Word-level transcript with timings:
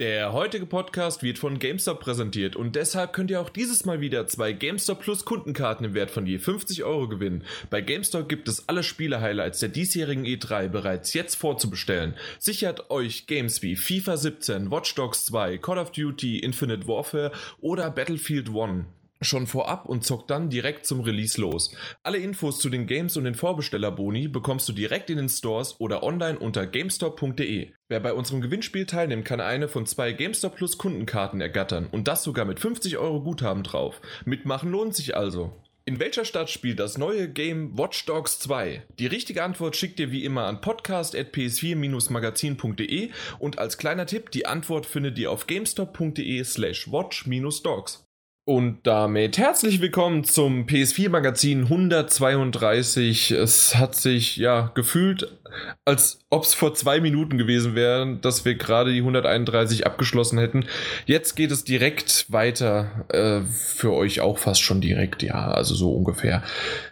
Der 0.00 0.32
heutige 0.32 0.66
Podcast 0.66 1.22
wird 1.22 1.38
von 1.38 1.60
GameStop 1.60 2.00
präsentiert 2.00 2.56
und 2.56 2.74
deshalb 2.74 3.12
könnt 3.12 3.30
ihr 3.30 3.40
auch 3.40 3.48
dieses 3.48 3.84
Mal 3.84 4.00
wieder 4.00 4.26
zwei 4.26 4.52
GameStop 4.52 4.98
Plus 4.98 5.24
Kundenkarten 5.24 5.86
im 5.86 5.94
Wert 5.94 6.10
von 6.10 6.26
je 6.26 6.40
50 6.40 6.82
Euro 6.82 7.06
gewinnen. 7.06 7.44
Bei 7.70 7.80
GameStop 7.80 8.28
gibt 8.28 8.48
es 8.48 8.68
alle 8.68 8.82
Spiele-Highlights 8.82 9.60
der 9.60 9.68
diesjährigen 9.68 10.24
E3 10.24 10.66
bereits 10.66 11.14
jetzt 11.14 11.36
vorzubestellen. 11.36 12.14
Sichert 12.40 12.90
euch 12.90 13.28
Games 13.28 13.62
wie 13.62 13.76
FIFA 13.76 14.16
17, 14.16 14.70
Watch 14.72 14.96
Dogs 14.96 15.26
2, 15.26 15.58
Call 15.58 15.78
of 15.78 15.92
Duty, 15.92 16.40
Infinite 16.40 16.88
Warfare 16.88 17.30
oder 17.60 17.88
Battlefield 17.92 18.48
1 18.48 18.86
schon 19.24 19.46
vorab 19.46 19.86
und 19.86 20.04
zockt 20.04 20.30
dann 20.30 20.50
direkt 20.50 20.86
zum 20.86 21.00
Release 21.00 21.40
los. 21.40 21.74
Alle 22.02 22.18
Infos 22.18 22.58
zu 22.58 22.70
den 22.70 22.86
Games 22.86 23.16
und 23.16 23.24
den 23.24 23.34
Vorbestellerboni 23.34 24.28
bekommst 24.28 24.68
du 24.68 24.72
direkt 24.72 25.10
in 25.10 25.16
den 25.16 25.28
Stores 25.28 25.80
oder 25.80 26.02
online 26.02 26.38
unter 26.38 26.66
gamestop.de. 26.66 27.72
Wer 27.88 28.00
bei 28.00 28.12
unserem 28.12 28.40
Gewinnspiel 28.40 28.86
teilnimmt, 28.86 29.24
kann 29.24 29.40
eine 29.40 29.68
von 29.68 29.86
zwei 29.86 30.12
GameStop 30.12 30.56
Plus 30.56 30.78
Kundenkarten 30.78 31.40
ergattern 31.40 31.88
und 31.90 32.08
das 32.08 32.22
sogar 32.22 32.44
mit 32.44 32.60
50 32.60 32.98
Euro 32.98 33.22
Guthaben 33.22 33.62
drauf. 33.62 34.00
Mitmachen 34.24 34.70
lohnt 34.70 34.94
sich 34.94 35.16
also. 35.16 35.52
In 35.86 36.00
welcher 36.00 36.24
Stadt 36.24 36.48
spielt 36.48 36.80
das 36.80 36.96
neue 36.96 37.28
Game 37.28 37.76
Watch 37.76 38.06
Dogs 38.06 38.38
2? 38.38 38.86
Die 38.98 39.06
richtige 39.06 39.44
Antwort 39.44 39.76
schickt 39.76 40.00
ihr 40.00 40.10
wie 40.10 40.24
immer 40.24 40.44
an 40.44 40.62
podcast.ps4-magazin.de 40.62 43.10
und 43.38 43.58
als 43.58 43.76
kleiner 43.76 44.06
Tipp, 44.06 44.30
die 44.30 44.46
Antwort 44.46 44.86
findet 44.86 45.18
ihr 45.18 45.30
auf 45.30 45.46
gamestop.de 45.46 46.42
slash 46.42 46.90
watch-dogs. 46.90 48.06
Und 48.46 48.86
damit 48.86 49.38
herzlich 49.38 49.80
willkommen 49.80 50.22
zum 50.22 50.66
PS4 50.66 51.08
Magazin 51.08 51.62
132. 51.62 53.30
Es 53.30 53.76
hat 53.76 53.94
sich 53.94 54.36
ja 54.36 54.70
gefühlt 54.74 55.38
als 55.84 56.18
ob 56.30 56.44
es 56.44 56.54
vor 56.54 56.74
zwei 56.74 57.00
Minuten 57.00 57.38
gewesen 57.38 57.74
wäre, 57.74 58.16
dass 58.20 58.44
wir 58.44 58.54
gerade 58.54 58.92
die 58.92 59.00
131 59.00 59.86
abgeschlossen 59.86 60.38
hätten. 60.38 60.64
Jetzt 61.06 61.34
geht 61.34 61.50
es 61.50 61.64
direkt 61.64 62.32
weiter, 62.32 63.04
äh, 63.08 63.42
für 63.42 63.92
euch 63.92 64.20
auch 64.20 64.38
fast 64.38 64.62
schon 64.62 64.80
direkt, 64.80 65.22
ja, 65.22 65.50
also 65.50 65.74
so 65.74 65.92
ungefähr. 65.92 66.42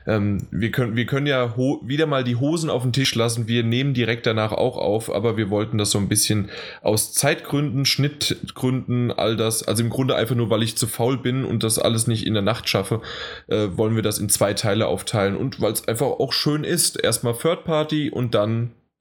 Ähm, 0.06 0.46
wir, 0.50 0.70
können, 0.70 0.96
wir 0.96 1.06
können 1.06 1.26
ja 1.26 1.56
wieder 1.56 2.06
mal 2.06 2.24
die 2.24 2.36
Hosen 2.36 2.70
auf 2.70 2.82
den 2.82 2.92
Tisch 2.92 3.14
lassen. 3.14 3.48
Wir 3.48 3.62
nehmen 3.62 3.94
direkt 3.94 4.26
danach 4.26 4.52
auch 4.52 4.76
auf, 4.76 5.12
aber 5.12 5.36
wir 5.36 5.50
wollten 5.50 5.78
das 5.78 5.90
so 5.90 5.98
ein 5.98 6.08
bisschen 6.08 6.50
aus 6.82 7.14
Zeitgründen, 7.14 7.84
Schnittgründen, 7.84 9.10
all 9.10 9.36
das, 9.36 9.62
also 9.62 9.82
im 9.82 9.90
Grunde 9.90 10.14
einfach 10.14 10.34
nur, 10.34 10.50
weil 10.50 10.62
ich 10.62 10.76
zu 10.76 10.86
faul 10.86 11.18
bin 11.18 11.44
und 11.44 11.62
das 11.62 11.78
alles 11.78 12.06
nicht 12.06 12.26
in 12.26 12.34
der 12.34 12.42
Nacht 12.42 12.68
schaffe, 12.68 13.00
äh, 13.48 13.68
wollen 13.72 13.96
wir 13.96 14.02
das 14.02 14.18
in 14.18 14.28
zwei 14.28 14.52
Teile 14.52 14.86
aufteilen 14.86 15.36
und 15.36 15.60
weil 15.60 15.72
es 15.72 15.88
einfach 15.88 16.06
auch 16.06 16.32
schön 16.32 16.64
ist, 16.64 17.02
erstmal 17.02 17.34
Third 17.34 17.64
Party 17.64 18.10
und 18.10 18.34
dann 18.34 18.41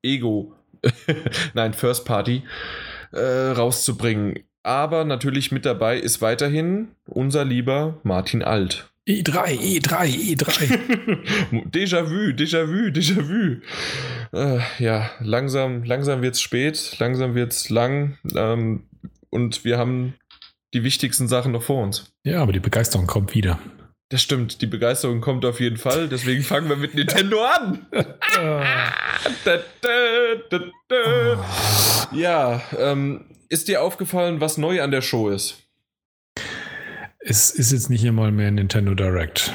Ego, 0.03 0.55
nein, 1.53 1.73
First 1.73 2.05
Party, 2.05 2.43
äh, 3.11 3.51
rauszubringen. 3.51 4.39
Aber 4.63 5.05
natürlich 5.05 5.51
mit 5.51 5.65
dabei 5.65 5.97
ist 5.97 6.21
weiterhin 6.21 6.89
unser 7.05 7.45
lieber 7.45 7.99
Martin 8.03 8.43
Alt. 8.43 8.91
E3, 9.07 9.81
E3, 9.81 10.35
E3. 10.35 11.71
Déjà-vu, 11.71 12.33
Déjà-vu, 12.33 12.91
Déjà-vu. 12.91 13.61
Äh, 14.31 14.59
ja, 14.77 15.09
langsam, 15.19 15.83
langsam 15.83 16.23
es 16.23 16.39
spät, 16.39 16.95
langsam 16.99 17.33
wird 17.33 17.51
es 17.51 17.69
lang 17.69 18.17
ähm, 18.35 18.83
und 19.31 19.65
wir 19.65 19.79
haben 19.79 20.13
die 20.73 20.83
wichtigsten 20.83 21.27
Sachen 21.27 21.51
noch 21.51 21.63
vor 21.63 21.83
uns. 21.83 22.13
Ja, 22.23 22.41
aber 22.41 22.53
die 22.53 22.59
Begeisterung 22.59 23.07
kommt 23.07 23.33
wieder. 23.33 23.59
Das 24.11 24.21
stimmt, 24.21 24.61
die 24.61 24.67
Begeisterung 24.67 25.21
kommt 25.21 25.45
auf 25.45 25.61
jeden 25.61 25.77
Fall, 25.77 26.09
deswegen 26.09 26.43
fangen 26.43 26.67
wir 26.67 26.75
mit 26.75 26.95
Nintendo 26.95 27.45
an. 27.45 27.85
ja, 32.11 32.61
ähm, 32.77 33.23
ist 33.47 33.69
dir 33.69 33.81
aufgefallen, 33.81 34.41
was 34.41 34.57
neu 34.57 34.81
an 34.81 34.91
der 34.91 35.01
Show 35.01 35.29
ist? 35.29 35.59
Es 37.19 37.51
ist 37.51 37.71
jetzt 37.71 37.89
nicht 37.89 38.05
einmal 38.05 38.33
mehr 38.33 38.51
Nintendo 38.51 38.95
Direct. 38.95 39.53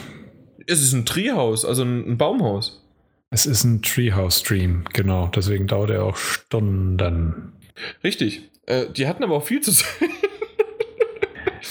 Es 0.67 0.81
ist 0.81 0.95
ein 0.95 1.05
Treehouse, 1.05 1.67
also 1.67 1.83
ein, 1.83 2.17
Baumhaus. 2.17 2.83
Es 3.29 3.45
ist 3.45 3.65
ein 3.65 3.83
Treehouse-Stream, 3.83 4.85
genau. 4.95 5.27
Deswegen 5.27 5.67
dauert 5.67 5.91
er 5.91 6.03
auch 6.03 6.17
Stunden. 6.17 7.53
Richtig. 8.03 8.49
Äh, 8.65 8.87
die 8.91 9.07
hatten 9.07 9.23
aber 9.23 9.37
auch 9.37 9.45
viel 9.45 9.61
zu 9.61 9.71
sagen. 9.73 10.13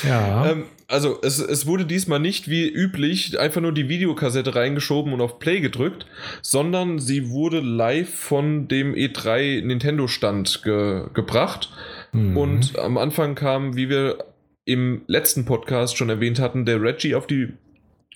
Ja. 0.04 0.52
Ähm, 0.52 0.66
also 0.88 1.20
es, 1.22 1.40
es 1.40 1.66
wurde 1.66 1.86
diesmal 1.86 2.20
nicht 2.20 2.50
wie 2.50 2.68
üblich 2.68 3.40
einfach 3.40 3.62
nur 3.62 3.72
die 3.72 3.90
Videokassette 3.90 4.56
reingeschoben 4.56 5.14
und 5.14 5.22
auf 5.22 5.40
Play 5.40 5.60
gedrückt, 5.60 6.06
sondern 6.42 7.00
sie 7.00 7.30
wurde 7.30 7.60
live 7.60 8.14
von 8.14 8.68
dem 8.68 8.94
E3 8.94 9.66
Nintendo 9.66 10.08
Stand 10.08 10.62
ge 10.64 11.06
gebracht. 11.14 11.70
Mhm. 12.12 12.38
Und 12.38 12.80
am 12.80 12.98
Anfang 12.98 13.36
kam, 13.36 13.76
wie 13.76 13.90
wir 13.90 14.18
im 14.66 15.02
letzten 15.08 15.46
Podcast 15.46 15.98
schon 15.98 16.10
erwähnt 16.10 16.40
hatten, 16.40 16.66
der 16.66 16.82
Reggie 16.82 17.16
auf 17.16 17.28
die 17.28 17.54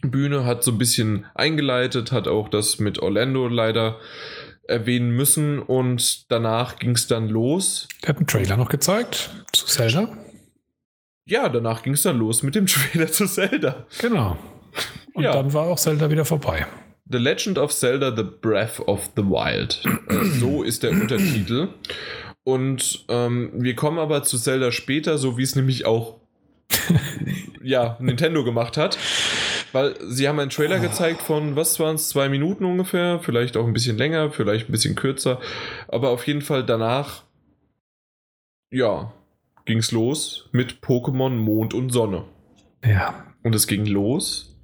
Bühne, 0.01 0.45
hat 0.45 0.63
so 0.63 0.71
ein 0.71 0.77
bisschen 0.77 1.25
eingeleitet, 1.35 2.11
hat 2.11 2.27
auch 2.27 2.49
das 2.49 2.79
mit 2.79 2.99
Orlando 2.99 3.47
leider 3.47 3.97
erwähnen 4.67 5.11
müssen 5.11 5.59
und 5.59 6.31
danach 6.31 6.77
ging 6.77 6.91
es 6.91 7.07
dann 7.07 7.27
los. 7.27 7.87
Der 8.03 8.09
hat 8.09 8.17
einen 8.17 8.27
Trailer 8.27 8.57
noch 8.57 8.69
gezeigt 8.69 9.31
zu 9.51 9.65
Zelda 9.65 10.15
ja, 11.29 11.47
danach 11.49 11.83
ging 11.83 11.93
es 11.93 12.01
dann 12.01 12.17
los 12.17 12.43
mit 12.43 12.55
dem 12.55 12.65
Trailer 12.67 13.11
zu 13.11 13.27
Zelda. 13.27 13.85
Genau. 13.99 14.37
Und 15.13 15.23
ja. 15.23 15.33
dann 15.33 15.53
war 15.53 15.67
auch 15.67 15.77
Zelda 15.77 16.09
wieder 16.09 16.25
vorbei. 16.25 16.65
The 17.11 17.17
Legend 17.17 17.57
of 17.57 17.73
Zelda, 17.73 18.15
The 18.15 18.23
Breath 18.23 18.79
of 18.81 19.11
the 19.15 19.23
Wild. 19.23 19.81
Äh, 20.09 20.25
so 20.25 20.63
ist 20.63 20.83
der 20.83 20.91
Untertitel. 20.91 21.69
Und 22.43 23.05
ähm, 23.09 23.51
wir 23.53 23.75
kommen 23.75 23.99
aber 23.99 24.23
zu 24.23 24.37
Zelda 24.37 24.71
später, 24.71 25.17
so 25.17 25.37
wie 25.37 25.43
es 25.43 25.55
nämlich 25.55 25.85
auch 25.85 26.19
ja, 27.63 27.97
Nintendo 27.99 28.43
gemacht 28.43 28.77
hat. 28.77 28.97
Weil 29.71 29.95
sie 30.07 30.27
haben 30.27 30.39
einen 30.39 30.49
Trailer 30.49 30.79
gezeigt 30.79 31.21
von, 31.21 31.55
was 31.55 31.79
waren 31.79 31.95
es, 31.95 32.09
zwei 32.09 32.27
Minuten 32.27 32.65
ungefähr, 32.65 33.19
vielleicht 33.19 33.55
auch 33.55 33.67
ein 33.67 33.73
bisschen 33.73 33.97
länger, 33.97 34.31
vielleicht 34.31 34.67
ein 34.67 34.71
bisschen 34.71 34.95
kürzer, 34.95 35.39
aber 35.87 36.09
auf 36.09 36.25
jeden 36.25 36.41
Fall 36.41 36.65
danach, 36.65 37.23
ja, 38.71 39.13
ging 39.69 39.77
es 39.77 39.91
los 39.91 40.49
mit 40.51 40.81
Pokémon 40.81 41.29
Mond 41.29 41.75
und 41.75 41.91
Sonne. 41.91 42.25
Ja. 42.83 43.23
Und 43.43 43.53
es 43.53 43.67
ging 43.67 43.85
los 43.85 44.59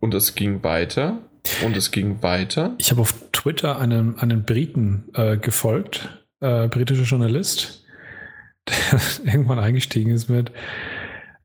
und 0.00 0.12
es 0.12 0.34
ging 0.34 0.64
weiter 0.64 1.20
und 1.64 1.76
es 1.76 1.92
ging 1.92 2.20
weiter. 2.20 2.74
Ich 2.78 2.90
habe 2.90 3.00
auf 3.00 3.14
Twitter 3.30 3.78
einen, 3.78 4.18
einen 4.18 4.44
Briten 4.44 5.04
äh, 5.14 5.36
gefolgt, 5.36 6.24
äh, 6.40 6.66
britischer 6.66 7.04
Journalist, 7.04 7.84
der 8.68 9.00
irgendwann 9.24 9.60
eingestiegen 9.60 10.10
ist 10.10 10.28
mit 10.28 10.50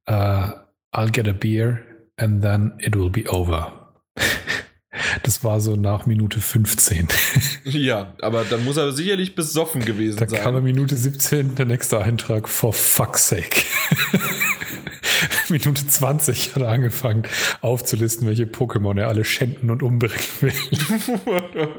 uh, 0.10 0.50
I'll 0.92 1.12
get 1.12 1.28
a 1.28 1.34
beer 1.34 1.86
and 2.18 2.42
then 2.42 2.74
it 2.80 2.96
will 2.96 3.12
be 3.12 3.30
over. 3.30 3.79
Das 5.24 5.44
war 5.44 5.60
so 5.60 5.76
nach 5.76 6.06
Minute 6.06 6.40
15. 6.40 7.08
Ja, 7.66 8.14
aber 8.22 8.46
dann 8.46 8.64
muss 8.66 8.78
er 8.78 8.92
sicherlich 8.92 9.36
besoffen 9.36 9.86
gewesen 9.86 10.18
da 10.18 10.28
sein. 10.28 10.38
Da 10.38 10.44
kam 10.44 10.56
er 10.56 10.62
Minute 10.62 10.96
17, 10.96 11.56
der 11.56 11.66
nächste 11.66 12.00
Eintrag, 12.00 12.50
for 12.50 12.74
fuck's 12.74 13.30
sake. 13.30 13.62
Minute 15.50 15.88
20 15.88 16.56
hat 16.56 16.64
er 16.64 16.70
angefangen 16.70 17.24
aufzulisten, 17.62 18.28
welche 18.28 18.46
Pokémon 18.46 19.00
er 19.00 19.08
alle 19.08 19.26
schänden 19.26 19.70
und 19.70 19.84
umbringen 19.84 20.20
will. 20.42 20.54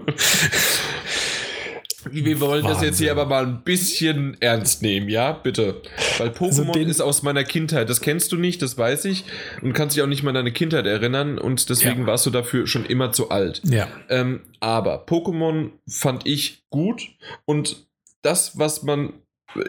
Wir 2.10 2.40
wollen 2.40 2.64
Wahnsinn. 2.64 2.80
das 2.80 2.82
jetzt 2.82 2.98
hier 2.98 3.10
aber 3.12 3.26
mal 3.26 3.46
ein 3.46 3.62
bisschen 3.62 4.36
ernst 4.40 4.82
nehmen, 4.82 5.08
ja? 5.08 5.32
Bitte. 5.32 5.82
Weil 6.18 6.28
also 6.28 6.44
Pokémon 6.44 6.76
also 6.76 6.90
ist 6.90 7.00
aus 7.00 7.22
meiner 7.22 7.44
Kindheit. 7.44 7.90
Das 7.90 8.00
kennst 8.00 8.32
du 8.32 8.36
nicht, 8.36 8.62
das 8.62 8.78
weiß 8.78 9.04
ich. 9.06 9.24
Und 9.62 9.72
kannst 9.72 9.96
dich 9.96 10.02
auch 10.02 10.08
nicht 10.08 10.22
mal 10.22 10.30
an 10.30 10.36
deine 10.36 10.52
Kindheit 10.52 10.86
erinnern. 10.86 11.38
Und 11.38 11.68
deswegen 11.68 12.02
ja. 12.02 12.06
warst 12.06 12.26
du 12.26 12.30
dafür 12.30 12.66
schon 12.66 12.86
immer 12.86 13.12
zu 13.12 13.30
alt. 13.30 13.60
Ja. 13.64 13.88
Ähm, 14.08 14.40
aber 14.60 15.06
Pokémon 15.06 15.70
fand 15.88 16.26
ich 16.26 16.64
gut. 16.70 17.08
Und 17.44 17.86
das, 18.22 18.58
was 18.58 18.82
man. 18.82 19.12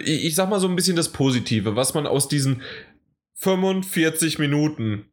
Ich, 0.03 0.25
ich 0.25 0.35
sag 0.35 0.49
mal 0.49 0.59
so 0.59 0.67
ein 0.67 0.75
bisschen 0.75 0.95
das 0.95 1.09
Positive, 1.09 1.75
was 1.75 1.93
man 1.93 2.05
aus 2.05 2.27
diesen 2.27 2.61
45 3.35 4.37
Minuten 4.37 5.05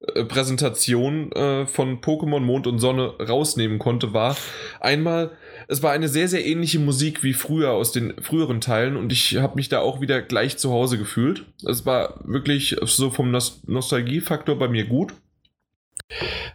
äh, 0.00 0.24
Präsentation 0.24 1.32
äh, 1.32 1.66
von 1.66 2.00
Pokémon 2.00 2.40
Mond 2.40 2.66
und 2.66 2.78
Sonne 2.78 3.14
rausnehmen 3.18 3.78
konnte, 3.78 4.12
war 4.12 4.36
einmal 4.80 5.36
es 5.68 5.82
war 5.82 5.92
eine 5.92 6.08
sehr, 6.08 6.28
sehr 6.28 6.44
ähnliche 6.44 6.78
Musik 6.78 7.22
wie 7.22 7.32
früher 7.32 7.72
aus 7.72 7.92
den 7.92 8.14
früheren 8.22 8.60
Teilen 8.60 8.96
und 8.96 9.12
ich 9.12 9.36
habe 9.36 9.56
mich 9.56 9.68
da 9.68 9.80
auch 9.80 10.00
wieder 10.00 10.22
gleich 10.22 10.58
zu 10.58 10.70
Hause 10.70 10.98
gefühlt. 10.98 11.44
Es 11.64 11.84
war 11.84 12.20
wirklich 12.24 12.76
so 12.82 13.10
vom 13.10 13.30
Nostalgiefaktor 13.30 14.58
bei 14.58 14.68
mir 14.68 14.86
gut. 14.86 15.14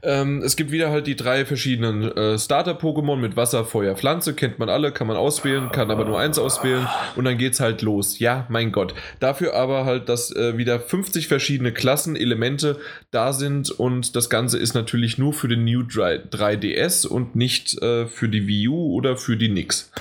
Ähm, 0.04 0.42
es 0.42 0.56
gibt 0.56 0.72
wieder 0.72 0.90
halt 0.92 1.08
die 1.08 1.16
drei 1.16 1.46
verschiedenen 1.46 2.04
äh, 2.04 2.40
Starter-Pokémon 2.40 3.18
mit 3.18 3.36
Wasser, 3.36 3.66
Feuer, 3.66 3.96
Pflanze. 3.96 4.34
Kennt 4.34 4.60
man 4.60 4.70
alle, 4.70 4.92
kann 4.92 5.08
man 5.08 5.18
auswählen, 5.18 5.72
kann 5.72 5.92
aber 5.92 6.06
nur 6.06 6.20
eins 6.20 6.40
auswählen 6.40 6.88
und 7.16 7.26
dann 7.26 7.38
geht's 7.38 7.60
halt 7.60 7.82
los. 7.82 8.18
Ja, 8.20 8.46
mein 8.50 8.72
Gott. 8.72 8.94
Dafür 9.20 9.54
aber 9.54 9.86
halt, 9.86 10.10
dass 10.10 10.34
äh, 10.36 10.58
wieder 10.58 10.80
50 10.80 11.28
verschiedene 11.28 11.72
Klassen, 11.74 12.16
Elemente 12.16 12.80
da 13.12 13.34
sind 13.34 13.70
und 13.70 14.16
das 14.16 14.30
Ganze 14.30 14.58
ist 14.58 14.74
natürlich 14.74 15.18
nur 15.18 15.34
für 15.34 15.48
den 15.48 15.66
New 15.66 15.84
3, 15.84 16.56
ds 16.56 17.06
und 17.06 17.36
nicht 17.36 17.80
äh, 17.82 18.08
für 18.08 18.30
die 18.30 18.48
Wii 18.48 18.70
U 18.70 18.94
oder 18.94 19.18
für 19.18 19.38
die 19.38 19.50
Nix. 19.50 19.92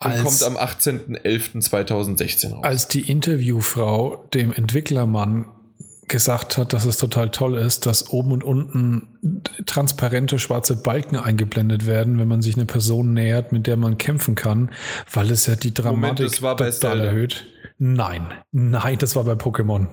und 0.00 0.22
kommt 0.22 0.42
am 0.44 0.56
18.11.2016 0.56 2.52
raus. 2.52 2.64
Als 2.64 2.88
die 2.88 3.10
Interviewfrau 3.10 4.28
dem 4.32 4.52
Entwicklermann 4.52 5.46
gesagt 6.08 6.58
hat, 6.58 6.72
dass 6.72 6.84
es 6.84 6.96
total 6.96 7.30
toll 7.30 7.56
ist, 7.56 7.86
dass 7.86 8.10
oben 8.10 8.32
und 8.32 8.44
unten 8.44 9.42
transparente 9.66 10.38
schwarze 10.38 10.76
Balken 10.76 11.16
eingeblendet 11.16 11.86
werden, 11.86 12.18
wenn 12.18 12.28
man 12.28 12.42
sich 12.42 12.56
eine 12.56 12.66
Person 12.66 13.12
nähert, 13.12 13.52
mit 13.52 13.66
der 13.66 13.76
man 13.76 13.98
kämpfen 13.98 14.34
kann, 14.34 14.70
weil 15.12 15.30
es 15.30 15.46
ja 15.46 15.56
die 15.56 15.74
Dramatik 15.74 16.26
das 16.26 16.42
war 16.42 16.56
bei 16.56 16.70
total 16.70 16.98
Zelda. 16.98 17.04
erhöht. 17.04 17.46
Nein, 17.78 18.32
nein, 18.52 18.98
das 18.98 19.16
war 19.16 19.24
bei 19.24 19.32
Pokémon. 19.32 19.88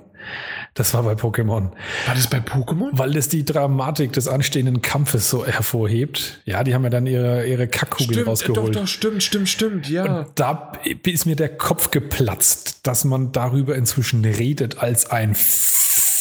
Das 0.74 0.94
war 0.94 1.04
bei 1.04 1.14
Pokémon. 1.14 1.72
War 2.06 2.16
das 2.16 2.28
bei 2.28 2.38
Pokémon? 2.38 2.90
Weil 2.94 3.18
es 3.18 3.28
die 3.28 3.44
Dramatik 3.44 4.14
des 4.14 4.28
anstehenden 4.28 4.82
Kampfes 4.82 5.30
so 5.30 5.46
hervorhebt. 5.46 6.42
Ja, 6.46 6.64
die 6.64 6.74
haben 6.74 6.84
ja 6.84 6.90
dann 6.90 7.08
ihre, 7.08 7.46
ihre 7.46 7.68
Kackkugeln 7.68 8.12
Stimmt, 8.12 8.28
doch, 8.28 8.32
rausgeholt. 8.32 8.76
doch, 8.76 8.88
stimmt, 8.88 9.24
stimmt, 9.24 9.50
stimmt, 9.50 9.90
ja. 9.90 10.28
Da 10.36 10.72
ist 11.04 11.26
mir 11.26 11.36
der 11.36 11.50
Kopf 11.50 11.92
geplatzt, 11.92 12.88
dass 12.88 13.04
man 13.04 13.32
darüber 13.34 13.76
inzwischen 13.76 14.24
redet 14.24 14.78
als 14.78 15.08
ein 15.12 15.36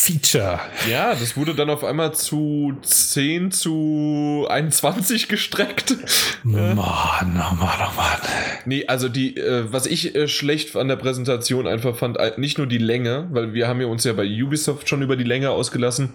Feature. 0.03 0.59
Ja, 0.91 1.11
das 1.11 1.37
wurde 1.37 1.55
dann 1.55 1.69
auf 1.69 1.85
einmal 1.85 2.15
zu 2.15 2.73
10 2.81 3.51
zu 3.51 4.47
21 4.49 5.29
gestreckt. 5.29 5.95
Mann, 6.43 6.79
oh 6.79 7.27
Mann, 7.27 7.59
oh 7.61 7.97
Mann. 7.97 8.19
Nee, 8.65 8.87
also 8.87 9.11
die, 9.11 9.37
äh, 9.37 9.71
was 9.71 9.85
ich 9.85 10.15
äh, 10.15 10.27
schlecht 10.27 10.75
an 10.75 10.89
der 10.89 10.97
Präsentation 10.97 11.67
einfach 11.67 11.95
fand, 11.95 12.17
äh, 12.17 12.33
nicht 12.39 12.57
nur 12.57 12.67
die 12.67 12.79
Länge, 12.79 13.29
weil 13.31 13.53
wir 13.53 13.69
haben 13.69 13.79
ja 13.83 13.89
uns 13.89 14.05
ja 14.05 14.15
bei 14.15 14.25
Ubisoft 14.25 14.89
schon 14.89 15.03
über 15.03 15.17
die 15.17 15.25
Länge 15.25 15.51
ausgelassen, 15.51 16.15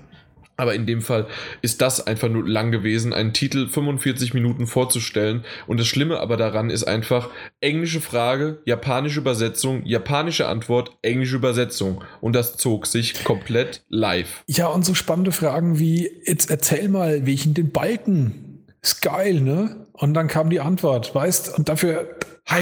aber 0.57 0.73
in 0.75 0.85
dem 0.85 1.01
Fall 1.01 1.27
ist 1.61 1.81
das 1.81 2.05
einfach 2.05 2.29
nur 2.29 2.47
lang 2.47 2.71
gewesen, 2.71 3.13
einen 3.13 3.33
Titel 3.33 3.67
45 3.67 4.33
Minuten 4.33 4.67
vorzustellen. 4.67 5.43
Und 5.67 5.79
das 5.79 5.87
Schlimme 5.87 6.19
aber 6.19 6.37
daran 6.37 6.69
ist 6.69 6.83
einfach 6.85 7.29
englische 7.61 8.01
Frage, 8.01 8.59
japanische 8.65 9.19
Übersetzung, 9.19 9.85
japanische 9.85 10.47
Antwort, 10.47 10.91
englische 11.01 11.35
Übersetzung. 11.35 12.03
Und 12.21 12.35
das 12.35 12.57
zog 12.57 12.87
sich 12.87 13.23
komplett 13.23 13.83
live. 13.89 14.43
Ja, 14.47 14.67
und 14.67 14.85
so 14.85 14.93
spannende 14.93 15.31
Fragen 15.31 15.79
wie, 15.79 16.09
jetzt 16.25 16.49
erzähl 16.49 16.87
mal, 16.87 17.25
welchen 17.25 17.53
den 17.53 17.71
Balken. 17.71 18.63
Ist 18.81 19.01
geil, 19.01 19.41
ne? 19.41 19.87
Und 19.93 20.13
dann 20.13 20.27
kam 20.27 20.49
die 20.49 20.59
Antwort, 20.59 21.15
weißt, 21.15 21.57
und 21.57 21.69
dafür. 21.69 22.17
Hi. 22.47 22.61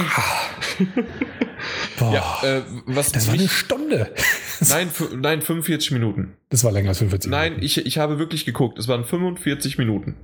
Boah, 1.98 2.12
Ja, 2.12 2.40
äh, 2.42 2.62
was 2.86 3.12
das 3.12 3.26
war 3.26 3.34
eine 3.34 3.48
Stunde. 3.48 4.10
nein, 4.68 4.90
nein, 5.16 5.42
45 5.42 5.90
Minuten. 5.92 6.34
Das 6.50 6.64
war 6.64 6.72
länger 6.72 6.90
als 6.90 6.98
45 6.98 7.30
Nein, 7.30 7.52
Minuten. 7.54 7.66
ich, 7.66 7.84
ich 7.84 7.98
habe 7.98 8.18
wirklich 8.18 8.44
geguckt. 8.44 8.78
Es 8.78 8.88
waren 8.88 9.04
45 9.04 9.78
Minuten. 9.78 10.16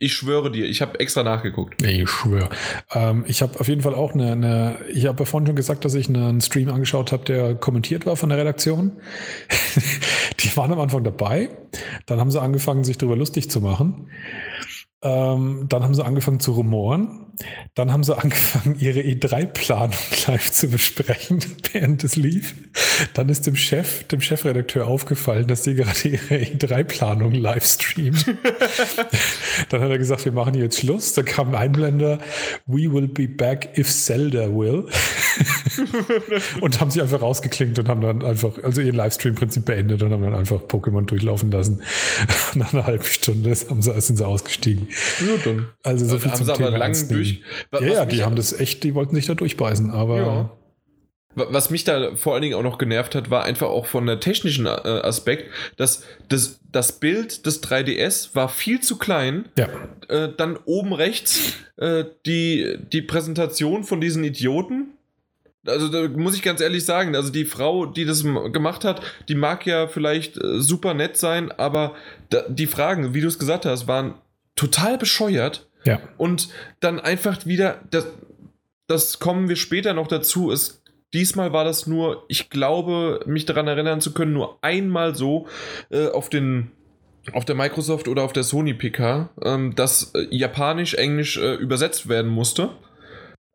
Ich 0.00 0.12
schwöre 0.12 0.50
dir, 0.50 0.66
ich 0.66 0.82
habe 0.82 0.98
extra 0.98 1.22
nachgeguckt. 1.22 1.80
Nee, 1.80 2.02
ich 2.02 2.10
schwöre. 2.10 2.50
Ähm, 2.92 3.24
ich 3.28 3.42
habe 3.42 3.58
auf 3.60 3.68
jeden 3.68 3.80
Fall 3.80 3.94
auch 3.94 4.12
eine, 4.12 4.32
eine 4.32 4.78
ich 4.92 5.06
habe 5.06 5.20
ja 5.20 5.24
vorhin 5.24 5.46
schon 5.46 5.56
gesagt, 5.56 5.84
dass 5.84 5.94
ich 5.94 6.08
einen 6.08 6.40
Stream 6.40 6.68
angeschaut 6.68 7.12
habe, 7.12 7.24
der 7.24 7.54
kommentiert 7.54 8.04
war 8.04 8.16
von 8.16 8.28
der 8.28 8.38
Redaktion. 8.38 8.92
Die 10.40 10.54
waren 10.56 10.72
am 10.72 10.80
Anfang 10.80 11.04
dabei. 11.04 11.48
Dann 12.06 12.18
haben 12.18 12.30
sie 12.30 12.40
angefangen, 12.40 12.84
sich 12.84 12.98
darüber 12.98 13.16
lustig 13.16 13.50
zu 13.50 13.60
machen. 13.60 14.08
Ähm, 15.04 15.66
dann 15.68 15.82
haben 15.82 15.94
sie 15.94 16.02
angefangen 16.02 16.40
zu 16.40 16.52
rumoren. 16.52 17.20
Dann 17.74 17.92
haben 17.92 18.04
sie 18.04 18.16
angefangen, 18.16 18.76
ihre 18.80 19.00
E3-Planung 19.00 19.94
live 20.26 20.50
zu 20.50 20.68
besprechen, 20.68 21.40
während 21.72 22.02
es 22.04 22.16
lief. 22.16 22.54
Dann 23.12 23.28
ist 23.28 23.46
dem 23.46 23.56
Chef, 23.56 24.04
dem 24.04 24.22
Chefredakteur 24.22 24.86
aufgefallen, 24.86 25.46
dass 25.46 25.62
die 25.62 25.74
gerade 25.74 26.08
ihre 26.08 26.36
E3-Planung 26.36 27.32
live 27.32 27.66
streamen. 27.66 28.22
Dann 29.68 29.80
hat 29.82 29.90
er 29.90 29.98
gesagt, 29.98 30.24
wir 30.24 30.32
machen 30.32 30.54
jetzt 30.54 30.78
Schluss. 30.78 31.12
Dann 31.12 31.24
kam 31.24 31.48
ein 31.48 31.54
Einblender, 31.54 32.18
we 32.66 32.90
will 32.92 33.08
be 33.08 33.28
back 33.28 33.76
if 33.76 33.90
Zelda 33.90 34.48
will. 34.48 34.86
und 36.60 36.80
haben 36.80 36.90
sie 36.90 37.02
einfach 37.02 37.20
rausgeklinkt 37.20 37.78
und 37.78 37.88
haben 37.88 38.00
dann 38.00 38.22
einfach, 38.22 38.62
also 38.62 38.80
ihren 38.80 38.94
Livestream-Prinzip 38.94 39.64
beendet 39.64 40.02
und 40.02 40.12
haben 40.12 40.22
dann 40.22 40.34
einfach 40.34 40.60
Pokémon 40.62 41.04
durchlaufen 41.04 41.50
lassen. 41.50 41.82
Nach 42.54 42.72
einer 42.72 42.86
halben 42.86 43.04
Stunde 43.04 43.54
sind 43.54 44.16
sie 44.16 44.26
ausgestiegen. 44.26 44.88
Ja, 45.20 45.36
dann. 45.44 45.68
Also 45.82 46.06
so 46.06 46.18
viel 46.18 46.30
haben 46.30 46.36
zum 46.38 46.46
sie 46.46 46.52
aber 46.52 46.58
Thema 46.64 46.70
lang 46.78 46.82
Ernst 46.88 47.10
nehmen. 47.10 47.22
durch. 47.22 47.42
Wa- 47.70 47.80
Ja, 47.80 47.88
was 47.90 47.96
ja, 47.96 48.04
die 48.06 48.22
haben 48.24 48.36
das 48.36 48.52
echt, 48.52 48.84
die 48.84 48.94
wollten 48.94 49.14
sich 49.14 49.26
da 49.26 49.34
durchbeißen, 49.34 49.90
aber 49.90 50.16
Ja. 50.16 50.50
Wa- 51.36 51.46
Was 51.50 51.70
mich 51.70 51.82
da 51.82 52.14
vor 52.14 52.34
allen 52.34 52.42
Dingen 52.42 52.54
auch 52.54 52.62
noch 52.62 52.78
genervt 52.78 53.14
hat, 53.16 53.28
war 53.28 53.42
einfach 53.44 53.66
auch 53.66 53.86
von 53.86 54.06
der 54.06 54.20
technischen 54.20 54.66
äh, 54.66 54.68
Aspekt, 54.68 55.50
dass 55.76 56.04
das, 56.28 56.60
das 56.70 56.92
Bild 57.00 57.44
des 57.44 57.60
3DS 57.62 58.34
war 58.36 58.48
viel 58.48 58.80
zu 58.80 58.98
klein. 58.98 59.46
ja. 59.58 59.68
Äh, 60.08 60.28
dann 60.36 60.58
oben 60.66 60.92
rechts 60.92 61.54
äh, 61.76 62.04
die, 62.26 62.76
die 62.92 63.02
Präsentation 63.02 63.82
von 63.84 64.00
diesen 64.00 64.22
Idioten. 64.22 64.90
Also 65.66 65.88
da 65.88 66.06
muss 66.08 66.36
ich 66.36 66.42
ganz 66.42 66.60
ehrlich 66.60 66.84
sagen, 66.84 67.16
also 67.16 67.30
die 67.30 67.46
Frau, 67.46 67.86
die 67.86 68.04
das 68.04 68.22
gemacht 68.22 68.84
hat, 68.84 69.00
die 69.28 69.34
mag 69.34 69.64
ja 69.66 69.88
vielleicht 69.88 70.36
äh, 70.36 70.60
super 70.60 70.92
nett 70.92 71.16
sein, 71.16 71.50
aber 71.52 71.94
da, 72.28 72.42
die 72.50 72.66
Fragen, 72.66 73.14
wie 73.14 73.22
du 73.22 73.28
es 73.28 73.38
gesagt 73.38 73.64
hast, 73.64 73.88
waren 73.88 74.14
total 74.56 74.98
bescheuert. 74.98 75.68
Ja. 75.84 76.00
Und 76.16 76.48
dann 76.80 76.98
einfach 77.00 77.44
wieder, 77.46 77.82
das, 77.90 78.06
das 78.86 79.18
kommen 79.18 79.48
wir 79.48 79.56
später 79.56 79.92
noch 79.92 80.06
dazu, 80.06 80.50
ist, 80.50 80.82
diesmal 81.12 81.52
war 81.52 81.64
das 81.64 81.86
nur, 81.86 82.24
ich 82.28 82.50
glaube, 82.50 83.20
mich 83.26 83.44
daran 83.44 83.68
erinnern 83.68 84.00
zu 84.00 84.14
können, 84.14 84.32
nur 84.32 84.58
einmal 84.62 85.14
so 85.14 85.46
äh, 85.90 86.08
auf 86.08 86.28
den 86.28 86.70
auf 87.32 87.46
der 87.46 87.54
Microsoft 87.54 88.06
oder 88.08 88.22
auf 88.22 88.34
der 88.34 88.42
Sony 88.42 88.74
PK, 88.74 89.30
ähm, 89.42 89.74
dass 89.74 90.14
äh, 90.14 90.26
Japanisch, 90.30 90.92
Englisch 90.92 91.38
äh, 91.38 91.54
übersetzt 91.54 92.06
werden 92.06 92.30
musste. 92.30 92.70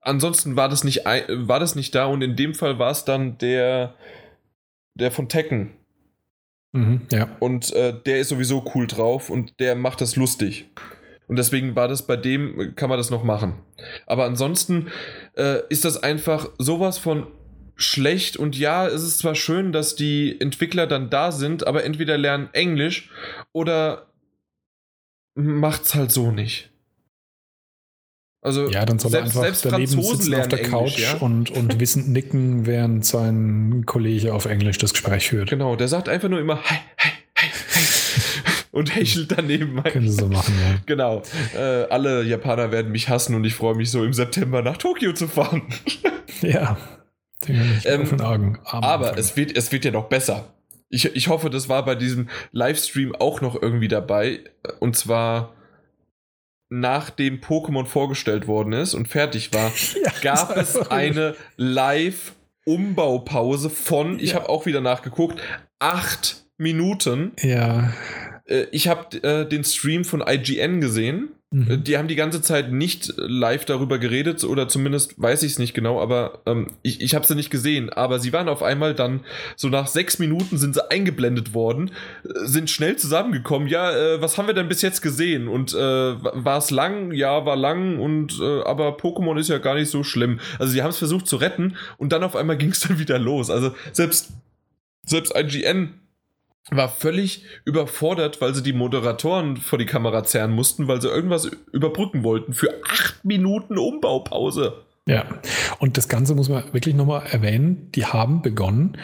Ansonsten 0.01 0.55
war 0.55 0.69
das 0.69 0.83
nicht 0.83 1.05
ei- 1.05 1.25
war 1.29 1.59
das 1.59 1.75
nicht 1.75 1.93
da 1.93 2.05
und 2.05 2.23
in 2.23 2.35
dem 2.35 2.55
Fall 2.55 2.79
war 2.79 2.89
es 2.89 3.05
dann 3.05 3.37
der 3.37 3.93
der 4.95 5.11
von 5.11 5.29
Tekken 5.29 5.75
Mhm, 6.71 7.01
ja. 7.11 7.35
und 7.39 7.73
äh, 7.73 7.93
der 8.05 8.19
ist 8.19 8.29
sowieso 8.29 8.63
cool 8.75 8.85
drauf 8.85 9.29
und 9.29 9.59
der 9.59 9.75
macht 9.75 10.01
das 10.01 10.15
lustig. 10.15 10.69
Und 11.27 11.37
deswegen 11.37 11.75
war 11.75 11.87
das 11.87 12.07
bei 12.07 12.17
dem, 12.17 12.73
kann 12.75 12.89
man 12.89 12.97
das 12.97 13.11
noch 13.11 13.23
machen. 13.23 13.53
Aber 14.07 14.25
ansonsten 14.25 14.87
äh, 15.37 15.61
ist 15.69 15.85
das 15.85 16.01
einfach 16.01 16.49
sowas 16.57 16.97
von 16.97 17.27
schlecht. 17.75 18.35
Und 18.37 18.57
ja, 18.57 18.87
es 18.87 19.03
ist 19.03 19.19
zwar 19.19 19.35
schön, 19.35 19.71
dass 19.71 19.95
die 19.95 20.39
Entwickler 20.39 20.87
dann 20.87 21.09
da 21.09 21.31
sind, 21.31 21.65
aber 21.65 21.83
entweder 21.83 22.17
lernen 22.17 22.49
Englisch 22.53 23.11
oder 23.51 24.07
macht's 25.35 25.95
halt 25.95 26.11
so 26.11 26.31
nicht. 26.31 26.71
Also 28.41 28.69
Ja, 28.69 28.85
dann 28.85 28.99
soll 28.99 29.13
er 29.13 29.19
selbst, 29.19 29.37
einfach 29.37 29.41
selbst 29.41 29.65
daneben 29.65 29.91
Franzosen 29.91 30.21
sitzen 30.23 30.35
auf 30.39 30.47
der 30.47 30.59
Englisch, 30.59 30.71
Couch 30.71 30.99
ja? 30.99 31.13
und, 31.17 31.51
und 31.51 31.79
wissend 31.79 32.09
nicken, 32.09 32.65
während 32.65 33.05
sein 33.05 33.83
Kollege 33.85 34.33
auf 34.33 34.45
Englisch 34.45 34.77
das 34.77 34.93
Gespräch 34.93 35.29
führt. 35.29 35.49
Genau, 35.49 35.75
der 35.75 35.87
sagt 35.87 36.07
einfach 36.07 36.29
nur 36.29 36.39
immer 36.39 36.63
hi, 36.63 36.75
hi, 36.97 37.11
hi, 37.35 37.49
hi 37.75 37.81
und 38.71 38.95
hechelt 38.95 39.33
daneben. 39.35 39.83
Können 39.83 40.09
sie 40.09 40.15
so 40.15 40.27
machen, 40.27 40.53
ja. 40.61 40.77
Genau. 40.85 41.21
Äh, 41.53 41.87
alle 41.89 42.23
Japaner 42.23 42.71
werden 42.71 42.91
mich 42.91 43.09
hassen 43.09 43.35
und 43.35 43.43
ich 43.43 43.55
freue 43.55 43.75
mich 43.75 43.91
so 43.91 44.05
im 44.05 44.13
September 44.13 44.61
nach 44.61 44.77
Tokio 44.77 45.13
zu 45.13 45.27
fahren. 45.27 45.63
Ja. 46.41 46.77
Ähm. 47.47 48.21
Arm 48.21 48.57
Aber 48.65 49.17
es 49.17 49.35
wird, 49.35 49.57
es 49.57 49.73
wird 49.73 49.83
ja 49.83 49.91
noch 49.91 50.07
besser. 50.07 50.53
Ich, 50.89 51.13
ich 51.15 51.27
hoffe, 51.27 51.49
das 51.49 51.67
war 51.67 51.83
bei 51.83 51.95
diesem 51.95 52.29
Livestream 52.53 53.13
auch 53.15 53.41
noch 53.41 53.61
irgendwie 53.61 53.89
dabei. 53.89 54.39
Und 54.79 54.95
zwar 54.95 55.53
nachdem 56.69 57.39
Pokémon 57.41 57.85
vorgestellt 57.85 58.47
worden 58.47 58.73
ist 58.73 58.93
und 58.93 59.07
fertig 59.07 59.53
war, 59.53 59.71
Ja, 60.03 60.11
gab 60.21 60.55
es 60.57 60.77
eine 60.91 61.35
Live-Umbaupause 61.57 63.69
von, 63.69 64.19
ich 64.19 64.31
Ja. 64.31 64.35
habe 64.37 64.49
auch 64.49 64.65
wieder 64.65 64.81
nachgeguckt, 64.81 65.39
acht 65.79 66.43
Minuten. 66.57 67.31
Ja. 67.41 67.93
Äh, 68.49 68.65
Ich 68.71 68.87
habe 68.87 69.21
äh, 69.23 69.47
den 69.47 69.63
Stream 69.63 70.03
von 70.03 70.23
IGN 70.27 70.81
gesehen. 70.81 71.29
Äh, 71.29 71.39
Mhm. 71.51 71.83
Die 71.83 71.97
haben 71.97 72.07
die 72.07 72.15
ganze 72.15 72.43
Zeit 72.43 72.71
nicht 72.71 73.11
live 73.17 73.65
darüber 73.65 73.97
geredet 73.97 74.43
oder 74.43 74.67
zumindest 74.67 75.19
weiß 75.19 75.41
ich 75.41 75.53
es 75.53 75.57
nicht 75.57 75.73
genau, 75.73 75.99
aber 75.99 76.43
ähm, 76.45 76.67
ich, 76.83 77.01
ich 77.01 77.15
habe 77.15 77.25
sie 77.25 77.33
nicht 77.33 77.49
gesehen. 77.49 77.89
Aber 77.89 78.19
sie 78.19 78.31
waren 78.33 78.47
auf 78.47 78.61
einmal 78.61 78.93
dann, 78.93 79.21
so 79.55 79.67
nach 79.67 79.87
sechs 79.87 80.19
Minuten 80.19 80.59
sind 80.59 80.75
sie 80.75 80.91
eingeblendet 80.91 81.55
worden, 81.55 81.89
äh, 82.23 82.45
sind 82.45 82.69
schnell 82.69 82.97
zusammengekommen. 82.97 83.67
Ja, 83.67 83.91
äh, 83.91 84.21
was 84.21 84.37
haben 84.37 84.45
wir 84.45 84.53
denn 84.53 84.67
bis 84.69 84.83
jetzt 84.83 85.01
gesehen? 85.01 85.47
Und 85.47 85.73
äh, 85.73 85.77
war 85.77 86.59
es 86.59 86.69
lang? 86.69 87.13
Ja, 87.13 87.47
war 87.47 87.55
lang. 87.55 87.97
Und 87.97 88.39
äh, 88.39 88.61
aber 88.61 88.97
Pokémon 88.97 89.39
ist 89.39 89.49
ja 89.49 89.57
gar 89.57 89.73
nicht 89.73 89.89
so 89.89 90.03
schlimm. 90.03 90.39
Also 90.59 90.71
sie 90.71 90.83
haben 90.83 90.91
es 90.91 90.99
versucht 90.99 91.25
zu 91.25 91.37
retten 91.37 91.77
und 91.97 92.13
dann 92.13 92.21
auf 92.21 92.35
einmal 92.35 92.57
ging 92.59 92.69
es 92.69 92.81
dann 92.81 92.99
wieder 92.99 93.17
los. 93.17 93.49
Also 93.49 93.73
selbst, 93.91 94.29
selbst 95.03 95.33
IGN 95.35 95.98
war 96.71 96.89
völlig 96.89 97.43
überfordert, 97.65 98.41
weil 98.41 98.53
sie 98.53 98.63
die 98.63 98.73
Moderatoren 98.73 99.57
vor 99.57 99.79
die 99.79 99.85
Kamera 99.85 100.23
zerren 100.23 100.51
mussten, 100.51 100.87
weil 100.87 101.01
sie 101.01 101.07
irgendwas 101.07 101.49
überbrücken 101.71 102.23
wollten 102.23 102.53
für 102.53 102.73
acht 102.89 103.23
Minuten 103.25 103.77
Umbaupause. 103.77 104.85
Ja, 105.05 105.25
und 105.79 105.97
das 105.97 106.07
Ganze 106.07 106.35
muss 106.35 106.49
man 106.49 106.63
wirklich 106.71 106.93
nochmal 106.93 107.23
erwähnen. 107.31 107.91
Die 107.95 108.05
haben 108.05 108.41
begonnen 108.41 108.97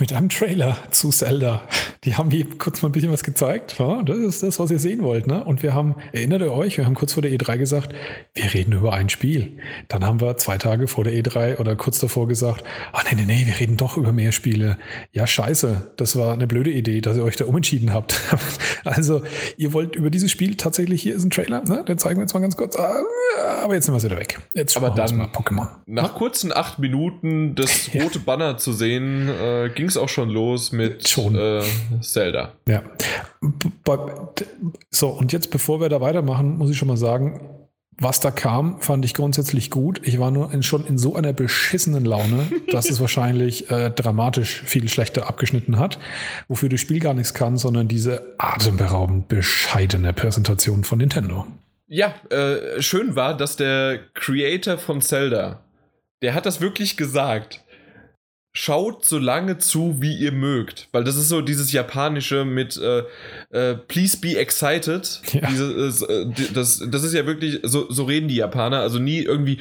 mit 0.00 0.12
einem 0.12 0.28
Trailer 0.28 0.76
zu 0.90 1.10
Zelda. 1.10 1.62
Die 2.04 2.16
haben 2.16 2.30
hier 2.30 2.46
kurz 2.58 2.80
mal 2.82 2.88
ein 2.88 2.92
bisschen 2.92 3.12
was 3.12 3.22
gezeigt. 3.22 3.76
Ja, 3.78 4.02
das 4.02 4.18
ist 4.18 4.42
das, 4.42 4.58
was 4.58 4.70
ihr 4.70 4.78
sehen 4.78 5.02
wollt. 5.02 5.26
Ne? 5.26 5.44
Und 5.44 5.62
wir 5.62 5.74
haben, 5.74 5.94
erinnert 6.12 6.40
ihr 6.40 6.52
euch, 6.52 6.78
wir 6.78 6.86
haben 6.86 6.94
kurz 6.94 7.12
vor 7.12 7.22
der 7.22 7.30
E3 7.30 7.58
gesagt, 7.58 7.94
wir 8.34 8.52
reden 8.54 8.72
über 8.72 8.94
ein 8.94 9.10
Spiel. 9.10 9.58
Dann 9.88 10.04
haben 10.04 10.20
wir 10.20 10.36
zwei 10.38 10.56
Tage 10.56 10.88
vor 10.88 11.04
der 11.04 11.12
E3 11.12 11.58
oder 11.58 11.76
kurz 11.76 11.98
davor 11.98 12.26
gesagt, 12.26 12.64
ah 12.92 13.02
nee, 13.10 13.22
nee, 13.22 13.26
nee, 13.26 13.46
wir 13.46 13.60
reden 13.60 13.76
doch 13.76 13.96
über 13.96 14.12
mehr 14.12 14.32
Spiele. 14.32 14.78
Ja, 15.12 15.26
scheiße, 15.26 15.92
das 15.96 16.16
war 16.16 16.32
eine 16.32 16.46
blöde 16.46 16.70
Idee, 16.70 17.00
dass 17.00 17.16
ihr 17.16 17.24
euch 17.24 17.36
da 17.36 17.44
umentschieden 17.44 17.92
habt. 17.92 18.18
also, 18.84 19.22
ihr 19.58 19.72
wollt 19.74 19.94
über 19.96 20.10
dieses 20.10 20.30
Spiel 20.30 20.56
tatsächlich, 20.56 21.02
hier 21.02 21.14
ist 21.14 21.24
ein 21.24 21.30
Trailer, 21.30 21.62
ne? 21.64 21.84
den 21.86 21.98
zeigen 21.98 22.16
wir 22.16 22.22
jetzt 22.22 22.32
mal 22.32 22.40
ganz 22.40 22.56
kurz. 22.56 22.76
Ah, 22.76 23.02
aber 23.62 23.74
jetzt 23.74 23.86
sind 23.86 23.94
wir 23.94 24.02
wieder 24.02 24.18
weg. 24.18 24.40
Jetzt 24.54 24.76
aber 24.76 24.90
dann 24.90 25.16
mal 25.16 25.26
Pokémon. 25.26 25.68
Nach 25.86 26.14
kurzen 26.14 26.52
acht 26.52 26.78
Minuten 26.78 27.54
das 27.54 27.90
rote 27.94 28.18
Banner 28.18 28.56
zu 28.56 28.72
sehen, 28.72 29.28
äh, 29.28 29.70
ging 29.74 29.89
es 29.90 29.96
auch 29.96 30.08
schon 30.08 30.30
los 30.30 30.72
mit 30.72 31.08
schon. 31.08 31.36
Äh, 31.36 31.62
Zelda. 32.00 32.52
Ja. 32.66 32.82
So, 34.90 35.08
und 35.08 35.32
jetzt, 35.32 35.50
bevor 35.50 35.80
wir 35.80 35.88
da 35.88 36.00
weitermachen, 36.00 36.56
muss 36.56 36.70
ich 36.70 36.78
schon 36.78 36.88
mal 36.88 36.96
sagen, 36.96 37.60
was 38.00 38.18
da 38.18 38.30
kam, 38.30 38.80
fand 38.80 39.04
ich 39.04 39.12
grundsätzlich 39.12 39.70
gut. 39.70 40.00
Ich 40.04 40.18
war 40.18 40.30
nur 40.30 40.52
in, 40.52 40.62
schon 40.62 40.86
in 40.86 40.96
so 40.96 41.14
einer 41.14 41.34
beschissenen 41.34 42.04
Laune, 42.04 42.50
dass 42.72 42.88
es 42.88 42.98
wahrscheinlich 42.98 43.70
äh, 43.70 43.90
dramatisch 43.90 44.62
viel 44.64 44.88
schlechter 44.88 45.28
abgeschnitten 45.28 45.78
hat, 45.78 45.98
wofür 46.48 46.70
das 46.70 46.80
Spiel 46.80 46.98
gar 46.98 47.14
nichts 47.14 47.34
kann, 47.34 47.58
sondern 47.58 47.88
diese 47.88 48.34
atemberaubend 48.38 49.28
bescheidene 49.28 50.14
Präsentation 50.14 50.82
von 50.82 50.98
Nintendo. 50.98 51.46
Ja, 51.86 52.14
äh, 52.30 52.80
schön 52.80 53.16
war, 53.16 53.36
dass 53.36 53.56
der 53.56 54.00
Creator 54.14 54.78
von 54.78 55.02
Zelda, 55.02 55.60
der 56.22 56.34
hat 56.34 56.46
das 56.46 56.60
wirklich 56.60 56.96
gesagt 56.96 57.62
schaut 58.52 59.04
so 59.04 59.18
lange 59.18 59.58
zu, 59.58 60.00
wie 60.00 60.16
ihr 60.16 60.32
mögt. 60.32 60.88
Weil 60.92 61.04
das 61.04 61.16
ist 61.16 61.28
so 61.28 61.40
dieses 61.40 61.72
Japanische 61.72 62.44
mit 62.44 62.76
äh, 62.76 63.04
äh, 63.50 63.76
Please 63.76 64.18
be 64.18 64.36
excited. 64.36 65.20
Ja. 65.32 65.48
Diese, 65.48 66.06
äh, 66.08 66.52
das, 66.52 66.82
das 66.86 67.04
ist 67.04 67.14
ja 67.14 67.26
wirklich, 67.26 67.60
so, 67.62 67.90
so 67.90 68.04
reden 68.04 68.28
die 68.28 68.36
Japaner. 68.36 68.80
Also 68.80 68.98
nie 68.98 69.20
irgendwie 69.20 69.58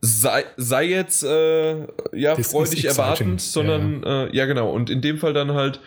sei, 0.00 0.44
sei 0.56 0.84
jetzt 0.84 1.22
äh, 1.22 1.86
ja 2.12 2.34
This 2.34 2.50
freudig 2.50 2.84
erwartend, 2.84 3.40
sondern 3.40 4.02
ja. 4.02 4.24
Äh, 4.24 4.36
ja 4.36 4.46
genau. 4.46 4.70
Und 4.70 4.90
in 4.90 5.00
dem 5.00 5.18
Fall 5.18 5.32
dann 5.32 5.52
halt 5.52 5.80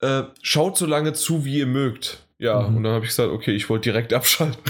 äh, 0.00 0.24
schaut 0.42 0.76
so 0.76 0.86
lange 0.86 1.14
zu, 1.14 1.44
wie 1.44 1.58
ihr 1.58 1.66
mögt. 1.66 2.18
Ja, 2.38 2.60
mhm. 2.60 2.76
und 2.76 2.82
dann 2.84 2.92
habe 2.92 3.04
ich 3.04 3.10
gesagt, 3.10 3.30
okay, 3.30 3.52
ich 3.52 3.68
wollte 3.68 3.90
direkt 3.90 4.12
abschalten. 4.14 4.60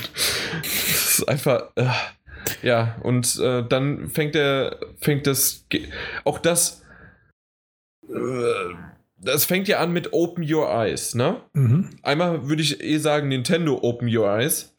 das 0.63 1.19
ist 1.19 1.29
einfach. 1.29 1.71
Ja, 2.63 2.97
und 3.03 3.39
äh, 3.41 3.67
dann 3.67 4.09
fängt 4.09 4.37
er, 4.37 4.79
fängt 5.01 5.27
das, 5.27 5.67
auch 6.25 6.39
das, 6.39 6.83
äh, 8.09 8.75
das 9.25 9.45
fängt 9.45 9.69
ja 9.69 9.79
an 9.79 9.93
mit 9.93 10.13
Open 10.13 10.45
Your 10.47 10.69
Eyes, 10.69 11.15
ne? 11.15 11.41
Mhm. 11.55 11.91
Einmal 12.03 12.49
würde 12.49 12.63
ich 12.63 12.83
eh 12.83 12.99
sagen, 12.99 13.29
Nintendo 13.29 13.79
Open 13.83 14.15
Your 14.15 14.29
Eyes. 14.29 14.75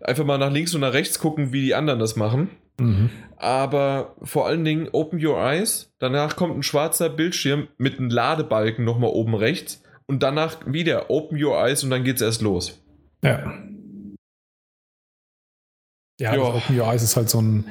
Einfach 0.00 0.24
mal 0.24 0.38
nach 0.38 0.50
links 0.50 0.74
und 0.74 0.80
nach 0.80 0.94
rechts 0.94 1.18
gucken, 1.18 1.52
wie 1.52 1.60
die 1.60 1.74
anderen 1.74 2.00
das 2.00 2.16
machen. 2.16 2.50
Mhm. 2.78 3.10
Aber 3.36 4.16
vor 4.22 4.46
allen 4.46 4.64
Dingen 4.64 4.88
Open 4.92 5.24
Your 5.24 5.38
Eyes. 5.38 5.92
Danach 5.98 6.36
kommt 6.36 6.56
ein 6.56 6.62
schwarzer 6.62 7.10
Bildschirm 7.10 7.68
mit 7.76 7.98
einem 7.98 8.10
Ladebalken 8.10 8.84
nochmal 8.84 9.10
oben 9.10 9.34
rechts. 9.34 9.82
Und 10.06 10.22
danach 10.22 10.56
wieder 10.66 11.10
Open 11.10 11.42
Your 11.42 11.56
Eyes 11.58 11.84
und 11.84 11.90
dann 11.90 12.04
geht's 12.04 12.22
erst 12.22 12.42
los. 12.42 12.82
Ja. 13.22 13.52
Ja, 16.20 16.38
Open 16.38 16.78
Your 16.78 16.86
Eyes 16.86 17.02
ist 17.02 17.16
halt 17.16 17.30
so 17.30 17.40
ein 17.40 17.64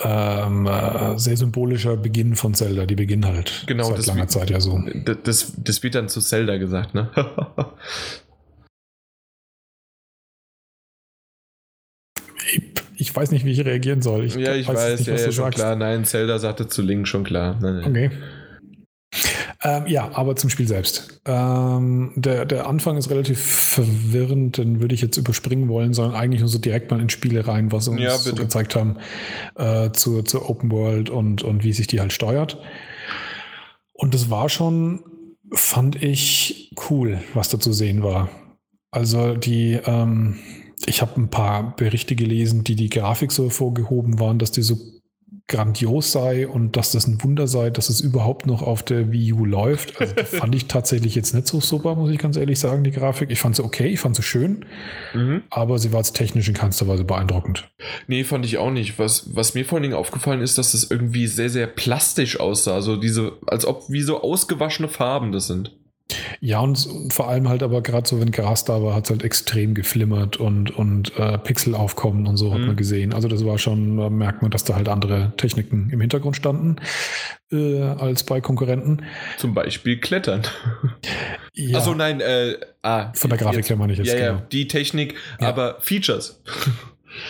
ähm, 0.00 0.66
äh, 0.66 1.18
sehr 1.18 1.36
symbolischer 1.36 1.96
Beginn 1.96 2.36
von 2.36 2.54
Zelda. 2.54 2.86
Die 2.86 2.94
beginnen 2.94 3.26
halt 3.26 3.64
genau, 3.66 3.94
seit 3.94 4.06
langer 4.06 4.28
Zeit 4.28 4.48
ja 4.50 4.60
so. 4.60 4.82
Das, 5.22 5.52
das 5.56 5.82
wird 5.82 5.94
dann 5.94 6.08
zu 6.08 6.20
Zelda 6.20 6.56
gesagt, 6.56 6.94
ne? 6.94 7.10
ich, 12.96 13.14
weiß 13.14 13.30
nicht, 13.30 13.44
wie 13.44 13.52
ich 13.52 13.62
reagieren 13.62 14.00
soll. 14.00 14.24
Ich 14.24 14.34
ja, 14.36 14.54
ich 14.54 14.66
weiß, 14.66 14.76
weiß 14.76 15.00
nicht, 15.00 15.08
ja, 15.08 15.16
ja, 15.16 15.30
schon 15.30 15.50
klar. 15.50 15.76
Nein, 15.76 16.06
Zelda 16.06 16.38
sagte 16.38 16.66
zu 16.66 16.80
Link 16.80 17.06
schon 17.06 17.24
klar. 17.24 17.58
Nein, 17.60 17.76
nein. 17.76 17.90
Okay. 17.90 18.10
Ähm, 19.66 19.86
ja, 19.86 20.10
aber 20.12 20.36
zum 20.36 20.50
Spiel 20.50 20.68
selbst. 20.68 21.20
Ähm, 21.24 22.12
der, 22.16 22.44
der 22.44 22.66
Anfang 22.66 22.98
ist 22.98 23.08
relativ 23.08 23.40
verwirrend, 23.40 24.58
den 24.58 24.80
würde 24.80 24.94
ich 24.94 25.00
jetzt 25.00 25.16
überspringen 25.16 25.68
wollen, 25.70 25.94
sondern 25.94 26.14
eigentlich 26.14 26.40
nur 26.40 26.50
so 26.50 26.58
direkt 26.58 26.90
mal 26.90 27.00
in 27.00 27.08
Spiele 27.08 27.48
rein, 27.48 27.72
was 27.72 27.86
sie 27.86 27.92
uns 27.92 28.02
ja, 28.02 28.16
so 28.18 28.34
gezeigt 28.34 28.76
haben 28.76 28.98
äh, 29.56 29.90
zur, 29.92 30.26
zur 30.26 30.50
Open 30.50 30.70
World 30.70 31.08
und, 31.08 31.42
und 31.42 31.64
wie 31.64 31.72
sich 31.72 31.86
die 31.86 31.98
halt 31.98 32.12
steuert. 32.12 32.58
Und 33.94 34.12
das 34.12 34.28
war 34.28 34.50
schon, 34.50 35.02
fand 35.50 36.02
ich 36.02 36.70
cool, 36.90 37.22
was 37.32 37.48
da 37.48 37.58
zu 37.58 37.72
sehen 37.72 38.02
war. 38.02 38.28
Also 38.90 39.34
die, 39.34 39.80
ähm, 39.86 40.40
ich 40.84 41.00
habe 41.00 41.18
ein 41.18 41.30
paar 41.30 41.74
Berichte 41.74 42.16
gelesen, 42.16 42.64
die 42.64 42.76
die 42.76 42.90
Grafik 42.90 43.32
so 43.32 43.44
hervorgehoben 43.44 44.20
waren, 44.20 44.38
dass 44.38 44.50
die 44.50 44.62
so 44.62 44.76
grandios 45.46 46.12
sei 46.12 46.48
und 46.48 46.76
dass 46.76 46.92
das 46.92 47.06
ein 47.06 47.22
Wunder 47.22 47.46
sei, 47.46 47.70
dass 47.70 47.88
es 47.90 48.00
überhaupt 48.00 48.46
noch 48.46 48.62
auf 48.62 48.82
der 48.82 49.12
Wii 49.12 49.32
U 49.34 49.44
läuft. 49.44 50.00
Also 50.00 50.14
fand 50.24 50.54
ich 50.54 50.66
tatsächlich 50.66 51.14
jetzt 51.14 51.34
nicht 51.34 51.46
so 51.46 51.60
super, 51.60 51.94
muss 51.94 52.10
ich 52.10 52.18
ganz 52.18 52.36
ehrlich 52.36 52.58
sagen, 52.58 52.84
die 52.84 52.90
Grafik. 52.90 53.30
Ich 53.30 53.40
fand 53.40 53.56
sie 53.56 53.64
okay, 53.64 53.88
ich 53.88 54.00
fand 54.00 54.16
sie 54.16 54.22
schön, 54.22 54.64
mhm. 55.12 55.42
aber 55.50 55.78
sie 55.78 55.92
war 55.92 56.00
jetzt 56.00 56.16
technisch 56.16 56.48
in 56.48 56.54
keinster 56.54 56.88
Weise 56.88 57.04
beeindruckend. 57.04 57.70
Nee, 58.06 58.24
fand 58.24 58.44
ich 58.44 58.58
auch 58.58 58.70
nicht. 58.70 58.98
Was, 58.98 59.34
was 59.34 59.54
mir 59.54 59.64
vor 59.64 59.76
allen 59.76 59.82
Dingen 59.84 59.94
aufgefallen 59.94 60.40
ist, 60.40 60.58
dass 60.58 60.72
das 60.72 60.90
irgendwie 60.90 61.26
sehr, 61.26 61.50
sehr 61.50 61.66
plastisch 61.66 62.40
aussah. 62.40 62.74
Also 62.74 62.96
diese, 62.96 63.32
als 63.46 63.66
ob 63.66 63.84
wie 63.88 64.02
so 64.02 64.22
ausgewaschene 64.22 64.88
Farben 64.88 65.32
das 65.32 65.46
sind. 65.46 65.76
Ja, 66.40 66.60
und, 66.60 66.86
und, 66.86 67.12
vor 67.12 67.28
allem 67.28 67.48
halt 67.48 67.62
aber 67.62 67.82
gerade 67.82 68.08
so, 68.08 68.20
wenn 68.20 68.30
Gras 68.30 68.64
da 68.64 68.82
war, 68.82 68.94
hat 68.94 69.04
es 69.04 69.10
halt 69.10 69.22
extrem 69.22 69.74
geflimmert 69.74 70.36
und, 70.36 70.70
und 70.76 71.16
äh, 71.16 71.38
Pixel 71.38 71.74
aufkommen 71.74 72.26
und 72.26 72.36
so 72.36 72.52
hat 72.52 72.60
mhm. 72.60 72.66
man 72.68 72.76
gesehen. 72.76 73.12
Also 73.12 73.28
das 73.28 73.44
war 73.44 73.58
schon, 73.58 73.96
da 73.96 74.10
merkt 74.10 74.42
man, 74.42 74.50
dass 74.50 74.64
da 74.64 74.74
halt 74.74 74.88
andere 74.88 75.32
Techniken 75.36 75.90
im 75.90 76.00
Hintergrund 76.00 76.36
standen 76.36 76.76
äh, 77.52 77.82
als 77.82 78.24
bei 78.24 78.40
Konkurrenten. 78.40 79.02
Zum 79.38 79.54
Beispiel 79.54 79.98
Klettern. 79.98 80.42
Ja. 81.56 81.78
Also 81.78 81.94
nein, 81.94 82.20
äh, 82.20 82.56
ah, 82.82 83.12
von 83.14 83.30
der 83.30 83.38
Grafik 83.38 83.70
her 83.70 83.76
meine 83.76 83.92
ich 83.92 83.98
jetzt. 84.00 84.08
Ja, 84.08 84.14
genau. 84.14 84.40
ja, 84.40 84.46
die 84.50 84.66
Technik, 84.66 85.14
ja. 85.40 85.48
aber 85.48 85.76
Features. 85.80 86.42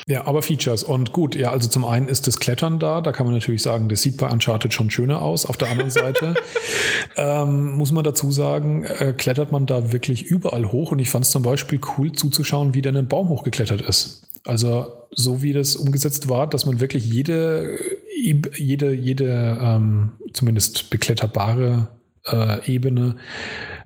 Ja, 0.07 0.27
aber 0.27 0.43
Features. 0.43 0.85
Und 0.85 1.13
gut, 1.13 1.35
ja, 1.35 1.51
also 1.51 1.69
zum 1.69 1.85
einen 1.85 2.09
ist 2.09 2.27
das 2.27 2.39
Klettern 2.39 2.79
da. 2.79 3.01
Da 3.01 3.13
kann 3.13 3.27
man 3.27 3.35
natürlich 3.35 3.63
sagen, 3.63 3.89
das 3.89 4.03
sieht 4.03 4.17
bei 4.17 4.31
Uncharted 4.31 4.73
schon 4.73 4.91
schöner 4.91 5.23
aus. 5.23 5.47
Auf 5.47 5.57
der 5.57 5.71
anderen 5.71 5.91
Seite 5.91 6.35
ähm, 7.17 7.73
muss 7.77 7.93
man 7.93 8.05
dazu 8.05 8.31
sagen, 8.31 8.85
äh, 8.85 9.13
klettert 9.17 9.53
man 9.53 9.67
da 9.67 9.93
wirklich 9.93 10.25
überall 10.25 10.71
hoch. 10.73 10.93
Und 10.93 10.99
ich 10.99 11.11
fand 11.11 11.25
es 11.25 11.31
zum 11.31 11.43
Beispiel 11.43 11.81
cool 11.97 12.13
zuzuschauen, 12.13 12.75
wie 12.75 12.83
der 12.83 12.93
einen 12.93 13.09
Baum 13.09 13.29
hochgeklettert 13.29 13.81
ist. 13.81 14.23
Also 14.45 14.93
so 15.11 15.43
wie 15.43 15.53
das 15.53 15.77
umgesetzt 15.77 16.29
war, 16.29 16.47
dass 16.47 16.67
man 16.67 16.81
wirklich 16.81 17.07
jede, 17.07 17.79
jede, 18.15 18.93
jede 18.93 19.59
ähm, 19.61 20.13
zumindest 20.33 20.91
bekletterbare 20.91 21.89
äh, 22.27 22.65
Ebene 22.71 23.17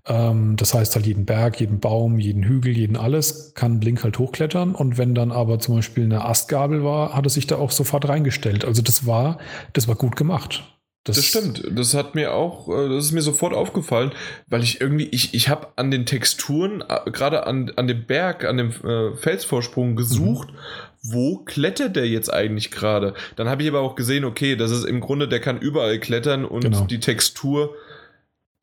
ähm, 0.09 0.57
das 0.57 0.75
heißt 0.75 0.95
halt 0.95 1.07
jeden 1.07 1.26
Berg, 1.26 1.61
jeden 1.61 1.80
Baum, 1.80 2.18
jeden 2.18 2.42
Hügel, 2.42 2.76
jeden 2.76 2.97
alles 2.97 3.52
kann 3.54 3.78
Blink 3.78 4.02
halt 4.02 4.18
hochklettern. 4.18 4.75
Und 4.75 4.97
wenn 4.97 5.14
dann 5.14 5.30
aber 5.30 5.59
zum 5.59 5.76
Beispiel 5.76 6.04
eine 6.04 6.25
Astgabel 6.25 6.83
war, 6.83 7.14
hat 7.14 7.26
er 7.26 7.30
sich 7.30 7.47
da 7.47 7.57
auch 7.57 7.71
sofort 7.71 8.09
reingestellt. 8.09 8.64
Also 8.64 8.83
das 8.83 9.07
war, 9.07 9.38
das 9.75 9.87
war 9.87 9.97
gut 9.97 10.16
gemacht. 10.16 10.64
Das, 11.04 11.16
das, 11.16 11.25
stimmt. 11.26 11.62
Das 11.71 11.95
hat 11.95 12.14
mir 12.14 12.35
auch, 12.35 12.68
äh, 12.68 12.88
das 12.88 13.07
ist 13.07 13.12
mir 13.12 13.23
sofort 13.23 13.52
aufgefallen, 13.54 14.12
weil 14.47 14.62
ich 14.62 14.80
irgendwie, 14.80 15.07
ich, 15.07 15.35
ich 15.35 15.49
habe 15.49 15.68
an 15.76 15.90
den 15.90 16.07
Texturen, 16.07 16.83
äh, 16.87 17.11
gerade 17.11 17.47
an, 17.47 17.71
an 17.76 17.87
dem 17.87 18.07
Berg, 18.07 18.45
an 18.45 18.57
dem 18.57 18.71
äh, 18.85 19.14
Felsvorsprung 19.14 19.95
gesucht, 19.95 20.49
mhm. 20.52 21.12
wo 21.12 21.38
klettert 21.45 21.97
der 21.97 22.09
jetzt 22.09 22.33
eigentlich 22.33 22.71
gerade? 22.71 23.14
Dann 23.37 23.49
habe 23.49 23.62
ich 23.62 23.68
aber 23.68 23.80
auch 23.80 23.95
gesehen, 23.95 24.25
okay, 24.25 24.57
das 24.57 24.71
ist 24.71 24.85
im 24.85 25.00
Grunde, 25.00 25.28
der 25.28 25.40
kann 25.40 25.59
überall 25.59 25.99
klettern 25.99 26.45
und 26.45 26.62
genau. 26.62 26.85
die 26.85 27.00
Textur 27.00 27.75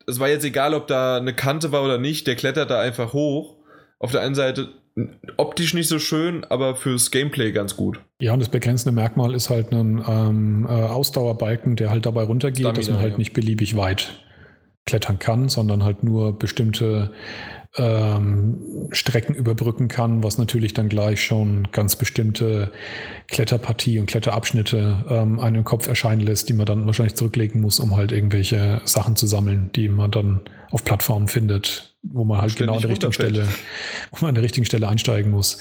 es 0.06 0.20
war 0.20 0.28
jetzt 0.28 0.44
egal, 0.44 0.74
ob 0.74 0.86
da 0.86 1.16
eine 1.16 1.34
Kante 1.34 1.72
war 1.72 1.84
oder 1.84 1.98
nicht, 1.98 2.26
der 2.26 2.36
klettert 2.36 2.70
da 2.70 2.80
einfach 2.80 3.12
hoch. 3.12 3.56
Auf 3.98 4.12
der 4.12 4.20
einen 4.20 4.34
Seite 4.34 4.68
optisch 5.36 5.74
nicht 5.74 5.88
so 5.88 5.98
schön, 5.98 6.44
aber 6.44 6.74
fürs 6.74 7.10
Gameplay 7.10 7.52
ganz 7.52 7.76
gut. 7.76 8.00
Ja, 8.20 8.32
und 8.32 8.40
das 8.40 8.48
begrenzende 8.48 8.94
Merkmal 8.94 9.34
ist 9.34 9.50
halt 9.50 9.72
ein 9.72 10.02
ähm, 10.08 10.66
äh, 10.68 10.72
Ausdauerbalken, 10.72 11.76
der 11.76 11.90
halt 11.90 12.06
dabei 12.06 12.22
runtergeht, 12.22 12.60
Stamina, 12.60 12.78
dass 12.78 12.88
man 12.88 13.00
halt 13.00 13.12
ja. 13.12 13.18
nicht 13.18 13.34
beliebig 13.34 13.76
weit 13.76 14.22
klettern 14.86 15.18
kann, 15.18 15.48
sondern 15.48 15.84
halt 15.84 16.02
nur 16.02 16.38
bestimmte 16.38 17.12
ähm, 17.78 18.88
Strecken 18.90 19.34
überbrücken 19.34 19.88
kann, 19.88 20.22
was 20.22 20.38
natürlich 20.38 20.74
dann 20.74 20.88
gleich 20.88 21.22
schon 21.22 21.68
ganz 21.72 21.96
bestimmte 21.96 22.72
Kletterpartie 23.28 23.98
und 23.98 24.06
Kletterabschnitte 24.06 25.04
ähm, 25.08 25.40
einem 25.40 25.64
Kopf 25.64 25.88
erscheinen 25.88 26.20
lässt, 26.20 26.48
die 26.48 26.54
man 26.54 26.66
dann 26.66 26.86
wahrscheinlich 26.86 27.16
zurücklegen 27.16 27.60
muss, 27.60 27.80
um 27.80 27.96
halt 27.96 28.12
irgendwelche 28.12 28.80
Sachen 28.84 29.16
zu 29.16 29.26
sammeln, 29.26 29.70
die 29.74 29.88
man 29.88 30.10
dann 30.10 30.40
auf 30.70 30.84
Plattformen 30.84 31.28
findet, 31.28 31.96
wo 32.02 32.24
man 32.24 32.40
halt 32.40 32.56
genau 32.56 32.76
an 32.76 32.80
der 32.80 32.90
richtigen 32.90 33.12
Stelle, 33.12 33.46
wo 34.10 34.18
man 34.20 34.30
an 34.30 34.34
der 34.34 34.44
richtigen 34.44 34.64
Stelle 34.64 34.88
einsteigen 34.88 35.30
muss. 35.30 35.58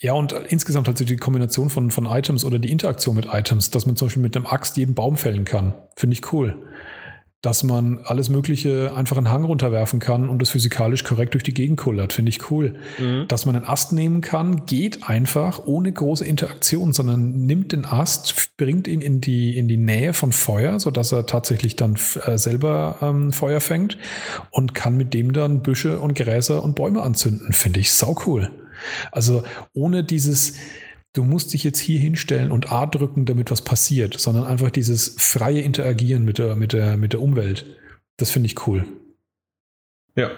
Ja, 0.00 0.12
und 0.12 0.32
insgesamt 0.32 0.86
halt 0.86 0.98
so 0.98 1.04
die 1.04 1.16
Kombination 1.16 1.70
von, 1.70 1.90
von 1.90 2.06
Items 2.06 2.44
oder 2.44 2.58
die 2.58 2.70
Interaktion 2.70 3.16
mit 3.16 3.26
Items, 3.32 3.70
dass 3.70 3.86
man 3.86 3.96
zum 3.96 4.06
Beispiel 4.06 4.22
mit 4.22 4.36
einem 4.36 4.46
Axt 4.46 4.76
jeden 4.76 4.94
Baum 4.94 5.16
fällen 5.16 5.44
kann, 5.44 5.74
finde 5.96 6.14
ich 6.14 6.32
cool. 6.32 6.56
Dass 7.40 7.62
man 7.62 8.00
alles 8.02 8.30
Mögliche 8.30 8.92
einfach 8.96 9.16
einen 9.16 9.30
Hang 9.30 9.44
runterwerfen 9.44 10.00
kann 10.00 10.28
und 10.28 10.42
das 10.42 10.50
physikalisch 10.50 11.04
korrekt 11.04 11.34
durch 11.34 11.44
die 11.44 11.54
Gegend 11.54 11.78
kullert. 11.78 12.12
Finde 12.12 12.30
ich 12.30 12.50
cool. 12.50 12.74
Mhm. 12.98 13.28
Dass 13.28 13.46
man 13.46 13.54
einen 13.54 13.64
Ast 13.64 13.92
nehmen 13.92 14.22
kann, 14.22 14.66
geht 14.66 15.08
einfach 15.08 15.64
ohne 15.64 15.92
große 15.92 16.24
Interaktion, 16.24 16.92
sondern 16.92 17.46
nimmt 17.46 17.70
den 17.70 17.84
Ast, 17.84 18.56
bringt 18.56 18.88
ihn 18.88 19.00
in 19.00 19.20
die, 19.20 19.56
in 19.56 19.68
die 19.68 19.76
Nähe 19.76 20.14
von 20.14 20.32
Feuer, 20.32 20.80
sodass 20.80 21.12
er 21.12 21.26
tatsächlich 21.26 21.76
dann 21.76 21.96
äh, 22.24 22.36
selber 22.38 22.96
ähm, 23.02 23.32
Feuer 23.32 23.60
fängt 23.60 23.98
und 24.50 24.74
kann 24.74 24.96
mit 24.96 25.14
dem 25.14 25.32
dann 25.32 25.62
Büsche 25.62 26.00
und 26.00 26.14
Gräser 26.14 26.64
und 26.64 26.74
Bäume 26.74 27.02
anzünden. 27.02 27.52
Finde 27.52 27.78
ich 27.78 27.92
sau 27.92 28.16
cool. 28.26 28.50
Also 29.12 29.44
ohne 29.74 30.02
dieses, 30.02 30.54
du 31.14 31.24
musst 31.24 31.52
dich 31.52 31.64
jetzt 31.64 31.78
hier 31.78 31.98
hinstellen 31.98 32.52
und 32.52 32.72
A 32.72 32.86
drücken, 32.86 33.24
damit 33.24 33.50
was 33.50 33.62
passiert, 33.62 34.18
sondern 34.18 34.44
einfach 34.44 34.70
dieses 34.70 35.16
freie 35.18 35.60
Interagieren 35.60 36.24
mit 36.24 36.38
der, 36.38 36.56
mit 36.56 36.72
der, 36.72 36.96
mit 36.96 37.12
der 37.12 37.22
Umwelt. 37.22 37.66
Das 38.16 38.30
finde 38.30 38.46
ich 38.46 38.66
cool. 38.66 38.84
Ja, 40.16 40.30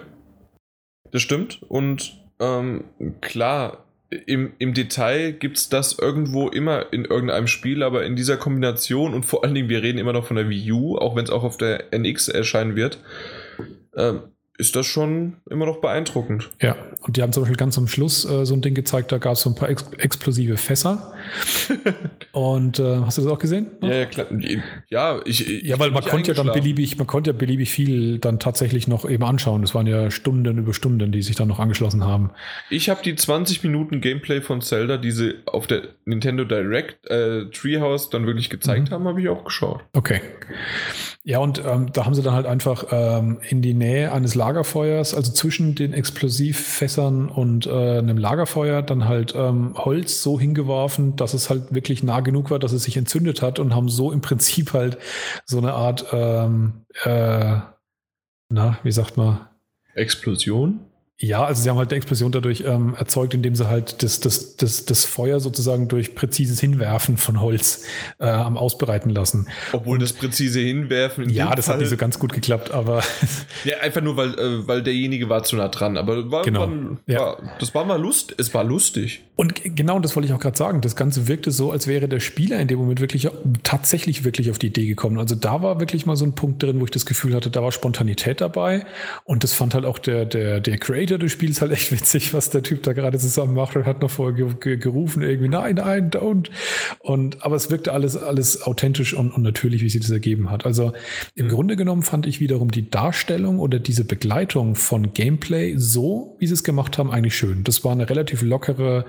das 1.11 1.23
stimmt. 1.23 1.63
Und 1.63 2.21
ähm, 2.39 2.85
klar, 3.21 3.85
im, 4.11 4.53
im 4.59 4.75
Detail 4.75 5.33
gibt 5.33 5.57
es 5.57 5.69
das 5.69 5.99
irgendwo 5.99 6.49
immer 6.49 6.93
in 6.93 7.05
irgendeinem 7.05 7.47
Spiel, 7.47 7.83
aber 7.83 8.05
in 8.05 8.17
dieser 8.17 8.37
Kombination 8.37 9.15
und 9.15 9.25
vor 9.25 9.45
allen 9.45 9.55
Dingen, 9.55 9.69
wir 9.69 9.83
reden 9.83 9.99
immer 9.99 10.13
noch 10.13 10.27
von 10.27 10.37
der 10.37 10.49
Wii 10.49 10.73
U, 10.73 10.97
auch 10.97 11.15
wenn 11.15 11.25
es 11.25 11.31
auch 11.31 11.45
auf 11.45 11.57
der 11.57 11.93
NX 11.93 12.29
erscheinen 12.29 12.75
wird, 12.75 12.99
ähm, 13.97 14.23
ist 14.61 14.77
das 14.77 14.87
schon 14.87 15.39
immer 15.49 15.65
noch 15.65 15.81
beeindruckend. 15.81 16.51
Ja, 16.61 16.77
und 17.01 17.17
die 17.17 17.23
haben 17.23 17.33
zum 17.33 17.43
Beispiel 17.43 17.57
ganz 17.57 17.79
am 17.79 17.89
Schluss 17.89 18.25
äh, 18.25 18.45
so 18.45 18.55
ein 18.55 18.61
Ding 18.61 18.75
gezeigt, 18.75 19.11
da 19.11 19.19
gab 19.19 19.33
es 19.33 19.41
so 19.41 19.51
ein 19.51 19.57
paar 19.57 19.71
ex 19.71 19.85
explosive 19.97 20.59
Fässer. 20.59 21.15
und 22.33 22.79
äh, 22.79 22.99
hast 22.99 23.17
du 23.17 23.23
das 23.23 23.33
auch 23.33 23.39
gesehen? 23.39 23.69
Ja, 23.83 23.95
ja, 23.95 24.07
klar. 24.07 24.27
Ja, 24.89 25.21
ich, 25.25 25.49
ich 25.49 25.63
ja 25.63 25.79
weil 25.79 25.91
man 25.91 26.05
konnte 26.05 26.33
ja 26.33 26.35
dann 26.35 26.53
beliebig, 26.53 26.99
man 26.99 27.07
konnte 27.07 27.31
ja 27.31 27.37
beliebig 27.37 27.71
viel 27.71 28.19
dann 28.19 28.39
tatsächlich 28.39 28.87
noch 28.87 29.09
eben 29.09 29.25
anschauen. 29.25 29.63
Das 29.63 29.75
waren 29.75 29.87
ja 29.87 30.11
Stunden 30.11 30.59
über 30.59 30.75
Stunden, 30.75 31.11
die 31.11 31.23
sich 31.23 31.37
dann 31.37 31.49
noch 31.49 31.59
angeschlossen 31.59 32.05
haben. 32.05 32.31
Ich 32.69 32.91
habe 32.91 33.03
die 33.03 33.17
20 33.17 33.65
Minuten 33.65 34.01
Gameplay 34.01 34.43
von 34.43 34.61
Zelda, 34.61 34.99
die 34.99 35.11
sie 35.11 35.35
auf 35.47 35.67
der 35.67 35.83
Nintendo 36.05 36.45
Direct 36.45 37.09
äh, 37.11 37.47
Treehouse 37.47 38.11
dann 38.11 38.27
wirklich 38.27 38.51
gezeigt 38.51 38.91
mhm. 38.91 38.95
haben, 38.95 39.09
habe 39.09 39.21
ich 39.23 39.29
auch 39.29 39.45
geschaut. 39.45 39.81
Okay. 39.95 40.21
Ja, 41.23 41.39
und 41.39 41.63
ähm, 41.63 41.93
da 41.93 42.07
haben 42.07 42.15
sie 42.15 42.23
dann 42.23 42.33
halt 42.33 42.47
einfach 42.47 42.87
ähm, 42.91 43.41
in 43.47 43.61
die 43.61 43.75
Nähe 43.75 44.11
eines 44.11 44.35
Lagerfeuers, 44.35 45.15
also 45.15 45.33
zwischen 45.33 45.75
den 45.75 45.93
Explosivfässern 45.93 47.29
und 47.29 47.67
äh, 47.67 47.99
einem 47.99 48.17
Lagerfeuer, 48.17 48.81
dann 48.81 49.07
halt 49.07 49.35
ähm, 49.37 49.75
Holz 49.77 50.23
so 50.23 50.41
hingeworfen, 50.41 51.17
dass 51.17 51.35
es 51.35 51.51
halt 51.51 51.75
wirklich 51.75 52.03
nah 52.03 52.21
genug 52.21 52.51
war, 52.51 52.59
dass 52.59 52.73
es 52.73 52.85
sich 52.85 52.97
entzündet 52.97 53.43
hat 53.43 53.59
und 53.59 53.75
haben 53.75 53.91
so 53.91 54.13
im 54.13 54.23
Prinzip 54.23 54.73
halt 54.73 54.97
so 55.45 55.59
eine 55.59 55.75
Art, 55.75 56.07
ähm, 56.13 56.87
äh, 57.05 57.59
na, 58.49 58.79
wie 58.83 58.93
sagt 58.93 59.19
man? 59.19 59.47
Explosion? 59.95 60.81
Ja, 61.23 61.45
also 61.45 61.63
sie 61.63 61.69
haben 61.69 61.77
halt 61.77 61.91
eine 61.91 61.99
Explosion 61.99 62.33
dadurch 62.33 62.65
ähm, 62.67 62.95
erzeugt, 62.99 63.35
indem 63.35 63.55
sie 63.55 63.69
halt 63.69 64.03
das, 64.03 64.21
das, 64.21 64.57
das, 64.57 64.87
das 64.87 65.05
Feuer 65.05 65.39
sozusagen 65.39 65.87
durch 65.87 66.15
präzises 66.15 66.61
Hinwerfen 66.61 67.19
von 67.19 67.43
Holz 67.43 67.85
äh, 68.19 68.25
am 68.25 68.57
Ausbereiten 68.57 69.11
lassen. 69.11 69.47
Obwohl 69.73 69.99
das 69.99 70.15
präzise 70.15 70.61
Hinwerfen. 70.61 71.29
ja, 71.29 71.55
das 71.55 71.67
Fall, 71.67 71.75
hat 71.75 71.81
nicht 71.81 71.91
so 71.91 71.99
ganz 71.99 72.19
gut 72.19 72.33
geklappt, 72.33 72.71
aber. 72.71 73.03
ja, 73.65 73.81
einfach 73.83 74.01
nur, 74.01 74.17
weil, 74.17 74.31
äh, 74.39 74.67
weil 74.67 74.83
derjenige 74.83 75.29
war 75.29 75.43
zu 75.43 75.57
nah 75.57 75.69
dran. 75.69 75.99
Aber 75.99 76.31
war, 76.31 76.43
genau. 76.43 76.61
war, 76.61 76.71
ja. 77.07 77.21
war, 77.21 77.43
das 77.59 77.75
war 77.75 77.85
mal 77.85 78.01
Lust, 78.01 78.35
es 78.39 78.55
war 78.55 78.65
lustig. 78.65 79.23
Und 79.37 79.63
genau, 79.77 79.99
das 80.01 80.17
wollte 80.17 80.27
ich 80.27 80.35
auch 80.35 80.41
gerade 80.41 80.57
sagen. 80.57 80.81
Das 80.81 80.97
Ganze 80.97 81.29
wirkte 81.29 81.51
so, 81.51 81.71
als 81.71 81.87
wäre 81.87 82.09
der 82.09 82.21
Spieler 82.21 82.61
in 82.61 82.69
dem 82.69 82.79
Moment 82.79 83.01
wirklich 83.01 83.29
tatsächlich 83.63 84.25
wirklich 84.25 84.51
auf 84.51 84.59
die 84.59 84.67
Idee 84.67 84.87
gekommen. 84.87 85.19
Also 85.19 85.35
da 85.35 85.63
war 85.63 85.81
wirklich 85.81 86.05
mal 86.05 86.17
so 86.17 86.27
ein 86.27 86.35
Punkt 86.35 86.63
drin, 86.63 86.81
wo 86.81 86.85
ich 86.85 86.91
das 86.91 87.07
Gefühl 87.07 87.35
hatte, 87.35 87.51
da 87.51 87.63
war 87.63 87.73
Spontanität 87.73 88.41
dabei. 88.41 88.85
Und 89.25 89.43
das 89.43 89.55
fand 89.55 89.75
halt 89.75 89.85
auch 89.87 89.99
der, 89.99 90.27
der, 90.27 90.61
der 90.61 90.77
Creator 90.79 91.10
des 91.19 91.33
Spiels 91.33 91.61
halt 91.61 91.73
echt 91.73 91.93
witzig, 91.93 92.35
was 92.35 92.51
der 92.51 92.63
Typ 92.63 92.83
da 92.83 92.93
gerade 92.93 93.19
zusammen 93.19 93.55
macht 93.55 93.77
und 93.77 93.87
hat 93.87 94.03
noch 94.03 94.11
vorher 94.11 94.55
gerufen, 94.55 95.23
irgendwie, 95.23 95.49
nein, 95.49 95.77
nein, 95.77 96.11
don't. 96.11 96.51
Und, 96.99 97.45
aber 97.45 97.57
es 97.57 97.71
wirkte 97.71 97.93
alles, 97.93 98.17
alles 98.17 98.63
authentisch 98.63 99.15
und, 99.15 99.31
und 99.33 99.43
natürlich, 99.43 99.83
wie 99.83 99.89
sich 99.89 100.01
das 100.01 100.11
ergeben 100.11 100.51
hat. 100.51 100.67
Also 100.67 100.93
im. 101.35 101.51
Grunde 101.51 101.75
genommen 101.75 102.03
fand 102.03 102.27
ich 102.27 102.41
wiederum 102.41 102.71
die 102.71 102.91
Darstellung 102.91 103.59
oder 103.59 103.81
diese 103.81 104.05
Begleitung 104.05 104.77
von 104.77 105.13
Gameplay 105.13 105.75
so, 105.77 106.37
wie 106.39 106.47
sie 106.47 106.55
es 106.55 106.63
gemacht 106.63 106.97
haben, 106.97 107.11
eigentlich 107.11 107.37
schön. 107.37 107.65
Das 107.65 107.85
war 107.85 107.93
eine 107.93 108.09
relativ 108.09 108.43
lockere, 108.43 109.05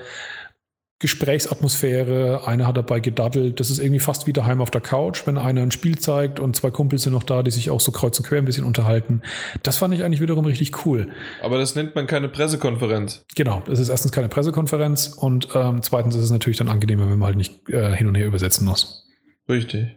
Gesprächsatmosphäre. 1.02 2.48
Einer 2.48 2.68
hat 2.68 2.78
dabei 2.78 3.00
gedaddelt. 3.00 3.60
Das 3.60 3.72
ist 3.72 3.80
irgendwie 3.80 4.00
fast 4.00 4.28
wie 4.28 4.34
daheim 4.34 4.62
auf 4.62 4.70
der 4.70 4.82
Couch, 4.82 5.26
wenn 5.26 5.38
einer 5.38 5.62
ein 5.62 5.72
Spiel 5.72 5.98
zeigt 5.98 6.40
und 6.40 6.56
zwei 6.56 6.70
Kumpels 6.70 7.02
sind 7.04 7.14
noch 7.14 7.24
da, 7.24 7.42
die 7.42 7.50
sich 7.50 7.72
auch 7.72 7.82
so 7.82 7.92
kreuz 7.92 8.20
und 8.20 8.26
quer 8.26 8.38
ein 8.38 8.46
bisschen 8.46 8.66
unterhalten. 8.66 9.24
Das 9.64 9.78
fand 9.78 9.96
ich 9.96 10.04
eigentlich 10.04 10.22
wiederum 10.22 10.46
richtig 10.46 10.86
cool. 10.86 11.10
Aber 11.42 11.58
das 11.58 11.74
nennt 11.76 11.96
man 11.96 12.06
keine 12.06 12.30
Pressekonferenz. 12.30 13.26
Genau, 13.36 13.64
es 13.68 13.80
ist 13.80 13.90
erstens 13.90 14.12
keine 14.12 14.30
Pressekonferenz 14.30 15.08
und 15.08 15.50
ähm, 15.56 15.82
zweitens 15.82 16.16
ist 16.16 16.24
es 16.24 16.32
natürlich 16.32 16.58
dann 16.58 16.70
angenehmer, 16.70 17.10
wenn 17.10 17.18
man 17.18 17.28
halt 17.28 17.38
nicht 17.38 17.68
äh, 17.70 17.96
hin 17.96 18.08
und 18.08 18.16
her 18.16 18.28
übersetzen 18.28 18.68
muss. 18.68 19.10
Richtig. 19.50 19.88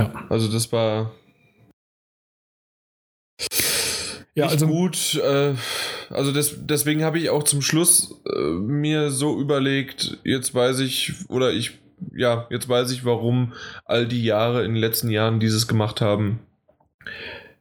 Ja. 0.00 0.26
Also 0.30 0.50
das 0.50 0.72
war 0.72 1.12
ja, 4.34 4.46
also 4.46 4.66
gut. 4.66 5.16
Äh, 5.16 5.54
also 6.10 6.32
das, 6.32 6.54
deswegen 6.58 7.04
habe 7.04 7.18
ich 7.18 7.30
auch 7.30 7.44
zum 7.44 7.62
Schluss 7.62 8.20
äh, 8.26 8.38
mir 8.38 9.10
so 9.10 9.40
überlegt, 9.40 10.18
jetzt 10.24 10.54
weiß 10.54 10.80
ich, 10.80 11.14
oder 11.28 11.52
ich, 11.52 11.78
ja, 12.14 12.46
jetzt 12.50 12.68
weiß 12.68 12.90
ich, 12.90 13.04
warum 13.04 13.52
all 13.84 14.06
die 14.06 14.24
Jahre 14.24 14.64
in 14.64 14.74
den 14.74 14.80
letzten 14.80 15.08
Jahren 15.08 15.40
dieses 15.40 15.68
gemacht 15.68 16.00
haben. 16.00 16.40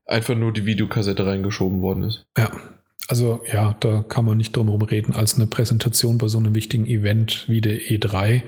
Einfach 0.06 0.36
nur 0.36 0.52
die 0.52 0.66
Videokassette 0.66 1.26
reingeschoben 1.26 1.82
worden 1.82 2.04
ist. 2.04 2.26
Ja. 2.38 2.52
Also 3.08 3.42
ja, 3.52 3.76
da 3.80 4.04
kann 4.08 4.26
man 4.26 4.38
nicht 4.38 4.56
drum 4.56 4.68
herum 4.68 4.84
reden, 4.84 5.14
als 5.14 5.36
eine 5.36 5.48
Präsentation 5.48 6.20
bei 6.20 6.28
so 6.28 6.38
einem 6.38 6.54
wichtigen 6.54 6.86
Event 6.86 7.46
wie 7.48 7.62
der 7.62 7.80
E3 7.80 8.44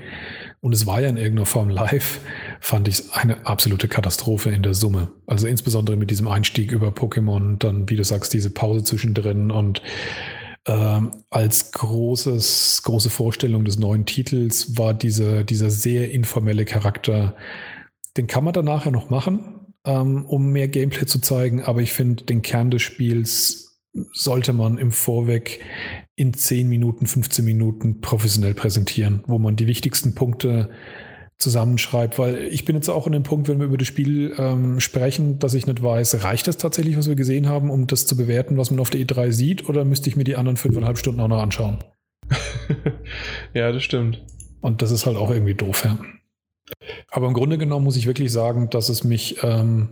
und 0.62 0.72
es 0.72 0.86
war 0.86 1.00
ja 1.00 1.08
in 1.08 1.16
irgendeiner 1.16 1.46
Form 1.46 1.68
live, 1.68 2.20
fand 2.62 2.86
ich 2.86 3.00
es 3.00 3.12
eine 3.12 3.44
absolute 3.44 3.88
Katastrophe 3.88 4.50
in 4.50 4.62
der 4.62 4.72
Summe. 4.72 5.10
Also 5.26 5.48
insbesondere 5.48 5.96
mit 5.96 6.12
diesem 6.12 6.28
Einstieg 6.28 6.70
über 6.70 6.90
Pokémon, 6.90 7.58
dann, 7.58 7.90
wie 7.90 7.96
du 7.96 8.04
sagst, 8.04 8.32
diese 8.32 8.50
Pause 8.50 8.84
zwischendrin 8.84 9.50
und 9.50 9.82
ähm, 10.68 11.10
als 11.28 11.72
großes, 11.72 12.82
große 12.84 13.10
Vorstellung 13.10 13.64
des 13.64 13.80
neuen 13.80 14.06
Titels 14.06 14.78
war 14.78 14.94
diese, 14.94 15.44
dieser 15.44 15.70
sehr 15.70 16.12
informelle 16.12 16.64
Charakter. 16.64 17.34
Den 18.16 18.28
kann 18.28 18.44
man 18.44 18.52
dann 18.52 18.66
nachher 18.66 18.92
noch 18.92 19.10
machen, 19.10 19.66
ähm, 19.84 20.24
um 20.24 20.52
mehr 20.52 20.68
Gameplay 20.68 21.06
zu 21.06 21.18
zeigen, 21.18 21.64
aber 21.64 21.82
ich 21.82 21.92
finde, 21.92 22.22
den 22.22 22.42
Kern 22.42 22.70
des 22.70 22.82
Spiels 22.82 23.80
sollte 24.12 24.52
man 24.52 24.78
im 24.78 24.92
Vorweg 24.92 25.60
in 26.14 26.32
10 26.32 26.68
Minuten, 26.68 27.08
15 27.08 27.44
Minuten 27.44 28.00
professionell 28.00 28.54
präsentieren, 28.54 29.24
wo 29.26 29.40
man 29.40 29.56
die 29.56 29.66
wichtigsten 29.66 30.14
Punkte 30.14 30.70
zusammenschreibt, 31.42 32.18
weil 32.18 32.36
ich 32.44 32.64
bin 32.64 32.76
jetzt 32.76 32.88
auch 32.88 33.06
an 33.06 33.12
dem 33.12 33.22
Punkt, 33.22 33.48
wenn 33.48 33.58
wir 33.58 33.66
über 33.66 33.76
das 33.76 33.88
Spiel 33.88 34.34
ähm, 34.38 34.80
sprechen, 34.80 35.38
dass 35.38 35.54
ich 35.54 35.66
nicht 35.66 35.82
weiß, 35.82 36.24
reicht 36.24 36.48
das 36.48 36.56
tatsächlich, 36.56 36.96
was 36.96 37.08
wir 37.08 37.16
gesehen 37.16 37.48
haben, 37.48 37.70
um 37.70 37.86
das 37.86 38.06
zu 38.06 38.16
bewerten, 38.16 38.56
was 38.56 38.70
man 38.70 38.80
auf 38.80 38.90
der 38.90 39.00
E3 39.00 39.32
sieht, 39.32 39.68
oder 39.68 39.84
müsste 39.84 40.08
ich 40.08 40.16
mir 40.16 40.24
die 40.24 40.36
anderen 40.36 40.56
fünfeinhalb 40.56 40.98
Stunden 40.98 41.20
auch 41.20 41.28
noch 41.28 41.42
anschauen? 41.42 41.78
ja, 43.54 43.70
das 43.72 43.82
stimmt. 43.82 44.24
Und 44.60 44.80
das 44.80 44.90
ist 44.90 45.06
halt 45.06 45.16
auch 45.16 45.30
irgendwie 45.30 45.54
doof, 45.54 45.84
ja. 45.84 45.98
Aber 47.10 47.26
im 47.26 47.34
Grunde 47.34 47.58
genommen 47.58 47.84
muss 47.84 47.96
ich 47.96 48.06
wirklich 48.06 48.32
sagen, 48.32 48.70
dass 48.70 48.88
es 48.88 49.04
mich 49.04 49.42
ähm, 49.42 49.90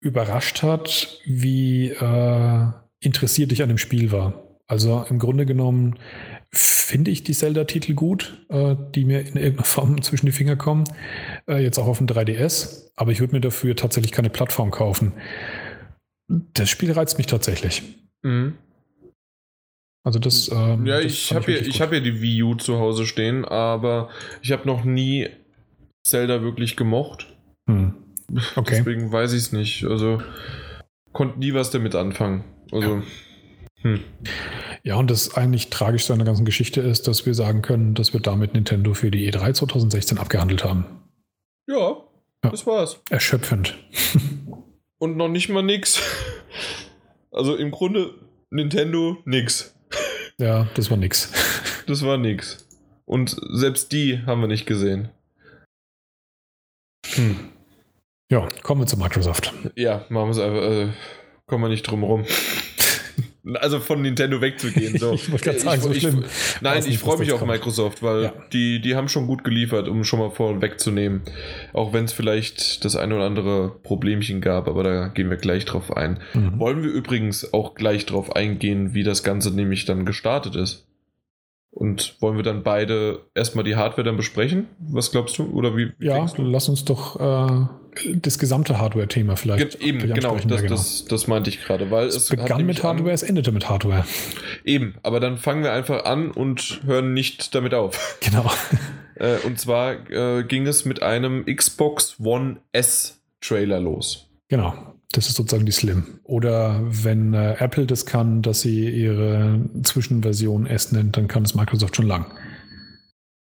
überrascht 0.00 0.62
hat, 0.62 1.20
wie 1.24 1.88
äh, 1.88 2.66
interessiert 3.00 3.52
ich 3.52 3.62
an 3.62 3.68
dem 3.68 3.78
Spiel 3.78 4.12
war. 4.12 4.44
Also 4.66 5.04
im 5.08 5.18
Grunde 5.18 5.46
genommen 5.46 5.98
finde 6.52 7.10
ich 7.10 7.22
die 7.22 7.32
Zelda-Titel 7.32 7.94
gut, 7.94 8.44
äh, 8.48 8.74
die 8.94 9.04
mir 9.04 9.20
in 9.20 9.36
irgendeiner 9.36 9.64
Form 9.64 10.02
zwischen 10.02 10.26
die 10.26 10.32
Finger 10.32 10.56
kommen. 10.56 10.84
Äh, 11.48 11.62
jetzt 11.62 11.78
auch 11.78 11.86
auf 11.86 11.98
dem 11.98 12.06
3DS, 12.06 12.90
aber 12.96 13.12
ich 13.12 13.20
würde 13.20 13.34
mir 13.34 13.40
dafür 13.40 13.76
tatsächlich 13.76 14.12
keine 14.12 14.30
Plattform 14.30 14.70
kaufen. 14.70 15.12
Das 16.28 16.68
Spiel 16.68 16.92
reizt 16.92 17.18
mich 17.18 17.26
tatsächlich. 17.26 17.82
Mhm. 18.22 18.54
Also 20.02 20.18
das. 20.18 20.48
Ähm, 20.48 20.86
ja, 20.86 20.96
das 20.96 21.12
ich 21.12 21.34
habe 21.34 21.52
hier, 21.52 21.60
hab 21.60 21.90
hier 21.90 22.00
die 22.00 22.22
Wii 22.22 22.42
U 22.42 22.54
zu 22.54 22.78
Hause 22.78 23.06
stehen, 23.06 23.44
aber 23.44 24.08
ich 24.42 24.50
habe 24.52 24.66
noch 24.66 24.84
nie 24.84 25.28
Zelda 26.06 26.42
wirklich 26.42 26.76
gemocht. 26.76 27.34
Hm. 27.68 27.94
Okay. 28.54 28.76
Deswegen 28.78 29.10
weiß 29.10 29.32
ich 29.32 29.40
es 29.40 29.52
nicht. 29.52 29.84
Also 29.84 30.22
konnte 31.12 31.40
nie 31.40 31.52
was 31.52 31.72
damit 31.72 31.96
anfangen. 31.96 32.44
Also. 32.70 32.96
Ja. 32.98 33.02
Hm. 33.82 34.00
Ja, 34.82 34.96
und 34.96 35.10
das 35.10 35.36
eigentlich 35.36 35.70
Tragischste 35.70 36.12
an 36.12 36.18
der 36.18 36.26
ganzen 36.26 36.44
Geschichte 36.44 36.80
ist, 36.80 37.08
dass 37.08 37.26
wir 37.26 37.34
sagen 37.34 37.62
können, 37.62 37.94
dass 37.94 38.12
wir 38.12 38.20
damit 38.20 38.54
Nintendo 38.54 38.94
für 38.94 39.10
die 39.10 39.30
E3 39.30 39.54
2016 39.54 40.18
abgehandelt 40.18 40.64
haben. 40.64 40.84
Ja, 41.66 41.96
ja. 42.44 42.50
das 42.50 42.66
war's. 42.66 43.00
Erschöpfend. 43.10 43.78
und 44.98 45.16
noch 45.16 45.28
nicht 45.28 45.48
mal 45.48 45.62
nix. 45.62 46.00
Also 47.30 47.56
im 47.56 47.70
Grunde 47.70 48.14
Nintendo 48.50 49.18
nix. 49.24 49.74
Ja, 50.38 50.68
das 50.74 50.90
war 50.90 50.96
nix. 50.96 51.32
Das 51.86 52.04
war 52.04 52.18
nix. 52.18 52.68
Und 53.04 53.36
selbst 53.50 53.90
die 53.90 54.20
haben 54.24 54.42
wir 54.42 54.46
nicht 54.46 54.64
gesehen. 54.64 55.08
Hm. 57.04 57.50
Ja, 58.30 58.48
kommen 58.62 58.82
wir 58.82 58.86
zu 58.86 58.96
Microsoft. 58.96 59.52
Ja, 59.74 60.04
machen 60.08 60.28
wir 60.28 60.30
es 60.30 60.38
einfach, 60.38 60.62
äh, 60.62 60.92
kommen 61.46 61.64
wir 61.64 61.68
nicht 61.68 61.82
drum 61.82 62.04
rum. 62.04 62.24
Also 63.54 63.80
von 63.80 64.02
Nintendo 64.02 64.40
wegzugehen. 64.40 64.98
So. 64.98 65.12
ich 65.14 65.30
wollte 65.30 65.44
gerade 65.44 65.60
sagen, 65.60 65.80
so 65.80 65.90
ich, 65.90 66.00
schlimm. 66.00 66.24
Ich, 66.26 66.60
nein, 66.60 66.82
ich 66.86 66.98
freue 66.98 67.18
mich 67.18 67.32
auf 67.32 67.38
kommt. 67.40 67.50
Microsoft, 67.52 68.02
weil 68.02 68.24
Ja. 68.24 68.32
die, 68.52 68.80
die 68.80 68.94
haben 68.96 69.08
schon 69.08 69.26
gut 69.26 69.44
geliefert, 69.44 69.88
um 69.88 70.04
schon 70.04 70.18
mal 70.18 70.30
vorwegzunehmen. 70.30 71.22
Auch 71.72 71.92
wenn 71.92 72.04
es 72.04 72.12
vielleicht 72.12 72.84
das 72.84 72.96
eine 72.96 73.14
oder 73.16 73.24
andere 73.24 73.70
Problemchen 73.82 74.40
gab, 74.40 74.68
aber 74.68 74.82
da 74.82 75.08
gehen 75.08 75.30
wir 75.30 75.36
gleich 75.38 75.64
drauf 75.64 75.96
ein. 75.96 76.20
Mhm. 76.34 76.58
Wollen 76.58 76.82
wir 76.82 76.90
übrigens 76.90 77.52
auch 77.54 77.74
gleich 77.74 78.04
drauf 78.06 78.36
eingehen, 78.36 78.94
wie 78.94 79.02
das 79.04 79.22
Ganze 79.22 79.50
nämlich 79.50 79.84
dann 79.86 80.04
gestartet 80.04 80.56
ist. 80.56 80.86
Und 81.72 82.16
wollen 82.20 82.36
wir 82.36 82.42
dann 82.42 82.62
beide 82.64 83.20
erstmal 83.34 83.62
die 83.64 83.76
Hardware 83.76 84.02
dann 84.02 84.16
besprechen? 84.16 84.66
Was 84.80 85.12
glaubst 85.12 85.38
du? 85.38 85.44
Oder 85.52 85.76
wie? 85.76 85.92
wie 85.98 86.06
Ja, 86.06 86.24
du? 86.26 86.42
lass 86.42 86.68
uns 86.68 86.84
doch 86.84 87.20
äh, 87.20 87.66
das 88.16 88.38
gesamte 88.40 88.78
Hardware-Thema 88.78 89.36
vielleicht 89.36 89.78
Ge- 89.78 89.88
Eben, 89.88 90.00
genau, 90.12 90.36
das, 90.36 90.62
Ja, 90.62 90.68
Das, 90.68 91.04
das 91.04 91.28
meinte 91.28 91.48
ich 91.48 91.62
gerade, 91.62 91.90
weil 91.92 92.08
es, 92.08 92.16
Es 92.16 92.28
begann 92.30 92.66
mit 92.66 92.82
Hardware, 92.82 93.10
An, 93.10 93.14
es 93.14 93.22
endete 93.22 93.52
mit 93.52 93.68
Hardware. 93.68 94.04
eben, 94.64 94.94
aber 95.04 95.20
dann 95.20 95.36
fangen 95.38 95.62
wir 95.62 95.72
einfach 95.72 96.04
an 96.04 96.32
und 96.32 96.80
hören 96.84 97.14
nicht 97.14 97.54
damit 97.54 97.72
auf. 97.74 98.18
Genau. 98.20 98.50
Äh, 99.14 99.36
und 99.46 99.60
zwar 99.60 100.10
äh, 100.10 100.42
ging 100.44 100.66
es 100.66 100.84
mit 100.86 101.02
einem 101.02 101.44
Xbox 101.46 102.16
One 102.20 102.56
S 102.72 103.20
Trailer 103.40 103.78
los. 103.78 104.28
Genau. 104.48 104.89
Das 105.12 105.26
ist 105.28 105.34
sozusagen 105.36 105.66
die 105.66 105.72
Slim. 105.72 106.20
Oder 106.22 106.80
wenn 106.84 107.34
äh, 107.34 107.54
Apple 107.58 107.86
das 107.86 108.06
kann, 108.06 108.42
dass 108.42 108.60
sie 108.60 108.88
ihre 108.88 109.60
Zwischenversion 109.82 110.66
S 110.66 110.92
nennt, 110.92 111.16
dann 111.16 111.26
kann 111.26 111.42
es 111.42 111.54
Microsoft 111.54 111.96
schon 111.96 112.06
lang. 112.06 112.26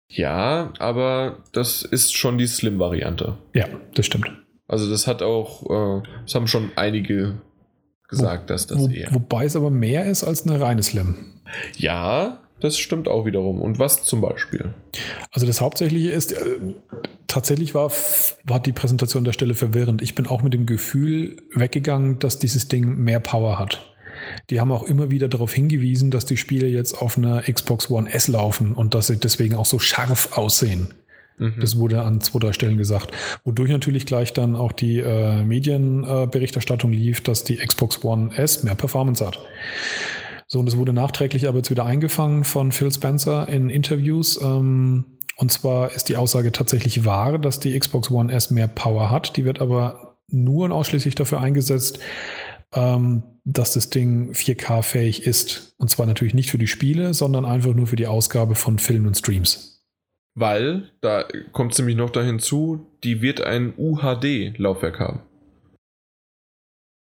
Ja, 0.10 0.74
aber 0.80 1.38
das 1.54 1.84
ist 1.84 2.16
schon 2.16 2.38
die 2.38 2.48
Slim-Variante. 2.48 3.38
Ja, 3.54 3.66
das 3.96 4.06
stimmt. 4.06 4.32
Also 4.68 4.90
das 4.90 5.08
hat 5.08 5.22
auch, 5.22 6.00
äh, 6.00 6.08
das 6.24 6.36
haben 6.36 6.48
schon 6.48 6.72
einige 6.76 7.42
gesagt, 8.08 8.50
dass 8.50 8.68
das 8.68 8.78
Wo, 8.78 8.88
eher. 8.88 9.14
wobei 9.14 9.46
es 9.46 9.56
aber 9.56 9.70
mehr 9.70 10.06
ist 10.06 10.24
als 10.24 10.46
eine 10.46 10.60
reine 10.60 10.84
Slim. 10.84 11.16
Ja, 11.78 12.40
das 12.62 12.78
stimmt 12.78 13.08
auch 13.08 13.26
wiederum. 13.26 13.62
Und 13.62 13.80
was 13.80 14.04
zum 14.04 14.21
Beispiel? 14.21 14.74
Also 15.32 15.45
das 15.45 15.62
Hauptsächliche 15.62 16.12
ist, 16.12 16.32
äh, 16.32 16.60
tatsächlich 17.28 17.74
war, 17.76 17.91
war 18.43 18.60
die 18.60 18.71
Präsentation 18.71 19.24
der 19.24 19.34
Stelle 19.34 19.56
verwirrend. 19.56 20.02
Ich 20.02 20.15
bin 20.15 20.28
auch 20.28 20.43
mit 20.43 20.54
dem 20.54 20.65
Gefühl 20.65 21.38
weggegangen, 21.54 22.19
dass 22.19 22.39
dieses 22.39 22.67
Ding 22.67 22.95
mehr 22.97 23.19
Power 23.19 23.60
hat. 23.60 23.93
Die 24.50 24.60
haben 24.60 24.71
auch 24.71 24.84
immer 24.84 25.10
wieder 25.10 25.28
darauf 25.28 25.54
hingewiesen, 25.54 26.12
dass 26.12 26.26
die 26.26 26.38
Spiele 26.38 26.67
jetzt 26.67 27.02
auf 27.02 27.17
einer 27.17 27.41
Xbox 27.41 27.89
One 27.89 28.12
S 28.12 28.28
laufen 28.28 28.74
und 28.74 28.93
dass 28.93 29.08
sie 29.08 29.17
deswegen 29.17 29.56
auch 29.56 29.65
so 29.65 29.80
scharf 29.80 30.38
aussehen. 30.38 30.93
Mhm. 31.38 31.56
Das 31.60 31.78
wurde 31.78 32.04
an 32.04 32.21
zwei, 32.21 32.39
drei 32.39 32.54
Stellen 32.54 32.78
gesagt. 32.78 33.12
Wodurch 33.43 33.71
natürlich 33.71 34.06
gleich 34.06 34.34
dann 34.34 34.56
auch 34.56 34.71
die 34.71 35.00
äh, 35.00 35.43
Medienberichterstattung 35.43 36.93
äh, 36.93 36.95
lief, 36.95 37.21
dass 37.21 37.43
die 37.43 37.58
Xbox 37.58 38.04
One 38.04 38.36
S 38.38 38.63
mehr 38.63 38.76
Performance 38.76 39.26
hat. 39.26 39.39
So, 40.52 40.60
und 40.60 40.68
es 40.68 40.76
wurde 40.76 40.92
nachträglich 40.92 41.48
aber 41.48 41.60
jetzt 41.60 41.72
wieder 41.72 41.86
eingefangen 41.86 42.44
von 42.44 42.74
Phil 42.74 42.92
Spencer 42.92 43.48
in 43.48 43.70
Interviews. 43.70 44.38
Ähm, 44.42 45.18
und 45.38 45.50
zwar 45.50 45.94
ist 45.94 46.10
die 46.10 46.18
Aussage 46.18 46.52
tatsächlich 46.52 47.06
wahr, 47.06 47.40
dass 47.40 47.62
die 47.62 47.80
Xbox 47.80 48.12
One 48.12 48.34
S 48.34 48.52
mehr 48.52 48.68
Power 48.68 49.10
hat. 49.10 49.38
Die 49.38 49.46
wird 49.46 49.62
aber 49.62 50.18
nur 50.28 50.66
und 50.66 50.74
ausschließlich 50.74 51.16
dafür 51.16 51.40
eingesetzt, 51.40 52.00
ähm, 52.74 53.24
dass 53.46 53.76
das 53.76 53.92
Ding 53.92 54.34
4K-fähig 54.34 55.26
ist. 55.26 55.74
Und 55.78 55.90
zwar 55.90 56.06
natürlich 56.06 56.34
nicht 56.34 56.52
für 56.52 56.58
die 56.58 56.68
Spiele, 56.68 57.14
sondern 57.14 57.46
einfach 57.46 57.74
nur 57.74 57.88
für 57.88 57.96
die 57.96 58.08
Ausgabe 58.08 58.56
von 58.56 58.78
Filmen 58.78 59.08
und 59.08 59.16
Streams. 59.16 59.86
Weil, 60.36 60.92
da 61.00 61.24
kommt 61.54 61.72
es 61.72 61.80
nämlich 61.80 61.96
noch 61.96 62.10
dahin 62.10 62.40
zu, 62.40 62.88
die 63.06 63.22
wird 63.22 63.40
ein 63.40 63.74
UHD-Laufwerk 63.78 65.00
haben. 65.00 65.22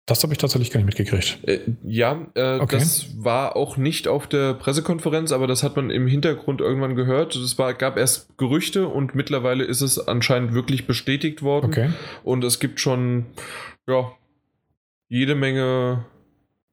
Das 0.09 0.23
habe 0.23 0.33
ich 0.33 0.39
tatsächlich 0.39 0.71
gar 0.71 0.79
nicht 0.79 0.87
mitgekriegt. 0.87 1.37
Äh, 1.47 1.59
ja, 1.83 2.25
äh, 2.33 2.59
Okay. 2.59 2.77
das 2.79 3.05
war 3.23 3.55
auch 3.55 3.77
nicht 3.77 4.07
auf 4.07 4.25
der 4.25 4.55
Pressekonferenz, 4.55 5.31
aber 5.31 5.45
das 5.45 5.61
hat 5.61 5.75
man 5.75 5.91
im 5.91 6.07
Hintergrund 6.07 6.61
irgendwann 6.61 6.95
gehört. 6.95 7.35
Es 7.35 7.55
gab 7.55 7.95
erst 7.95 8.35
Gerüchte 8.37 8.87
und 8.87 9.13
mittlerweile 9.13 9.63
ist 9.63 9.81
es 9.81 9.99
anscheinend 10.07 10.55
wirklich 10.55 10.87
bestätigt 10.87 11.43
worden. 11.43 11.67
Okay. 11.67 11.89
Und 12.23 12.43
es 12.43 12.59
gibt 12.59 12.79
schon, 12.79 13.27
ja, 13.87 14.11
jede 15.09 15.35
Menge, 15.35 16.05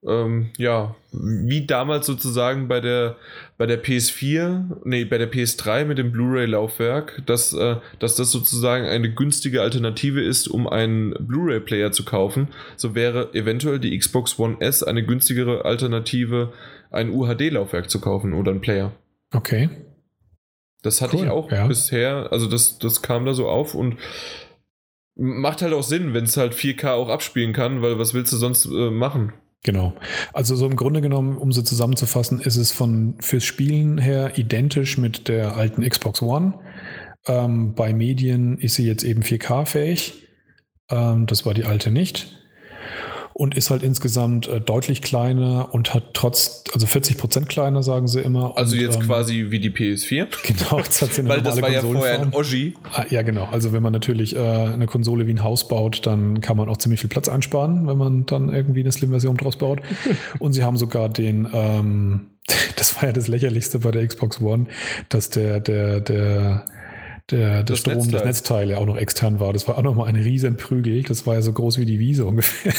ähm, 0.07 0.51
ja, 0.57 0.95
wie 1.13 1.67
damals 1.67 2.07
sozusagen 2.07 2.69
bei 2.69 2.81
der, 2.81 3.17
bei 3.59 3.67
der 3.67 3.83
PS4, 3.83 4.83
nee, 4.85 5.05
bei 5.05 5.17
der 5.17 5.33
PS3 5.33 5.87
mit 5.87 5.97
dem 5.97 6.13
Blu-ray-Laufwerk, 6.13 7.23
dass, 7.25 7.53
äh, 7.55 7.77
dass 7.99 8.17
das 8.17 8.31
sozusagen 8.31 8.85
eine 8.85 9.13
günstige 9.13 9.63
Alternative 9.63 10.23
ist, 10.23 10.47
um 10.49 10.69
einen 10.69 11.15
Blu-ray-Player 11.19 11.93
zu 11.93 12.05
kaufen. 12.05 12.49
So 12.77 12.95
wäre 12.95 13.33
eventuell 13.33 13.79
die 13.79 13.97
Xbox 13.97 14.39
One 14.39 14.57
S 14.61 14.83
eine 14.83 15.05
günstigere 15.05 15.65
Alternative, 15.65 16.53
ein 16.91 17.11
UHD-Laufwerk 17.11 17.89
zu 17.89 18.01
kaufen 18.01 18.35
oder 18.35 18.51
einen 18.51 18.61
Player. 18.61 18.93
Okay. 19.33 19.71
Das 20.83 21.01
hatte 21.01 21.17
Cool, 21.17 21.25
ich 21.25 21.31
auch 21.31 21.51
ja. 21.51 21.67
bisher, 21.67 22.29
also 22.31 22.47
das, 22.47 22.79
das 22.79 23.03
kam 23.03 23.25
da 23.25 23.33
so 23.33 23.49
auf 23.49 23.75
und 23.75 23.97
macht 25.17 25.63
halt 25.63 25.73
auch 25.73 25.83
Sinn, 25.83 26.13
wenn 26.13 26.25
es 26.25 26.37
halt 26.37 26.55
4K 26.55 26.93
auch 26.93 27.09
abspielen 27.09 27.55
kann, 27.55 27.81
weil 27.81 27.99
was 27.99 28.13
willst 28.13 28.33
du 28.33 28.37
sonst 28.37 28.67
äh, 28.67 28.91
machen? 28.91 29.33
Genau. 29.67 29.95
Also 30.33 30.55
so 30.55 30.65
im 30.65 30.77
Grunde 30.77 31.01
genommen, 31.01 31.37
um 31.37 31.51
sie 31.51 31.65
zusammenzufassen, 31.65 32.41
ist 32.41 32.57
es 32.57 32.71
von 32.71 33.17
fürs 33.19 33.43
Spielen 33.43 33.99
her 33.99 34.39
identisch 34.39 34.97
mit 34.97 35.27
der 35.27 35.57
alten 35.57 35.87
Xbox 35.87 36.23
One. 36.23 36.55
Ähm, 37.27 37.75
bei 37.75 37.93
Medien 37.93 38.59
ist 38.59 38.77
sie 38.77 38.87
jetzt 38.87 39.03
eben 39.03 39.23
4K-fähig. 39.23 40.29
Ähm, 40.89 41.27
das 41.27 41.45
war 41.45 41.53
die 41.53 41.65
alte 41.65 41.91
nicht. 41.91 42.39
Und 43.39 43.55
ist 43.55 43.69
halt 43.69 43.83
insgesamt 43.83 44.49
äh, 44.49 44.63
deutlich 44.63 45.03
kleiner 45.03 45.69
und 45.75 45.93
hat 45.93 46.15
trotz, 46.15 46.65
also 46.73 46.87
40 46.87 47.19
Prozent 47.19 47.51
kleiner, 47.51 47.83
sagen 47.83 48.09
sie 48.09 48.21
immer. 48.21 48.57
Also 48.57 48.77
und, 48.77 48.81
jetzt 48.81 48.97
ähm, 48.97 49.03
quasi 49.03 49.49
wie 49.51 49.61
die 49.61 49.69
PS4. 49.69 50.29
Genau, 50.43 50.79
jetzt 50.79 51.03
hat 51.03 51.13
sie 51.13 51.21
eine 51.21 51.29
weil 51.29 51.43
das 51.43 51.61
war 51.61 51.71
ja 51.71 51.83
vorher 51.83 52.23
ein. 52.23 52.33
Oschi. 52.33 52.73
Ah, 52.95 53.05
ja, 53.11 53.21
genau. 53.21 53.47
Also 53.53 53.75
wenn 53.75 53.83
man 53.83 53.93
natürlich 53.93 54.35
äh, 54.35 54.39
eine 54.39 54.87
Konsole 54.87 55.27
wie 55.27 55.35
ein 55.35 55.45
Haus 55.45 55.69
baut, 55.69 56.07
dann 56.07 56.41
kann 56.41 56.57
man 56.57 56.71
auch 56.71 56.79
ziemlich 56.79 57.03
viel 57.03 57.11
Platz 57.11 57.29
einsparen, 57.29 57.87
wenn 57.87 57.99
man 57.99 58.25
dann 58.25 58.49
irgendwie 58.49 58.81
eine 58.81 58.91
Slim-Version 58.91 59.37
draus 59.37 59.59
baut. 59.59 59.83
Und 60.39 60.55
sie 60.55 60.65
haben 60.65 60.79
sogar 60.79 61.11
den, 61.11 61.47
ähm, 61.53 62.29
das 62.77 62.97
war 62.97 63.05
ja 63.05 63.13
das 63.13 63.29
Lächerlichste 63.29 63.81
bei 63.81 63.91
der 63.91 64.07
Xbox 64.07 64.41
One, 64.41 64.65
dass 65.11 65.29
der, 65.29 65.61
der, 65.61 66.01
der, 66.01 66.65
der, 67.31 67.49
der 67.49 67.63
Das 67.65 67.81
Strom, 67.81 67.97
das 67.97 68.07
Netzteil. 68.07 68.25
Netzteil 68.25 68.71
ja 68.71 68.79
auch 68.79 68.87
noch 68.87 68.97
extern 68.97 69.41
war. 69.41 69.53
Das 69.53 69.69
war 69.69 69.77
auch 69.77 69.83
nochmal 69.83 70.09
ein 70.09 70.17
riesen 70.17 70.57
Prügel. 70.57 71.03
Das 71.03 71.27
war 71.27 71.35
ja 71.35 71.43
so 71.43 71.53
groß 71.53 71.77
wie 71.77 71.85
die 71.85 71.99
Wiese 71.99 72.25
ungefähr. 72.25 72.73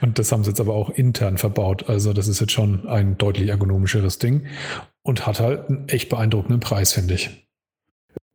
Und 0.00 0.18
das 0.18 0.32
haben 0.32 0.44
sie 0.44 0.50
jetzt 0.50 0.60
aber 0.60 0.74
auch 0.74 0.90
intern 0.90 1.38
verbaut. 1.38 1.88
Also 1.88 2.12
das 2.12 2.28
ist 2.28 2.40
jetzt 2.40 2.52
schon 2.52 2.88
ein 2.88 3.16
deutlich 3.18 3.48
ergonomischeres 3.48 4.18
Ding 4.18 4.46
und 5.02 5.26
hat 5.26 5.40
halt 5.40 5.68
einen 5.68 5.88
echt 5.88 6.08
beeindruckenden 6.08 6.60
Preis, 6.60 6.92
finde 6.92 7.14
ich. 7.14 7.30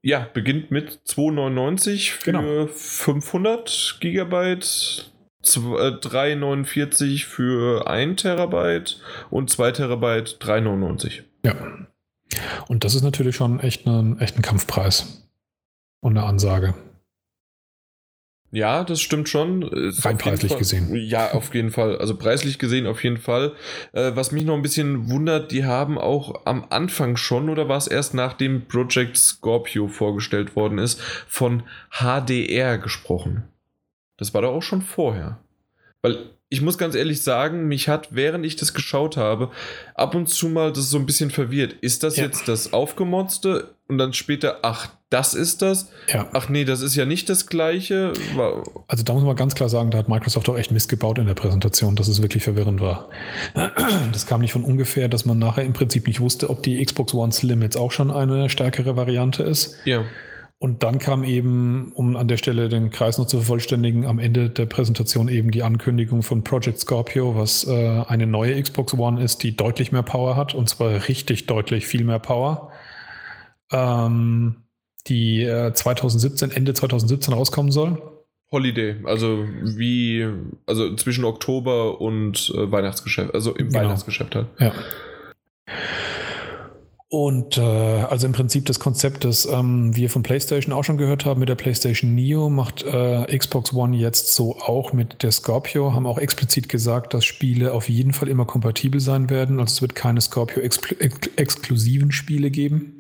Ja, 0.01 0.27
beginnt 0.33 0.71
mit 0.71 1.01
2,99 1.05 2.11
für 2.11 2.31
Genau. 2.31 2.67
500 2.67 3.97
Gigabyte, 3.99 5.11
zw- 5.43 5.77
äh, 5.79 5.99
3,49 5.99 7.25
für 7.25 7.87
1 7.87 8.21
Terabyte 8.21 9.01
und 9.29 9.49
2 9.49 9.71
Terabyte 9.71 10.37
3,99. 10.39 11.23
Ja. 11.43 11.55
Und 12.67 12.83
das 12.83 12.95
ist 12.95 13.03
natürlich 13.03 13.35
schon 13.35 13.59
echt 13.59 13.85
ein, 13.87 14.19
echt 14.19 14.37
ein 14.37 14.41
Kampfpreis. 14.41 15.27
Und 15.99 16.17
eine 16.17 16.25
Ansage. 16.27 16.73
Ja, 18.51 18.85
das 18.85 19.01
stimmt 19.01 19.27
schon. 19.27 19.61
Ist 19.63 20.05
Rein 20.05 20.17
preislich 20.17 20.51
Fall- 20.51 20.59
gesehen. 20.59 20.95
Ja, 20.95 21.31
auf 21.33 21.53
jeden 21.53 21.69
Fall. 21.71 21.97
Also 21.97 22.15
preislich 22.15 22.57
gesehen 22.59 22.87
auf 22.87 23.03
jeden 23.03 23.17
Fall. 23.17 23.53
Äh, 23.91 24.11
was 24.15 24.31
mich 24.31 24.45
noch 24.45 24.55
ein 24.55 24.61
bisschen 24.61 25.09
wundert, 25.09 25.51
die 25.51 25.65
haben 25.65 25.97
auch 25.97 26.45
am 26.45 26.65
Anfang 26.69 27.17
schon, 27.17 27.49
oder 27.49 27.67
war 27.67 27.77
es 27.77 27.87
erst 27.87 28.13
nachdem 28.13 28.65
Project 28.67 29.17
Scorpio 29.17 29.87
vorgestellt 29.89 30.55
worden 30.55 30.77
ist, 30.77 31.01
von 31.27 31.63
HDR 31.91 32.77
gesprochen. 32.77 33.43
Das 34.15 34.33
war 34.33 34.41
doch 34.41 34.53
auch 34.53 34.63
schon 34.63 34.81
vorher. 34.81 35.39
Weil 36.01 36.17
ich 36.49 36.61
muss 36.61 36.77
ganz 36.77 36.95
ehrlich 36.95 37.21
sagen, 37.23 37.67
mich 37.67 37.89
hat, 37.89 38.15
während 38.15 38.45
ich 38.45 38.55
das 38.55 38.73
geschaut 38.73 39.17
habe, 39.17 39.51
ab 39.93 40.15
und 40.15 40.29
zu 40.29 40.47
mal 40.47 40.71
das 40.71 40.89
so 40.89 40.97
ein 40.97 41.05
bisschen 41.05 41.31
verwirrt. 41.31 41.73
Ist 41.81 42.03
das 42.03 42.15
Ja. 42.15 42.23
jetzt 42.23 42.47
das 42.47 42.71
Aufgemotzte? 42.71 43.75
Und 43.89 43.97
dann 43.97 44.11
später, 44.11 44.59
ach, 44.63 44.89
das 45.09 45.33
ist 45.33 45.61
das? 45.61 45.89
Ja. 46.11 46.27
Ach 46.33 46.49
nee, 46.49 46.65
das 46.65 46.81
ist 46.81 46.95
ja 46.95 47.05
nicht 47.05 47.29
das 47.29 47.47
gleiche. 47.47 48.11
Also 48.87 49.03
da 49.03 49.13
muss 49.13 49.23
man 49.23 49.35
ganz 49.37 49.55
klar 49.55 49.69
sagen, 49.69 49.91
da 49.91 49.99
hat 49.99 50.09
Microsoft 50.09 50.49
auch 50.49 50.57
echt 50.57 50.71
Mist 50.71 50.89
gebaut 50.89 51.17
in 51.17 51.25
der 51.25 51.35
Präsentation, 51.35 51.95
dass 51.95 52.09
es 52.09 52.21
wirklich 52.21 52.43
verwirrend 52.43 52.81
war. 52.81 53.09
Das 54.11 54.25
kam 54.25 54.41
nicht 54.41 54.51
von 54.51 54.63
ungefähr, 54.63 55.07
dass 55.07 55.25
man 55.25 55.39
nachher 55.39 55.63
im 55.63 55.73
Prinzip 55.73 56.07
nicht 56.07 56.19
wusste, 56.19 56.49
ob 56.49 56.63
die 56.63 56.83
Xbox 56.83 57.13
One 57.13 57.31
Slim 57.31 57.61
jetzt 57.61 57.77
auch 57.77 57.91
schon 57.91 58.11
eine 58.11 58.49
stärkere 58.49 58.97
Variante 58.97 59.43
ist. 59.43 59.77
ja. 59.85 60.03
Und 60.59 60.81
dann 60.81 60.97
kam 60.97 61.23
eben, 61.23 61.91
um 61.93 62.15
an 62.15 62.27
der 62.27 62.37
Stelle 62.37 62.67
den 62.67 62.89
Kreis 62.89 63.19
noch 63.19 63.27
zu 63.27 63.37
vervollständigen, 63.37 64.07
am 64.07 64.17
Ende 64.17 64.49
der 64.49 64.65
Präsentation 64.65 65.27
eben 65.27 65.51
die 65.51 65.61
Ankündigung 65.61 66.23
von 66.23 66.43
Project 66.43 66.79
Scorpio, 66.79 67.35
was 67.35 67.67
äh, 67.67 68.03
eine 68.07 68.25
neue 68.25 68.59
Xbox 68.59 68.95
One 68.95 69.21
ist, 69.21 69.43
die 69.43 69.55
deutlich 69.55 69.91
mehr 69.91 70.01
Power 70.01 70.35
hat, 70.35 70.55
und 70.55 70.67
zwar 70.67 71.07
richtig 71.07 71.45
deutlich 71.45 71.85
viel 71.85 72.03
mehr 72.03 72.17
Power. 72.17 72.71
Ähm, 73.71 74.55
die 75.07 75.43
äh, 75.43 75.73
2017, 75.73 76.51
Ende 76.51 76.73
2017 76.73 77.33
rauskommen 77.33 77.71
soll. 77.71 78.01
Holiday, 78.51 78.95
also 79.03 79.45
wie, 79.63 80.25
also 80.65 80.95
zwischen 80.95 81.25
Oktober 81.25 81.99
und 81.99 82.53
äh, 82.55 82.71
Weihnachtsgeschäft, 82.71 83.33
also 83.33 83.53
im 83.53 83.67
Genau. 83.69 83.79
Weihnachtsgeschäft 83.79 84.35
halt. 84.35 84.47
Ja. 84.59 84.71
Und 87.09 87.57
äh, 87.57 87.61
also 87.61 88.27
im 88.27 88.33
Prinzip 88.33 88.65
das 88.65 88.81
Konzept, 88.81 89.23
das 89.23 89.45
ähm, 89.45 89.95
wir 89.95 90.09
von 90.09 90.23
PlayStation 90.23 90.73
auch 90.73 90.83
schon 90.83 90.97
gehört 90.97 91.25
haben 91.25 91.39
mit 91.39 91.47
der 91.47 91.55
PlayStation 91.55 92.13
Neo, 92.15 92.49
macht 92.49 92.83
äh, 92.83 93.37
Xbox 93.37 93.73
One 93.73 93.95
jetzt 93.95 94.35
so 94.35 94.57
auch 94.57 94.91
mit 94.91 95.23
der 95.23 95.31
Scorpio. 95.31 95.93
Haben 95.93 96.05
auch 96.05 96.17
explizit 96.17 96.67
gesagt, 96.67 97.13
dass 97.13 97.23
Spiele 97.23 97.71
auf 97.71 97.87
jeden 97.87 98.11
Fall 98.11 98.27
immer 98.27 98.43
kompatibel 98.43 98.99
sein 98.99 99.29
werden. 99.29 99.61
Also 99.61 99.75
es 99.75 99.81
wird 99.81 99.95
keine 99.95 100.19
Scorpio-exklusiven 100.19 102.11
Spiele 102.11 102.51
geben. 102.51 102.96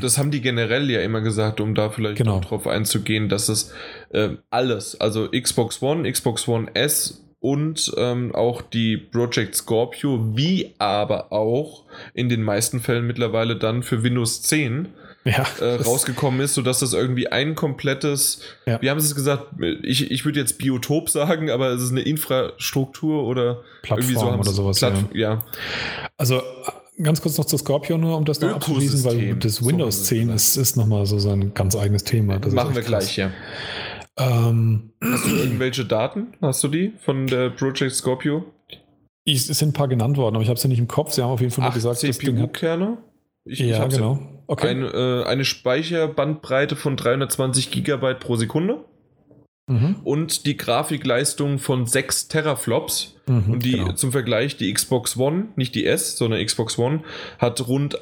Das 0.00 0.18
haben 0.18 0.30
die 0.30 0.40
generell 0.40 0.90
ja 0.90 1.00
immer 1.00 1.20
gesagt, 1.20 1.60
um 1.60 1.74
da 1.74 1.90
vielleicht 1.90 2.16
Genau. 2.18 2.36
noch 2.36 2.44
drauf 2.46 2.66
einzugehen, 2.66 3.28
dass 3.28 3.48
es 3.48 3.72
äh, 4.10 4.30
alles, 4.50 5.00
also 5.00 5.28
Xbox 5.30 5.82
One, 5.82 6.10
Xbox 6.10 6.48
One 6.48 6.68
S 6.74 7.20
und 7.40 7.92
ähm, 7.98 8.34
auch 8.34 8.62
die 8.62 8.96
Project 8.96 9.54
Scorpio, 9.54 10.34
wie 10.36 10.74
aber 10.78 11.30
auch 11.32 11.84
in 12.14 12.28
den 12.28 12.42
meisten 12.42 12.80
Fällen 12.80 13.06
mittlerweile 13.06 13.56
dann 13.56 13.82
für 13.82 14.02
Windows 14.02 14.40
10 14.42 14.88
Ja, 15.26 15.44
äh, 15.60 15.74
rausgekommen 15.82 16.40
ist, 16.40 16.54
sodass 16.54 16.80
das 16.80 16.92
irgendwie 16.94 17.28
ein 17.28 17.54
komplettes, 17.54 18.40
Ja. 18.66 18.80
wie 18.80 18.88
haben 18.90 19.00
sie 19.00 19.08
es 19.08 19.14
gesagt, 19.14 19.46
ich, 19.82 20.10
ich 20.10 20.24
würde 20.24 20.40
jetzt 20.40 20.58
Biotop 20.58 21.08
sagen, 21.10 21.50
aber 21.50 21.68
es 21.68 21.82
ist 21.82 21.90
eine 21.92 22.02
Infrastruktur 22.02 23.24
oder 23.24 23.62
irgendwie 23.84 24.14
so 24.14 24.20
Plattform 24.20 24.32
haben 24.32 24.40
oder 24.40 24.50
sowas. 24.52 24.78
Platt- 24.78 25.04
ja. 25.12 25.32
ja. 25.34 25.44
Also 26.18 26.42
ganz 27.02 27.20
kurz 27.20 27.38
noch 27.38 27.44
zur 27.44 27.58
Scorpio 27.58 27.98
nur, 27.98 28.16
um 28.16 28.24
das 28.24 28.40
noch 28.40 28.54
abzuschließen, 28.54 29.04
weil 29.04 29.36
das 29.36 29.56
So 29.56 29.66
Windows 29.66 30.00
wir 30.10 30.18
10 30.18 30.30
es 30.30 30.48
ist, 30.48 30.56
ist 30.56 30.76
nochmal 30.76 31.06
so 31.06 31.18
sein 31.18 31.52
ganz 31.54 31.76
eigenes 31.76 32.04
Thema. 32.04 32.38
Das 32.38 32.52
Machen 32.52 32.74
wir 32.74 32.82
gleich, 32.82 33.16
ja. 33.16 33.30
Ähm, 34.16 34.92
Hast 35.02 35.26
du 35.26 35.36
irgendwelche 35.36 35.84
Daten? 35.84 36.34
Hast 36.40 36.62
du 36.62 36.68
die 36.68 36.92
von 37.04 37.26
der 37.26 37.50
Project 37.50 37.94
Scorpio? 37.94 38.44
ich, 39.24 39.48
es 39.48 39.58
sind 39.58 39.70
ein 39.70 39.72
paar 39.72 39.88
genannt 39.88 40.16
worden, 40.16 40.36
aber 40.36 40.42
ich 40.42 40.48
habe 40.48 40.58
sie 40.58 40.68
nicht 40.68 40.78
im 40.78 40.88
Kopf. 40.88 41.12
Sie 41.12 41.22
haben 41.22 41.30
auf 41.30 41.40
jeden 41.40 41.52
Fall 41.52 41.64
nur 41.64 41.74
gesagt, 41.74 42.02
das 42.02 42.18
Ding 42.18 42.38
hat. 42.38 42.50
CPU-Kerne? 42.50 42.98
Ich, 43.44 43.60
ich 43.60 43.70
ja, 43.70 43.78
hab's 43.78 43.96
genau. 43.96 44.18
Okay. 44.46 44.68
Ein, 44.68 44.84
äh, 44.84 45.24
eine 45.24 45.44
Speicherbandbreite 45.44 46.76
von 46.76 46.96
320 46.96 47.70
Gigabyte 47.70 48.20
pro 48.20 48.36
Sekunde 48.36 48.84
mhm. 49.66 49.96
und 50.04 50.46
die 50.46 50.56
Grafikleistung 50.56 51.58
von 51.58 51.86
6 51.86 52.28
Teraflops. 52.28 53.16
Mhm, 53.26 53.52
Und 53.52 53.64
die 53.64 53.72
genau. 53.72 53.92
zum 53.92 54.12
Vergleich, 54.12 54.56
die 54.56 54.72
Xbox 54.72 55.16
One, 55.16 55.46
nicht 55.56 55.74
die 55.74 55.86
S, 55.86 56.16
sondern 56.18 56.44
Xbox 56.44 56.78
One, 56.78 57.00
hat 57.38 57.66
rund 57.66 57.98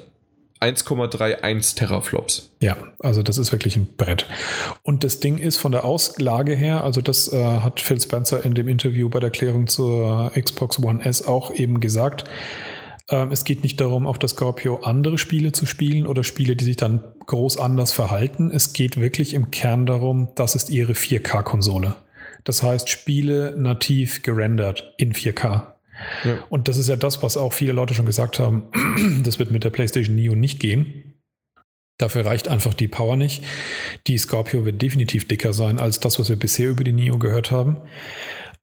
1,31 0.63 1.77
Teraflops. 1.77 2.51
Ja, 2.61 2.77
also 3.01 3.23
das 3.23 3.37
ist 3.37 3.51
wirklich 3.51 3.77
ein 3.77 3.89
Brett. 3.97 4.27
Und 4.83 5.03
das 5.03 5.19
Ding 5.19 5.39
ist 5.39 5.59
von 5.59 5.73
der 5.73 5.85
Auslage 5.85 6.55
her, 6.55 6.85
also 6.85 7.01
das 7.01 7.33
äh, 7.33 7.45
hat 7.45 7.81
Phil 7.81 8.01
Spencer 8.01 8.45
in 8.45 8.55
dem 8.55 8.69
Interview 8.69 9.09
bei 9.09 9.19
der 9.19 9.29
Erklärung 9.29 9.67
zur 9.67 10.31
Xbox 10.41 10.79
One 10.79 11.05
S 11.05 11.27
auch 11.27 11.53
eben 11.53 11.81
gesagt. 11.81 12.25
Ähm, 13.09 13.31
es 13.33 13.45
geht 13.45 13.63
nicht 13.63 13.81
darum, 13.81 14.07
auf 14.07 14.19
der 14.19 14.29
Scorpio 14.29 14.77
andere 14.83 15.19
Spiele 15.19 15.53
zu 15.53 15.67
spielen 15.67 16.07
oder 16.07 16.25
Spiele, 16.25 16.57
die 16.57 16.65
sich 16.65 16.77
dann 16.77 17.03
groß 17.27 17.59
anders 17.59 17.93
verhalten. 17.93 18.51
Es 18.51 18.73
geht 18.73 19.01
wirklich 19.01 19.35
im 19.35 19.51
Kern 19.51 19.87
darum, 19.87 20.29
das 20.35 20.55
ist 20.55 20.71
ihre 20.71 20.93
4K-Konsole. 20.93 21.97
Das 22.45 22.63
heißt, 22.63 22.89
Spiele 22.89 23.55
nativ 23.57 24.23
gerendert 24.23 24.95
in 24.99 25.13
4K. 25.13 25.73
Ja. 26.25 26.39
Und 26.49 26.69
das 26.69 26.77
ist 26.77 26.89
ja 26.89 26.97
das, 26.97 27.23
was 27.23 27.37
auch 27.37 27.53
viele 27.53 27.73
Leute 27.73 27.95
schon 27.95 28.07
gesagt 28.07 28.39
haben, 28.39 28.65
das 29.25 29.39
wird 29.39 29.51
mit 29.51 29.65
der 29.65 29.71
PlayStation 29.71 30.17
Neo 30.17 30.35
nicht 30.35 30.59
gehen. 30.59 31.15
Dafür 31.99 32.27
reicht 32.27 32.49
einfach 32.49 32.75
die 32.75 32.89
Power 32.89 33.17
nicht. 33.17 33.45
Die 34.09 34.19
Scorpio 34.19 34.65
wird 34.65 34.83
definitiv 34.83 35.29
dicker 35.29 35.53
sein 35.53 35.79
als 35.79 36.01
das, 36.01 36.19
was 36.19 36.29
wir 36.29 36.37
bisher 36.37 36.71
über 36.71 36.83
die 36.83 36.93
Neo 36.93 37.19
gehört 37.19 37.53
haben. 37.53 37.77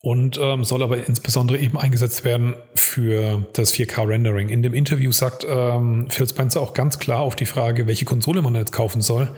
Und 0.02 0.40
ähm, 0.42 0.64
soll 0.64 0.82
aber 0.82 1.06
insbesondere 1.08 1.58
eben 1.60 1.78
eingesetzt 1.78 2.24
werden 2.24 2.56
für 2.74 3.46
das 3.52 3.74
4K-Rendering. 3.74 4.48
In 4.48 4.64
dem 4.64 4.74
Interview 4.74 5.12
sagt 5.12 5.46
ähm, 5.48 6.08
Phil 6.10 6.28
Spencer 6.28 6.62
auch 6.62 6.74
ganz 6.74 7.00
klar 7.00 7.20
auf 7.20 7.36
die 7.36 7.46
Frage, 7.46 7.86
welche 7.86 8.06
Konsole 8.06 8.42
man 8.42 8.56
jetzt 8.56 8.72
kaufen 8.72 9.02
soll. 9.02 9.30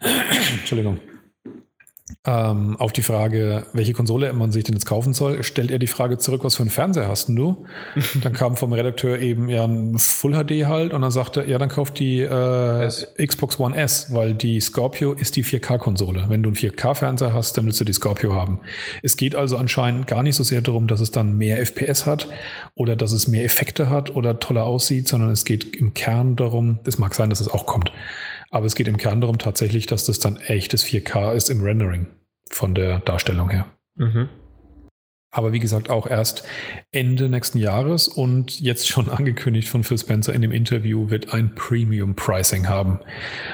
Entschuldigung. 0.60 0.98
Ähm, 2.26 2.76
auf 2.78 2.92
die 2.92 3.02
Frage, 3.02 3.66
welche 3.72 3.92
Konsole 3.92 4.32
man 4.32 4.52
sich 4.52 4.64
denn 4.64 4.74
jetzt 4.74 4.86
kaufen 4.86 5.14
soll, 5.14 5.42
stellt 5.42 5.70
er 5.70 5.78
die 5.78 5.86
Frage 5.86 6.18
zurück, 6.18 6.44
was 6.44 6.56
für 6.56 6.62
einen 6.62 6.70
Fernseher 6.70 7.08
hast 7.08 7.28
denn 7.28 7.36
du? 7.36 7.64
dann 8.22 8.32
kam 8.32 8.56
vom 8.56 8.72
Redakteur 8.72 9.18
eben 9.18 9.48
ja 9.48 9.64
ein 9.64 9.98
Full 9.98 10.32
HD 10.32 10.66
halt 10.66 10.92
und 10.92 11.02
dann 11.02 11.10
sagte 11.10 11.42
er, 11.42 11.48
ja, 11.48 11.58
dann 11.58 11.68
kauft 11.68 11.98
die 11.98 12.20
äh. 12.20 12.88
Xbox 13.26 13.58
One 13.58 13.76
S, 13.76 14.12
weil 14.12 14.34
die 14.34 14.60
Scorpio 14.60 15.12
ist 15.12 15.36
die 15.36 15.44
4K-Konsole. 15.44 16.26
Wenn 16.28 16.42
du 16.42 16.50
einen 16.50 16.56
4K-Fernseher 16.56 17.32
hast, 17.32 17.56
dann 17.56 17.66
willst 17.66 17.80
du 17.80 17.84
die 17.84 17.92
Scorpio 17.92 18.34
haben. 18.34 18.60
Es 19.02 19.16
geht 19.16 19.34
also 19.34 19.56
anscheinend 19.56 20.06
gar 20.06 20.22
nicht 20.22 20.36
so 20.36 20.44
sehr 20.44 20.60
darum, 20.60 20.86
dass 20.86 21.00
es 21.00 21.10
dann 21.10 21.36
mehr 21.36 21.64
FPS 21.64 22.06
hat 22.06 22.28
oder 22.74 22.96
dass 22.96 23.12
es 23.12 23.28
mehr 23.28 23.44
Effekte 23.44 23.90
hat 23.90 24.14
oder 24.14 24.38
toller 24.38 24.64
aussieht, 24.64 25.08
sondern 25.08 25.30
es 25.30 25.44
geht 25.44 25.76
im 25.76 25.94
Kern 25.94 26.36
darum, 26.36 26.78
es 26.84 26.98
mag 26.98 27.14
sein, 27.14 27.30
dass 27.30 27.40
es 27.40 27.48
auch 27.48 27.66
kommt, 27.66 27.92
aber 28.50 28.66
es 28.66 28.74
geht 28.74 28.88
im 28.88 28.96
Kern 28.96 29.20
darum 29.20 29.38
tatsächlich, 29.38 29.86
dass 29.86 30.04
das 30.04 30.18
dann 30.18 30.36
echtes 30.36 30.84
4K 30.84 31.34
ist 31.34 31.50
im 31.50 31.62
Rendering 31.62 32.06
von 32.50 32.74
der 32.74 32.98
Darstellung 33.00 33.50
her. 33.50 33.66
Mhm. 33.94 34.28
Aber 35.32 35.52
wie 35.52 35.60
gesagt, 35.60 35.90
auch 35.90 36.08
erst 36.08 36.42
Ende 36.90 37.28
nächsten 37.28 37.58
Jahres 37.58 38.08
und 38.08 38.58
jetzt 38.58 38.88
schon 38.88 39.08
angekündigt 39.10 39.68
von 39.68 39.84
Phil 39.84 39.98
Spencer 39.98 40.34
in 40.34 40.42
dem 40.42 40.50
Interview 40.50 41.08
wird 41.08 41.32
ein 41.32 41.54
Premium 41.54 42.16
Pricing 42.16 42.68
haben. 42.68 42.98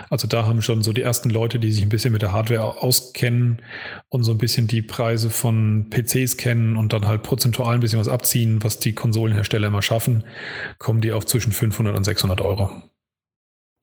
Also 0.08 0.26
da 0.26 0.46
haben 0.46 0.62
schon 0.62 0.82
so 0.82 0.94
die 0.94 1.02
ersten 1.02 1.28
Leute, 1.28 1.58
die 1.58 1.70
sich 1.70 1.82
ein 1.82 1.90
bisschen 1.90 2.12
mit 2.12 2.22
der 2.22 2.32
Hardware 2.32 2.82
auskennen 2.82 3.60
und 4.08 4.22
so 4.22 4.32
ein 4.32 4.38
bisschen 4.38 4.66
die 4.66 4.80
Preise 4.80 5.28
von 5.28 5.90
PCs 5.90 6.38
kennen 6.38 6.76
und 6.76 6.94
dann 6.94 7.06
halt 7.06 7.22
prozentual 7.22 7.74
ein 7.74 7.80
bisschen 7.80 8.00
was 8.00 8.08
abziehen, 8.08 8.64
was 8.64 8.78
die 8.78 8.94
Konsolenhersteller 8.94 9.68
immer 9.68 9.82
schaffen, 9.82 10.24
kommen 10.78 11.02
die 11.02 11.12
auf 11.12 11.26
zwischen 11.26 11.52
500 11.52 11.94
und 11.94 12.04
600 12.04 12.40
Euro. 12.40 12.70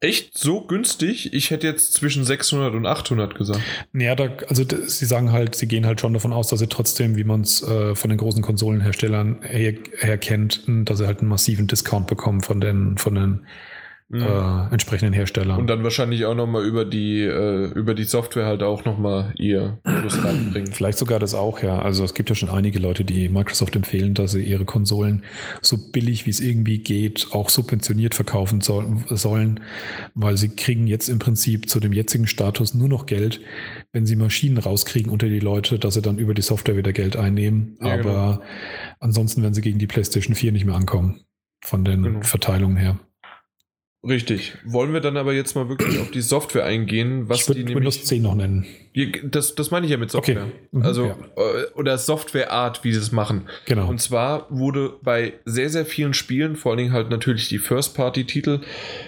Echt 0.04 0.38
so 0.38 0.60
günstig? 0.60 1.34
Ich 1.34 1.50
hätte 1.50 1.66
jetzt 1.66 1.94
zwischen 1.94 2.26
600 2.26 2.76
und 2.76 2.86
800 2.86 3.36
gesagt. 3.36 3.62
Ja, 3.94 4.16
da, 4.16 4.32
also 4.50 4.66
sie 4.86 5.06
sagen 5.06 5.32
halt, 5.32 5.56
sie 5.56 5.66
gehen 5.66 5.86
halt 5.86 6.02
schon 6.02 6.14
davon 6.14 6.34
aus, 6.34 6.50
dass 6.50 6.60
sie 6.60 6.68
trotzdem, 6.68 7.16
wie 7.16 7.24
man 7.24 7.40
es 7.40 7.64
äh, 7.64 7.96
von 7.96 8.10
den 8.10 8.18
großen 8.18 8.42
Konsolenherstellern 8.42 9.40
her, 9.44 9.76
her 10.00 10.18
kennt, 10.18 10.64
dass 10.68 10.98
sie 10.98 11.08
halt 11.08 11.20
einen 11.20 11.30
massiven 11.30 11.68
Discount 11.68 12.08
bekommen 12.08 12.42
von 12.42 12.60
den, 12.60 12.98
von 12.98 13.16
den 13.16 13.46
äh, 14.14 14.72
entsprechenden 14.74 15.14
Herstellern. 15.14 15.60
Und 15.60 15.68
dann 15.68 15.84
wahrscheinlich 15.84 16.26
auch 16.26 16.36
nochmal 16.36 16.64
über 16.64 16.86
die, 16.86 17.22
äh, 17.22 17.66
über 17.74 17.94
die 17.96 18.04
Software 18.04 18.46
halt 18.46 18.62
auch 18.64 18.86
nochmal 18.86 19.34
ihr 19.38 19.80
Plus 19.84 20.24
reinbringen. 20.24 20.72
Vielleicht 20.72 20.98
sogar 20.98 21.20
das 21.20 21.34
auch, 21.34 21.62
ja. 21.64 21.80
Also 21.82 22.04
es 22.04 22.14
gibt 22.14 22.30
ja 22.30 22.36
schon 22.36 22.50
einige 22.50 22.80
Leute, 22.80 23.04
die 23.06 23.30
Microsoft 23.30 23.76
empfehlen, 23.76 24.14
dass 24.14 24.32
sie 24.32 24.44
ihre 24.44 24.66
Konsolen 24.66 25.24
so 25.62 25.78
billig 25.92 26.26
wie 26.26 26.30
es 26.30 26.40
irgendwie 26.40 26.80
geht, 26.80 27.28
auch 27.32 27.50
subventioniert 27.50 28.14
verkaufen 28.16 28.62
soll, 28.62 28.98
sollen, 29.10 29.60
weil 30.14 30.38
sie 30.38 30.50
kriegen 30.50 30.88
jetzt 30.88 31.10
im 31.10 31.20
Prinzip 31.20 31.70
zu 31.70 31.80
dem 31.80 31.94
jetzigen 31.94 32.28
Status 32.28 32.74
nur 32.74 32.90
noch 32.90 33.06
Geld, 33.06 33.42
wenn 33.92 34.06
sie 34.06 34.16
Maschinen 34.16 34.58
rauskriegen 34.58 35.12
unter 35.12 35.28
die 35.28 35.40
Leute, 35.40 35.80
dass 35.80 35.96
sie 35.96 36.02
dann 36.02 36.18
über 36.18 36.34
die 36.34 36.42
Software 36.42 36.78
wieder 36.78 36.94
Geld 36.94 37.16
einnehmen. 37.18 37.78
Ja, 37.82 37.94
Aber 37.94 38.04
genau. 38.04 38.42
ansonsten 39.00 39.42
werden 39.42 39.54
sie 39.54 39.62
gegen 39.62 39.80
die 39.80 39.88
PlayStation 39.88 40.36
4 40.36 40.52
nicht 40.52 40.66
mehr 40.66 40.76
ankommen. 40.76 41.22
Von 41.66 41.86
den 41.86 42.04
Genau. 42.04 42.22
Verteilungen 42.24 42.76
her. 42.78 43.00
Richtig. 44.06 44.54
Wollen 44.66 44.92
wir 44.92 45.00
dann 45.00 45.16
aber 45.16 45.34
jetzt 45.34 45.56
mal 45.56 45.70
wirklich 45.70 45.98
auf 46.00 46.12
die 46.12 46.20
Software 46.22 46.66
eingehen, 46.66 47.30
was 47.30 47.40
ich 47.40 47.46
die 47.48 47.54
nämlich. 47.60 47.76
Windows 47.78 48.04
10 48.04 48.22
noch 48.22 48.36
nennen. 48.36 48.66
Das, 49.24 49.56
das 49.56 49.72
meine 49.72 49.86
ich 49.86 49.92
ja 49.94 49.98
mit 49.98 50.12
Software. 50.12 50.44
Okay. 50.44 50.52
Mhm, 50.72 50.82
also, 50.82 51.06
ja. 51.06 51.16
äh, 51.38 51.66
oder 51.76 51.98
Softwareart, 51.98 52.84
wie 52.84 52.92
sie 52.92 53.00
es 53.00 53.14
machen. 53.14 53.44
Genau. 53.66 53.88
Und 53.88 54.02
zwar 54.02 54.48
wurde 54.50 54.94
bei 55.02 55.34
sehr, 55.46 55.70
sehr 55.70 55.86
vielen 55.86 56.14
Spielen, 56.14 56.58
vor 56.58 56.74
allen 56.74 56.80
Dingen 56.80 56.92
halt 56.92 57.10
natürlich 57.10 57.48
die 57.48 57.60
First-Party-Titel, 57.60 58.60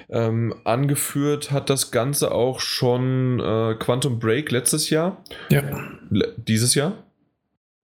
ähm, 0.09 0.55
angeführt 0.63 1.51
hat 1.51 1.69
das 1.69 1.91
Ganze 1.91 2.31
auch 2.31 2.61
schon 2.61 3.39
äh, 3.41 3.75
Quantum 3.77 4.19
Break 4.19 4.49
letztes 4.51 4.89
Jahr. 4.89 5.23
ja, 5.49 5.61
Le 6.09 6.33
dieses 6.37 6.73
Jahr? 6.73 7.03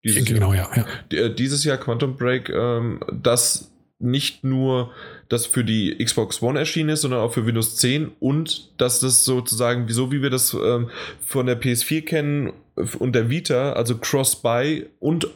Dieses 0.04 0.28
Jahr. 0.30 0.40
genau, 0.40 0.54
ja. 0.54 0.70
ja. 0.76 0.86
D- 1.12 1.18
äh, 1.18 1.34
dieses 1.36 1.64
Jahr 1.66 1.78
Quantum 1.78 2.16
Break, 2.16 2.50
ähm, 2.50 3.02
das 3.12 3.71
nicht 4.02 4.44
nur 4.44 4.92
das 5.30 5.46
für 5.46 5.64
die 5.64 6.04
Xbox 6.04 6.42
One 6.42 6.60
erschienen 6.60 6.90
ist, 6.90 7.02
sondern 7.02 7.22
auch 7.22 7.34
für 7.34 7.46
Windows 7.46 7.78
10 7.78 8.12
und 8.20 8.72
dass 8.78 9.00
das 9.00 9.24
sozusagen, 9.24 9.88
so 9.88 10.12
wie 10.12 10.22
wir 10.22 10.30
das 10.30 10.54
ähm, 10.54 10.90
von 11.26 11.46
der 11.46 11.60
PS4 11.60 12.04
kennen 12.04 12.54
und 13.00 13.14
der 13.14 13.30
Vita, 13.30 13.74
also 13.74 13.98
Cross-Buy 13.98 14.88
und 15.00 15.28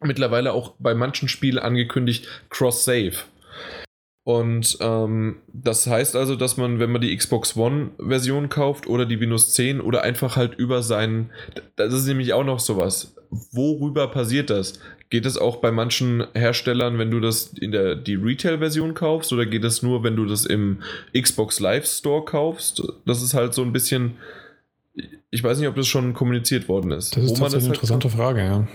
mittlerweile 0.00 0.52
auch 0.52 0.74
bei 0.78 0.94
manchen 0.94 1.28
Spielen 1.28 1.58
angekündigt 1.58 2.26
Cross-Save. 2.48 3.14
Und 4.24 4.76
ähm, 4.80 5.36
das 5.52 5.86
heißt 5.86 6.14
also, 6.14 6.36
dass 6.36 6.56
man, 6.56 6.78
wenn 6.78 6.92
man 6.92 7.00
die 7.00 7.16
Xbox 7.16 7.56
One-Version 7.56 8.48
kauft 8.48 8.86
oder 8.86 9.06
die 9.06 9.18
Windows 9.18 9.52
10 9.54 9.80
oder 9.80 10.02
einfach 10.02 10.36
halt 10.36 10.54
über 10.54 10.82
seinen, 10.82 11.30
das 11.76 11.92
ist 11.92 12.06
nämlich 12.06 12.32
auch 12.32 12.44
noch 12.44 12.60
sowas. 12.60 13.14
Worüber 13.30 14.08
passiert 14.08 14.50
das? 14.50 14.78
Geht 15.10 15.26
es 15.26 15.36
auch 15.36 15.56
bei 15.56 15.72
manchen 15.72 16.24
Herstellern, 16.34 16.98
wenn 16.98 17.10
du 17.10 17.20
das 17.20 17.52
in 17.52 17.72
der 17.72 17.96
die 17.96 18.14
Retail-Version 18.14 18.94
kaufst, 18.94 19.32
oder 19.32 19.44
geht 19.44 19.64
es 19.64 19.82
nur, 19.82 20.04
wenn 20.04 20.16
du 20.16 20.24
das 20.24 20.46
im 20.46 20.82
Xbox 21.20 21.58
Live 21.60 21.84
Store 21.86 22.24
kaufst? 22.24 22.82
Das 23.06 23.20
ist 23.20 23.34
halt 23.34 23.52
so 23.52 23.62
ein 23.62 23.72
bisschen. 23.72 24.16
ich 25.30 25.42
weiß 25.42 25.58
nicht, 25.58 25.68
ob 25.68 25.74
das 25.74 25.88
schon 25.88 26.14
kommuniziert 26.14 26.68
worden 26.68 26.92
ist. 26.92 27.16
Das 27.16 27.24
ist 27.24 27.36
tatsächlich 27.36 27.54
eine 27.54 27.70
halt 27.70 27.76
interessante 27.76 28.08
Frage, 28.10 28.40
ja. 28.44 28.68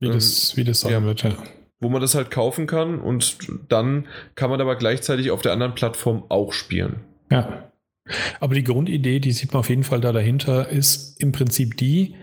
Wie, 0.00 0.06
Ähm, 0.06 0.12
das, 0.12 0.56
wie 0.56 0.64
das 0.64 0.80
sein 0.80 0.92
ja. 0.92 1.02
wird, 1.04 1.22
ja. 1.22 1.32
wo 1.80 1.88
man 1.88 2.00
das 2.00 2.14
halt 2.14 2.30
kaufen 2.30 2.66
kann 2.66 2.98
und 2.98 3.38
dann 3.68 4.06
kann 4.34 4.50
man 4.50 4.60
aber 4.60 4.76
gleichzeitig 4.76 5.30
auf 5.30 5.42
der 5.42 5.52
anderen 5.52 5.74
Plattform 5.74 6.24
auch 6.28 6.52
spielen. 6.52 6.96
Ja. 7.30 7.70
Aber 8.40 8.54
die 8.54 8.64
Grundidee, 8.64 9.20
die 9.20 9.32
sieht 9.32 9.52
man 9.52 9.60
auf 9.60 9.68
jeden 9.68 9.84
Fall 9.84 10.00
da 10.00 10.12
dahinter, 10.12 10.68
ist 10.68 11.20
im 11.20 11.32
Prinzip 11.32 11.76
die, 11.76 12.16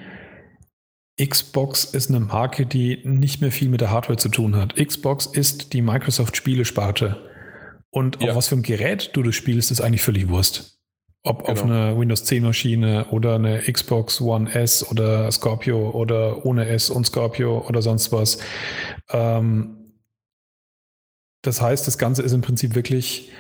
Xbox 1.24 1.84
ist 1.86 2.10
eine 2.10 2.20
Marke, 2.20 2.66
die 2.66 3.02
nicht 3.04 3.42
mehr 3.42 3.52
viel 3.52 3.70
mit 3.70 3.82
der 3.82 3.92
Hardware 3.92 4.18
zu 4.18 4.30
tun 4.30 4.56
hat. 4.56 4.76
Xbox 4.76 5.26
ist 5.26 5.74
die 5.74 5.82
Microsoft-Spielesparte. 5.82 7.18
Und 7.92 8.22
Ja. 8.22 8.32
auf 8.32 8.38
was 8.38 8.48
für 8.48 8.56
ein 8.56 8.62
Gerät 8.62 9.12
du 9.14 9.24
das 9.24 9.36
spielst, 9.36 9.72
ist 9.72 9.82
eigentlich 9.82 10.02
völlig 10.02 10.30
Wurst. 10.30 10.80
Ob 11.24 11.50
auf 11.50 11.62
Genau. 11.64 11.74
einer 11.74 12.00
Windows 12.00 12.24
10 12.24 12.44
Maschine 12.44 13.08
oder 13.10 13.36
eine 13.36 13.62
Xbox 13.62 14.22
One 14.22 14.50
S 14.54 14.90
oder 14.90 15.30
Scorpio 15.32 15.90
oder 15.92 16.46
ohne 16.46 16.66
S 16.68 16.90
und 16.90 17.06
Scorpio 17.06 17.66
oder 17.68 17.82
sonst 17.82 18.12
was. 18.14 18.38
Ähm, 19.10 19.76
das 21.42 21.62
heißt, 21.62 21.86
das 21.88 21.98
Ganze 21.98 22.22
ist 22.22 22.32
im 22.32 22.42
Prinzip 22.42 22.76
wirklich, 22.76 23.32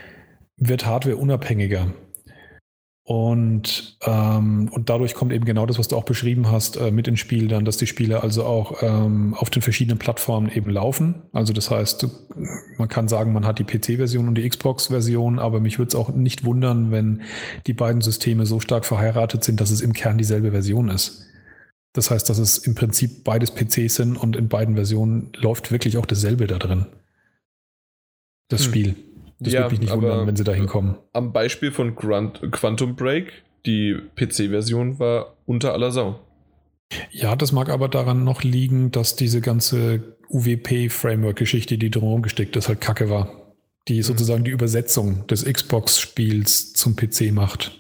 wird 0.57 0.85
Hardware 0.85 1.15
unabhängiger. 1.17 1.93
Und, 3.11 3.97
ähm, 4.05 4.69
und 4.71 4.91
dadurch 4.91 5.15
kommt 5.15 5.33
eben 5.33 5.43
genau 5.43 5.65
das, 5.65 5.79
was 5.79 5.87
du 5.87 5.95
auch 5.95 6.03
beschrieben 6.03 6.51
hast, 6.51 6.77
äh, 6.77 6.91
mit 6.91 7.07
ins 7.07 7.19
Spiel 7.19 7.47
dann, 7.47 7.65
dass 7.65 7.77
die 7.77 7.87
Spiele 7.87 8.21
also 8.21 8.43
auch 8.43 8.83
ähm, 8.83 9.33
auf 9.33 9.49
den 9.49 9.63
verschiedenen 9.63 9.97
Plattformen 9.97 10.47
eben 10.51 10.69
laufen. 10.69 11.23
Also 11.31 11.51
das 11.51 11.71
heißt, 11.71 12.05
man 12.77 12.87
kann 12.87 13.07
sagen, 13.07 13.33
man 13.33 13.47
hat 13.47 13.57
die 13.57 13.63
PC-Version 13.63 14.27
und 14.27 14.35
die 14.35 14.47
Xbox-Version, 14.47 15.39
aber 15.39 15.59
mich 15.59 15.79
würde 15.79 15.89
es 15.89 15.95
auch 15.95 16.09
nicht 16.09 16.45
wundern, 16.45 16.91
wenn 16.91 17.23
die 17.65 17.73
beiden 17.73 18.01
Systeme 18.01 18.45
so 18.45 18.59
stark 18.59 18.85
verheiratet 18.85 19.43
sind, 19.43 19.59
dass 19.59 19.71
es 19.71 19.81
im 19.81 19.93
Kern 19.93 20.19
dieselbe 20.19 20.51
Version 20.51 20.89
ist. 20.89 21.25
Das 21.93 22.11
heißt, 22.11 22.29
dass 22.29 22.37
es 22.37 22.59
im 22.59 22.75
Prinzip 22.75 23.23
beides 23.23 23.49
PCs 23.49 23.95
sind 23.95 24.17
und 24.17 24.35
in 24.35 24.49
beiden 24.49 24.75
Versionen 24.75 25.31
läuft 25.35 25.71
wirklich 25.71 25.97
auch 25.97 26.05
dasselbe 26.05 26.45
da 26.45 26.59
drin. 26.59 26.85
Das 28.49 28.65
Hm. 28.65 28.67
Spiel. 28.67 28.95
Das 29.39 29.53
Ja, 29.53 29.61
würde 29.61 29.71
mich 29.71 29.79
nicht 29.81 29.91
aber- 29.91 30.01
wundern, 30.01 30.27
wenn 30.27 30.35
sie 30.35 30.43
da 30.43 30.53
hinkommen. 30.53 30.97
Am 31.13 31.31
Beispiel 31.31 31.71
von 31.71 31.95
Grunt, 31.95 32.41
Quantum 32.51 32.95
Break, 32.95 33.31
die 33.65 33.95
PC-Version 34.15 34.99
war 34.99 35.35
unter 35.45 35.73
aller 35.73 35.91
Sau. 35.91 36.19
Ja, 37.11 37.35
das 37.35 37.51
mag 37.51 37.69
aber 37.69 37.87
daran 37.87 38.23
noch 38.23 38.43
liegen, 38.43 38.91
dass 38.91 39.15
diese 39.15 39.41
ganze 39.41 40.15
UWP-Framework-Geschichte, 40.29 41.77
die 41.77 41.89
drumherum 41.91 42.21
gesteckt 42.21 42.55
ist, 42.55 42.67
halt 42.67 42.81
kacke 42.81 43.09
war. 43.09 43.29
Die 43.87 44.01
sozusagen 44.01 44.43
die 44.43 44.51
Übersetzung 44.51 45.25
des 45.27 45.45
Xbox-Spiels 45.45 46.73
zum 46.73 46.95
PC 46.95 47.31
macht. 47.31 47.79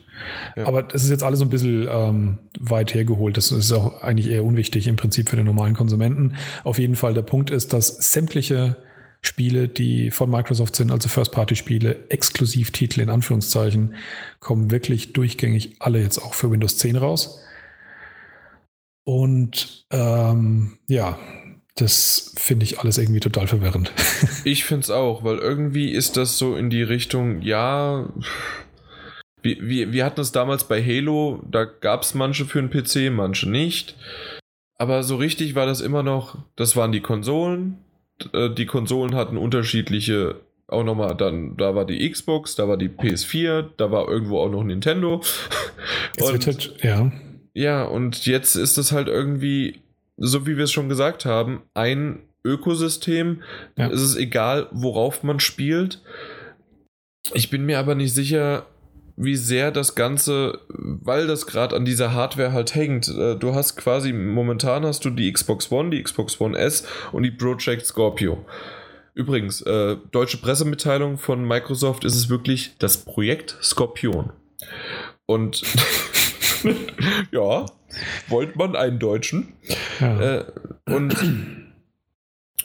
Ja. 0.55 0.65
Aber 0.65 0.83
das 0.83 1.03
ist 1.03 1.09
jetzt 1.09 1.23
alles 1.23 1.39
so 1.39 1.45
ein 1.45 1.49
bisschen 1.49 1.87
ähm, 1.89 2.39
weit 2.59 2.93
hergeholt. 2.93 3.37
Das 3.37 3.51
ist 3.51 3.71
auch 3.71 4.01
eigentlich 4.01 4.29
eher 4.29 4.43
unwichtig 4.43 4.87
im 4.87 4.95
Prinzip 4.95 5.29
für 5.29 5.35
den 5.37 5.45
normalen 5.45 5.75
Konsumenten. 5.75 6.35
Auf 6.63 6.77
jeden 6.79 6.95
Fall 6.95 7.13
der 7.13 7.21
Punkt 7.21 7.51
ist, 7.51 7.73
dass 7.73 7.87
sämtliche 8.11 8.77
Spiele, 9.21 9.67
die 9.67 10.11
von 10.11 10.29
Microsoft 10.29 10.75
sind, 10.75 10.91
also 10.91 11.09
First-Party-Spiele, 11.09 12.09
Exklusivtitel 12.09 13.01
in 13.01 13.09
Anführungszeichen, 13.09 13.95
kommen 14.39 14.71
wirklich 14.71 15.13
durchgängig 15.13 15.75
alle 15.79 16.01
jetzt 16.01 16.19
auch 16.19 16.33
für 16.33 16.51
Windows 16.51 16.77
10 16.77 16.95
raus. 16.95 17.43
Und 19.03 19.85
ähm, 19.91 20.77
ja, 20.87 21.17
das 21.75 22.33
finde 22.37 22.65
ich 22.65 22.79
alles 22.79 22.97
irgendwie 22.97 23.19
total 23.19 23.47
verwirrend. 23.47 23.91
Ich 24.45 24.63
finde 24.63 24.83
es 24.83 24.89
auch, 24.89 25.23
weil 25.23 25.37
irgendwie 25.37 25.91
ist 25.91 26.15
das 26.15 26.37
so 26.37 26.55
in 26.55 26.69
die 26.69 26.83
Richtung, 26.83 27.41
ja, 27.41 28.07
wir, 29.41 29.57
wir, 29.61 29.91
wir 29.91 30.05
hatten 30.05 30.21
es 30.21 30.31
damals 30.31 30.63
bei 30.63 30.83
Halo, 30.83 31.41
da 31.49 31.65
gab 31.65 32.03
es 32.03 32.13
manche 32.13 32.45
für 32.45 32.61
den 32.61 32.69
PC, 32.69 33.11
manche 33.11 33.49
nicht. 33.49 33.95
Aber 34.77 35.03
so 35.03 35.17
richtig 35.17 35.55
war 35.55 35.65
das 35.65 35.81
immer 35.81 36.03
noch, 36.03 36.37
das 36.55 36.75
waren 36.75 36.91
die 36.91 37.01
Konsolen. 37.01 37.77
Äh, 38.33 38.49
Die 38.49 38.65
Konsolen 38.65 39.15
hatten 39.15 39.37
unterschiedliche, 39.37 40.35
auch 40.67 40.83
nochmal, 40.83 41.15
dann, 41.15 41.57
da 41.57 41.75
war 41.75 41.85
die 41.85 42.09
Xbox, 42.09 42.55
da 42.55 42.67
war 42.67 42.77
die 42.77 42.89
PS4, 42.89 43.69
da 43.77 43.91
war 43.91 44.07
irgendwo 44.07 44.39
auch 44.39 44.49
noch 44.49 44.63
Nintendo. 44.63 45.21
Wird 46.17 46.45
halt, 46.45 46.73
ja, 46.81 47.11
Ja, 47.53 47.83
und 47.83 48.25
jetzt 48.25 48.55
ist 48.55 48.77
es 48.77 48.91
halt 48.91 49.07
irgendwie, 49.07 49.81
so 50.17 50.45
wie 50.45 50.57
wir 50.57 50.65
es 50.65 50.71
schon 50.71 50.89
gesagt 50.89 51.25
haben, 51.25 51.63
ein 51.73 52.19
Ökosystem. 52.43 53.41
Ja. 53.77 53.89
Es 53.89 54.01
ist 54.01 54.15
egal, 54.15 54.67
worauf 54.71 55.23
man 55.23 55.39
spielt. 55.39 56.01
Ich 57.33 57.49
bin 57.49 57.65
mir 57.65 57.79
aber 57.79 57.95
nicht 57.95 58.13
sicher, 58.13 58.65
wie 59.19 59.35
sehr 59.35 59.71
das 59.71 59.95
Ganze, 59.95 60.59
weil 60.69 61.27
das 61.27 61.45
gerade 61.45 61.75
an 61.75 61.83
dieser 61.83 62.13
Hardware 62.13 62.53
halt 62.53 62.73
hängt. 62.73 63.09
Äh, 63.09 63.35
Du 63.35 63.53
hast 63.53 63.75
quasi, 63.75 64.13
momentan 64.13 64.85
hast 64.85 65.03
du 65.03 65.09
die 65.09 65.31
Xbox 65.31 65.71
One, 65.71 65.89
die 65.91 66.01
Xbox 66.01 66.39
One 66.39 66.57
S 66.57 66.85
und 67.11 67.23
die 67.23 67.31
Project 67.31 67.85
Scorpio. 67.85 68.45
Übrigens, 69.13 69.61
äh, 69.61 69.97
deutsche 70.11 70.37
Pressemitteilung 70.37 71.17
von 71.17 71.45
Microsoft 71.45 72.05
ist 72.05 72.15
es 72.15 72.29
wirklich 72.29 72.75
das 72.79 72.97
Projekt 72.97 73.57
Skorpion. 73.61 74.31
Und 75.25 75.63
ja, 77.31 77.65
wollte 78.29 78.57
man 78.57 78.77
einen 78.77 78.99
Deutschen. 78.99 79.53
ja. 79.99 80.37
Äh, 80.37 80.45
und 80.89 81.15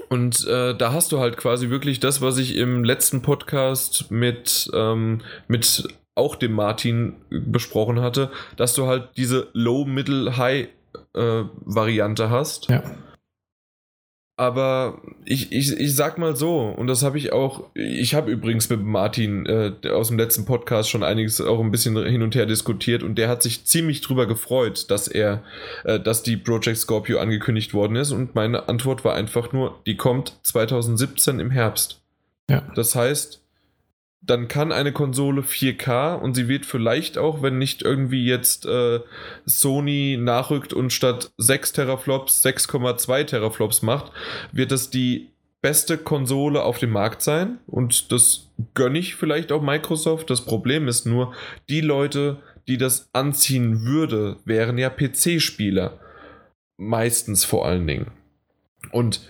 und 0.09 0.47
äh, 0.47 0.77
da 0.77 0.93
hast 0.93 1.13
du 1.13 1.19
halt 1.19 1.37
quasi 1.37 1.71
wirklich 1.71 1.99
das, 1.99 2.21
was 2.21 2.39
ich 2.39 2.57
im 2.57 2.85
letzten 2.85 3.23
Podcast 3.23 4.11
mit, 4.11 4.71
ähm, 4.75 5.23
mit 5.49 5.89
auch 6.15 6.37
dem 6.37 6.53
Martin 6.53 7.15
besprochen 7.31 8.01
hatte, 8.01 8.31
dass 8.57 8.75
du 8.75 8.87
halt 8.87 9.09
diese 9.17 9.49
Low, 9.53 9.85
Middle, 9.85 10.37
High 10.37 10.69
äh, 11.15 11.43
Variante 11.65 12.31
hast. 12.31 12.69
ja. 12.69 12.83
Aber 14.37 15.01
ich, 15.25 15.53
ich, 15.53 15.79
ich 15.79 15.95
sag 15.95 16.19
mal 16.19 16.35
so, 16.35 16.63
und 16.63 16.89
das 16.89 17.05
habe 17.05 17.19
ich 17.19 17.33
auch, 17.33 17.71
ich 17.75 18.17
habe 18.17 18.33
übrigens 18.33 18.69
mit 18.69 18.83
Martin 18.83 19.47
äh, 19.47 19.89
aus 19.91 20.09
dem 20.09 20.19
letzten 20.19 20.45
Podcast 20.45 20.91
schon 20.91 21.05
einiges 21.05 21.41
auch 21.41 21.61
ein 21.61 21.71
bisschen 21.71 21.97
hin 22.05 22.21
und 22.21 22.35
her 22.35 22.45
diskutiert 22.45 23.05
und 23.05 23.15
der 23.15 23.29
hat 23.29 23.45
sich 23.45 23.65
ziemlich 23.65 24.01
drüber 24.01 24.27
gefreut, 24.27 24.91
dass 24.91 25.07
er, 25.07 25.45
äh, 25.85 26.01
dass 26.01 26.25
die 26.25 26.37
Project 26.37 26.79
Scorpio 26.79 27.21
angekündigt 27.21 27.75
worden 27.75 27.95
ist 27.95 28.11
und 28.11 28.35
meine 28.35 28.69
Antwort 28.69 29.05
war 29.05 29.15
einfach 29.15 29.53
nur, 29.53 29.79
die 29.87 29.97
kommt 29.97 30.37
2017 30.43 31.39
im 31.39 31.53
Herbst. 31.53 32.01
Ja. 32.51 32.65
Das 32.75 32.97
heißt, 32.97 33.41
dann 34.27 34.49
kann 34.49 34.73
eine 34.73 34.93
Konsole 34.93 35.43
4K 35.43 36.15
und 36.15 36.35
sie 36.35 36.49
wird 36.49 36.65
vielleicht 36.65 37.19
auch, 37.19 37.43
wenn 37.43 37.59
nicht 37.59 37.83
irgendwie 37.83 38.25
jetzt 38.25 38.65
äh, 38.65 39.01
Sony 39.45 40.19
nachrückt 40.19 40.73
und 40.73 40.93
statt 40.93 41.33
6 41.37 41.73
Teraflops 41.73 42.45
6,2 42.45 43.25
Teraflops 43.25 43.83
macht, 43.83 44.13
wird 44.53 44.73
das 44.73 44.91
die 44.91 45.29
beste 45.61 45.99
Konsole 45.99 46.63
auf 46.63 46.79
dem 46.79 46.91
Markt 46.91 47.23
sein 47.23 47.59
und 47.67 48.13
das 48.13 48.51
gönne 48.75 48.99
ich 48.99 49.15
vielleicht 49.15 49.53
auch 49.53 49.63
Microsoft. 49.63 50.31
Das 50.31 50.43
Problem 50.43 50.89
ist 50.89 51.07
nur, 51.07 51.35
die 51.69 51.81
Leute, 51.81 52.39
die 52.69 52.79
das 52.79 53.09
anziehen 53.13 53.85
würde, 53.85 54.37
wären 54.45 54.79
ja 54.79 54.91
PC-Spieler. 54.91 55.99
Meistens 56.77 57.45
vor 57.45 57.67
allen 57.67 57.87
Dingen. 57.87 58.11
Und 58.91 59.21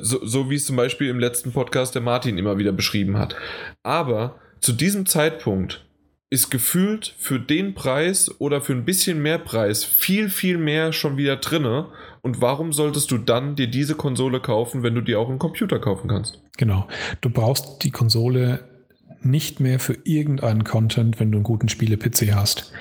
so, 0.00 0.24
so 0.24 0.50
wie 0.50 0.56
es 0.56 0.66
zum 0.66 0.76
Beispiel 0.76 1.08
im 1.08 1.18
letzten 1.18 1.52
Podcast 1.52 1.94
der 1.94 2.02
Martin 2.02 2.38
immer 2.38 2.58
wieder 2.58 2.72
beschrieben 2.72 3.18
hat. 3.18 3.36
Aber 3.82 4.36
zu 4.60 4.72
diesem 4.72 5.06
Zeitpunkt 5.06 5.84
ist 6.30 6.50
gefühlt 6.50 7.14
für 7.18 7.38
den 7.38 7.74
Preis 7.74 8.40
oder 8.40 8.60
für 8.60 8.72
ein 8.72 8.84
bisschen 8.84 9.22
mehr 9.22 9.38
Preis 9.38 9.84
viel, 9.84 10.28
viel 10.30 10.58
mehr 10.58 10.92
schon 10.92 11.16
wieder 11.16 11.36
drinne. 11.36 11.88
Und 12.22 12.40
warum 12.40 12.72
solltest 12.72 13.10
du 13.10 13.18
dann 13.18 13.56
dir 13.56 13.68
diese 13.68 13.94
Konsole 13.94 14.40
kaufen, 14.40 14.82
wenn 14.82 14.94
du 14.94 15.00
dir 15.00 15.20
auch 15.20 15.28
einen 15.28 15.38
Computer 15.38 15.78
kaufen 15.78 16.08
kannst? 16.08 16.40
Genau. 16.56 16.88
Du 17.20 17.30
brauchst 17.30 17.84
die 17.84 17.90
Konsole 17.90 18.64
nicht 19.20 19.60
mehr 19.60 19.78
für 19.78 19.96
irgendeinen 20.04 20.64
Content, 20.64 21.20
wenn 21.20 21.30
du 21.30 21.38
einen 21.38 21.44
guten 21.44 21.68
Spiele-PC 21.68 22.34
hast. 22.34 22.72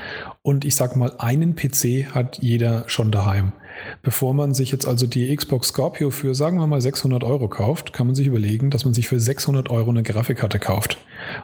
Und 0.42 0.66
ich 0.66 0.76
sag 0.76 0.96
mal, 0.96 1.13
einen 1.20 1.56
PC 1.56 2.13
hat 2.13 2.39
jeder 2.42 2.86
schon 2.88 3.12
daheim. 3.12 3.54
Bevor 4.02 4.34
man 4.34 4.54
sich 4.54 4.72
jetzt 4.72 4.88
also 4.88 5.08
die 5.08 5.36
Xbox 5.36 5.70
Scorpio 5.70 6.10
für, 6.10 6.36
sagen 6.36 6.58
wir 6.58 6.68
mal, 6.68 6.82
600 6.82 7.24
Euro 7.24 7.48
kauft, 7.48 7.94
kann 7.94 8.08
man 8.08 8.16
sich 8.16 8.28
überlegen, 8.28 8.70
dass 8.70 8.86
man 8.86 8.94
sich 8.94 9.08
für 9.08 9.20
600 9.20 9.70
Euro 9.70 9.90
eine 9.90 10.04
Grafikkarte 10.04 10.60
kauft. 10.60 10.98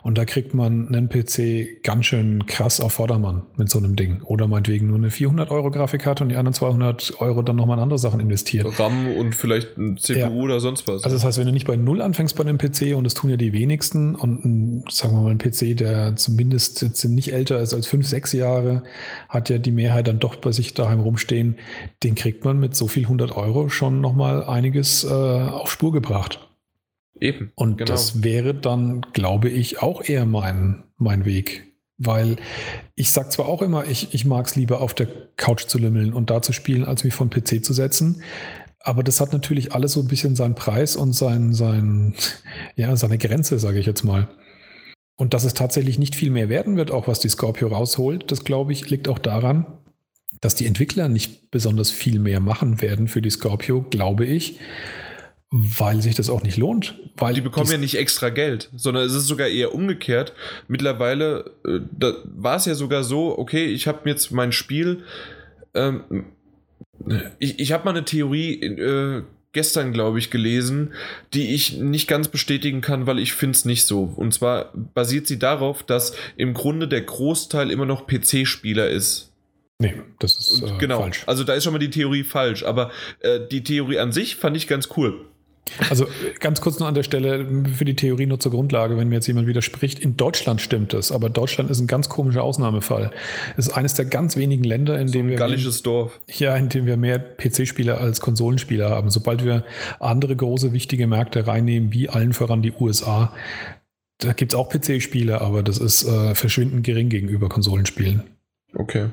Und 0.04 0.18
da 0.18 0.26
kriegt 0.26 0.54
man 0.54 0.88
einen 0.88 1.10
PC 1.10 1.84
ganz 1.84 2.06
schön 2.06 2.45
krass 2.45 2.82
auf 2.82 2.93
Vordermann 2.93 3.43
mit 3.58 3.70
so 3.70 3.80
einem 3.80 3.95
Ding. 3.95 4.22
Oder 4.24 4.47
meinetwegen 4.47 4.88
nur 4.88 4.97
eine 4.97 5.12
400 5.12 5.51
Euro 5.51 5.72
Grafikkarte 5.72 6.24
und 6.24 6.30
die 6.30 6.36
anderen 6.36 6.53
200 6.53 7.14
Euro 7.20 7.41
dann 7.41 7.56
nochmal 7.56 7.78
in 7.78 7.84
andere 7.84 7.99
Sachen 7.99 8.20
investiert. 8.20 8.80
RAM 8.80 9.08
und 9.16 9.36
vielleicht 9.36 9.78
ein 9.78 9.97
CPU 9.97 10.20
Ja. 10.20 10.30
oder 10.30 10.60
sonst 10.60 10.88
was. 10.88 11.03
Also 11.03 11.16
das 11.16 11.24
heißt, 11.26 11.38
wenn 11.38 11.45
du 11.47 11.53
nicht 11.53 11.68
bei 11.68 11.76
Null 11.78 12.01
anfängst 12.01 12.36
bei 12.36 12.43
einem 12.43 12.58
PC, 12.58 12.95
und 12.95 13.03
das 13.03 13.14
tun 13.14 13.30
ja 13.30 13.38
die 13.38 13.53
wenigsten, 13.53 14.16
und 14.16 14.43
ein, 14.45 14.84
sagen 14.89 15.14
wir 15.16 15.22
mal, 15.22 15.32
ein 15.32 15.38
PC, 15.38 15.78
der 15.78 16.16
zumindest 16.16 16.82
jetzt 16.82 17.03
nicht 17.06 17.34
älter 17.34 17.60
ist 17.60 17.74
als 17.74 17.88
fünf, 17.88 18.08
sechs 18.08 18.34
Jahre, 18.34 18.84
hat 19.30 19.49
ja 19.49 19.58
die 19.58 19.72
Mehrheit 19.72 20.08
dann 20.08 20.20
doch 20.20 20.36
bei 20.36 20.51
sich 20.51 20.74
daheim 20.74 20.99
rumstehen, 20.99 21.56
den 22.03 22.16
kriegt 22.20 22.45
man 22.45 22.59
mit 22.59 22.76
so 22.76 22.88
viel 22.88 23.03
100 23.03 23.36
Euro 23.36 23.70
schon 23.70 24.01
nochmal 24.01 24.43
einiges 24.43 25.03
äh, 25.03 25.07
auf 25.07 25.72
Spur 25.72 25.91
gebracht. 25.91 26.47
Eben. 27.20 27.51
Und 27.55 27.78
genau. 27.78 27.91
das 27.91 28.24
wäre 28.24 28.53
dann, 28.53 29.01
glaube 29.13 29.49
ich, 29.49 29.82
auch 29.82 30.03
eher 30.03 30.26
mein, 30.26 30.84
mein 30.97 31.26
Weg. 31.26 31.65
Weil 31.97 32.38
ich 32.95 33.11
sage 33.11 33.30
zwar 33.30 33.47
auch 33.47 33.61
immer, 33.61 33.86
ich, 33.86 34.13
ich 34.13 34.26
mag 34.26 34.45
es 34.45 34.55
lieber 34.55 34.82
auf 34.82 34.93
der 34.93 35.07
Couch 35.36 35.65
zu 35.65 35.78
lümmeln 35.78 36.13
und 36.13 36.30
da 36.30 36.41
zu 36.41 36.53
spielen, 36.53 36.86
als 36.86 37.03
mich 37.03 37.13
vom 37.13 37.30
PC 37.30 37.63
zu 37.63 37.74
setzen. 37.74 38.22
Aber 38.82 39.03
das 39.03 39.20
hat 39.20 39.34
natürlich 39.34 39.74
alles 39.74 39.93
so 39.93 40.01
ein 40.01 40.07
bisschen 40.07 40.36
seinen 40.36 40.55
Preis 40.55 40.95
und 40.95 41.13
sein, 41.13 41.53
sein, 41.53 42.15
ja, 42.76 42.95
seine 42.95 43.17
Grenze, 43.17 43.59
sage 43.59 43.80
ich 43.80 43.86
jetzt 43.86 44.03
mal. 44.03 44.30
Und 45.17 45.34
dass 45.34 45.43
es 45.43 45.53
tatsächlich 45.53 45.99
nicht 45.99 46.15
viel 46.15 46.32
mehr 46.32 46.47
werden 46.47 46.78
wird, 46.78 46.91
auch 46.91 47.09
was 47.09 47.20
die 47.20 47.28
Scorpio 47.28 47.67
rausholt, 47.67 48.32
das 48.32 48.45
glaube 48.45 48.72
ich, 48.72 48.89
liegt 48.89 49.09
auch 49.09 49.20
daran, 49.20 49.65
dass 50.42 50.56
die 50.56 50.66
Entwickler 50.66 51.10
nicht 51.10 51.52
besonders 51.52 51.92
viel 51.92 52.20
mehr 52.20 52.40
machen 52.40 52.82
werden 52.82 53.08
für 53.08 53.22
die 53.22 53.30
Scorpio, 53.30 53.86
glaube 53.90 54.26
ich, 54.26 54.60
weil 55.52 56.02
sich 56.02 56.16
das 56.16 56.30
auch 56.30 56.44
nicht 56.44 56.58
lohnt. 56.58 56.96
Weil 57.18 57.34
die 57.34 57.42
bekommen 57.42 57.72
ja 57.72 57.78
nicht 57.78 57.98
extra 57.98 58.30
Geld, 58.30 58.70
sondern 58.76 59.06
es 59.06 59.14
ist 59.14 59.28
sogar 59.28 59.48
eher 59.48 59.74
umgekehrt. 59.74 60.34
Mittlerweile 60.68 61.52
äh, 61.66 61.80
war 62.24 62.58
es 62.58 62.66
ja 62.66 62.76
sogar 62.76 63.04
so, 63.04 63.38
okay, 63.38 63.66
ich 63.66 63.88
habe 63.88 64.08
jetzt 64.10 64.32
mein 64.32 64.52
Spiel, 64.52 65.04
ähm, 65.74 66.26
ich, 67.40 67.60
ich 67.60 67.72
habe 67.72 67.86
mal 67.86 67.92
eine 67.92 68.06
Theorie 68.06 68.62
äh, 68.62 69.24
gestern, 69.52 69.94
glaube 69.94 70.20
ich, 70.20 70.30
gelesen, 70.30 70.94
die 71.34 71.54
ich 71.56 71.78
nicht 71.78 72.08
ganz 72.08 72.28
bestätigen 72.28 72.82
kann, 72.82 73.08
weil 73.08 73.20
ich 73.20 73.34
finde 73.34 73.56
es 73.56 73.66
nicht 73.66 73.86
so. 73.86 74.04
Und 74.04 74.34
zwar 74.34 74.72
basiert 74.94 75.28
sie 75.28 75.40
darauf, 75.40 75.84
dass 75.84 76.14
im 76.38 76.54
Grunde 76.54 76.88
der 76.88 77.02
Großteil 77.02 77.72
immer 77.72 77.86
noch 77.86 78.08
PC-Spieler 78.08 78.90
ist. 78.90 79.28
Nee, 79.82 79.93
das 80.19 80.38
ist 80.38 80.61
äh, 80.61 80.77
genau. 80.77 80.99
falsch. 80.99 81.23
Also 81.25 81.43
da 81.43 81.53
ist 81.53 81.63
schon 81.63 81.71
mal 81.71 81.80
die 81.80 81.89
Theorie 81.89 82.23
falsch, 82.23 82.63
aber 82.63 82.91
äh, 83.21 83.39
die 83.49 83.63
Theorie 83.63 83.99
an 83.99 84.11
sich 84.11 84.36
fand 84.36 84.57
ich 84.57 84.67
ganz 84.67 84.89
cool. 84.97 85.25
Also 85.89 86.07
ganz 86.39 86.61
kurz 86.61 86.80
noch 86.80 86.88
an 86.88 86.95
der 86.95 87.03
Stelle 87.03 87.45
für 87.75 87.86
die 87.86 87.95
Theorie 87.95 88.25
nur 88.25 88.39
zur 88.39 88.51
Grundlage, 88.51 88.97
wenn 88.97 89.09
mir 89.09 89.15
jetzt 89.15 89.27
jemand 89.27 89.47
widerspricht. 89.47 89.99
In 89.99 90.17
Deutschland 90.17 90.61
stimmt 90.61 90.93
es, 90.93 91.11
aber 91.11 91.30
Deutschland 91.30 91.69
ist 91.69 91.80
ein 91.80 91.88
ganz 91.88 92.09
komischer 92.09 92.43
Ausnahmefall. 92.43 93.11
Es 93.55 93.67
ist 93.67 93.73
eines 93.73 93.93
der 93.93 94.05
ganz 94.05 94.36
wenigen 94.36 94.63
Länder, 94.63 94.99
in 94.99 95.07
so 95.07 95.13
dem 95.13 95.30
wir. 95.30 95.38
Gallisches 95.38 95.84
Dorf. 95.84 96.19
Ja, 96.27 96.55
in 96.55 96.69
dem 96.69 96.86
wir 96.86 96.97
mehr 96.97 97.19
PC-Spieler 97.19 97.99
als 97.99 98.19
Konsolenspieler 98.19 98.89
haben. 98.89 99.09
Sobald 99.09 99.45
wir 99.45 99.63
andere 99.99 100.36
große, 100.36 100.73
wichtige 100.73 101.07
Märkte 101.07 101.47
reinnehmen, 101.47 101.93
wie 101.93 102.09
allen 102.09 102.34
voran 102.34 102.61
die 102.61 102.73
USA, 102.73 103.34
da 104.17 104.34
gibt 104.34 104.53
es 104.53 104.59
auch 104.59 104.69
PC-Spiele, 104.69 105.39
aber 105.39 105.63
das 105.63 105.77
ist 105.77 106.03
äh, 106.03 106.36
verschwindend 106.36 106.84
gering 106.84 107.09
gegenüber 107.09 107.47
Konsolenspielen. 107.47 108.23
Okay. 108.73 109.09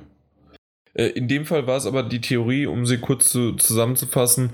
Äh, 0.97 1.09
in 1.09 1.29
dem 1.29 1.45
Fall 1.45 1.67
war 1.67 1.77
es 1.77 1.87
aber 1.87 2.03
die 2.03 2.21
Theorie, 2.21 2.67
um 2.67 2.87
sie 2.87 2.99
kurz 2.99 3.31
zu, 3.31 3.53
zusammenzufassen, 3.53 4.51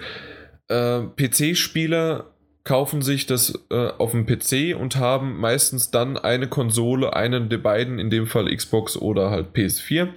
äh, 0.69 1.03
PC-Spieler 1.03 2.33
kaufen 2.65 3.03
sich 3.03 3.27
das 3.27 3.59
äh, 3.71 3.89
auf 3.99 4.13
dem 4.13 4.27
PC 4.27 4.77
und 4.79 4.97
haben 4.97 5.39
meistens 5.39 5.91
dann 5.91 6.17
eine 6.17 6.49
Konsole, 6.49 7.15
einen 7.15 7.49
der 7.49 7.59
beiden, 7.59 7.99
in 7.99 8.11
dem 8.11 8.27
Fall 8.27 8.55
Xbox 8.55 8.97
oder 8.97 9.31
halt 9.31 9.55
PS4, 9.55 10.09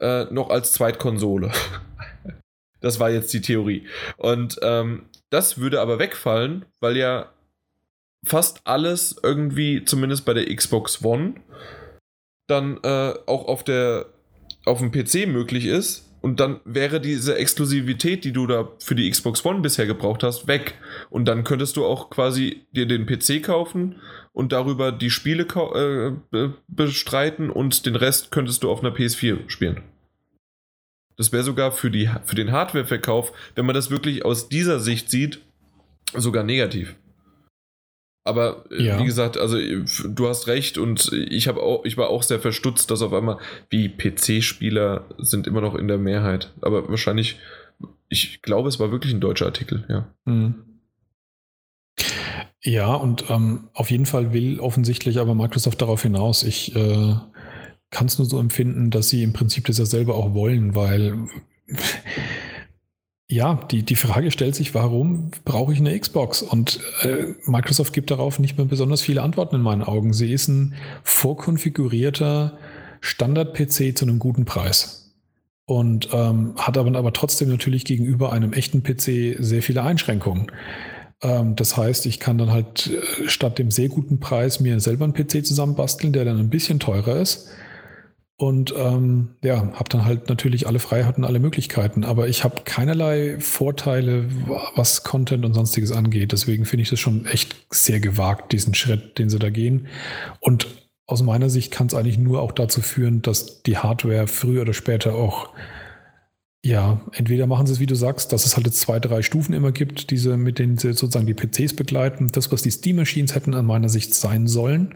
äh, 0.00 0.24
noch 0.32 0.50
als 0.50 0.72
Zweitkonsole. 0.72 1.52
das 2.80 2.98
war 2.98 3.10
jetzt 3.10 3.32
die 3.32 3.40
Theorie. 3.40 3.86
Und 4.16 4.58
ähm, 4.62 5.06
das 5.30 5.58
würde 5.58 5.80
aber 5.80 5.98
wegfallen, 5.98 6.64
weil 6.80 6.96
ja 6.96 7.32
fast 8.26 8.60
alles 8.64 9.16
irgendwie, 9.22 9.84
zumindest 9.84 10.24
bei 10.24 10.34
der 10.34 10.52
Xbox 10.54 11.04
One, 11.04 11.34
dann 12.48 12.78
äh, 12.82 13.14
auch 13.26 13.46
auf 13.46 13.62
der 13.62 14.06
auf 14.68 14.78
dem 14.78 14.92
PC 14.92 15.26
möglich 15.26 15.66
ist 15.66 16.08
und 16.20 16.40
dann 16.40 16.60
wäre 16.64 17.00
diese 17.00 17.36
Exklusivität, 17.36 18.24
die 18.24 18.32
du 18.32 18.46
da 18.46 18.68
für 18.80 18.94
die 18.94 19.08
Xbox 19.08 19.44
One 19.44 19.60
bisher 19.60 19.86
gebraucht 19.86 20.22
hast, 20.22 20.48
weg. 20.48 20.74
Und 21.10 21.26
dann 21.26 21.44
könntest 21.44 21.76
du 21.76 21.84
auch 21.84 22.10
quasi 22.10 22.66
dir 22.72 22.86
den 22.86 23.06
PC 23.06 23.42
kaufen 23.42 23.96
und 24.32 24.52
darüber 24.52 24.90
die 24.90 25.10
Spiele 25.10 25.46
äh, 26.32 26.48
bestreiten 26.66 27.50
und 27.50 27.86
den 27.86 27.96
Rest 27.96 28.30
könntest 28.30 28.62
du 28.62 28.70
auf 28.70 28.80
einer 28.80 28.94
PS4 28.94 29.48
spielen. 29.48 29.82
Das 31.16 31.32
wäre 31.32 31.42
sogar 31.42 31.72
für, 31.72 31.90
die, 31.90 32.10
für 32.24 32.36
den 32.36 32.52
Hardware-Verkauf, 32.52 33.32
wenn 33.54 33.66
man 33.66 33.74
das 33.74 33.90
wirklich 33.90 34.24
aus 34.24 34.48
dieser 34.48 34.78
Sicht 34.80 35.10
sieht, 35.10 35.40
sogar 36.14 36.44
negativ. 36.44 36.94
Aber 38.28 38.66
äh, 38.70 38.84
ja. 38.84 39.00
wie 39.00 39.04
gesagt, 39.04 39.38
also 39.38 39.58
du 39.58 40.28
hast 40.28 40.46
recht 40.46 40.76
und 40.76 41.10
ich 41.12 41.48
habe 41.48 41.62
auch, 41.62 41.84
ich 41.84 41.96
war 41.96 42.10
auch 42.10 42.22
sehr 42.22 42.38
verstutzt, 42.38 42.90
dass 42.90 43.02
auf 43.02 43.12
einmal 43.12 43.38
wie 43.70 43.88
PC-Spieler 43.88 45.04
sind 45.16 45.46
immer 45.46 45.62
noch 45.62 45.74
in 45.74 45.88
der 45.88 45.98
Mehrheit. 45.98 46.52
Aber 46.60 46.88
wahrscheinlich, 46.88 47.38
ich 48.08 48.42
glaube, 48.42 48.68
es 48.68 48.78
war 48.78 48.92
wirklich 48.92 49.14
ein 49.14 49.20
deutscher 49.20 49.46
Artikel, 49.46 49.84
ja. 49.88 50.06
Mhm. 50.26 50.56
Ja, 52.62 52.94
und 52.94 53.30
ähm, 53.30 53.68
auf 53.72 53.90
jeden 53.90 54.06
Fall 54.06 54.32
will 54.32 54.60
offensichtlich 54.60 55.18
aber 55.18 55.34
Microsoft 55.34 55.80
darauf 55.80 56.02
hinaus. 56.02 56.42
Ich 56.42 56.76
äh, 56.76 57.14
kann 57.90 58.06
es 58.06 58.18
nur 58.18 58.26
so 58.26 58.38
empfinden, 58.38 58.90
dass 58.90 59.08
sie 59.08 59.22
im 59.22 59.32
Prinzip 59.32 59.66
das 59.66 59.78
ja 59.78 59.86
selber 59.86 60.16
auch 60.16 60.34
wollen, 60.34 60.74
weil 60.74 61.28
ja, 63.30 63.60
die, 63.70 63.82
die 63.82 63.94
Frage 63.94 64.30
stellt 64.30 64.54
sich, 64.54 64.74
warum 64.74 65.30
brauche 65.44 65.72
ich 65.72 65.78
eine 65.78 65.98
Xbox? 65.98 66.40
Und 66.40 66.80
äh, 67.02 67.34
Microsoft 67.44 67.92
gibt 67.92 68.10
darauf 68.10 68.38
nicht 68.38 68.56
mehr 68.56 68.66
besonders 68.66 69.02
viele 69.02 69.22
Antworten 69.22 69.56
in 69.56 69.60
meinen 69.60 69.82
Augen. 69.82 70.14
Sie 70.14 70.32
ist 70.32 70.48
ein 70.48 70.74
vorkonfigurierter 71.02 72.56
Standard-PC 73.00 73.96
zu 73.96 74.06
einem 74.06 74.18
guten 74.18 74.46
Preis. 74.46 75.12
Und 75.66 76.08
ähm, 76.14 76.54
hat 76.56 76.78
aber, 76.78 76.96
aber 76.96 77.12
trotzdem 77.12 77.50
natürlich 77.50 77.84
gegenüber 77.84 78.32
einem 78.32 78.54
echten 78.54 78.82
PC 78.82 79.36
sehr 79.38 79.62
viele 79.62 79.82
Einschränkungen. 79.82 80.50
Ähm, 81.20 81.54
das 81.54 81.76
heißt, 81.76 82.06
ich 82.06 82.20
kann 82.20 82.38
dann 82.38 82.50
halt 82.50 82.86
äh, 82.86 83.28
statt 83.28 83.58
dem 83.58 83.70
sehr 83.70 83.90
guten 83.90 84.20
Preis 84.20 84.60
mir 84.60 84.80
selber 84.80 85.04
einen 85.04 85.12
PC 85.12 85.44
zusammenbasteln, 85.44 86.14
der 86.14 86.24
dann 86.24 86.38
ein 86.38 86.48
bisschen 86.48 86.80
teurer 86.80 87.16
ist 87.16 87.50
und 88.40 88.72
ähm, 88.76 89.30
ja, 89.42 89.56
habe 89.74 89.88
dann 89.88 90.04
halt 90.04 90.28
natürlich 90.28 90.68
alle 90.68 90.78
Freiheiten, 90.78 91.24
alle 91.24 91.40
Möglichkeiten. 91.40 92.04
Aber 92.04 92.28
ich 92.28 92.44
habe 92.44 92.62
keinerlei 92.64 93.36
Vorteile, 93.40 94.26
was 94.76 95.02
Content 95.02 95.44
und 95.44 95.54
sonstiges 95.54 95.90
angeht. 95.90 96.30
Deswegen 96.30 96.64
finde 96.64 96.82
ich 96.82 96.90
das 96.90 97.00
schon 97.00 97.26
echt 97.26 97.56
sehr 97.70 97.98
gewagt, 97.98 98.52
diesen 98.52 98.74
Schritt, 98.74 99.18
den 99.18 99.28
sie 99.28 99.40
da 99.40 99.50
gehen. 99.50 99.88
Und 100.38 100.68
aus 101.06 101.20
meiner 101.22 101.50
Sicht 101.50 101.72
kann 101.72 101.88
es 101.88 101.94
eigentlich 101.94 102.18
nur 102.18 102.40
auch 102.40 102.52
dazu 102.52 102.80
führen, 102.80 103.22
dass 103.22 103.64
die 103.64 103.78
Hardware 103.78 104.28
früher 104.28 104.62
oder 104.62 104.74
später 104.74 105.16
auch 105.16 105.48
ja, 106.68 107.00
entweder 107.12 107.46
machen 107.46 107.66
sie 107.66 107.72
es, 107.72 107.80
wie 107.80 107.86
du 107.86 107.94
sagst, 107.94 108.30
dass 108.30 108.44
es 108.44 108.56
halt 108.56 108.66
jetzt 108.66 108.80
zwei, 108.80 109.00
drei 109.00 109.22
Stufen 109.22 109.54
immer 109.54 109.72
gibt, 109.72 110.10
diese, 110.10 110.36
mit 110.36 110.58
denen 110.58 110.76
sie 110.76 110.92
sozusagen 110.92 111.26
die 111.26 111.32
PCs 111.32 111.74
begleiten. 111.74 112.28
Das, 112.30 112.52
was 112.52 112.60
die 112.60 112.70
Steam-Machines 112.70 113.34
hätten 113.34 113.54
an 113.54 113.64
meiner 113.64 113.88
Sicht 113.88 114.12
sein 114.12 114.46
sollen. 114.46 114.94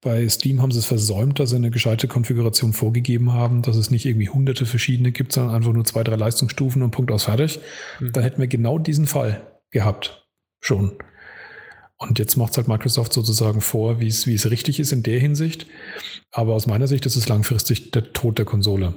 Bei 0.00 0.28
Steam 0.28 0.60
haben 0.60 0.72
sie 0.72 0.80
es 0.80 0.86
versäumt, 0.86 1.38
dass 1.38 1.50
sie 1.50 1.56
eine 1.56 1.70
gescheite 1.70 2.08
Konfiguration 2.08 2.72
vorgegeben 2.72 3.32
haben, 3.32 3.62
dass 3.62 3.76
es 3.76 3.92
nicht 3.92 4.06
irgendwie 4.06 4.28
hunderte 4.28 4.66
verschiedene 4.66 5.12
gibt, 5.12 5.32
sondern 5.32 5.54
einfach 5.54 5.72
nur 5.72 5.84
zwei, 5.84 6.02
drei 6.02 6.16
Leistungsstufen 6.16 6.82
und 6.82 6.90
Punkt 6.90 7.12
aus 7.12 7.24
fertig. 7.24 7.60
Mhm. 8.00 8.12
Dann 8.12 8.24
hätten 8.24 8.40
wir 8.40 8.48
genau 8.48 8.80
diesen 8.80 9.06
Fall 9.06 9.60
gehabt. 9.70 10.26
Schon. 10.58 10.98
Und 11.96 12.18
jetzt 12.18 12.36
macht 12.36 12.50
es 12.50 12.56
halt 12.56 12.66
Microsoft 12.66 13.12
sozusagen 13.12 13.60
vor, 13.60 14.00
wie 14.00 14.08
es, 14.08 14.26
wie 14.26 14.34
es 14.34 14.50
richtig 14.50 14.80
ist 14.80 14.90
in 14.90 15.04
der 15.04 15.20
Hinsicht. 15.20 15.68
Aber 16.32 16.54
aus 16.54 16.66
meiner 16.66 16.88
Sicht 16.88 17.06
ist 17.06 17.14
es 17.14 17.28
langfristig 17.28 17.92
der 17.92 18.12
Tod 18.12 18.38
der 18.38 18.46
Konsole. 18.46 18.94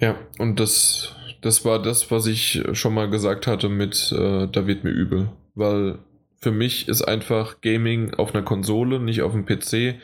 Ja, 0.00 0.16
und 0.38 0.58
das 0.58 1.14
das 1.40 1.64
war 1.64 1.80
das, 1.80 2.10
was 2.10 2.26
ich 2.26 2.62
schon 2.72 2.94
mal 2.94 3.08
gesagt 3.08 3.46
hatte 3.46 3.68
mit 3.68 4.12
äh, 4.12 4.46
Da 4.48 4.66
wird 4.66 4.84
mir 4.84 4.90
übel. 4.90 5.30
Weil 5.54 5.98
für 6.40 6.52
mich 6.52 6.88
ist 6.88 7.02
einfach 7.02 7.60
Gaming 7.60 8.14
auf 8.14 8.34
einer 8.34 8.44
Konsole, 8.44 9.00
nicht 9.00 9.22
auf 9.22 9.32
dem 9.32 9.44
PC. 9.44 10.00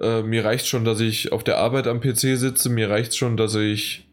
Äh, 0.00 0.22
mir 0.22 0.44
reicht 0.44 0.66
schon, 0.66 0.84
dass 0.84 1.00
ich 1.00 1.32
auf 1.32 1.44
der 1.44 1.58
Arbeit 1.58 1.86
am 1.86 2.00
PC 2.00 2.36
sitze. 2.36 2.70
Mir 2.70 2.90
reicht 2.90 3.16
schon, 3.16 3.36
dass 3.36 3.54
ich 3.54 4.08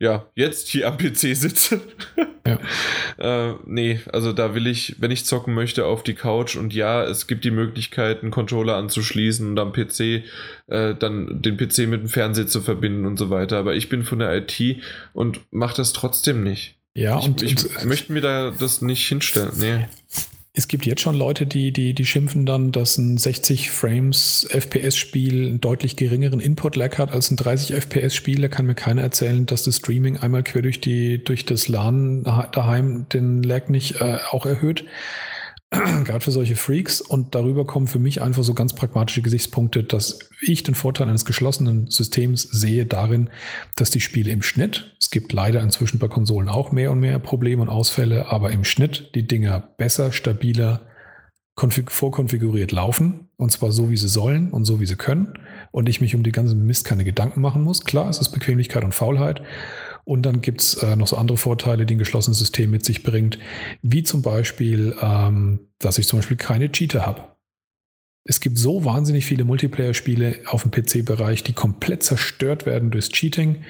ja, 0.00 0.26
jetzt 0.34 0.68
hier 0.68 0.88
am 0.88 0.98
PC 0.98 1.36
sitze. 1.36 1.80
Ja. 2.46 2.58
äh, 3.50 3.54
nee, 3.66 4.00
also 4.10 4.32
da 4.32 4.54
will 4.54 4.66
ich, 4.66 4.96
wenn 4.98 5.10
ich 5.10 5.26
zocken 5.26 5.52
möchte, 5.52 5.84
auf 5.84 6.02
die 6.02 6.14
Couch 6.14 6.56
und 6.56 6.72
ja, 6.72 7.04
es 7.04 7.26
gibt 7.26 7.44
die 7.44 7.50
Möglichkeit, 7.50 8.22
einen 8.22 8.30
Controller 8.30 8.76
anzuschließen 8.76 9.46
und 9.46 9.58
am 9.58 9.72
PC 9.72 10.24
äh, 10.66 10.94
dann 10.94 11.42
den 11.42 11.58
PC 11.58 11.86
mit 11.86 12.00
dem 12.00 12.08
Fernseher 12.08 12.46
zu 12.46 12.62
verbinden 12.62 13.04
und 13.04 13.18
so 13.18 13.28
weiter. 13.28 13.58
Aber 13.58 13.74
ich 13.74 13.90
bin 13.90 14.04
von 14.04 14.20
der 14.20 14.34
IT 14.34 14.58
und 15.12 15.42
mache 15.50 15.76
das 15.76 15.92
trotzdem 15.92 16.42
nicht. 16.42 16.78
Ja, 16.94 17.18
ich, 17.18 17.26
und 17.26 17.42
ich 17.42 17.62
und, 17.62 17.84
möchte 17.84 18.12
mir 18.12 18.22
da 18.22 18.52
das 18.58 18.80
nicht 18.80 19.06
hinstellen. 19.06 19.52
Nee 19.58 19.86
es 20.60 20.68
gibt 20.68 20.84
jetzt 20.84 21.00
schon 21.00 21.16
Leute, 21.16 21.46
die, 21.46 21.72
die, 21.72 21.94
die 21.94 22.04
schimpfen 22.04 22.44
dann, 22.44 22.70
dass 22.70 22.98
ein 22.98 23.16
60 23.16 23.70
Frames 23.70 24.46
FPS-Spiel 24.50 25.46
einen 25.46 25.60
deutlich 25.62 25.96
geringeren 25.96 26.38
Input-Lag 26.38 26.98
hat 26.98 27.12
als 27.12 27.30
ein 27.30 27.38
30 27.38 27.74
FPS-Spiel. 27.74 28.42
Da 28.42 28.48
kann 28.48 28.66
mir 28.66 28.74
keiner 28.74 29.00
erzählen, 29.00 29.46
dass 29.46 29.64
das 29.64 29.76
Streaming 29.76 30.18
einmal 30.18 30.42
quer 30.42 30.60
durch, 30.60 30.78
die, 30.78 31.24
durch 31.24 31.46
das 31.46 31.68
LAN 31.68 32.24
daheim 32.52 33.06
den 33.08 33.42
Lag 33.42 33.68
nicht 33.68 34.02
äh, 34.02 34.18
auch 34.30 34.44
erhöht. 34.44 34.84
gerade 36.04 36.20
für 36.20 36.32
solche 36.32 36.56
Freaks. 36.56 37.00
Und 37.00 37.34
darüber 37.34 37.66
kommen 37.66 37.86
für 37.86 37.98
mich 37.98 38.22
einfach 38.22 38.42
so 38.42 38.54
ganz 38.54 38.74
pragmatische 38.74 39.22
Gesichtspunkte, 39.22 39.84
dass 39.84 40.18
ich 40.40 40.62
den 40.62 40.74
Vorteil 40.74 41.08
eines 41.08 41.24
geschlossenen 41.24 41.88
Systems 41.88 42.42
sehe 42.42 42.86
darin, 42.86 43.30
dass 43.76 43.90
die 43.90 44.00
Spiele 44.00 44.30
im 44.30 44.42
Schnitt, 44.42 44.94
es 44.98 45.10
gibt 45.10 45.32
leider 45.32 45.60
inzwischen 45.62 45.98
bei 45.98 46.08
Konsolen 46.08 46.48
auch 46.48 46.72
mehr 46.72 46.90
und 46.90 47.00
mehr 47.00 47.18
Probleme 47.18 47.62
und 47.62 47.68
Ausfälle, 47.68 48.26
aber 48.30 48.50
im 48.50 48.64
Schnitt 48.64 49.10
die 49.14 49.26
Dinger 49.26 49.60
besser, 49.76 50.12
stabiler, 50.12 50.86
vorkonfiguriert 51.88 52.72
laufen. 52.72 53.28
Und 53.36 53.52
zwar 53.52 53.70
so, 53.70 53.90
wie 53.90 53.96
sie 53.96 54.08
sollen 54.08 54.50
und 54.50 54.64
so, 54.64 54.80
wie 54.80 54.86
sie 54.86 54.96
können. 54.96 55.34
und 55.72 55.88
ich 55.88 56.00
mich 56.00 56.14
um 56.14 56.22
die 56.22 56.32
ganzen 56.32 56.66
Mist 56.66 56.84
keine 56.84 57.04
Gedanken 57.04 57.40
machen 57.40 57.62
muss. 57.62 57.84
Klar, 57.84 58.08
es 58.08 58.18
ist 58.18 58.30
Bequemlichkeit 58.30 58.82
und 58.82 58.94
Faulheit. 58.94 59.42
Und 60.04 60.22
dann 60.22 60.40
gibt 60.40 60.60
es 60.62 60.74
äh, 60.74 60.96
noch 60.96 61.06
so 61.06 61.16
andere 61.16 61.36
Vorteile, 61.36 61.86
die 61.86 61.94
ein 61.94 61.98
geschlossenes 61.98 62.38
System 62.38 62.70
mit 62.70 62.84
sich 62.84 63.02
bringt, 63.02 63.38
wie 63.82 64.02
zum 64.02 64.22
Beispiel, 64.22 64.96
ähm, 65.00 65.60
dass 65.78 65.98
ich 65.98 66.08
zum 66.08 66.18
Beispiel 66.18 66.36
keine 66.36 66.70
Cheater 66.72 67.06
habe. 67.06 67.24
Es 68.24 68.40
gibt 68.40 68.58
so 68.58 68.84
wahnsinnig 68.84 69.24
viele 69.24 69.44
Multiplayer-Spiele 69.44 70.40
auf 70.46 70.62
dem 70.62 70.70
PC-Bereich, 70.70 71.42
die 71.42 71.52
komplett 71.52 72.02
zerstört 72.02 72.66
werden 72.66 72.90
durchs 72.90 73.08
Cheating 73.08 73.64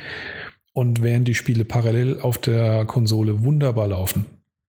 und 0.72 1.03
während 1.03 1.28
die 1.28 1.35
Spiele 1.35 1.64
parallel 1.64 2.20
auf 2.20 2.39
der 2.39 2.85
Konsole 2.85 3.43
wunderbar 3.43 3.89
laufen. 3.89 4.26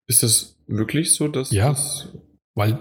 Ist 0.07 0.24
das 0.24 0.57
wirklich 0.68 1.14
so, 1.14 1.28
dass 1.28 1.51
ja, 1.51 1.70
das 1.70 2.09
weil 2.53 2.78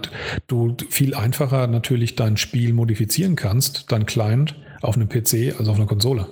du 0.47 0.75
viel 0.89 1.15
einfacher 1.15 1.67
natürlich 1.67 2.15
dein 2.15 2.37
Spiel 2.37 2.73
modifizieren 2.73 3.35
kannst, 3.35 3.91
dein 3.91 4.05
Client 4.05 4.55
auf 4.81 4.95
einem 4.95 5.07
PC 5.07 5.57
als 5.57 5.67
auf 5.67 5.77
einer 5.77 5.85
Konsole. 5.85 6.27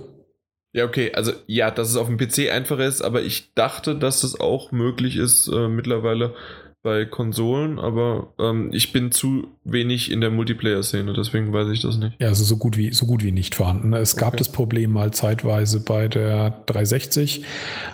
Ja, 0.72 0.86
okay, 0.86 1.11
also 1.13 1.32
ja, 1.47 1.72
dass 1.72 1.89
es 1.89 1.95
auf 1.97 2.07
dem 2.07 2.17
PC 2.17 2.51
einfacher 2.51 2.86
ist, 2.86 3.01
aber 3.01 3.24
ich 3.24 3.53
dachte, 3.55 3.95
dass 3.95 4.24
es 4.24 4.39
auch 4.39 4.72
möglich 4.72 5.17
ist 5.17 5.47
äh, 5.47 5.67
mittlerweile 5.67 6.36
bei 6.84 7.05
Konsolen, 7.05 7.80
aber 7.80 8.34
ähm, 8.39 8.70
ich 8.72 8.93
bin 8.93 9.11
zu 9.11 9.47
wenig 9.72 10.11
in 10.11 10.22
der 10.22 10.30
Multiplayer-Szene, 10.32 11.13
deswegen 11.13 11.51
weiß 11.53 11.70
ich 11.70 11.82
das 11.82 11.97
nicht. 11.97 12.15
Ja, 12.20 12.28
also 12.30 12.43
so 12.43 12.57
gut 12.57 12.78
wie, 12.78 12.91
so 12.93 13.05
gut 13.05 13.24
wie 13.24 13.32
nicht 13.32 13.55
vorhanden. 13.55 13.93
Es 13.93 14.15
gab 14.15 14.30
Okay. 14.30 14.38
das 14.39 14.51
Problem 14.51 14.91
mal 14.91 15.11
zeitweise 15.11 15.80
bei 15.80 16.07
der 16.07 16.63
360, 16.67 17.43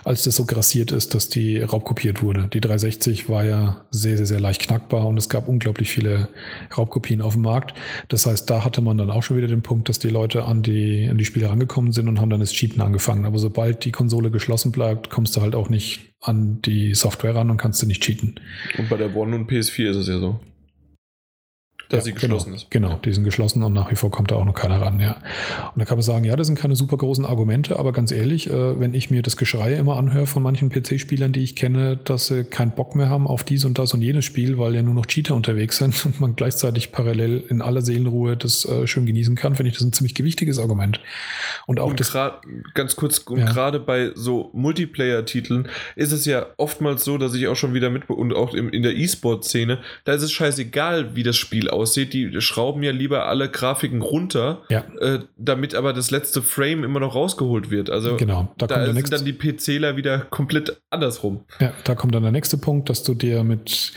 als 0.04 0.24
das 0.24 0.36
so 0.36 0.44
grassiert 0.44 0.92
ist, 0.92 1.14
dass 1.14 1.28
die 1.28 1.58
raubkopiert 1.58 2.22
wurde. 2.22 2.48
Die 2.52 2.60
360 2.60 3.28
war 3.28 3.44
ja 3.44 3.84
sehr, 3.90 4.16
sehr, 4.16 4.26
sehr 4.26 4.40
leicht 4.40 4.62
knackbar 4.62 5.06
und 5.06 5.16
es 5.16 5.28
gab 5.28 5.48
unglaublich 5.48 5.90
viele 5.90 6.28
Raubkopien 6.76 7.20
auf 7.22 7.34
dem 7.34 7.42
Markt. 7.42 7.74
Das 8.08 8.26
heißt, 8.26 8.48
da 8.50 8.64
hatte 8.64 8.80
man 8.80 8.98
dann 8.98 9.10
auch 9.10 9.22
schon 9.22 9.36
wieder 9.36 9.48
den 9.48 9.62
Punkt, 9.62 9.88
dass 9.88 9.98
die 9.98 10.08
Leute 10.10 10.44
an 10.44 10.62
die, 10.62 11.08
an 11.10 11.18
die 11.18 11.24
Spiele 11.24 11.48
rangekommen 11.48 11.92
sind 11.92 12.08
und 12.08 12.20
haben 12.20 12.30
dann 12.30 12.40
das 12.40 12.52
Cheaten 12.52 12.80
angefangen. 12.82 13.24
Aber 13.24 13.38
sobald 13.38 13.84
die 13.84 13.92
Konsole 13.92 14.30
geschlossen 14.30 14.72
bleibt, 14.72 15.10
kommst 15.10 15.36
du 15.36 15.40
halt 15.40 15.54
auch 15.54 15.68
nicht 15.68 16.12
an 16.20 16.60
die 16.62 16.94
Software 16.94 17.34
ran 17.34 17.50
und 17.50 17.56
kannst 17.56 17.82
du 17.82 17.86
nicht 17.86 18.02
cheaten. 18.02 18.40
Und 18.78 18.88
bei 18.88 18.96
der 18.96 19.14
One 19.14 19.36
und 19.36 19.50
PS4 19.50 19.90
ist 19.90 19.96
es 19.96 20.08
ja 20.08 20.18
so. 20.18 20.40
Dass 21.88 22.04
sie 22.04 22.10
Ja, 22.10 22.14
geschlossen 22.16 22.46
genau, 22.50 22.56
ist. 22.56 22.70
Genau, 22.70 23.00
die 23.04 23.12
sind 23.12 23.24
geschlossen 23.24 23.62
und 23.62 23.72
nach 23.72 23.90
wie 23.90 23.96
vor 23.96 24.10
kommt 24.10 24.30
da 24.30 24.36
auch 24.36 24.44
noch 24.44 24.54
keiner 24.54 24.80
ran, 24.80 24.98
ja. 25.00 25.16
Und 25.74 25.78
da 25.80 25.84
kann 25.84 25.96
man 25.98 26.02
sagen, 26.02 26.24
ja, 26.24 26.34
das 26.36 26.46
sind 26.48 26.58
keine 26.58 26.74
super 26.76 26.96
großen 26.96 27.24
Argumente, 27.24 27.78
aber 27.78 27.92
ganz 27.92 28.10
ehrlich, 28.12 28.48
äh, 28.50 28.80
wenn 28.80 28.94
ich 28.94 29.10
mir 29.10 29.22
das 29.22 29.36
Geschrei 29.36 29.74
immer 29.74 29.96
anhöre 29.96 30.26
von 30.26 30.42
manchen 30.42 30.70
PC-Spielern, 30.70 31.32
die 31.32 31.42
ich 31.42 31.54
kenne, 31.56 31.96
dass 31.96 32.26
sie 32.26 32.44
keinen 32.44 32.72
Bock 32.72 32.94
mehr 32.96 33.08
haben 33.08 33.26
auf 33.26 33.44
dies 33.44 33.64
und 33.64 33.78
das 33.78 33.94
und 33.94 34.02
jenes 34.02 34.24
Spiel, 34.24 34.58
weil 34.58 34.74
ja 34.74 34.82
nur 34.82 34.94
noch 34.94 35.06
Cheater 35.06 35.34
unterwegs 35.34 35.76
sind 35.78 36.04
und 36.06 36.20
man 36.20 36.34
gleichzeitig 36.36 36.92
parallel 36.92 37.44
in 37.48 37.62
aller 37.62 37.82
Seelenruhe 37.82 38.36
das 38.36 38.64
äh, 38.64 38.86
schön 38.86 39.06
genießen 39.06 39.36
kann, 39.36 39.54
finde 39.54 39.70
ich 39.70 39.76
das 39.78 39.86
ein 39.86 39.92
ziemlich 39.92 40.14
gewichtiges 40.14 40.58
Argument. 40.58 41.00
Und 41.66 41.80
auch 41.80 41.90
und 41.90 42.00
das, 42.00 42.12
ganz 42.74 42.96
kurz, 42.96 43.18
und 43.18 43.38
Ja. 43.38 43.46
gerade 43.46 43.78
bei 43.80 44.10
so 44.14 44.50
Multiplayer-Titeln 44.52 45.68
ist 45.94 46.12
es 46.12 46.24
ja 46.24 46.46
oftmals 46.56 47.04
so, 47.04 47.18
dass 47.18 47.34
ich 47.34 47.48
auch 47.48 47.56
schon 47.56 47.74
wieder 47.74 47.90
mit 47.90 48.08
und 48.08 48.32
auch 48.34 48.54
im, 48.54 48.70
in 48.70 48.82
der 48.82 48.96
E-Sport-Szene, 48.96 49.78
da 50.04 50.12
ist 50.14 50.22
es 50.22 50.32
scheißegal, 50.32 51.14
wie 51.16 51.22
das 51.22 51.36
Spiel 51.36 51.68
aussieht. 51.76 52.12
Die 52.12 52.40
schrauben 52.40 52.82
ja 52.82 52.92
lieber 52.92 53.26
alle 53.26 53.48
Grafiken 53.48 54.02
runter, 54.02 54.62
ja, 54.68 54.84
äh, 55.00 55.20
damit 55.36 55.74
aber 55.74 55.92
das 55.92 56.10
letzte 56.10 56.42
Frame 56.42 56.84
immer 56.84 57.00
noch 57.00 57.14
rausgeholt 57.14 57.70
wird. 57.70 57.90
Also 57.90 58.16
genau, 58.16 58.52
da, 58.58 58.66
da, 58.66 58.92
sind 58.92 59.12
dann 59.12 59.24
die 59.24 59.32
PCler 59.32 59.96
wieder 59.96 60.18
komplett 60.18 60.80
andersrum. 60.90 61.44
Ja, 61.60 61.72
da 61.84 61.94
kommt 61.94 62.14
dann 62.14 62.22
der 62.22 62.32
nächste 62.32 62.58
Punkt, 62.58 62.88
dass 62.88 63.02
du 63.02 63.14
dir 63.14 63.44
mit 63.44 63.92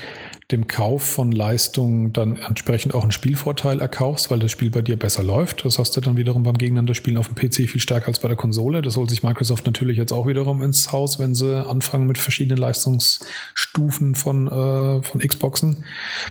dem 0.52 0.66
Kauf 0.68 1.04
von 1.04 1.32
Leistung 1.32 2.12
dann 2.12 2.38
entsprechend 2.38 2.96
auch 2.96 3.04
einen 3.04 3.12
Spielvorteil 3.12 3.82
erkaufst, 3.82 4.32
weil 4.32 4.40
das 4.40 4.52
Spiel 4.52 4.72
bei 4.72 4.82
dir 4.82 4.98
besser 4.98 5.22
läuft. 5.22 5.64
Das 5.64 5.78
hast 5.78 5.96
du 5.96 6.02
dann 6.02 6.18
wiederum 6.18 6.42
beim 6.42 6.58
Gegeneinanderspielen 6.58 7.20
auf 7.20 7.28
dem 7.28 7.36
PC 7.36 7.70
viel 7.70 7.80
stärker 7.80 8.08
als 8.08 8.20
bei 8.20 8.28
der 8.28 8.38
Konsole. 8.38 8.82
Das 8.82 8.98
holt 8.98 9.12
sich 9.12 9.22
Microsoft 9.22 9.68
natürlich 9.68 9.98
jetzt 9.98 10.12
auch 10.12 10.26
wiederum 10.26 10.64
ins 10.64 10.92
Haus, 10.92 11.20
wenn 11.20 11.36
sie 11.36 11.66
anfangen 11.68 12.08
mit 12.08 12.18
verschiedenen 12.18 12.58
Leistungsstufen 12.58 14.16
von, 14.16 14.48
äh, 14.48 15.04
von 15.04 15.22
Xboxen, 15.22 15.86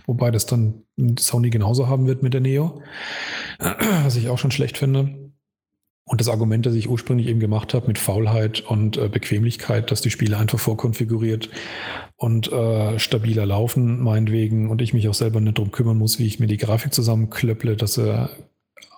wobei 0.05 0.31
das 0.31 0.45
dann 0.45 0.83
Sony 1.17 1.49
genauso 1.49 1.87
haben 1.87 2.05
wird 2.05 2.21
mit 2.21 2.33
der 2.33 2.41
Neo, 2.41 2.81
was 4.03 4.17
ich 4.17 4.27
auch 4.27 4.37
schon 4.37 4.51
schlecht 4.51 4.77
finde. 4.77 5.28
Und 6.09 6.19
das 6.21 6.27
Argument, 6.27 6.65
das 6.65 6.73
ich 6.73 6.89
ursprünglich 6.89 7.27
eben 7.27 7.39
gemacht 7.39 7.75
habe 7.75 7.85
mit 7.85 7.99
Faulheit 7.99 8.61
und 8.61 8.97
äh, 8.97 9.09
Bequemlichkeit, 9.09 9.91
dass 9.91 10.01
die 10.01 10.09
Spiele 10.09 10.39
einfach 10.39 10.57
vorkonfiguriert 10.57 11.51
und 12.15 12.51
äh, 12.51 12.97
stabiler 12.97 13.45
laufen, 13.45 14.01
meinetwegen, 14.01 14.71
und 14.71 14.81
ich 14.81 14.91
mich 14.91 15.07
auch 15.07 15.13
selber 15.13 15.39
nicht 15.39 15.59
drum 15.59 15.69
kümmern 15.69 15.99
muss, 15.99 16.17
wie 16.17 16.25
ich 16.25 16.39
mir 16.39 16.47
die 16.47 16.57
Grafik 16.57 16.95
zusammenklöpple, 16.95 17.75
dass 17.75 17.99
er 17.99 18.31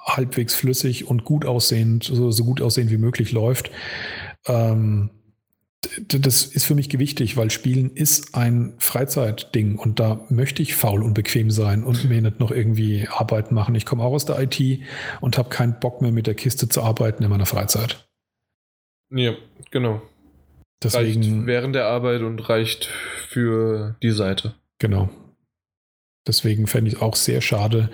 halbwegs 0.05 0.55
flüssig 0.55 1.05
und 1.05 1.25
gut 1.25 1.45
aussehend, 1.45 2.05
so, 2.05 2.31
so 2.31 2.45
gut 2.45 2.61
aussehend 2.61 2.91
wie 2.91 2.97
möglich 2.97 3.33
läuft. 3.33 3.71
Ähm, 4.47 5.09
das 6.07 6.45
ist 6.45 6.65
für 6.65 6.75
mich 6.75 6.89
gewichtig, 6.89 7.37
weil 7.37 7.49
Spielen 7.49 7.91
ist 7.95 8.35
ein 8.35 8.75
Freizeitding 8.77 9.77
und 9.77 9.99
da 9.99 10.25
möchte 10.29 10.61
ich 10.61 10.75
faul 10.75 11.03
und 11.03 11.15
bequem 11.15 11.49
sein 11.49 11.83
und 11.83 12.07
mir 12.07 12.21
nicht 12.21 12.39
noch 12.39 12.51
irgendwie 12.51 13.07
Arbeit 13.09 13.51
machen. 13.51 13.73
Ich 13.73 13.85
komme 13.85 14.03
auch 14.03 14.13
aus 14.13 14.25
der 14.25 14.39
IT 14.39 14.59
und 15.21 15.37
habe 15.37 15.49
keinen 15.49 15.79
Bock 15.79 16.01
mehr 16.01 16.11
mit 16.11 16.27
der 16.27 16.35
Kiste 16.35 16.69
zu 16.69 16.83
arbeiten 16.83 17.23
in 17.23 17.29
meiner 17.29 17.47
Freizeit. 17.47 18.07
Ja, 19.09 19.33
genau. 19.71 20.01
Deswegen, 20.83 21.21
Reicht 21.21 21.45
während 21.47 21.75
der 21.75 21.85
Arbeit 21.85 22.21
und 22.21 22.47
reicht 22.47 22.85
für 22.85 23.95
die 24.01 24.11
Seite. 24.11 24.55
genau. 24.79 25.09
Deswegen 26.27 26.67
fände 26.67 26.89
ich 26.89 26.97
es 26.97 27.01
auch 27.01 27.15
sehr 27.15 27.41
schade, 27.41 27.89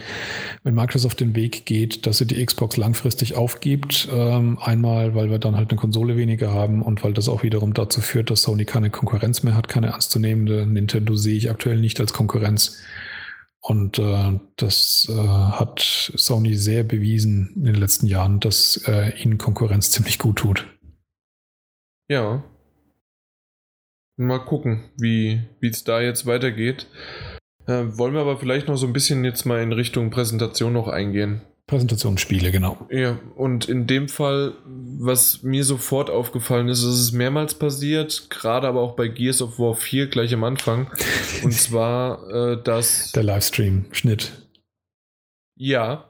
wenn 0.63 0.73
Microsoft 0.73 1.21
den 1.21 1.33
Weg 1.33 1.65
geht, 1.65 2.05
dass 2.05 2.17
sie 2.17 2.25
die 2.25 2.45
Xbox 2.45 2.75
langfristig 2.75 3.35
aufgibt. 3.35 4.09
Ähm, 4.11 4.59
einmal, 4.59 5.15
weil 5.15 5.29
wir 5.29 5.39
dann 5.39 5.55
halt 5.55 5.69
eine 5.69 5.79
Konsole 5.79 6.17
weniger 6.17 6.51
haben 6.51 6.81
und 6.81 7.05
weil 7.05 7.13
das 7.13 7.29
auch 7.29 7.43
wiederum 7.43 7.73
dazu 7.73 8.01
führt, 8.01 8.29
dass 8.29 8.41
Sony 8.41 8.65
keine 8.65 8.89
Konkurrenz 8.89 9.43
mehr 9.43 9.55
hat, 9.55 9.69
keine 9.69 9.87
ernstzunehmende. 9.87 10.65
Nintendo 10.65 11.15
sehe 11.15 11.37
ich 11.37 11.49
aktuell 11.49 11.79
nicht 11.79 12.01
als 12.01 12.11
Konkurrenz. 12.11 12.83
Und 13.61 13.97
äh, 13.97 14.39
das 14.57 15.07
äh, 15.09 15.13
hat 15.13 15.79
Sony 15.79 16.55
sehr 16.55 16.83
bewiesen 16.83 17.53
in 17.55 17.63
den 17.63 17.75
letzten 17.75 18.07
Jahren, 18.07 18.41
dass 18.41 18.81
äh, 18.87 19.17
ihnen 19.21 19.37
Konkurrenz 19.37 19.91
ziemlich 19.91 20.19
gut 20.19 20.39
tut. 20.39 20.67
Ja. 22.09 22.43
Mal 24.17 24.39
gucken, 24.39 24.89
wie 24.97 25.43
es 25.61 25.85
da 25.85 26.01
jetzt 26.01 26.25
weitergeht. 26.25 26.87
Äh, 27.67 27.97
wollen 27.97 28.13
wir 28.13 28.21
aber 28.21 28.37
vielleicht 28.37 28.67
noch 28.67 28.77
so 28.77 28.87
ein 28.87 28.93
bisschen 28.93 29.25
jetzt 29.25 29.45
mal 29.45 29.61
in 29.61 29.73
Richtung 29.73 30.09
Präsentation 30.09 30.73
noch 30.73 30.87
eingehen. 30.87 31.41
Präsentationsspiele, 31.67 32.51
genau. 32.51 32.87
Ja, 32.89 33.19
und 33.35 33.67
in 33.67 33.87
dem 33.87 34.07
Fall, 34.07 34.53
was 34.65 35.43
mir 35.43 35.65
sofort 35.65 36.09
aufgefallen 36.09 36.69
ist, 36.69 36.79
ist 36.79 36.85
es 36.85 37.11
mehrmals 37.11 37.55
passiert, 37.55 38.29
gerade 38.29 38.69
aber 38.69 38.79
auch 38.79 38.95
bei 38.95 39.09
Gears 39.09 39.41
of 39.41 39.59
War 39.59 39.75
4 39.75 40.07
gleich 40.07 40.33
am 40.33 40.45
Anfang. 40.45 40.89
Und 41.43 41.53
zwar, 41.53 42.53
äh, 42.53 42.63
dass. 42.63 43.11
Der 43.11 43.23
Livestream-Schnitt. 43.23 44.31
Ja. 45.57 46.09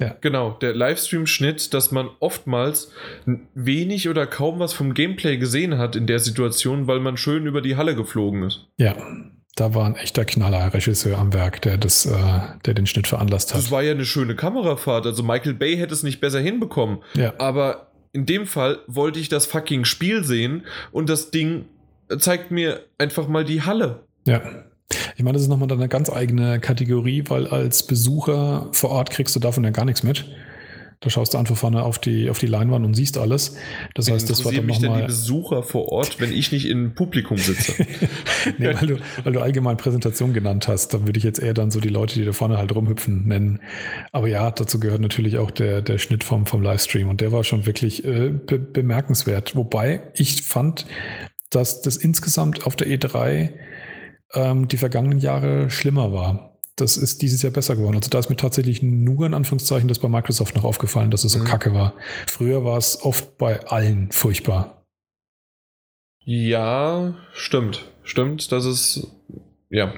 Ja. 0.00 0.16
Genau, 0.20 0.50
der 0.50 0.74
Livestream-Schnitt, 0.74 1.72
dass 1.72 1.92
man 1.92 2.10
oftmals 2.18 2.90
wenig 3.54 4.08
oder 4.08 4.26
kaum 4.26 4.58
was 4.58 4.72
vom 4.72 4.92
Gameplay 4.92 5.38
gesehen 5.38 5.78
hat 5.78 5.94
in 5.94 6.08
der 6.08 6.18
Situation, 6.18 6.88
weil 6.88 6.98
man 6.98 7.16
schön 7.16 7.46
über 7.46 7.62
die 7.62 7.76
Halle 7.76 7.94
geflogen 7.94 8.42
ist. 8.42 8.66
Ja, 8.76 8.94
da 9.56 9.74
war 9.74 9.86
ein 9.86 9.96
echter 9.96 10.24
Knaller-Regisseur 10.24 11.18
am 11.18 11.32
Werk, 11.32 11.62
der, 11.62 11.78
das, 11.78 12.06
äh, 12.06 12.12
der 12.64 12.74
den 12.74 12.86
Schnitt 12.86 13.06
veranlasst 13.06 13.52
hat. 13.52 13.60
Das 13.60 13.70
war 13.70 13.82
ja 13.82 13.92
eine 13.92 14.04
schöne 14.04 14.36
Kamerafahrt. 14.36 15.06
Also 15.06 15.22
Michael 15.22 15.54
Bay 15.54 15.76
hätte 15.76 15.94
es 15.94 16.02
nicht 16.02 16.20
besser 16.20 16.40
hinbekommen. 16.40 16.98
ja. 17.14 17.32
Aber 17.38 17.88
in 18.12 18.24
dem 18.24 18.46
Fall 18.46 18.78
wollte 18.86 19.18
ich 19.18 19.28
das 19.28 19.44
fucking 19.44 19.84
Spiel 19.84 20.24
sehen 20.24 20.64
und 20.90 21.10
das 21.10 21.30
Ding 21.30 21.66
zeigt 22.18 22.50
mir 22.50 22.80
einfach 22.96 23.28
mal 23.28 23.44
die 23.44 23.62
Halle. 23.62 24.04
Ja. 24.26 24.40
Ich 25.16 25.22
meine, 25.22 25.34
das 25.34 25.42
ist 25.42 25.48
nochmal 25.48 25.70
eine 25.70 25.88
ganz 25.88 26.08
eigene 26.10 26.60
Kategorie, 26.60 27.24
weil 27.28 27.46
als 27.46 27.86
Besucher 27.86 28.68
vor 28.72 28.90
Ort 28.90 29.10
kriegst 29.10 29.36
du 29.36 29.40
davon 29.40 29.64
ja 29.64 29.70
gar 29.70 29.84
nichts 29.84 30.02
mit. 30.02 30.24
Da 31.00 31.10
schaust 31.10 31.34
du 31.34 31.38
einfach 31.38 31.56
vorne 31.56 31.82
auf 31.82 31.98
die, 31.98 32.30
auf 32.30 32.38
die 32.38 32.46
Leinwand 32.46 32.84
und 32.84 32.94
siehst 32.94 33.18
alles. 33.18 33.56
Das 33.94 34.10
heißt, 34.10 34.30
das 34.30 34.44
war 34.44 34.52
dann 34.52 34.64
mich 34.64 34.78
denn 34.78 34.84
die 34.84 34.88
nochmal. 34.88 35.06
Besucher 35.06 35.62
vor 35.62 35.88
Ort, 35.92 36.20
wenn 36.20 36.32
ich 36.32 36.52
nicht 36.52 36.66
im 36.66 36.94
Publikum 36.94 37.36
sitze? 37.36 37.74
nee, 38.58 38.66
weil 38.66 38.86
du, 38.86 38.98
weil 39.22 39.32
du 39.32 39.40
allgemein 39.40 39.76
Präsentation 39.76 40.32
genannt 40.32 40.68
hast, 40.68 40.94
da 40.94 41.06
würde 41.06 41.18
ich 41.18 41.24
jetzt 41.24 41.38
eher 41.38 41.52
dann 41.52 41.70
so 41.70 41.80
die 41.80 41.90
Leute, 41.90 42.14
die 42.14 42.24
da 42.24 42.32
vorne 42.32 42.56
halt 42.56 42.74
rumhüpfen, 42.74 43.26
nennen. 43.26 43.60
Aber 44.12 44.28
ja, 44.28 44.50
dazu 44.50 44.80
gehört 44.80 45.02
natürlich 45.02 45.36
auch 45.36 45.50
der, 45.50 45.82
der 45.82 45.98
Schnitt 45.98 46.24
vom, 46.24 46.46
vom 46.46 46.62
Livestream 46.62 47.08
und 47.08 47.20
der 47.20 47.30
war 47.30 47.44
schon 47.44 47.66
wirklich 47.66 48.04
äh, 48.04 48.30
be 48.30 48.58
bemerkenswert. 48.58 49.54
Wobei 49.54 50.02
ich 50.14 50.42
fand, 50.42 50.86
dass 51.50 51.82
das 51.82 51.96
insgesamt 51.96 52.66
auf 52.66 52.74
der 52.74 52.88
E3 52.88 53.50
ähm, 54.34 54.68
die 54.68 54.76
vergangenen 54.76 55.18
Jahre 55.18 55.70
schlimmer 55.70 56.12
war. 56.12 56.55
Das 56.78 56.98
ist 56.98 57.22
dieses 57.22 57.40
Jahr 57.42 57.52
besser 57.52 57.74
geworden. 57.74 57.96
Also 57.96 58.10
da 58.10 58.18
ist 58.18 58.28
mir 58.28 58.36
tatsächlich 58.36 58.82
nur 58.82 59.24
in 59.26 59.32
Anführungszeichen 59.34 59.88
das 59.88 59.98
bei 59.98 60.08
Microsoft 60.08 60.54
noch 60.56 60.64
aufgefallen, 60.64 61.10
dass 61.10 61.24
es 61.24 61.32
so 61.32 61.38
Mhm. 61.38 61.44
kacke 61.44 61.72
war. 61.72 61.94
Früher 62.26 62.64
war 62.64 62.76
es 62.76 63.00
oft 63.02 63.38
bei 63.38 63.64
allen 63.66 64.12
furchtbar. 64.12 64.84
ja, 66.24 67.14
stimmt. 67.32 67.84
Stimmt, 68.02 68.50
das 68.52 68.64
ist. 68.64 69.06
Ja. 69.70 69.94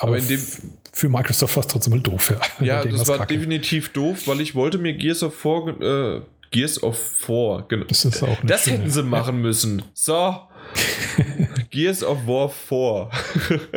Aber, 0.00 0.12
Aber 0.12 0.18
in 0.18 0.28
dem- 0.28 0.46
für 0.92 1.08
Microsoft 1.08 1.56
war 1.56 1.62
es 1.62 1.66
trotzdem 1.66 1.92
mal 1.94 2.00
doof. 2.00 2.30
Ja, 2.60 2.64
Ja, 2.84 2.84
das 2.84 3.08
war 3.08 3.18
kacke. 3.18 3.34
definitiv 3.34 3.88
doof, 3.92 4.26
weil 4.26 4.40
ich 4.40 4.54
wollte 4.54 4.78
mir 4.78 4.94
Gears 4.94 5.22
of 5.22 5.34
4, 5.34 5.80
äh, 5.80 6.20
Gears 6.50 6.82
of 6.82 6.98
4, 6.98 7.64
genau. 7.68 7.84
Das 7.86 8.04
ist 8.04 8.22
auch 8.22 8.38
Das 8.44 8.66
hätten 8.66 8.90
sie 8.90 9.02
machen 9.02 9.40
müssen. 9.40 9.82
So. 9.94 10.36
Gears 11.70 12.02
of 12.02 12.26
War 12.26 12.48
4. 12.48 13.10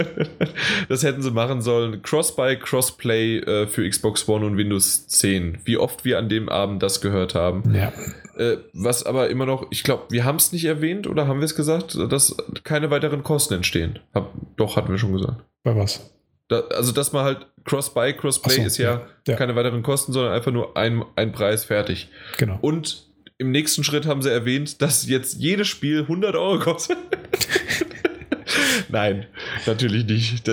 das 0.89 1.03
hätten 1.03 1.21
sie 1.21 1.31
machen 1.31 1.61
sollen. 1.61 2.01
Cross-Buy, 2.01 2.57
Crossplay 2.57 3.39
äh, 3.39 3.67
für 3.67 3.87
Xbox 3.87 4.27
One 4.27 4.45
und 4.45 4.57
Windows 4.57 5.07
10. 5.07 5.59
Wie 5.65 5.77
oft 5.77 6.05
wir 6.05 6.17
an 6.17 6.29
dem 6.29 6.49
Abend 6.49 6.81
das 6.81 7.01
gehört 7.01 7.35
haben. 7.35 7.73
Ja, 7.73 7.91
Äh, 8.37 8.57
was 8.73 9.05
aber 9.05 9.29
immer 9.29 9.45
noch, 9.45 9.67
ich 9.71 9.83
glaube, 9.83 10.03
wir 10.09 10.23
haben 10.23 10.37
es 10.37 10.53
nicht 10.53 10.65
erwähnt 10.65 11.05
oder 11.05 11.27
haben 11.27 11.39
wir 11.41 11.45
es 11.45 11.55
gesagt, 11.55 11.97
dass 12.09 12.35
keine 12.63 12.89
weiteren 12.89 13.23
Kosten 13.23 13.55
entstehen. 13.55 13.99
Hab, 14.13 14.31
doch, 14.55 14.77
hatten 14.77 14.89
wir 14.89 14.97
schon 14.97 15.11
gesagt. 15.13 15.43
bei 15.63 15.75
was? 15.75 16.11
Da, 16.47 16.61
also, 16.61 16.91
dass 16.91 17.13
man 17.13 17.23
halt 17.23 17.47
Cross-Buy, 17.65 18.13
Crossplay 18.13 18.55
so, 18.55 18.61
ist 18.63 18.77
ja, 18.77 18.91
ja, 18.91 19.07
ja. 19.27 19.35
keine 19.35 19.55
weiteren 19.55 19.83
Kosten, 19.83 20.11
sondern 20.11 20.33
einfach 20.33 20.51
nur 20.51 20.75
ein, 20.75 21.03
ein 21.15 21.31
Preis 21.31 21.65
fertig. 21.65 22.09
Genau. 22.37 22.57
Und 22.61 23.10
im 23.41 23.49
nächsten 23.49 23.83
Schritt 23.83 24.05
haben 24.05 24.21
sie 24.21 24.29
erwähnt, 24.29 24.83
dass 24.83 25.07
jetzt 25.07 25.39
jedes 25.39 25.67
Spiel 25.67 26.01
100 26.01 26.35
Euro 26.35 26.59
kostet. 26.59 26.97
Nein, 28.89 29.25
natürlich 29.65 30.05
nicht. 30.05 30.47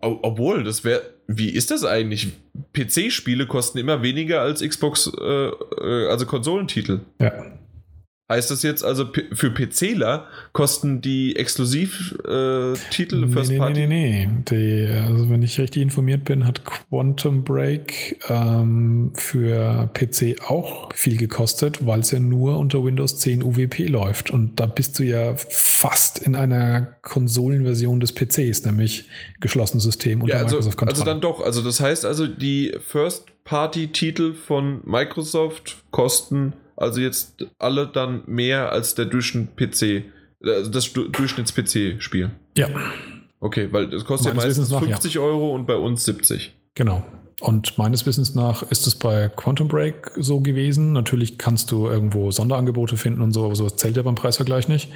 Obwohl, 0.00 0.62
das 0.62 0.84
wäre. 0.84 1.02
Wie 1.26 1.48
ist 1.48 1.70
das 1.70 1.86
eigentlich? 1.86 2.32
PC-Spiele 2.74 3.46
kosten 3.46 3.78
immer 3.78 4.02
weniger 4.02 4.42
als 4.42 4.60
Xbox, 4.60 5.10
äh, 5.18 5.24
äh, 5.24 6.08
also 6.08 6.26
Konsolentitel. 6.26 7.00
Ja. 7.18 7.32
Heißt 8.26 8.50
das 8.50 8.62
jetzt 8.62 8.82
also 8.82 9.06
für 9.34 9.50
PCler 9.50 10.26
kosten 10.54 11.02
die 11.02 11.36
Exklusivtitel 11.36 13.26
Nee, 13.26 13.32
First 13.32 13.50
nee, 13.50 13.58
Party? 13.58 13.86
nee, 13.86 13.86
nee, 13.86 14.26
nee. 14.26 14.44
Die, 14.48 14.88
also 14.92 15.28
wenn 15.28 15.42
ich 15.42 15.60
richtig 15.60 15.82
informiert 15.82 16.24
bin, 16.24 16.46
hat 16.46 16.64
Quantum 16.64 17.44
Break 17.44 18.18
ähm, 18.30 19.12
für 19.14 19.90
PC 19.92 20.40
auch 20.48 20.90
viel 20.94 21.18
gekostet, 21.18 21.86
weil 21.86 22.00
es 22.00 22.12
ja 22.12 22.18
nur 22.18 22.58
unter 22.58 22.82
Windows 22.82 23.18
10 23.18 23.42
UWP 23.42 23.88
läuft. 23.88 24.30
Und 24.30 24.58
da 24.58 24.64
bist 24.66 24.98
du 24.98 25.02
ja 25.02 25.34
fast 25.36 26.18
in 26.20 26.34
einer 26.34 26.96
Konsolenversion 27.02 28.00
des 28.00 28.12
PCs, 28.14 28.64
nämlich 28.64 29.04
geschlossenes 29.40 29.84
System 29.84 30.22
unter 30.22 30.36
Ja, 30.36 30.42
also, 30.42 30.56
Microsoft 30.56 30.78
also 30.82 30.86
Kontrolle. 30.94 31.10
dann 31.10 31.20
doch. 31.20 31.40
Also 31.44 31.60
das 31.60 31.78
heißt 31.78 32.06
also, 32.06 32.26
die 32.26 32.74
First-Party-Titel 32.86 34.32
von 34.32 34.80
Microsoft 34.84 35.76
kosten 35.90 36.54
also 36.76 37.00
jetzt 37.00 37.46
alle 37.58 37.86
dann 37.86 38.22
mehr 38.26 38.72
als 38.72 38.94
der 38.94 39.06
Durchschnitt-PC, 39.06 40.04
also 40.44 40.70
das 40.70 40.92
Du- 40.92 41.08
Durchschnitts-PC-Spiel. 41.08 42.30
ja, 42.56 42.68
Okay, 43.40 43.68
weil 43.72 43.88
das 43.90 44.06
kostet 44.06 44.34
Meines 44.34 44.42
ja 44.42 44.48
meistens 44.48 44.70
nach, 44.70 44.80
ja. 44.82 44.86
50 44.88 45.18
Euro 45.18 45.54
und 45.54 45.66
bei 45.66 45.76
uns 45.76 46.04
70. 46.04 46.54
genau. 46.74 47.04
Und 47.40 47.76
meines 47.76 48.06
Wissens 48.06 48.34
nach 48.34 48.62
ist 48.70 48.86
es 48.86 48.94
bei 48.94 49.28
Quantum 49.28 49.68
Break 49.68 50.12
so 50.16 50.40
gewesen. 50.40 50.92
Natürlich 50.92 51.36
kannst 51.36 51.70
du 51.72 51.88
irgendwo 51.88 52.30
Sonderangebote 52.30 52.96
finden 52.96 53.20
und 53.20 53.32
so, 53.32 53.44
aber 53.44 53.54
so 53.56 53.68
zählt 53.68 53.96
ja 53.96 54.02
beim 54.02 54.14
Preisvergleich 54.14 54.68
nicht. 54.68 54.90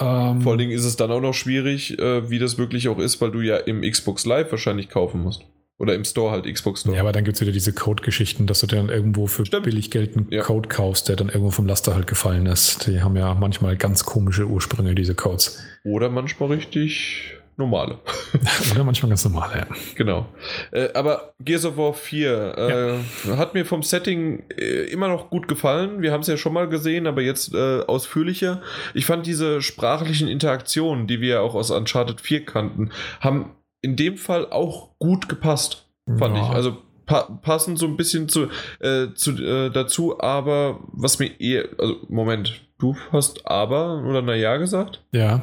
Ähm, 0.00 0.40
Vor 0.40 0.52
allen 0.52 0.58
Dingen 0.58 0.72
ist 0.72 0.84
es 0.84 0.96
dann 0.96 1.10
auch 1.12 1.20
noch 1.20 1.34
schwierig, 1.34 1.98
äh, 2.00 2.28
wie 2.30 2.38
das 2.38 2.58
wirklich 2.58 2.88
auch 2.88 2.98
ist, 2.98 3.20
weil 3.20 3.30
du 3.30 3.42
ja 3.42 3.58
im 3.58 3.82
Xbox 3.82 4.26
Live 4.26 4.50
wahrscheinlich 4.50 4.88
kaufen 4.88 5.22
musst. 5.22 5.42
Oder 5.78 5.94
im 5.94 6.04
Store 6.04 6.30
halt, 6.30 6.46
Xbox 6.46 6.80
Store. 6.80 6.96
Ja, 6.96 7.02
aber 7.02 7.12
dann 7.12 7.24
gibt 7.24 7.36
es 7.36 7.40
wieder 7.42 7.52
diese 7.52 7.72
Code-Geschichten, 7.72 8.46
dass 8.46 8.60
du 8.60 8.66
dann 8.66 8.88
irgendwo 8.88 9.26
für 9.26 9.44
Stimmt. 9.44 9.64
billig 9.64 9.90
Geld 9.90 10.16
einen 10.16 10.26
Ja. 10.30 10.42
Code 10.42 10.68
kaufst, 10.68 11.08
der 11.08 11.16
dann 11.16 11.28
irgendwo 11.28 11.50
vom 11.50 11.66
Laster 11.66 11.94
halt 11.94 12.06
gefallen 12.06 12.46
ist. 12.46 12.86
Die 12.86 13.02
haben 13.02 13.16
ja 13.16 13.34
manchmal 13.34 13.76
ganz 13.76 14.04
komische 14.04 14.46
Ursprünge, 14.46 14.94
diese 14.94 15.14
Codes. 15.14 15.62
Oder 15.84 16.08
manchmal 16.08 16.50
richtig 16.52 17.34
normale. 17.58 17.98
Oder 18.72 18.84
manchmal 18.84 19.10
ganz 19.10 19.24
normal, 19.24 19.50
ja. 19.54 19.66
Genau. 19.96 20.26
Äh, 20.72 20.88
aber 20.94 21.34
Gears 21.40 21.64
of 21.66 21.76
War 21.76 21.92
4 21.94 23.02
äh, 23.28 23.36
hat 23.36 23.54
mir 23.54 23.64
vom 23.66 23.82
Setting 23.82 24.44
äh, 24.58 24.84
immer 24.90 25.08
noch 25.08 25.30
gut 25.30 25.46
gefallen. 25.48 26.00
Wir 26.02 26.12
haben 26.12 26.20
es 26.20 26.26
ja 26.26 26.36
schon 26.36 26.52
mal 26.52 26.68
gesehen, 26.68 27.06
aber 27.06 27.22
jetzt 27.22 27.54
äh, 27.54 27.80
ausführlicher. 27.80 28.62
Ich 28.94 29.06
fand 29.06 29.26
diese 29.26 29.60
sprachlichen 29.62 30.28
Interaktionen, 30.28 31.06
die 31.06 31.20
wir 31.20 31.42
auch 31.42 31.54
aus 31.54 31.70
Uncharted 31.70 32.20
4 32.20 32.44
kannten, 32.44 32.90
haben 33.20 33.50
in 33.86 33.96
dem 33.96 34.16
Fall 34.16 34.50
auch 34.50 34.90
gut 34.98 35.28
gepasst, 35.28 35.86
fand 36.18 36.36
Ja. 36.36 36.42
ich. 36.42 36.48
Also 36.50 36.76
pa 37.06 37.22
passen 37.22 37.76
so 37.76 37.86
ein 37.86 37.96
bisschen 37.96 38.28
zu, 38.28 38.48
äh, 38.80 39.14
zu 39.14 39.30
äh, 39.42 39.70
dazu, 39.70 40.20
aber 40.20 40.80
was 40.92 41.20
mir 41.20 41.40
eher, 41.40 41.68
also 41.78 41.96
Moment, 42.08 42.60
du 42.78 42.96
hast 43.12 43.46
aber 43.46 44.02
oder 44.04 44.22
na 44.22 44.34
ja 44.34 44.56
gesagt? 44.56 45.04
Ja, 45.12 45.42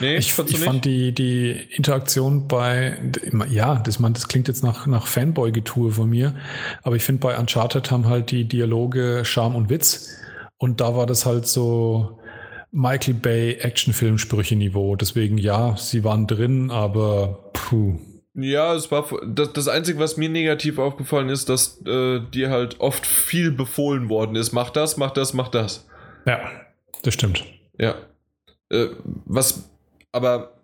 Nee, 0.00 0.16
ich, 0.16 0.38
ich 0.38 0.58
fand 0.60 0.86
die, 0.86 1.12
die 1.12 1.50
Interaktion 1.72 2.48
bei, 2.48 2.96
ja, 3.50 3.74
das, 3.84 3.98
man, 3.98 4.14
das 4.14 4.28
klingt 4.28 4.48
jetzt 4.48 4.64
nach, 4.64 4.86
nach 4.86 5.06
Fanboy-Getue 5.06 5.90
von 5.90 6.08
mir, 6.08 6.34
aber 6.82 6.96
ich 6.96 7.04
finde 7.04 7.20
bei 7.20 7.38
Uncharted 7.38 7.90
haben 7.90 8.08
halt 8.08 8.30
die 8.30 8.46
Dialoge 8.48 9.26
Charme 9.26 9.56
und 9.56 9.68
Witz 9.68 10.08
und 10.56 10.80
da 10.80 10.96
war 10.96 11.04
das 11.04 11.26
halt 11.26 11.46
so 11.46 12.18
Michael 12.74 13.14
Bay 13.14 13.54
Actionfilm-Sprüche-Niveau. 13.60 14.96
Deswegen 14.96 15.38
ja, 15.38 15.76
sie 15.76 16.02
waren 16.02 16.26
drin, 16.26 16.72
aber 16.72 17.50
puh. 17.52 18.00
Ja, 18.34 18.74
es 18.74 18.90
war 18.90 19.06
das, 19.24 19.52
das 19.52 19.68
Einzige, 19.68 20.00
was 20.00 20.16
mir 20.16 20.28
negativ 20.28 20.78
aufgefallen 20.78 21.28
ist, 21.28 21.48
dass 21.48 21.80
äh, 21.86 22.18
dir 22.18 22.50
halt 22.50 22.80
oft 22.80 23.06
viel 23.06 23.52
befohlen 23.52 24.08
worden 24.08 24.34
ist. 24.34 24.52
Mach 24.52 24.70
das, 24.70 24.96
mach 24.96 25.12
das, 25.12 25.34
mach 25.34 25.48
das. 25.48 25.86
Ja, 26.26 26.40
das 27.02 27.14
stimmt. 27.14 27.44
Ja. 27.78 27.94
Äh, 28.70 28.88
was, 29.24 29.70
aber 30.10 30.54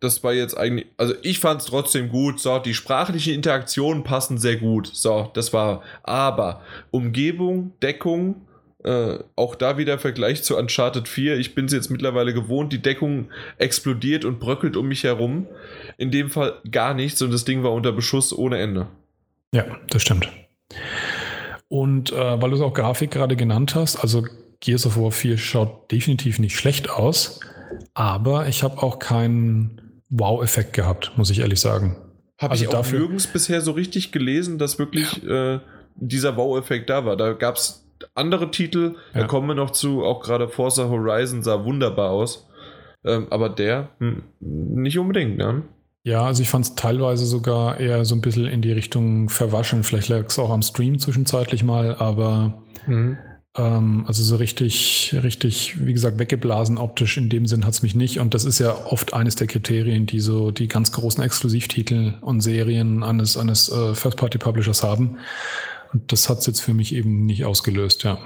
das 0.00 0.22
war 0.22 0.34
jetzt 0.34 0.58
eigentlich, 0.58 0.88
also 0.98 1.14
ich 1.22 1.38
fand 1.38 1.62
es 1.62 1.68
trotzdem 1.68 2.10
gut. 2.10 2.38
So, 2.38 2.58
die 2.58 2.74
sprachlichen 2.74 3.32
Interaktionen 3.32 4.04
passen 4.04 4.36
sehr 4.36 4.56
gut. 4.56 4.90
So, 4.92 5.30
das 5.32 5.54
war, 5.54 5.82
aber 6.02 6.60
Umgebung, 6.90 7.72
Deckung, 7.80 8.45
äh, 8.86 9.18
auch 9.34 9.54
da 9.56 9.76
wieder 9.78 9.98
Vergleich 9.98 10.42
zu 10.44 10.56
Uncharted 10.56 11.08
4. 11.08 11.36
Ich 11.38 11.54
bin 11.54 11.66
es 11.66 11.72
jetzt 11.72 11.90
mittlerweile 11.90 12.32
gewohnt, 12.32 12.72
die 12.72 12.80
Deckung 12.80 13.30
explodiert 13.58 14.24
und 14.24 14.38
bröckelt 14.40 14.76
um 14.76 14.86
mich 14.88 15.04
herum. 15.04 15.46
In 15.98 16.10
dem 16.10 16.30
Fall 16.30 16.54
gar 16.70 16.94
nichts 16.94 17.20
und 17.20 17.32
das 17.32 17.44
Ding 17.44 17.62
war 17.62 17.72
unter 17.72 17.92
Beschuss 17.92 18.32
ohne 18.36 18.58
Ende. 18.58 18.86
Ja, 19.52 19.64
das 19.90 20.02
stimmt. 20.02 20.28
Und 21.68 22.12
äh, 22.12 22.40
weil 22.40 22.50
du 22.50 22.56
es 22.56 22.62
auch 22.62 22.74
Grafik 22.74 23.10
gerade 23.10 23.36
genannt 23.36 23.74
hast, 23.74 23.96
also 23.96 24.24
Gears 24.60 24.86
of 24.86 24.96
War 24.96 25.10
4 25.10 25.36
schaut 25.38 25.90
definitiv 25.90 26.38
nicht 26.38 26.56
schlecht 26.56 26.88
aus, 26.90 27.40
aber 27.94 28.46
ich 28.48 28.62
habe 28.62 28.82
auch 28.82 28.98
keinen 28.98 30.00
Wow-Effekt 30.08 30.72
gehabt, 30.72 31.12
muss 31.16 31.30
ich 31.30 31.40
ehrlich 31.40 31.60
sagen. 31.60 31.96
Habe 32.38 32.52
Also 32.52 32.64
ich 32.64 32.68
auch 32.68 32.72
dafür- 32.74 33.00
nirgends 33.00 33.26
bisher 33.26 33.60
so 33.60 33.72
richtig 33.72 34.12
gelesen, 34.12 34.58
dass 34.58 34.78
wirklich 34.78 35.24
äh, 35.26 35.58
dieser 35.96 36.36
Wow-Effekt 36.36 36.88
da 36.90 37.04
war. 37.04 37.16
Da 37.16 37.32
gab 37.32 37.56
es 37.56 37.85
andere 38.14 38.50
Titel, 38.50 38.94
da 39.14 39.20
Ja. 39.20 39.26
kommen 39.26 39.48
wir 39.48 39.54
noch 39.54 39.70
zu, 39.70 40.04
auch 40.04 40.22
gerade 40.22 40.48
Forza 40.48 40.88
Horizon 40.88 41.42
sah 41.42 41.64
wunderbar 41.64 42.10
aus. 42.10 42.48
Ähm, 43.04 43.26
aber 43.30 43.48
der 43.48 43.90
hm, 43.98 44.22
nicht 44.40 44.98
unbedingt, 44.98 45.36
ne? 45.38 45.62
Ja, 46.02 46.24
also 46.24 46.42
ich 46.42 46.48
fand 46.48 46.64
es 46.64 46.74
teilweise 46.76 47.26
sogar 47.26 47.80
eher 47.80 48.04
so 48.04 48.14
ein 48.14 48.20
bisschen 48.20 48.46
in 48.46 48.62
die 48.62 48.72
Richtung 48.72 49.28
verwaschen. 49.28 49.82
Vielleicht 49.82 50.08
lag 50.08 50.26
es 50.26 50.38
auch 50.38 50.50
am 50.50 50.62
Stream 50.62 50.98
zwischenzeitlich 51.00 51.64
mal, 51.64 51.96
aber 51.96 52.62
ähm, 53.56 54.04
also 54.06 54.22
so 54.22 54.36
richtig, 54.36 55.16
richtig, 55.22 55.84
wie 55.84 55.92
gesagt, 55.92 56.18
weggeblasen 56.18 56.78
optisch 56.78 57.16
in 57.16 57.28
dem 57.28 57.46
Sinn 57.46 57.64
hat 57.64 57.72
es 57.72 57.82
mich 57.82 57.94
nicht. 57.94 58.20
Und 58.20 58.34
das 58.34 58.44
ist 58.44 58.58
ja 58.60 58.72
oft 58.86 59.14
eines 59.14 59.34
der 59.34 59.46
Kriterien, 59.46 60.06
die 60.06 60.20
so 60.20 60.50
die 60.52 60.68
ganz 60.68 60.92
großen 60.92 61.24
Exklusivtitel 61.24 62.14
und 62.20 62.40
Serien 62.40 63.02
eines, 63.02 63.36
eines 63.36 63.68
äh, 63.70 63.94
First-Party-Publishers 63.94 64.82
haben. 64.84 65.18
Und 65.92 66.12
das 66.12 66.28
hat 66.28 66.38
es 66.38 66.46
jetzt 66.46 66.60
für 66.60 66.74
mich 66.74 66.94
eben 66.94 67.26
nicht 67.26 67.44
ausgelöst, 67.44 68.04
ja. 68.04 68.18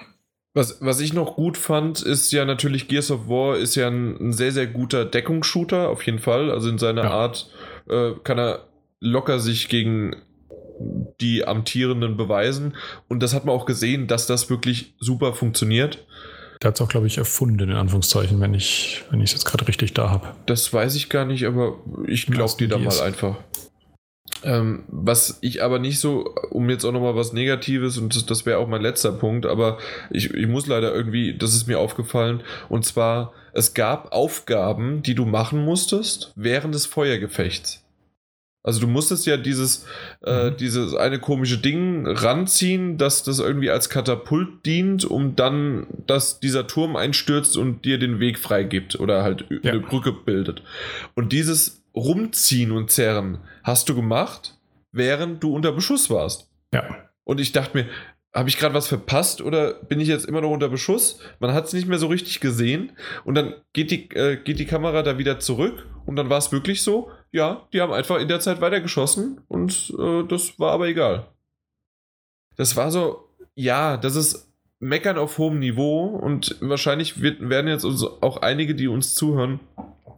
Was, 0.52 0.78
was 0.80 0.98
ich 1.00 1.12
noch 1.12 1.36
gut 1.36 1.56
fand, 1.56 2.02
ist 2.02 2.32
ja 2.32 2.44
natürlich 2.44 2.88
Gears 2.88 3.12
of 3.12 3.28
War 3.28 3.56
ist 3.56 3.76
ja 3.76 3.86
ein, 3.86 4.16
ein 4.20 4.32
sehr, 4.32 4.50
sehr 4.50 4.66
guter 4.66 5.04
Deckungsshooter, 5.04 5.88
auf 5.88 6.04
jeden 6.04 6.18
Fall. 6.18 6.50
Also 6.50 6.68
in 6.68 6.78
seiner 6.78 7.04
Ja. 7.04 7.10
Art 7.10 7.50
äh, 7.88 8.12
kann 8.24 8.38
er 8.38 8.66
locker 8.98 9.38
sich 9.38 9.68
gegen 9.68 10.16
die 11.20 11.46
Amtierenden 11.46 12.16
beweisen. 12.16 12.76
Und 13.08 13.22
das 13.22 13.32
hat 13.34 13.44
man 13.44 13.54
auch 13.54 13.66
gesehen, 13.66 14.08
dass 14.08 14.26
das 14.26 14.50
wirklich 14.50 14.94
super 14.98 15.34
funktioniert. 15.34 16.04
Der 16.62 16.68
hat 16.68 16.74
es 16.74 16.80
auch, 16.80 16.88
glaube 16.88 17.06
ich, 17.06 17.16
erfunden, 17.16 17.70
in 17.70 17.76
Anführungszeichen, 17.76 18.40
wenn 18.40 18.52
ich 18.52 19.02
es 19.10 19.32
jetzt 19.32 19.44
gerade 19.44 19.66
richtig 19.68 19.94
da 19.94 20.10
habe. 20.10 20.34
Das 20.46 20.72
weiß 20.72 20.94
ich 20.94 21.08
gar 21.08 21.24
nicht, 21.24 21.46
aber 21.46 21.78
ich 22.06 22.26
glaube 22.26 22.52
dir 22.58 22.68
da 22.68 22.76
mal 22.76 23.00
einfach. 23.00 23.36
Ähm, 24.42 24.84
was 24.88 25.38
ich 25.42 25.62
aber 25.62 25.78
nicht 25.78 25.98
so, 26.00 26.34
um 26.50 26.70
jetzt 26.70 26.84
auch 26.84 26.92
nochmal 26.92 27.14
was 27.16 27.32
Negatives, 27.32 27.98
und 27.98 28.14
das, 28.16 28.24
das 28.26 28.46
wäre 28.46 28.58
auch 28.58 28.68
mein 28.68 28.80
letzter 28.82 29.12
Punkt, 29.12 29.44
aber 29.46 29.78
ich, 30.10 30.32
ich 30.32 30.46
muss 30.46 30.66
leider 30.66 30.94
irgendwie, 30.94 31.36
das 31.36 31.54
ist 31.54 31.66
mir 31.66 31.78
aufgefallen, 31.78 32.42
und 32.68 32.84
zwar, 32.84 33.32
es 33.52 33.74
gab 33.74 34.12
Aufgaben, 34.12 35.02
die 35.02 35.14
du 35.14 35.26
machen 35.26 35.64
musstest 35.64 36.32
während 36.36 36.74
des 36.74 36.86
Feuergefechts. 36.86 37.84
Also 38.62 38.80
du 38.80 38.86
musstest 38.86 39.26
ja 39.26 39.36
dieses, 39.38 39.86
äh, 40.22 40.50
Mhm. 40.50 40.56
dieses 40.58 40.94
eine 40.94 41.18
komische 41.18 41.56
Ding 41.58 42.06
ranziehen, 42.06 42.98
dass 42.98 43.22
das 43.22 43.38
irgendwie 43.38 43.70
als 43.70 43.88
Katapult 43.88 44.66
dient, 44.66 45.04
um 45.04 45.34
dann, 45.34 45.86
dass 46.06 46.40
dieser 46.40 46.66
Turm 46.66 46.94
einstürzt 46.94 47.56
und 47.56 47.84
dir 47.86 47.98
den 47.98 48.20
Weg 48.20 48.38
freigibt 48.38 49.00
oder 49.00 49.22
halt 49.22 49.46
Ja. 49.62 49.72
eine 49.72 49.80
Brücke 49.80 50.12
bildet. 50.12 50.62
Und 51.14 51.32
dieses 51.32 51.82
Rumziehen 51.96 52.70
und 52.70 52.90
Zerren 52.90 53.38
hast 53.62 53.88
du 53.88 53.94
gemacht, 53.94 54.58
während 54.92 55.42
du 55.42 55.54
unter 55.54 55.72
Beschuss 55.72 56.10
warst. 56.10 56.50
Ja. 56.72 56.84
Und 57.24 57.40
ich 57.40 57.52
dachte 57.52 57.76
mir, 57.76 57.86
habe 58.32 58.48
ich 58.48 58.58
gerade 58.58 58.74
was 58.74 58.86
verpasst 58.86 59.40
oder 59.40 59.74
bin 59.74 59.98
ich 59.98 60.08
jetzt 60.08 60.24
immer 60.24 60.40
noch 60.40 60.50
unter 60.50 60.68
Beschuss? 60.68 61.18
Man 61.40 61.52
hat 61.52 61.66
es 61.66 61.72
nicht 61.72 61.88
mehr 61.88 61.98
so 61.98 62.06
richtig 62.06 62.40
gesehen 62.40 62.92
und 63.24 63.34
dann 63.34 63.54
geht 63.72 63.90
die, 63.90 64.08
äh, 64.10 64.36
geht 64.36 64.58
die 64.58 64.66
Kamera 64.66 65.02
da 65.02 65.18
wieder 65.18 65.40
zurück 65.40 65.86
und 66.06 66.16
dann 66.16 66.30
war 66.30 66.38
es 66.38 66.52
wirklich 66.52 66.82
so, 66.82 67.10
ja, 67.32 67.66
die 67.72 67.80
haben 67.80 67.92
einfach 67.92 68.18
in 68.20 68.28
der 68.28 68.40
Zeit 68.40 68.60
weitergeschossen 68.60 69.40
und 69.48 69.92
äh, 69.98 70.22
das 70.24 70.58
war 70.60 70.72
aber 70.72 70.86
egal. 70.86 71.26
Das 72.56 72.76
war 72.76 72.92
so, 72.92 73.28
ja, 73.54 73.96
das 73.96 74.14
ist 74.14 74.48
Meckern 74.78 75.18
auf 75.18 75.38
hohem 75.38 75.58
Niveau 75.58 76.06
und 76.06 76.56
wahrscheinlich 76.60 77.20
wird, 77.20 77.48
werden 77.48 77.68
jetzt 77.68 77.84
uns 77.84 78.04
auch 78.04 78.38
einige, 78.38 78.74
die 78.74 78.88
uns 78.88 79.14
zuhören, 79.14 79.60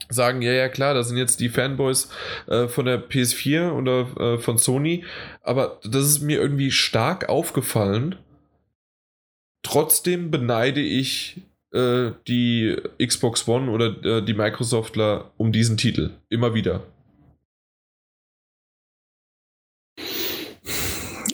sagen, 0.08 0.42
ja, 0.42 0.52
ja, 0.52 0.68
klar, 0.68 0.94
das 0.94 1.08
sind 1.08 1.16
jetzt 1.16 1.40
die 1.40 1.48
Fanboys 1.48 2.08
äh, 2.46 2.68
von 2.68 2.86
der 2.86 3.08
PS4 3.08 3.72
oder 3.72 4.34
äh, 4.34 4.38
von 4.38 4.58
Sony, 4.58 5.04
aber 5.42 5.80
das 5.84 6.04
ist 6.06 6.20
mir 6.20 6.40
irgendwie 6.40 6.70
stark 6.70 7.28
aufgefallen. 7.28 8.16
Trotzdem 9.62 10.30
beneide 10.30 10.80
ich 10.80 11.42
äh, 11.72 12.10
die 12.28 12.76
Xbox 13.04 13.48
One 13.48 13.70
oder 13.70 14.04
äh, 14.04 14.24
die 14.24 14.34
Microsoftler 14.34 15.30
um 15.36 15.52
diesen 15.52 15.76
Titel. 15.76 16.10
Immer 16.28 16.54
wieder. 16.54 16.82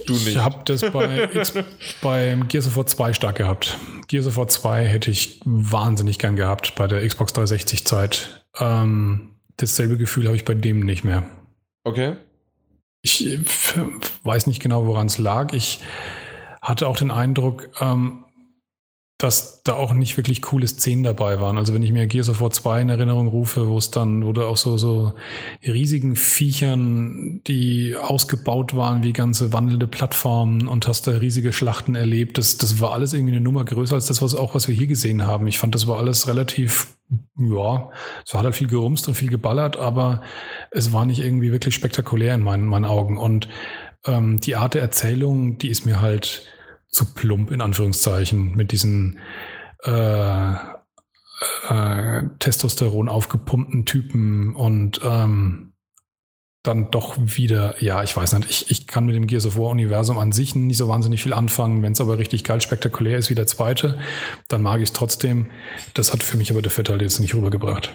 Du 0.07 0.15
nicht. 0.15 0.29
Ich 0.29 0.39
habe 0.39 0.63
das 0.65 0.91
bei 0.91 1.29
X, 1.35 1.53
beim 2.01 2.49
Gears 2.49 2.67
of 2.67 2.77
War 2.77 2.87
2 2.87 3.13
stark 3.13 3.37
gehabt. 3.37 3.77
Gears 4.07 4.27
of 4.27 4.39
War 4.39 4.49
2 4.49 4.87
hätte 4.87 5.11
ich 5.11 5.39
wahnsinnig 5.45 6.19
gern 6.19 6.35
gehabt 6.35 6.75
bei 6.77 6.87
der 6.87 7.07
Xbox 7.07 7.35
360 7.35 7.85
Zeit. 7.85 8.38
Ähm, 8.61 9.31
dasselbe 9.57 9.97
Gefühl 9.97 10.27
habe 10.27 10.37
ich 10.37 10.45
bei 10.45 10.55
dem 10.55 10.81
nicht 10.81 11.05
mehr. 11.05 11.25
Okay. 11.85 12.17
Ich 13.03 13.27
äh, 13.27 13.41
weiß 14.25 14.47
nicht 14.47 14.61
genau, 14.61 14.87
woran 14.87 15.07
es 15.07 15.19
lag. 15.19 15.53
Ich 15.53 15.81
hatte 16.61 16.89
auch 16.89 16.97
den 16.97 17.11
Eindruck, 17.11 17.71
ähm, 17.81 18.25
dass 19.19 19.65
da 19.65 19.73
auch 19.75 19.95
nicht 19.95 20.17
wirklich 20.17 20.43
coole 20.43 20.69
Szenen 20.69 21.03
dabei 21.03 21.41
waren. 21.41 21.59
Also 21.59 21.75
wenn 21.75 21.83
ich 21.83 21.91
mir 21.91 22.07
Gears 22.07 22.29
of 22.29 22.41
War 22.41 22.53
2 22.53 22.83
in 22.83 22.89
Erinnerung 22.89 23.27
rufe, 23.27 23.69
wo 23.69 23.77
es 23.77 23.91
dann, 23.91 24.25
wo 24.25 24.33
du 24.33 24.47
auch 24.47 24.57
so, 24.57 24.77
so 24.77 25.13
riesigen 25.67 26.15
Viechern, 26.15 27.41
die 27.49 27.97
ausgebaut 27.97 28.77
waren 28.77 29.03
wie 29.03 29.13
ganze 29.13 29.53
wandelnde 29.53 29.89
Plattformen 29.89 30.69
und 30.69 30.87
hast 30.87 31.09
da 31.09 31.13
riesige 31.13 31.53
Schlachten 31.53 31.97
erlebt, 31.97 32.39
das, 32.39 32.59
das 32.59 32.81
war 32.81 32.93
alles 32.93 33.13
irgendwie 33.13 33.35
eine 33.35 33.41
Nummer 33.41 33.65
größer 33.65 33.97
als 33.97 34.07
das, 34.07 34.23
was 34.23 34.37
auch, 34.37 34.55
was 34.55 34.69
wir 34.69 34.75
hier 34.77 34.87
gesehen 34.87 35.27
haben. 35.27 35.49
Ich 35.49 35.59
fand, 35.59 35.75
das 35.75 35.89
war 35.89 35.99
alles 35.99 36.29
relativ, 36.29 36.95
ja, 37.37 37.91
es 38.25 38.35
hat 38.35 38.45
halt 38.45 38.55
viel 38.55 38.69
gerumst 38.69 39.09
und 39.09 39.15
viel 39.15 39.31
geballert, 39.31 39.77
aber 39.77 40.23
es 40.71 40.93
war 40.93 41.05
nicht 41.05 41.19
irgendwie 41.19 41.51
wirklich 41.51 41.75
spektakulär 41.75 42.37
in 42.37 42.43
meinen, 42.43 42.67
meinen 42.67 42.85
Augen. 42.85 43.19
Und 43.19 43.49
ähm, 44.07 44.39
die 44.39 44.55
Art 44.55 44.75
der 44.75 44.83
Erzählung, 44.83 45.59
die 45.59 45.71
ist 45.71 45.87
mir 45.87 46.01
halt 46.01 46.47
zu 46.89 47.13
plump, 47.15 47.51
in 47.51 47.61
Anführungszeichen, 47.61 48.55
mit 48.55 48.73
diesen 48.73 49.19
äh, 49.85 50.53
äh, 51.69 52.23
Testosteron 52.39 53.09
aufgepumpten 53.09 53.85
Typen 53.85 54.55
und 54.55 55.01
ähm, 55.05 55.73
dann 56.63 56.91
doch 56.91 57.17
wieder, 57.19 57.83
ja, 57.83 58.03
ich 58.03 58.17
weiß 58.17 58.33
nicht, 58.35 58.51
ich, 58.51 58.71
ich 58.71 58.87
kann 58.87 59.07
mit 59.07 59.15
dem 59.15 59.27
Gears 59.27 59.47
of 59.47 59.57
War 59.57 59.71
Universum 59.71 60.19
an 60.19 60.33
sich 60.33 60.55
nicht 60.55 60.77
so 60.77 60.89
wahnsinnig 60.89 61.23
viel 61.23 61.33
anfangen. 61.33 61.83
Wenn 61.83 61.93
es 61.93 62.01
aber 62.01 62.19
richtig 62.19 62.45
geil 62.45 62.61
spektakulär 62.61 63.17
ist 63.17 63.31
wie 63.31 63.35
der 63.35 63.47
zweite, 63.47 63.99
dann 64.49 64.63
mag 64.63 64.79
ich 64.79 64.89
es 64.89 64.93
trotzdem. 64.93 65.47
Das 65.95 66.13
hat 66.13 66.23
für 66.23 66.37
mich 66.37 66.51
aber 66.51 66.61
der 66.61 66.71
Fett 66.71 66.89
halt 66.89 67.01
jetzt 67.01 67.21
nicht 67.21 67.35
rübergebracht. 67.35 67.95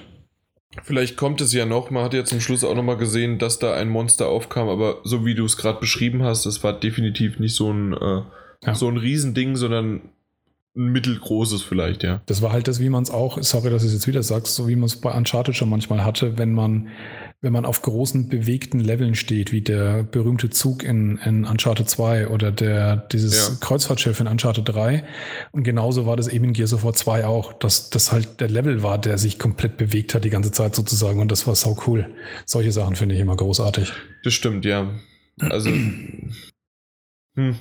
Vielleicht 0.82 1.18
kommt 1.18 1.40
es 1.42 1.54
ja 1.54 1.66
noch. 1.66 1.92
Man 1.92 2.04
hat 2.04 2.14
ja 2.14 2.26
zum 2.26 2.42
Schluss 2.42 2.64
auch 2.64 2.74
nochmal 2.74 2.98
gesehen, 2.98 3.38
dass 3.38 3.60
da 3.60 3.74
ein 3.74 3.90
Monster 3.90 4.28
aufkam, 4.28 4.70
aber 4.70 5.02
so 5.04 5.24
wie 5.26 5.36
du 5.36 5.46
es 5.46 5.58
gerade 5.58 5.80
beschrieben 5.80 6.24
hast, 6.24 6.46
das 6.46 6.64
war 6.64 6.74
definitiv 6.74 7.40
nicht 7.40 7.54
so 7.54 7.72
ein, 7.72 7.94
äh, 7.94 8.22
Ja. 8.66 8.76
so 8.76 8.88
ein 8.88 8.98
Riesending, 8.98 9.56
sondern 9.56 10.02
ein 10.76 10.92
mittelgroßes 10.92 11.62
vielleicht, 11.62 12.02
ja. 12.04 12.22
Das 12.26 12.42
war 12.42 12.52
halt 12.52 12.68
das, 12.68 12.80
wie 12.80 12.90
man 12.90 13.04
es 13.04 13.12
auch, 13.12 13.38
sorry, 13.44 13.70
dass 13.70 13.84
ich 13.84 13.90
es 13.90 13.94
jetzt 13.94 14.08
wieder 14.08 14.24
sagst, 14.24 14.56
so 14.56 14.68
wie 14.68 14.76
man 14.76 14.86
es 14.86 15.00
bei 15.00 15.12
Uncharted 15.12 15.56
schon 15.56 15.70
manchmal 15.70 16.04
hatte, 16.04 16.40
wenn 16.40 16.52
man, 16.52 16.88
wenn 17.42 17.54
man 17.54 17.64
auf 17.66 17.84
großen 17.84 18.28
bewegten 18.28 18.80
Leveln 18.80 19.14
steht, 19.14 19.52
wie 19.52 19.62
der 19.62 20.02
berühmte 20.02 20.50
Zug 20.50 20.82
in, 20.82 21.18
in 21.18 21.46
Uncharted 21.46 21.88
2 21.88 22.30
oder 22.30 22.52
der, 22.52 22.98
dieses 23.12 23.50
Ja. 23.50 23.56
Kreuzfahrtschiff 23.60 24.20
in 24.20 24.26
Uncharted 24.26 24.68
3. 24.68 25.04
Und 25.52 25.64
genauso 25.64 26.08
war 26.08 26.18
das 26.18 26.28
eben 26.28 26.46
in 26.46 26.54
Gears 26.54 26.74
of 26.74 26.84
War 26.84 26.94
2 26.94 27.26
auch, 27.28 27.54
dass 27.54 27.92
das 27.92 28.12
halt 28.12 28.40
der 28.40 28.50
Level 28.50 28.82
war, 28.82 28.98
der 28.98 29.20
sich 29.20 29.38
komplett 29.38 29.78
bewegt 29.78 30.16
hat 30.16 30.24
die 30.24 30.32
ganze 30.32 30.52
Zeit 30.52 30.74
sozusagen. 30.74 31.20
Und 31.20 31.32
das 31.32 31.46
war 31.46 31.54
sau 31.54 31.78
cool. 31.86 32.10
Solche 32.46 32.72
Sachen 32.72 32.96
finde 32.96 33.14
ich 33.14 33.22
immer 33.22 33.36
großartig. 33.36 33.94
Das 34.24 34.34
stimmt, 34.34 34.66
ja. 34.66 34.90
Also. 35.40 35.70
hm. 37.36 37.56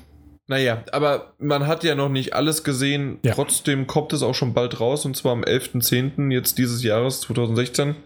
Naja, 0.49 0.84
aber 0.93 1.34
man 1.38 1.66
hat 1.66 1.84
ja 1.84 1.95
noch 1.95 2.09
nicht 2.09 2.34
alles 2.34 2.64
gesehen. 2.64 3.18
Ja. 3.24 3.34
Trotzdem 3.34 3.86
kommt 3.86 4.12
es 4.12 4.22
auch 4.22 4.34
schon 4.34 4.55
bald 4.55 4.80
raus 4.80 5.05
und 5.05 5.16
zwar 5.16 5.32
am 5.32 5.45
11.10. 5.45 6.32
jetzt 6.32 6.59
dieses 6.59 6.82
Jahres 6.82 7.20
2016. 7.22 7.97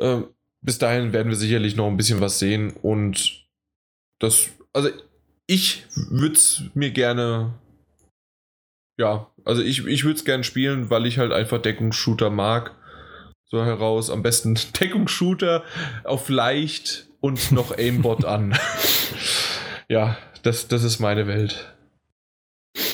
Ähm, 0.00 0.28
bis 0.60 0.78
dahin 0.78 1.12
werden 1.12 1.28
wir 1.28 1.36
sicherlich 1.36 1.76
noch 1.76 1.86
ein 1.86 1.96
bisschen 1.96 2.20
was 2.20 2.38
sehen 2.38 2.72
und 2.82 3.46
das, 4.18 4.48
also 4.72 4.90
ich 5.46 5.86
würde 5.94 6.34
es 6.34 6.62
mir 6.74 6.90
gerne, 6.90 7.54
ja, 8.98 9.30
also 9.44 9.62
ich, 9.62 9.86
ich 9.86 10.04
würde 10.04 10.18
es 10.18 10.24
gerne 10.24 10.44
spielen, 10.44 10.90
weil 10.90 11.06
ich 11.06 11.18
halt 11.18 11.32
einfach 11.32 11.62
Deckungsshooter 11.62 12.30
mag. 12.30 12.74
So 13.46 13.64
heraus, 13.64 14.10
am 14.10 14.22
besten 14.22 14.58
Deckungsshooter 14.80 15.64
auf 16.04 16.28
leicht 16.28 17.06
und 17.20 17.52
noch 17.52 17.76
Aimbot 17.76 18.24
an. 18.24 18.58
ja, 19.88 20.18
das, 20.42 20.68
das 20.68 20.84
ist 20.84 20.98
meine 20.98 21.26
Welt. 21.26 21.74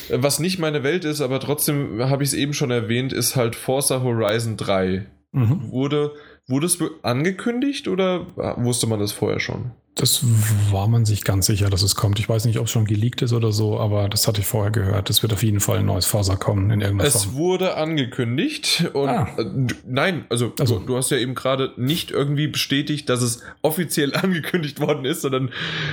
Äh, 0.09 0.17
Was 0.21 0.39
nicht 0.39 0.59
meine 0.59 0.83
Welt 0.83 1.05
ist, 1.05 1.21
aber 1.21 1.39
trotzdem 1.39 2.01
habe 2.03 2.23
ich 2.23 2.29
es 2.29 2.35
eben 2.35 2.53
schon 2.53 2.71
erwähnt, 2.71 3.13
ist 3.13 3.35
halt 3.35 3.55
Forza 3.55 4.01
Horizon 4.01 4.57
3. 4.57 5.05
Mhm. 5.31 5.71
Wurde, 5.71 6.13
wurde 6.47 6.65
es 6.65 6.79
angekündigt 7.03 7.87
oder 7.87 8.27
wusste 8.57 8.87
man 8.87 8.99
das 8.99 9.11
vorher 9.11 9.39
schon? 9.39 9.71
Das 9.95 10.25
war 10.71 10.89
man 10.89 11.05
sich 11.05 11.23
ganz 11.23 11.45
sicher, 11.45 11.69
dass 11.69 11.81
es 11.81 11.95
kommt. 11.95 12.19
Ich 12.19 12.27
weiß 12.27 12.43
nicht, 12.43 12.59
ob 12.59 12.65
es 12.65 12.71
schon 12.71 12.83
geleakt 12.83 13.21
ist 13.21 13.31
oder 13.31 13.53
so, 13.53 13.79
aber 13.79 14.09
das 14.09 14.27
hatte 14.27 14.41
ich 14.41 14.47
vorher 14.47 14.69
gehört. 14.69 15.09
Es 15.09 15.21
wird 15.23 15.31
auf 15.31 15.41
jeden 15.41 15.61
Fall 15.61 15.77
ein 15.79 15.85
neues 15.85 16.05
Forsa 16.05 16.35
kommen 16.35 16.69
in 16.69 16.81
irgendeiner 16.81 17.07
Es 17.07 17.23
Form. 17.23 17.35
wurde 17.35 17.75
angekündigt 17.77 18.89
und 18.93 19.07
Ah. 19.07 19.29
äh, 19.37 19.45
nein, 19.87 20.25
also, 20.29 20.51
Also. 20.59 20.79
du, 20.79 20.85
du 20.87 20.97
hast 20.97 21.11
ja 21.11 21.17
eben 21.17 21.33
gerade 21.33 21.71
nicht 21.77 22.11
irgendwie 22.11 22.47
bestätigt, 22.47 23.07
dass 23.07 23.21
es 23.21 23.41
offiziell 23.61 24.13
angekündigt 24.15 24.81
worden 24.81 25.05
ist, 25.05 25.21
sondern 25.21 25.49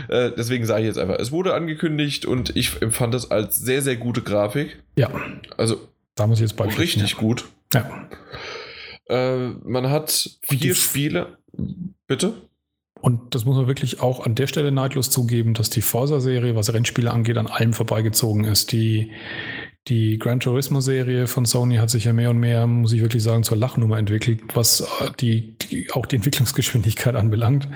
äh, 0.09 0.33
deswegen 0.37 0.67
sage 0.67 0.81
ich 0.83 0.87
jetzt 0.89 0.99
einfach, 0.99 1.21
es 1.21 1.31
wurde 1.31 1.55
angekündigt 1.55 2.27
und 2.27 2.57
ich 2.57 2.83
empfand 2.83 3.15
das 3.15 3.31
als 3.31 3.57
sehr, 3.57 3.83
sehr 3.83 3.95
gute 3.97 4.23
Grafik. 4.23 4.83
Ja, 4.97 5.11
Also 5.57 5.77
da 6.17 6.27
muss 6.27 6.39
ich 6.39 6.43
jetzt 6.43 6.57
bald 6.57 6.77
richtig 6.77 7.17
gut. 7.17 7.45
Ja. 7.73 8.09
Äh, 9.09 9.51
man 9.65 9.91
hat 9.91 10.29
vier 10.43 10.75
Spiele. 10.75 11.39
Bitte? 12.09 12.33
Und 13.03 13.35
das 13.35 13.45
muss 13.45 13.57
man 13.57 13.67
wirklich 13.67 14.01
auch 14.01 14.25
an 14.25 14.37
der 14.37 14.47
Stelle 14.47 14.71
neidlos 14.71 15.11
zugeben, 15.11 15.55
dass 15.55 15.71
die 15.71 15.83
Forsa-Serie, 15.83 16.55
was 16.55 16.73
Rennspiele 16.73 17.11
angeht, 17.11 17.37
an 17.37 17.49
allem 17.49 17.73
vorbeigezogen 17.73 18.45
ist. 18.45 18.71
Die, 18.71 19.11
die 19.89 20.19
Gran 20.19 20.39
Turismo-Serie 20.39 21.27
von 21.27 21.45
Sony 21.45 21.77
hat 21.77 21.91
sich 21.91 22.05
ja 22.05 22.13
mehr 22.13 22.31
und 22.31 22.39
mehr, 22.39 22.67
muss 22.69 22.93
ich 22.93 23.01
wirklich 23.01 23.23
sagen, 23.23 23.43
zur 23.43 23.57
Lachnummer 23.57 23.99
entwickelt, 23.99 24.41
was 24.55 24.87
die, 25.19 25.57
die 25.59 25.91
auch 25.93 26.07
die 26.07 26.17
Entwicklungsgeschwindigkeit 26.17 27.17
anbelangt. 27.17 27.67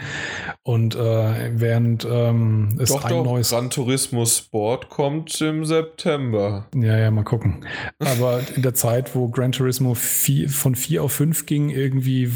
Und 0.62 0.94
äh, 0.94 1.50
während 1.58 2.06
ähm, 2.08 2.78
es 2.80 2.90
doch, 2.90 3.04
ein 3.04 3.10
doch. 3.10 3.24
neues 3.24 3.50
Gran 3.50 3.70
Turismo 3.70 4.24
Sport 4.24 4.88
kommt 4.88 5.40
im 5.40 5.64
September. 5.64 6.68
Ja, 6.74 6.96
ja, 6.96 7.10
mal 7.10 7.24
gucken. 7.24 7.64
Aber 7.98 8.40
in 8.54 8.62
der 8.62 8.74
Zeit, 8.74 9.14
wo 9.16 9.28
Gran 9.28 9.50
Turismo 9.52 9.94
vier, 9.94 10.48
von 10.48 10.76
4 10.76 11.02
auf 11.02 11.12
5 11.12 11.46
ging, 11.46 11.70
irgendwie 11.70 12.30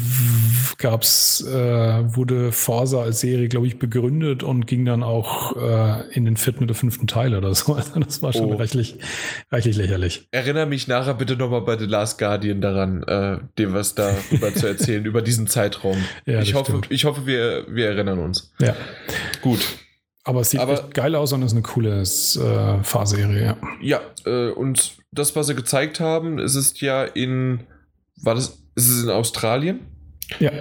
gab's, 0.79 1.41
äh, 1.47 2.15
wurde 2.15 2.51
Forza 2.51 3.01
als 3.03 3.21
Serie, 3.21 3.47
glaube 3.47 3.67
ich, 3.67 3.79
begründet 3.79 4.43
und 4.43 4.67
ging 4.67 4.83
dann 4.83 5.01
auch 5.03 5.55
äh, 5.55 6.09
in 6.11 6.25
den 6.25 6.35
vierten 6.35 6.65
oder 6.65 6.73
fünften 6.73 7.07
Teil 7.07 7.35
oder 7.35 7.53
so. 7.55 7.75
Also 7.81 7.99
das 7.99 8.21
war 8.21 8.33
schon 8.33 8.41
Oh. 8.51 8.55
reichlich, 8.55 8.97
reichlich 9.67 9.77
lächerlich. 9.77 10.27
Erinnere 10.31 10.65
mich 10.65 10.87
nachher 10.87 11.13
bitte 11.13 11.35
nochmal 11.35 11.61
bei 11.61 11.77
The 11.77 11.85
Last 11.85 12.17
Guardian 12.19 12.61
daran, 12.61 13.03
äh, 13.03 13.37
dem 13.57 13.73
was 13.73 13.95
darüber 13.95 14.53
zu 14.53 14.67
erzählen, 14.67 15.05
über 15.05 15.21
diesen 15.21 15.47
Zeitraum. 15.47 15.97
Ja, 16.25 16.41
ich, 16.41 16.53
hoffe, 16.53 16.71
stimmt. 16.71 16.87
ich 16.89 17.05
hoffe, 17.05 17.25
wir, 17.25 17.65
wir 17.69 17.87
erinnern 17.89 18.19
uns. 18.19 18.51
Ja. 18.59 18.75
Gut. 19.41 19.59
Aber 20.23 20.41
es 20.41 20.51
sieht 20.51 20.59
Aber- 20.59 20.73
echt 20.73 20.93
geil 20.93 21.15
aus 21.15 21.33
und 21.33 21.41
ist 21.41 21.51
eine 21.53 21.61
coole 21.63 22.01
äh, 22.01 22.83
Fahrserie, 22.83 23.43
ja. 23.43 23.57
Ja, 23.81 24.01
äh, 24.25 24.51
und 24.51 24.97
das, 25.11 25.35
was 25.35 25.47
sie 25.47 25.55
gezeigt 25.55 25.99
haben, 25.99 26.37
es 26.39 26.55
ist 26.55 26.79
ja 26.81 27.03
in. 27.03 27.61
War 28.23 28.35
das. 28.35 28.59
Ist 28.75 28.89
es 28.89 29.03
in 29.03 29.09
Australien? 29.09 29.81
Ja. 30.39 30.51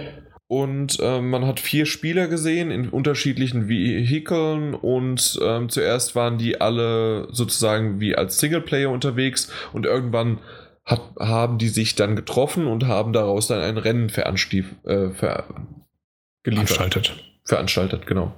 Und 0.50 0.98
äh, 0.98 1.20
man 1.20 1.46
hat 1.46 1.60
vier 1.60 1.86
Spieler 1.86 2.26
gesehen 2.26 2.72
in 2.72 2.88
unterschiedlichen 2.88 3.68
Vehikeln 3.68 4.74
und 4.74 5.38
ähm, 5.40 5.68
zuerst 5.68 6.16
waren 6.16 6.38
die 6.38 6.60
alle 6.60 7.28
sozusagen 7.30 8.00
wie 8.00 8.16
als 8.16 8.40
Singleplayer 8.40 8.90
unterwegs 8.90 9.52
und 9.72 9.86
irgendwann 9.86 10.40
hat, 10.84 11.02
haben 11.20 11.58
die 11.58 11.68
sich 11.68 11.94
dann 11.94 12.16
getroffen 12.16 12.66
und 12.66 12.88
haben 12.88 13.12
daraus 13.12 13.46
dann 13.46 13.60
ein 13.60 13.78
Rennen 13.78 14.10
veranstief, 14.10 14.74
äh, 14.82 15.10
ver 15.10 15.44
Veranstaltet. 16.42 17.14
Veranstaltet, 17.44 18.08
genau. 18.08 18.34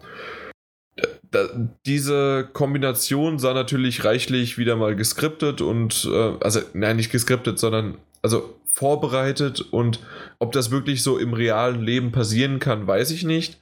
Da, 1.30 1.48
diese 1.86 2.46
Kombination 2.52 3.38
sah 3.38 3.54
natürlich 3.54 4.04
reichlich 4.04 4.58
wieder 4.58 4.76
mal 4.76 4.96
geskriptet 4.96 5.62
und, 5.62 6.06
äh, 6.12 6.32
also, 6.42 6.60
nein, 6.74 6.96
nicht 6.96 7.10
geskriptet, 7.10 7.58
sondern, 7.58 7.96
also 8.22 8.54
vorbereitet 8.66 9.60
und 9.60 10.00
ob 10.38 10.52
das 10.52 10.70
wirklich 10.70 11.02
so 11.02 11.18
im 11.18 11.34
realen 11.34 11.82
Leben 11.82 12.12
passieren 12.12 12.58
kann, 12.58 12.86
weiß 12.86 13.10
ich 13.10 13.24
nicht. 13.24 13.60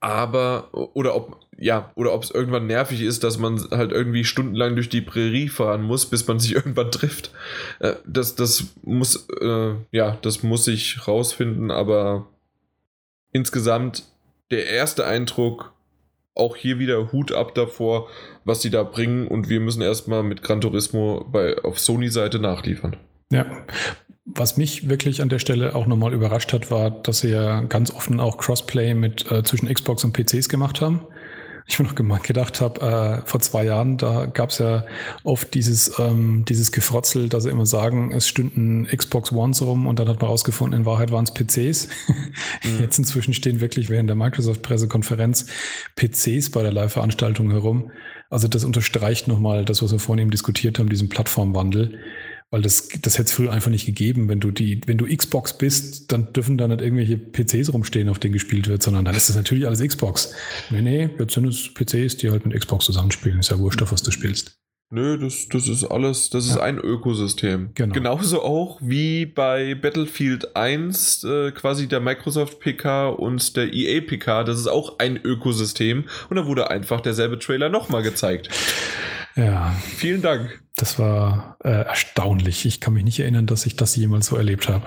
Aber, 0.00 0.68
oder 0.94 1.16
ob, 1.16 1.40
ja, 1.58 1.90
oder 1.94 2.12
ob 2.12 2.22
es 2.22 2.30
irgendwann 2.30 2.66
nervig 2.66 3.00
ist, 3.00 3.24
dass 3.24 3.38
man 3.38 3.60
halt 3.70 3.92
irgendwie 3.92 4.24
stundenlang 4.24 4.76
durch 4.76 4.88
die 4.88 5.00
Prärie 5.00 5.48
fahren 5.48 5.82
muss, 5.82 6.06
bis 6.06 6.26
man 6.26 6.38
sich 6.38 6.52
irgendwann 6.54 6.90
trifft. 6.90 7.32
Äh, 7.80 7.94
das, 8.06 8.34
das 8.34 8.64
muss, 8.82 9.28
äh, 9.40 9.74
ja, 9.90 10.18
das 10.22 10.42
muss 10.42 10.68
ich 10.68 11.06
rausfinden, 11.08 11.70
aber 11.70 12.26
insgesamt 13.32 14.04
der 14.50 14.68
erste 14.68 15.06
Eindruck, 15.06 15.72
auch 16.34 16.54
hier 16.54 16.78
wieder 16.78 17.12
Hut 17.12 17.32
ab 17.32 17.54
davor, 17.54 18.08
was 18.44 18.60
sie 18.62 18.70
da 18.70 18.82
bringen 18.82 19.26
und 19.26 19.48
wir 19.48 19.58
müssen 19.58 19.82
erstmal 19.82 20.22
mit 20.22 20.42
Gran 20.42 20.60
Turismo 20.60 21.26
bei, 21.30 21.58
auf 21.64 21.80
Sony-Seite 21.80 22.38
nachliefern. 22.38 22.96
Ja. 23.30 23.46
Was 24.24 24.56
mich 24.56 24.88
wirklich 24.88 25.22
an 25.22 25.28
der 25.28 25.38
Stelle 25.38 25.74
auch 25.74 25.86
nochmal 25.86 26.12
überrascht 26.12 26.52
hat, 26.52 26.70
war, 26.70 26.90
dass 26.90 27.20
sie 27.20 27.30
ja 27.30 27.60
ganz 27.62 27.92
offen 27.92 28.18
auch 28.18 28.38
Crossplay 28.38 28.94
mit 28.94 29.30
äh, 29.30 29.44
zwischen 29.44 29.72
Xbox 29.72 30.04
und 30.04 30.12
PCs 30.12 30.48
gemacht 30.48 30.80
haben. 30.80 31.06
Ich 31.68 31.80
mir 31.80 31.86
noch 31.86 32.22
gedacht 32.22 32.60
habe, 32.60 32.80
äh, 33.24 33.26
vor 33.26 33.40
zwei 33.40 33.64
Jahren, 33.64 33.96
da 33.96 34.26
gab 34.26 34.50
es 34.50 34.58
ja 34.58 34.84
oft 35.24 35.52
dieses, 35.52 35.98
ähm, 35.98 36.44
dieses 36.48 36.70
Gefrotzel, 36.70 37.28
dass 37.28 37.42
sie 37.42 37.50
immer 37.50 37.66
sagen, 37.66 38.12
es 38.12 38.28
stünden 38.28 38.86
Xbox 38.86 39.32
Ones 39.32 39.62
rum 39.62 39.88
und 39.88 39.98
dann 39.98 40.08
hat 40.08 40.20
man 40.20 40.30
rausgefunden, 40.30 40.80
in 40.80 40.86
Wahrheit 40.86 41.10
waren 41.10 41.24
es 41.24 41.34
PCs. 41.34 41.88
Mhm. 42.62 42.78
Jetzt 42.80 42.98
inzwischen 42.98 43.34
stehen 43.34 43.60
wirklich 43.60 43.90
während 43.90 44.08
der 44.08 44.16
Microsoft-Pressekonferenz 44.16 45.46
PCs 45.96 46.50
bei 46.50 46.62
der 46.62 46.72
Live-Veranstaltung 46.72 47.50
herum. 47.50 47.90
Also 48.30 48.46
das 48.46 48.64
unterstreicht 48.64 49.26
nochmal 49.26 49.64
das, 49.64 49.82
was 49.82 49.90
wir 49.90 49.98
vorhin 49.98 50.22
eben 50.22 50.30
diskutiert 50.30 50.78
haben, 50.78 50.88
diesen 50.88 51.08
Plattformwandel. 51.08 51.98
Weil 52.50 52.62
das, 52.62 52.88
das 53.02 53.18
hätte 53.18 53.26
es 53.26 53.32
früher 53.32 53.52
einfach 53.52 53.70
nicht 53.70 53.86
gegeben. 53.86 54.28
Wenn 54.28 54.38
du 54.38 54.52
die, 54.52 54.80
wenn 54.86 54.98
du 54.98 55.06
Xbox 55.06 55.58
bist, 55.58 56.12
dann 56.12 56.32
dürfen 56.32 56.56
da 56.56 56.68
nicht 56.68 56.80
irgendwelche 56.80 57.18
PCs 57.18 57.72
rumstehen, 57.72 58.08
auf 58.08 58.20
denen 58.20 58.34
gespielt 58.34 58.68
wird, 58.68 58.82
sondern 58.82 59.04
dann 59.04 59.16
ist 59.16 59.28
das 59.28 59.36
natürlich 59.36 59.66
alles 59.66 59.80
Xbox. 59.80 60.32
Nee, 60.70 60.82
nee, 60.82 61.10
jetzt 61.18 61.34
sind 61.34 61.46
es 61.46 61.74
PCs, 61.74 62.18
die 62.18 62.30
halt 62.30 62.46
mit 62.46 62.58
Xbox 62.58 62.84
zusammenspielen. 62.84 63.40
Ist 63.40 63.50
ja 63.50 63.58
wurscht, 63.58 63.82
auf 63.82 63.90
was 63.90 64.02
du 64.02 64.12
spielst. 64.12 64.60
Nö, 64.88 65.18
das, 65.18 65.48
das 65.48 65.66
ist 65.66 65.82
alles, 65.82 66.30
das 66.30 66.46
ja. 66.46 66.54
ist 66.54 66.60
ein 66.60 66.78
Ökosystem. 66.78 67.70
Genau. 67.74 67.92
Genauso 67.92 68.42
auch 68.42 68.78
wie 68.80 69.26
bei 69.26 69.74
Battlefield 69.74 70.54
1 70.54 71.24
äh, 71.24 71.50
quasi 71.50 71.88
der 71.88 71.98
Microsoft 71.98 72.60
PK 72.60 73.08
und 73.08 73.56
der 73.56 73.72
EA 73.72 74.00
PK, 74.00 74.44
das 74.44 74.60
ist 74.60 74.68
auch 74.68 75.00
ein 75.00 75.16
Ökosystem 75.16 76.04
und 76.30 76.36
da 76.36 76.46
wurde 76.46 76.70
einfach 76.70 77.00
derselbe 77.00 77.40
Trailer 77.40 77.68
nochmal 77.68 78.04
gezeigt. 78.04 78.48
Ja. 79.34 79.74
Vielen 79.96 80.22
Dank. 80.22 80.62
Das 80.76 80.98
war 80.98 81.56
äh, 81.64 81.70
erstaunlich. 81.70 82.66
Ich 82.66 82.80
kann 82.80 82.92
mich 82.92 83.04
nicht 83.04 83.18
erinnern, 83.18 83.46
dass 83.46 83.64
ich 83.64 83.76
das 83.76 83.96
jemals 83.96 84.26
so 84.26 84.36
erlebt 84.36 84.68
habe. 84.68 84.84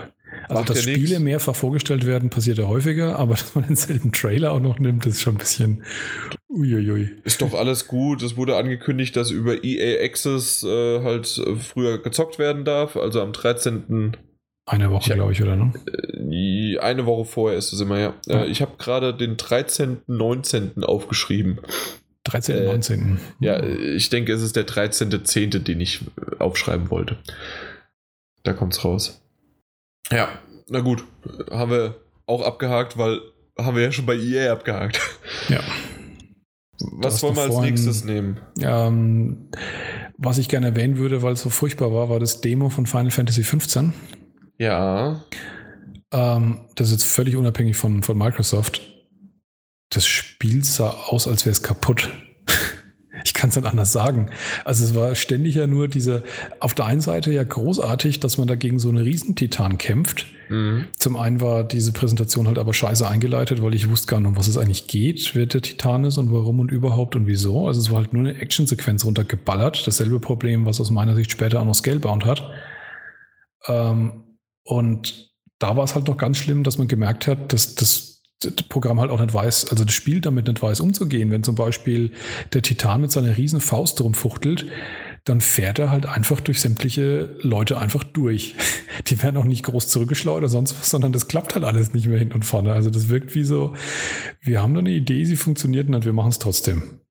Also, 0.48 0.62
Macht 0.62 0.70
dass 0.70 0.86
ja 0.86 0.94
Spiele 0.94 1.10
nix. 1.10 1.20
mehrfach 1.20 1.56
vorgestellt 1.56 2.06
werden, 2.06 2.30
passiert 2.30 2.60
ja 2.60 2.68
häufiger, 2.68 3.18
aber 3.18 3.34
dass 3.36 3.56
man 3.56 3.66
denselben 3.66 4.12
Trailer 4.12 4.52
auch 4.52 4.60
noch 4.60 4.80
nimmt, 4.80 5.06
ist 5.08 5.22
schon 5.22 5.36
ein 5.36 5.40
bisschen 5.40 5.84
uiuiui. 6.48 7.10
Ist 7.24 7.42
doch 7.42 7.54
alles 7.54 7.88
gut. 7.88 8.22
Es 8.22 8.38
wurde 8.38 8.56
angekündigt, 8.56 9.16
dass 9.16 9.32
über 9.32 9.64
EA 9.64 10.04
Access 10.04 10.64
äh, 10.64 11.02
halt 11.04 11.38
äh, 11.38 11.56
früher 11.56 12.02
gezockt 12.02 12.38
werden 12.40 12.66
darf, 12.66 12.96
also 12.96 13.22
am 13.22 13.34
13. 13.34 14.16
Eine 14.68 14.92
Woche, 14.92 15.16
glaube 15.16 15.32
ich, 15.32 15.42
oder 15.42 15.56
ne? 15.56 15.74
Äh, 15.88 16.78
eine 16.78 17.08
Woche 17.08 17.26
vorher 17.26 17.58
ist 17.58 17.74
es 17.74 17.82
immer, 17.82 17.98
ja. 17.98 18.14
ja. 18.28 18.46
Ich 18.46 18.62
habe 18.62 18.74
gerade 18.78 19.16
den 19.16 19.38
13., 19.38 20.04
19. 20.06 20.84
aufgeschrieben. 20.84 21.60
13. 22.26 22.58
Äh, 22.58 22.66
19. 22.66 23.20
Ja, 23.40 23.64
ich 23.64 24.10
denke, 24.10 24.34
es 24.34 24.42
ist 24.42 24.56
der 24.56 24.68
13.10., 24.68 25.60
den 25.60 25.80
ich 25.80 26.02
aufschreiben 26.40 26.90
wollte. 26.90 27.18
Da 28.44 28.54
kommt 28.54 28.74
es 28.74 28.84
raus. 28.84 29.22
Ja, 30.12 30.30
na 30.70 30.82
gut. 30.82 31.04
Haben 31.52 31.72
wir 31.72 31.96
auch 32.26 32.42
abgehakt, 32.46 32.98
weil 32.98 33.20
haben 33.58 33.76
wir 33.76 33.84
ja 33.84 33.92
schon 33.92 34.06
bei 34.06 34.16
EA 34.16 34.52
abgehakt. 34.52 35.00
Ja. 35.50 35.62
Was 36.80 37.22
wollen 37.24 37.36
wir 37.36 37.44
als 37.44 37.54
vorhin, 37.54 37.74
nächstes 37.74 38.06
nehmen? 38.06 38.40
Ähm, 38.62 39.50
was 40.18 40.38
ich 40.38 40.48
gerne 40.48 40.68
erwähnen 40.68 40.98
würde, 40.98 41.22
weil 41.22 41.34
es 41.34 41.42
so 41.42 41.50
furchtbar 41.50 41.94
war, 41.94 42.10
war 42.10 42.20
das 42.20 42.42
Demo 42.42 42.70
von 42.70 42.86
Final 42.86 43.12
Fantasy 43.12 43.42
XV. 43.42 43.92
Ja. 44.58 45.24
Ähm, 46.12 46.62
das 46.76 46.88
ist 46.88 46.94
jetzt 46.94 47.12
völlig 47.12 47.36
unabhängig 47.36 47.76
von, 47.76 48.02
von 48.04 48.18
Microsoft 48.18 48.82
das 49.90 50.06
Spiel 50.06 50.64
sah 50.64 50.90
aus, 50.90 51.28
als 51.28 51.46
wäre 51.46 51.52
es 51.52 51.64
kaputt. 51.64 52.10
Ich 53.26 53.34
kann 53.34 53.50
es 53.50 53.58
nicht 53.58 53.66
anders 53.66 53.92
sagen. 53.92 54.30
Also 54.64 54.86
es 54.86 54.96
war 54.96 55.14
ständig 55.14 55.56
ja 55.56 55.68
nur 55.68 55.90
diese, 55.90 56.24
auf 56.62 56.74
der 56.74 56.86
einen 56.86 57.02
Seite 57.02 57.34
ja 57.34 57.44
großartig, 57.44 58.22
dass 58.22 58.38
man 58.38 58.48
dagegen 58.48 58.80
so 58.80 58.88
einen 58.88 59.00
Riesentitan 59.00 59.78
kämpft. 59.78 60.26
Mhm. 60.48 60.86
Zum 60.98 61.18
einen 61.18 61.42
war 61.42 61.66
diese 61.66 61.92
Präsentation 61.92 62.48
halt 62.48 62.58
aber 62.58 62.74
scheiße 62.74 63.08
eingeleitet, 63.08 63.62
weil 63.62 63.76
ich 63.76 63.90
wusste 63.90 64.08
gar 64.08 64.20
nicht, 64.20 64.30
um 64.30 64.38
was 64.38 64.48
es 64.48 64.58
eigentlich 64.58 64.88
geht, 64.88 65.36
wer 65.36 65.48
der 65.48 65.62
Titan 65.62 66.06
ist 66.06 66.18
und 66.18 66.32
warum 66.32 66.60
und 66.60 66.72
überhaupt 66.72 67.16
und 67.16 67.28
wieso. 67.28 67.68
Also 67.68 67.82
es 67.82 67.92
war 67.92 67.98
halt 67.98 68.14
nur 68.14 68.26
eine 68.28 68.40
Actionsequenz 68.40 69.04
runtergeballert. 69.04 69.86
Dasselbe 69.86 70.20
Problem, 70.20 70.66
was 70.66 70.80
aus 70.80 70.90
meiner 70.90 71.16
Sicht 71.16 71.32
später 71.32 71.60
auch 71.60 71.66
noch 71.66 71.76
Scalebound 71.76 72.26
hat. 72.26 72.50
Ähm, 73.68 74.24
und 74.64 75.30
da 75.60 75.76
war 75.76 75.84
es 75.84 75.94
halt 75.96 76.08
noch 76.08 76.18
ganz 76.18 76.38
schlimm, 76.38 76.64
dass 76.64 76.78
man 76.78 76.88
gemerkt 76.88 77.28
hat, 77.28 77.52
dass 77.52 77.76
das 77.76 78.19
das 78.40 78.54
Programm 78.70 79.00
halt 79.00 79.12
auch 79.12 79.20
nicht 79.20 79.34
weiß, 79.34 79.70
also 79.70 79.84
das 79.84 79.94
Spiel 79.94 80.22
damit 80.22 80.48
nicht 80.48 80.62
weiß 80.62 80.80
umzugehen. 80.80 81.30
Wenn 81.32 81.44
zum 81.44 81.56
Beispiel 81.56 82.12
der 82.54 82.62
Titan 82.62 83.02
mit 83.02 83.12
seiner 83.12 83.36
riesen 83.38 83.60
Faust 83.60 84.00
rumfuchtelt, 84.02 84.66
dann 85.26 85.42
fährt 85.42 85.80
er 85.80 85.92
halt 85.92 86.06
einfach 86.06 86.40
durch 86.40 86.62
sämtliche 86.62 87.36
Leute 87.42 87.78
einfach 87.78 88.04
durch. 88.04 88.56
Die 89.08 89.22
werden 89.22 89.38
auch 89.38 89.44
nicht 89.46 89.64
groß 89.64 89.90
zurückgeschleudert 89.90 90.40
oder 90.40 90.50
sonst 90.50 90.80
was, 90.80 90.90
sondern 90.90 91.12
das 91.12 91.28
klappt 91.28 91.56
halt 91.56 91.66
alles 91.66 91.94
nicht 91.94 92.08
mehr 92.08 92.20
hin 92.20 92.32
und 92.32 92.46
vorne. 92.46 92.74
Also 92.74 92.90
das 92.90 93.10
wirkt 93.10 93.36
wie 93.36 93.44
so, 93.44 93.76
wir 94.42 94.62
haben 94.62 94.74
da 94.74 94.80
eine 94.80 94.92
Idee, 94.92 95.26
sie 95.26 95.36
funktioniert 95.36 95.90
und 95.90 96.06
wir 96.06 96.14
machen 96.14 96.30
es 96.30 96.40
trotzdem. 96.40 97.02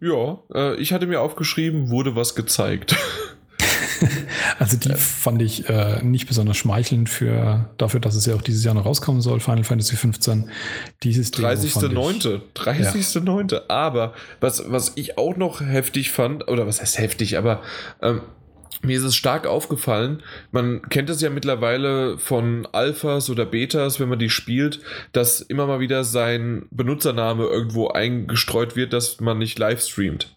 Ja, 0.00 0.38
äh, 0.54 0.76
ich 0.76 0.92
hatte 0.92 1.06
mir 1.06 1.20
aufgeschrieben, 1.20 1.90
wurde 1.90 2.14
was 2.14 2.34
gezeigt. 2.34 2.96
also 4.58 4.76
die 4.76 4.94
fand 4.94 5.42
ich 5.42 5.68
äh, 5.68 6.02
nicht 6.02 6.26
besonders 6.26 6.56
schmeichelnd 6.56 7.08
für 7.08 7.70
dafür, 7.78 8.00
dass 8.00 8.14
es 8.14 8.26
ja 8.26 8.34
auch 8.34 8.42
dieses 8.42 8.64
Jahr 8.64 8.74
noch 8.74 8.86
rauskommen 8.86 9.20
soll, 9.20 9.40
Final 9.40 9.64
Fantasy 9.64 9.96
15. 9.96 10.50
Dieses 11.02 11.32
30.9. 11.32 12.40
30.9. 12.54 13.52
Ja. 13.52 13.60
Aber 13.68 14.14
was, 14.40 14.64
was 14.68 14.92
ich 14.96 15.18
auch 15.18 15.36
noch 15.36 15.60
heftig 15.60 16.10
fand, 16.10 16.48
oder 16.48 16.66
was 16.66 16.80
heißt 16.80 16.98
heftig, 16.98 17.38
aber 17.38 17.62
ähm, 18.02 18.20
mir 18.82 18.96
ist 18.96 19.04
es 19.04 19.16
stark 19.16 19.46
aufgefallen, 19.46 20.22
man 20.50 20.82
kennt 20.88 21.10
es 21.10 21.20
ja 21.20 21.30
mittlerweile 21.30 22.18
von 22.18 22.66
Alphas 22.72 23.30
oder 23.30 23.46
Betas, 23.46 24.00
wenn 24.00 24.08
man 24.08 24.18
die 24.18 24.30
spielt, 24.30 24.80
dass 25.12 25.40
immer 25.40 25.66
mal 25.66 25.80
wieder 25.80 26.04
sein 26.04 26.66
Benutzername 26.70 27.44
irgendwo 27.44 27.88
eingestreut 27.88 28.76
wird, 28.76 28.92
dass 28.92 29.20
man 29.20 29.38
nicht 29.38 29.58
live 29.58 29.80
streamt. 29.80 30.35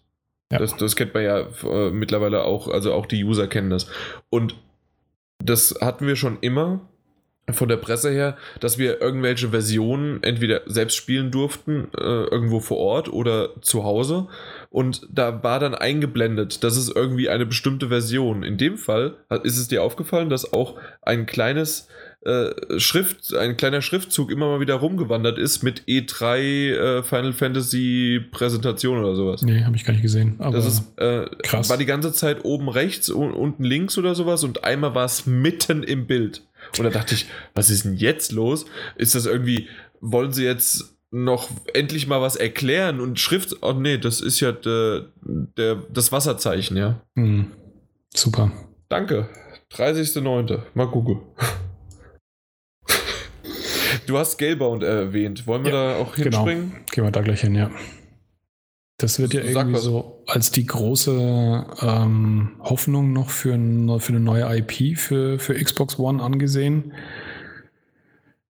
Ja. 0.50 0.58
Das, 0.58 0.76
das 0.76 0.96
kennt 0.96 1.14
man 1.14 1.22
ja 1.22 1.46
äh, 1.64 1.90
mittlerweile 1.90 2.44
auch, 2.44 2.68
also 2.68 2.92
auch 2.92 3.06
die 3.06 3.24
User 3.24 3.46
kennen 3.46 3.70
das. 3.70 3.86
Und 4.30 4.56
das 5.38 5.78
hatten 5.80 6.06
wir 6.06 6.16
schon 6.16 6.38
immer 6.40 6.80
von 7.52 7.68
der 7.68 7.76
Presse 7.76 8.10
her, 8.10 8.36
dass 8.60 8.78
wir 8.78 9.00
irgendwelche 9.00 9.48
Versionen 9.48 10.22
entweder 10.22 10.62
selbst 10.66 10.96
spielen 10.96 11.30
durften, 11.30 11.88
äh, 11.96 12.24
irgendwo 12.24 12.60
vor 12.60 12.78
Ort 12.78 13.12
oder 13.12 13.60
zu 13.62 13.84
Hause. 13.84 14.28
Und 14.70 15.06
da 15.10 15.42
war 15.42 15.58
dann 15.58 15.74
eingeblendet, 15.74 16.62
das 16.62 16.76
ist 16.76 16.94
irgendwie 16.94 17.28
eine 17.28 17.46
bestimmte 17.46 17.88
Version. 17.88 18.42
In 18.42 18.56
dem 18.56 18.76
Fall 18.76 19.16
ist 19.42 19.58
es 19.58 19.68
dir 19.68 19.82
aufgefallen, 19.82 20.30
dass 20.30 20.52
auch 20.52 20.76
ein 21.02 21.26
kleines 21.26 21.88
äh, 22.22 22.78
Schrift, 22.78 23.34
ein 23.34 23.56
kleiner 23.56 23.80
Schriftzug 23.80 24.30
immer 24.30 24.48
mal 24.48 24.60
wieder 24.60 24.74
rumgewandert 24.74 25.38
ist 25.38 25.62
mit 25.62 25.84
E3 25.88 26.36
äh, 26.36 27.02
Final 27.02 27.32
Fantasy 27.32 28.20
Präsentation 28.30 28.98
oder 28.98 29.14
sowas. 29.14 29.42
Nee, 29.42 29.64
habe 29.64 29.76
ich 29.76 29.84
gar 29.84 29.92
nicht 29.92 30.02
gesehen. 30.02 30.34
Aber 30.38 30.56
das 30.56 30.66
ist, 30.66 30.98
äh, 30.98 31.26
krass. 31.42 31.70
war 31.70 31.78
die 31.78 31.86
ganze 31.86 32.12
Zeit 32.12 32.44
oben 32.44 32.68
rechts, 32.68 33.08
und 33.08 33.32
unten 33.32 33.64
links 33.64 33.96
oder 33.96 34.14
sowas 34.14 34.44
und 34.44 34.64
einmal 34.64 34.94
war 34.94 35.06
es 35.06 35.24
mitten 35.24 35.82
im 35.82 36.06
Bild. 36.06 36.42
Und 36.76 36.84
da 36.84 36.90
dachte 36.90 37.14
ich, 37.14 37.26
was 37.54 37.70
ist 37.70 37.86
denn 37.86 37.96
jetzt 37.96 38.32
los? 38.32 38.66
Ist 38.96 39.14
das 39.14 39.24
irgendwie, 39.24 39.68
wollen 40.00 40.32
sie 40.32 40.44
jetzt 40.44 40.94
noch 41.10 41.48
endlich 41.72 42.06
mal 42.06 42.20
was 42.20 42.36
erklären 42.36 43.00
und 43.00 43.18
Schrift, 43.18 43.56
oh 43.62 43.72
nee, 43.72 43.96
das 43.96 44.20
ist 44.20 44.40
ja 44.40 44.52
der, 44.52 45.06
der 45.22 45.76
das 45.92 46.12
Wasserzeichen, 46.12 46.76
ja. 46.76 47.00
Mhm. 47.14 47.46
Super. 48.14 48.52
Danke. 48.90 49.28
30.09. 49.72 50.58
Mal 50.74 50.86
gucken. 50.90 51.20
du 54.10 54.18
hast 54.18 54.32
Scalebound 54.32 54.82
erwähnt. 54.82 55.46
Wollen 55.46 55.64
wir 55.64 55.72
ja, 55.72 55.94
da 55.94 55.96
auch 55.98 56.14
genau. 56.14 56.44
hinspringen? 56.44 56.70
Genau. 56.70 56.84
Gehen 56.90 57.04
wir 57.04 57.10
da 57.10 57.20
gleich 57.22 57.40
hin, 57.40 57.54
ja. 57.54 57.70
Das 58.98 59.18
wird 59.18 59.32
ja 59.32 59.40
irgendwie 59.40 59.80
so 59.80 60.22
als 60.26 60.50
die 60.50 60.66
große 60.66 61.66
ähm, 61.80 62.50
Hoffnung 62.60 63.14
noch 63.14 63.30
für, 63.30 63.54
ein, 63.54 63.98
für 63.98 64.12
eine 64.12 64.20
neue 64.20 64.58
IP 64.58 64.98
für, 64.98 65.38
für 65.38 65.54
Xbox 65.54 65.98
One 65.98 66.22
angesehen. 66.22 66.92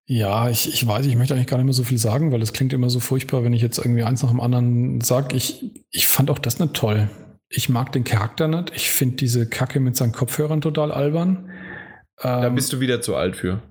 Ja, 0.06 0.50
ich, 0.50 0.74
ich 0.74 0.84
weiß, 0.84 1.06
ich 1.06 1.14
möchte 1.14 1.34
eigentlich 1.34 1.46
gar 1.46 1.58
nicht 1.58 1.66
mehr 1.66 1.72
so 1.72 1.84
viel 1.84 1.98
sagen, 1.98 2.32
weil 2.32 2.42
es 2.42 2.52
klingt 2.52 2.72
immer 2.72 2.90
so 2.90 2.98
furchtbar, 2.98 3.44
wenn 3.44 3.52
ich 3.52 3.62
jetzt 3.62 3.78
irgendwie 3.78 4.02
eins 4.02 4.24
nach 4.24 4.30
dem 4.30 4.40
anderen 4.40 5.00
sage. 5.02 5.36
Ich, 5.36 5.70
ich 5.92 6.08
fand 6.08 6.32
auch 6.32 6.40
das 6.40 6.58
nicht 6.58 6.74
toll. 6.74 7.08
Ich 7.48 7.68
mag 7.68 7.92
den 7.92 8.02
Charakter 8.02 8.48
nicht. 8.48 8.72
Ich 8.74 8.90
finde 8.90 9.16
diese 9.16 9.48
Kacke 9.48 9.78
mit 9.78 9.96
seinen 9.96 10.11
Kopfhörern 10.11 10.61
total 10.61 10.90
albern. 10.90 11.48
Da 12.16 12.46
ähm, 12.46 12.56
bist 12.56 12.72
du 12.72 12.80
wieder 12.80 13.00
zu 13.00 13.14
alt 13.14 13.36
für. 13.36 13.62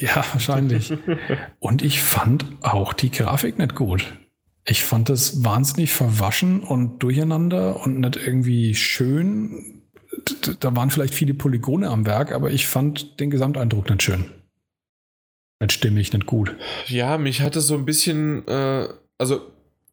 Ja, 0.00 0.24
wahrscheinlich. 0.32 0.92
Und 1.58 1.82
ich 1.82 2.00
fand 2.02 2.44
auch 2.62 2.92
die 2.92 3.10
Grafik 3.10 3.58
nicht 3.58 3.74
gut. 3.74 4.14
Ich 4.66 4.82
fand 4.82 5.08
das 5.08 5.44
wahnsinnig 5.44 5.92
verwaschen 5.92 6.62
und 6.62 7.02
durcheinander 7.02 7.84
und 7.84 8.00
nicht 8.00 8.16
irgendwie 8.16 8.74
schön. 8.74 9.82
Da 10.60 10.74
waren 10.74 10.90
vielleicht 10.90 11.12
viele 11.12 11.34
Polygone 11.34 11.90
am 11.90 12.06
Werk, 12.06 12.32
aber 12.32 12.50
ich 12.50 12.66
fand 12.66 13.20
den 13.20 13.28
Gesamteindruck 13.28 13.90
nicht 13.90 14.02
schön. 14.02 14.30
Nicht 15.60 15.72
stimmig, 15.72 16.14
nicht 16.14 16.24
gut. 16.24 16.56
Ja, 16.86 17.18
mich 17.18 17.42
hatte 17.42 17.60
so 17.60 17.74
ein 17.74 17.84
bisschen, 17.84 18.48
äh, 18.48 18.88
also 19.18 19.42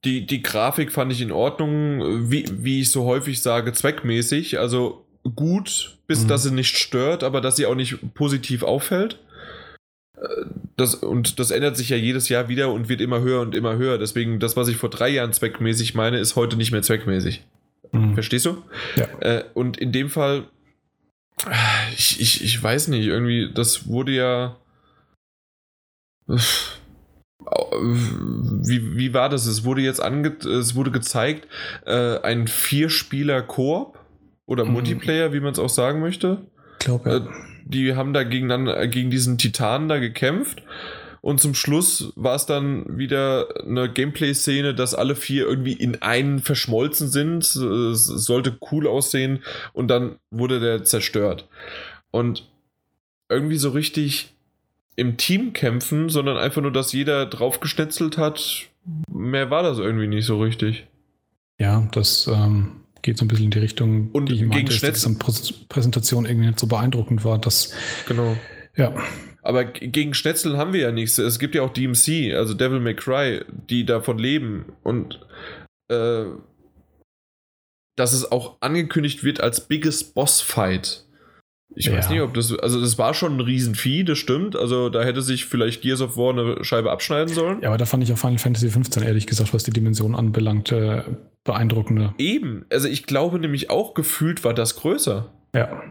die, 0.05 0.25
die 0.25 0.41
Grafik 0.41 0.91
fand 0.91 1.11
ich 1.11 1.21
in 1.21 1.31
Ordnung, 1.31 2.31
wie, 2.31 2.45
wie 2.49 2.81
ich 2.81 2.91
so 2.91 3.03
häufig 3.03 3.41
sage, 3.41 3.73
zweckmäßig. 3.73 4.57
Also 4.57 5.05
gut, 5.35 5.99
bis 6.07 6.23
mhm. 6.23 6.27
dass 6.29 6.43
sie 6.43 6.51
nicht 6.51 6.77
stört, 6.77 7.23
aber 7.23 7.41
dass 7.41 7.57
sie 7.57 7.65
auch 7.65 7.75
nicht 7.75 8.13
positiv 8.13 8.63
auffällt. 8.63 9.19
Äh, 10.22 10.45
das, 10.78 10.95
und 10.95 11.39
das 11.39 11.51
ändert 11.51 11.78
sich 11.78 11.89
ja 11.89 11.97
jedes 11.97 12.30
Jahr 12.30 12.47
wieder 12.47 12.72
und 12.72 12.89
wird 12.89 13.01
immer 13.01 13.22
höher 13.22 13.41
und 13.41 13.55
immer 13.55 13.76
höher. 13.76 13.97
Deswegen, 13.97 14.39
das, 14.39 14.55
was 14.55 14.67
ich 14.67 14.78
vor 14.78 14.89
drei 14.89 15.09
Jahren 15.09 15.34
zweckmäßig 15.34 15.95
meine, 15.95 16.19
ist 16.19 16.36
heute 16.36 16.55
nicht 16.55 16.72
mehr 16.72 16.82
zweckmäßig. 16.82 17.43
Mhm. 17.91 18.13
Verstehst 18.13 18.45
du? 18.45 18.63
Ja. 18.95 19.07
Äh, 19.19 19.43
und 19.53 19.78
in 19.78 19.91
dem 19.91 20.09
Fall, 20.09 20.45
ich, 21.97 22.22
ich, 22.22 22.43
ich 22.43 22.61
weiß 22.61 22.88
nicht, 22.89 23.05
irgendwie, 23.05 23.51
das 23.53 23.88
wurde 23.88 24.11
ja. 24.11 24.57
Wie, 27.47 28.95
wie 28.95 29.13
war 29.13 29.28
das? 29.28 29.45
Es 29.45 29.65
wurde 29.65 29.82
jetzt 29.82 30.01
ange 30.01 30.38
es 30.45 30.76
wurde 30.76 30.91
gezeigt, 30.91 31.47
äh, 31.86 32.19
ein 32.19 32.47
Vier-Spieler-Koop 32.47 33.99
oder 34.45 34.63
mhm. 34.63 34.74
Multiplayer, 34.74 35.34
wie 35.34 35.41
man 35.41 35.51
es 35.51 35.59
auch 35.59 35.69
sagen 35.69 35.99
möchte. 35.99 36.45
Ich 36.80 36.86
glaube, 36.86 37.09
ja. 37.09 37.17
Äh, 37.17 37.50
die 37.72 37.95
haben 37.95 38.13
da 38.13 38.24
gegen, 38.24 38.49
dann, 38.49 38.67
äh, 38.67 38.88
gegen 38.88 39.09
diesen 39.09 39.38
Titan 39.38 39.88
da 39.88 39.99
gekämpft. 39.99 40.63
Und 41.22 41.39
zum 41.39 41.53
Schluss 41.53 42.11
war 42.15 42.36
es 42.36 42.47
dann 42.47 42.97
wieder 42.97 43.47
eine 43.63 43.91
Gameplay-Szene, 43.91 44.74
dass 44.74 44.95
alle 44.95 45.15
vier 45.15 45.45
irgendwie 45.47 45.74
in 45.74 46.01
einen 46.01 46.39
verschmolzen 46.39 47.09
sind. 47.09 47.43
Es 47.43 48.05
sollte 48.05 48.57
cool 48.72 48.88
aussehen 48.88 49.43
und 49.74 49.88
dann 49.88 50.15
wurde 50.32 50.59
der 50.59 50.84
zerstört. 50.84 51.47
Und 52.09 52.49
irgendwie 53.30 53.57
so 53.57 53.69
richtig 53.69 54.34
im 54.95 55.17
Team 55.17 55.53
kämpfen, 55.53 56.09
sondern 56.09 56.38
einfach 56.38 56.61
nur, 56.61 56.74
dass 56.74 56.91
jeder 56.91 57.28
draufgeschnetzelt 57.28 58.17
hat. 58.17 58.69
Mehr 59.07 59.51
war 59.51 59.61
das 59.61 59.78
irgendwie 59.78 60.07
nicht 60.07 60.26
so 60.26 60.41
richtig. 60.41 60.88
Ja, 61.59 61.88
das 61.91 62.28
ähm, 62.28 62.80
geht 63.01 63.17
so 63.17 63.25
ein 63.25 63.27
bisschen 63.27 63.45
in 63.45 63.51
die 63.51 63.59
Richtung, 63.59 64.09
und 64.11 64.29
die 64.29 64.35
ich 64.35 64.45
meinte, 64.45 64.79
dass 64.79 65.41
die 65.43 65.53
Präsentation 65.69 66.25
irgendwie 66.25 66.47
nicht 66.47 66.59
so 66.59 66.67
beeindruckend 66.67 67.23
war. 67.23 67.39
Dass, 67.39 67.73
genau. 68.07 68.37
Ja. 68.75 68.93
Aber 69.43 69.65
gegen 69.65 70.13
Schnetzel 70.13 70.57
haben 70.57 70.73
wir 70.73 70.81
ja 70.81 70.91
nichts. 70.91 71.17
Es 71.17 71.39
gibt 71.39 71.55
ja 71.55 71.63
auch 71.63 71.73
DMC, 71.73 72.33
also 72.35 72.53
Devil 72.53 72.79
May 72.79 72.95
Cry, 72.95 73.43
die 73.69 73.85
davon 73.85 74.19
leben. 74.19 74.65
Und 74.83 75.19
äh, 75.89 76.25
dass 77.95 78.13
es 78.13 78.31
auch 78.31 78.57
angekündigt 78.61 79.23
wird 79.23 79.41
als 79.41 79.67
Biggest 79.67 80.13
Boss 80.13 80.41
Fight. 80.41 81.05
Ich 81.76 81.86
ja. 81.86 81.93
weiß 81.93 82.09
nicht, 82.09 82.22
ob 82.22 82.34
das. 82.34 82.57
Also, 82.57 82.82
das 82.82 82.97
war 82.97 83.13
schon 83.13 83.38
ein 83.38 83.39
Riesenvieh, 83.39 84.03
das 84.03 84.17
stimmt. 84.17 84.55
Also, 84.55 84.89
da 84.89 85.03
hätte 85.03 85.22
sich 85.22 85.45
vielleicht 85.45 85.82
Gears 85.82 86.01
of 86.01 86.17
War 86.17 86.32
eine 86.32 86.63
Scheibe 86.63 86.91
abschneiden 86.91 87.34
sollen. 87.34 87.61
Ja, 87.61 87.69
aber 87.69 87.78
da 87.78 87.86
fand 87.86 88.03
ich 88.03 88.11
auch 88.11 88.17
Final 88.17 88.39
Fantasy 88.39 88.69
15, 88.69 89.03
ehrlich 89.03 89.28
gesagt, 89.28 89.53
was 89.53 89.63
die 89.63 89.72
Dimension 89.72 90.15
anbelangt, 90.15 90.72
äh, 90.72 91.03
beeindruckender. 91.43 92.13
Eben. 92.17 92.65
Also, 92.69 92.88
ich 92.88 93.05
glaube 93.05 93.39
nämlich 93.39 93.69
auch 93.69 93.93
gefühlt 93.93 94.43
war 94.43 94.53
das 94.53 94.76
größer. 94.76 95.32
Ja. 95.55 95.82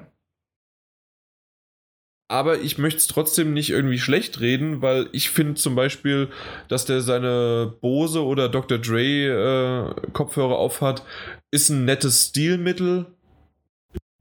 Aber 2.30 2.60
ich 2.60 2.78
möchte 2.78 2.98
es 2.98 3.08
trotzdem 3.08 3.52
nicht 3.54 3.70
irgendwie 3.70 3.98
schlecht 3.98 4.38
reden, 4.38 4.82
weil 4.82 5.08
ich 5.10 5.30
finde 5.30 5.54
zum 5.54 5.74
Beispiel, 5.74 6.28
dass 6.68 6.84
der 6.84 7.00
seine 7.00 7.74
Bose 7.80 8.24
oder 8.24 8.48
Dr. 8.48 8.78
Dre 8.78 9.96
äh, 9.98 10.10
Kopfhörer 10.12 10.56
aufhat, 10.56 11.02
ist 11.50 11.70
ein 11.70 11.84
nettes 11.84 12.28
Stilmittel 12.28 13.06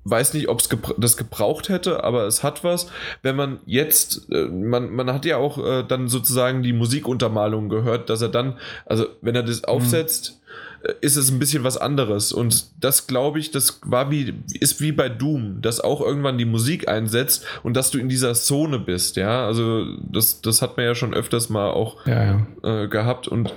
weiß 0.04 0.34
nicht, 0.34 0.48
ob 0.50 0.60
es 0.60 0.70
gebra 0.70 0.94
das 0.98 1.18
gebraucht 1.18 1.70
hätte, 1.70 2.04
aber 2.04 2.26
es 2.26 2.44
hat 2.44 2.64
was. 2.64 2.88
Wenn 3.22 3.36
man 3.36 3.60
jetzt, 3.66 4.32
äh, 4.32 4.46
man, 4.46 4.92
man 4.94 5.12
hat 5.12 5.26
ja 5.26 5.38
auch 5.38 5.58
äh, 5.64 5.84
dann 5.84 6.08
sozusagen 6.08 6.64
die 6.64 6.74
Musikuntermalung 6.74 7.70
gehört, 7.70 8.10
dass 8.10 8.22
er 8.22 8.30
dann, 8.30 8.58
also 8.86 9.06
wenn 9.22 9.36
er 9.36 9.44
das 9.44 9.62
mhm. 9.62 9.66
aufsetzt, 9.66 10.40
mhm. 10.84 10.94
ist 11.02 11.18
es 11.18 11.30
ein 11.30 11.40
bisschen 11.40 11.64
was 11.64 11.78
anderes. 11.78 12.32
Und 12.32 12.84
das 12.84 13.08
glaube 13.08 13.40
ich, 13.40 13.52
das 13.52 13.82
war 13.84 14.10
wie, 14.10 14.34
ist 14.60 14.82
wie 14.82 14.94
bei 14.94 15.10
Doom, 15.10 15.62
dass 15.62 15.82
auch 15.82 16.02
irgendwann 16.02 16.38
die 16.38 16.46
Musik 16.46 16.88
einsetzt 16.88 17.46
und 17.64 17.76
dass 17.76 17.92
du 17.92 18.00
in 18.00 18.10
dieser 18.10 18.34
Zone 18.34 18.80
bist, 18.80 19.18
ja. 19.18 19.46
Also 19.46 19.86
das, 20.10 20.42
das 20.42 20.62
hat 20.62 20.78
man 20.78 20.86
ja 20.86 20.96
schon 20.96 21.14
öfters 21.14 21.50
mal 21.50 21.72
auch 21.72 22.06
ja, 22.06 22.24
ja. 22.64 22.84
Äh, 22.84 22.88
gehabt 22.88 23.28
und 23.28 23.54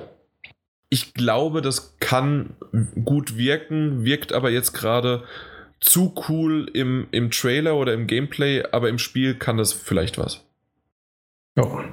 ich 0.93 1.15
glaube, 1.15 1.63
das 1.63 1.97
kann 2.01 2.51
gut 3.03 3.39
wirken, 3.39 4.05
wirkt 4.05 4.35
aber 4.35 4.51
jetzt 4.51 4.75
gerade 4.75 5.23
zu 5.83 6.15
cool 6.29 6.71
im, 6.73 7.09
im 7.11 7.31
Trailer 7.31 7.77
oder 7.77 7.93
im 7.93 8.07
Gameplay, 8.07 8.63
aber 8.71 8.89
im 8.89 8.99
Spiel 8.99 9.35
kann 9.35 9.57
das 9.57 9.73
vielleicht 9.73 10.17
was. 10.17 10.45
Ja. 11.57 11.85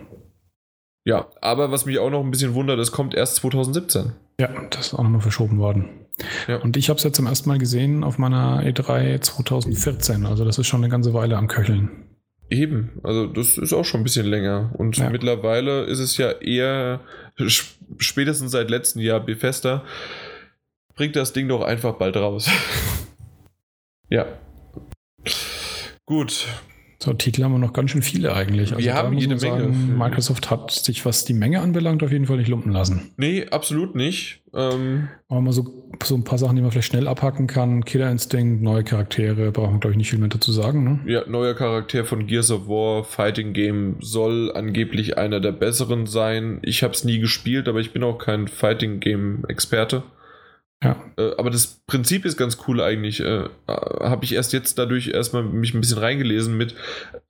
Ja, 1.06 1.28
aber 1.42 1.72
was 1.72 1.86
mich 1.86 1.98
auch 1.98 2.12
noch 2.12 2.24
ein 2.24 2.30
bisschen 2.30 2.54
wundert, 2.54 2.80
es 2.80 2.92
kommt 2.92 3.16
erst 3.16 3.38
2017. 3.38 4.14
Ja, 4.40 4.50
das 4.70 4.88
ist 4.88 4.94
auch 4.94 5.02
nochmal 5.02 5.22
verschoben 5.22 5.58
worden. 5.58 6.06
Ja. 6.48 6.58
Und 6.58 6.78
ich 6.78 6.90
habe 6.90 6.98
es 6.98 7.04
ja 7.04 7.12
zum 7.12 7.26
ersten 7.26 7.50
Mal 7.50 7.58
gesehen 7.58 8.04
auf 8.04 8.20
meiner 8.20 8.62
E3 8.64 9.20
2014. 9.22 10.26
Also 10.26 10.46
das 10.46 10.60
ist 10.60 10.68
schon 10.68 10.82
eine 10.82 10.92
ganze 10.92 11.14
Weile 11.14 11.38
am 11.38 11.48
Köcheln. 11.48 12.06
Eben, 12.52 13.00
also 13.04 13.26
das 13.26 13.58
ist 13.58 13.74
auch 13.74 13.86
schon 13.86 14.02
ein 14.02 14.04
bisschen 14.04 14.28
länger. 14.28 14.72
Und 14.78 14.98
ja. 14.98 15.10
mittlerweile 15.10 15.84
ist 15.86 16.00
es 16.00 16.18
ja 16.18 16.32
eher 16.32 17.02
spätestens 17.98 18.52
seit 18.52 18.70
letztem 18.70 19.02
Jahr 19.02 19.20
Bethesda. 19.20 19.84
Bringt 20.96 21.16
das 21.16 21.34
Ding 21.34 21.48
doch 21.48 21.62
einfach 21.62 21.96
bald 21.96 22.18
raus. 22.18 22.50
Ja. 24.10 24.26
Gut. 26.06 26.48
So, 27.02 27.14
Titel 27.14 27.44
haben 27.44 27.54
wir 27.54 27.60
noch 27.60 27.72
ganz 27.72 27.92
schön 27.92 28.02
viele 28.02 28.34
eigentlich. 28.34 28.74
Also 28.74 28.84
wir 28.84 28.94
haben 28.94 29.18
jede 29.18 29.38
Menge. 29.38 29.68
Microsoft 29.68 30.52
hat 30.52 30.72
sich, 30.72 31.06
was 31.06 31.24
die 31.24 31.34
Menge 31.34 31.62
anbelangt, 31.62 32.04
auf 32.04 32.12
jeden 32.12 32.26
Fall 32.26 32.36
nicht 32.36 32.50
lumpen 32.50 32.74
lassen. 32.74 33.12
Nee, 33.16 33.48
absolut 33.52 33.96
nicht. 33.96 34.42
Ähm 34.54 35.08
Aber 35.30 35.40
mal 35.40 35.54
so, 35.54 35.90
so 36.04 36.16
ein 36.16 36.26
paar 36.26 36.38
Sachen, 36.38 36.58
die 36.58 36.62
man 36.62 36.72
vielleicht 36.72 36.88
schnell 36.88 37.08
abhacken 37.08 37.48
kann. 37.48 37.86
Killer 37.86 38.12
Instinct, 38.12 38.62
neue 38.62 38.84
Charaktere, 38.84 39.54
brauchen 39.54 39.76
wir, 39.76 39.80
glaube 39.80 39.92
ich, 39.94 39.98
nicht 39.98 40.10
viel 40.10 40.20
mehr 40.20 40.28
dazu 40.28 40.52
sagen. 40.52 40.84
Ne? 40.84 41.00
Ja, 41.10 41.24
neuer 41.26 41.54
Charakter 41.54 42.04
von 42.04 42.28
Gears 42.28 42.52
of 42.52 42.68
War, 42.68 43.06
Fighting 43.06 43.54
Game, 43.54 43.96
soll 44.02 44.52
angeblich 44.54 45.18
einer 45.18 45.40
der 45.40 45.54
besseren 45.54 46.06
sein. 46.06 46.60
Ich 46.64 46.84
habe 46.84 46.94
es 46.94 47.06
nie 47.06 47.20
gespielt, 47.20 47.70
aber 47.70 47.80
ich 47.80 47.94
bin 47.94 48.04
auch 48.04 48.18
kein 48.18 48.50
Fighting 48.50 49.00
Game-Experte. 49.00 50.04
Ja. 50.82 50.96
Äh, 51.18 51.32
aber 51.38 51.50
das 51.50 51.82
Prinzip 51.88 52.24
ist 52.24 52.38
ganz 52.38 52.58
cool 52.68 52.82
eigentlich. 52.82 53.20
Äh, 53.20 53.50
Habe 53.68 54.24
ich 54.24 54.34
erst 54.34 54.54
jetzt 54.54 54.78
dadurch 54.78 55.10
erstmal 55.10 55.44
mich 55.44 55.74
ein 55.74 55.82
bisschen 55.82 55.98
reingelesen 55.98 56.56
mit, 56.56 56.74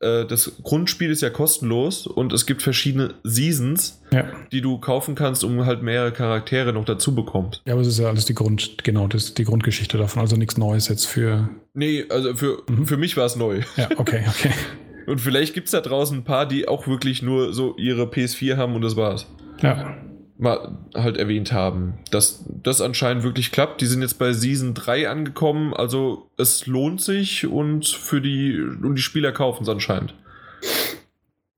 äh, 0.01 0.25
das 0.25 0.51
Grundspiel 0.63 1.09
ist 1.09 1.21
ja 1.21 1.31
kostenlos 1.31 2.05
und 2.05 2.31
es 2.31 2.45
gibt 2.45 2.61
verschiedene 2.61 3.15
Seasons, 3.23 4.01
ja. 4.11 4.25
die 4.51 4.61
du 4.61 4.77
kaufen 4.77 5.15
kannst, 5.15 5.43
um 5.43 5.65
halt 5.65 5.81
mehrere 5.81 6.11
Charaktere 6.11 6.73
noch 6.73 6.85
dazu 6.85 7.15
bekommst. 7.15 7.63
Ja, 7.65 7.73
aber 7.73 7.81
es 7.81 7.87
ist 7.87 7.99
ja 7.99 8.07
alles 8.07 8.25
die 8.25 8.35
Grund, 8.35 8.83
genau, 8.83 9.07
das 9.07 9.25
ist 9.25 9.37
die 9.39 9.45
Grundgeschichte 9.45 9.97
davon, 9.97 10.21
also 10.21 10.35
nichts 10.35 10.57
Neues 10.57 10.87
jetzt 10.87 11.05
für. 11.05 11.49
Nee, 11.73 12.05
also 12.09 12.35
für, 12.35 12.61
mhm. 12.69 12.85
für 12.85 12.97
mich 12.97 13.17
war 13.17 13.25
es 13.25 13.35
neu. 13.35 13.61
Ja, 13.77 13.89
okay, 13.97 14.25
okay. 14.27 14.51
und 15.07 15.19
vielleicht 15.19 15.55
gibt 15.55 15.65
es 15.65 15.71
da 15.71 15.81
draußen 15.81 16.19
ein 16.19 16.23
paar, 16.23 16.47
die 16.47 16.67
auch 16.67 16.87
wirklich 16.87 17.23
nur 17.23 17.51
so 17.53 17.75
ihre 17.77 18.03
PS4 18.03 18.57
haben 18.57 18.75
und 18.75 18.83
das 18.83 18.95
war's. 18.95 19.25
Ja 19.61 19.95
mal 20.39 20.77
halt 20.95 21.17
erwähnt 21.17 21.51
haben, 21.51 21.99
dass 22.11 22.45
das 22.47 22.81
anscheinend 22.81 23.23
wirklich 23.23 23.51
klappt. 23.51 23.81
Die 23.81 23.85
sind 23.85 24.01
jetzt 24.01 24.17
bei 24.17 24.31
Season 24.33 24.73
3 24.73 25.09
angekommen, 25.09 25.73
also 25.73 26.29
es 26.37 26.65
lohnt 26.65 27.01
sich 27.01 27.45
und 27.45 27.87
für 27.87 28.21
die 28.21 28.59
und 28.59 28.95
die 28.95 29.01
Spieler 29.01 29.31
kaufen 29.31 29.63
es 29.63 29.69
anscheinend. 29.69 30.15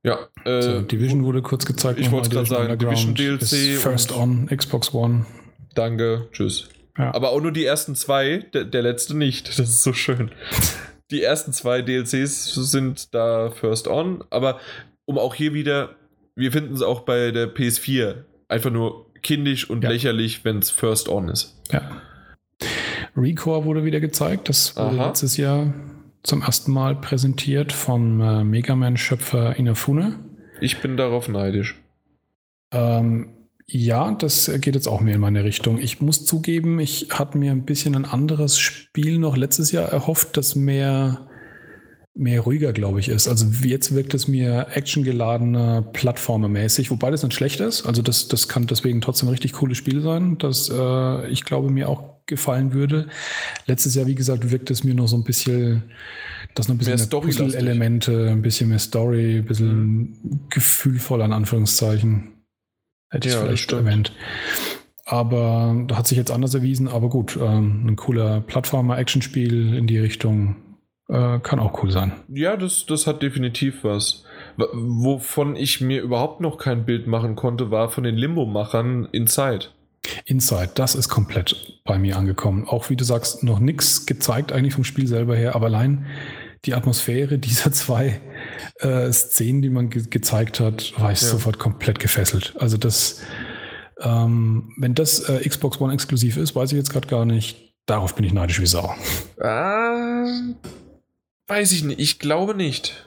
Ja. 0.03 0.27
Äh, 0.45 0.61
so, 0.61 0.81
Division 0.81 1.23
wurde 1.23 1.43
kurz 1.43 1.65
gezeigt. 1.65 1.99
Ich 1.99 2.11
wollte 2.11 2.29
gerade 2.29 2.47
sagen, 2.47 2.77
Division 2.77 3.13
DLC. 3.13 3.77
First 3.77 4.11
on 4.11 4.47
Xbox 4.47 4.93
One. 4.93 5.25
Danke, 5.75 6.27
tschüss. 6.31 6.69
Ja. 6.97 7.13
Aber 7.13 7.29
auch 7.29 7.41
nur 7.41 7.51
die 7.51 7.63
ersten 7.63 7.95
zwei, 7.95 8.39
der, 8.53 8.65
der 8.65 8.81
letzte 8.81 9.15
nicht. 9.15 9.47
Das 9.47 9.59
ist 9.59 9.83
so 9.83 9.93
schön. 9.93 10.31
Die 11.11 11.21
ersten 11.21 11.53
zwei 11.53 11.81
DLCs 11.81 12.55
sind 12.55 13.13
da 13.13 13.51
First 13.51 13.87
on, 13.87 14.23
aber 14.31 14.59
um 15.05 15.17
auch 15.17 15.35
hier 15.35 15.53
wieder 15.53 15.95
wir 16.35 16.51
finden 16.51 16.73
es 16.73 16.81
auch 16.81 17.01
bei 17.01 17.31
der 17.31 17.53
PS4 17.53 18.23
einfach 18.51 18.71
nur 18.71 19.07
kindisch 19.21 19.69
und 19.69 19.83
Ja. 19.83 19.89
lächerlich, 19.89 20.43
wenn 20.45 20.59
es 20.59 20.69
First 20.71 21.09
On 21.09 21.29
ist. 21.29 21.59
Ja. 21.71 21.81
Recore 23.15 23.65
wurde 23.65 23.83
wieder 23.83 23.99
gezeigt. 23.99 24.49
Das 24.49 24.75
wurde 24.75 24.99
Aha. 24.99 25.07
letztes 25.07 25.37
Jahr 25.37 25.73
zum 26.23 26.41
ersten 26.41 26.71
Mal 26.71 26.95
präsentiert 26.95 27.73
von 27.73 28.21
äh, 28.21 28.43
Mega 28.43 28.75
Man-Schöpfer 28.75 29.55
Inafune. 29.55 30.19
Ich 30.59 30.79
bin 30.79 30.95
darauf 30.97 31.27
neidisch. 31.27 31.79
Ähm, 32.71 33.29
ja, 33.67 34.11
das 34.13 34.51
geht 34.59 34.75
jetzt 34.75 34.87
auch 34.87 35.01
mehr 35.01 35.15
in 35.15 35.21
meine 35.21 35.43
Richtung. 35.43 35.79
Ich 35.79 36.01
muss 36.01 36.25
zugeben, 36.25 36.79
ich 36.79 37.07
hatte 37.11 37.37
mir 37.37 37.51
ein 37.51 37.65
bisschen 37.65 37.95
ein 37.95 38.05
anderes 38.05 38.59
Spiel 38.59 39.17
noch 39.17 39.35
letztes 39.37 39.71
Jahr 39.71 39.89
erhofft, 39.89 40.37
das 40.37 40.55
mehr, 40.55 41.27
mehr 42.13 42.41
ruhiger, 42.41 42.73
glaube 42.73 42.99
ich, 42.99 43.07
ist. 43.09 43.27
Also 43.27 43.45
jetzt 43.65 43.95
wirkt 43.95 44.13
es 44.13 44.27
mir 44.27 44.67
actiongeladener, 44.75 45.81
plattformermäßig, 45.81 46.91
wobei 46.91 47.09
das 47.09 47.23
nicht 47.23 47.33
schlecht 47.33 47.59
ist. 47.61 47.85
Also 47.85 48.01
das, 48.01 48.27
das 48.27 48.47
kann 48.47 48.67
deswegen 48.67 49.01
trotzdem 49.01 49.29
ein 49.29 49.31
richtig 49.31 49.53
cooles 49.53 49.77
Spiel 49.77 50.01
sein, 50.01 50.37
das 50.37 50.69
äh, 50.69 51.27
ich 51.29 51.45
glaube 51.45 51.69
mir 51.69 51.87
auch 51.87 52.03
gefallen 52.25 52.73
würde. 52.73 53.07
Letztes 53.65 53.95
Jahr, 53.95 54.07
wie 54.07 54.15
gesagt, 54.15 54.51
wirkt 54.51 54.69
es 54.71 54.83
mir 54.83 54.93
noch 54.93 55.07
so 55.07 55.15
ein 55.17 55.23
bisschen, 55.23 55.83
das 56.53 56.67
noch 56.67 56.75
ein 56.75 56.77
bisschen 56.77 56.95
Mehr. 56.97 57.07
Puzzle-Elemente, 57.21 58.29
ein 58.29 58.41
bisschen 58.41 58.69
mehr 58.69 58.79
Story, 58.79 59.37
ein 59.37 59.45
bisschen 59.45 60.47
gefühlvoller 60.49 61.25
in 61.25 61.33
Anführungszeichen. 61.33 62.29
Hätte 63.09 63.27
ich 63.27 63.33
Ja, 63.33 63.39
das 63.39 63.47
vielleicht 63.47 63.63
stimmt. 63.63 63.85
erwähnt. 63.87 64.13
Aber 65.05 65.83
da 65.87 65.97
hat 65.97 66.07
sich 66.07 66.17
jetzt 66.17 66.31
anders 66.31 66.53
erwiesen, 66.53 66.87
aber 66.87 67.09
gut, 67.09 67.37
ähm, 67.41 67.85
ein 67.87 67.95
cooler 67.95 68.39
Plattformer-Action-Spiel 68.41 69.73
in 69.75 69.87
die 69.87 69.97
Richtung 69.97 70.55
äh, 71.11 71.39
kann 71.39 71.59
auch 71.59 71.83
cool 71.83 71.91
sein. 71.91 72.13
Ja, 72.29 72.55
das, 72.57 72.85
das 72.87 73.05
hat 73.05 73.21
definitiv 73.21 73.83
was. 73.83 74.23
Wovon 74.57 75.55
ich 75.55 75.81
mir 75.81 76.01
überhaupt 76.01 76.41
noch 76.41 76.57
kein 76.57 76.85
Bild 76.85 77.05
machen 77.07 77.35
konnte, 77.35 77.69
war 77.71 77.89
von 77.89 78.03
den 78.03 78.15
Limbo-Machern 78.15 79.05
Inside. 79.11 79.67
Inside, 80.25 80.71
das 80.75 80.95
ist 80.95 81.09
komplett 81.09 81.79
bei 81.85 81.99
mir 81.99 82.17
angekommen. 82.17 82.65
Auch 82.67 82.89
wie 82.89 82.95
du 82.95 83.03
sagst, 83.03 83.43
noch 83.43 83.59
nichts 83.59 84.05
gezeigt 84.07 84.51
eigentlich 84.51 84.73
vom 84.73 84.83
Spiel 84.83 85.05
selber 85.07 85.35
her, 85.35 85.55
aber 85.55 85.67
allein 85.67 86.05
die 86.65 86.73
Atmosphäre 86.73 87.37
dieser 87.39 87.71
zwei 87.71 88.19
äh, 88.79 89.11
Szenen, 89.11 89.61
die 89.61 89.69
man 89.69 89.89
ge 89.89 90.03
gezeigt 90.09 90.59
hat, 90.59 90.93
war 90.99 91.11
ich 91.11 91.21
Ja. 91.21 91.27
sofort 91.27 91.59
komplett 91.59 91.99
gefesselt. 91.99 92.53
Also 92.57 92.77
das, 92.77 93.21
ähm, 94.01 94.71
wenn 94.77 94.95
das 94.95 95.19
äh, 95.29 95.47
Xbox 95.47 95.79
One 95.79 95.93
exklusiv 95.93 96.37
ist, 96.37 96.55
weiß 96.55 96.71
ich 96.71 96.77
jetzt 96.77 96.91
gerade 96.91 97.07
gar 97.07 97.25
nicht. 97.25 97.57
Darauf 97.85 98.15
bin 98.15 98.25
ich 98.25 98.33
neidisch 98.33 98.59
wie 98.61 98.65
Sau. 98.67 98.93
Ah, 99.41 100.25
weiß 101.51 101.71
ich 101.73 101.83
nicht. 101.83 101.99
Ich 101.99 102.17
glaube 102.19 102.55
nicht. 102.55 103.05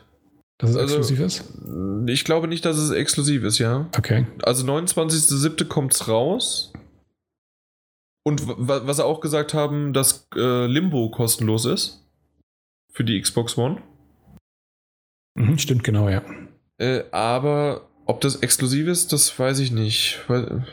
Dass 0.59 0.71
es 0.71 0.77
Also- 0.77 0.97
exklusiv 0.99 1.21
ist? 1.21 1.45
Ich 2.07 2.25
glaube 2.25 2.47
nicht, 2.49 2.65
dass 2.65 2.77
es 2.77 2.91
exklusiv 2.91 3.43
ist, 3.45 3.59
ja. 3.59 3.89
Okay. 3.97 4.27
Also 4.43 4.65
29.07. 4.67 5.65
kommt's 5.65 6.07
raus. 6.09 6.73
Und 8.27 8.43
was 8.47 8.97
sie 8.97 9.05
auch 9.05 9.21
gesagt 9.21 9.53
haben, 9.55 9.93
dass 9.93 10.27
äh, 10.37 10.67
Limbo 10.67 11.11
kostenlos 11.11 11.65
ist. 11.65 12.07
Für 12.93 13.05
die 13.05 13.21
Xbox 13.21 13.59
One. 13.59 13.83
Mhm, 15.35 15.59
stimmt, 15.59 15.83
genau, 15.85 16.09
ja. 16.09 16.23
Äh, 16.79 17.05
aber 17.11 17.89
ob 18.07 18.21
das 18.21 18.37
exklusiv 18.37 18.87
ist, 18.87 19.13
das 19.13 19.37
weiß 19.39 19.59
ich 19.59 19.73
nicht. 19.73 20.21
Weil- 20.29 20.67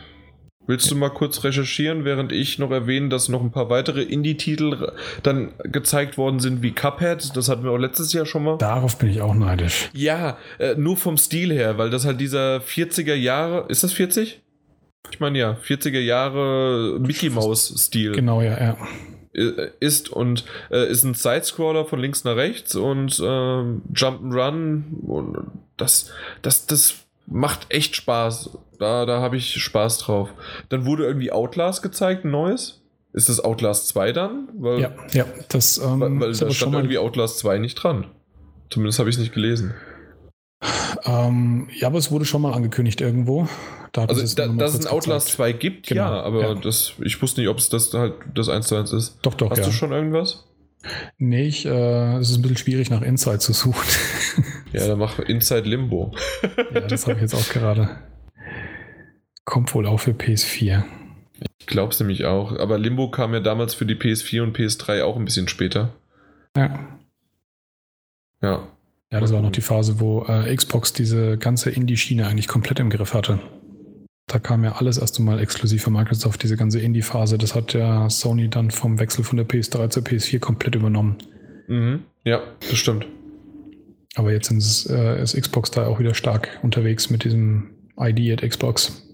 Willst 0.68 0.89
du 0.91 0.95
mal 0.95 1.09
kurz 1.09 1.43
recherchieren, 1.43 2.05
während 2.05 2.32
ich 2.32 2.59
noch 2.59 2.72
erwähne, 2.72 3.09
dass 3.09 3.30
noch 3.30 3.41
ein 3.41 3.51
paar 3.51 3.70
weitere 3.70 4.03
Indie-Titel 4.03 4.91
dann 5.24 5.53
gezeigt 5.64 6.18
worden 6.18 6.39
sind, 6.39 6.62
wie 6.62 6.72
Cuphead? 6.72 7.36
Das 7.36 7.49
hatten 7.49 7.64
wir 7.64 7.72
auch 7.72 7.78
letztes 7.78 8.14
Jahr 8.14 8.26
schon 8.26 8.43
mal. 8.43 8.57
Darauf 8.57 8.97
bin 8.97 9.09
ich 9.09 9.22
auch 9.22 9.34
neidisch. 9.34 9.89
Ja, 9.93 10.38
äh, 10.59 10.76
nur 10.76 10.97
vom 10.97 11.18
Stil 11.18 11.51
her, 11.51 11.78
weil 11.78 11.89
das 11.89 12.05
halt 12.05 12.22
dieser 12.22 12.57
40er 12.57 13.16
Jahre. 13.16 13.66
Ist 13.70 13.84
das 13.84 13.91
40? 13.93 14.41
Ich 15.09 15.20
meine 15.20 15.39
ja, 15.39 15.57
40er 15.68 15.99
Jahre 15.99 16.97
Mickey 16.99 17.30
Mouse-Stil 17.30 18.14
Genau, 18.14 18.41
ja, 18.41 18.57
ja. 18.62 18.78
äh, 19.34 19.72
ist 19.80 20.09
und 20.09 20.45
äh, 20.70 20.89
ist 20.89 21.03
ein 21.03 21.16
Sidescroller 21.16 21.86
von 21.86 21.99
links 21.99 22.24
nach 22.24 22.36
rechts 22.36 22.76
und 22.76 23.20
ähm, 23.24 23.82
Jump'n'Run 23.93 24.84
und 25.01 25.38
das, 25.78 26.12
das, 26.43 26.68
das 26.68 26.95
macht 27.32 27.68
echt 27.70 27.96
Spaß. 27.96 28.58
Da, 28.78 29.06
da 29.06 29.22
habe 29.22 29.38
ich 29.38 29.54
Spaß 29.62 30.00
drauf. 30.00 30.30
Dann 30.70 30.86
wurde 30.86 31.06
irgendwie 31.06 31.32
Outlast 31.32 31.82
gezeigt, 31.82 32.26
ein 32.26 32.32
neues. 32.32 32.82
Ist 33.14 33.30
das 33.30 33.44
Outlast 33.44 33.88
2 33.90 34.14
dann? 34.14 34.50
Weil, 34.58 34.80
Ja, 34.80 34.92
ja, 35.12 35.26
das 35.50 35.78
ähm, 35.78 36.00
weil, 36.00 36.20
weil 36.20 36.30
ist 36.32 36.42
da 36.42 36.46
aber 36.46 36.56
stand 36.56 36.76
irgendwie 36.76 36.98
Outlast 36.98 37.40
2 37.40 37.58
nicht 37.58 37.76
dran. 37.76 38.08
Zumindest 38.70 39.00
habe 39.00 39.10
ich 39.10 39.16
es 39.16 39.20
nicht 39.20 39.34
gelesen. 39.34 39.74
Ähm, 41.04 41.68
ja, 41.74 41.88
aber 41.88 41.98
es 41.98 42.12
wurde 42.12 42.26
schon 42.26 42.42
mal 42.42 42.54
angekündigt 42.54 43.02
irgendwo. 43.02 43.48
Da 43.92 44.06
Also, 44.06 44.36
da, 44.36 44.48
dass 44.48 44.76
es 44.76 44.86
ein 44.86 44.92
Outlast 44.92 45.28
gezeigt. 45.28 45.38
2 45.38 45.52
gibt, 45.54 45.88
Genau, 45.88 46.02
ja, 46.02 46.22
aber 46.22 46.42
ja. 46.42 46.56
Das, 46.56 46.94
ich 47.04 47.22
wusste 47.22 47.42
nicht, 47.42 47.50
ob 47.50 47.58
es 47.58 47.70
das 47.70 47.94
halt 47.94 48.14
das 48.34 48.48
1 48.48 48.68
zu 48.68 48.76
1 48.76 48.94
ist. 48.94 49.18
Doch, 49.24 49.34
doch, 49.34 49.50
Hast 49.50 49.60
ja. 49.60 49.66
du 49.66 49.72
schon 49.72 49.92
irgendwas? 49.92 50.46
Nee, 51.18 51.44
ich, 51.48 51.66
äh, 51.66 52.18
es 52.18 52.30
ist 52.30 52.38
ein 52.38 52.42
bisschen 52.42 52.58
schwierig 52.58 52.90
nach 52.90 53.02
Inside 53.02 53.40
zu 53.40 53.54
suchen. 53.54 53.84
Ja, 54.74 54.88
dann 54.88 55.00
mach 55.00 55.20
Inside 55.20 55.68
Limbo. 55.68 56.14
ja, 56.74 56.80
das 56.80 57.06
habe 57.06 57.16
ich 57.16 57.22
jetzt 57.24 57.34
auch 57.36 57.50
gerade. 57.50 57.90
Kommt 59.44 59.76
wohl 59.76 59.86
auch 59.86 60.00
für 60.00 60.12
PS4. 60.12 60.86
Ich 61.60 61.66
glaub's 61.66 62.00
nämlich 62.00 62.24
auch. 62.24 62.58
Aber 62.58 62.78
Limbo 62.78 63.12
kam 63.12 63.34
ja 63.34 63.42
damals 63.42 63.74
für 63.74 63.86
die 63.86 63.96
PS4 63.96 64.44
und 64.44 64.58
PS3 64.58 65.04
auch 65.04 65.18
ein 65.18 65.26
bisschen 65.26 65.50
später. 65.50 65.94
Ja. 66.56 66.80
Ja. 68.42 68.68
Ja, 69.12 69.20
das 69.20 69.34
war 69.34 69.42
noch 69.42 69.52
die 69.52 69.60
Phase, 69.60 70.00
wo 70.00 70.24
äh, 70.24 70.56
Xbox 70.56 70.94
diese 70.94 71.38
ganze 71.38 71.70
Indie-Schiene 71.70 72.26
eigentlich 72.26 72.48
komplett 72.48 72.80
im 72.80 72.90
Griff 72.90 73.14
hatte. 73.14 73.40
Da 74.32 74.40
kam 74.40 74.64
ja 74.64 74.78
alles 74.78 74.98
erst 74.98 75.20
einmal 75.20 75.42
exklusiv 75.42 75.84
für 75.84 75.90
Microsoft, 75.90 76.42
diese 76.42 76.56
ganze 76.56 76.80
Indie-Phase. 76.80 77.38
Das 77.38 77.54
hat 77.54 77.74
ja 77.74 78.10
Sony 78.10 78.48
dann 78.50 78.72
vom 78.72 78.98
Wechsel 78.98 79.26
von 79.26 79.36
der 79.36 79.46
PS3 79.46 79.90
zur 79.90 80.04
PS4 80.04 80.40
komplett 80.40 80.74
übernommen. 80.76 81.18
Mhm. 81.68 82.04
Ja, 82.24 82.42
das 82.62 82.78
stimmt. 82.78 83.06
Aber 84.16 84.32
jetzt 84.32 84.50
ist, 84.50 84.90
äh, 84.90 85.22
ist 85.22 85.36
Xbox 85.36 85.72
da 85.72 85.86
auch 85.86 86.00
wieder 86.00 86.14
stark 86.14 86.60
unterwegs 86.64 87.10
mit 87.10 87.26
diesem 87.26 87.72
ID 88.00 88.32
at 88.42 88.50
Xbox. 88.50 89.06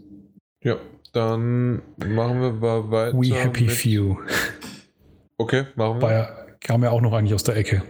Ja. 0.63 0.75
Dann 1.13 1.81
machen 1.97 2.41
wir 2.41 2.51
mal 2.53 2.91
weiter. 2.91 3.17
We 3.17 3.33
Happy 3.33 3.63
mit- 3.63 3.71
Few. 3.71 4.17
Okay, 5.39 5.65
machen 5.75 5.99
wir. 5.99 6.07
War 6.09 6.45
kam 6.59 6.83
ja 6.83 6.91
auch 6.91 7.01
noch 7.01 7.13
eigentlich 7.13 7.33
aus 7.33 7.43
der 7.43 7.55
Ecke. 7.57 7.81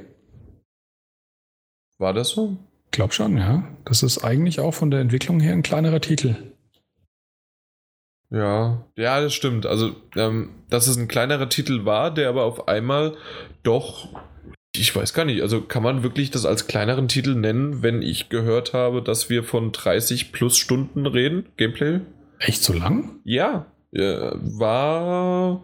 War 1.98 2.14
das 2.14 2.30
so? 2.30 2.56
Glaub 2.92 3.14
schon, 3.14 3.38
ja. 3.38 3.68
Das 3.84 4.02
ist 4.04 4.24
eigentlich 4.24 4.62
auch 4.62 4.74
von 4.74 4.92
der 4.92 5.02
Entwicklung 5.02 5.42
her 5.42 5.52
ein 5.52 5.64
kleinerer 5.64 6.00
Titel. 6.00 6.36
Ja, 8.30 8.86
ja, 8.96 9.22
das 9.22 9.34
stimmt. 9.34 9.66
Also, 9.66 9.96
ähm, 10.16 10.50
dass 10.70 10.88
es 10.88 10.98
ein 10.98 11.08
kleinerer 11.08 11.50
Titel 11.50 11.86
war, 11.86 12.14
der 12.14 12.30
aber 12.30 12.44
auf 12.44 12.68
einmal 12.68 13.16
doch, 13.64 14.10
ich 14.76 14.94
weiß 14.94 15.14
gar 15.14 15.26
nicht, 15.26 15.42
also 15.42 15.62
kann 15.62 15.84
man 15.84 16.04
wirklich 16.04 16.30
das 16.30 16.46
als 16.46 16.68
kleineren 16.68 17.08
Titel 17.08 17.36
nennen, 17.36 17.84
wenn 17.84 18.02
ich 18.02 18.30
gehört 18.30 18.74
habe, 18.74 19.02
dass 19.02 19.30
wir 19.30 19.44
von 19.44 19.72
30 19.72 20.32
plus 20.34 20.58
Stunden 20.58 21.06
reden, 21.06 21.46
Gameplay? 21.56 22.02
Echt 22.40 22.64
so 22.64 22.74
lang? 22.74 23.20
Ja, 23.24 23.68
äh, 23.94 24.32
war, 24.34 25.64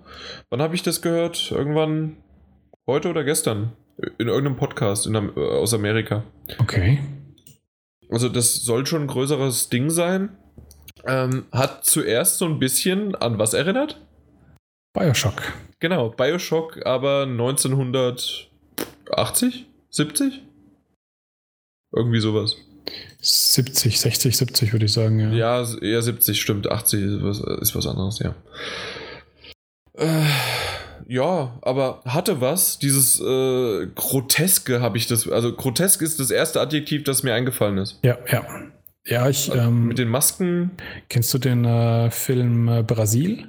wann 0.50 0.62
habe 0.62 0.76
ich 0.76 0.84
das 0.84 1.02
gehört? 1.02 1.52
Irgendwann 1.52 2.18
heute 2.88 3.10
oder 3.10 3.24
gestern? 3.24 3.74
In 4.18 4.28
irgendeinem 4.28 4.56
Podcast 4.56 5.06
in, 5.06 5.16
äh, 5.16 5.40
aus 5.40 5.74
Amerika. 5.74 6.24
Okay. 6.60 7.00
Also 8.10 8.30
das 8.30 8.56
soll 8.64 8.86
schon 8.86 9.04
ein 9.04 9.08
größeres 9.08 9.70
Ding 9.70 9.90
sein. 9.90 10.30
Ähm, 11.06 11.46
hat 11.52 11.84
zuerst 11.86 12.38
so 12.38 12.46
ein 12.46 12.60
bisschen 12.60 13.16
an 13.16 13.38
was 13.38 13.54
erinnert? 13.54 14.00
Bioshock. 14.94 15.42
Genau, 15.80 16.10
Bioshock, 16.10 16.86
aber 16.86 17.24
1980? 17.24 19.66
70? 19.90 20.42
Irgendwie 21.94 22.20
sowas. 22.20 22.56
70, 23.22 24.00
60, 24.00 24.38
70 24.38 24.74
würde 24.74 24.86
ich 24.86 24.94
sagen, 24.94 25.20
ja. 25.20 25.32
Ja, 25.32 25.66
eher 25.82 26.02
70, 26.02 26.42
stimmt. 26.42 26.72
80 26.72 27.04
ist 27.04 27.24
was, 27.24 27.40
ist 27.62 27.76
was 27.76 27.88
anderes, 27.88 28.20
ja. 28.20 28.36
Äh, 29.96 30.26
ja, 31.08 31.58
aber 31.62 32.02
hatte 32.06 32.42
was. 32.42 32.80
Dieses 32.80 33.20
äh, 33.20 33.88
Groteske 33.96 34.82
habe 34.82 34.98
ich 34.98 35.08
das. 35.08 35.30
Also, 35.30 35.54
grotesk 35.54 36.02
ist 36.02 36.20
das 36.20 36.32
erste 36.32 36.62
Adjektiv, 36.62 37.04
das 37.04 37.24
mir 37.24 37.34
eingefallen 37.34 37.78
ist. 37.78 38.00
Ja, 38.04 38.18
ja. 38.32 38.44
Ja, 39.06 39.28
ich, 39.30 39.54
ähm, 39.54 39.88
Mit 39.88 40.00
den 40.00 40.10
Masken? 40.10 40.72
kennst 41.10 41.34
du 41.34 41.38
den 41.38 41.66
äh, 41.66 42.10
Film 42.10 42.68
äh, 42.70 42.84
Brasil? 42.84 43.48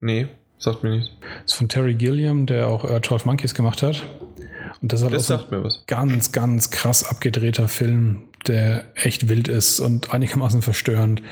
Nee, 0.00 0.28
sagt 0.58 0.82
mir 0.84 0.90
nichts. 0.90 1.10
Das 1.42 1.52
ist 1.52 1.54
von 1.54 1.68
Terry 1.68 1.94
Gilliam, 1.94 2.46
der 2.46 2.68
auch 2.68 2.84
äh, 2.88 3.00
12 3.02 3.24
Monkeys 3.24 3.54
gemacht 3.54 3.82
hat. 3.82 4.02
Und 4.80 4.92
das 4.92 5.00
ist 5.00 5.04
halt 5.04 5.14
Das 5.14 5.30
auch 5.30 5.48
so 5.70 5.80
ganz, 5.86 6.32
ganz 6.32 6.70
krass 6.70 7.04
abgedrehter 7.04 7.68
Film, 7.68 8.28
der 8.46 8.84
echt 8.94 9.28
wild 9.28 9.48
ist 9.48 9.80
und 9.80 10.12
einigermaßen 10.14 10.62
verstörend. 10.62 11.22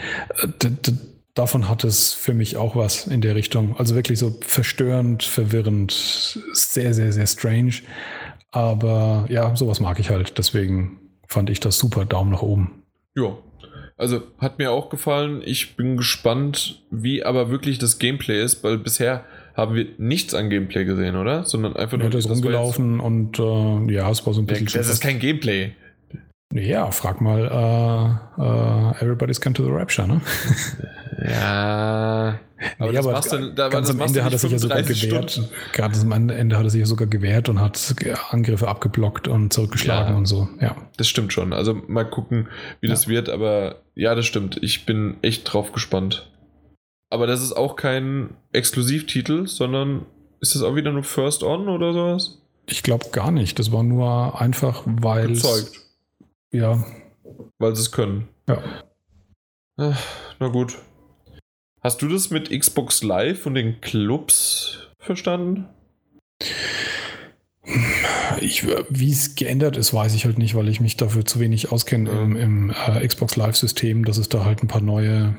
Äh, 0.43 0.48
d- 0.69 0.93
Davon 1.35 1.69
hat 1.69 1.85
es 1.85 2.12
für 2.12 2.35
mich 2.35 2.57
auch 2.57 2.74
was 2.74 3.07
in 3.07 3.20
der 3.20 3.36
Richtung. 3.36 3.77
Also 3.77 3.94
wirklich 3.94 4.19
so 4.19 4.36
verstörend, 4.40 5.23
verwirrend, 5.23 5.93
sehr, 6.52 6.93
sehr, 6.93 7.12
sehr 7.12 7.27
strange. 7.28 7.74
Aber 8.51 9.27
ja, 9.28 9.55
sowas 9.55 9.78
mag 9.78 10.01
ich 10.01 10.11
halt. 10.11 10.36
Deswegen 10.39 10.98
fand 11.28 11.48
ich 11.48 11.61
das 11.61 11.78
super. 11.78 12.05
Daumen 12.05 12.32
nach 12.32 12.43
oben. 12.43 12.80
Ja. 13.23 13.37
Also 13.97 14.23
hat 14.39 14.59
mir 14.59 14.73
auch 14.73 14.89
gefallen. 14.89 15.43
Ich 15.45 15.77
bin 15.77 15.99
gespannt, 15.99 16.83
wie 16.91 17.23
aber 17.23 17.51
wirklich 17.51 17.79
das 17.79 17.99
Gameplay 17.99 18.43
ist, 18.43 18.65
weil 18.65 18.79
bisher 18.79 19.25
haben 19.55 19.75
wir 19.75 19.87
nichts 19.99 20.35
an 20.35 20.49
Gameplay 20.49 20.85
gesehen, 20.87 21.17
oder? 21.17 21.45
Sondern 21.45 21.77
einfach 21.77 21.99
nur. 21.99 22.07
Ja, 22.07 22.11
das 22.11 22.29
rumgelaufen 22.29 22.99
und 22.99 23.39
äh, 23.39 23.93
ja, 23.93 24.11
es 24.11 24.25
war 24.27 24.33
so 24.33 24.41
ein 24.41 24.47
bisschen. 24.47 24.67
Das 24.73 24.89
ist 24.89 25.03
kein 25.03 25.19
Gameplay. 25.19 25.73
Ja, 26.53 26.91
frag 26.91 27.21
mal 27.21 27.47
uh, 27.47 28.43
uh, 28.43 28.93
Everybody's 29.01 29.41
Come 29.41 29.55
to 29.55 29.65
the 29.65 29.71
Rapture, 29.71 30.09
ne? 30.09 30.21
Ja. 31.23 32.39
Aber, 32.79 32.93
nee, 32.93 32.99
aber 32.99 33.13
das 33.13 33.29
dann, 33.29 33.55
da, 33.55 33.69
ganz 33.69 33.91
am 33.91 34.01
Ende 34.01 34.23
hat 34.23 34.33
er 34.33 34.39
sich 34.39 34.53
ja 34.53 34.59
sogar 34.59 34.83
gewehrt. 34.83 35.41
Gerade 35.73 35.99
am 35.99 36.31
Ende 36.31 36.57
hat 36.57 36.65
er 36.65 36.71
sich 36.71 36.81
ja 36.81 36.87
sogar 36.87 37.07
gewehrt 37.07 37.49
und 37.49 37.61
hat 37.61 37.95
Angriffe 38.31 38.69
abgeblockt 38.69 39.29
und 39.29 39.53
zurückgeschlagen 39.53 40.13
ja, 40.13 40.19
und 40.19 40.27
so. 40.27 40.49
Ja. 40.61 40.77
Das 40.97 41.09
stimmt 41.09 41.33
schon. 41.33 41.53
Also 41.53 41.75
mal 41.87 42.05
gucken, 42.05 42.49
wie 42.81 42.89
ja. 42.89 42.93
das 42.93 43.09
wird. 43.09 43.29
Aber 43.29 43.77
ja, 43.95 44.15
das 44.15 44.27
stimmt. 44.27 44.63
Ich 44.63 44.87
bin 44.87 45.17
echt 45.23 45.51
drauf 45.51 45.73
gespannt. 45.73 46.31
Aber 47.11 47.27
das 47.27 47.43
ist 47.43 47.53
auch 47.53 47.77
kein 47.77 48.37
Exklusivtitel, 48.53 49.47
sondern 49.47 50.07
ist 50.41 50.55
das 50.55 50.63
auch 50.63 50.77
wieder 50.77 50.93
nur 50.93 51.03
First 51.03 51.43
On 51.43 51.69
oder 51.69 51.93
sowas? 51.93 52.39
Ich 52.67 52.83
glaube 52.83 53.07
gar 53.11 53.31
nicht. 53.31 53.59
Das 53.59 53.73
war 53.73 53.83
nur 53.83 54.41
einfach, 54.41 54.83
weil. 54.87 55.29
Gezeugt. 55.29 55.81
Ja. 56.53 56.85
Weil 57.59 57.75
sie 57.75 57.83
es 57.83 57.91
können. 57.91 58.29
Ja. 58.49 58.63
Ach, 59.77 60.01
na 60.39 60.49
gut. 60.49 60.77
Hast 61.82 62.02
du 62.02 62.09
das 62.09 62.31
mit 62.31 62.51
Xbox 62.51 63.02
Live 63.02 63.47
und 63.47 63.55
den 63.55 63.81
Clubs 63.81 64.90
verstanden? 64.98 65.66
Wie 68.90 69.11
es 69.11 69.35
geändert 69.35 69.77
ist, 69.77 69.94
weiß 69.94 70.15
ich 70.15 70.27
halt 70.27 70.39
nicht, 70.39 70.55
weil 70.55 70.69
ich 70.69 70.81
mich 70.81 70.97
dafür 70.97 71.24
zu 71.24 71.40
wenig 71.40 71.73
auskenne 71.73 72.11
im, 72.11 72.36
im 72.36 72.70
äh, 72.70 73.07
Xbox 73.07 73.36
Live-System, 73.36 74.05
dass 74.05 74.19
es 74.19 74.28
da 74.28 74.44
halt 74.44 74.62
ein 74.62 74.69
paar 74.69 74.82
neue, 74.82 75.36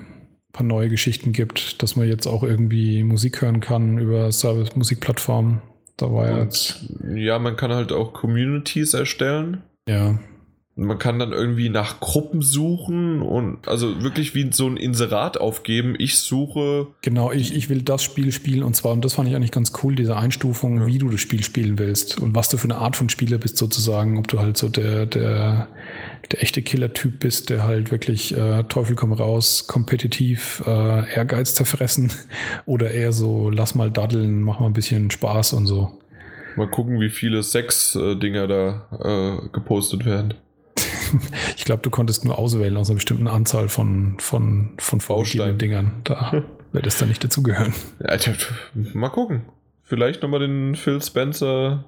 paar 0.52 0.66
neue 0.66 0.90
Geschichten 0.90 1.32
gibt, 1.32 1.82
dass 1.84 1.96
man 1.96 2.08
jetzt 2.08 2.26
auch 2.26 2.44
irgendwie 2.44 3.04
Musik 3.04 3.42
hören 3.42 3.60
kann 3.60 4.00
über 4.00 4.32
Service-Musikplattformen. 4.32 5.62
Da 5.98 6.12
war 6.12 6.28
ja 6.28 6.44
jetzt. 6.44 6.86
Ja, 7.14 7.38
man 7.38 7.56
kann 7.56 7.72
halt 7.72 7.92
auch 7.92 8.14
Communities 8.14 8.96
erstellen. 8.96 9.62
Ja. 9.88 10.20
Man 10.76 10.98
kann 10.98 11.20
dann 11.20 11.34
irgendwie 11.34 11.68
nach 11.68 12.00
Gruppen 12.00 12.42
suchen 12.42 13.22
und 13.22 13.68
also 13.68 14.02
wirklich 14.02 14.34
wie 14.36 14.52
so 14.54 14.68
ein 14.68 14.78
Inserat 14.78 15.38
aufgeben. 15.38 15.96
Ich 16.00 16.20
suche. 16.20 16.88
Genau, 17.02 17.32
ich, 17.32 17.54
ich 17.54 17.70
will 17.70 17.82
das 17.82 18.04
Spiel 18.04 18.32
spielen 18.32 18.64
und 18.64 18.74
zwar, 18.74 18.94
und 18.94 19.04
das 19.04 19.16
fand 19.16 19.28
ich 19.28 19.36
eigentlich 19.36 19.52
ganz 19.52 19.74
cool, 19.84 19.96
diese 19.96 20.16
Einstufung, 20.16 20.80
ja. 20.80 20.88
wie 20.88 20.98
du 20.98 21.10
das 21.10 21.20
Spiel 21.20 21.44
spielen 21.44 21.78
willst 21.78 22.20
und 22.22 22.36
was 22.36 22.48
du 22.48 22.56
für 22.56 22.70
eine 22.70 22.78
Art 22.78 22.96
von 22.96 23.10
Spieler 23.10 23.38
bist, 23.38 23.58
sozusagen. 23.58 24.18
Ob 24.18 24.30
du 24.30 24.40
halt 24.40 24.58
so 24.58 24.70
der, 24.70 25.06
der, 25.06 25.68
der 26.32 26.42
echte 26.42 26.62
Killer-Typ 26.62 27.20
bist, 27.20 27.50
der 27.50 27.64
halt 27.64 27.92
wirklich 27.92 28.36
äh, 28.36 28.64
Teufel 28.64 28.96
komm 28.96 29.12
raus, 29.12 29.68
kompetitiv, 29.68 30.64
äh, 30.66 31.14
Ehrgeiz 31.14 31.54
zerfressen 31.54 32.14
oder 32.66 32.92
eher 32.92 33.12
so, 33.12 33.50
lass 33.50 33.76
mal 33.76 33.92
daddeln, 33.92 34.42
mach 34.42 34.62
mal 34.62 34.68
ein 34.68 34.74
bisschen 34.74 35.12
Spaß 35.12 35.52
und 35.54 35.68
so. 35.68 36.00
Mal 36.56 36.70
gucken, 36.70 37.00
wie 37.02 37.10
viele 37.10 37.44
Sex-Dinger 37.44 38.48
da 38.48 38.88
äh, 39.04 39.50
gepostet 39.50 40.06
werden. 40.06 40.34
ich 41.58 41.66
glaube, 41.66 41.82
du 41.82 41.90
konntest 41.90 42.26
nur 42.26 42.38
auswählen 42.38 42.76
aus 42.78 42.90
einer 42.90 42.96
bestimmten 42.96 43.28
Anzahl 43.28 43.70
von, 43.70 44.16
von, 44.20 44.72
von 44.78 45.02
vorgegebenen 45.02 45.58
Dingern. 45.58 45.94
Da 46.04 46.44
wird 46.72 46.88
es 46.88 46.98
dann 46.98 47.10
nicht 47.10 47.24
dazugehören. 47.24 47.74
Ja, 48.00 48.18
mal 48.94 49.10
gucken. 49.10 49.44
Vielleicht 49.84 50.22
nochmal 50.22 50.40
den 50.40 50.76
Phil 50.76 51.02
Spencer 51.02 51.86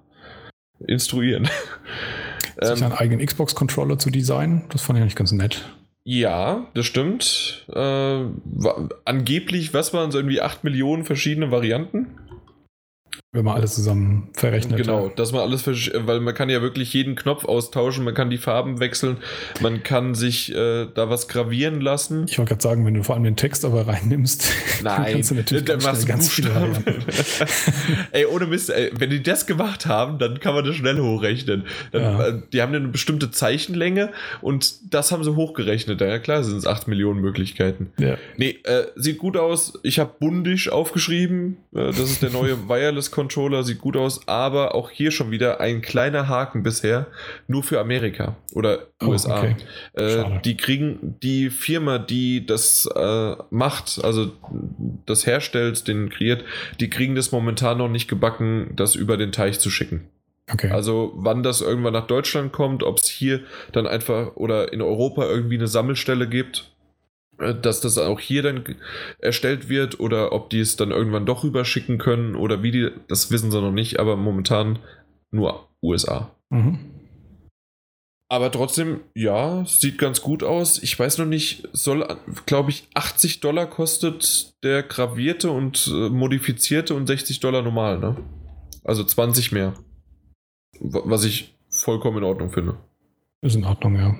instruieren. 0.86 1.50
Sich 2.62 2.80
ähm, 2.80 2.84
einen 2.84 2.94
eigenen 2.94 3.26
Xbox-Controller 3.26 3.98
zu 3.98 4.10
designen, 4.10 4.64
das 4.70 4.82
fand 4.82 4.98
ich 4.98 5.02
eigentlich 5.02 5.16
ganz 5.16 5.32
nett. 5.32 5.66
Ja, 6.06 6.68
das 6.74 6.86
stimmt. 6.86 7.66
Äh, 7.74 8.26
angeblich, 9.06 9.74
was 9.74 9.94
waren 9.94 10.12
so 10.12 10.20
irgendwie 10.20 10.42
8 10.42 10.64
Millionen 10.64 11.06
verschiedene 11.06 11.50
Varianten? 11.50 12.08
Wenn 13.34 13.46
man 13.46 13.56
alles 13.56 13.76
zusammen 13.76 14.30
verrechnet. 14.34 14.78
Genau, 14.78 15.10
dass 15.10 15.32
man 15.32 15.42
alles, 15.42 15.68
weil 15.68 16.20
man 16.20 16.34
kann 16.34 16.50
ja 16.50 16.62
wirklich 16.62 16.94
jeden 16.94 17.16
Knopf 17.16 17.46
austauschen, 17.46 18.06
man 18.06 18.14
kann 18.14 18.30
die 18.30 18.38
Farben 18.38 18.80
wechseln, 18.80 19.18
man 19.60 19.84
kann 19.84 20.16
sich 20.16 20.54
äh, 20.54 20.86
da 20.94 21.10
was 21.10 21.28
gravieren 21.28 21.82
lassen. 21.82 22.26
Ich 22.30 22.38
wollte 22.38 22.50
gerade 22.50 22.64
sagen, 22.64 22.86
wenn 22.86 22.94
du 22.94 23.04
vor 23.04 23.16
allem 23.16 23.24
den 23.24 23.36
Text 23.36 23.66
aber 23.66 23.88
reinnimmst, 23.88 24.52
Nein, 24.84 25.14
kannst 25.14 25.32
du 25.32 25.36
natürlich 25.36 25.66
dann 25.66 25.80
ganz, 25.80 26.06
ganz 26.06 26.30
viele 26.30 26.52
Ey, 28.12 28.26
ohne 28.26 28.46
Mist, 28.46 28.70
ey, 28.70 28.92
wenn 28.94 29.10
die 29.10 29.22
das 29.22 29.46
gemacht 29.46 29.88
haben, 29.88 30.20
dann 30.20 30.40
kann 30.40 30.54
man 30.54 30.64
das 30.64 30.76
schnell 30.76 31.00
hochrechnen. 31.00 31.66
Dann, 31.92 32.02
ja. 32.02 32.28
äh, 32.28 32.42
die 32.54 32.62
haben 32.62 32.74
eine 32.74 32.88
bestimmte 32.88 33.32
Zeichenlänge 33.32 34.12
und 34.42 34.94
das 34.94 35.12
haben 35.12 35.24
sie 35.24 35.36
hochgerechnet. 35.36 36.00
Ja 36.02 36.20
klar 36.20 36.44
sind 36.44 36.58
es 36.58 36.66
8 36.66 36.88
Millionen 36.88 37.22
Möglichkeiten. 37.22 37.92
Ja. 37.98 38.18
Nee, 38.38 38.60
äh, 38.64 38.86
sieht 38.96 39.18
gut 39.18 39.38
aus. 39.38 39.80
Ich 39.84 40.00
habe 40.00 40.12
bundisch 40.20 40.70
aufgeschrieben. 40.70 41.58
Äh, 41.74 41.88
das 41.88 42.00
ist 42.00 42.22
der 42.22 42.32
neue 42.32 42.58
Wireless 42.70 43.12
Controller, 43.24 43.64
sieht 43.64 43.80
gut 43.80 43.96
aus, 43.96 44.28
aber 44.28 44.76
auch 44.76 44.90
hier 44.90 45.12
schon 45.12 45.32
wieder 45.32 45.62
ein 45.62 45.82
kleiner 45.82 46.28
Haken 46.28 46.62
bisher, 46.62 47.08
nur 47.48 47.64
für 47.64 47.80
Amerika 47.80 48.36
oder 48.54 48.88
oh, 49.02 49.08
USA. 49.08 49.40
Okay. 49.40 49.56
Äh, 49.94 50.42
die 50.44 50.58
kriegen 50.58 51.16
die 51.24 51.50
Firma, 51.50 52.00
die 52.00 52.46
das 52.46 52.86
äh, 52.94 53.36
macht, 53.50 54.04
also 54.04 54.34
das 55.06 55.26
herstellt, 55.26 55.88
den 55.88 56.10
kreiert, 56.10 56.44
die 56.82 56.90
kriegen 56.90 57.16
das 57.16 57.32
momentan 57.32 57.78
noch 57.78 57.90
nicht 57.90 58.10
gebacken, 58.10 58.74
das 58.76 58.94
über 58.96 59.16
den 59.16 59.32
Teich 59.32 59.60
zu 59.60 59.70
schicken. 59.70 60.10
Okay. 60.52 60.70
Also 60.70 61.14
wann 61.16 61.42
das 61.42 61.62
irgendwann 61.62 61.94
nach 61.94 62.08
Deutschland 62.08 62.52
kommt, 62.52 62.84
ob 62.84 62.98
es 62.98 63.08
hier 63.08 63.40
dann 63.72 63.88
einfach 63.88 64.36
oder 64.36 64.74
in 64.74 64.82
Europa 64.82 65.26
irgendwie 65.26 65.56
eine 65.56 65.68
Sammelstelle 65.68 66.28
gibt, 66.28 66.73
dass 67.62 67.82
das 67.82 67.98
auch 67.98 68.20
hier 68.20 68.44
dann 68.44 68.64
erstellt 69.20 69.70
wird 69.70 70.00
oder 70.00 70.32
ob 70.32 70.50
die 70.50 70.60
es 70.60 70.76
dann 70.76 70.92
irgendwann 70.92 71.26
doch 71.26 71.44
rüberschicken 71.44 71.98
können 71.98 72.36
oder 72.36 72.64
wie 72.64 72.72
die, 72.72 72.90
das 73.08 73.32
wissen 73.32 73.52
sie 73.52 73.62
noch 73.62 73.72
nicht, 73.72 74.00
aber 74.00 74.16
momentan 74.16 74.80
nur 75.32 75.68
USA. 75.82 76.32
Mhm. 76.50 76.80
Aber 78.30 78.52
trotzdem, 78.52 79.02
ja, 79.14 79.64
sieht 79.66 80.00
ganz 80.00 80.22
gut 80.22 80.42
aus. 80.42 80.82
Ich 80.82 80.98
weiß 80.98 81.20
noch 81.20 81.28
nicht, 81.28 81.70
soll, 81.72 82.18
glaube 82.48 82.72
ich, 82.72 82.88
80 82.96 83.42
Dollar 83.42 83.68
kostet 83.68 84.56
der 84.64 84.82
gravierte 84.82 85.52
und 85.52 85.88
äh, 85.94 86.10
modifizierte 86.10 86.96
und 86.96 87.06
60 87.06 87.42
Dollar 87.42 87.62
normal, 87.62 88.00
ne? 88.00 88.18
Also 88.84 89.04
20 89.04 89.52
mehr. 89.52 89.76
Was 90.80 91.26
ich 91.26 91.56
vollkommen 91.70 92.18
in 92.18 92.24
Ordnung 92.24 92.52
finde. 92.52 92.78
Ist 93.42 93.56
in 93.56 93.66
Ordnung, 93.66 93.96
ja. 93.98 94.16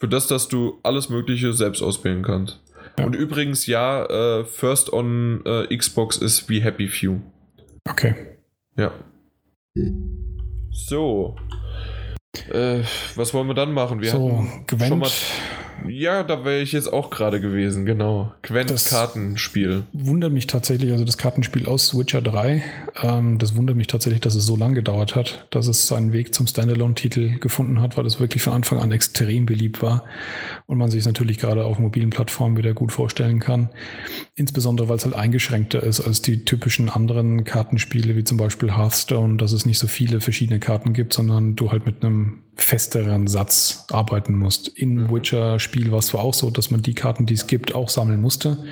Für 0.00 0.08
das, 0.08 0.26
dass 0.28 0.48
du 0.48 0.78
alles 0.82 1.08
Mögliche 1.08 1.52
selbst 1.52 1.82
auswählen 1.82 2.22
kannst. 2.22 2.60
Ja. 2.98 3.06
Und 3.06 3.14
übrigens, 3.14 3.66
ja, 3.66 4.04
äh, 4.04 4.44
First 4.44 4.92
on 4.92 5.42
äh, 5.44 5.76
Xbox 5.76 6.16
ist 6.16 6.48
wie 6.48 6.60
Happy 6.60 6.88
Few. 6.88 7.20
Okay. 7.88 8.14
Ja. 8.76 8.92
So. 10.70 11.36
Äh, 12.50 12.82
was 13.16 13.34
wollen 13.34 13.48
wir 13.48 13.54
dann 13.54 13.72
machen? 13.72 14.00
Wir 14.00 14.10
so, 14.10 14.46
Gwent. 14.66 14.84
schon 14.84 14.98
mal 14.98 15.10
ja, 15.86 16.22
da 16.22 16.44
wäre 16.44 16.60
ich 16.60 16.72
jetzt 16.72 16.92
auch 16.92 17.10
gerade 17.10 17.40
gewesen, 17.40 17.84
genau. 17.84 18.32
Quent 18.42 18.74
Kartenspiel. 18.88 19.84
Wundert 19.92 20.32
mich 20.32 20.46
tatsächlich, 20.46 20.92
also 20.92 21.04
das 21.04 21.18
Kartenspiel 21.18 21.66
aus 21.66 21.96
Witcher 21.96 22.22
3, 22.22 22.62
ähm, 23.02 23.38
das 23.38 23.56
wundert 23.56 23.76
mich 23.76 23.86
tatsächlich, 23.86 24.20
dass 24.20 24.34
es 24.34 24.46
so 24.46 24.56
lange 24.56 24.74
gedauert 24.74 25.14
hat, 25.14 25.46
dass 25.50 25.66
es 25.66 25.86
seinen 25.86 26.12
Weg 26.12 26.34
zum 26.34 26.46
Standalone-Titel 26.46 27.38
gefunden 27.38 27.80
hat, 27.80 27.96
weil 27.96 28.06
es 28.06 28.20
wirklich 28.20 28.42
von 28.42 28.52
Anfang 28.52 28.78
an 28.78 28.92
extrem 28.92 29.46
beliebt 29.46 29.82
war 29.82 30.04
und 30.66 30.78
man 30.78 30.90
sich 30.90 31.00
es 31.00 31.06
natürlich 31.06 31.38
gerade 31.38 31.64
auf 31.64 31.78
mobilen 31.78 32.10
Plattformen 32.10 32.56
wieder 32.56 32.74
gut 32.74 32.92
vorstellen 32.92 33.40
kann. 33.40 33.70
Insbesondere, 34.34 34.88
weil 34.88 34.96
es 34.96 35.04
halt 35.04 35.14
eingeschränkter 35.14 35.82
ist 35.82 36.00
als 36.00 36.22
die 36.22 36.44
typischen 36.44 36.90
anderen 36.90 37.44
Kartenspiele, 37.44 38.16
wie 38.16 38.24
zum 38.24 38.36
Beispiel 38.38 38.76
Hearthstone, 38.76 39.36
dass 39.36 39.52
es 39.52 39.66
nicht 39.66 39.78
so 39.78 39.86
viele 39.86 40.20
verschiedene 40.20 40.60
Karten 40.60 40.92
gibt, 40.92 41.12
sondern 41.12 41.56
du 41.56 41.72
halt 41.72 41.86
mit 41.86 42.04
einem 42.04 42.42
festeren 42.58 43.28
Satz 43.28 43.86
arbeiten 43.90 44.34
musst. 44.34 44.68
In 44.68 44.94
mhm. 44.94 45.10
Witcher-Spiel 45.10 45.90
war 45.92 46.00
es 46.00 46.08
zwar 46.08 46.22
auch 46.22 46.34
so, 46.34 46.50
dass 46.50 46.70
man 46.70 46.82
die 46.82 46.94
Karten, 46.94 47.24
die 47.24 47.34
es 47.34 47.46
gibt, 47.46 47.74
auch 47.74 47.88
sammeln 47.88 48.20
musste. 48.20 48.64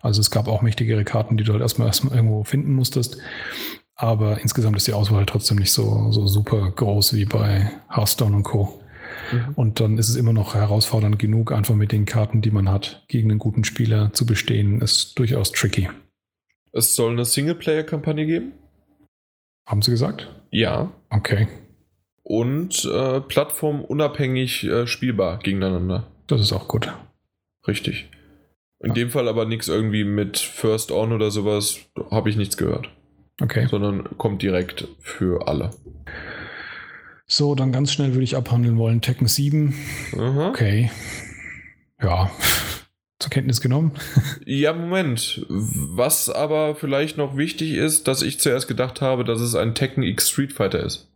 Also 0.00 0.20
es 0.20 0.30
gab 0.30 0.48
auch 0.48 0.62
mächtigere 0.62 1.04
Karten, 1.04 1.36
die 1.36 1.44
du 1.44 1.52
halt 1.52 1.62
erstmal, 1.62 1.88
erstmal 1.88 2.14
irgendwo 2.14 2.44
finden 2.44 2.74
musstest. 2.74 3.18
Aber 3.96 4.40
insgesamt 4.40 4.76
ist 4.76 4.86
die 4.86 4.92
Auswahl 4.92 5.18
halt 5.18 5.28
trotzdem 5.28 5.58
nicht 5.58 5.72
so, 5.72 6.10
so 6.12 6.26
super 6.26 6.70
groß 6.70 7.14
wie 7.14 7.24
bei 7.24 7.70
Hearthstone 7.88 8.36
und 8.36 8.44
Co. 8.44 8.80
Mhm. 9.32 9.54
Und 9.54 9.80
dann 9.80 9.98
ist 9.98 10.08
es 10.08 10.16
immer 10.16 10.32
noch 10.32 10.54
herausfordernd 10.54 11.18
genug, 11.18 11.52
einfach 11.52 11.74
mit 11.74 11.92
den 11.92 12.04
Karten, 12.04 12.42
die 12.42 12.50
man 12.50 12.70
hat, 12.70 13.04
gegen 13.08 13.30
einen 13.30 13.38
guten 13.38 13.64
Spieler 13.64 14.12
zu 14.12 14.24
bestehen, 14.24 14.80
ist 14.80 15.18
durchaus 15.18 15.52
tricky. 15.52 15.88
Es 16.72 16.94
soll 16.94 17.12
eine 17.12 17.24
Singleplayer-Kampagne 17.24 18.24
geben? 18.24 18.52
Haben 19.66 19.82
Sie 19.82 19.90
gesagt? 19.90 20.28
Ja. 20.50 20.90
Okay 21.10 21.48
und 22.22 22.84
äh, 22.84 23.20
plattformunabhängig 23.20 24.64
äh, 24.64 24.86
spielbar 24.86 25.38
gegeneinander. 25.38 26.06
Das 26.26 26.40
ist 26.40 26.52
auch 26.52 26.68
gut. 26.68 26.92
Richtig. 27.66 28.08
In 28.80 28.88
ja. 28.88 28.94
dem 28.94 29.10
Fall 29.10 29.28
aber 29.28 29.44
nichts 29.44 29.68
irgendwie 29.68 30.04
mit 30.04 30.38
First 30.38 30.90
On 30.90 31.12
oder 31.12 31.30
sowas, 31.30 31.78
habe 32.10 32.30
ich 32.30 32.36
nichts 32.36 32.56
gehört. 32.56 32.90
Okay. 33.40 33.66
Sondern 33.68 34.18
kommt 34.18 34.42
direkt 34.42 34.88
für 35.00 35.46
alle. 35.48 35.70
So, 37.26 37.54
dann 37.54 37.72
ganz 37.72 37.92
schnell 37.92 38.12
würde 38.12 38.24
ich 38.24 38.36
abhandeln 38.36 38.76
wollen. 38.76 39.00
Tekken 39.00 39.26
7. 39.26 39.74
Aha. 40.18 40.48
Okay. 40.48 40.90
Ja, 42.02 42.30
zur 43.18 43.30
Kenntnis 43.30 43.60
genommen. 43.60 43.92
Ja, 44.44 44.72
Moment. 44.72 45.46
Was 45.48 46.28
aber 46.28 46.74
vielleicht 46.74 47.16
noch 47.16 47.36
wichtig 47.36 47.74
ist, 47.74 48.08
dass 48.08 48.22
ich 48.22 48.40
zuerst 48.40 48.66
gedacht 48.66 49.00
habe, 49.00 49.24
dass 49.24 49.40
es 49.40 49.54
ein 49.54 49.74
Tekken 49.74 50.02
X 50.02 50.28
Street 50.28 50.52
Fighter 50.52 50.80
ist. 50.80 51.11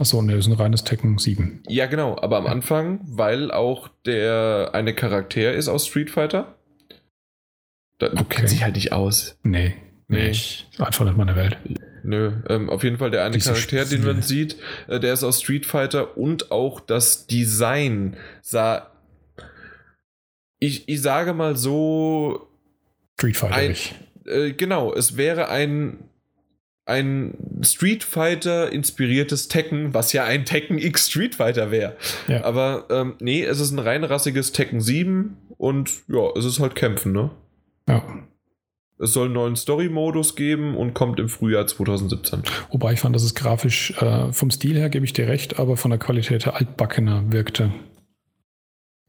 Achso, 0.00 0.22
ne, 0.22 0.36
das 0.36 0.46
ist 0.46 0.52
ein 0.52 0.56
reines 0.58 0.84
Tekken 0.84 1.18
7. 1.18 1.62
Ja, 1.68 1.86
genau, 1.86 2.16
aber 2.20 2.36
am 2.38 2.46
Anfang, 2.46 3.00
weil 3.04 3.50
auch 3.50 3.88
der 4.06 4.70
eine 4.72 4.94
Charakter 4.94 5.52
ist 5.52 5.66
aus 5.68 5.86
Street 5.88 6.10
Fighter. 6.10 6.54
Da, 7.98 8.08
du 8.10 8.16
Okay. 8.20 8.26
kennst 8.36 8.54
dich 8.54 8.62
halt 8.62 8.76
nicht 8.76 8.92
aus. 8.92 9.38
Nee, 9.42 9.74
Nee. 10.10 10.30
Ich, 10.30 10.66
einfach 10.78 11.04
nicht 11.04 11.18
meine 11.18 11.36
Welt. 11.36 11.58
Nö, 12.02 12.32
ähm, 12.48 12.70
auf 12.70 12.82
jeden 12.82 12.96
Fall 12.96 13.10
der 13.10 13.24
eine 13.24 13.34
Diese 13.34 13.52
Charakter, 13.52 13.84
den 13.84 14.04
man 14.04 14.22
Spiele. 14.22 14.48
sieht, 14.48 14.56
äh, 14.86 14.98
der 15.00 15.12
ist 15.12 15.22
aus 15.24 15.42
Street 15.42 15.66
Fighter 15.66 16.16
und 16.16 16.50
auch 16.50 16.80
das 16.80 17.26
Design 17.26 18.16
sah. 18.40 18.90
Ich, 20.60 20.88
ich 20.88 21.02
sage 21.02 21.34
mal 21.34 21.56
so, 21.56 22.48
Street 23.18 23.36
Fighter. 23.36 23.56
Ein- 23.56 23.76
äh, 24.24 24.52
genau, 24.52 24.94
es 24.94 25.16
wäre 25.18 25.48
ein, 25.50 26.07
ein 26.88 27.34
Street 27.62 28.02
Fighter 28.02 28.72
inspiriertes 28.72 29.48
Tekken, 29.48 29.94
was 29.94 30.12
ja 30.12 30.24
ein 30.24 30.44
Tekken 30.44 30.78
X 30.78 31.10
Street 31.10 31.34
Fighter 31.34 31.70
wäre. 31.70 31.96
Ja. 32.26 32.44
Aber 32.44 32.86
ähm, 32.90 33.14
nee, 33.20 33.44
es 33.44 33.60
ist 33.60 33.70
ein 33.70 33.78
reinrassiges 33.78 34.52
Tekken 34.52 34.80
7 34.80 35.36
und 35.58 35.90
ja, 36.08 36.30
es 36.36 36.44
ist 36.44 36.60
halt 36.60 36.74
Kämpfen, 36.74 37.12
ne? 37.12 37.30
Ja. 37.88 38.02
Es 39.00 39.12
soll 39.12 39.26
einen 39.26 39.34
neuen 39.34 39.56
Story-Modus 39.56 40.34
geben 40.34 40.76
und 40.76 40.94
kommt 40.94 41.20
im 41.20 41.28
Frühjahr 41.28 41.66
2017. 41.66 42.42
Wobei 42.70 42.94
ich 42.94 43.00
fand, 43.00 43.14
dass 43.14 43.22
es 43.22 43.34
grafisch 43.34 43.92
äh, 44.02 44.32
vom 44.32 44.50
Stil 44.50 44.76
her, 44.76 44.88
gebe 44.88 45.04
ich 45.04 45.12
dir 45.12 45.28
recht, 45.28 45.60
aber 45.60 45.76
von 45.76 45.90
der 45.90 46.00
Qualität 46.00 46.46
her 46.46 46.56
altbackener 46.56 47.30
wirkte. 47.30 47.72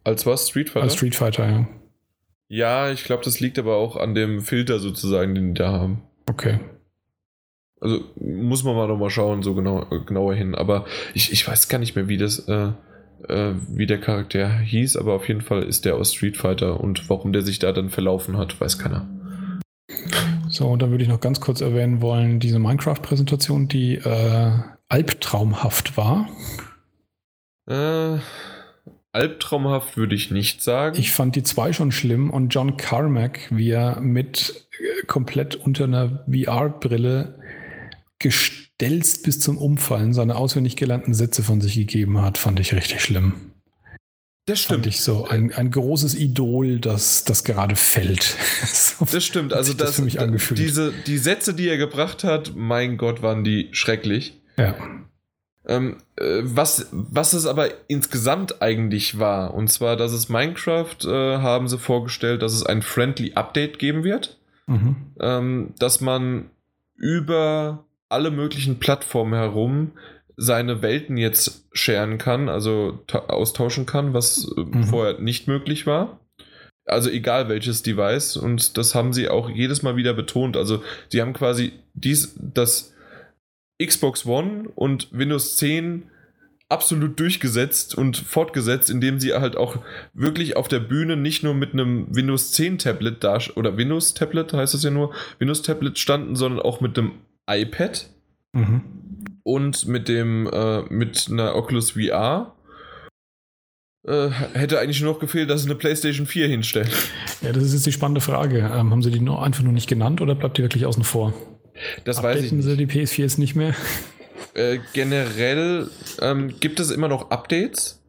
Als 0.03 0.25
was? 0.25 0.49
Street 0.49 0.69
Fighter? 0.69 0.83
Als 0.83 0.95
Street 0.95 1.15
Fighter, 1.15 1.49
ja. 1.49 1.67
Ja, 2.49 2.91
ich 2.91 3.03
glaube, 3.03 3.23
das 3.23 3.39
liegt 3.39 3.57
aber 3.57 3.77
auch 3.77 3.95
an 3.95 4.15
dem 4.15 4.41
Filter 4.41 4.79
sozusagen, 4.79 5.33
den 5.35 5.53
die 5.53 5.59
da 5.59 5.71
haben. 5.71 6.03
Okay. 6.27 6.59
Also 7.81 8.01
muss 8.19 8.63
man 8.63 8.75
mal 8.75 8.87
noch 8.87 8.97
mal 8.97 9.09
schauen, 9.09 9.41
so 9.41 9.55
genau, 9.55 9.83
äh, 9.91 9.99
genauer 10.05 10.35
hin. 10.35 10.55
Aber 10.55 10.85
ich, 11.13 11.31
ich 11.31 11.47
weiß 11.47 11.69
gar 11.69 11.77
nicht 11.79 11.95
mehr, 11.95 12.07
wie 12.09 12.17
das, 12.17 12.39
äh, 12.47 12.71
äh, 13.27 13.53
wie 13.69 13.85
der 13.85 13.99
Charakter 13.99 14.49
hieß, 14.59 14.97
aber 14.97 15.13
auf 15.13 15.27
jeden 15.27 15.41
Fall 15.41 15.63
ist 15.63 15.85
der 15.85 15.95
aus 15.95 16.13
Street 16.13 16.37
Fighter 16.37 16.79
und 16.79 17.09
warum 17.09 17.31
der 17.33 17.41
sich 17.41 17.59
da 17.59 17.71
dann 17.71 17.89
verlaufen 17.89 18.37
hat, 18.37 18.59
weiß 18.59 18.79
keiner. 18.79 19.07
So, 20.49 20.67
und 20.67 20.81
dann 20.81 20.91
würde 20.91 21.03
ich 21.03 21.09
noch 21.09 21.21
ganz 21.21 21.39
kurz 21.39 21.61
erwähnen 21.61 22.01
wollen, 22.01 22.39
diese 22.39 22.59
Minecraft-Präsentation, 22.59 23.67
die 23.67 23.95
äh, 23.95 24.51
albtraumhaft 24.89 25.95
war. 25.95 26.27
Äh, 27.67 28.17
albtraumhaft 29.11 29.95
würde 29.95 30.15
ich 30.15 30.31
nicht 30.31 30.63
sagen. 30.63 30.97
Ich 30.97 31.11
fand 31.11 31.35
die 31.35 31.43
zwei 31.43 31.71
schon 31.71 31.91
schlimm 31.91 32.31
und 32.31 32.49
John 32.49 32.77
Carmack, 32.77 33.39
wie 33.51 33.69
er 33.69 34.01
mit 34.01 34.67
äh, 34.79 35.05
komplett 35.05 35.55
unter 35.55 35.83
einer 35.83 36.25
VR-Brille 36.27 37.38
gestelzt 38.19 39.23
bis 39.23 39.39
zum 39.39 39.57
Umfallen 39.57 40.13
seine 40.13 40.35
auswendig 40.35 40.75
gelernten 40.75 41.13
Sätze 41.13 41.43
von 41.43 41.61
sich 41.61 41.75
gegeben 41.75 42.21
hat, 42.21 42.37
fand 42.37 42.59
ich 42.59 42.73
richtig 42.73 43.01
schlimm. 43.01 43.33
das 44.45 44.61
Fand 44.61 44.85
ich 44.87 45.01
so 45.01 45.25
ein, 45.27 45.53
ein 45.53 45.71
großes 45.71 46.15
Idol, 46.15 46.79
das, 46.79 47.23
das 47.23 47.43
gerade 47.43 47.75
fällt. 47.75 48.23
so, 48.65 49.05
Das 49.05 49.23
stimmt, 49.23 49.53
also 49.53 49.73
das 49.73 49.87
das, 49.89 49.95
für 49.97 50.01
mich 50.03 50.19
angefühlt. 50.19 50.59
diese 50.59 50.91
die 51.07 51.17
Sätze, 51.17 51.53
die 51.53 51.67
er 51.67 51.77
gebracht 51.77 52.23
hat, 52.23 52.53
mein 52.55 52.97
Gott, 52.97 53.21
waren 53.21 53.43
die 53.43 53.69
schrecklich. 53.71 54.39
ja. 54.57 54.75
Ähm, 55.65 55.97
äh, 56.15 56.39
was, 56.43 56.87
was 56.91 57.33
es 57.33 57.45
aber 57.45 57.69
insgesamt 57.89 58.59
eigentlich 58.61 59.19
war, 59.19 59.53
und 59.53 59.67
zwar, 59.69 59.97
dass 59.97 60.13
es 60.13 60.27
Minecraft, 60.27 60.95
äh, 61.05 61.37
haben 61.37 61.67
sie 61.67 61.77
vorgestellt, 61.77 62.41
dass 62.41 62.53
es 62.53 62.65
ein 62.65 62.81
Friendly 62.81 63.33
Update 63.35 63.77
geben 63.77 64.03
wird, 64.03 64.39
Mhm. 64.65 64.95
ähm, 65.19 65.73
dass 65.77 65.99
man 66.01 66.49
über 66.95 67.85
alle 68.09 68.31
möglichen 68.31 68.79
Plattformen 68.79 69.33
herum 69.33 69.91
seine 70.35 70.81
Welten 70.81 71.17
jetzt 71.17 71.67
scheren 71.73 72.17
kann, 72.17 72.47
also 72.49 72.99
ta- 73.07 73.25
austauschen 73.27 73.85
kann, 73.85 74.13
was 74.13 74.51
äh, 74.57 74.61
Mhm. 74.61 74.83
vorher 74.85 75.19
nicht 75.19 75.47
möglich 75.47 75.85
war. 75.85 76.19
Also 76.85 77.09
egal 77.09 77.49
welches 77.49 77.83
Device 77.83 78.35
und 78.37 78.77
das 78.77 78.95
haben 78.95 79.13
sie 79.13 79.29
auch 79.29 79.49
jedes 79.49 79.83
Mal 79.83 79.95
wieder 79.95 80.13
betont. 80.13 80.57
Also 80.57 80.81
sie 81.09 81.21
haben 81.21 81.33
quasi 81.33 81.73
dies, 81.93 82.35
das 82.39 82.93
Xbox 83.83 84.25
One 84.25 84.69
und 84.75 85.07
Windows 85.11 85.57
10 85.57 86.09
absolut 86.67 87.19
durchgesetzt 87.19 87.95
und 87.95 88.17
fortgesetzt, 88.17 88.89
indem 88.89 89.19
sie 89.19 89.33
halt 89.33 89.55
auch 89.55 89.77
wirklich 90.13 90.55
auf 90.55 90.67
der 90.67 90.79
Bühne 90.79 91.15
nicht 91.17 91.43
nur 91.43 91.53
mit 91.53 91.73
einem 91.73 92.07
Windows 92.15 92.51
10 92.53 92.77
Tablet 92.77 93.23
da 93.23 93.39
oder 93.55 93.75
Windows 93.77 94.13
Tablet 94.13 94.53
heißt 94.53 94.73
es 94.73 94.83
ja 94.83 94.91
nur, 94.91 95.13
Windows 95.39 95.61
Tablet 95.63 95.97
standen, 95.99 96.35
sondern 96.35 96.61
auch 96.61 96.79
mit 96.81 96.97
einem 96.97 97.11
iPad 97.49 98.09
Mhm. 98.53 98.81
und 99.43 99.85
mit 99.87 100.07
dem 100.07 100.47
äh, 100.51 100.81
mit 100.83 101.27
einer 101.29 101.55
Oculus 101.55 101.91
VR. 101.91 102.55
Äh, 104.07 104.29
hätte 104.53 104.79
eigentlich 104.79 105.01
nur 105.01 105.13
noch 105.13 105.19
gefehlt, 105.19 105.49
dass 105.49 105.61
sie 105.63 105.67
eine 105.67 105.75
PlayStation 105.75 106.25
4 106.25 106.47
hinstellen. 106.47 106.89
Ja, 107.41 107.51
das 107.51 107.63
ist 107.63 107.73
jetzt 107.73 107.85
die 107.85 107.91
spannende 107.91 108.21
Frage. 108.21 108.59
Ähm, 108.59 108.91
haben 108.91 109.03
sie 109.03 109.11
die 109.11 109.19
nur 109.19 109.43
einfach 109.43 109.61
nur 109.61 109.73
nicht 109.73 109.87
genannt 109.89 110.21
oder 110.21 110.35
bleibt 110.35 110.57
die 110.57 110.61
wirklich 110.63 110.85
außen 110.85 111.03
vor? 111.03 111.33
Das 112.05 112.23
weiß 112.23 112.37
ich 112.37 112.51
Updaten 112.51 112.57
nicht. 112.57 112.65
sie 112.65 112.77
die 112.77 112.87
PS4 112.87 113.21
jetzt 113.21 113.39
nicht 113.39 113.55
mehr? 113.55 113.75
Äh, 114.55 114.79
generell 114.93 115.89
ähm, 116.21 116.53
gibt 116.59 116.79
es 116.79 116.91
immer 116.91 117.07
noch 117.07 117.29
Updates 117.29 118.01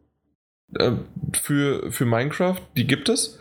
äh, 0.79 0.91
für, 1.39 1.91
für 1.91 2.05
Minecraft, 2.05 2.57
die 2.77 2.87
gibt 2.87 3.09
es. 3.09 3.37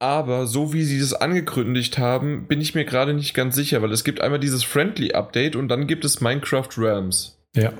Aber 0.00 0.46
so 0.46 0.72
wie 0.72 0.82
sie 0.82 0.98
das 0.98 1.12
angekündigt 1.12 1.98
haben, 1.98 2.46
bin 2.46 2.60
ich 2.60 2.74
mir 2.74 2.86
gerade 2.86 3.12
nicht 3.12 3.34
ganz 3.34 3.54
sicher, 3.54 3.82
weil 3.82 3.92
es 3.92 4.02
gibt 4.02 4.22
einmal 4.22 4.40
dieses 4.40 4.64
Friendly 4.64 5.12
Update 5.12 5.56
und 5.56 5.68
dann 5.68 5.86
gibt 5.86 6.06
es 6.06 6.22
Minecraft 6.22 6.70
Realms. 6.78 7.38
Ja. 7.54 7.72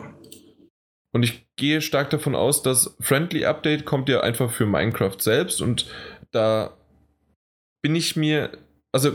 Und 1.13 1.23
ich 1.23 1.47
gehe 1.57 1.81
stark 1.81 2.11
davon 2.11 2.35
aus, 2.37 2.63
dass 2.63 2.95
Friendly 3.01 3.47
Update 3.47 3.87
kommt 3.87 4.11
ja 4.11 4.21
einfach 4.21 4.51
für 4.51 4.67
Minecraft 4.67 5.17
selbst 5.19 5.63
und 5.63 5.87
da 6.31 6.77
bin 7.83 7.97
ich 7.97 8.17
mir, 8.17 8.53
also 8.93 9.13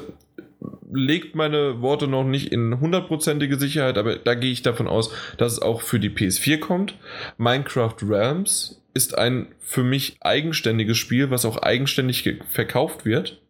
legt 0.92 1.36
meine 1.36 1.82
Worte 1.82 2.08
noch 2.08 2.24
nicht 2.24 2.52
in 2.52 2.80
hundertprozentige 2.80 3.58
Sicherheit, 3.58 3.98
aber 3.98 4.16
da 4.18 4.34
gehe 4.36 4.52
ich 4.52 4.62
davon 4.62 4.88
aus, 4.88 5.12
dass 5.38 5.54
es 5.54 5.62
auch 5.62 5.82
für 5.82 6.00
die 6.00 6.10
PS4 6.10 6.60
kommt. 6.60 6.98
Minecraft 7.38 7.96
Realms 8.02 8.82
ist 8.94 9.18
ein 9.18 9.54
für 9.60 9.84
mich 9.84 10.18
eigenständiges 10.22 10.98
Spiel, 10.98 11.30
was 11.30 11.46
auch 11.46 11.58
eigenständig 11.58 12.24
ge- 12.24 12.42
verkauft 12.50 13.06
wird. 13.06 13.42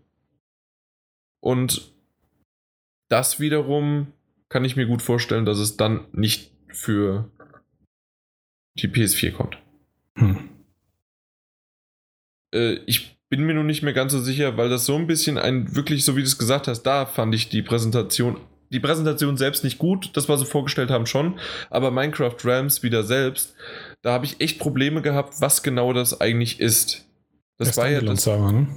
Und 1.41 1.93
das 3.09 3.39
wiederum 3.39 4.13
kann 4.49 4.65
ich 4.65 4.75
mir 4.75 4.87
gut 4.87 5.01
vorstellen, 5.01 5.45
dass 5.45 5.59
es 5.59 5.77
dann 5.77 6.07
nicht 6.11 6.51
für 6.69 7.29
die 8.77 8.87
PS4 8.87 9.31
kommt. 9.31 9.57
Hm. 10.17 10.49
Äh, 12.53 12.79
ich 12.85 13.14
bin 13.35 13.45
mir 13.45 13.53
nur 13.53 13.63
nicht 13.65 13.83
mehr 13.83 13.91
ganz 13.93 14.13
so 14.13 14.19
sicher, 14.21 14.55
weil 14.55 14.69
das 14.69 14.85
so 14.85 14.95
ein 14.95 15.07
bisschen 15.07 15.37
ein, 15.37 15.75
wirklich, 15.75 16.05
so 16.05 16.15
wie 16.15 16.21
du 16.21 16.25
es 16.27 16.37
gesagt 16.37 16.67
hast, 16.69 16.83
da 16.83 17.05
fand 17.05 17.35
ich 17.35 17.49
die 17.49 17.61
Präsentation, 17.61 18.37
die 18.71 18.79
Präsentation 18.79 19.35
selbst 19.35 19.63
nicht 19.65 19.77
gut, 19.77 20.11
das, 20.13 20.29
was 20.29 20.39
sie 20.39 20.45
vorgestellt 20.45 20.89
haben, 20.89 21.05
schon, 21.05 21.37
aber 21.69 21.91
Minecraft 21.91 22.37
Realms 22.45 22.81
wieder 22.81 23.03
selbst, 23.03 23.53
da 24.01 24.13
habe 24.13 24.25
ich 24.25 24.39
echt 24.39 24.57
Probleme 24.59 25.01
gehabt, 25.01 25.35
was 25.41 25.63
genau 25.63 25.91
das 25.91 26.21
eigentlich 26.21 26.59
ist. 26.61 27.05
Das 27.57 27.71
Der 27.71 27.77
war 27.83 27.89
ja 27.89 27.99
das, 28.01 28.21
Standalone-Server, 28.21 28.51
ne? 28.53 28.67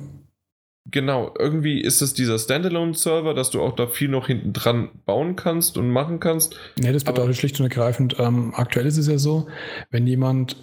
genau, 0.91 1.35
irgendwie 1.39 1.81
ist 1.81 2.01
es 2.03 2.15
dieser 2.15 2.39
Standalone-Server, 2.39 3.35
dass 3.35 3.51
du 3.51 3.63
auch 3.63 3.77
da 3.77 3.87
viel 3.87 4.09
noch 4.09 4.27
hinten 4.27 4.53
dran 4.53 4.89
bauen 5.07 5.37
kannst 5.37 5.79
und 5.79 5.89
machen 5.91 6.19
kannst. 6.19 6.57
Nee, 6.81 6.93
das 6.93 7.05
Aber- 7.07 7.13
bedeutet 7.15 7.37
schlicht 7.37 7.61
und 7.61 7.67
ergreifend, 7.67 8.17
ähm, 8.19 8.53
aktuell 8.57 8.87
ist 8.87 8.99
es 8.99 9.07
ja 9.07 9.19
so, 9.19 9.47
wenn 9.91 10.07
jemand 10.07 10.57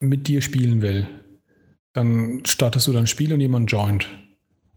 mit 0.00 0.26
dir 0.26 0.42
spielen 0.42 0.82
will, 0.82 1.06
dann 1.92 2.42
startest 2.46 2.86
du 2.86 2.92
dein 2.92 3.06
Spiel 3.06 3.32
und 3.32 3.40
jemand 3.40 3.70
joint. 3.70 4.08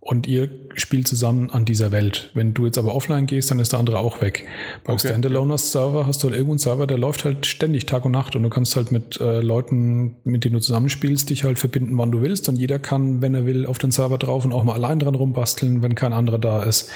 Und 0.07 0.27
ihr 0.27 0.51
spielt 0.75 1.07
zusammen 1.07 1.49
an 1.49 1.65
dieser 1.65 1.91
Welt. 1.91 2.29
Wenn 2.35 2.53
du 2.53 2.67
jetzt 2.67 2.77
aber 2.77 2.93
offline 2.93 3.25
gehst, 3.25 3.49
dann 3.49 3.57
ist 3.57 3.71
der 3.71 3.79
andere 3.79 3.97
auch 3.97 4.21
weg. 4.21 4.45
Beim 4.83 4.97
Okay. 4.97 5.07
Standalone-Server 5.07 6.05
hast 6.05 6.21
du 6.21 6.27
halt 6.27 6.35
irgendwo 6.35 6.51
einen 6.51 6.59
Server, 6.59 6.85
der 6.85 6.99
läuft 6.99 7.25
halt 7.25 7.47
ständig 7.47 7.87
Tag 7.87 8.05
und 8.05 8.11
Nacht 8.11 8.35
und 8.35 8.43
du 8.43 8.49
kannst 8.49 8.75
halt 8.75 8.91
mit 8.91 9.19
äh, 9.19 9.41
Leuten, 9.41 10.17
mit 10.23 10.45
denen 10.45 10.53
du 10.53 10.61
zusammenspielst, 10.61 11.31
dich 11.31 11.43
halt 11.43 11.57
verbinden, 11.57 11.97
wann 11.97 12.11
du 12.11 12.21
willst. 12.21 12.47
Und 12.49 12.57
jeder 12.57 12.77
kann, 12.77 13.23
wenn 13.23 13.33
er 13.33 13.47
will, 13.47 13.65
auf 13.65 13.79
den 13.79 13.89
Server 13.89 14.19
drauf 14.19 14.45
und 14.45 14.53
auch 14.53 14.63
mal 14.63 14.73
allein 14.73 14.99
dran 14.99 15.15
rumbasteln, 15.15 15.81
wenn 15.81 15.95
kein 15.95 16.13
anderer 16.13 16.37
da 16.37 16.61
ist. 16.61 16.91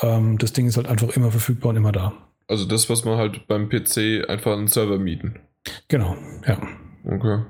Ähm, 0.00 0.38
das 0.38 0.54
Ding 0.54 0.66
ist 0.66 0.78
halt 0.78 0.86
einfach 0.88 1.10
immer 1.10 1.30
verfügbar 1.30 1.70
und 1.70 1.76
immer 1.76 1.92
da. 1.92 2.14
Also 2.48 2.64
das, 2.64 2.88
was 2.88 3.04
man 3.04 3.18
halt 3.18 3.48
beim 3.48 3.68
PC 3.68 4.26
einfach 4.30 4.56
einen 4.56 4.68
Server 4.68 4.98
mieten. 4.98 5.40
Genau, 5.88 6.16
ja. 6.46 6.58
Okay. 7.04 7.42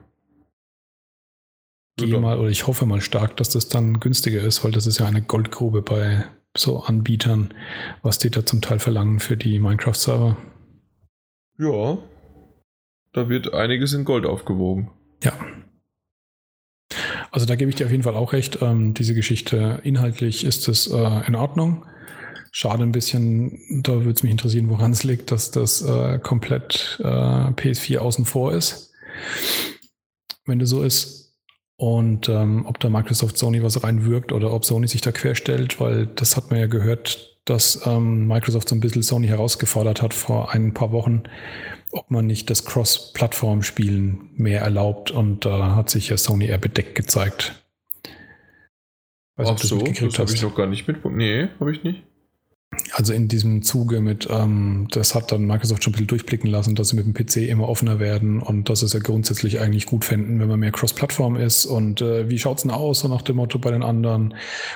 Gehe 1.96 2.18
mal 2.18 2.38
oder 2.38 2.48
ich 2.48 2.66
hoffe 2.66 2.86
mal 2.86 3.00
stark, 3.00 3.36
dass 3.36 3.50
das 3.50 3.68
dann 3.68 4.00
günstiger 4.00 4.42
ist, 4.42 4.64
weil 4.64 4.72
das 4.72 4.86
ist 4.86 4.98
ja 4.98 5.06
eine 5.06 5.22
Goldgrube 5.22 5.82
bei 5.82 6.24
so 6.56 6.82
Anbietern, 6.82 7.54
was 8.02 8.18
die 8.18 8.30
da 8.30 8.44
zum 8.44 8.60
Teil 8.60 8.78
verlangen 8.78 9.20
für 9.20 9.36
die 9.36 9.58
Minecraft-Server. 9.58 10.36
Ja. 11.58 11.98
Da 13.12 13.28
wird 13.28 13.52
einiges 13.52 13.92
in 13.92 14.04
Gold 14.04 14.24
aufgewogen. 14.24 14.90
Ja. 15.22 15.32
Also 17.30 17.46
da 17.46 17.54
gebe 17.54 17.70
ich 17.70 17.76
dir 17.76 17.86
auf 17.86 17.92
jeden 17.92 18.02
Fall 18.02 18.16
auch 18.16 18.32
recht. 18.32 18.58
Ähm, 18.62 18.94
diese 18.94 19.14
Geschichte 19.14 19.80
inhaltlich 19.84 20.44
ist 20.44 20.68
es 20.68 20.86
äh, 20.88 21.26
in 21.26 21.34
Ordnung. 21.34 21.86
Schade 22.52 22.82
ein 22.82 22.92
bisschen, 22.92 23.82
da 23.84 23.92
würde 23.92 24.10
es 24.10 24.22
mich 24.24 24.32
interessieren, 24.32 24.68
woran 24.70 24.90
es 24.90 25.04
liegt, 25.04 25.30
dass 25.30 25.52
das 25.52 25.82
äh, 25.82 26.18
komplett 26.18 26.98
äh, 27.00 27.04
PS4 27.04 27.98
außen 27.98 28.24
vor 28.24 28.52
ist. 28.52 28.92
Wenn 30.46 30.58
das 30.58 30.70
so 30.70 30.82
ist. 30.82 31.19
Und 31.80 32.28
ähm, 32.28 32.66
ob 32.66 32.78
da 32.78 32.90
Microsoft 32.90 33.38
Sony 33.38 33.62
was 33.62 33.82
reinwirkt 33.82 34.32
oder 34.32 34.52
ob 34.52 34.66
Sony 34.66 34.86
sich 34.86 35.00
da 35.00 35.12
querstellt, 35.12 35.80
weil 35.80 36.08
das 36.08 36.36
hat 36.36 36.50
man 36.50 36.60
ja 36.60 36.66
gehört, 36.66 37.38
dass 37.46 37.86
ähm, 37.86 38.26
Microsoft 38.28 38.68
so 38.68 38.74
ein 38.74 38.80
bisschen 38.80 39.02
Sony 39.02 39.28
herausgefordert 39.28 40.02
hat 40.02 40.12
vor 40.12 40.52
ein 40.52 40.74
paar 40.74 40.92
Wochen, 40.92 41.22
ob 41.90 42.10
man 42.10 42.26
nicht 42.26 42.50
das 42.50 42.66
Cross-Plattform-Spielen 42.66 44.28
mehr 44.34 44.60
erlaubt. 44.60 45.10
Und 45.10 45.46
da 45.46 45.74
hat 45.74 45.88
sich 45.88 46.10
ja 46.10 46.18
Sony 46.18 46.48
eher 46.48 46.58
bedeckt 46.58 46.96
gezeigt. 46.96 47.64
Weiß 49.36 49.48
Ach 49.48 49.56
so, 49.56 49.78
das 49.78 50.18
habe 50.18 50.34
ich 50.34 50.42
noch 50.42 50.54
gar 50.54 50.66
nicht 50.66 50.86
mitbekommen. 50.86 51.16
Nee, 51.16 51.48
habe 51.60 51.72
ich 51.72 51.82
nicht. 51.82 52.02
Also 52.92 53.12
in 53.12 53.26
diesem 53.26 53.62
Zuge 53.62 54.00
mit, 54.00 54.28
ähm, 54.30 54.86
das 54.92 55.16
hat 55.16 55.32
dann 55.32 55.44
Microsoft 55.44 55.82
schon 55.82 55.90
ein 55.90 55.94
bisschen 55.94 56.06
durchblicken 56.06 56.48
lassen, 56.48 56.76
dass 56.76 56.90
sie 56.90 56.96
mit 56.96 57.04
dem 57.04 57.14
PC 57.14 57.48
immer 57.48 57.68
offener 57.68 57.98
werden 57.98 58.40
und 58.40 58.68
dass 58.70 58.82
es 58.82 58.92
ja 58.92 59.00
grundsätzlich 59.00 59.58
eigentlich 59.58 59.86
gut 59.86 60.04
fänden, 60.04 60.38
wenn 60.38 60.46
man 60.46 60.60
mehr 60.60 60.70
Cross-Plattform 60.70 61.34
ist. 61.34 61.66
Und 61.66 62.00
äh, 62.00 62.30
wie 62.30 62.38
schaut's 62.38 62.62
denn 62.62 62.70
aus, 62.70 63.00
so 63.00 63.08
nach 63.08 63.22
dem 63.22 63.36
Motto 63.36 63.58
bei 63.58 63.72
den 63.72 63.82
anderen? 63.82 64.34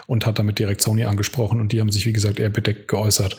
Und 0.08 0.26
hat 0.26 0.40
damit 0.40 0.58
direkt 0.58 0.80
Sony 0.80 1.04
angesprochen 1.04 1.60
und 1.60 1.70
die 1.70 1.80
haben 1.80 1.92
sich, 1.92 2.04
wie 2.04 2.12
gesagt, 2.12 2.40
eher 2.40 2.50
bedeckt 2.50 2.88
geäußert. 2.88 3.36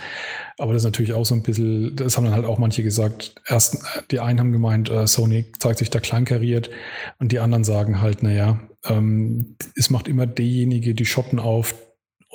Aber 0.57 0.72
das 0.72 0.84
ist 0.84 0.86
natürlich 0.86 1.11
auch 1.11 1.26
so 1.26 1.36
ein 1.36 1.44
bisschen, 1.44 1.94
das 1.98 2.15
haben 2.15 2.23
dann 2.23 2.34
halt 2.34 2.45
auch 2.45 2.57
manche 2.57 2.82
gesagt, 2.82 3.36
erst 3.45 3.77
die 4.10 4.22
einen 4.22 4.40
haben 4.40 4.53
gemeint, 4.53 4.90
äh, 4.90 5.06
Sony 5.06 5.45
zeigt 5.60 5.80
sich 5.80 5.90
da 5.90 5.99
kleinkariert 5.99 6.69
und 7.19 7.34
die 7.34 7.40
anderen 7.40 7.65
sagen 7.65 8.02
halt, 8.02 8.23
naja, 8.23 8.61
ähm, 8.86 9.57
es 9.76 9.90
macht 9.90 10.07
immer 10.07 10.27
derjenige 10.27 10.94
die 10.94 11.06
Schotten 11.06 11.40
auf, 11.40 11.76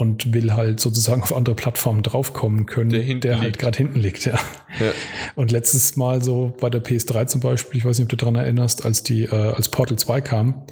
und 0.01 0.33
will 0.33 0.55
halt 0.55 0.81
sozusagen 0.81 1.23
auf 1.23 1.37
andere 1.37 1.55
Plattformen 1.55 2.03
draufkommen 2.03 2.65
können, 2.65 2.89
der, 2.89 3.15
der 3.17 3.39
halt 3.39 3.59
gerade 3.59 3.77
hinten 3.77 4.01
liegt, 4.01 4.25
ja. 4.25 4.39
ja. 4.81 4.93
Und 5.35 5.53
letztes 5.53 5.95
Mal 5.97 6.25
so 6.25 6.57
bei 6.59 6.71
der 6.71 6.83
PS3 6.83 7.27
zum 7.27 7.43
Beispiel, 7.43 7.81
ich 7.81 7.85
weiß 7.85 7.99
nicht, 7.99 8.07
ob 8.07 8.09
du 8.09 8.17
daran 8.17 8.35
erinnerst, 8.35 8.87
als 8.87 9.03
die, 9.03 9.25
äh, 9.25 9.35
als 9.35 9.69
Portal 9.69 9.99
2 9.99 10.23
kam, 10.23 10.67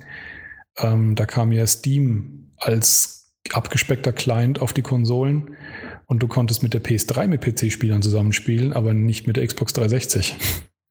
ähm, 0.79 1.15
da 1.15 1.27
kam 1.27 1.53
ja 1.53 1.67
Steam 1.67 2.53
als 2.57 3.35
abgespeckter 3.53 4.15
Client 4.15 4.63
auf 4.63 4.73
die 4.73 4.81
Konsolen 4.81 5.57
und 6.07 6.23
du 6.23 6.27
konntest 6.27 6.63
mit 6.63 6.73
der 6.73 6.83
PS3 6.83 7.27
mit 7.27 7.43
PC-Spielern 7.43 8.01
zusammenspielen, 8.01 8.73
aber 8.73 8.95
nicht 8.95 9.27
mit 9.27 9.37
der 9.37 9.47
Xbox 9.47 9.75
360. 9.75 10.37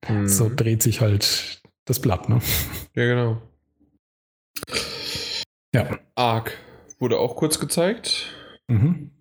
Mhm. 0.08 0.28
So 0.28 0.52
dreht 0.56 0.84
sich 0.84 1.02
halt 1.02 1.60
das 1.86 2.00
Blatt, 2.00 2.30
ne? 2.30 2.40
Ja, 2.94 3.06
genau. 3.06 3.42
Ja. 5.74 5.98
Arg 6.14 6.54
wurde 7.00 7.20
auch 7.20 7.36
kurz 7.36 7.60
gezeigt. 7.60 8.36
Mhm. 8.68 9.12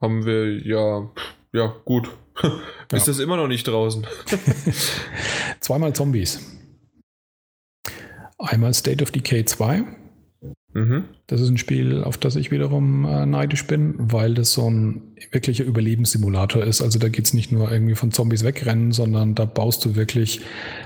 Haben 0.00 0.26
wir 0.26 0.58
ja, 0.66 1.10
ja, 1.52 1.66
gut. 1.84 2.08
Ist 2.92 3.06
ja. 3.06 3.12
das 3.12 3.18
immer 3.18 3.36
noch 3.36 3.48
nicht 3.48 3.66
draußen? 3.66 4.06
Zweimal 5.60 5.94
Zombies. 5.94 6.58
Einmal 8.38 8.74
State 8.74 9.02
of 9.02 9.10
Decay 9.10 9.44
2 9.44 10.03
Mhm. 10.74 11.04
Das 11.28 11.40
ist 11.40 11.48
ein 11.48 11.56
Spiel, 11.56 12.02
auf 12.02 12.18
das 12.18 12.34
ich 12.34 12.50
wiederum 12.50 13.04
äh, 13.04 13.26
neidisch 13.26 13.66
bin, 13.66 13.94
weil 13.96 14.34
das 14.34 14.52
so 14.52 14.68
ein 14.68 15.14
wirklicher 15.30 15.64
Überlebenssimulator 15.64 16.64
ist. 16.64 16.82
Also 16.82 16.98
da 16.98 17.08
geht 17.08 17.26
es 17.26 17.32
nicht 17.32 17.52
nur 17.52 17.70
irgendwie 17.70 17.94
von 17.94 18.10
Zombies 18.10 18.44
wegrennen, 18.44 18.90
sondern 18.90 19.36
da 19.36 19.44
baust 19.44 19.84
du 19.84 19.94
wirklich 19.94 20.40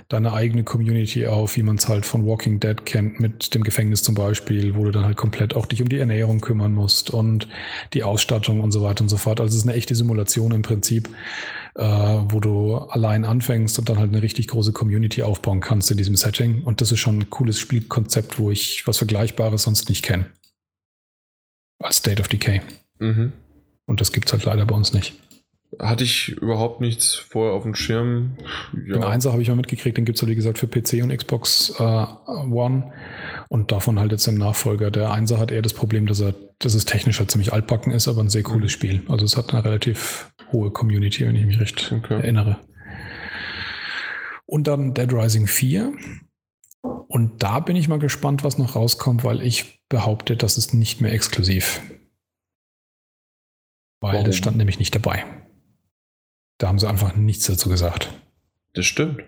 deine 0.08 0.34
eigene 0.34 0.62
Community 0.62 1.26
auf, 1.26 1.56
wie 1.56 1.62
man 1.62 1.76
es 1.76 1.88
halt 1.88 2.04
von 2.04 2.26
Walking 2.26 2.60
Dead 2.60 2.84
kennt, 2.84 3.18
mit 3.18 3.54
dem 3.54 3.64
Gefängnis 3.64 4.02
zum 4.02 4.14
Beispiel, 4.14 4.76
wo 4.76 4.84
du 4.84 4.90
dann 4.90 5.06
halt 5.06 5.16
komplett 5.16 5.56
auch 5.56 5.64
dich 5.64 5.80
um 5.80 5.88
die 5.88 5.98
Ernährung 5.98 6.40
kümmern 6.40 6.74
musst 6.74 7.10
und 7.10 7.48
die 7.94 8.04
Ausstattung 8.04 8.60
und 8.60 8.70
so 8.72 8.82
weiter 8.82 9.02
und 9.02 9.08
so 9.08 9.16
fort. 9.16 9.40
Also 9.40 9.56
es 9.56 9.62
ist 9.62 9.68
eine 9.68 9.76
echte 9.76 9.94
Simulation 9.94 10.52
im 10.52 10.62
Prinzip 10.62 11.08
äh, 11.78 11.84
wo 11.84 12.40
du 12.40 12.76
allein 12.76 13.24
anfängst 13.24 13.78
und 13.78 13.88
dann 13.88 13.98
halt 13.98 14.12
eine 14.12 14.20
richtig 14.20 14.48
große 14.48 14.72
Community 14.72 15.22
aufbauen 15.22 15.60
kannst 15.60 15.90
in 15.92 15.96
diesem 15.96 16.16
Setting. 16.16 16.64
Und 16.64 16.80
das 16.80 16.90
ist 16.90 16.98
schon 16.98 17.20
ein 17.20 17.30
cooles 17.30 17.60
Spielkonzept, 17.60 18.38
wo 18.38 18.50
ich 18.50 18.86
was 18.86 18.98
Vergleichbares 18.98 19.62
sonst 19.62 19.88
nicht 19.88 20.04
kenne. 20.04 20.26
Als 21.78 21.98
State 21.98 22.20
of 22.20 22.26
Decay. 22.26 22.62
Mhm. 22.98 23.32
Und 23.86 24.00
das 24.00 24.12
gibt 24.12 24.26
es 24.26 24.32
halt 24.32 24.44
leider 24.44 24.66
bei 24.66 24.74
uns 24.74 24.92
nicht. 24.92 25.14
Hatte 25.78 26.04
ich 26.04 26.30
überhaupt 26.30 26.80
nichts 26.80 27.14
vorher 27.14 27.54
auf 27.54 27.62
dem 27.62 27.74
Schirm. 27.74 28.36
Ja. 28.86 28.94
Den 28.94 29.04
Einser 29.04 29.32
habe 29.32 29.42
ich 29.42 29.48
mal 29.48 29.54
mitgekriegt, 29.56 29.96
den 29.96 30.04
gibt 30.04 30.20
es, 30.20 30.26
wie 30.26 30.34
gesagt, 30.34 30.58
für 30.58 30.66
PC 30.66 31.02
und 31.02 31.16
Xbox 31.16 31.74
äh, 31.78 31.82
One. 31.82 32.92
Und 33.48 33.70
davon 33.70 34.00
halt 34.00 34.12
jetzt 34.12 34.26
im 34.26 34.36
Nachfolger. 34.36 34.90
Der 34.90 35.12
Einser 35.12 35.38
hat 35.38 35.50
eher 35.50 35.62
das 35.62 35.74
Problem, 35.74 36.06
dass 36.06 36.20
er, 36.20 36.34
dass 36.58 36.74
es 36.74 36.84
technisch 36.84 37.18
halt 37.18 37.30
ziemlich 37.30 37.52
altbacken 37.52 37.92
ist, 37.92 38.08
aber 38.08 38.22
ein 38.22 38.28
sehr 38.28 38.42
cooles 38.42 38.72
mhm. 38.72 38.76
Spiel. 38.76 39.02
Also 39.08 39.24
es 39.24 39.36
hat 39.36 39.54
eine 39.54 39.64
relativ 39.64 40.32
hohe 40.52 40.70
Community, 40.70 41.26
wenn 41.26 41.36
ich 41.36 41.46
mich 41.46 41.60
recht 41.60 41.92
okay. 41.92 42.14
erinnere. 42.14 42.58
Und 44.46 44.66
dann 44.66 44.94
Dead 44.94 45.12
Rising 45.12 45.46
4. 45.46 45.92
Und 46.82 47.42
da 47.42 47.60
bin 47.60 47.76
ich 47.76 47.88
mal 47.88 47.98
gespannt, 47.98 48.44
was 48.44 48.58
noch 48.58 48.74
rauskommt, 48.74 49.24
weil 49.24 49.42
ich 49.42 49.82
behaupte, 49.88 50.36
das 50.36 50.58
ist 50.58 50.74
nicht 50.74 51.00
mehr 51.00 51.12
exklusiv. 51.12 51.80
Weil 54.00 54.14
Warum? 54.14 54.26
das 54.26 54.36
stand 54.36 54.56
nämlich 54.56 54.78
nicht 54.78 54.94
dabei. 54.94 55.24
Da 56.58 56.68
haben 56.68 56.78
sie 56.78 56.88
einfach 56.88 57.16
nichts 57.16 57.46
dazu 57.46 57.68
gesagt. 57.68 58.10
Das 58.74 58.86
stimmt. 58.86 59.22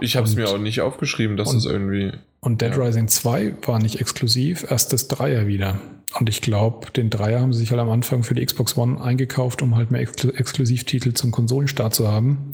Ich 0.00 0.16
habe 0.16 0.26
es 0.26 0.34
mir 0.34 0.48
auch 0.48 0.58
nicht 0.58 0.80
aufgeschrieben, 0.80 1.36
dass 1.36 1.52
es 1.54 1.64
irgendwie. 1.64 2.12
Und 2.40 2.60
Dead 2.60 2.72
ja. 2.72 2.82
Rising 2.82 3.08
2 3.08 3.54
war 3.66 3.78
nicht 3.78 4.00
exklusiv, 4.00 4.66
erst 4.68 4.92
das 4.92 5.08
Dreier 5.08 5.46
wieder. 5.46 5.80
Und 6.18 6.28
ich 6.28 6.40
glaube, 6.42 6.90
den 6.90 7.10
Dreier 7.10 7.40
haben 7.40 7.52
sie 7.52 7.60
sich 7.60 7.70
halt 7.70 7.80
am 7.80 7.90
Anfang 7.90 8.22
für 8.22 8.34
die 8.34 8.44
Xbox 8.44 8.76
One 8.76 9.00
eingekauft, 9.00 9.62
um 9.62 9.76
halt 9.76 9.90
mehr 9.90 10.00
Exklu 10.00 10.30
Exklusivtitel 10.30 11.12
zum 11.12 11.30
Konsolenstart 11.30 11.94
zu 11.94 12.08
haben. 12.08 12.52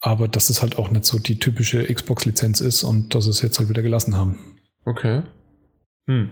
Aber 0.00 0.28
dass 0.28 0.48
es 0.50 0.62
halt 0.62 0.78
auch 0.78 0.90
nicht 0.90 1.04
so 1.04 1.18
die 1.18 1.38
typische 1.38 1.84
Xbox-Lizenz 1.84 2.60
ist 2.60 2.82
und 2.82 3.14
dass 3.14 3.24
sie 3.24 3.30
es 3.30 3.42
jetzt 3.42 3.58
halt 3.58 3.68
wieder 3.68 3.82
gelassen 3.82 4.16
haben. 4.16 4.38
Okay. 4.84 5.22
Hm. 6.06 6.30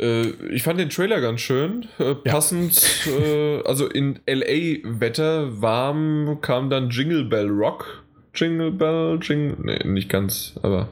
Äh, 0.00 0.30
ich 0.50 0.62
fand 0.62 0.80
den 0.80 0.88
Trailer 0.88 1.20
ganz 1.20 1.40
schön. 1.40 1.86
Äh, 1.98 2.14
passend, 2.14 3.06
ja. 3.06 3.12
äh, 3.12 3.62
also 3.64 3.86
in 3.86 4.18
LA-Wetter, 4.26 5.60
warm, 5.60 6.38
kam 6.40 6.70
dann 6.70 6.90
Jingle 6.90 7.24
Bell 7.24 7.48
Rock. 7.48 8.04
Jingle 8.34 8.72
Bell, 8.72 9.18
Jingle. 9.20 9.56
Nee, 9.62 9.84
nicht 9.84 10.08
ganz, 10.08 10.54
aber 10.62 10.88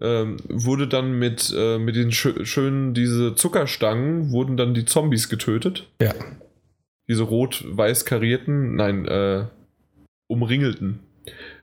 ähm, 0.00 0.36
wurde 0.48 0.86
dann 0.86 1.18
mit, 1.18 1.54
äh, 1.56 1.78
mit 1.78 1.96
den 1.96 2.12
schö 2.12 2.44
schönen, 2.44 2.92
diese 2.92 3.34
Zuckerstangen, 3.34 4.30
wurden 4.30 4.56
dann 4.56 4.74
die 4.74 4.84
Zombies 4.84 5.28
getötet. 5.28 5.88
Ja. 6.02 6.12
Diese 7.08 7.22
rot-weiß 7.22 8.04
karierten, 8.04 8.74
nein, 8.74 9.06
äh, 9.06 9.44
umringelten 10.28 11.00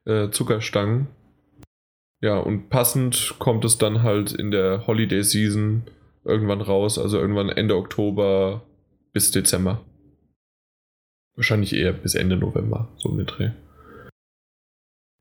äh, 0.06 0.30
Zuckerstangen. 0.30 1.08
Ja, 2.22 2.38
und 2.38 2.70
passend 2.70 3.36
kommt 3.38 3.66
es 3.66 3.78
dann 3.78 4.02
halt 4.02 4.32
in 4.32 4.50
der 4.50 4.88
Holiday 4.88 5.24
Season 5.24 5.84
irgendwann 6.26 6.62
raus, 6.62 6.98
also 6.98 7.20
irgendwann 7.20 7.50
Ende 7.50 7.76
Oktober 7.76 8.64
bis 9.12 9.32
Dezember. 9.32 9.82
Wahrscheinlich 11.36 11.74
eher 11.74 11.94
bis 11.94 12.16
Ende 12.16 12.38
November, 12.38 12.90
so 12.98 13.10
um 13.10 13.18
den 13.18 13.26
Dreh. 13.26 13.52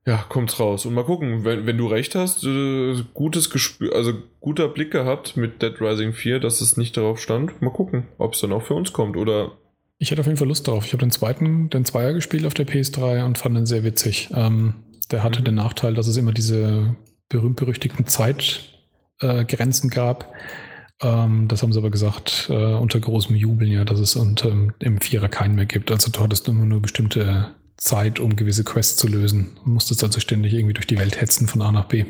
Ja, 0.05 0.24
kommt's 0.29 0.59
raus. 0.59 0.85
Und 0.85 0.95
mal 0.95 1.05
gucken, 1.05 1.45
wenn, 1.45 1.65
wenn 1.65 1.79
du 1.79 1.87
recht 1.87 2.16
hast, 2.16 2.45
äh, 2.45 2.97
gutes 3.15 3.51
Gespür, 3.51 3.95
also 3.95 4.15
guter 4.41 4.69
Blick 4.69 4.91
gehabt 4.91 5.37
mit 5.37 5.62
Dead 5.62 5.81
Rising 5.81 6.12
4, 6.12 6.41
dass 6.41 6.61
es 6.61 6.77
nicht 6.77 6.97
darauf 6.97 7.20
stand. 7.20 7.62
Mal 7.62 7.70
gucken, 7.70 8.09
ob 8.19 8.35
es 8.35 8.41
dann 8.41 8.53
auch 8.53 8.62
für 8.62 8.74
uns 8.74 8.93
kommt 8.93 9.16
oder. 9.16 9.53
Ich 9.99 10.11
hätte 10.11 10.20
auf 10.20 10.27
jeden 10.27 10.39
Fall 10.39 10.49
Lust 10.49 10.66
drauf. 10.66 10.85
Ich 10.85 10.93
habe 10.93 11.03
den 11.03 11.12
zweiten, 11.12 11.70
den 11.70 11.85
Zweier 11.85 12.12
gespielt 12.15 12.47
auf 12.47 12.55
der 12.55 12.66
PS3 12.66 13.24
und 13.24 13.39
fand 13.39 13.57
den 13.57 13.66
sehr 13.66 13.85
witzig. 13.85 14.31
Ähm, 14.35 14.74
der 15.12 15.23
hatte 15.23 15.41
mhm. 15.41 15.45
den 15.45 15.55
Nachteil, 15.55 15.95
dass 15.95 16.09
es 16.09 16.16
immer 16.16 16.33
diese 16.33 16.97
berühmt-berüchtigten 17.29 18.07
Zeitgrenzen 18.07 19.91
äh, 19.91 19.95
gab. 19.95 20.35
Ähm, 21.03 21.49
das 21.49 21.62
haben 21.62 21.73
sie 21.73 21.79
aber 21.79 21.91
gesagt, 21.91 22.47
äh, 22.49 22.74
unter 22.74 23.01
großem 23.01 23.35
Jubeln, 23.37 23.70
ja, 23.70 23.85
dass 23.85 23.99
es 23.99 24.16
unter, 24.16 24.51
im 24.79 25.01
Vierer 25.01 25.29
keinen 25.29 25.55
mehr 25.55 25.66
gibt. 25.66 25.91
Also 25.91 26.11
du 26.11 26.20
hattest 26.20 26.49
immer 26.49 26.65
nur 26.65 26.81
bestimmte 26.81 27.55
Zeit, 27.77 28.20
um 28.20 28.37
gewisse 28.37 28.65
Quests 28.65 28.97
zu 28.97 29.09
lösen. 29.09 29.59
Du 29.65 29.70
musstest 29.70 30.05
also 30.05 30.20
ständig 30.20 30.55
irgendwie 30.55 30.74
durch 30.74 30.87
die 30.87 30.99
Welt 30.99 31.20
hetzen 31.20 31.49
von 31.49 31.62
A 31.62 31.73
nach 31.73 31.87
B. 31.87 32.05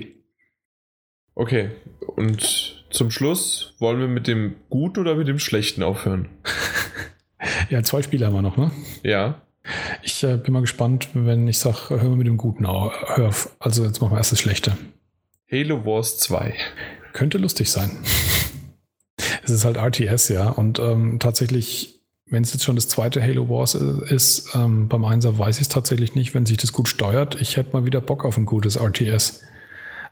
Okay, 1.35 1.71
und 2.17 2.85
zum 2.91 3.11
Schluss 3.11 3.75
wollen 3.79 3.99
wir 3.99 4.09
mit 4.09 4.27
dem 4.27 4.57
Guten 4.69 5.01
oder 5.01 5.15
mit 5.15 5.29
dem 5.29 5.39
Schlechten 5.39 5.83
aufhören? 5.83 6.29
ja, 7.71 7.83
zwei 7.83 8.03
Spiele 8.03 8.27
haben 8.27 8.35
wir 8.35 8.43
noch, 8.43 8.59
ne? 8.59 8.71
Ja. 9.03 9.41
Ich 10.03 10.23
äh, 10.25 10.37
bin 10.37 10.53
mal 10.53 10.61
gespannt, 10.61 11.09
wenn 11.15 11.49
ich 11.49 11.59
sage, 11.59 11.89
hören 11.89 12.11
wir 12.11 12.17
mit 12.17 12.27
dem 12.27 12.37
Guten 12.37 12.67
auf. 12.67 13.57
Also 13.61 13.85
jetzt 13.85 14.03
machen 14.03 14.13
wir 14.13 14.19
erst 14.19 14.33
das 14.33 14.41
Schlechte. 14.41 14.77
Halo 15.51 15.87
Wars 15.87 16.19
2. 16.19 16.55
Könnte 17.13 17.39
lustig 17.39 17.71
sein. 17.71 17.99
Es 19.43 19.51
ist 19.51 19.65
halt 19.65 19.77
RTS, 19.77 20.29
ja. 20.29 20.49
Und 20.49 20.79
ähm, 20.79 21.19
tatsächlich 21.19 22.03
wenn 22.33 22.43
es 22.43 22.53
jetzt 22.55 22.65
schon 22.65 22.77
das 22.77 22.89
zweite 22.89 23.23
Halo 23.23 23.51
Wars 23.51 23.75
ist, 23.75 24.55
ähm, 24.55 24.89
beim 24.89 25.05
Einser 25.05 25.39
weiß 25.39 25.57
ich 25.57 25.63
es 25.63 25.69
tatsächlich 25.69 26.15
nicht, 26.15 26.35
wenn 26.35 26.47
sich 26.47 26.57
das 26.57 26.73
gut 26.73 26.89
steuert. 26.89 27.39
Ich 27.41 27.59
hätte 27.59 27.75
mal 27.75 27.85
wieder 27.85 28.01
Bock 28.01 28.25
auf 28.25 28.39
ein 28.39 28.47
gutes 28.47 28.77
RTS. 28.77 29.43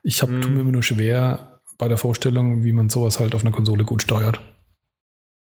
Ich 0.03 0.21
habe 0.21 0.33
mm. 0.33 0.55
mir 0.55 0.61
immer 0.61 0.73
nur 0.73 0.83
schwer, 0.83 1.61
bei 1.79 1.89
der 1.89 1.97
Vorstellung, 1.97 2.63
wie 2.63 2.73
man 2.73 2.91
sowas 2.91 3.21
halt 3.21 3.35
auf 3.35 3.41
einer 3.41 3.53
Konsole 3.53 3.85
gut 3.85 4.03
steuert. 4.03 4.39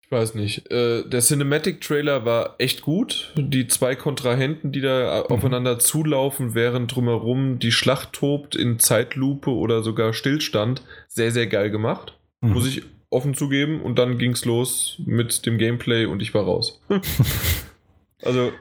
Ich 0.04 0.12
weiß 0.12 0.36
nicht. 0.36 0.72
Äh, 0.72 1.04
der 1.10 1.20
Cinematic-Trailer 1.20 2.26
war 2.26 2.56
echt 2.60 2.84
gut. 2.84 3.34
Die 3.36 3.68
zwei 3.68 3.96
Kontrahenten, 3.96 4.72
die 4.72 4.82
da 4.82 5.24
mhm. 5.28 5.36
aufeinander 5.36 5.80
zulaufen, 5.80 6.54
während 6.54 6.96
drumherum 6.96 7.58
die 7.58 7.72
Schlacht 7.72 8.14
tobt 8.14 8.56
in 8.56 8.78
Zeitlupe 8.78 9.50
oder 9.50 9.82
sogar 9.82 10.14
Stillstand, 10.14 10.84
sehr, 11.08 11.32
sehr 11.32 11.48
geil 11.48 11.72
gemacht. 11.72 12.18
Mhm. 12.42 12.54
Muss 12.54 12.68
ich 12.68 12.84
offen 13.10 13.34
zugeben. 13.34 13.82
Und 13.82 13.98
dann 14.00 14.18
ging 14.18 14.32
es 14.32 14.46
los 14.46 15.02
mit 15.06 15.46
dem 15.46 15.58
Gameplay 15.58 16.06
und 16.06 16.22
ich 16.22 16.34
war 16.34 16.44
raus. 16.44 16.82
also, 18.24 18.52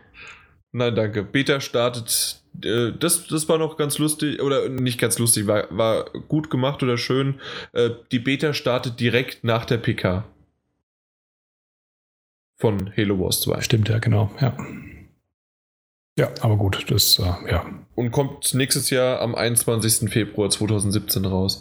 nein, 0.72 0.94
danke. 0.94 1.22
Beta 1.22 1.60
startet. 1.60 2.42
Äh, 2.64 2.92
das, 2.98 3.26
das 3.26 3.48
war 3.48 3.58
noch 3.58 3.76
ganz 3.76 3.98
lustig, 3.98 4.40
oder 4.42 4.68
nicht 4.68 4.98
ganz 4.98 5.18
lustig, 5.18 5.46
war, 5.46 5.66
war 5.70 6.10
gut 6.28 6.50
gemacht 6.50 6.82
oder 6.82 6.98
schön. 6.98 7.40
Äh, 7.72 7.90
die 8.12 8.18
Beta 8.18 8.52
startet 8.54 9.00
direkt 9.00 9.44
nach 9.44 9.64
der 9.64 9.78
PK 9.78 10.24
von 12.56 12.92
Halo 12.96 13.18
Wars 13.20 13.42
2. 13.42 13.60
Stimmt, 13.60 13.88
ja, 13.88 13.98
genau, 13.98 14.30
ja. 14.40 14.56
Ja, 16.18 16.30
aber 16.40 16.56
gut, 16.56 16.90
das, 16.90 17.18
äh, 17.18 17.50
ja. 17.50 17.66
Und 17.94 18.10
kommt 18.10 18.54
nächstes 18.54 18.88
Jahr 18.88 19.20
am 19.20 19.34
21. 19.34 20.10
Februar 20.10 20.48
2017 20.48 21.26
raus. 21.26 21.60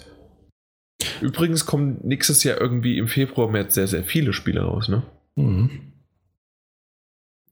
Übrigens 1.21 1.65
kommen 1.65 1.99
nächstes 2.03 2.43
Jahr 2.43 2.59
irgendwie 2.59 2.97
im 2.97 3.07
Februar 3.07 3.49
März 3.49 3.75
sehr, 3.75 3.87
sehr 3.87 4.03
viele 4.03 4.33
Spiele 4.33 4.61
raus, 4.61 4.87
ne? 4.87 5.03
Mhm. 5.35 5.93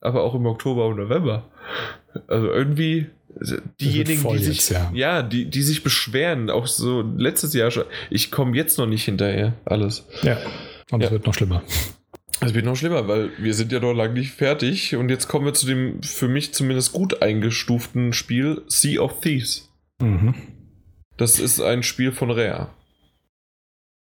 Aber 0.01 0.23
auch 0.23 0.35
im 0.35 0.45
Oktober 0.45 0.87
und 0.87 0.97
November. 0.97 1.49
Also 2.27 2.47
irgendwie 2.47 3.07
diejenigen, 3.79 4.27
die 4.29 4.37
sich, 4.37 4.57
jetzt, 4.57 4.69
ja. 4.69 4.91
ja, 4.93 5.23
die, 5.23 5.49
die 5.49 5.61
sich 5.61 5.83
beschweren, 5.83 6.49
auch 6.49 6.67
so 6.67 7.01
letztes 7.01 7.53
Jahr 7.53 7.71
schon. 7.71 7.85
Ich 8.09 8.31
komme 8.31 8.55
jetzt 8.55 8.77
noch 8.77 8.85
nicht 8.85 9.05
hinterher, 9.05 9.53
alles. 9.65 10.05
Ja, 10.21 10.37
und 10.91 11.01
es 11.01 11.07
ja. 11.07 11.11
wird 11.11 11.25
noch 11.25 11.33
schlimmer. 11.33 11.63
Es 12.41 12.53
wird 12.53 12.65
noch 12.65 12.75
schlimmer, 12.75 13.07
weil 13.07 13.31
wir 13.37 13.53
sind 13.53 13.71
ja 13.71 13.79
noch 13.79 13.93
lange 13.93 14.15
nicht 14.15 14.31
fertig 14.31 14.95
und 14.95 15.09
jetzt 15.09 15.27
kommen 15.27 15.45
wir 15.45 15.53
zu 15.53 15.65
dem 15.65 16.03
für 16.03 16.27
mich 16.27 16.53
zumindest 16.53 16.91
gut 16.91 17.21
eingestuften 17.21 18.11
Spiel 18.11 18.61
Sea 18.67 19.01
of 19.01 19.21
Thieves. 19.21 19.71
Mhm. 20.01 20.35
Das 21.15 21.39
ist 21.39 21.61
ein 21.61 21.83
Spiel 21.83 22.11
von 22.11 22.31
Rare. 22.31 22.69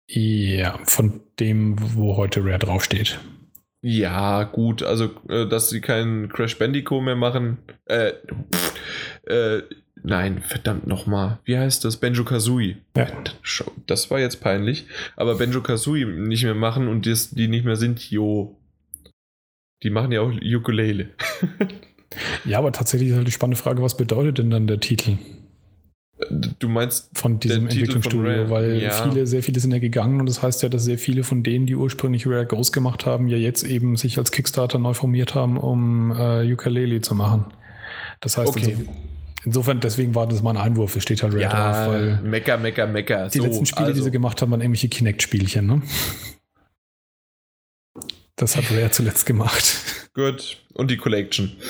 Ja, 0.09 0.79
von 0.85 1.21
dem, 1.39 1.75
wo 1.95 2.17
heute 2.17 2.43
Rare 2.43 2.59
draufsteht. 2.59 3.19
Ja, 3.81 4.43
gut, 4.43 4.83
also 4.83 5.11
äh, 5.27 5.47
dass 5.47 5.69
sie 5.69 5.81
keinen 5.81 6.29
Crash 6.29 6.57
Bandicoot 6.57 7.03
mehr 7.03 7.15
machen. 7.15 7.57
Äh, 7.85 8.13
pff, 8.53 8.73
äh, 9.27 9.61
Nein, 10.05 10.43
verdammt 10.45 10.85
nochmal. 10.85 11.39
Wie 11.45 11.57
heißt 11.57 11.85
das? 11.85 11.95
Benjo 11.95 12.25
Kazooie. 12.25 12.75
Ja. 12.95 13.07
Das 13.87 14.11
war 14.11 14.19
jetzt 14.19 14.41
peinlich. 14.41 14.85
Aber 15.15 15.35
Benjo 15.35 15.61
Kazooie 15.61 16.05
nicht 16.05 16.43
mehr 16.43 16.55
machen 16.55 16.89
und 16.89 17.07
das, 17.07 17.31
die 17.31 17.47
nicht 17.47 17.63
mehr 17.63 17.77
sind, 17.77 18.11
jo. 18.11 18.59
Die 19.81 19.89
machen 19.89 20.11
ja 20.11 20.19
auch 20.19 20.31
Ukulele. 20.31 21.11
ja, 22.45 22.57
aber 22.57 22.73
tatsächlich 22.73 23.09
ist 23.09 23.15
halt 23.15 23.27
die 23.27 23.31
spannende 23.31 23.61
Frage, 23.61 23.81
was 23.81 23.95
bedeutet 23.95 24.39
denn 24.39 24.49
dann 24.49 24.67
der 24.67 24.81
Titel? 24.81 25.17
Du 26.29 26.69
meinst 26.69 27.09
von 27.13 27.39
diesem 27.39 27.67
Entwicklungsstudio, 27.67 28.49
weil 28.49 28.81
ja. 28.81 28.91
viele, 28.91 29.27
sehr 29.27 29.43
viele 29.43 29.59
sind 29.59 29.71
ja 29.71 29.79
gegangen 29.79 30.19
und 30.19 30.27
das 30.27 30.41
heißt 30.41 30.63
ja, 30.63 30.69
dass 30.69 30.83
sehr 30.83 30.97
viele 30.97 31.23
von 31.23 31.43
denen, 31.43 31.65
die 31.65 31.75
ursprünglich 31.75 32.27
Rare 32.27 32.45
groß 32.45 32.71
gemacht 32.71 33.05
haben, 33.05 33.27
ja 33.27 33.37
jetzt 33.37 33.63
eben 33.63 33.95
sich 33.95 34.17
als 34.17 34.31
Kickstarter 34.31 34.79
neu 34.79 34.93
formiert 34.93 35.35
haben, 35.35 35.57
um 35.57 36.11
äh, 36.11 36.51
Ukulele 36.51 37.01
zu 37.01 37.15
machen. 37.15 37.45
Das 38.19 38.37
heißt, 38.37 38.49
okay. 38.49 38.75
also, 38.77 38.91
Insofern, 39.45 39.81
deswegen 39.81 40.15
war 40.15 40.25
das 40.25 40.41
mal 40.41 40.51
ein 40.51 40.57
Einwurf. 40.57 40.95
Es 40.95 41.03
steht 41.03 41.21
halt 41.21 41.33
Rare 41.33 41.41
ja, 41.41 41.49
drauf, 41.49 41.93
weil. 41.93 42.21
Mecker, 42.21 42.57
Mecker, 42.57 42.87
Mecker. 42.87 43.27
Die 43.27 43.39
so, 43.39 43.43
letzten 43.43 43.65
Spiele, 43.65 43.87
also. 43.87 43.99
die 43.99 44.03
sie 44.05 44.11
gemacht 44.11 44.41
haben, 44.41 44.51
waren 44.51 44.61
irgendwelche 44.61 44.87
Kinect-Spielchen, 44.87 45.65
ne? 45.65 45.81
Das 48.37 48.55
hat 48.55 48.71
Rare 48.71 48.89
zuletzt 48.89 49.25
gemacht. 49.25 49.75
Gut. 50.13 50.57
Und 50.73 50.89
die 50.89 50.97
Collection. 50.97 51.51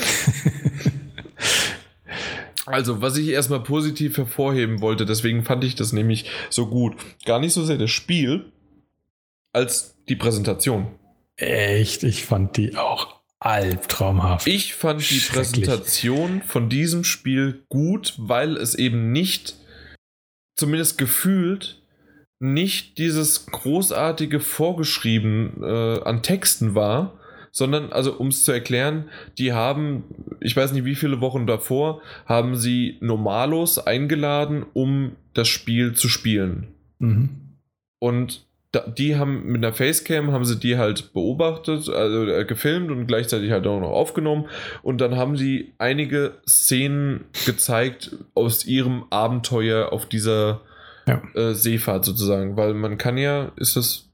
also, 2.65 3.01
was 3.01 3.17
ich 3.17 3.27
erstmal 3.29 3.61
positiv 3.61 4.17
hervorheben 4.17 4.81
wollte, 4.81 5.05
deswegen 5.05 5.43
fand 5.43 5.63
ich 5.63 5.75
das 5.75 5.91
nämlich 5.91 6.29
so 6.49 6.67
gut. 6.67 6.95
Gar 7.25 7.39
nicht 7.39 7.53
so 7.53 7.63
sehr 7.65 7.77
das 7.77 7.91
Spiel, 7.91 8.51
als 9.51 9.95
die 10.07 10.15
Präsentation. 10.15 10.87
Echt? 11.35 12.03
Ich 12.03 12.25
fand 12.25 12.57
die 12.57 12.75
auch 12.77 13.21
albtraumhaft. 13.39 14.47
Ich 14.47 14.73
fand 14.75 15.09
die 15.09 15.19
Präsentation 15.19 16.41
von 16.41 16.69
diesem 16.69 17.03
Spiel 17.03 17.65
gut, 17.67 18.13
weil 18.17 18.55
es 18.55 18.75
eben 18.75 19.11
nicht, 19.11 19.55
zumindest 20.55 20.97
gefühlt, 20.97 21.81
nicht 22.39 22.97
dieses 22.97 23.45
großartige 23.47 24.39
Vorgeschrieben 24.39 25.61
äh, 25.61 26.01
an 26.03 26.23
Texten 26.23 26.75
war, 26.75 27.19
sondern, 27.53 27.93
also 27.93 28.13
um 28.13 28.27
es 28.29 28.43
zu 28.43 28.51
erklären, 28.51 29.05
die 29.37 29.53
haben, 29.53 30.03
ich 30.41 30.57
weiß 30.57 30.73
nicht 30.73 30.85
wie 30.85 30.95
viele 30.95 31.21
Wochen 31.21 31.45
davor, 31.45 32.01
haben 32.25 32.55
sie 32.55 32.97
Normalos 32.99 33.77
eingeladen, 33.77 34.65
um 34.73 35.11
das 35.35 35.47
Spiel 35.47 35.93
zu 35.93 36.09
spielen. 36.09 36.67
Mhm. 36.97 37.29
Und 37.99 38.45
die 38.97 39.17
haben 39.17 39.45
mit 39.45 39.63
einer 39.63 39.71
Facecam 39.71 40.31
haben 40.31 40.45
sie 40.45 40.57
die 40.57 40.77
halt 40.77 41.13
beobachtet, 41.13 41.89
also 41.89 42.25
äh, 42.25 42.43
gefilmt 42.43 42.89
und 42.89 43.05
gleichzeitig 43.05 43.51
halt 43.51 43.67
auch 43.67 43.79
noch 43.79 43.91
aufgenommen 43.91 44.45
und 44.81 44.99
dann 44.99 45.15
haben 45.15 45.37
sie 45.37 45.73
einige 45.77 46.33
Szenen 46.47 47.25
gezeigt 47.45 48.17
aus 48.33 48.65
ihrem 48.65 49.03
Abenteuer 49.11 49.93
auf 49.93 50.07
dieser 50.07 50.61
ja. 51.05 51.21
äh, 51.35 51.53
Seefahrt 51.53 52.03
sozusagen, 52.03 52.57
weil 52.57 52.73
man 52.73 52.97
kann 52.97 53.19
ja, 53.19 53.51
ist 53.57 53.75
das 53.75 54.09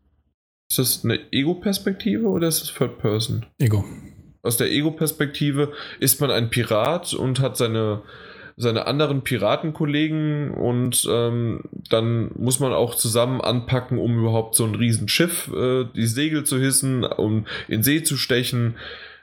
ist 0.70 0.78
das 0.78 1.04
eine 1.04 1.20
Ego-Perspektive 1.32 2.28
oder 2.28 2.48
ist 2.48 2.62
das 2.62 2.74
Third 2.74 3.00
Person? 3.00 3.46
Ego. 3.58 3.84
Aus 4.44 4.58
der 4.58 4.72
Ego-Perspektive 4.72 5.74
ist 6.00 6.22
man 6.22 6.32
ein 6.32 6.50
Pirat 6.50 7.14
und 7.14 7.40
hat 7.40 7.58
seine 7.58 8.04
seine 8.62 8.88
anderen 8.88 9.22
Piratenkollegen 9.22 10.52
und 10.52 11.08
ähm, 11.10 11.62
dann 11.90 12.32
muss 12.38 12.60
man 12.60 12.74
auch 12.74 12.96
zusammen 12.96 13.40
anpacken, 13.40 13.98
um 13.98 14.20
überhaupt 14.20 14.54
so 14.54 14.66
ein 14.66 14.76
Riesenschiff 14.76 15.50
äh, 15.54 15.86
die 15.96 16.06
Segel 16.06 16.44
zu 16.44 16.60
hissen, 16.60 17.06
um 17.06 17.46
in 17.70 17.84
See 17.84 18.04
zu 18.04 18.18
stechen. 18.18 18.76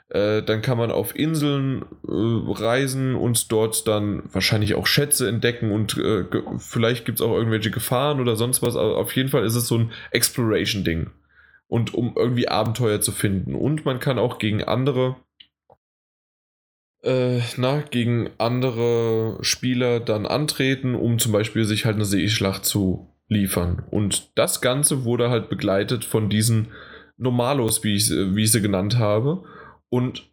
Äh, 0.08 0.42
dann 0.42 0.62
kann 0.62 0.78
man 0.78 0.90
auf 0.90 1.14
Inseln 1.14 1.82
äh, 1.82 2.12
reisen 2.12 3.14
und 3.14 3.52
dort 3.52 3.86
dann 3.86 4.22
wahrscheinlich 4.32 4.74
auch 4.74 4.86
Schätze 4.86 5.28
entdecken 5.28 5.70
und 5.70 5.98
äh, 5.98 6.24
vielleicht 6.56 7.04
gibt 7.04 7.20
es 7.20 7.26
auch 7.26 7.36
irgendwelche 7.36 7.70
Gefahren 7.70 8.20
oder 8.20 8.36
sonst 8.36 8.62
was. 8.62 8.74
Aber 8.74 8.96
auf 8.96 9.14
jeden 9.14 9.28
Fall 9.28 9.44
ist 9.44 9.54
es 9.54 9.68
so 9.68 9.76
ein 9.76 9.92
Exploration-Ding. 10.12 11.10
Und 11.68 11.94
um 11.94 12.14
irgendwie 12.16 12.48
Abenteuer 12.48 13.00
zu 13.00 13.12
finden. 13.12 13.54
Und 13.54 13.84
man 13.84 13.98
kann 13.98 14.18
auch 14.18 14.38
gegen 14.38 14.62
andere 14.62 15.16
äh, 17.06 17.40
na, 17.56 17.80
gegen 17.82 18.30
andere 18.38 19.38
Spieler 19.40 20.00
dann 20.00 20.26
antreten, 20.26 20.94
um 20.94 21.18
zum 21.18 21.32
Beispiel 21.32 21.64
sich 21.64 21.84
halt 21.84 21.94
eine 21.96 22.04
Seeschlacht 22.04 22.64
zu 22.64 23.08
liefern. 23.28 23.84
Und 23.90 24.30
das 24.34 24.60
Ganze 24.60 25.04
wurde 25.04 25.30
halt 25.30 25.48
begleitet 25.48 26.04
von 26.04 26.28
diesen 26.28 26.68
Normalos, 27.16 27.82
wie 27.84 27.94
ich, 27.94 28.10
wie 28.10 28.42
ich 28.42 28.52
sie 28.52 28.60
genannt 28.60 28.98
habe. 28.98 29.44
Und 29.88 30.28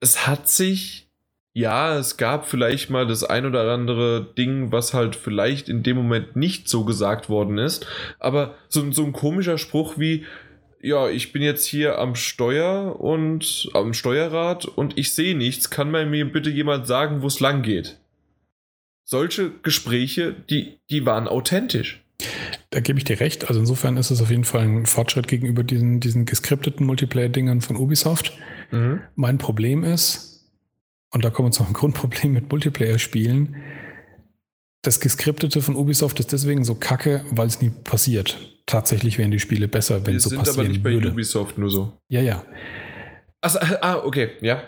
es 0.00 0.26
hat 0.26 0.48
sich, 0.48 1.10
ja, 1.52 1.96
es 1.98 2.16
gab 2.16 2.46
vielleicht 2.46 2.90
mal 2.90 3.06
das 3.06 3.24
ein 3.24 3.46
oder 3.46 3.70
andere 3.70 4.32
Ding, 4.36 4.72
was 4.72 4.94
halt 4.94 5.14
vielleicht 5.14 5.68
in 5.68 5.82
dem 5.82 5.96
Moment 5.96 6.36
nicht 6.36 6.68
so 6.68 6.84
gesagt 6.84 7.28
worden 7.28 7.58
ist. 7.58 7.86
Aber 8.18 8.54
so, 8.68 8.90
so 8.92 9.04
ein 9.04 9.12
komischer 9.12 9.58
Spruch 9.58 9.98
wie, 9.98 10.24
ja, 10.80 11.08
ich 11.08 11.32
bin 11.32 11.42
jetzt 11.42 11.66
hier 11.66 11.98
am 11.98 12.14
Steuer 12.14 13.00
und 13.00 13.68
am 13.74 13.94
Steuerrad 13.94 14.64
und 14.66 14.96
ich 14.96 15.12
sehe 15.12 15.36
nichts. 15.36 15.70
Kann 15.70 15.90
mir 15.90 16.32
bitte 16.32 16.50
jemand 16.50 16.86
sagen, 16.86 17.22
wo 17.22 17.26
es 17.26 17.40
lang 17.40 17.62
geht? 17.62 17.98
Solche 19.04 19.50
Gespräche, 19.62 20.34
die, 20.50 20.78
die 20.90 21.06
waren 21.06 21.28
authentisch. 21.28 22.04
Da 22.70 22.80
gebe 22.80 22.98
ich 22.98 23.04
dir 23.04 23.20
recht. 23.20 23.48
Also 23.48 23.60
insofern 23.60 23.96
ist 23.96 24.10
es 24.10 24.20
auf 24.20 24.30
jeden 24.30 24.44
Fall 24.44 24.62
ein 24.62 24.86
Fortschritt 24.86 25.28
gegenüber 25.28 25.62
diesen, 25.62 26.00
diesen 26.00 26.26
geskripteten 26.26 26.84
Multiplayer-Dingern 26.86 27.60
von 27.60 27.76
Ubisoft. 27.76 28.36
Mhm. 28.70 29.00
Mein 29.14 29.38
Problem 29.38 29.84
ist, 29.84 30.50
und 31.10 31.24
da 31.24 31.30
kommen 31.30 31.48
wir 31.48 31.52
zu 31.52 31.64
einem 31.64 31.72
Grundproblem 31.72 32.32
mit 32.32 32.50
Multiplayer-Spielen, 32.50 33.56
das 34.82 35.00
Geskriptete 35.00 35.60
von 35.62 35.74
Ubisoft 35.74 36.20
ist 36.20 36.32
deswegen 36.32 36.64
so 36.64 36.74
kacke, 36.74 37.24
weil 37.30 37.48
es 37.48 37.60
nie 37.60 37.70
passiert. 37.70 38.57
Tatsächlich 38.68 39.16
wären 39.16 39.30
die 39.30 39.40
Spiele 39.40 39.66
besser, 39.66 40.06
wenn 40.06 40.16
es 40.16 40.24
so 40.24 40.36
passieren 40.36 40.56
würde. 40.56 40.72
sind 40.74 40.86
aber 40.86 40.94
nicht 40.94 41.02
bei. 41.02 41.10
Ubisoft 41.10 41.56
nur 41.56 41.70
so. 41.70 41.94
Ja, 42.08 42.20
ja. 42.20 42.44
Achso, 43.40 43.58
ah, 43.80 44.02
okay, 44.04 44.32
ja. 44.42 44.62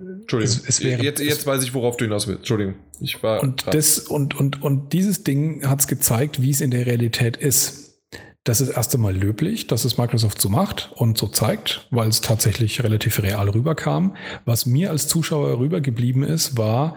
Entschuldigung. 0.00 0.56
Es, 0.56 0.68
es 0.68 0.82
wäre, 0.82 1.02
jetzt, 1.02 1.20
jetzt 1.20 1.46
weiß 1.46 1.62
ich, 1.62 1.74
worauf 1.74 1.98
du 1.98 2.06
hinaus 2.06 2.26
willst. 2.26 2.40
Entschuldigung. 2.40 2.76
Ich 3.00 3.22
war. 3.22 3.42
Und, 3.42 3.66
das, 3.66 3.98
und, 3.98 4.34
und, 4.34 4.62
und 4.62 4.94
dieses 4.94 5.24
Ding 5.24 5.68
hat 5.68 5.80
es 5.80 5.86
gezeigt, 5.86 6.40
wie 6.40 6.50
es 6.50 6.62
in 6.62 6.70
der 6.70 6.86
Realität 6.86 7.36
ist. 7.36 8.00
Das 8.44 8.62
ist 8.62 8.70
erst 8.70 8.94
einmal 8.94 9.14
löblich, 9.14 9.66
dass 9.66 9.84
es 9.84 9.98
Microsoft 9.98 10.40
so 10.40 10.48
macht 10.48 10.90
und 10.94 11.18
so 11.18 11.28
zeigt, 11.28 11.86
weil 11.90 12.08
es 12.08 12.22
tatsächlich 12.22 12.82
relativ 12.82 13.22
real 13.22 13.50
rüberkam. 13.50 14.16
Was 14.46 14.64
mir 14.64 14.90
als 14.90 15.06
Zuschauer 15.06 15.58
rübergeblieben 15.58 16.22
ist, 16.22 16.56
war, 16.56 16.96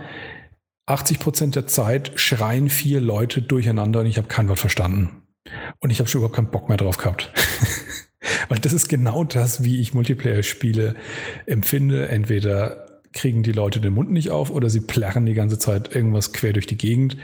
80 0.86 1.19
Prozent 1.19 1.56
der 1.56 1.68
Zeit 1.68 2.14
schreien 2.15 2.69
vier 2.69 3.02
Leute 3.02 3.41
durcheinander 3.41 3.99
und 3.99 4.06
ich 4.06 4.18
habe 4.18 4.30
kein 4.30 4.48
Wort 4.48 4.60
verstanden. 4.60 5.27
Und 5.80 5.90
ich 5.90 5.99
habe 5.99 6.10
schon 6.10 6.19
überhaupt 6.19 6.36
keinen 6.36 6.52
Bock 6.52 6.69
mehr 6.69 6.78
drauf 6.78 6.98
gehabt. 6.98 7.32
Weil 8.49 8.60
das 8.60 8.74
ist 8.74 8.90
genau 8.90 9.24
das, 9.24 9.64
wie 9.64 9.80
ich 9.80 9.94
Multiplayer-Spiele 9.94 10.95
empfinde. 11.45 12.10
Entweder 12.10 13.02
kriegen 13.14 13.44
die 13.44 13.52
Leute 13.52 13.80
den 13.80 13.94
Mund 13.94 14.11
nicht 14.11 14.30
auf 14.30 14.49
oder 14.52 14.69
sie 14.69 14.82
plärren 14.82 15.26
die 15.26 15.34
ganze 15.34 15.57
Zeit 15.57 15.94
irgendwas 15.95 16.34
quer 16.34 16.53
durch 16.53 16.68
die 16.68 16.78
Gegend. 16.78 17.18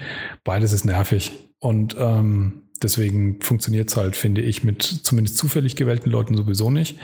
Beides 0.43 0.73
ist 0.73 0.85
nervig. 0.85 1.31
Und 1.59 1.95
ähm, 1.99 2.63
deswegen 2.81 3.41
funktioniert 3.41 3.89
es 3.89 3.97
halt, 3.97 4.15
finde 4.15 4.41
ich, 4.41 4.63
mit 4.63 4.81
zumindest 4.81 5.37
zufällig 5.37 5.75
gewählten 5.75 6.09
Leuten 6.09 6.35
sowieso 6.35 6.69
nicht. 6.69 6.99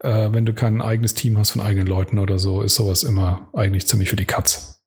Äh, 0.00 0.32
wenn 0.32 0.46
du 0.46 0.52
kein 0.52 0.80
eigenes 0.80 1.14
Team 1.14 1.38
hast 1.38 1.52
von 1.52 1.62
eigenen 1.62 1.86
Leuten 1.86 2.18
oder 2.18 2.38
so, 2.38 2.62
ist 2.62 2.76
sowas 2.76 3.02
immer 3.02 3.48
eigentlich 3.52 3.86
ziemlich 3.86 4.10
für 4.10 4.16
die 4.16 4.26
Katz. 4.26 4.77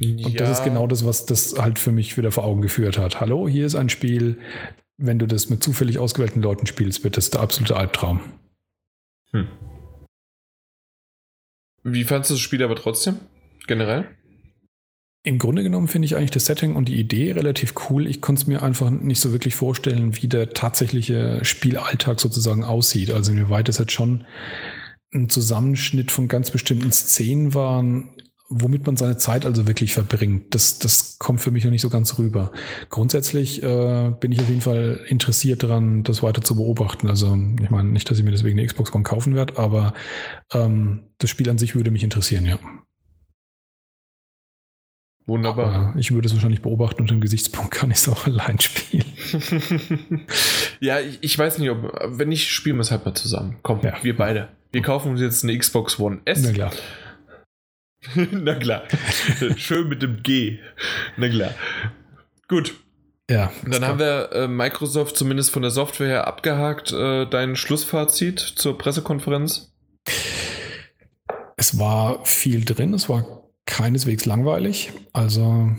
Ja. 0.00 0.26
Und 0.26 0.40
das 0.40 0.58
ist 0.58 0.64
genau 0.64 0.86
das, 0.86 1.04
was 1.04 1.26
das 1.26 1.56
halt 1.58 1.78
für 1.78 1.92
mich 1.92 2.16
wieder 2.16 2.32
vor 2.32 2.44
Augen 2.44 2.62
geführt 2.62 2.96
hat. 2.96 3.20
Hallo, 3.20 3.46
hier 3.46 3.66
ist 3.66 3.74
ein 3.74 3.90
Spiel, 3.90 4.38
wenn 4.96 5.18
du 5.18 5.26
das 5.26 5.50
mit 5.50 5.62
zufällig 5.62 5.98
ausgewählten 5.98 6.40
Leuten 6.40 6.66
spielst, 6.66 7.04
wird 7.04 7.16
das 7.16 7.30
der 7.30 7.40
absolute 7.40 7.76
Albtraum. 7.76 8.20
Hm. 9.32 9.46
Wie 11.82 12.04
fandest 12.04 12.30
du 12.30 12.34
das 12.34 12.40
Spiel 12.40 12.62
aber 12.62 12.76
trotzdem? 12.76 13.16
Generell? 13.66 14.08
Im 15.22 15.38
Grunde 15.38 15.62
genommen 15.62 15.88
finde 15.88 16.06
ich 16.06 16.16
eigentlich 16.16 16.30
das 16.30 16.46
Setting 16.46 16.76
und 16.76 16.88
die 16.88 16.98
Idee 16.98 17.32
relativ 17.32 17.74
cool. 17.90 18.06
Ich 18.06 18.22
konnte 18.22 18.40
es 18.40 18.46
mir 18.46 18.62
einfach 18.62 18.88
nicht 18.88 19.20
so 19.20 19.32
wirklich 19.32 19.54
vorstellen, 19.54 20.16
wie 20.16 20.28
der 20.28 20.50
tatsächliche 20.54 21.44
Spielalltag 21.44 22.20
sozusagen 22.20 22.64
aussieht. 22.64 23.10
Also 23.10 23.32
inwieweit 23.32 23.68
es 23.68 23.76
jetzt 23.76 23.92
schon 23.92 24.24
ein 25.12 25.28
Zusammenschnitt 25.28 26.10
von 26.10 26.26
ganz 26.26 26.50
bestimmten 26.50 26.90
Szenen 26.90 27.52
waren, 27.52 28.10
womit 28.50 28.84
man 28.84 28.96
seine 28.96 29.16
Zeit 29.16 29.46
also 29.46 29.68
wirklich 29.68 29.94
verbringt, 29.94 30.54
das, 30.54 30.80
das 30.80 31.18
kommt 31.20 31.40
für 31.40 31.52
mich 31.52 31.64
noch 31.64 31.70
nicht 31.70 31.82
so 31.82 31.88
ganz 31.88 32.18
rüber. 32.18 32.50
Grundsätzlich 32.90 33.62
äh, 33.62 34.10
bin 34.18 34.32
ich 34.32 34.40
auf 34.40 34.48
jeden 34.48 34.60
Fall 34.60 35.00
interessiert 35.06 35.62
daran, 35.62 36.02
das 36.02 36.22
weiter 36.22 36.42
zu 36.42 36.56
beobachten. 36.56 37.08
Also 37.08 37.38
ich 37.62 37.70
meine 37.70 37.88
nicht, 37.88 38.10
dass 38.10 38.18
ich 38.18 38.24
mir 38.24 38.32
deswegen 38.32 38.58
eine 38.58 38.66
Xbox 38.66 38.92
One 38.92 39.04
kaufen 39.04 39.36
werde, 39.36 39.56
aber 39.56 39.94
ähm, 40.52 41.04
das 41.18 41.30
Spiel 41.30 41.48
an 41.48 41.58
sich 41.58 41.76
würde 41.76 41.92
mich 41.92 42.02
interessieren, 42.02 42.44
ja. 42.44 42.58
Wunderbar. 45.26 45.72
Aber 45.72 45.98
ich 45.98 46.10
würde 46.10 46.26
es 46.26 46.34
wahrscheinlich 46.34 46.60
beobachten 46.60 47.02
unter 47.02 47.14
dem 47.14 47.20
Gesichtspunkt, 47.20 47.70
kann 47.70 47.92
ich 47.92 47.98
es 47.98 48.08
auch 48.08 48.26
allein 48.26 48.58
spielen. 48.58 49.04
ja, 50.80 50.98
ich, 50.98 51.18
ich, 51.20 51.38
weiß 51.38 51.58
nicht, 51.58 51.70
ob, 51.70 51.94
wenn 52.18 52.32
ich 52.32 52.50
spielen 52.50 52.76
wir 52.76 52.82
es 52.82 52.90
halt 52.90 53.06
mal 53.06 53.14
zusammen. 53.14 53.58
Komm, 53.62 53.78
ja. 53.84 53.94
wir 54.02 54.16
beide. 54.16 54.48
Wir 54.72 54.82
kaufen 54.82 55.12
uns 55.12 55.20
jetzt 55.20 55.44
eine 55.44 55.56
Xbox 55.56 56.00
One 56.00 56.18
S. 56.24 56.42
Na 56.42 56.52
klar. 56.52 56.72
Na 58.30 58.54
klar. 58.54 58.82
Schön 59.56 59.88
mit 59.88 60.02
dem 60.02 60.22
G. 60.22 60.58
Na 61.16 61.28
klar. 61.28 61.54
Gut. 62.48 62.74
Ja. 63.30 63.52
Dann 63.64 63.84
haben 63.84 63.98
wir 63.98 64.32
äh, 64.32 64.48
Microsoft 64.48 65.16
zumindest 65.16 65.50
von 65.50 65.62
der 65.62 65.70
Software 65.70 66.08
her 66.08 66.26
abgehakt. 66.26 66.92
Äh, 66.92 67.26
dein 67.26 67.56
Schlussfazit 67.56 68.40
zur 68.40 68.76
Pressekonferenz? 68.76 69.72
Es 71.56 71.78
war 71.78 72.24
viel 72.24 72.64
drin. 72.64 72.94
Es 72.94 73.08
war 73.08 73.44
keineswegs 73.66 74.24
langweilig. 74.24 74.92
Also 75.12 75.70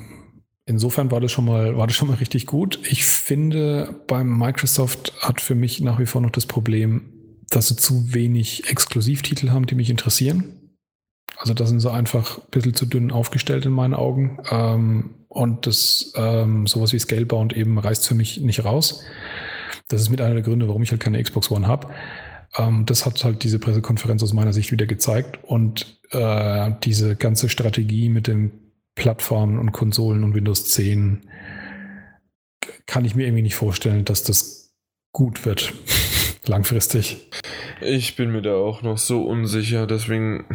insofern 0.66 1.12
war 1.12 1.20
das 1.20 1.32
schon 1.32 1.46
mal, 1.46 1.76
war 1.76 1.88
das 1.88 1.96
schon 1.96 2.08
mal 2.08 2.18
richtig 2.18 2.46
gut. 2.46 2.80
Ich 2.90 3.04
finde, 3.04 4.02
beim 4.08 4.38
Microsoft 4.38 5.14
hat 5.20 5.42
für 5.42 5.56
mich 5.56 5.82
nach 5.82 6.00
wie 6.00 6.06
vor 6.06 6.22
noch 6.22 6.30
das 6.30 6.46
Problem, 6.46 7.12
dass 7.50 7.68
sie 7.68 7.76
zu 7.76 8.14
wenig 8.14 8.70
Exklusivtitel 8.70 9.50
haben, 9.50 9.66
die 9.66 9.76
mich 9.76 9.90
interessieren. 9.90 10.61
Also 11.42 11.56
da 11.56 11.66
sind 11.66 11.80
sie 11.80 11.92
einfach 11.92 12.38
ein 12.38 12.44
bisschen 12.52 12.76
zu 12.76 12.86
dünn 12.86 13.10
aufgestellt 13.12 13.66
in 13.66 13.72
meinen 13.72 13.96
Augen. 13.96 14.38
Ähm, 14.52 15.16
und 15.28 15.66
das 15.66 16.14
ähm, 16.16 16.68
sowas 16.68 16.94
wie 16.94 17.00
Scalebound 17.00 17.58
eben 17.58 17.80
reißt 17.80 18.08
für 18.08 18.14
mich 18.14 18.40
nicht 18.42 18.64
raus. 18.64 19.04
Das 19.88 20.02
ist 20.02 20.10
mit 20.10 20.22
einer 20.22 20.36
der 20.36 20.44
Gründe, 20.44 20.68
warum 20.68 20.84
ich 20.84 20.92
halt 20.92 21.02
keine 21.02 21.22
Xbox 21.22 21.50
One 21.50 21.68
habe. 21.68 21.88
Ähm, 22.58 22.86
das 22.86 23.08
hat 23.08 23.24
halt 23.24 23.44
diese 23.44 23.58
Pressekonferenz 23.58 24.22
aus 24.22 24.34
meiner 24.34 24.54
Sicht 24.54 24.72
wieder 24.72 24.86
gezeigt. 24.86 25.40
Und 25.44 26.00
äh, 26.12 26.74
diese 26.84 27.16
ganze 27.16 27.50
Strategie 27.50 28.10
mit 28.10 28.28
den 28.28 28.52
Plattformen 28.94 29.58
und 29.58 29.72
Konsolen 29.72 30.24
und 30.24 30.36
Windows 30.36 30.66
10 30.66 31.22
kann 32.86 33.04
ich 33.04 33.16
mir 33.16 33.24
irgendwie 33.26 33.42
nicht 33.42 33.56
vorstellen, 33.56 34.06
dass 34.06 34.22
das 34.22 34.76
gut 35.12 35.44
wird 35.46 35.74
langfristig. 36.46 37.28
Ich 37.82 38.16
bin 38.16 38.32
mir 38.32 38.42
da 38.42 38.56
auch 38.56 38.82
noch 38.82 38.98
so 38.98 39.24
unsicher, 39.24 39.88
deswegen, 39.88 40.46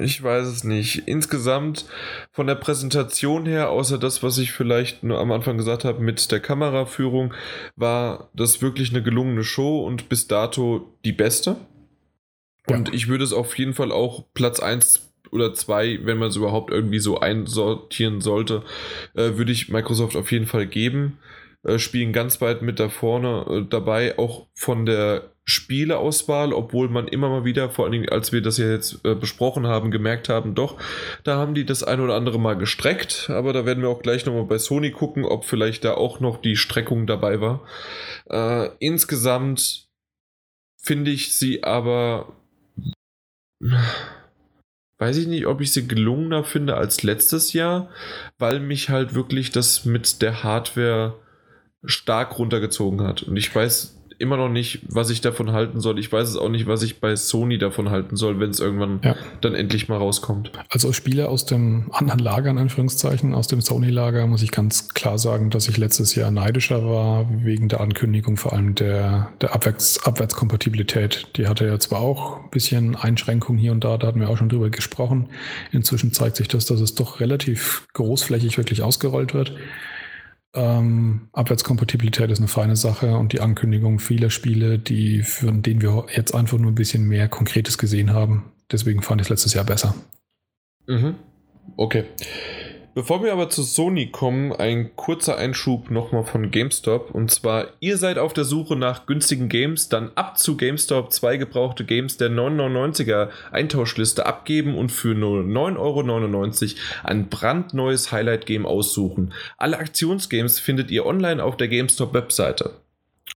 ich 0.00 0.22
weiß 0.22 0.46
es 0.46 0.64
nicht. 0.64 1.06
Insgesamt 1.06 1.86
von 2.32 2.46
der 2.46 2.54
Präsentation 2.54 3.46
her, 3.46 3.70
außer 3.70 3.98
das, 3.98 4.22
was 4.22 4.38
ich 4.38 4.52
vielleicht 4.52 5.02
nur 5.02 5.18
am 5.18 5.32
Anfang 5.32 5.56
gesagt 5.56 5.84
habe 5.84 6.02
mit 6.02 6.30
der 6.30 6.40
Kameraführung, 6.40 7.34
war 7.76 8.30
das 8.34 8.62
wirklich 8.62 8.90
eine 8.90 9.02
gelungene 9.02 9.44
Show 9.44 9.84
und 9.84 10.08
bis 10.08 10.26
dato 10.26 10.92
die 11.04 11.12
beste. 11.12 11.56
Und 12.66 12.88
ja. 12.88 12.94
ich 12.94 13.08
würde 13.08 13.24
es 13.24 13.32
auf 13.32 13.56
jeden 13.58 13.74
Fall 13.74 13.92
auch 13.92 14.24
Platz 14.34 14.60
1 14.60 15.12
oder 15.30 15.54
2, 15.54 16.00
wenn 16.02 16.18
man 16.18 16.28
es 16.28 16.36
überhaupt 16.36 16.70
irgendwie 16.70 16.98
so 16.98 17.20
einsortieren 17.20 18.20
sollte, 18.20 18.62
äh, 19.14 19.36
würde 19.36 19.52
ich 19.52 19.68
Microsoft 19.68 20.16
auf 20.16 20.32
jeden 20.32 20.46
Fall 20.46 20.66
geben. 20.66 21.18
Äh, 21.66 21.78
spielen 21.80 22.12
ganz 22.12 22.40
weit 22.40 22.62
mit 22.62 22.78
da 22.78 22.88
vorne 22.88 23.44
äh, 23.48 23.68
dabei, 23.68 24.18
auch 24.18 24.46
von 24.54 24.86
der 24.86 25.32
Spieleauswahl, 25.44 26.52
obwohl 26.52 26.88
man 26.88 27.08
immer 27.08 27.28
mal 27.28 27.44
wieder, 27.44 27.70
vor 27.70 27.84
allen 27.84 27.92
Dingen 27.92 28.08
als 28.08 28.32
wir 28.32 28.40
das 28.40 28.58
ja 28.58 28.70
jetzt 28.70 29.04
äh, 29.04 29.14
besprochen 29.14 29.66
haben, 29.66 29.90
gemerkt 29.90 30.28
haben, 30.28 30.54
doch, 30.54 30.76
da 31.24 31.36
haben 31.36 31.54
die 31.54 31.64
das 31.64 31.82
ein 31.82 32.00
oder 32.00 32.14
andere 32.14 32.38
mal 32.38 32.56
gestreckt, 32.56 33.30
aber 33.30 33.52
da 33.52 33.66
werden 33.66 33.82
wir 33.82 33.88
auch 33.88 34.02
gleich 34.02 34.26
nochmal 34.26 34.44
bei 34.44 34.58
Sony 34.58 34.92
gucken, 34.92 35.24
ob 35.24 35.44
vielleicht 35.44 35.84
da 35.84 35.94
auch 35.94 36.20
noch 36.20 36.40
die 36.40 36.56
Streckung 36.56 37.06
dabei 37.06 37.40
war. 37.40 37.66
Insgesamt 38.80 39.88
finde 40.82 41.12
ich 41.12 41.36
sie 41.36 41.62
aber, 41.62 42.36
weiß 44.98 45.16
ich 45.16 45.28
nicht, 45.28 45.46
ob 45.46 45.60
ich 45.60 45.72
sie 45.72 45.86
gelungener 45.86 46.42
finde 46.42 46.76
als 46.76 47.04
letztes 47.04 47.52
Jahr, 47.52 47.88
weil 48.38 48.58
mich 48.58 48.90
halt 48.90 49.14
wirklich 49.14 49.52
das 49.52 49.84
mit 49.84 50.22
der 50.22 50.42
Hardware 50.42 51.14
stark 51.86 52.38
runtergezogen 52.38 53.02
hat. 53.02 53.22
Und 53.22 53.36
ich 53.36 53.54
weiß 53.54 53.96
immer 54.18 54.36
noch 54.36 54.48
nicht, 54.48 54.80
was 54.88 55.10
ich 55.10 55.20
davon 55.20 55.52
halten 55.52 55.80
soll. 55.80 55.98
Ich 55.98 56.10
weiß 56.10 56.28
es 56.28 56.36
auch 56.36 56.48
nicht, 56.48 56.66
was 56.66 56.82
ich 56.82 57.00
bei 57.00 57.16
Sony 57.16 57.58
davon 57.58 57.90
halten 57.90 58.16
soll, 58.16 58.40
wenn 58.40 58.50
es 58.50 58.60
irgendwann 58.60 59.00
ja. 59.04 59.14
dann 59.42 59.54
endlich 59.54 59.88
mal 59.88 59.98
rauskommt. 59.98 60.52
Also 60.70 60.88
als 60.88 60.96
Spieler 60.96 61.28
aus 61.28 61.44
dem 61.44 61.90
anderen 61.92 62.20
Lager, 62.20 62.50
in 62.50 62.58
Anführungszeichen, 62.58 63.34
aus 63.34 63.46
dem 63.46 63.60
Sony-Lager, 63.60 64.26
muss 64.26 64.42
ich 64.42 64.52
ganz 64.52 64.88
klar 64.94 65.18
sagen, 65.18 65.50
dass 65.50 65.68
ich 65.68 65.76
letztes 65.76 66.14
Jahr 66.14 66.30
neidischer 66.30 66.84
war, 66.88 67.26
wegen 67.44 67.68
der 67.68 67.80
Ankündigung 67.80 68.36
vor 68.36 68.52
allem 68.54 68.74
der, 68.74 69.28
der 69.40 69.54
Abwärts 69.54 70.04
Abwärtskompatibilität. 70.06 71.28
Die 71.36 71.46
hatte 71.46 71.66
ja 71.66 71.78
zwar 71.78 72.00
auch 72.00 72.44
ein 72.44 72.50
bisschen 72.50 72.96
Einschränkungen 72.96 73.60
hier 73.60 73.72
und 73.72 73.84
da, 73.84 73.98
da 73.98 74.06
hatten 74.06 74.20
wir 74.20 74.30
auch 74.30 74.38
schon 74.38 74.48
drüber 74.48 74.70
gesprochen. 74.70 75.28
Inzwischen 75.72 76.12
zeigt 76.12 76.36
sich 76.36 76.48
das, 76.48 76.64
dass 76.64 76.80
es 76.80 76.94
doch 76.94 77.20
relativ 77.20 77.86
großflächig 77.92 78.56
wirklich 78.56 78.82
ausgerollt 78.82 79.34
wird. 79.34 79.52
Ähm, 80.56 81.28
Abwärtskompatibilität 81.32 82.30
ist 82.30 82.38
eine 82.38 82.48
feine 82.48 82.76
Sache 82.76 83.16
und 83.16 83.32
die 83.32 83.40
Ankündigung 83.40 83.98
vieler 83.98 84.30
Spiele, 84.30 84.78
die, 84.78 85.22
von 85.22 85.62
denen 85.62 85.82
wir 85.82 86.06
jetzt 86.14 86.34
einfach 86.34 86.58
nur 86.58 86.72
ein 86.72 86.74
bisschen 86.76 87.06
mehr 87.06 87.28
Konkretes 87.28 87.76
gesehen 87.76 88.12
haben. 88.12 88.52
Deswegen 88.72 89.02
fand 89.02 89.20
ich 89.20 89.26
es 89.26 89.30
letztes 89.30 89.54
Jahr 89.54 89.64
besser. 89.64 89.94
Mhm. 90.86 91.16
Okay. 91.76 92.04
Bevor 92.96 93.22
wir 93.22 93.30
aber 93.34 93.50
zu 93.50 93.62
Sony 93.62 94.06
kommen, 94.06 94.54
ein 94.54 94.96
kurzer 94.96 95.36
Einschub 95.36 95.90
nochmal 95.90 96.24
von 96.24 96.50
GameStop. 96.50 97.10
Und 97.10 97.30
zwar, 97.30 97.66
ihr 97.78 97.98
seid 97.98 98.16
auf 98.16 98.32
der 98.32 98.44
Suche 98.44 98.74
nach 98.74 99.04
günstigen 99.04 99.50
Games, 99.50 99.90
dann 99.90 100.12
ab 100.14 100.38
zu 100.38 100.56
GameStop 100.56 101.12
zwei 101.12 101.36
gebrauchte 101.36 101.84
Games 101.84 102.16
der 102.16 102.30
999er 102.30 103.28
Eintauschliste 103.52 104.24
abgeben 104.24 104.78
und 104.78 104.90
für 104.90 105.14
nur 105.14 105.42
9,99 105.42 105.76
Euro 105.76 106.80
ein 107.02 107.28
brandneues 107.28 108.12
Highlight-Game 108.12 108.64
aussuchen. 108.64 109.34
Alle 109.58 109.76
Aktionsgames 109.76 110.58
findet 110.58 110.90
ihr 110.90 111.04
online 111.04 111.44
auf 111.44 111.58
der 111.58 111.68
GameStop-Webseite. 111.68 112.85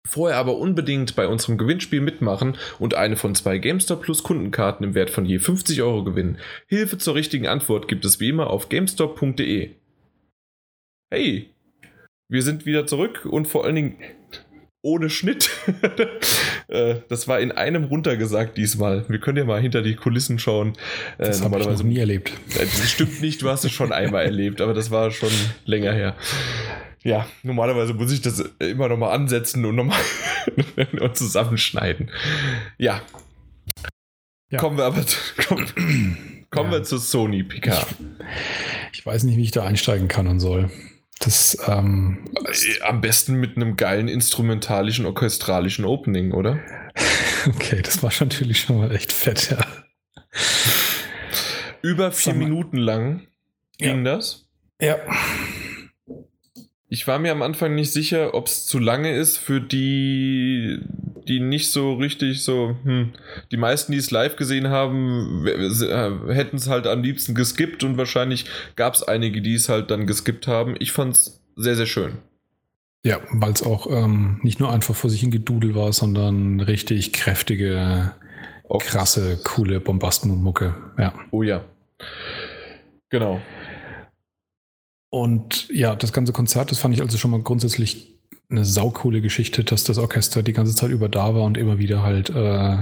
Vorher 0.06 0.38
aber 0.38 0.56
unbedingt 0.56 1.14
bei 1.16 1.28
unserem 1.28 1.58
Gewinnspiel 1.58 2.00
mitmachen 2.00 2.56
und 2.78 2.94
eine 2.94 3.16
von 3.16 3.34
zwei 3.34 3.58
GameStop 3.58 4.02
Plus 4.02 4.22
Kundenkarten 4.22 4.84
im 4.84 4.94
Wert 4.94 5.10
von 5.10 5.24
je 5.24 5.38
50 5.38 5.82
Euro 5.82 6.04
gewinnen. 6.04 6.38
Hilfe 6.66 6.98
zur 6.98 7.14
richtigen 7.14 7.46
Antwort 7.46 7.88
gibt 7.88 8.04
es 8.04 8.20
wie 8.20 8.28
immer 8.28 8.48
auf 8.48 8.68
GameStop.de. 8.68 9.70
Hey, 11.12 11.50
wir 12.28 12.42
sind 12.42 12.66
wieder 12.66 12.86
zurück 12.86 13.26
und 13.28 13.46
vor 13.46 13.64
allen 13.64 13.74
Dingen 13.74 13.98
ohne 14.82 15.11
Schnitt. 15.11 15.51
Äh, 16.69 17.01
das 17.09 17.27
war 17.27 17.40
in 17.40 17.51
einem 17.51 17.82
runtergesagt 17.82 18.57
diesmal. 18.57 19.05
Wir 19.09 19.19
können 19.19 19.39
ja 19.39 19.44
mal 19.44 19.61
hinter 19.61 19.82
die 19.82 19.97
Kulissen 19.97 20.39
schauen. 20.39 20.74
Äh, 21.19 21.27
das 21.27 21.43
habe 21.43 21.59
ich 21.59 21.66
noch 21.66 21.82
nie 21.82 21.98
erlebt. 21.98 22.31
Das 22.57 22.89
stimmt 22.89 23.20
nicht, 23.20 23.43
du 23.43 23.48
hast 23.48 23.65
es 23.65 23.73
schon 23.73 23.90
einmal 23.90 24.24
erlebt, 24.24 24.61
aber 24.61 24.73
das 24.73 24.93
war 24.93 25.11
schon 25.11 25.32
länger 25.65 25.93
her 25.93 26.15
ja, 27.02 27.27
normalerweise 27.43 27.94
muss 27.94 28.12
ich 28.12 28.20
das 28.20 28.40
immer 28.59 28.89
nochmal 28.89 29.15
ansetzen 29.15 29.65
und 29.65 29.74
nochmal 29.74 29.98
zusammenschneiden. 31.15 32.11
Ja. 32.78 33.01
ja. 34.51 34.59
Kommen 34.59 34.77
wir 34.77 34.85
aber 34.85 35.07
zu, 35.07 35.19
kommen, 35.47 36.44
kommen 36.51 36.73
ja. 36.73 36.78
wir 36.78 36.82
zu 36.82 36.98
Sony 36.98 37.43
Picard. 37.43 37.86
Ich, 38.93 38.98
ich, 38.98 39.07
weiß 39.07 39.24
nicht, 39.24 39.39
wie 39.39 39.44
ich 39.44 39.51
da 39.51 39.65
einsteigen 39.65 40.09
kann 40.09 40.27
und 40.27 40.40
soll. 40.40 40.70
Das, 41.20 41.56
ähm, 41.68 42.24
Äh, 42.34 42.80
Am 42.82 43.01
besten 43.01 43.34
mit 43.34 43.56
einem 43.56 43.76
geilen 43.76 44.09
instrumentalischen, 44.09 45.06
orchestralischen 45.06 45.84
Opening, 45.84 46.32
oder? 46.32 46.59
okay, 47.47 47.82
das 47.82 48.02
war 48.02 48.10
schon 48.10 48.28
natürlich 48.28 48.60
schon 48.62 48.78
mal 48.78 48.90
echt 48.90 49.12
fett, 49.12 49.51
ja. 49.51 49.59
Über 51.82 52.10
vier. 52.10 52.34
Minuten 52.34 52.78
lang 52.78 53.26
ging 53.78 54.05
das. 54.05 54.47
Ja. 54.80 54.97
Ich 56.92 57.06
war 57.06 57.20
mir 57.20 57.30
am 57.30 57.42
Anfang 57.42 57.76
nicht 57.76 57.92
sicher, 57.92 58.34
ob 58.34 58.48
es 58.48 58.66
zu 58.66 58.80
lange 58.80 59.14
ist 59.14 59.38
für 59.38 59.60
die, 59.60 60.80
die 61.28 61.38
nicht 61.38 61.70
so 61.70 61.94
richtig 61.94 62.42
so, 62.42 62.76
hm, 62.82 63.12
die 63.52 63.56
meisten, 63.56 63.92
die 63.92 63.98
es 63.98 64.10
live 64.10 64.34
gesehen 64.34 64.70
haben, 64.70 65.46
hätten 65.46 66.56
es 66.56 66.68
halt 66.68 66.88
am 66.88 67.04
liebsten 67.04 67.36
geskippt 67.36 67.84
und 67.84 67.96
wahrscheinlich 67.96 68.46
gab 68.74 68.94
es 68.94 69.04
einige, 69.04 69.40
die 69.40 69.54
es 69.54 69.68
halt 69.68 69.92
dann 69.92 70.08
geskippt 70.08 70.48
haben. 70.48 70.74
Ich 70.80 70.90
fand 70.90 71.14
es 71.14 71.40
sehr, 71.54 71.76
sehr 71.76 71.86
schön. 71.86 72.18
Ja, 73.04 73.20
weil 73.30 73.52
es 73.52 73.62
auch 73.62 73.86
ähm, 73.88 74.40
nicht 74.42 74.58
nur 74.58 74.72
einfach 74.72 74.96
vor 74.96 75.10
sich 75.10 75.20
hin 75.20 75.30
gedudel 75.30 75.76
war, 75.76 75.92
sondern 75.92 76.58
richtig 76.58 77.12
kräftige, 77.12 78.14
krasse, 78.80 79.38
coole 79.44 79.78
Bombastenmucke. 79.78 80.74
Ja. 80.98 81.14
Oh 81.30 81.44
ja. 81.44 81.64
Genau. 83.10 83.40
Und 85.10 85.68
ja, 85.70 85.96
das 85.96 86.12
ganze 86.12 86.32
Konzert, 86.32 86.70
das 86.70 86.78
fand 86.78 86.94
ich 86.94 87.02
also 87.02 87.18
schon 87.18 87.32
mal 87.32 87.42
grundsätzlich 87.42 88.14
eine 88.48 88.64
saukoole 88.64 89.20
Geschichte, 89.20 89.64
dass 89.64 89.84
das 89.84 89.98
Orchester 89.98 90.42
die 90.42 90.52
ganze 90.52 90.74
Zeit 90.74 90.90
über 90.90 91.08
da 91.08 91.34
war 91.34 91.42
und 91.42 91.56
immer 91.56 91.78
wieder 91.78 92.02
halt 92.02 92.30
äh, 92.30 92.76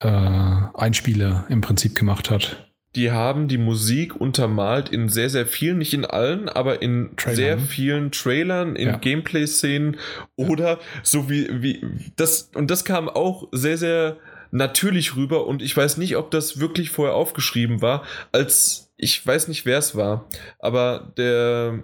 äh, 0.00 0.68
Einspieler 0.74 1.46
im 1.48 1.60
Prinzip 1.60 1.94
gemacht 1.94 2.30
hat. 2.30 2.68
Die 2.94 3.10
haben 3.10 3.48
die 3.48 3.56
Musik 3.56 4.16
untermalt 4.20 4.90
in 4.90 5.08
sehr, 5.08 5.30
sehr 5.30 5.46
vielen, 5.46 5.78
nicht 5.78 5.94
in 5.94 6.04
allen, 6.04 6.50
aber 6.50 6.82
in 6.82 7.10
Trailern. 7.16 7.36
sehr 7.36 7.58
vielen 7.58 8.12
Trailern, 8.12 8.76
in 8.76 8.88
Ja. 8.88 8.96
Gameplay-Szenen 8.98 9.96
oder 10.36 10.78
so 11.02 11.30
wie, 11.30 11.62
wie 11.62 11.80
das, 12.16 12.50
und 12.54 12.70
das 12.70 12.84
kam 12.84 13.08
auch 13.08 13.48
sehr, 13.52 13.78
sehr 13.78 14.18
natürlich 14.52 15.16
rüber 15.16 15.46
und 15.46 15.60
ich 15.62 15.76
weiß 15.76 15.96
nicht, 15.96 16.16
ob 16.16 16.30
das 16.30 16.60
wirklich 16.60 16.90
vorher 16.90 17.14
aufgeschrieben 17.16 17.82
war, 17.82 18.04
als 18.30 18.92
ich 18.96 19.26
weiß 19.26 19.48
nicht, 19.48 19.66
wer 19.66 19.78
es 19.78 19.96
war, 19.96 20.26
aber 20.60 21.12
der, 21.16 21.80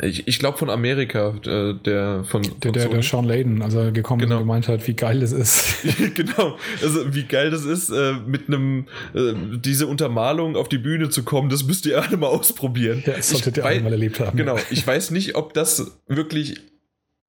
ich, 0.00 0.26
ich 0.26 0.38
glaube 0.38 0.58
von 0.58 0.68
Amerika, 0.70 1.32
der, 1.44 1.74
der 1.74 2.24
von, 2.24 2.42
Der, 2.42 2.50
von 2.52 2.72
der, 2.72 2.88
der. 2.88 3.02
Sean 3.02 3.24
Layden, 3.24 3.62
als 3.62 3.74
er 3.74 3.92
gekommen 3.92 4.22
Genau. 4.22 4.36
und 4.36 4.42
gemeint 4.42 4.66
hat, 4.68 4.86
wie 4.88 4.94
geil 4.94 5.20
das 5.20 5.32
ist. 5.32 5.76
genau, 6.14 6.56
also 6.82 7.14
wie 7.14 7.24
geil 7.24 7.50
das 7.50 7.64
ist, 7.64 7.90
äh, 7.90 8.14
mit 8.26 8.48
einem 8.48 8.88
äh, 9.14 9.32
diese 9.58 9.86
Untermalung 9.86 10.56
auf 10.56 10.68
die 10.68 10.78
Bühne 10.78 11.08
zu 11.10 11.22
kommen, 11.22 11.48
das 11.48 11.64
müsst 11.64 11.86
ihr 11.86 12.02
alle 12.02 12.16
mal 12.16 12.26
ausprobieren. 12.26 13.02
Ja, 13.06 13.14
das 13.14 13.30
solltet 13.30 13.58
Ich 13.58 13.62
ihr 13.62 13.66
alle 13.66 13.80
mal 13.80 13.92
erlebt 13.92 14.18
haben. 14.20 14.36
Genau, 14.36 14.56
ich 14.70 14.84
weiß 14.86 15.12
nicht, 15.12 15.36
ob 15.36 15.54
das 15.54 15.98
wirklich, 16.08 16.60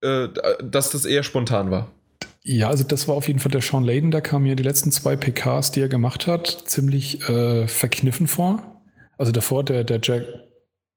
äh, 0.01 0.27
dass 0.63 0.89
das 0.89 1.05
eher 1.05 1.23
spontan 1.23 1.69
war. 1.71 1.91
Ja, 2.47 2.69
also 2.69 2.85
das 2.85 3.09
war 3.09 3.15
auf 3.15 3.27
jeden 3.27 3.39
Fall 3.39 3.51
der 3.51 3.59
Sean 3.59 3.83
Layden, 3.83 4.09
der 4.09 4.21
kam 4.21 4.43
mir 4.43 4.55
die 4.55 4.63
letzten 4.63 4.89
zwei 4.89 5.17
PKs, 5.17 5.71
die 5.71 5.81
er 5.81 5.89
gemacht 5.89 6.27
hat, 6.27 6.47
ziemlich 6.47 7.27
äh, 7.27 7.67
verkniffen 7.67 8.25
vor. 8.27 8.81
Also 9.17 9.33
davor 9.33 9.65
der, 9.65 9.83
der 9.83 9.99
Jack, 10.01 10.23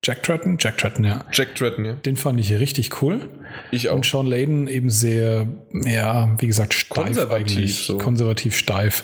Jack 0.04 0.22
Tratton, 0.22 0.58
Jack 0.60 0.78
Tratton, 0.78 1.04
ja. 1.04 1.24
Jack 1.32 1.56
Tratton, 1.56 1.84
ja. 1.84 1.94
Den 1.94 2.16
fand 2.16 2.38
ich 2.38 2.52
richtig 2.52 3.02
cool. 3.02 3.28
Ich 3.72 3.88
auch. 3.88 3.96
Und 3.96 4.06
Sean 4.06 4.28
Layden 4.28 4.68
eben 4.68 4.90
sehr, 4.90 5.48
ja, 5.72 6.36
wie 6.38 6.46
gesagt, 6.46 6.72
steif 6.72 7.06
Konservativ 7.06 7.56
eigentlich. 7.56 7.78
so. 7.78 7.98
Konservativ 7.98 8.56
steif. 8.56 9.02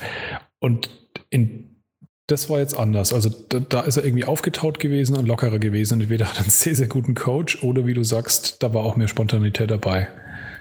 Und 0.60 0.88
in, 1.30 1.82
das 2.28 2.48
war 2.48 2.60
jetzt 2.60 2.78
anders. 2.78 3.12
Also 3.12 3.28
da, 3.28 3.58
da 3.58 3.80
ist 3.80 3.96
er 3.96 4.04
irgendwie 4.04 4.24
aufgetaut 4.24 4.78
gewesen 4.78 5.16
und 5.16 5.26
lockerer 5.26 5.58
gewesen. 5.58 6.00
Entweder 6.00 6.28
hat 6.28 6.36
er 6.36 6.42
einen 6.42 6.50
sehr, 6.50 6.76
sehr 6.76 6.86
guten 6.86 7.16
Coach 7.16 7.64
oder 7.64 7.86
wie 7.86 7.94
du 7.94 8.04
sagst, 8.04 8.62
da 8.62 8.72
war 8.72 8.84
auch 8.84 8.94
mehr 8.94 9.08
Spontanität 9.08 9.68
dabei. 9.68 10.06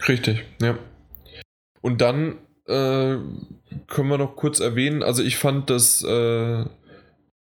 Richtig, 0.08 0.44
ja. 0.60 0.80
Und 1.86 2.02
dann 2.02 2.40
äh, 2.66 3.18
können 3.86 4.10
wir 4.10 4.18
noch 4.18 4.36
kurz 4.36 4.60
erwähnen, 4.60 5.04
also 5.04 5.22
ich 5.22 5.38
fand 5.38 5.70
das, 5.70 6.04
äh, 6.04 6.66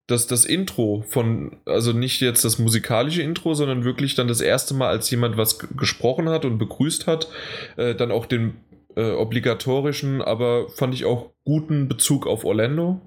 das, 0.07 0.27
das 0.27 0.45
Intro 0.45 1.07
von, 1.09 1.57
also 1.65 1.95
nicht 1.95 2.21
jetzt 2.21 2.45
das 2.45 2.59
musikalische 2.59 3.23
Intro, 3.23 3.55
sondern 3.55 3.85
wirklich 3.85 4.15
dann 4.15 4.29
das 4.29 4.43
erste 4.43 4.75
Mal, 4.75 4.89
als 4.89 5.11
jemand 5.11 5.39
was 5.39 5.59
gesprochen 5.59 6.29
hat 6.29 6.45
und 6.45 6.59
begrüßt 6.59 7.07
hat, 7.07 7.29
äh, 7.79 7.95
dann 7.95 8.11
auch 8.11 8.27
den 8.27 8.59
äh, 8.95 9.13
obligatorischen, 9.13 10.21
aber 10.21 10.69
fand 10.69 10.93
ich 10.93 11.07
auch 11.07 11.31
guten 11.47 11.89
Bezug 11.89 12.27
auf 12.27 12.45
Orlando. 12.45 13.01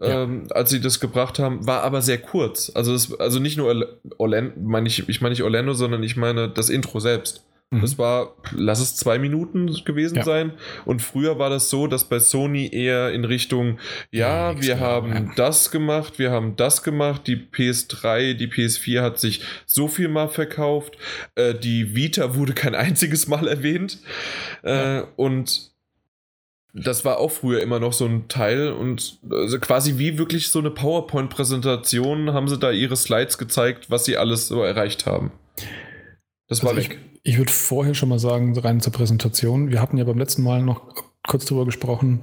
Ja. 0.00 0.22
Ähm, 0.22 0.46
als 0.50 0.70
sie 0.70 0.80
das 0.80 1.00
gebracht 1.00 1.40
haben, 1.40 1.66
war 1.66 1.82
aber 1.82 2.00
sehr 2.00 2.18
kurz. 2.18 2.70
Also, 2.76 2.94
es, 2.94 3.12
also 3.18 3.40
nicht 3.40 3.56
nur 3.56 3.66
Orla- 3.66 3.98
Orlando, 4.18 4.52
meine 4.60 4.86
ich, 4.86 5.08
ich 5.08 5.20
meine 5.20 5.32
nicht 5.32 5.42
Orlando, 5.42 5.72
sondern 5.72 6.04
ich 6.04 6.16
meine 6.16 6.48
das 6.48 6.68
Intro 6.68 7.00
selbst. 7.00 7.44
Mhm. 7.70 7.80
Das 7.80 7.98
war, 7.98 8.36
lass 8.52 8.80
es 8.80 8.96
zwei 8.96 9.18
Minuten 9.18 9.66
gewesen 9.84 10.16
Ja. 10.18 10.24
sein. 10.24 10.52
Und 10.84 11.02
früher 11.02 11.38
war 11.38 11.50
das 11.50 11.70
so, 11.70 11.86
dass 11.86 12.04
bei 12.04 12.18
Sony 12.20 12.68
eher 12.72 13.12
in 13.12 13.24
Richtung, 13.24 13.78
ja, 14.10 14.52
Ja, 14.52 14.62
wir 14.62 14.80
haben 14.80 15.12
ja. 15.12 15.32
das 15.36 15.70
gemacht, 15.70 16.18
wir 16.18 16.30
haben 16.30 16.56
das 16.56 16.82
gemacht. 16.82 17.26
Die 17.26 17.36
PS3, 17.36 18.34
die 18.34 18.48
PS4 18.48 19.02
hat 19.02 19.18
sich 19.18 19.40
so 19.66 19.88
viel 19.88 20.08
mal 20.08 20.28
verkauft. 20.28 20.96
Äh, 21.34 21.54
die 21.54 21.94
Vita 21.94 22.34
wurde 22.36 22.52
kein 22.52 22.74
einziges 22.74 23.26
Mal 23.28 23.48
erwähnt. 23.48 23.98
Äh, 24.62 25.02
und 25.16 25.72
das 26.76 27.04
war 27.04 27.18
auch 27.18 27.30
früher 27.30 27.60
immer 27.62 27.78
noch 27.78 27.92
so 27.92 28.04
ein 28.04 28.26
Teil 28.26 28.72
und 28.72 29.18
also 29.30 29.60
quasi 29.60 29.96
wie 29.98 30.18
wirklich 30.18 30.48
so 30.48 30.58
eine 30.58 30.72
PowerPoint-Präsentation 30.72 32.32
haben 32.32 32.48
sie 32.48 32.58
da 32.58 32.72
ihre 32.72 32.96
Slides 32.96 33.38
gezeigt, 33.38 33.90
was 33.90 34.04
sie 34.04 34.16
alles 34.16 34.48
so 34.48 34.60
erreicht 34.62 35.06
haben. 35.06 35.30
Das 36.48 36.62
war 36.64 36.70
Also 36.70 36.82
ich, 36.82 36.90
weg. 36.90 36.98
Ich 37.24 37.38
würde 37.38 37.50
vorher 37.50 37.94
schon 37.94 38.10
mal 38.10 38.18
sagen, 38.18 38.56
rein 38.56 38.80
zur 38.80 38.92
Präsentation. 38.92 39.70
Wir 39.70 39.80
hatten 39.80 39.96
ja 39.96 40.04
beim 40.04 40.18
letzten 40.18 40.42
Mal 40.42 40.62
noch 40.62 40.82
kurz 41.26 41.46
darüber 41.46 41.64
gesprochen, 41.64 42.22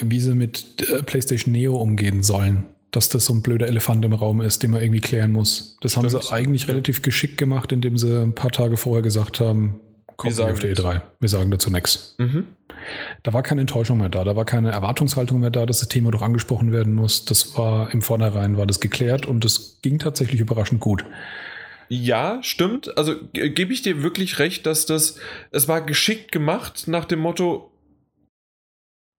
wie 0.00 0.20
sie 0.20 0.34
mit 0.34 0.88
äh, 0.88 1.02
PlayStation 1.02 1.52
Neo 1.52 1.76
umgehen 1.76 2.22
sollen. 2.22 2.64
Dass 2.92 3.10
das 3.10 3.26
so 3.26 3.34
ein 3.34 3.42
blöder 3.42 3.66
Elefant 3.66 4.02
im 4.04 4.14
Raum 4.14 4.40
ist, 4.40 4.62
den 4.62 4.70
man 4.70 4.80
irgendwie 4.80 5.00
klären 5.00 5.32
muss. 5.32 5.76
Das 5.82 5.96
haben 5.96 6.08
Stimmt. 6.08 6.22
sie 6.22 6.32
eigentlich 6.32 6.68
relativ 6.68 7.02
geschickt 7.02 7.36
gemacht, 7.36 7.72
indem 7.72 7.98
sie 7.98 8.22
ein 8.22 8.34
paar 8.34 8.50
Tage 8.50 8.78
vorher 8.78 9.02
gesagt 9.02 9.40
haben, 9.40 9.80
kommt 10.16 10.30
nicht 10.30 10.36
sagen 10.36 10.52
auf 10.52 10.60
der 10.60 10.70
nichts. 10.70 10.84
E3. 10.84 11.02
Wir 11.20 11.28
sagen 11.28 11.50
dazu 11.50 11.70
nichts. 11.70 12.14
Mhm. 12.18 12.46
Da 13.24 13.32
war 13.32 13.42
keine 13.42 13.60
Enttäuschung 13.60 13.98
mehr 13.98 14.08
da, 14.08 14.24
da 14.24 14.36
war 14.36 14.44
keine 14.44 14.70
Erwartungshaltung 14.70 15.40
mehr 15.40 15.50
da, 15.50 15.66
dass 15.66 15.80
das 15.80 15.88
Thema 15.88 16.12
doch 16.12 16.22
angesprochen 16.22 16.72
werden 16.72 16.94
muss. 16.94 17.24
Das 17.24 17.58
war 17.58 17.92
im 17.92 18.02
Vornherein 18.02 18.56
war 18.56 18.66
das 18.66 18.80
geklärt 18.80 19.26
und 19.26 19.44
es 19.44 19.80
ging 19.82 19.98
tatsächlich 19.98 20.40
überraschend 20.40 20.80
gut. 20.80 21.04
Ja, 21.88 22.42
stimmt. 22.42 22.96
Also 22.98 23.16
ge- 23.32 23.50
gebe 23.50 23.72
ich 23.72 23.82
dir 23.82 24.02
wirklich 24.02 24.38
recht, 24.38 24.66
dass 24.66 24.86
das, 24.86 25.18
es 25.50 25.68
war 25.68 25.80
geschickt 25.80 26.32
gemacht 26.32 26.86
nach 26.86 27.04
dem 27.06 27.20
Motto, 27.20 27.72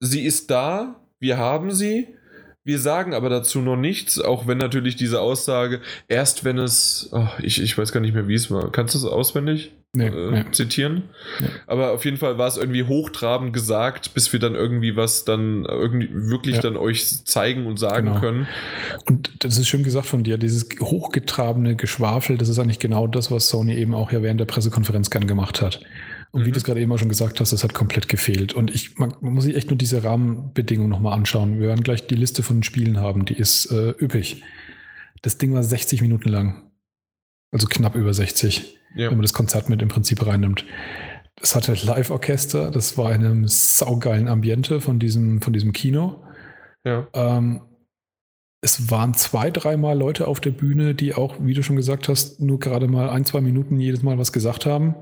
sie 0.02 0.24
ist 0.24 0.52
da, 0.52 1.04
wir 1.20 1.38
haben 1.38 1.72
sie, 1.72 2.08
wir 2.64 2.80
sagen 2.80 3.14
aber 3.14 3.30
dazu 3.30 3.60
noch 3.60 3.76
nichts, 3.76 4.20
auch 4.20 4.46
wenn 4.48 4.58
natürlich 4.60 4.96
diese 4.96 5.22
Aussage, 5.22 5.82
erst 6.08 6.44
wenn 6.44 6.58
es, 6.60 7.10
oh, 7.12 7.28
ich, 7.42 7.62
ich 7.62 7.78
weiß 7.78 7.92
gar 7.92 8.00
nicht 8.02 8.14
mehr, 8.14 8.28
wie 8.28 8.36
es 8.36 8.52
war. 8.52 8.72
Kannst 8.72 8.94
du 8.94 9.00
es 9.00 9.06
auswendig 9.06 9.72
Nee, 9.92 10.06
äh, 10.08 10.32
nee. 10.32 10.46
zitieren? 10.52 11.04
Nee. 11.42 11.48
Aber 11.66 11.94
auf 11.94 12.06
jeden 12.06 12.18
Fall 12.18 12.38
war 12.38 12.48
es 12.48 12.58
irgendwie 12.58 12.84
hochtrabend 12.84 13.54
gesagt, 13.54 14.14
bis 14.14 14.32
wir 14.32 14.40
dann 14.40 14.54
irgendwie 14.54 14.96
was 14.96 15.26
dann 15.26 15.66
irgendwie 15.66 16.10
wirklich 16.14 16.58
Ja. 16.58 16.62
dann 16.62 16.78
euch 16.78 17.26
zeigen 17.26 17.66
und 17.66 17.80
sagen 17.80 18.06
Genau. 18.08 18.20
können. 18.20 18.48
Und 19.08 19.44
das 19.44 19.58
ist 19.58 19.68
schön 19.68 19.82
gesagt 19.82 20.06
von 20.06 20.24
dir, 20.24 20.38
dieses 20.38 20.68
hochgetrabene 20.80 21.76
Geschwafel, 21.76 22.38
das 22.38 22.50
ist 22.50 22.60
eigentlich 22.60 22.78
genau 22.78 23.08
das, 23.08 23.32
was 23.32 23.50
Sony 23.50 23.74
eben 23.76 23.96
auch 23.96 24.12
ja 24.12 24.22
während 24.22 24.40
der 24.40 24.46
Pressekonferenz 24.46 25.10
gern 25.10 25.26
gemacht 25.26 25.60
hat. 25.62 25.80
Und 26.32 26.42
wie 26.46 26.50
Mhm. 26.50 26.54
du 26.54 26.58
es 26.60 26.64
gerade 26.64 26.80
eben 26.82 26.92
auch 26.92 27.00
schon 27.00 27.10
gesagt 27.10 27.40
hast, 27.40 27.52
das 27.52 27.64
hat 27.64 27.74
komplett 27.74 28.08
gefehlt. 28.08 28.54
Und 28.54 28.70
ich 28.70 29.00
man, 29.00 29.16
man 29.22 29.34
muss 29.34 29.46
sich 29.46 29.56
echt 29.56 29.72
nur 29.72 29.78
diese 29.78 30.04
Rahmenbedingungen 30.04 30.92
nochmal 30.92 31.14
anschauen. 31.14 31.60
Wir 31.60 31.68
werden 31.68 31.84
gleich 31.84 32.06
die 32.06 32.14
Liste 32.16 32.44
von 32.44 32.62
Spielen 32.62 32.98
haben, 33.00 33.26
die 33.26 33.34
ist 33.34 33.72
äh, 33.72 33.96
üppig. 34.00 34.44
Das 35.24 35.40
Ding 35.40 35.52
war 35.56 35.64
60 35.64 36.02
Minuten 36.04 36.30
lang. 36.30 36.69
Also 37.52 37.68
knapp 37.68 37.96
über 37.96 38.14
60, 38.14 38.78
Ja. 38.96 39.10
wenn 39.10 39.18
man 39.18 39.24
das 39.24 39.34
Konzert 39.34 39.70
mit 39.70 39.82
im 39.82 39.88
Prinzip 39.88 40.26
reinnimmt. 40.26 40.66
Das 41.36 41.56
hatte 41.56 41.74
Live-Orchester, 41.74 42.70
das 42.72 42.98
war 42.98 43.14
in 43.14 43.24
einem 43.26 43.48
saugeilen 43.48 44.28
Ambiente 44.28 44.82
von 44.82 45.00
diesem, 45.00 45.42
von 45.42 45.54
diesem 45.54 45.74
Kino. 45.74 46.24
ja. 46.84 47.08
Ähm, 47.14 47.62
es 48.62 48.92
waren 48.92 49.14
zwei, 49.14 49.52
dreimal 49.52 49.98
Leute 49.98 50.28
auf 50.28 50.42
der 50.42 50.52
Bühne, 50.52 50.94
die 50.94 51.14
auch, 51.16 51.38
wie 51.40 51.54
du 51.54 51.64
schon 51.64 51.78
gesagt 51.78 52.10
hast, 52.10 52.42
nur 52.42 52.60
gerade 52.60 52.90
mal 52.90 53.10
ein, 53.10 53.24
zwei 53.24 53.40
Minuten 53.40 53.80
jedes 53.80 54.04
Mal 54.04 54.18
was 54.18 54.34
gesagt 54.34 54.66
haben. 54.66 54.96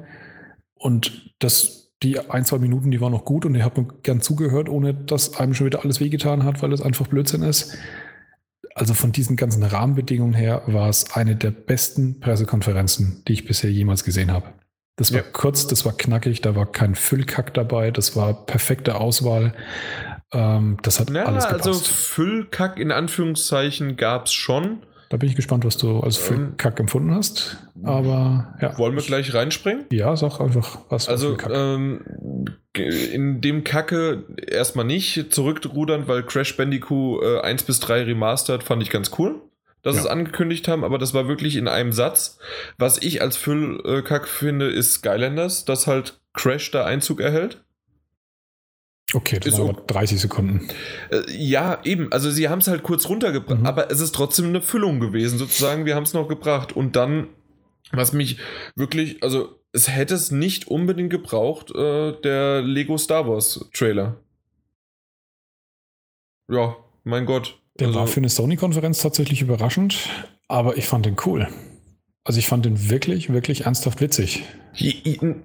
Und 0.76 1.34
das, 1.40 1.92
die 2.04 2.20
ein, 2.20 2.46
zwei 2.46 2.60
Minuten, 2.60 2.92
die 2.92 3.02
waren 3.02 3.14
noch 3.14 3.26
gut 3.26 3.48
und 3.48 3.56
ihr 3.56 3.64
habt 3.66 3.80
mir 3.80 3.88
gern 4.04 4.22
zugehört, 4.22 4.70
ohne 4.70 4.94
dass 4.94 5.40
einem 5.40 5.56
schon 5.56 5.66
wieder 5.66 5.84
alles 5.84 6.00
wehgetan 6.00 6.44
hat, 6.44 6.62
weil 6.62 6.72
es 6.72 6.84
einfach 6.84 7.08
Blödsinn 7.08 7.42
ist. 7.42 7.76
Also 8.78 8.94
von 8.94 9.12
diesen 9.12 9.36
ganzen 9.36 9.64
Rahmenbedingungen 9.64 10.34
her 10.36 10.62
war 10.68 10.88
es 10.88 11.12
eine 11.16 11.36
der 11.36 11.50
besten 11.52 12.20
Pressekonferenzen, 12.20 13.24
die 13.28 13.34
ich 13.34 13.46
bisher 13.46 13.72
jemals 13.72 14.04
gesehen 14.04 14.32
habe. 14.32 14.54
Das 14.98 15.12
war 15.12 15.22
Ja. 15.22 15.26
kurz, 15.32 15.66
das 15.68 15.84
war 15.86 15.94
knackig, 15.98 16.42
da 16.42 16.56
war 16.56 16.72
kein 16.72 16.94
Füllkack 16.96 17.54
dabei, 17.56 17.90
das 17.92 18.16
war 18.16 18.46
perfekte 18.46 18.96
Auswahl. 18.96 19.54
Ähm, 20.32 20.78
das 20.84 21.00
hat 21.00 21.10
Ja, 21.10 21.26
alles 21.26 21.48
gepasst. 21.48 21.68
also 21.68 21.80
Füllkack 21.80 22.78
in 22.80 22.92
Anführungszeichen 22.92 23.96
gab 23.98 24.26
es 24.28 24.34
schon. 24.34 24.84
Da 25.10 25.18
bin 25.18 25.30
ich 25.30 25.36
gespannt, 25.36 25.64
was 25.64 25.78
du 25.78 26.02
als 26.02 26.18
für 26.18 26.34
Ähm, 26.34 26.58
Kack 26.58 26.80
empfunden 26.80 27.14
hast. 27.16 27.58
Aber 27.84 28.56
ja. 28.62 28.78
Wollen 28.78 28.96
wir 28.96 29.02
gleich 29.04 29.34
reinspringen? 29.34 29.86
Ja, 29.92 30.16
sag 30.18 30.40
einfach 30.42 30.80
was. 30.90 31.08
Also 31.08 31.32
für 31.32 31.38
Kack. 31.38 31.52
ähm, 31.54 32.02
in 32.76 33.42
dem 33.42 33.64
Kacke 33.64 34.24
erstmal 34.46 34.86
nicht 34.86 35.34
zurückrudern, 35.34 36.08
weil 36.08 36.24
Crash 36.24 36.56
Bandicoot 36.58 37.24
äh, 37.24 37.40
1 37.40 37.64
bis 37.64 37.80
3 37.80 38.04
remastered 38.04 38.64
fand 38.64 38.84
ich 38.84 38.90
ganz 38.90 39.12
cool, 39.18 39.42
dass 39.82 39.96
Ja. 39.96 40.02
sie 40.02 40.08
es 40.08 40.12
angekündigt 40.12 40.68
haben, 40.68 40.84
aber 40.84 40.98
das 40.98 41.14
war 41.14 41.28
wirklich 41.28 41.56
in 41.56 41.68
einem 41.68 41.94
Satz. 41.94 42.38
Was 42.78 43.02
ich 43.02 43.22
als 43.22 43.38
Füllkack 43.38 44.28
finde, 44.28 44.68
ist 44.68 44.94
Skylanders, 44.96 45.66
dass 45.66 45.88
halt 45.88 46.20
Crash 46.34 46.70
da 46.72 46.86
Einzug 46.86 47.20
erhält. 47.22 47.64
Okay, 49.14 49.40
das 49.40 49.54
ist 49.54 49.60
aber 49.60 49.74
30 49.74 50.20
Sekunden. 50.20 50.68
Äh, 51.12 51.22
ja, 51.32 51.80
eben. 51.84 52.12
Also 52.12 52.30
sie 52.32 52.50
haben 52.50 52.60
es 52.60 52.68
halt 52.68 52.84
kurz 52.84 53.08
runtergebracht, 53.10 53.60
Mhm. 53.60 53.66
aber 53.66 53.90
es 53.92 54.00
ist 54.00 54.14
trotzdem 54.16 54.48
eine 54.48 54.62
Füllung 54.62 55.00
gewesen, 55.00 55.38
sozusagen. 55.38 55.86
Wir 55.86 55.96
haben 55.96 56.04
es 56.04 56.14
noch 56.14 56.28
gebracht. 56.28 56.74
Und 56.76 56.96
dann, 56.96 57.28
was 57.92 58.14
mich 58.14 58.38
wirklich, 58.76 59.24
also 59.24 59.56
es 59.72 59.90
hätte 59.90 60.16
es 60.16 60.32
nicht 60.32 60.68
unbedingt 60.68 61.10
gebraucht, 61.10 61.72
äh, 61.76 62.14
der 62.22 62.62
Lego 62.62 62.98
Star 62.98 63.28
Wars 63.28 63.70
Trailer. 63.74 64.18
Ja, 66.50 66.76
mein 67.04 67.26
Gott. 67.26 67.60
Der 67.80 67.88
Also, 67.88 68.00
war 68.00 68.08
für 68.08 68.18
eine 68.20 68.30
Sony-Konferenz 68.30 69.02
tatsächlich 69.02 69.42
überraschend, 69.42 70.10
aber 70.48 70.78
ich 70.78 70.88
fand 70.88 71.06
den 71.06 71.16
cool. 71.26 71.48
Also 72.28 72.40
ich 72.40 72.48
fand 72.48 72.66
den 72.66 72.90
wirklich, 72.90 73.32
wirklich 73.32 73.62
ernsthaft 73.68 74.02
witzig. 74.02 74.44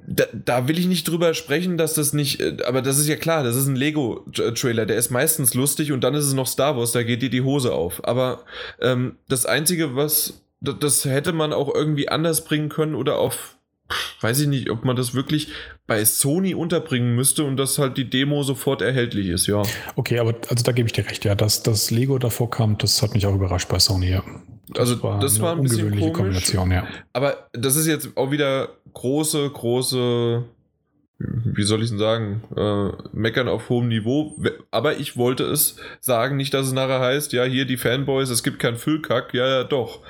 da, 0.09 0.25
da 0.33 0.67
will 0.67 0.81
ich 0.81 0.89
nicht 0.89 1.07
drüber 1.07 1.33
sprechen, 1.33 1.79
dass 1.79 1.95
das 1.95 2.13
nicht, 2.13 2.41
äh, 2.41 2.57
aber 2.67 2.83
das 2.83 2.99
ist 2.99 3.07
ja 3.07 3.15
klar, 3.15 3.45
das 3.45 3.55
ist 3.55 3.69
ein 3.69 3.77
Lego-Trailer, 3.77 4.85
der 4.85 4.97
ist 4.97 5.11
meistens 5.11 5.55
lustig 5.55 5.93
und 5.93 6.03
dann 6.03 6.15
ist 6.15 6.25
es 6.25 6.33
noch 6.33 6.49
Star 6.49 6.77
Wars, 6.77 6.91
da 6.91 7.05
geht 7.05 7.23
dir 7.23 7.31
die 7.31 7.43
Hose 7.43 7.73
auf. 7.73 8.05
Aber 8.05 8.41
ähm, 8.81 9.15
das 9.29 9.47
Einzige, 9.47 9.95
was, 9.95 10.43
das, 10.61 10.75
das 10.81 11.05
hätte 11.05 11.33
man 11.33 11.53
auch 11.53 11.73
irgendwie 11.73 12.09
anders 12.09 12.45
bringen 12.45 12.69
können 12.69 12.97
oder 12.97 13.17
auf, 13.17 13.59
weiß 14.21 14.41
ich 14.41 14.49
nicht, 14.49 14.69
ob 14.69 14.85
man 14.85 14.97
das 14.97 15.15
wirklich 15.15 15.53
bei 15.87 16.05
Sony 16.05 16.53
unterbringen 16.53 17.15
müsste 17.15 17.45
und 17.45 17.59
dass 17.59 17.79
halt 17.79 17.97
die 17.97 18.11
Demo 18.11 18.43
sofort 18.43 18.83
erhältlich 18.83 19.29
ist, 19.29 19.47
ja. 19.47 19.63
Okay, 19.95 20.19
aber 20.19 20.35
also 20.49 20.65
da 20.65 20.73
gebe 20.73 20.89
ich 20.89 20.95
dir 20.95 21.07
recht, 21.07 21.25
ja, 21.25 21.37
dass 21.37 21.63
das 21.63 21.93
Lego 21.93 22.19
davor 22.19 22.51
kam, 22.51 22.77
das 22.77 23.03
hat 23.03 23.15
mich 23.15 23.25
auch 23.25 23.37
überrascht 23.37 23.69
bei 23.69 23.79
Sony, 23.79 24.11
ja. 24.11 24.25
Also 24.77 24.95
das 25.21 25.41
war 25.41 25.57
ein 25.57 25.63
bisschen 25.63 25.87
ungewöhnliche 25.87 26.13
komisch. 26.13 26.17
Kombination, 26.17 26.71
ja. 26.71 26.87
Aber 27.13 27.49
das 27.53 27.77
ist 27.77 27.87
jetzt 27.87 28.17
auch 28.17 28.31
wieder 28.31 28.71
große, 28.95 29.51
große, 29.51 30.45
wie 31.19 31.63
soll 31.63 31.83
ich 31.83 31.91
denn 31.91 31.99
sagen, 31.99 32.43
äh, 32.57 32.91
meckern 33.13 33.49
auf 33.49 33.69
hohem 33.69 33.89
Niveau. 33.89 34.37
Aber 34.71 34.97
ich 34.99 35.17
wollte 35.17 35.45
es 35.45 35.77
sagen, 36.01 36.37
nicht, 36.37 36.55
dass 36.55 36.67
es 36.67 36.73
nachher 36.73 37.01
heißt, 37.01 37.33
ja, 37.33 37.45
hier 37.45 37.65
die 37.65 37.77
Fanboys, 37.77 38.31
es 38.31 38.43
gibt 38.43 38.59
keinen 38.59 38.77
Füllkack. 38.77 39.35
Ja, 39.35 39.49
ja, 39.49 39.65
doch. 39.65 40.01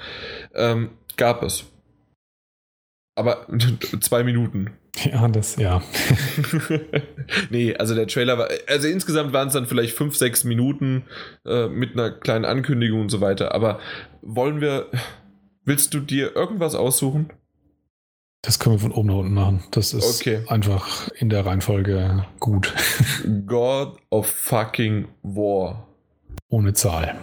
Ähm, 0.55 0.91
gab 1.17 1.43
es. 1.43 1.65
Aber 3.15 3.47
zwei 4.01 4.23
Minuten. 4.23 4.71
Ja, 4.97 5.27
das, 5.29 5.57
ja. 5.57 5.83
nee, 7.51 7.75
also 7.75 7.95
der 7.95 8.07
Trailer 8.07 8.37
war, 8.39 8.49
also 8.69 8.89
insgesamt 8.89 9.33
waren 9.33 9.49
es 9.49 9.55
dann 9.55 9.67
vielleicht 9.67 9.97
fünf, 9.97 10.17
sechs 10.17 10.45
Minuten 10.45 11.05
äh, 11.47 11.67
mit 11.69 11.93
einer 11.95 12.11
kleinen 12.11 12.45
Ankündigung 12.45 13.01
und 13.01 13.09
so 13.09 13.21
weiter. 13.23 13.55
Aber 13.55 13.81
wollen 14.21 14.61
wir, 14.61 14.89
willst 15.65 15.95
du 15.95 16.01
dir 16.01 16.37
irgendwas 16.37 16.75
aussuchen? 16.75 17.31
Das 18.43 18.59
können 18.59 18.75
wir 18.75 18.81
von 18.81 18.93
oben 18.93 19.09
nach 19.09 19.17
unten 19.17 19.35
machen. 19.35 19.65
Das 19.71 19.95
ist 19.95 20.21
Okay. 20.21 20.45
einfach 20.49 21.09
in 21.13 21.31
der 21.31 21.47
Reihenfolge 21.47 22.27
gut. 22.41 22.75
God 23.47 23.97
of 24.11 24.27
fucking 24.27 25.09
War. 25.23 25.87
Ohne 26.49 26.75
Zahl. 26.75 27.17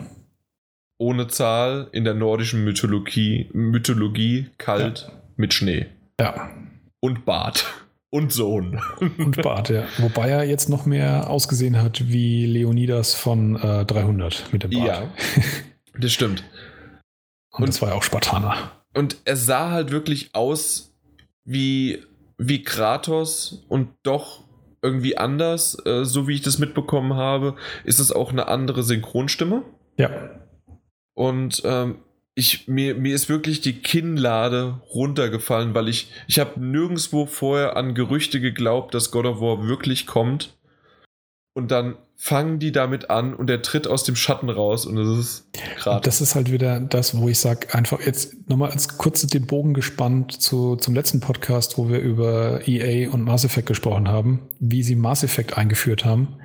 Ohne 0.98 1.28
Zahl 1.28 1.88
in 1.92 2.04
der 2.04 2.14
nordischen 2.14 2.64
Mythologie, 2.64 3.50
Mythologie 3.54 4.48
kalt 4.58 5.12
mit 5.36 5.54
Schnee. 5.54 5.86
Ja. 6.20 6.50
Und 7.02 7.26
Bart. 7.26 7.66
Und 8.12 8.34
Sohn. 8.34 8.82
Und 9.00 9.42
Bart, 9.42 9.70
ja. 9.70 9.86
Wobei 10.00 10.30
er 10.30 10.44
jetzt 10.44 10.68
noch 10.68 10.86
mehr 10.86 11.30
ausgesehen 11.30 11.82
hat 11.82 12.10
wie 12.10 12.46
Leonidas 12.46 13.14
von 13.14 13.56
äh, 13.56 13.86
300 13.86 14.52
mit 14.52 14.64
dem 14.64 14.72
Bart. 14.72 14.88
Ja. 14.88 15.12
Das 16.00 16.14
stimmt. 16.14 16.46
Und, 17.52 17.68
das 17.68 17.82
war 17.82 17.90
ja 17.90 17.96
auch 17.96 18.04
Spartaner. 18.04 18.72
Und 18.96 19.18
er 19.26 19.36
sah 19.36 19.70
halt 19.70 19.92
wirklich 19.92 20.34
aus 20.34 20.96
wie, 21.44 22.06
wie 22.38 22.64
Kratos 22.64 23.66
und 23.68 23.90
doch 24.04 24.46
irgendwie 24.82 25.18
anders. 25.18 25.78
Äh, 25.86 26.06
so 26.06 26.28
wie 26.28 26.36
ich 26.36 26.42
das 26.42 26.58
mitbekommen 26.58 27.16
habe, 27.16 27.56
ist 27.84 28.00
es 28.00 28.12
auch 28.12 28.32
eine 28.32 28.48
andere 28.48 28.84
Synchronstimme. 28.84 29.64
Ja. 29.98 30.40
Und 31.16 31.62
ähm, 31.66 31.98
ich, 32.40 32.70
mir, 32.70 32.96
mir 32.96 33.14
ist 33.14 33.28
wirklich 33.28 33.60
die 33.60 33.74
Kinnlade 33.74 34.80
runtergefallen, 34.96 35.76
weil 35.76 35.90
ich, 35.90 36.10
ich 36.28 36.40
habe 36.40 36.60
nirgendwo 36.60 37.26
vorher 37.26 37.76
an 37.76 37.94
Gerüchte 37.94 38.40
geglaubt, 38.40 38.94
dass 38.94 39.12
God 39.12 39.26
of 39.26 39.42
War 39.42 39.68
wirklich 39.68 40.08
kommt. 40.08 40.56
Und 41.54 41.72
dann 41.72 41.98
fangen 42.16 42.60
die 42.60 42.72
damit 42.72 43.10
an 43.10 43.34
und 43.34 43.50
er 43.50 43.62
tritt 43.62 43.88
aus 43.88 44.06
dem 44.06 44.16
Schatten 44.16 44.50
raus 44.50 44.86
und 44.86 44.96
das 44.96 45.18
ist 45.18 45.48
gerade. 45.78 46.02
Das 46.02 46.22
ist 46.22 46.36
halt 46.36 46.50
wieder 46.50 46.80
das, 46.80 47.18
wo 47.18 47.28
ich 47.28 47.40
sage, 47.40 47.74
einfach 47.74 48.00
jetzt 48.06 48.50
nochmal 48.50 48.72
als 48.72 48.98
kurz 48.98 49.26
den 49.28 49.46
Bogen 49.46 49.74
gespannt 49.74 50.42
zu, 50.42 50.78
zum 50.78 50.96
letzten 50.96 51.20
Podcast, 51.20 51.78
wo 51.78 51.90
wir 51.90 52.00
über 52.00 52.68
EA 52.68 53.10
und 53.12 53.24
Mass 53.24 53.44
Effect 53.44 53.68
gesprochen 53.68 54.08
haben, 54.08 54.48
wie 54.60 54.84
sie 54.84 54.96
Mass 54.96 55.24
Effect 55.24 55.58
eingeführt 55.58 56.06
haben. 56.06 56.38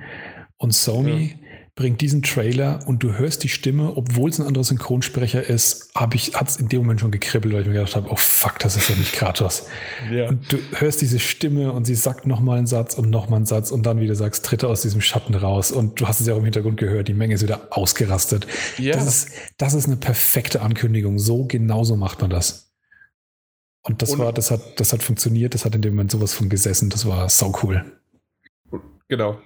Und 0.57 0.73
Sony 0.73 1.37
bringt 1.75 1.99
diesen 1.99 2.21
Trailer 2.23 2.79
und 2.87 3.03
du 3.03 3.17
hörst 3.17 3.43
die 3.43 3.49
Stimme, 3.49 3.97
obwohl 3.97 4.29
es 4.29 4.39
ein 4.39 4.47
anderer 4.47 4.63
Synchronsprecher 4.63 5.43
ist, 5.43 5.89
habe 5.93 6.15
ich, 6.15 6.33
hat 6.33 6.47
es 6.47 6.55
in 6.55 6.69
dem 6.69 6.81
Moment 6.81 7.01
schon 7.01 7.11
gekribbelt, 7.11 7.53
weil 7.53 7.61
ich 7.61 7.67
mir 7.67 7.73
gedacht 7.73 7.97
habe, 7.97 8.09
oh 8.09 8.15
fuck, 8.15 8.59
das 8.59 8.77
ist 8.77 8.89
ja 8.89 8.95
nicht 8.95 9.11
Kratos. 9.11 9.67
Ja. 10.09 10.29
Und 10.29 10.51
du 10.53 10.57
hörst 10.79 11.01
diese 11.01 11.19
Stimme 11.19 11.73
und 11.73 11.83
sie 11.83 11.95
sagt 11.95 12.27
nochmal 12.27 12.59
einen 12.59 12.67
Satz 12.67 12.93
und 12.93 13.09
nochmal 13.09 13.37
einen 13.37 13.45
Satz 13.45 13.71
und 13.71 13.85
dann, 13.85 13.99
wie 13.99 14.07
du 14.07 14.15
sagst, 14.15 14.45
tritt 14.45 14.63
er 14.63 14.69
aus 14.69 14.83
diesem 14.83 15.01
Schatten 15.01 15.35
raus 15.35 15.73
und 15.73 15.99
du 15.99 16.07
hast 16.07 16.21
es 16.21 16.27
ja 16.27 16.33
auch 16.33 16.37
im 16.37 16.45
Hintergrund 16.45 16.77
gehört, 16.77 17.09
die 17.09 17.13
Menge 17.13 17.35
ist 17.35 17.43
wieder 17.43 17.67
ausgerastet. 17.71 18.47
Ja. 18.77 18.93
Das, 18.93 19.07
ist, 19.07 19.31
das 19.57 19.73
ist 19.73 19.87
eine 19.87 19.97
perfekte 19.97 20.61
Ankündigung. 20.61 21.19
So 21.19 21.43
genauso 21.43 21.97
macht 21.97 22.21
man 22.21 22.29
das. 22.29 22.71
Und 23.81 24.01
das 24.01 24.11
Und- 24.11 24.19
war, 24.19 24.31
das 24.31 24.49
hat, 24.49 24.79
das 24.79 24.93
hat 24.93 25.03
funktioniert, 25.03 25.53
das 25.53 25.65
hat 25.65 25.75
in 25.75 25.81
dem 25.81 25.93
Moment 25.93 26.11
sowas 26.11 26.33
von 26.33 26.47
gesessen, 26.47 26.89
das 26.89 27.05
war 27.05 27.27
sau 27.27 27.53
cool. 27.63 27.83
Genau. 29.09 29.39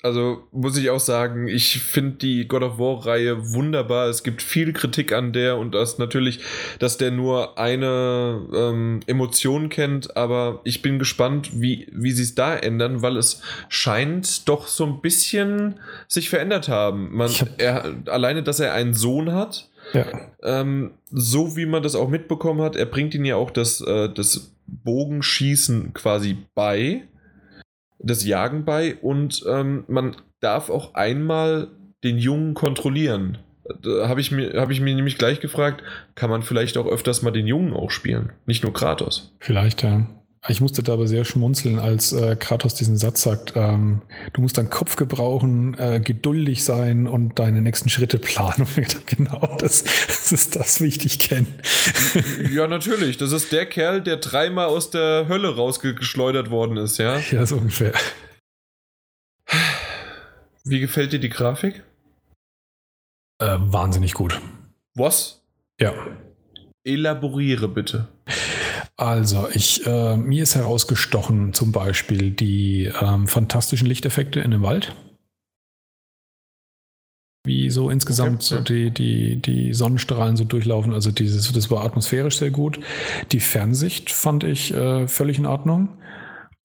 Also 0.00 0.44
muss 0.52 0.76
ich 0.76 0.90
auch 0.90 1.00
sagen, 1.00 1.48
ich 1.48 1.80
finde 1.82 2.18
die 2.18 2.46
God 2.46 2.62
of 2.62 2.78
War-Reihe 2.78 3.52
wunderbar. 3.52 4.06
Es 4.08 4.22
gibt 4.22 4.42
viel 4.42 4.72
Kritik 4.72 5.12
an 5.12 5.32
der 5.32 5.58
und 5.58 5.74
das 5.74 5.98
natürlich, 5.98 6.38
dass 6.78 6.98
der 6.98 7.10
nur 7.10 7.58
eine 7.58 8.40
ähm, 8.54 9.00
Emotion 9.08 9.68
kennt, 9.70 10.16
aber 10.16 10.60
ich 10.62 10.82
bin 10.82 11.00
gespannt, 11.00 11.50
wie, 11.60 11.88
wie 11.92 12.12
sie 12.12 12.22
es 12.22 12.36
da 12.36 12.54
ändern, 12.56 13.02
weil 13.02 13.16
es 13.16 13.42
scheint 13.68 14.48
doch 14.48 14.68
so 14.68 14.86
ein 14.86 15.00
bisschen 15.00 15.80
sich 16.06 16.30
verändert 16.30 16.68
haben. 16.68 17.16
Man, 17.16 17.30
hab- 17.30 17.60
er, 17.60 17.96
alleine, 18.06 18.44
dass 18.44 18.60
er 18.60 18.74
einen 18.74 18.94
Sohn 18.94 19.32
hat, 19.32 19.68
Ja, 19.94 20.04
ähm, 20.44 20.92
so 21.10 21.56
wie 21.56 21.66
man 21.66 21.82
das 21.82 21.96
auch 21.96 22.08
mitbekommen 22.08 22.60
hat, 22.62 22.76
er 22.76 22.86
bringt 22.86 23.14
ihn 23.14 23.24
ja 23.24 23.34
auch 23.34 23.50
das, 23.50 23.80
äh, 23.80 24.08
das 24.12 24.52
Bogenschießen 24.66 25.92
quasi 25.94 26.36
bei, 26.54 27.02
das 27.98 28.24
Jagen 28.24 28.64
bei 28.64 28.96
und 28.96 29.44
ähm, 29.48 29.84
man 29.88 30.16
darf 30.40 30.70
auch 30.70 30.94
einmal 30.94 31.68
den 32.04 32.18
Jungen 32.18 32.54
kontrollieren. 32.54 33.38
Da 33.82 34.08
habe 34.08 34.20
ich, 34.20 34.32
hab 34.32 34.70
ich 34.70 34.80
mir 34.80 34.94
nämlich 34.94 35.18
gleich 35.18 35.40
gefragt, 35.40 35.82
kann 36.14 36.30
man 36.30 36.42
vielleicht 36.42 36.78
auch 36.78 36.86
öfters 36.86 37.22
mal 37.22 37.32
den 37.32 37.46
Jungen 37.46 37.74
auch 37.74 37.90
spielen, 37.90 38.32
nicht 38.46 38.62
nur 38.62 38.72
Kratos. 38.72 39.34
vielleicht, 39.40 39.82
ja. 39.82 40.06
Ich 40.46 40.60
musste 40.60 40.84
da 40.84 40.92
aber 40.92 41.08
sehr 41.08 41.24
schmunzeln, 41.24 41.80
als 41.80 42.12
äh, 42.12 42.36
Kratos 42.36 42.74
diesen 42.74 42.96
Satz 42.96 43.22
sagt, 43.22 43.54
ähm, 43.56 44.02
du 44.34 44.40
musst 44.40 44.56
deinen 44.56 44.70
Kopf 44.70 44.94
gebrauchen, 44.94 45.76
äh, 45.78 46.00
geduldig 46.00 46.62
sein 46.62 47.08
und 47.08 47.38
deine 47.40 47.60
nächsten 47.60 47.88
Schritte 47.88 48.18
planen. 48.18 48.66
Und 48.76 48.78
ich 48.78 48.88
dachte, 48.88 49.16
genau, 49.16 49.56
das, 49.58 49.82
das 49.82 50.32
ist 50.32 50.54
das, 50.54 50.80
wie 50.80 50.86
ich 50.86 50.98
dich 50.98 51.18
kenne. 51.18 51.46
ja, 52.52 52.68
natürlich, 52.68 53.16
das 53.16 53.32
ist 53.32 53.50
der 53.50 53.66
Kerl, 53.66 54.00
der 54.00 54.18
dreimal 54.18 54.66
aus 54.66 54.90
der 54.90 55.26
Hölle 55.28 55.56
rausgeschleudert 55.56 56.50
worden 56.50 56.76
ist, 56.76 56.98
ja. 56.98 57.18
ja, 57.18 57.44
so 57.44 57.56
ungefähr. 57.56 57.92
Wie 60.64 60.80
gefällt 60.80 61.12
dir 61.12 61.20
die 61.20 61.30
Grafik? 61.30 61.82
Äh, 63.40 63.56
wahnsinnig 63.58 64.14
gut. 64.14 64.40
Was? 64.94 65.42
Ja. 65.80 65.94
Elaboriere 66.84 67.68
bitte. 67.68 68.08
Also, 69.00 69.48
ich, 69.54 69.86
äh, 69.86 70.16
mir 70.16 70.42
ist 70.42 70.56
herausgestochen 70.56 71.52
zum 71.54 71.70
Beispiel 71.70 72.32
die 72.32 72.90
ähm, 73.00 73.28
fantastischen 73.28 73.86
Lichteffekte 73.86 74.40
in 74.40 74.50
dem 74.50 74.62
Wald. 74.62 74.92
Wie 77.46 77.70
so 77.70 77.90
insgesamt 77.90 78.42
Okay, 78.42 78.56
so 78.56 78.60
die, 78.60 78.90
die, 78.90 79.36
die 79.36 79.72
Sonnenstrahlen 79.72 80.36
so 80.36 80.42
durchlaufen. 80.42 80.92
Also 80.92 81.12
dieses, 81.12 81.52
das 81.52 81.70
war 81.70 81.84
atmosphärisch 81.84 82.38
sehr 82.38 82.50
gut. 82.50 82.80
Die 83.30 83.38
Fernsicht 83.38 84.10
fand 84.10 84.42
ich 84.42 84.74
äh, 84.74 85.06
völlig 85.06 85.38
in 85.38 85.46
Ordnung. 85.46 85.90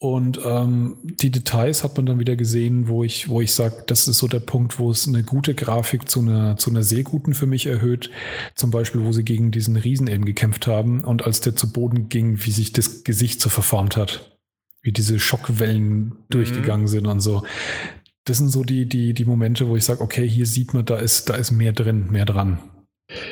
Und 0.03 0.37
ähm, 0.43 0.97
die 1.01 1.31
Details 1.31 1.85
hat 1.85 1.95
man 1.95 2.05
dann 2.05 2.19
wieder 2.19 2.35
gesehen, 2.35 2.89
wo 2.89 3.05
ich, 3.05 3.29
wo 3.29 3.39
ich 3.39 3.53
sage, 3.53 3.85
das 3.87 4.05
ist 4.09 4.17
so 4.17 4.27
der 4.27 4.41
Punkt, 4.41 4.77
wo 4.77 4.91
es 4.91 5.07
eine 5.07 5.23
gute 5.23 5.55
Grafik 5.55 6.09
zu 6.09 6.19
einer, 6.19 6.57
zu 6.57 6.71
einer 6.71 6.83
sehr 6.83 7.03
guten 7.03 7.33
für 7.33 7.45
mich 7.45 7.67
erhöht. 7.67 8.11
Zum 8.53 8.69
Beispiel, 8.69 9.05
wo 9.05 9.13
sie 9.13 9.23
gegen 9.23 9.51
diesen 9.51 9.77
Riesen 9.77 10.07
eben 10.07 10.25
gekämpft 10.25 10.67
haben 10.67 11.05
und 11.05 11.23
als 11.25 11.39
der 11.39 11.55
zu 11.55 11.71
Boden 11.71 12.09
ging, 12.09 12.43
wie 12.43 12.51
sich 12.51 12.73
das 12.73 13.05
Gesicht 13.05 13.39
so 13.39 13.47
verformt 13.47 13.95
hat. 13.95 14.37
Wie 14.81 14.91
diese 14.91 15.19
Schockwellen 15.19 15.99
mhm. 15.99 16.15
durchgegangen 16.27 16.87
sind 16.87 17.07
und 17.07 17.21
so. 17.21 17.43
Das 18.25 18.39
sind 18.39 18.49
so 18.49 18.65
die, 18.65 18.85
die, 18.87 19.13
die 19.13 19.25
Momente, 19.25 19.69
wo 19.69 19.77
ich 19.77 19.85
sage, 19.85 20.01
okay, 20.01 20.27
hier 20.27 20.47
sieht 20.47 20.73
man, 20.73 20.83
da 20.83 20.97
ist, 20.97 21.29
da 21.29 21.35
ist 21.35 21.51
mehr 21.51 21.71
drin, 21.71 22.11
mehr 22.11 22.25
dran. 22.25 22.59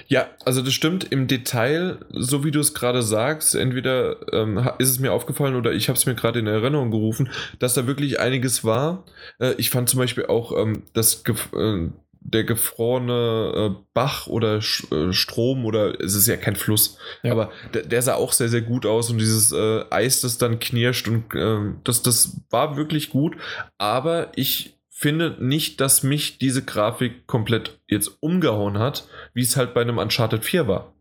Ja, 0.07 0.29
also 0.45 0.61
das 0.61 0.73
stimmt 0.73 1.11
im 1.11 1.27
Detail, 1.27 1.99
so 2.11 2.43
wie 2.43 2.51
du 2.51 2.59
es 2.59 2.73
gerade 2.73 3.01
sagst, 3.01 3.55
entweder 3.55 4.15
ähm, 4.33 4.69
ist 4.77 4.89
es 4.89 4.99
mir 4.99 5.13
aufgefallen 5.13 5.55
oder 5.55 5.71
ich 5.71 5.89
habe 5.89 5.97
es 5.97 6.05
mir 6.05 6.15
gerade 6.15 6.39
in 6.39 6.47
Erinnerung 6.47 6.91
gerufen, 6.91 7.29
dass 7.59 7.73
da 7.73 7.87
wirklich 7.87 8.19
einiges 8.19 8.63
war. 8.63 9.05
Äh, 9.39 9.53
ich 9.57 9.69
fand 9.69 9.89
zum 9.89 9.99
Beispiel 9.99 10.25
auch 10.25 10.57
ähm, 10.57 10.83
das 10.93 11.23
äh, 11.25 11.89
der 12.23 12.43
gefrorene 12.43 13.53
äh, 13.55 13.83
Bach 13.93 14.27
oder 14.27 14.61
Sch 14.61 14.85
äh, 14.91 15.11
Strom 15.11 15.65
oder 15.65 15.99
es 15.99 16.13
ist 16.13 16.27
ja 16.27 16.37
kein 16.37 16.55
Fluss, 16.55 16.97
ja. 17.23 17.31
aber 17.31 17.51
der, 17.73 17.81
der, 17.83 18.01
sah 18.01 18.13
auch 18.13 18.31
sehr, 18.31 18.47
sehr 18.47 18.61
gut 18.61 18.85
aus 18.85 19.09
und 19.09 19.17
dieses 19.17 19.51
äh, 19.51 19.83
Eis, 19.89 20.21
das 20.21 20.37
dann 20.37 20.59
knirscht 20.59 21.07
und 21.07 21.33
äh, 21.33 21.73
das, 21.83 22.03
das 22.03 22.37
war 22.51 22.77
wirklich 22.77 23.09
gut, 23.09 23.35
aber 23.79 24.31
ich 24.35 24.75
finde 25.01 25.35
nicht, 25.39 25.81
dass 25.81 26.03
mich 26.03 26.37
diese 26.37 26.63
Grafik 26.63 27.25
komplett 27.25 27.79
jetzt 27.87 28.17
umgehauen 28.19 28.77
hat, 28.77 29.07
wie 29.33 29.41
es 29.41 29.57
halt 29.57 29.73
bei 29.73 29.81
einem 29.81 29.97
Uncharted 29.97 30.45
4 30.45 30.67
war. 30.67 30.93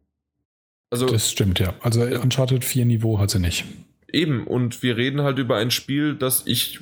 Also, 0.89 1.07
das 1.07 1.31
stimmt, 1.31 1.59
ja. 1.59 1.75
Also 1.81 2.01
Uncharted 2.01 2.65
4 2.65 2.87
Niveau 2.87 3.19
hat 3.19 3.31
sie 3.31 3.39
nicht. 3.39 3.67
Eben, 4.11 4.47
und 4.47 4.83
wir 4.83 4.97
reden 4.97 5.21
halt 5.21 5.39
über 5.39 5.57
ein 5.57 5.71
Spiel, 5.71 6.15
das 6.15 6.47
ich 6.47 6.81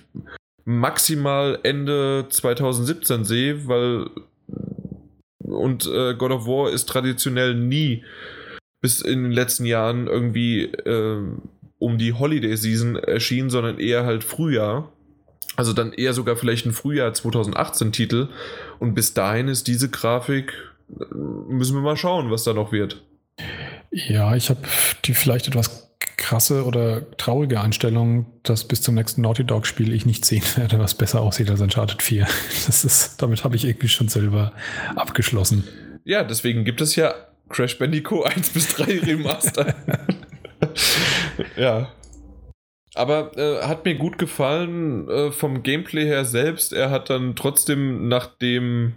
maximal 0.64 1.58
Ende 1.64 2.26
2017 2.30 3.24
sehe, 3.24 3.66
weil 3.66 4.06
und 5.42 5.86
äh, 5.86 6.14
God 6.14 6.30
of 6.30 6.46
War 6.46 6.70
ist 6.70 6.88
traditionell 6.88 7.54
nie 7.54 8.04
bis 8.80 9.00
in 9.00 9.24
den 9.24 9.32
letzten 9.32 9.64
Jahren 9.64 10.06
irgendwie 10.06 10.64
äh, 10.64 11.22
um 11.78 11.98
die 11.98 12.12
Holiday 12.12 12.56
Season 12.56 12.96
erschienen, 12.96 13.50
sondern 13.50 13.78
eher 13.78 14.04
halt 14.04 14.24
Frühjahr. 14.24 14.92
Also 15.56 15.72
dann 15.72 15.92
eher 15.92 16.14
sogar 16.14 16.36
vielleicht 16.36 16.66
ein 16.66 16.72
Frühjahr 16.72 17.12
2018 17.12 17.92
Titel. 17.92 18.28
Und 18.78 18.94
bis 18.94 19.14
dahin 19.14 19.48
ist 19.48 19.66
diese 19.66 19.88
Grafik, 19.88 20.52
müssen 20.88 21.74
wir 21.74 21.82
mal 21.82 21.96
schauen, 21.96 22.30
was 22.30 22.44
da 22.44 22.52
noch 22.52 22.72
wird. 22.72 23.02
Ja, 23.90 24.36
ich 24.36 24.50
habe 24.50 24.60
die 25.04 25.14
vielleicht 25.14 25.48
etwas 25.48 25.88
krasse 26.16 26.64
oder 26.64 27.10
traurige 27.16 27.60
Einstellung, 27.60 28.26
dass 28.42 28.64
bis 28.64 28.82
zum 28.82 28.94
nächsten 28.94 29.22
Naughty 29.22 29.44
Dog 29.44 29.66
Spiel 29.66 29.92
ich 29.92 30.04
nicht 30.04 30.24
sehen 30.24 30.42
werde, 30.56 30.78
was 30.78 30.94
besser 30.94 31.20
aussieht 31.20 31.50
als 31.50 31.60
Uncharted 31.60 32.02
4. 32.02 32.26
Das 32.66 32.84
ist, 32.84 33.22
damit 33.22 33.44
habe 33.44 33.56
ich 33.56 33.64
irgendwie 33.64 33.88
schon 33.88 34.08
selber 34.08 34.52
abgeschlossen. 34.94 35.64
Ja, 36.04 36.24
deswegen 36.24 36.64
gibt 36.64 36.80
es 36.80 36.96
ja 36.96 37.14
Crash 37.48 37.78
Bandicoot 37.78 38.26
1 38.26 38.50
bis 38.50 38.68
3 38.76 39.00
Remaster. 39.06 39.74
ja. 41.56 41.88
Aber 42.98 43.36
äh, 43.36 43.62
hat 43.62 43.84
mir 43.84 43.94
gut 43.94 44.18
gefallen 44.18 45.08
äh, 45.08 45.30
vom 45.30 45.62
Gameplay 45.62 46.04
her 46.04 46.24
selbst. 46.24 46.72
Er 46.72 46.90
hat 46.90 47.10
dann 47.10 47.36
trotzdem, 47.36 48.08
nachdem 48.08 48.94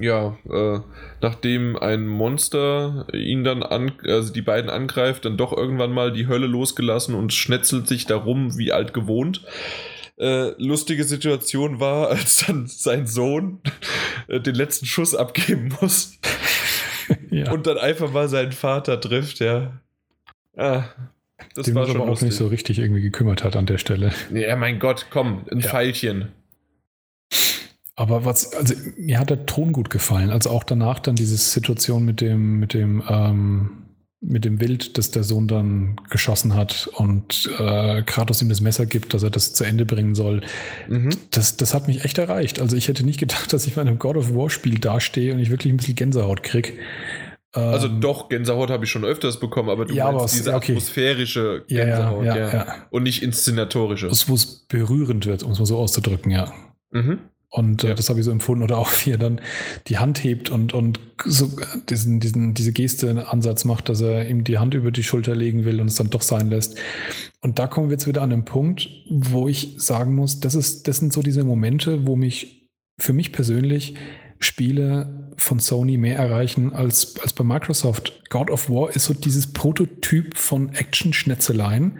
ja, 0.00 0.36
äh, 0.50 0.80
nachdem 1.20 1.76
ein 1.76 2.06
Monster 2.06 3.06
ihn 3.12 3.44
dann 3.44 3.62
an, 3.62 3.92
also 4.04 4.32
die 4.32 4.42
beiden 4.42 4.68
angreift, 4.68 5.24
dann 5.24 5.36
doch 5.36 5.56
irgendwann 5.56 5.92
mal 5.92 6.12
die 6.12 6.26
Hölle 6.26 6.46
losgelassen 6.46 7.14
und 7.14 7.32
schnetzelt 7.32 7.86
sich 7.86 8.06
darum 8.06 8.58
wie 8.58 8.72
alt 8.72 8.92
gewohnt. 8.92 9.42
Äh, 10.18 10.60
lustige 10.60 11.04
Situation 11.04 11.78
war, 11.78 12.08
als 12.10 12.46
dann 12.46 12.66
sein 12.66 13.06
Sohn 13.06 13.60
äh, 14.28 14.40
den 14.40 14.54
letzten 14.54 14.86
Schuss 14.86 15.14
abgeben 15.14 15.74
muss 15.80 16.18
ja. 17.30 17.52
und 17.52 17.66
dann 17.66 17.78
einfach 17.78 18.12
mal 18.12 18.28
seinen 18.28 18.52
Vater 18.52 19.00
trifft, 19.00 19.38
ja. 19.40 19.80
Ah, 20.56 20.84
das 21.56 21.66
Den 21.66 21.74
war 21.74 21.86
schon 21.86 21.96
aber 21.96 22.06
lustig. 22.06 22.26
auch 22.26 22.30
nicht 22.30 22.38
so 22.38 22.46
richtig 22.48 22.78
irgendwie 22.78 23.00
gekümmert 23.00 23.42
hat 23.44 23.56
an 23.56 23.66
der 23.66 23.78
Stelle. 23.78 24.12
Ja, 24.32 24.56
mein 24.56 24.78
Gott, 24.78 25.06
komm, 25.10 25.44
ein 25.50 25.60
ja. 25.60 25.68
Pfeilchen. 25.68 26.28
Aber 27.96 28.26
was, 28.26 28.52
also 28.52 28.74
mir 28.98 29.18
hat 29.18 29.30
der 29.30 29.46
Ton 29.46 29.72
gut 29.72 29.88
gefallen. 29.88 30.30
Also 30.30 30.50
auch 30.50 30.64
danach 30.64 30.98
dann 30.98 31.16
diese 31.16 31.36
Situation 31.36 32.04
mit 32.04 32.20
dem, 32.20 32.58
mit 32.60 32.74
dem, 32.74 33.02
ähm, 33.08 33.70
mit 34.20 34.44
dem 34.44 34.60
Wild, 34.60 34.98
das 34.98 35.10
der 35.10 35.22
Sohn 35.22 35.48
dann 35.48 35.96
geschossen 36.10 36.54
hat 36.54 36.90
und 36.94 37.50
äh, 37.58 38.02
Kratos 38.02 38.42
ihm 38.42 38.50
das 38.50 38.60
Messer 38.60 38.84
gibt, 38.84 39.14
dass 39.14 39.22
er 39.22 39.30
das 39.30 39.54
zu 39.54 39.64
Ende 39.64 39.86
bringen 39.86 40.14
soll. 40.14 40.42
Mhm. 40.88 41.10
Das, 41.30 41.56
das 41.56 41.72
hat 41.72 41.86
mich 41.86 42.04
echt 42.04 42.18
erreicht. 42.18 42.60
Also 42.60 42.76
ich 42.76 42.88
hätte 42.88 43.04
nicht 43.04 43.20
gedacht, 43.20 43.52
dass 43.54 43.66
ich 43.66 43.74
bei 43.74 43.80
einem 43.80 43.98
God 43.98 44.16
of 44.16 44.34
War 44.34 44.50
Spiel 44.50 44.78
dastehe 44.78 45.32
und 45.32 45.38
ich 45.38 45.50
wirklich 45.50 45.72
ein 45.72 45.78
bisschen 45.78 45.94
Gänsehaut 45.94 46.42
kriege. 46.42 46.72
Also 47.56 47.86
ähm, 47.86 48.00
doch, 48.00 48.28
Gänsehaut 48.28 48.70
habe 48.70 48.84
ich 48.84 48.90
schon 48.90 49.04
öfters 49.04 49.40
bekommen, 49.40 49.70
aber 49.70 49.86
du 49.86 49.94
ja, 49.94 50.12
meinst 50.12 50.34
diese 50.34 50.54
okay. 50.54 50.72
atmosphärische 50.72 51.64
Gänsehaut, 51.66 52.24
ja, 52.24 52.36
ja, 52.36 52.52
ja, 52.52 52.74
Und 52.90 53.04
nicht 53.04 53.22
inszenatorische. 53.22 54.10
Wo 54.26 54.34
es 54.34 54.66
berührend 54.68 55.26
wird, 55.26 55.42
um 55.42 55.52
es 55.52 55.58
mal 55.58 55.64
so 55.64 55.78
auszudrücken, 55.78 56.30
ja. 56.30 56.52
Mhm. 56.90 57.18
Und 57.48 57.84
äh, 57.84 57.94
das 57.94 58.10
habe 58.10 58.18
ich 58.18 58.26
so 58.26 58.30
empfunden. 58.30 58.62
Oder 58.62 58.76
auch 58.76 58.90
wie 59.04 59.12
er 59.12 59.18
dann 59.18 59.40
die 59.86 59.98
Hand 59.98 60.22
hebt 60.22 60.50
und, 60.50 60.74
und 60.74 61.00
so 61.24 61.50
diesen, 61.88 62.20
diesen, 62.20 62.52
diese 62.52 62.72
Geste 62.72 63.28
Ansatz 63.28 63.64
macht, 63.64 63.88
dass 63.88 64.02
er 64.02 64.28
ihm 64.28 64.44
die 64.44 64.58
Hand 64.58 64.74
über 64.74 64.90
die 64.90 65.02
Schulter 65.02 65.34
legen 65.34 65.64
will 65.64 65.80
und 65.80 65.88
es 65.88 65.94
dann 65.94 66.10
doch 66.10 66.22
sein 66.22 66.50
lässt. 66.50 66.76
Und 67.40 67.58
da 67.58 67.66
kommen 67.66 67.88
wir 67.88 67.94
jetzt 67.94 68.06
wieder 68.06 68.22
an 68.22 68.30
den 68.30 68.44
Punkt, 68.44 68.88
wo 69.08 69.48
ich 69.48 69.74
sagen 69.78 70.14
muss, 70.14 70.40
das, 70.40 70.54
ist, 70.54 70.88
das 70.88 70.98
sind 70.98 71.12
so 71.12 71.22
diese 71.22 71.44
Momente, 71.44 72.06
wo 72.06 72.16
mich 72.16 72.68
für 72.98 73.12
mich 73.14 73.32
persönlich 73.32 73.94
Spiele 74.38 75.25
von 75.36 75.58
Sony 75.58 75.96
mehr 75.96 76.16
erreichen 76.18 76.72
als, 76.72 77.18
als 77.20 77.32
bei 77.32 77.44
Microsoft. 77.44 78.24
God 78.30 78.50
of 78.50 78.68
War 78.68 78.94
ist 78.94 79.04
so 79.04 79.14
dieses 79.14 79.52
Prototyp 79.52 80.36
von 80.36 80.74
Action-Schnetzeleien. 80.74 81.98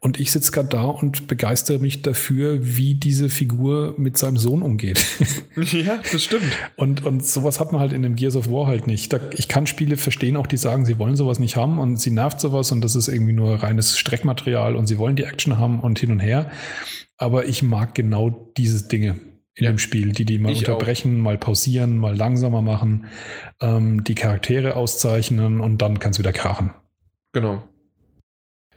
Und 0.00 0.18
ich 0.20 0.32
sitze 0.32 0.50
gerade 0.50 0.68
da 0.68 0.82
und 0.82 1.28
begeistere 1.28 1.78
mich 1.78 2.02
dafür, 2.02 2.58
wie 2.60 2.94
diese 2.94 3.30
Figur 3.30 3.94
mit 3.96 4.18
seinem 4.18 4.36
Sohn 4.36 4.62
umgeht. 4.62 5.04
Ja, 5.54 6.00
das 6.10 6.24
stimmt. 6.24 6.44
Und, 6.76 7.04
und 7.04 7.24
sowas 7.24 7.60
hat 7.60 7.72
man 7.72 7.80
halt 7.80 7.92
in 7.92 8.02
dem 8.02 8.16
Gears 8.16 8.36
of 8.36 8.50
War 8.50 8.66
halt 8.66 8.86
nicht. 8.86 9.12
Da, 9.12 9.20
ich 9.32 9.48
kann 9.48 9.66
Spiele 9.66 9.96
verstehen, 9.96 10.36
auch 10.36 10.46
die 10.46 10.56
sagen, 10.56 10.86
sie 10.86 10.98
wollen 10.98 11.14
sowas 11.14 11.38
nicht 11.38 11.56
haben 11.56 11.78
und 11.78 11.98
sie 11.98 12.10
nervt 12.10 12.40
sowas 12.40 12.72
und 12.72 12.80
das 12.82 12.96
ist 12.96 13.08
irgendwie 13.08 13.32
nur 13.32 13.62
reines 13.62 13.98
Streckmaterial 13.98 14.76
und 14.76 14.86
sie 14.86 14.98
wollen 14.98 15.14
die 15.14 15.24
Action 15.24 15.58
haben 15.58 15.80
und 15.80 15.98
hin 15.98 16.10
und 16.10 16.20
her. 16.20 16.50
Aber 17.16 17.46
ich 17.46 17.62
mag 17.62 17.94
genau 17.94 18.52
diese 18.56 18.88
Dinge 18.88 19.20
in 19.54 19.64
ja. 19.64 19.70
dem 19.70 19.78
Spiel, 19.78 20.12
die 20.12 20.24
die 20.24 20.38
mal 20.38 20.52
ich 20.52 20.60
unterbrechen, 20.60 21.20
auch. 21.20 21.24
mal 21.24 21.38
pausieren, 21.38 21.98
mal 21.98 22.16
langsamer 22.16 22.62
machen, 22.62 23.06
ähm, 23.60 24.02
die 24.04 24.14
Charaktere 24.14 24.76
auszeichnen 24.76 25.60
und 25.60 25.78
dann 25.78 25.98
kann 25.98 26.12
es 26.12 26.18
wieder 26.18 26.32
krachen. 26.32 26.72
Genau. 27.32 27.62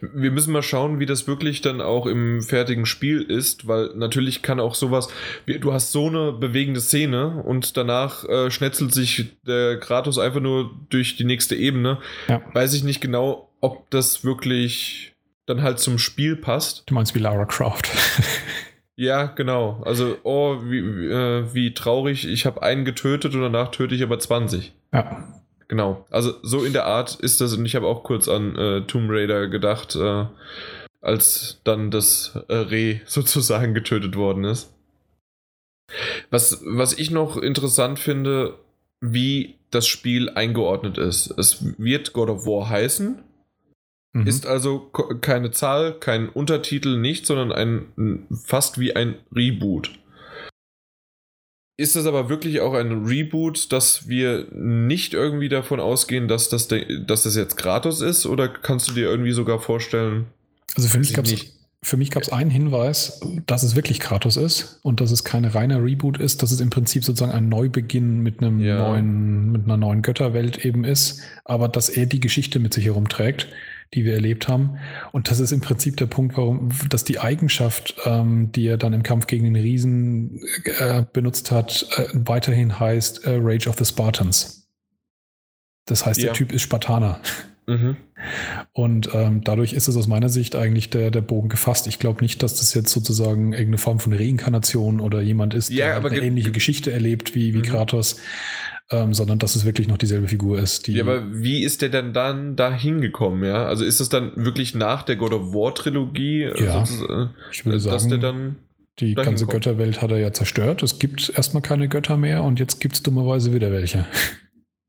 Wir 0.02 0.30
müssen 0.30 0.52
mal 0.52 0.62
schauen, 0.62 1.00
wie 1.00 1.06
das 1.06 1.26
wirklich 1.26 1.62
dann 1.62 1.80
auch 1.80 2.06
im 2.06 2.42
fertigen 2.42 2.86
Spiel 2.86 3.22
ist, 3.22 3.68
weil 3.68 3.92
natürlich 3.96 4.42
kann 4.42 4.60
auch 4.60 4.76
sowas, 4.76 5.08
du 5.46 5.72
hast 5.72 5.94
so 5.94 6.08
eine 6.08 6.34
bewegende 6.34 6.82
Szene 6.82 7.42
und 7.44 7.78
danach 7.78 8.26
äh, 8.26 8.52
schnetzelt 8.52 8.94
sich 8.94 9.38
der 9.48 9.80
Kratos 9.80 10.20
einfach 10.20 10.42
nur 10.42 10.72
durch 10.90 11.16
die 11.16 11.24
nächste 11.24 11.56
Ebene. 11.56 12.00
Ja. 12.28 12.42
Weiß 12.54 12.74
ich 12.74 12.84
nicht 12.84 13.00
genau, 13.00 13.50
ob 13.62 13.90
das 13.90 14.26
wirklich 14.26 15.14
dann 15.46 15.64
halt 15.64 15.80
zum 15.80 15.98
Spiel 15.98 16.36
passt. 16.36 16.84
Du 16.88 16.94
meinst 16.94 17.16
wie 17.16 17.20
Lara 17.20 17.46
Croft. 17.46 17.90
Ja, 18.98 19.26
genau. 19.26 19.82
Also, 19.86 20.18
oh, 20.24 20.58
wie, 20.64 20.80
äh, 20.80 21.54
wie 21.54 21.74
traurig, 21.74 22.28
ich 22.28 22.46
habe 22.46 22.64
einen 22.64 22.86
getötet 22.86 23.36
und 23.36 23.42
danach 23.42 23.72
töte 23.72 23.94
ich 23.94 24.04
aber 24.04 24.20
20. 24.20 24.74
Ja. 24.94 25.34
Genau. 25.68 26.06
Also, 26.10 26.34
so 26.44 26.64
in 26.64 26.74
der 26.74 26.86
Art 26.86 27.16
ist 27.16 27.42
das 27.42 27.54
und 27.54 27.66
ich 27.66 27.76
habe 27.76 27.88
auch 27.88 28.04
kurz 28.04 28.28
an 28.28 28.56
äh, 28.56 28.82
Tomb 28.82 29.10
Raider 29.10 29.48
gedacht, 29.48 29.96
äh, 29.96 30.26
als 31.02 31.60
dann 31.64 31.92
das 31.92 32.40
äh, 32.48 32.56
Reh 32.56 33.00
sozusagen 33.06 33.74
getötet 33.74 34.16
worden 34.16 34.46
ist. 34.46 34.72
Was, 36.30 36.62
was 36.66 36.94
ich 36.98 37.12
noch 37.12 37.38
interessant 37.38 38.00
finde, 38.00 38.56
wie 39.02 39.56
das 39.72 39.88
Spiel 39.88 40.30
eingeordnet 40.30 40.98
ist. 40.98 41.32
Es 41.38 41.78
wird 41.78 42.14
God 42.14 42.30
of 42.30 42.46
War 42.46 42.70
heißen, 42.70 43.22
Mhm. 44.16 44.28
Ist 44.28 44.48
also 44.48 44.92
keine 45.20 45.52
Zahl, 45.52 46.00
kein 46.00 46.30
Untertitel, 46.30 46.98
nicht, 46.98 47.26
sondern 47.26 47.52
ein 47.52 48.26
fast 48.46 48.80
wie 48.80 48.96
ein 48.96 49.16
Reboot. 49.36 49.92
Ist 51.78 51.98
das 51.98 52.06
aber 52.06 52.30
wirklich 52.30 52.62
auch 52.62 52.74
ein 52.74 53.06
Reboot, 53.06 53.74
dass 53.74 54.08
wir 54.08 54.48
nicht 54.54 55.14
irgendwie 55.14 55.50
davon 55.50 55.82
ausgehen, 55.82 56.30
dass 56.30 56.48
das, 56.48 56.70
dass 56.70 57.24
das 57.24 57.36
jetzt 57.36 57.58
gratis 57.58 58.00
ist? 58.00 58.26
Oder 58.26 58.48
kannst 58.48 58.88
du 58.88 58.94
dir 58.94 59.10
irgendwie 59.10 59.34
sogar 59.34 59.60
vorstellen? 59.60 60.28
Also 60.78 60.88
für 60.88 61.00
mich 61.00 61.14
gab 61.14 61.26
es 61.26 61.52
für 61.84 61.98
mich 61.98 62.10
gab 62.10 62.24
es 62.24 62.32
einen 62.32 62.50
Hinweis, 62.50 63.22
dass 63.46 63.62
es 63.62 63.76
wirklich 63.76 64.00
Kratos 64.00 64.38
ist 64.38 64.80
und 64.82 65.02
dass 65.02 65.12
es 65.12 65.24
kein 65.24 65.46
reiner 65.46 65.84
Reboot 65.84 66.20
ist, 66.20 66.42
dass 66.42 66.52
es 66.52 66.60
im 66.60 66.72
Prinzip 66.72 67.04
sozusagen 67.04 67.32
ein 67.32 67.48
Neubeginn 67.48 68.22
mit 68.22 68.42
einem 68.42 68.60
ja. 68.60 68.80
neuen, 68.80 69.52
mit 69.52 69.66
einer 69.66 69.78
neuen 69.78 70.02
Götterwelt 70.02 70.66
eben 70.66 70.84
ist, 70.84 71.22
aber 71.44 71.68
dass 71.68 71.90
er 71.90 72.08
die 72.08 72.20
Geschichte 72.20 72.58
mit 72.58 72.74
sich 72.74 72.86
herumträgt 72.86 73.50
die 73.96 74.06
wir 74.06 74.14
erlebt 74.14 74.48
haben. 74.48 74.78
Und 75.12 75.32
das 75.32 75.40
ist 75.40 75.52
im 75.52 75.62
Prinzip 75.62 75.98
der 75.98 76.06
Punkt, 76.06 76.38
warum, 76.38 76.70
dass 76.90 77.04
die 77.04 77.20
Eigenschaft, 77.20 77.96
ähm, 78.06 78.52
die 78.52 78.68
er 78.68 78.78
dann 78.78 78.94
im 78.94 79.04
Kampf 79.04 79.28
gegen 79.28 79.46
den 79.46 79.56
Riesen 79.56 80.42
äh, 80.80 81.04
benutzt 81.12 81.52
hat, 81.52 81.88
äh, 81.98 82.08
weiterhin 82.14 82.80
heißt 82.80 83.26
äh, 83.26 83.40
Rage 83.42 83.70
of 83.70 83.78
the 83.78 83.86
Spartans. 83.86 84.68
Das 85.86 86.06
heißt, 86.06 86.20
ja. 86.20 86.26
der 86.26 86.34
Typ 86.34 86.52
ist 86.52 86.64
Spartaner. 86.64 87.22
Mhm. 87.68 87.98
Und 88.74 89.10
ähm, 89.14 89.44
dadurch 89.44 89.74
ist 89.74 89.88
es 89.88 89.98
aus 89.98 90.08
meiner 90.08 90.30
Sicht 90.30 90.56
eigentlich 90.56 90.90
der, 90.90 91.12
der 91.12 91.22
Bogen 91.22 91.50
gefasst. 91.50 91.88
Ich 91.88 92.00
glaube 92.00 92.22
nicht, 92.22 92.44
dass 92.44 92.60
das 92.60 92.74
jetzt 92.74 92.92
sozusagen 92.92 93.54
irgendeine 93.54 93.78
Form 93.78 94.00
von 94.00 94.14
Reinkarnation 94.14 95.00
oder 95.00 95.22
jemand 95.22 95.54
ist, 95.54 95.70
ja, 95.70 96.00
der 96.00 96.12
eine 96.12 96.22
ähnliche 96.22 96.52
Geschichte 96.52 96.92
erlebt 96.92 97.36
wie, 97.36 97.54
wie 97.54 97.60
mhm. 97.60 97.64
Kratos, 97.64 98.18
ähm, 98.92 99.14
sondern 99.14 99.40
dass 99.40 99.56
es 99.56 99.66
wirklich 99.66 99.88
noch 99.88 99.98
dieselbe 99.98 100.28
Figur 100.28 100.60
ist. 100.60 100.88
ja, 100.88 101.04
aber 101.04 101.24
wie 101.34 101.64
ist 101.64 101.82
der 101.82 101.90
denn 101.90 102.14
dann 102.14 102.56
da 102.56 102.72
hingekommen, 102.72 103.44
ja? 103.44 103.66
Also 103.66 103.84
ist 103.84 104.00
das 104.00 104.10
dann 104.10 104.32
wirklich 104.36 104.76
nach 104.76 105.04
der 105.04 105.16
God 105.16 105.34
of 105.34 105.54
War 105.54 105.74
Trilogie? 105.74 106.50
Ja, 106.56 106.84
äh, 106.84 107.28
ich 107.52 107.66
würde 107.66 107.80
sagen, 107.80 107.94
dass 107.94 108.08
der 108.08 108.18
dann 108.20 108.58
die 109.00 109.16
ganze. 109.16 109.48
Götterwelt 109.48 110.02
hat 110.02 110.12
er 110.12 110.20
ja 110.20 110.32
zerstört. 110.32 110.84
Es 110.84 111.00
gibt 111.00 111.32
erstmal 111.36 111.62
keine 111.62 111.90
Götter 111.90 112.18
mehr 112.18 112.44
und 112.44 112.60
jetzt 112.60 112.80
gibt 112.80 112.96
es 112.96 113.04
dummerweise 113.04 113.54
wieder 113.54 113.72
welche. 113.72 114.06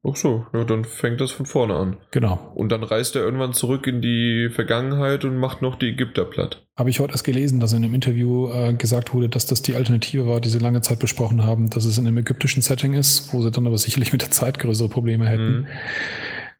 Ach 0.08 0.14
so, 0.14 0.46
ja, 0.52 0.64
dann 0.64 0.84
fängt 0.84 1.20
das 1.20 1.32
von 1.32 1.46
vorne 1.46 1.74
an. 1.74 1.96
Genau. 2.12 2.52
Und 2.54 2.70
dann 2.70 2.84
reist 2.84 3.16
er 3.16 3.22
irgendwann 3.22 3.54
zurück 3.54 3.86
in 3.86 4.00
die 4.00 4.50
Vergangenheit 4.52 5.24
und 5.24 5.36
macht 5.36 5.62
noch 5.62 5.76
die 5.76 5.88
Ägypter 5.88 6.24
platt. 6.24 6.64
Habe 6.76 6.90
ich 6.90 7.00
heute 7.00 7.12
erst 7.12 7.24
gelesen, 7.24 7.58
dass 7.58 7.72
in 7.72 7.84
einem 7.84 7.94
Interview 7.94 8.50
äh, 8.50 8.74
gesagt 8.74 9.14
wurde, 9.14 9.28
dass 9.28 9.46
das 9.46 9.62
die 9.62 9.74
Alternative 9.74 10.26
war, 10.26 10.40
die 10.40 10.48
sie 10.48 10.58
lange 10.58 10.80
Zeit 10.80 11.00
besprochen 11.00 11.44
haben, 11.44 11.70
dass 11.70 11.84
es 11.84 11.98
in 11.98 12.06
einem 12.06 12.18
ägyptischen 12.18 12.62
Setting 12.62 12.94
ist, 12.94 13.32
wo 13.32 13.42
sie 13.42 13.50
dann 13.50 13.66
aber 13.66 13.78
sicherlich 13.78 14.12
mit 14.12 14.22
der 14.22 14.30
Zeit 14.30 14.58
größere 14.58 14.88
Probleme 14.88 15.26
hätten. 15.26 15.60
Mhm. 15.60 15.66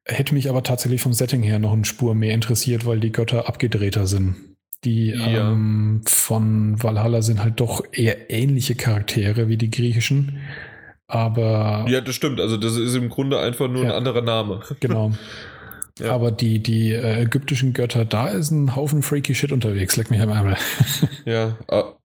Hätte 0.05 0.35
mich 0.35 0.49
aber 0.49 0.63
tatsächlich 0.63 1.03
vom 1.03 1.13
Setting 1.13 1.43
her 1.43 1.59
noch 1.59 1.73
eine 1.73 1.85
Spur 1.85 2.15
mehr 2.15 2.35
interessiert, 2.35 2.87
weil 2.87 3.01
die 3.01 3.13
Götter 3.13 3.49
abgedrehter 3.49 4.07
sind. 4.07 4.37
Die 4.85 5.09
ja. 5.09 5.53
ähm, 5.53 6.03
von 6.07 6.81
Valhalla 6.83 7.23
sind 7.23 7.43
halt 7.43 7.61
doch 7.61 7.83
eher 7.93 8.31
ähnliche 8.31 8.77
Charaktere 8.77 9.49
wie 9.49 9.57
die 9.57 9.71
griechischen. 9.71 10.39
Aber. 11.09 11.87
Ja, 11.89 12.01
das 12.01 12.15
stimmt. 12.15 12.41
Also, 12.41 12.57
das 12.57 12.77
ist 12.77 12.95
im 12.95 13.09
Grunde 13.09 13.39
einfach 13.39 13.69
nur 13.69 13.85
ja, 13.85 13.91
ein 13.91 13.97
anderer 13.97 14.23
Name. 14.23 14.61
Genau. 14.81 15.13
ja. 15.99 16.13
Aber 16.13 16.31
die, 16.31 16.63
die 16.63 16.93
äh, 16.93 17.23
ägyptischen 17.23 17.73
Götter, 17.73 18.05
da 18.05 18.29
ist 18.29 18.51
ein 18.51 18.77
Haufen 18.77 19.03
freaky 19.03 19.35
Shit 19.35 19.53
unterwegs. 19.53 19.97
Leck 19.97 20.11
mich 20.11 20.21
am 20.21 20.31
Ärmel. 20.31 20.57
ja, 21.25 21.57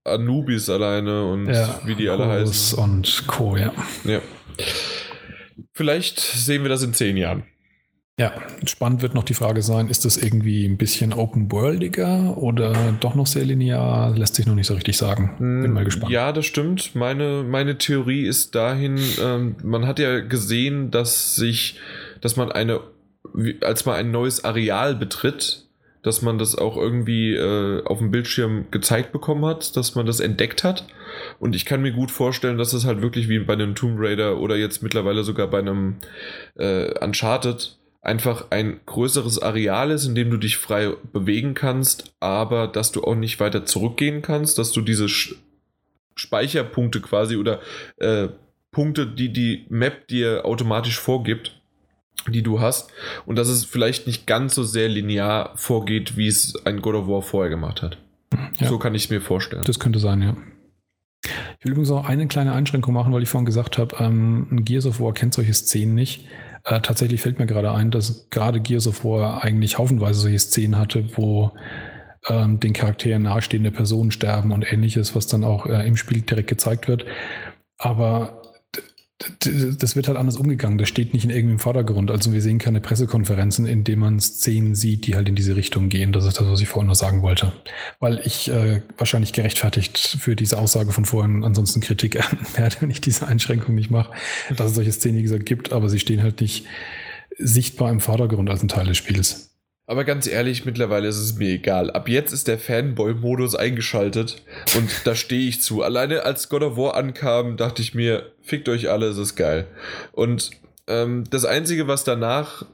Anubis 0.03 0.69
alleine 0.69 1.25
und 1.25 1.47
ja, 1.47 1.79
wie 1.85 1.95
die 1.95 2.09
alle 2.09 2.27
heißen. 2.27 2.77
Und 2.79 3.23
Co., 3.27 3.57
ja. 3.57 3.73
Ja. 4.03 4.19
Vielleicht 5.73 6.19
sehen 6.19 6.63
wir 6.63 6.69
das 6.69 6.83
in 6.83 6.93
zehn 6.93 7.17
Jahren. 7.17 7.43
Ja, 8.21 8.33
spannend 8.65 9.01
wird 9.01 9.15
noch 9.15 9.23
die 9.23 9.33
Frage 9.33 9.63
sein, 9.63 9.87
ist 9.87 10.05
das 10.05 10.15
irgendwie 10.15 10.63
ein 10.67 10.77
bisschen 10.77 11.11
open-worldiger 11.11 12.37
oder 12.37 12.93
doch 12.99 13.15
noch 13.15 13.25
sehr 13.25 13.43
linear? 13.45 14.15
Lässt 14.15 14.35
sich 14.35 14.45
noch 14.45 14.53
nicht 14.53 14.67
so 14.67 14.75
richtig 14.75 14.95
sagen. 14.95 15.37
Bin 15.39 15.73
mal 15.73 15.85
gespannt. 15.85 16.11
Ja, 16.11 16.31
das 16.31 16.45
stimmt. 16.45 16.93
Meine, 16.93 17.41
meine 17.41 17.79
Theorie 17.79 18.27
ist 18.27 18.53
dahin, 18.53 18.99
ähm, 19.19 19.55
man 19.63 19.87
hat 19.87 19.97
ja 19.97 20.19
gesehen, 20.19 20.91
dass 20.91 21.33
sich, 21.35 21.79
dass 22.21 22.35
man 22.35 22.51
eine, 22.51 22.81
als 23.61 23.87
man 23.87 23.95
ein 23.95 24.11
neues 24.11 24.43
Areal 24.43 24.93
betritt, 24.93 25.65
dass 26.03 26.21
man 26.21 26.37
das 26.37 26.55
auch 26.55 26.77
irgendwie 26.77 27.33
äh, 27.33 27.83
auf 27.85 27.97
dem 27.97 28.11
Bildschirm 28.11 28.65
gezeigt 28.69 29.13
bekommen 29.13 29.45
hat, 29.45 29.75
dass 29.75 29.95
man 29.95 30.05
das 30.05 30.19
entdeckt 30.19 30.63
hat. 30.63 30.85
Und 31.39 31.55
ich 31.55 31.65
kann 31.65 31.81
mir 31.81 31.91
gut 31.91 32.11
vorstellen, 32.11 32.59
dass 32.59 32.73
es 32.73 32.85
halt 32.85 33.01
wirklich 33.01 33.29
wie 33.29 33.39
bei 33.39 33.53
einem 33.53 33.73
Tomb 33.73 33.95
Raider 33.97 34.37
oder 34.37 34.57
jetzt 34.57 34.83
mittlerweile 34.83 35.23
sogar 35.23 35.47
bei 35.47 35.57
einem 35.57 35.95
äh, 36.59 37.03
Uncharted 37.03 37.79
einfach 38.01 38.47
ein 38.49 38.79
größeres 38.85 39.39
Areal 39.39 39.91
ist, 39.91 40.05
in 40.05 40.15
dem 40.15 40.31
du 40.31 40.37
dich 40.37 40.57
frei 40.57 40.93
bewegen 41.13 41.53
kannst, 41.53 42.15
aber 42.19 42.67
dass 42.67 42.91
du 42.91 43.03
auch 43.03 43.15
nicht 43.15 43.39
weiter 43.39 43.65
zurückgehen 43.65 44.21
kannst, 44.21 44.57
dass 44.57 44.71
du 44.71 44.81
diese 44.81 45.07
Speicherpunkte 46.15 47.01
quasi 47.01 47.37
oder 47.37 47.59
äh, 47.97 48.29
Punkte, 48.71 49.05
die 49.05 49.31
die 49.31 49.65
Map 49.69 50.07
dir 50.07 50.45
automatisch 50.45 50.99
vorgibt, 50.99 51.61
die 52.27 52.41
du 52.41 52.59
hast 52.59 52.91
und 53.25 53.35
dass 53.35 53.47
es 53.47 53.65
vielleicht 53.65 54.07
nicht 54.07 54.25
ganz 54.27 54.55
so 54.55 54.63
sehr 54.63 54.89
linear 54.89 55.51
vorgeht, 55.55 56.17
wie 56.17 56.27
es 56.27 56.55
ein 56.65 56.81
God 56.81 56.95
of 56.95 57.07
War 57.07 57.21
vorher 57.21 57.49
gemacht 57.49 57.81
hat. 57.81 57.97
Ja. 58.59 58.67
So 58.67 58.79
kann 58.79 58.95
ich 58.95 59.05
es 59.05 59.09
mir 59.09 59.21
vorstellen. 59.21 59.63
Das 59.65 59.79
könnte 59.79 59.99
sein, 59.99 60.21
ja. 60.21 60.35
Ich 61.59 61.65
will 61.65 61.73
übrigens 61.73 61.91
auch 61.91 62.05
eine 62.05 62.27
kleine 62.27 62.53
Einschränkung 62.53 62.93
machen, 62.93 63.13
weil 63.13 63.21
ich 63.21 63.29
vorhin 63.29 63.45
gesagt 63.45 63.77
habe, 63.77 63.95
ähm, 63.99 64.63
Gears 64.63 64.87
of 64.87 64.99
War 64.99 65.13
kennt 65.13 65.33
solche 65.33 65.53
Szenen 65.53 65.93
nicht. 65.93 66.25
Äh, 66.63 66.81
tatsächlich 66.81 67.21
fällt 67.21 67.39
mir 67.39 67.47
gerade 67.47 67.71
ein, 67.71 67.91
dass 67.91 68.29
gerade 68.29 68.59
Gears 68.61 68.87
of 68.87 69.03
War 69.03 69.43
eigentlich 69.43 69.77
haufenweise 69.77 70.21
solche 70.21 70.39
Szenen 70.39 70.77
hatte, 70.77 71.05
wo 71.17 71.51
ähm, 72.27 72.59
den 72.59 72.73
Charakteren 72.73 73.23
nahestehende 73.23 73.71
Personen 73.71 74.11
sterben 74.11 74.51
und 74.51 74.71
ähnliches, 74.71 75.15
was 75.15 75.27
dann 75.27 75.43
auch 75.43 75.65
äh, 75.65 75.87
im 75.87 75.97
Spiel 75.97 76.21
direkt 76.21 76.49
gezeigt 76.49 76.87
wird. 76.87 77.05
Aber 77.77 78.40
das 79.39 79.95
wird 79.95 80.07
halt 80.07 80.17
anders 80.17 80.37
umgegangen. 80.37 80.77
Das 80.77 80.87
steht 80.87 81.13
nicht 81.13 81.23
in 81.23 81.29
irgendeinem 81.29 81.59
Vordergrund. 81.59 82.11
Also 82.11 82.33
wir 82.33 82.41
sehen 82.41 82.59
keine 82.59 82.81
Pressekonferenzen, 82.81 83.65
in 83.65 83.83
denen 83.83 84.01
man 84.01 84.19
Szenen 84.19 84.75
sieht, 84.75 85.07
die 85.07 85.15
halt 85.15 85.29
in 85.29 85.35
diese 85.35 85.55
Richtung 85.55 85.89
gehen. 85.89 86.11
Das 86.11 86.25
ist 86.25 86.39
das, 86.39 86.47
was 86.47 86.61
ich 86.61 86.67
vorhin 86.67 86.87
noch 86.87 86.95
sagen 86.95 87.21
wollte. 87.21 87.51
Weil 87.99 88.21
ich 88.23 88.49
äh, 88.49 88.81
wahrscheinlich 88.97 89.33
gerechtfertigt 89.33 90.17
für 90.19 90.35
diese 90.35 90.57
Aussage 90.57 90.91
von 90.91 91.05
vorhin 91.05 91.43
ansonsten 91.43 91.81
Kritik 91.81 92.15
werde, 92.55 92.77
wenn 92.79 92.89
ich 92.89 93.01
diese 93.01 93.27
Einschränkung 93.27 93.75
nicht 93.75 93.91
mache, 93.91 94.11
dass 94.55 94.69
es 94.69 94.75
solche 94.75 94.91
Szenen, 94.91 95.17
wie 95.17 95.23
gesagt, 95.23 95.45
gibt, 95.45 95.71
aber 95.71 95.89
sie 95.89 95.99
stehen 95.99 96.23
halt 96.23 96.41
nicht 96.41 96.65
sichtbar 97.37 97.91
im 97.91 97.99
Vordergrund 97.99 98.49
als 98.49 98.63
ein 98.63 98.67
Teil 98.67 98.85
des 98.85 98.97
Spiels. 98.97 99.50
Aber 99.91 100.05
ganz 100.05 100.25
ehrlich, 100.25 100.63
mittlerweile 100.63 101.09
ist 101.09 101.17
es 101.17 101.35
mir 101.35 101.49
egal. 101.49 101.91
Ab 101.91 102.07
jetzt 102.07 102.31
ist 102.31 102.47
der 102.47 102.57
Fanboy-Modus 102.57 103.55
eingeschaltet 103.55 104.41
und 104.77 104.89
da 105.03 105.15
stehe 105.15 105.49
ich 105.49 105.61
zu. 105.61 105.83
Alleine 105.83 106.23
als 106.23 106.47
God 106.47 106.63
of 106.63 106.77
War 106.77 106.95
ankam, 106.95 107.57
dachte 107.57 107.81
ich 107.81 107.93
mir, 107.93 108.31
fickt 108.41 108.69
euch 108.69 108.89
alle, 108.89 109.07
es 109.07 109.17
ist 109.17 109.35
geil. 109.35 109.67
Und 110.13 110.51
ähm, 110.87 111.25
das 111.29 111.43
Einzige, 111.43 111.89
was 111.89 112.05
danach, 112.05 112.65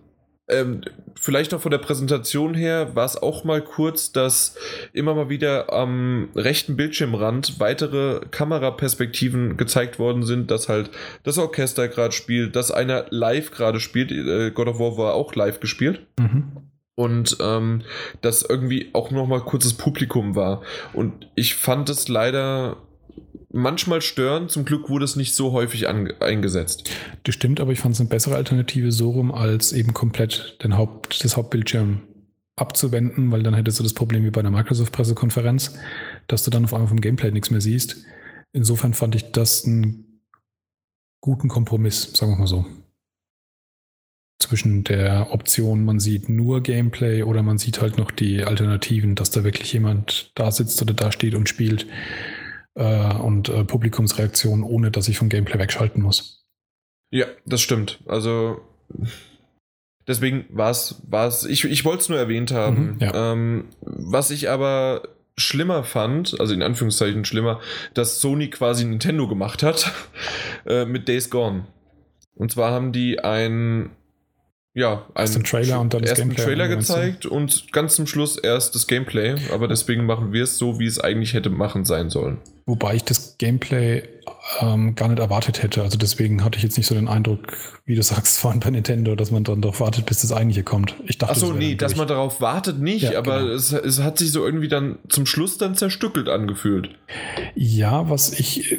ähm, 0.47 0.81
vielleicht 1.15 1.53
noch 1.53 1.61
von 1.61 1.71
der 1.71 1.79
Präsentation 1.79 2.53
her, 2.53 2.95
war 2.95 3.05
es 3.05 3.19
auch 3.19 3.43
mal 3.43 3.63
kurz, 3.63 4.11
dass 4.11 4.55
immer 4.93 5.15
mal 5.15 5.27
wieder 5.27 5.73
am 5.73 6.29
rechten 6.35 6.75
Bildschirmrand 6.75 7.59
weitere 7.59 8.21
Kameraperspektiven 8.29 9.57
gezeigt 9.57 9.97
worden 9.97 10.21
sind, 10.21 10.51
dass 10.51 10.69
halt 10.69 10.91
das 11.23 11.39
Orchester 11.39 11.87
gerade 11.87 12.13
spielt, 12.13 12.55
dass 12.55 12.69
einer 12.69 13.07
live 13.09 13.49
gerade 13.49 13.79
spielt. 13.79 14.11
Äh, 14.11 14.51
God 14.51 14.67
of 14.67 14.77
War 14.77 14.97
war 14.99 15.13
auch 15.15 15.33
live 15.33 15.59
gespielt. 15.59 16.05
Mhm 16.19 16.67
und 16.97 17.37
ähm, 17.39 17.83
das 18.21 18.41
irgendwie 18.41 18.89
auch 18.93 19.11
nochmal 19.11 19.41
kurzes 19.41 19.73
Publikum 19.73 20.35
war. 20.35 20.63
Und 20.93 21.29
ich 21.35 21.53
fand 21.53 21.89
es 21.89 22.07
leider 22.07 22.77
manchmal 23.53 24.01
störend. 24.01 24.49
Zum 24.49 24.65
Glück 24.65 24.89
wurde 24.89 25.05
es 25.05 25.15
nicht 25.15 25.35
so 25.35 25.51
häufig 25.51 25.87
eingesetzt. 25.87 26.89
Das 27.23 27.35
stimmt, 27.35 27.59
aber 27.59 27.71
ich 27.71 27.79
fand 27.79 27.93
es 27.93 28.01
eine 28.01 28.09
bessere 28.09 28.35
Alternative 28.35 28.91
so 28.91 29.11
rum, 29.11 29.31
als 29.31 29.73
eben 29.73 29.93
komplett 29.93 30.57
den 30.63 30.75
Haupt, 30.75 31.23
das 31.23 31.37
Hauptbildschirm 31.37 32.01
abzuwenden, 32.55 33.31
weil 33.31 33.43
dann 33.43 33.53
hättest 33.53 33.77
du 33.77 33.83
das 33.83 33.93
Problem 33.93 34.23
wie 34.23 34.31
bei 34.31 34.39
einer 34.39 34.49
Microsoft-Pressekonferenz, 34.49 35.77
dass 36.25 36.41
du 36.41 36.49
dann 36.49 36.65
auf 36.65 36.73
einmal 36.73 36.87
vom 36.87 36.99
Gameplay 36.99 37.29
nichts 37.29 37.51
mehr 37.51 37.61
siehst. 37.61 37.97
Insofern 38.53 38.95
fand 38.95 39.13
ich 39.13 39.31
das 39.31 39.65
einen 39.65 40.23
guten 41.21 41.47
Kompromiss, 41.47 42.11
sagen 42.15 42.31
wir 42.31 42.39
mal 42.39 42.47
so 42.47 42.65
zwischen 44.39 44.83
der 44.83 45.31
Option, 45.31 45.83
man 45.83 45.99
sieht 45.99 46.29
nur 46.29 46.61
Gameplay 46.61 47.23
oder 47.23 47.41
man 47.43 47.57
sieht 47.57 47.81
halt 47.81 47.97
noch 47.97 48.11
die 48.11 48.43
Alternativen, 48.43 49.15
dass 49.15 49.31
da 49.31 49.43
wirklich 49.43 49.73
jemand 49.73 50.31
da 50.35 50.51
sitzt 50.51 50.81
oder 50.81 50.93
da 50.93 51.11
steht 51.11 51.33
und 51.33 51.49
spielt 51.49 51.87
äh, 52.75 53.13
und 53.15 53.49
äh, 53.49 53.63
Publikumsreaktionen, 53.63 54.63
ohne 54.63 54.91
dass 54.91 55.07
ich 55.07 55.17
vom 55.17 55.29
Gameplay 55.29 55.59
wegschalten 55.59 56.01
muss. 56.01 56.45
Ja, 57.09 57.25
das 57.45 57.61
stimmt. 57.61 57.99
Also 58.05 58.61
deswegen 60.07 60.45
war 60.49 60.69
es, 60.71 61.45
ich, 61.45 61.65
ich 61.65 61.85
wollte 61.85 62.01
es 62.01 62.09
nur 62.09 62.19
erwähnt 62.19 62.51
haben. 62.51 62.93
Mhm, 62.93 62.97
ja. 62.99 63.33
ähm, 63.33 63.65
was 63.81 64.29
ich 64.29 64.49
aber 64.49 65.01
schlimmer 65.35 65.83
fand, 65.83 66.39
also 66.39 66.53
in 66.53 66.63
Anführungszeichen 66.63 67.25
schlimmer, 67.25 67.59
dass 67.93 68.21
Sony 68.21 68.49
quasi 68.49 68.85
Nintendo 68.85 69.27
gemacht 69.27 69.63
hat 69.63 69.93
äh, 70.65 70.85
mit 70.85 71.07
Days 71.07 71.29
Gone. 71.29 71.67
Und 72.35 72.51
zwar 72.51 72.71
haben 72.71 72.91
die 72.91 73.19
ein 73.19 73.91
ja, 74.77 75.07
einen 75.15 75.33
erst 75.33 75.43
Trailer 75.47 75.81
und 75.81 75.93
dann 75.95 76.03
das 76.03 76.19
Gameplay. 76.19 76.43
Trailer 76.43 76.67
gezeigt 76.67 77.25
und 77.25 77.73
ganz 77.73 77.95
zum 77.95 78.05
Schluss 78.05 78.37
erst 78.37 78.75
das 78.75 78.85
Gameplay. 78.85 79.35
Aber 79.51 79.67
deswegen 79.67 80.05
machen 80.05 80.33
wir 80.33 80.43
es 80.43 80.59
so, 80.59 80.77
wie 80.77 80.85
es 80.85 80.99
eigentlich 80.99 81.33
hätte 81.33 81.49
machen 81.49 81.83
sein 81.83 82.11
sollen. 82.11 82.37
Wobei 82.67 82.93
ich 82.93 83.03
das 83.03 83.39
Gameplay 83.39 84.03
ähm, 84.59 84.93
gar 84.93 85.07
nicht 85.07 85.17
erwartet 85.17 85.63
hätte. 85.63 85.81
Also 85.81 85.97
deswegen 85.97 86.43
hatte 86.43 86.57
ich 86.57 86.63
jetzt 86.63 86.77
nicht 86.77 86.85
so 86.85 86.93
den 86.93 87.07
Eindruck, 87.07 87.57
wie 87.85 87.95
du 87.95 88.03
sagst, 88.03 88.37
vorhin 88.37 88.59
bei 88.59 88.69
Nintendo, 88.69 89.15
dass 89.15 89.31
man 89.31 89.43
dann 89.43 89.61
darauf 89.61 89.79
wartet, 89.79 90.05
bis 90.05 90.21
das 90.21 90.31
eigentliche 90.31 90.63
kommt. 90.63 90.95
Ich 91.07 91.17
dachte, 91.17 91.33
Ach 91.35 91.39
so, 91.39 91.53
nee, 91.53 91.73
dass 91.73 91.95
man 91.95 92.07
darauf 92.07 92.39
wartet 92.39 92.79
nicht, 92.79 93.01
ja, 93.09 93.17
aber 93.17 93.39
genau. 93.39 93.53
es, 93.53 93.71
es 93.71 94.03
hat 94.03 94.19
sich 94.19 94.31
so 94.31 94.45
irgendwie 94.45 94.67
dann 94.67 94.99
zum 95.09 95.25
Schluss 95.25 95.57
dann 95.57 95.73
zerstückelt 95.73 96.29
angefühlt. 96.29 96.91
Ja, 97.55 98.11
was 98.11 98.31
ich 98.39 98.77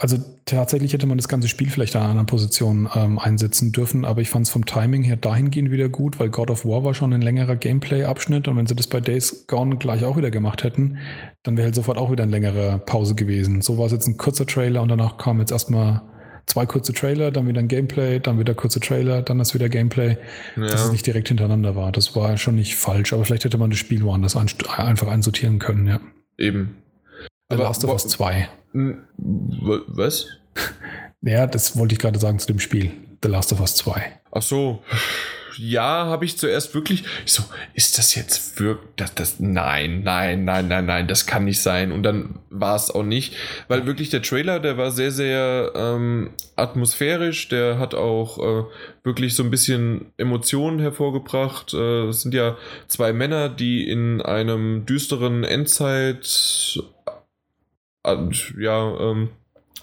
also 0.00 0.16
tatsächlich 0.46 0.94
hätte 0.94 1.06
man 1.06 1.18
das 1.18 1.28
ganze 1.28 1.46
Spiel 1.46 1.68
vielleicht 1.68 1.94
an 1.94 2.00
einer 2.00 2.10
anderen 2.10 2.26
Position 2.26 2.88
ähm, 2.94 3.18
einsetzen 3.18 3.70
dürfen, 3.70 4.06
aber 4.06 4.22
ich 4.22 4.30
fand 4.30 4.46
es 4.46 4.50
vom 4.50 4.64
Timing 4.64 5.02
her 5.02 5.16
dahingehend 5.16 5.70
wieder 5.70 5.90
gut, 5.90 6.18
weil 6.18 6.30
God 6.30 6.50
of 6.50 6.64
War 6.64 6.84
war 6.84 6.94
schon 6.94 7.12
ein 7.12 7.20
längerer 7.20 7.54
Gameplay-Abschnitt 7.54 8.48
und 8.48 8.56
wenn 8.56 8.66
sie 8.66 8.74
das 8.74 8.86
bei 8.86 9.00
Days 9.00 9.46
Gone 9.46 9.76
gleich 9.76 10.02
auch 10.04 10.16
wieder 10.16 10.30
gemacht 10.30 10.64
hätten, 10.64 10.96
dann 11.42 11.58
wäre 11.58 11.66
halt 11.66 11.74
sofort 11.74 11.98
auch 11.98 12.10
wieder 12.10 12.22
eine 12.22 12.32
längere 12.32 12.78
Pause 12.78 13.14
gewesen. 13.14 13.60
So 13.60 13.76
war 13.76 13.86
es 13.86 13.92
jetzt 13.92 14.06
ein 14.06 14.16
kurzer 14.16 14.46
Trailer 14.46 14.80
und 14.80 14.88
danach 14.88 15.18
kam 15.18 15.38
jetzt 15.38 15.52
erstmal 15.52 16.00
zwei 16.46 16.64
kurze 16.64 16.94
Trailer, 16.94 17.30
dann 17.30 17.46
wieder 17.46 17.60
ein 17.60 17.68
Gameplay, 17.68 18.20
dann 18.20 18.38
wieder 18.38 18.54
kurze 18.54 18.80
Trailer, 18.80 19.20
dann 19.20 19.38
ist 19.38 19.52
wieder 19.52 19.68
Gameplay, 19.68 20.16
ja. 20.56 20.62
dass 20.62 20.86
es 20.86 20.92
nicht 20.92 21.06
direkt 21.06 21.28
hintereinander 21.28 21.76
war. 21.76 21.92
Das 21.92 22.16
war 22.16 22.38
schon 22.38 22.54
nicht 22.54 22.74
falsch, 22.74 23.12
aber 23.12 23.26
vielleicht 23.26 23.44
hätte 23.44 23.58
man 23.58 23.68
das 23.68 23.78
Spiel 23.78 24.02
woanders 24.02 24.34
einfach 24.34 25.08
einsortieren 25.08 25.58
können, 25.58 25.86
ja. 25.86 26.00
Eben. 26.38 26.76
The 27.50 27.56
Last 27.56 27.84
of 27.84 27.90
Us 27.90 28.06
2. 28.06 28.48
Was? 28.72 30.26
Ja, 31.22 31.46
das 31.46 31.76
wollte 31.76 31.92
ich 31.92 31.98
gerade 31.98 32.18
sagen 32.18 32.38
zu 32.38 32.46
dem 32.46 32.60
Spiel. 32.60 32.92
The 33.22 33.28
Last 33.28 33.52
of 33.52 33.60
Us 33.60 33.74
2. 33.74 34.20
Ach 34.32 34.40
so. 34.40 34.82
Ja, 35.58 36.06
habe 36.06 36.24
ich 36.24 36.38
zuerst 36.38 36.74
wirklich. 36.74 37.04
Ich 37.26 37.32
so, 37.32 37.42
ist 37.74 37.98
das 37.98 38.14
jetzt 38.14 38.58
wirklich. 38.58 38.88
Das, 38.96 39.14
das, 39.14 39.40
nein, 39.40 40.02
nein, 40.02 40.46
nein, 40.46 40.68
nein, 40.68 40.86
nein, 40.86 41.08
das 41.08 41.26
kann 41.26 41.44
nicht 41.44 41.60
sein. 41.60 41.92
Und 41.92 42.04
dann 42.04 42.38
war 42.48 42.74
es 42.74 42.90
auch 42.90 43.02
nicht. 43.02 43.34
Weil 43.68 43.84
wirklich 43.84 44.08
der 44.08 44.22
Trailer, 44.22 44.60
der 44.60 44.78
war 44.78 44.90
sehr, 44.92 45.10
sehr 45.10 45.72
ähm, 45.74 46.30
atmosphärisch. 46.56 47.50
Der 47.50 47.78
hat 47.78 47.94
auch 47.94 48.38
äh, 48.38 48.64
wirklich 49.04 49.34
so 49.34 49.42
ein 49.42 49.50
bisschen 49.50 50.06
Emotionen 50.16 50.78
hervorgebracht. 50.78 51.74
Äh, 51.74 52.06
es 52.06 52.22
sind 52.22 52.32
ja 52.32 52.56
zwei 52.86 53.12
Männer, 53.12 53.50
die 53.50 53.86
in 53.86 54.22
einem 54.22 54.86
düsteren 54.86 55.44
Endzeit 55.44 56.80
ja, 58.58 59.10
ähm, 59.10 59.30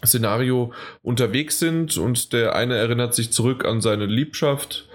Szenario 0.05 0.73
unterwegs 1.01 1.59
sind 1.59 1.97
und 1.97 2.33
der 2.33 2.55
eine 2.55 2.75
erinnert 2.75 3.15
sich 3.15 3.31
zurück 3.31 3.65
an 3.65 3.81
seine 3.81 4.05
Liebschaft 4.05 4.87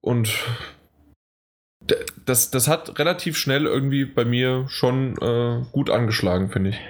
und 0.00 0.30
das, 2.24 2.50
das 2.50 2.68
hat 2.68 2.98
relativ 2.98 3.36
schnell 3.36 3.64
irgendwie 3.64 4.04
bei 4.04 4.24
mir 4.24 4.66
schon 4.68 5.16
äh, 5.20 5.64
gut 5.72 5.90
angeschlagen, 5.90 6.50
finde 6.50 6.70
ich. 6.70 6.80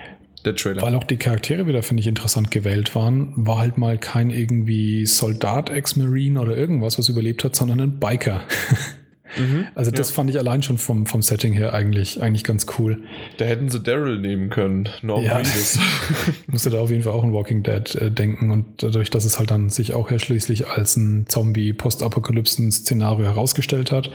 Der 0.44 0.54
Trailer. 0.54 0.82
Weil 0.82 0.94
auch 0.94 1.04
die 1.04 1.16
Charaktere 1.16 1.66
wieder, 1.66 1.82
finde 1.82 2.00
ich, 2.00 2.06
interessant 2.06 2.52
gewählt 2.52 2.94
waren. 2.94 3.32
War 3.36 3.58
halt 3.58 3.76
mal 3.76 3.98
kein 3.98 4.30
irgendwie 4.30 5.04
Soldat, 5.04 5.68
Ex-Marine 5.68 6.40
oder 6.40 6.56
irgendwas, 6.56 6.96
was 6.96 7.08
überlebt 7.08 7.42
hat, 7.42 7.56
sondern 7.56 7.80
ein 7.80 7.98
Biker. 7.98 8.42
Mhm, 9.36 9.66
also 9.74 9.90
das 9.90 10.10
ja. 10.10 10.14
fand 10.14 10.30
ich 10.30 10.38
allein 10.38 10.62
schon 10.62 10.78
vom, 10.78 11.06
vom 11.06 11.22
Setting 11.22 11.52
her 11.52 11.74
eigentlich, 11.74 12.22
eigentlich 12.22 12.44
ganz 12.44 12.66
cool. 12.78 13.02
Da 13.36 13.44
hätten 13.44 13.68
sie 13.68 13.80
Daryl 13.80 14.18
nehmen 14.18 14.50
können. 14.50 14.88
Norman 15.02 15.44
ja. 15.44 15.80
musste 16.46 16.70
da 16.70 16.80
auf 16.80 16.90
jeden 16.90 17.02
Fall 17.02 17.12
auch 17.12 17.24
an 17.24 17.32
Walking 17.32 17.62
Dead 17.62 17.94
äh, 17.96 18.10
denken 18.10 18.50
und 18.50 18.82
dadurch, 18.82 19.10
dass 19.10 19.24
es 19.24 19.38
halt 19.38 19.50
dann 19.50 19.68
sich 19.68 19.94
auch 19.94 20.10
ja 20.10 20.18
schließlich 20.18 20.68
als 20.68 20.96
ein 20.96 21.26
Zombie-Postapokalypsen-Szenario 21.28 23.24
herausgestellt 23.24 23.92
hat 23.92 24.10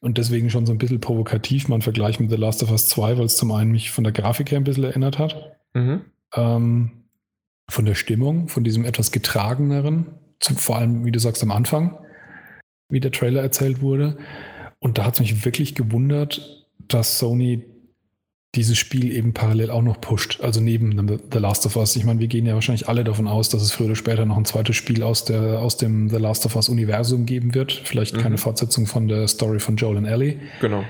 und 0.00 0.18
deswegen 0.18 0.50
schon 0.50 0.66
so 0.66 0.72
ein 0.72 0.78
bisschen 0.78 1.00
provokativ 1.00 1.68
mal 1.68 1.76
im 1.76 1.82
Vergleich 1.82 2.18
mit 2.20 2.30
The 2.30 2.36
Last 2.36 2.62
of 2.62 2.70
Us 2.70 2.88
2, 2.88 3.18
weil 3.18 3.26
es 3.26 3.36
zum 3.36 3.52
einen 3.52 3.70
mich 3.70 3.90
von 3.90 4.04
der 4.04 4.12
Grafik 4.12 4.50
her 4.50 4.58
ein 4.58 4.64
bisschen 4.64 4.84
erinnert 4.84 5.18
hat, 5.18 5.56
mhm. 5.74 6.02
ähm, 6.34 6.90
von 7.68 7.84
der 7.84 7.94
Stimmung, 7.94 8.48
von 8.48 8.64
diesem 8.64 8.84
etwas 8.84 9.12
getrageneren, 9.12 10.06
zum, 10.40 10.56
vor 10.56 10.76
allem, 10.76 11.04
wie 11.04 11.12
du 11.12 11.20
sagst, 11.20 11.42
am 11.42 11.50
Anfang 11.50 11.98
wie 12.90 13.00
der 13.00 13.12
Trailer 13.12 13.42
erzählt 13.42 13.80
wurde. 13.80 14.16
Und 14.78 14.98
da 14.98 15.04
hat 15.04 15.14
es 15.14 15.20
mich 15.20 15.44
wirklich 15.44 15.74
gewundert, 15.74 16.66
dass 16.88 17.18
Sony 17.18 17.64
dieses 18.56 18.78
Spiel 18.78 19.12
eben 19.12 19.32
parallel 19.32 19.70
auch 19.70 19.82
noch 19.82 20.00
pusht, 20.00 20.40
also 20.40 20.60
neben 20.60 21.08
The 21.32 21.38
Last 21.38 21.66
of 21.66 21.76
Us. 21.76 21.94
Ich 21.94 22.04
meine, 22.04 22.18
wir 22.18 22.26
gehen 22.26 22.46
ja 22.46 22.54
wahrscheinlich 22.54 22.88
alle 22.88 23.04
davon 23.04 23.28
aus, 23.28 23.48
dass 23.48 23.62
es 23.62 23.70
früher 23.70 23.86
oder 23.86 23.94
später 23.94 24.26
noch 24.26 24.36
ein 24.36 24.44
zweites 24.44 24.74
Spiel 24.74 25.04
aus, 25.04 25.24
der, 25.24 25.60
aus 25.60 25.76
dem 25.76 26.08
The 26.08 26.16
Last 26.16 26.44
of 26.46 26.56
Us 26.56 26.68
Universum 26.68 27.26
geben 27.26 27.54
wird. 27.54 27.72
Vielleicht 27.84 28.16
mhm. 28.16 28.20
keine 28.22 28.38
Fortsetzung 28.38 28.86
von 28.86 29.06
der 29.06 29.28
Story 29.28 29.60
von 29.60 29.76
Joel 29.76 29.98
und 29.98 30.04
Ellie. 30.04 30.40
Genau. 30.60 30.84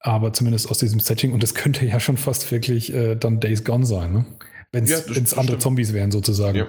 Aber 0.00 0.32
zumindest 0.32 0.70
aus 0.70 0.78
diesem 0.78 0.98
Setting. 0.98 1.32
Und 1.32 1.42
das 1.42 1.54
könnte 1.54 1.86
ja 1.86 2.00
schon 2.00 2.16
fast 2.16 2.50
wirklich 2.50 2.92
äh, 2.92 3.14
dann 3.14 3.38
Days 3.38 3.62
Gone 3.64 3.86
sein, 3.86 4.12
ne? 4.12 4.26
wenn 4.72 4.84
es 4.84 4.90
ja, 4.90 4.96
andere 4.96 5.42
stimmt. 5.42 5.62
Zombies 5.62 5.92
wären 5.92 6.10
sozusagen. 6.10 6.58
Ja. 6.58 6.66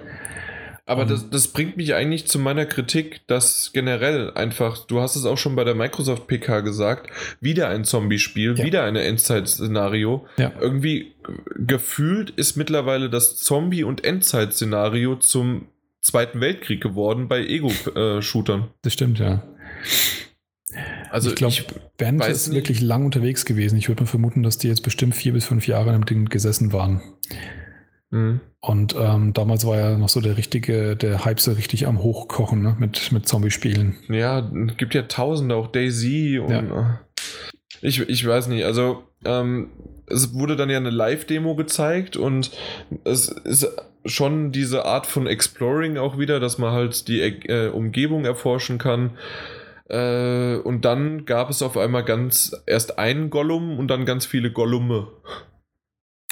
Aber 0.90 1.06
das, 1.06 1.30
das 1.30 1.50
bringt 1.50 1.78
mich 1.78 1.94
eigentlich 1.94 2.26
zu 2.26 2.40
meiner 2.40 2.66
Kritik, 2.66 3.22
dass 3.28 3.70
generell 3.74 4.32
einfach, 4.34 4.88
du 4.88 5.02
hast 5.02 5.16
es 5.16 5.24
auch 5.24 5.38
schon 5.38 5.56
bei 5.56 5.64
der 5.64 5.76
Microsoft 5.76 6.26
PK 6.26 6.62
gesagt, 6.62 7.12
wieder 7.40 7.70
ein 7.70 7.84
Zombie-Spiel, 7.84 8.58
ja. 8.58 8.66
wieder 8.66 8.86
ein 8.86 8.96
Endzeit-Szenario. 8.96 10.26
Ja. 10.38 10.52
Irgendwie 10.60 11.14
gefühlt 11.60 12.32
ist 12.32 12.56
mittlerweile 12.56 13.12
das 13.12 13.38
Zombie- 13.38 13.84
und 13.84 14.04
Endzeit-Szenario 14.04 15.18
zum 15.18 15.68
Zweiten 16.02 16.42
Weltkrieg 16.42 16.82
geworden 16.82 17.28
bei 17.28 17.46
Ego-Shootern. 17.46 18.70
Das 18.82 18.94
stimmt, 18.94 19.20
ja. 19.20 19.44
Also 21.12 21.30
ich 21.30 21.36
glaube, 21.36 21.56
Band 21.98 22.26
ist 22.26 22.52
wirklich 22.52 22.82
lang 22.82 23.06
unterwegs 23.06 23.46
gewesen. 23.46 23.78
Ich 23.78 23.90
würde 23.90 24.04
mal 24.04 24.10
vermuten, 24.10 24.42
dass 24.42 24.58
die 24.58 24.68
jetzt 24.68 24.82
bestimmt 24.82 25.16
vier 25.16 25.34
bis 25.34 25.46
fünf 25.46 25.68
Jahre 25.68 25.94
im 25.94 26.06
Ding 26.06 26.26
gesessen 26.26 26.74
waren. 26.74 27.02
Mhm. 28.12 28.42
Und 28.62 28.96
ähm, 29.00 29.34
damals 29.34 29.66
war 29.66 29.78
ja 29.78 29.98
noch 29.98 30.10
so 30.10 30.20
der 30.20 30.38
richtige, 30.38 30.96
der 30.96 31.24
Hype 31.26 31.40
so 31.40 31.52
richtig 31.52 31.88
am 31.88 32.00
Hochkochen 32.00 32.62
ne? 32.62 32.76
mit, 32.80 33.12
mit 33.12 33.28
Zombie-Spielen. 33.28 33.98
Ja, 34.10 34.42
gibt 34.78 34.94
ja 34.94 35.04
tausende, 35.04 35.56
auch 35.56 35.68
Daisy 35.68 36.40
und 36.40 36.52
ja. 36.52 37.00
ich, 37.82 38.02
ich 38.02 38.28
weiß 38.28 38.48
nicht, 38.48 38.66
also 38.66 39.04
ähm, 39.24 39.70
es 40.08 40.34
wurde 40.34 40.56
dann 40.56 40.70
ja 40.70 40.78
eine 40.78 40.90
Live-Demo 40.90 41.56
gezeigt 41.56 42.18
und 42.18 42.52
es 43.06 43.30
ist 43.30 43.68
schon 44.06 44.52
diese 44.52 44.86
Art 44.86 45.06
von 45.06 45.28
Exploring 45.28 45.98
auch 45.98 46.18
wieder, 46.18 46.40
dass 46.40 46.58
man 46.58 46.72
halt 46.72 47.08
die 47.08 47.22
äh, 47.22 47.70
Umgebung 47.70 48.26
erforschen 48.26 48.78
kann. 48.78 49.12
Äh, 49.88 50.58
und 50.58 50.86
dann 50.86 51.26
gab 51.26 51.50
es 51.50 51.62
auf 51.62 51.78
einmal 51.78 52.04
ganz 52.04 52.56
erst 52.66 53.00
einen 53.00 53.30
Gollum 53.30 53.78
und 53.78 53.88
dann 53.88 54.06
ganz 54.06 54.26
viele 54.26 54.52
Gollume. 54.52 55.08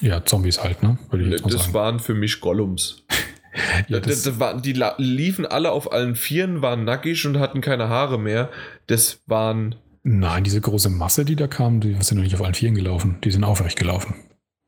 Ja, 0.02 0.24
Zombies 0.24 0.64
halt, 0.64 0.84
ne? 0.84 0.98
das 1.12 1.52
sagen. 1.64 1.74
waren 1.74 2.00
für 2.00 2.14
mich 2.14 2.40
Gollums. 2.40 3.04
ja, 3.88 4.00
das, 4.00 4.24
das 4.24 4.40
war, 4.40 4.62
die 4.62 4.80
liefen 4.98 5.46
alle 5.46 5.72
auf 5.72 5.92
allen 5.92 6.16
Vieren, 6.16 6.62
waren 6.62 6.84
nackig 6.84 7.26
und 7.26 7.40
hatten 7.40 7.62
keine 7.62 7.90
Haare 7.90 8.20
mehr. 8.20 8.50
Das 8.86 9.22
waren. 9.26 9.76
Nein, 10.04 10.44
diese 10.44 10.62
große 10.62 10.90
Masse, 10.90 11.26
die 11.26 11.36
da 11.36 11.48
kam, 11.48 11.82
die 11.82 11.96
sind 12.00 12.18
noch 12.18 12.24
nicht 12.24 12.36
auf 12.36 12.44
allen 12.44 12.54
Vieren 12.54 12.76
gelaufen. 12.76 13.18
Die 13.24 13.32
sind 13.32 13.44
aufrecht 13.44 13.78
gelaufen. 13.78 14.16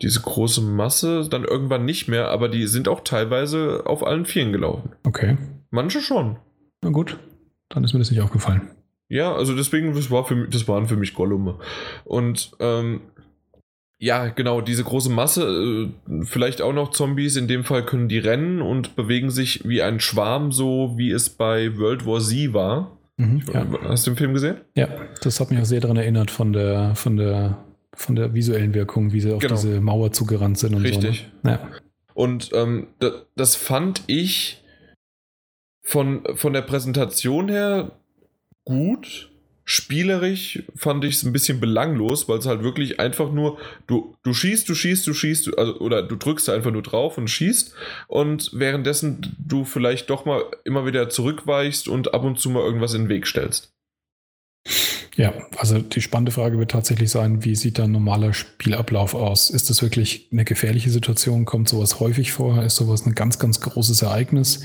Diese 0.01 0.21
große 0.21 0.61
Masse 0.61 1.27
dann 1.29 1.43
irgendwann 1.43 1.85
nicht 1.85 2.07
mehr, 2.07 2.29
aber 2.29 2.49
die 2.49 2.67
sind 2.67 2.87
auch 2.87 3.01
teilweise 3.01 3.83
auf 3.85 4.05
allen 4.05 4.25
Vieren 4.25 4.51
gelaufen. 4.51 4.93
Okay. 5.03 5.37
Manche 5.69 6.01
schon. 6.01 6.37
Na 6.81 6.89
gut, 6.89 7.19
dann 7.69 7.83
ist 7.83 7.93
mir 7.93 7.99
das 7.99 8.09
nicht 8.09 8.21
aufgefallen. 8.21 8.69
Ja, 9.09 9.33
also 9.33 9.55
deswegen, 9.55 9.93
das, 9.93 10.11
war 10.11 10.25
für, 10.25 10.47
das 10.47 10.67
waren 10.67 10.87
für 10.87 10.95
mich 10.95 11.13
Gollume. 11.13 11.59
Und 12.05 12.51
ähm, 12.59 13.01
ja, 14.01 14.29
genau, 14.29 14.61
diese 14.61 14.85
große 14.85 15.09
Masse, 15.09 15.91
äh, 16.09 16.23
vielleicht 16.23 16.61
auch 16.61 16.71
noch 16.71 16.91
Zombies, 16.91 17.35
in 17.35 17.49
dem 17.49 17.65
Fall 17.65 17.85
können 17.85 18.07
die 18.07 18.17
rennen 18.17 18.61
und 18.61 18.95
bewegen 18.95 19.29
sich 19.29 19.67
wie 19.67 19.81
ein 19.81 19.99
Schwarm, 19.99 20.53
so 20.53 20.93
wie 20.97 21.11
es 21.11 21.29
bei 21.29 21.77
World 21.77 22.05
War 22.05 22.21
Z 22.21 22.53
war. 22.53 22.97
Mhm, 23.17 23.43
ja. 23.53 23.67
Hast 23.83 24.07
du 24.07 24.11
den 24.11 24.17
Film 24.17 24.33
gesehen? 24.33 24.61
Ja, 24.75 24.87
das 25.21 25.41
hat 25.41 25.51
mich 25.51 25.59
auch 25.59 25.65
sehr 25.65 25.81
daran 25.81 25.97
erinnert 25.97 26.31
von 26.31 26.53
der, 26.53 26.95
von 26.95 27.17
der, 27.17 27.65
von 27.93 28.15
der 28.15 28.33
visuellen 28.33 28.73
Wirkung, 28.73 29.11
wie 29.11 29.19
sie 29.19 29.33
auf 29.33 29.41
genau. 29.41 29.55
diese 29.55 29.81
Mauer 29.81 30.13
zugerannt 30.13 30.57
sind 30.57 30.75
und 30.75 30.81
Richtig. 30.83 31.29
so. 31.43 31.49
Ne? 31.49 31.59
Ja. 31.61 31.69
Und 32.13 32.51
ähm, 32.53 32.87
das, 32.99 33.13
das 33.35 33.55
fand 33.57 34.03
ich 34.07 34.63
von, 35.81 36.23
von 36.35 36.53
der 36.53 36.61
Präsentation 36.61 37.49
her 37.49 37.91
gut 38.63 39.29
Spielerisch 39.71 40.63
fand 40.75 41.05
ich 41.05 41.13
es 41.13 41.23
ein 41.23 41.31
bisschen 41.31 41.59
belanglos, 41.59 42.27
weil 42.27 42.39
es 42.39 42.47
halt 42.47 42.63
wirklich 42.63 42.99
einfach 42.99 43.31
nur, 43.31 43.59
du, 43.85 44.15
du 44.23 44.33
schießt, 44.33 44.67
du 44.67 44.73
schießt, 44.73 45.05
du 45.05 45.13
schießt, 45.13 45.59
also, 45.59 45.77
oder 45.79 46.01
du 46.01 46.15
drückst 46.15 46.49
einfach 46.49 46.71
nur 46.71 46.81
drauf 46.81 47.19
und 47.19 47.29
schießt 47.29 47.75
und 48.07 48.49
währenddessen 48.51 49.35
du 49.37 49.65
vielleicht 49.65 50.09
doch 50.09 50.25
mal 50.25 50.41
immer 50.63 50.87
wieder 50.87 51.09
zurückweichst 51.09 51.87
und 51.87 52.15
ab 52.15 52.23
und 52.23 52.39
zu 52.39 52.49
mal 52.49 52.63
irgendwas 52.63 52.95
in 52.95 53.03
den 53.03 53.09
Weg 53.09 53.27
stellst. 53.27 53.71
Ja, 55.15 55.33
also 55.57 55.77
die 55.77 56.01
spannende 56.01 56.31
Frage 56.31 56.57
wird 56.57 56.71
tatsächlich 56.71 57.11
sein, 57.11 57.45
wie 57.45 57.55
sieht 57.55 57.77
da 57.77 57.83
ein 57.83 57.91
normaler 57.91 58.33
Spielablauf 58.33 59.13
aus? 59.13 59.51
Ist 59.51 59.69
das 59.69 59.83
wirklich 59.83 60.29
eine 60.31 60.45
gefährliche 60.45 60.89
Situation? 60.89 61.45
Kommt 61.45 61.69
sowas 61.69 61.99
häufig 61.99 62.31
vor? 62.31 62.63
Ist 62.63 62.77
sowas 62.77 63.05
ein 63.05 63.13
ganz, 63.13 63.37
ganz 63.37 63.61
großes 63.61 64.01
Ereignis? 64.01 64.61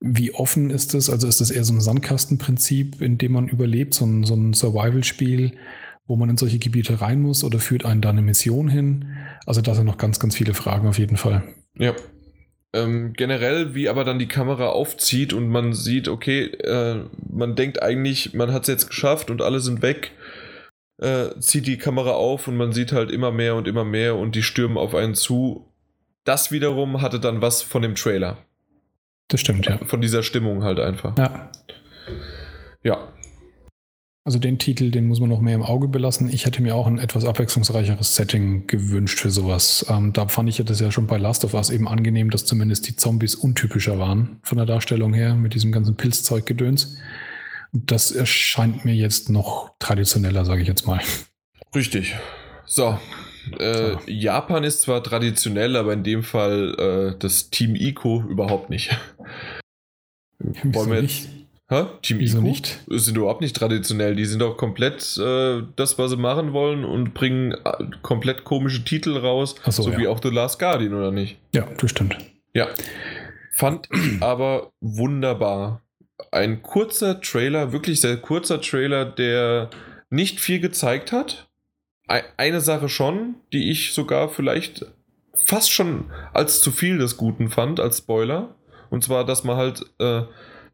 Wie 0.00 0.32
offen 0.32 0.70
ist 0.70 0.94
es? 0.94 1.10
Also 1.10 1.26
ist 1.26 1.40
das 1.40 1.50
eher 1.50 1.64
so 1.64 1.72
ein 1.72 1.80
Sandkastenprinzip, 1.80 3.00
in 3.00 3.18
dem 3.18 3.32
man 3.32 3.48
überlebt, 3.48 3.94
so 3.94 4.04
ein, 4.04 4.24
so 4.24 4.34
ein 4.34 4.52
Survival-Spiel, 4.52 5.52
wo 6.06 6.16
man 6.16 6.28
in 6.30 6.36
solche 6.36 6.58
Gebiete 6.58 7.00
rein 7.00 7.20
muss 7.20 7.44
oder 7.44 7.58
führt 7.58 7.84
einen 7.84 8.00
da 8.00 8.10
eine 8.10 8.22
Mission 8.22 8.68
hin? 8.68 9.16
Also 9.46 9.60
da 9.60 9.74
sind 9.74 9.86
noch 9.86 9.98
ganz, 9.98 10.20
ganz 10.20 10.36
viele 10.36 10.54
Fragen 10.54 10.88
auf 10.88 10.98
jeden 10.98 11.16
Fall. 11.16 11.42
Ja. 11.78 11.94
Ähm, 12.74 13.12
generell, 13.12 13.74
wie 13.74 13.88
aber 13.88 14.04
dann 14.04 14.18
die 14.18 14.28
Kamera 14.28 14.68
aufzieht 14.68 15.32
und 15.32 15.48
man 15.48 15.72
sieht, 15.72 16.08
okay, 16.08 16.46
äh, 16.46 17.04
man 17.30 17.54
denkt 17.54 17.82
eigentlich, 17.82 18.34
man 18.34 18.52
hat 18.52 18.62
es 18.62 18.68
jetzt 18.68 18.88
geschafft 18.88 19.30
und 19.30 19.42
alle 19.42 19.60
sind 19.60 19.80
weg, 19.80 20.10
äh, 20.98 21.38
zieht 21.38 21.66
die 21.66 21.78
Kamera 21.78 22.10
auf 22.10 22.48
und 22.48 22.56
man 22.56 22.72
sieht 22.72 22.92
halt 22.92 23.10
immer 23.10 23.30
mehr 23.30 23.54
und 23.54 23.68
immer 23.68 23.84
mehr 23.84 24.16
und 24.16 24.34
die 24.34 24.42
stürmen 24.42 24.76
auf 24.76 24.94
einen 24.94 25.14
zu 25.14 25.70
das 26.24 26.50
wiederum 26.50 27.02
hatte 27.02 27.20
dann 27.20 27.42
was 27.42 27.62
von 27.62 27.82
dem 27.82 27.94
Trailer. 27.94 28.38
Das 29.28 29.40
stimmt, 29.40 29.66
ja. 29.66 29.78
Von 29.84 30.00
dieser 30.00 30.22
Stimmung 30.22 30.62
halt 30.62 30.78
einfach. 30.78 31.16
Ja. 31.18 31.50
Ja. 32.82 33.08
Also 34.26 34.38
den 34.38 34.58
Titel, 34.58 34.90
den 34.90 35.06
muss 35.06 35.20
man 35.20 35.28
noch 35.28 35.40
mehr 35.40 35.54
im 35.54 35.62
Auge 35.62 35.86
belassen. 35.86 36.30
Ich 36.30 36.46
hätte 36.46 36.62
mir 36.62 36.74
auch 36.74 36.86
ein 36.86 36.98
etwas 36.98 37.26
abwechslungsreicheres 37.26 38.16
Setting 38.16 38.66
gewünscht 38.66 39.18
für 39.18 39.30
sowas. 39.30 39.84
Ähm, 39.90 40.14
da 40.14 40.28
fand 40.28 40.48
ich 40.48 40.56
das 40.64 40.80
ja 40.80 40.90
schon 40.90 41.06
bei 41.06 41.18
Last 41.18 41.44
of 41.44 41.52
Us 41.52 41.68
eben 41.68 41.86
angenehm, 41.86 42.30
dass 42.30 42.46
zumindest 42.46 42.88
die 42.88 42.96
Zombies 42.96 43.34
untypischer 43.34 43.98
waren 43.98 44.38
von 44.42 44.56
der 44.56 44.66
Darstellung 44.66 45.12
her 45.12 45.34
mit 45.34 45.52
diesem 45.52 45.72
ganzen 45.72 45.96
Pilzzeug-Gedöns. 45.96 46.96
Das 47.72 48.12
erscheint 48.12 48.86
mir 48.86 48.94
jetzt 48.94 49.28
noch 49.28 49.74
traditioneller, 49.78 50.46
sage 50.46 50.62
ich 50.62 50.68
jetzt 50.68 50.86
mal. 50.86 51.00
Richtig. 51.74 52.14
So. 52.64 52.98
Äh. 53.58 53.96
Japan 54.06 54.64
ist 54.64 54.82
zwar 54.82 55.02
traditionell, 55.02 55.76
aber 55.76 55.92
in 55.92 56.02
dem 56.02 56.22
Fall 56.22 56.74
äh, 57.14 57.18
das 57.18 57.50
Team 57.50 57.74
Ico 57.74 58.24
überhaupt 58.28 58.70
nicht. 58.70 58.96
Wollen 60.38 60.90
wir 60.90 61.02
jetzt. 61.02 61.28
Hä? 61.68 61.86
Team 62.02 62.18
Wieso 62.18 62.38
Ico? 62.38 62.46
nicht? 62.46 62.80
Sind 62.88 63.16
überhaupt 63.16 63.40
nicht 63.40 63.56
traditionell. 63.56 64.14
Die 64.16 64.26
sind 64.26 64.40
doch 64.40 64.56
komplett 64.56 65.16
äh, 65.18 65.62
das, 65.76 65.98
was 65.98 66.10
sie 66.10 66.16
machen 66.16 66.52
wollen 66.52 66.84
und 66.84 67.14
bringen 67.14 67.52
äh, 67.52 67.84
komplett 68.02 68.44
komische 68.44 68.84
Titel 68.84 69.16
raus. 69.16 69.54
Ach 69.64 69.72
so, 69.72 69.82
so 69.82 69.90
ja. 69.92 69.98
wie 69.98 70.08
auch 70.08 70.20
The 70.22 70.30
Last 70.30 70.58
Guardian, 70.58 70.94
oder 70.94 71.10
nicht? 71.10 71.38
Ja, 71.54 71.66
das 71.78 71.90
stimmt. 71.90 72.16
Ja. 72.52 72.68
Fand 73.52 73.88
ich 73.92 74.16
aber 74.22 74.72
wunderbar. 74.80 75.80
Ein 76.30 76.62
kurzer 76.62 77.20
Trailer, 77.20 77.72
wirklich 77.72 78.00
sehr 78.00 78.16
kurzer 78.16 78.60
Trailer, 78.60 79.04
der 79.04 79.70
nicht 80.10 80.40
viel 80.40 80.60
gezeigt 80.60 81.12
hat. 81.12 81.48
Ei- 82.06 82.24
Eine 82.36 82.60
Sache 82.60 82.88
schon, 82.88 83.36
die 83.52 83.70
ich 83.70 83.92
sogar 83.92 84.28
vielleicht 84.28 84.86
fast 85.34 85.72
schon 85.72 86.10
als 86.32 86.60
zu 86.60 86.70
viel 86.70 86.98
des 86.98 87.16
Guten 87.16 87.48
fand, 87.50 87.80
als 87.80 87.98
Spoiler. 87.98 88.54
Und 88.90 89.02
zwar, 89.02 89.24
dass 89.24 89.42
man 89.44 89.56
halt, 89.56 89.80
äh, 89.98 90.22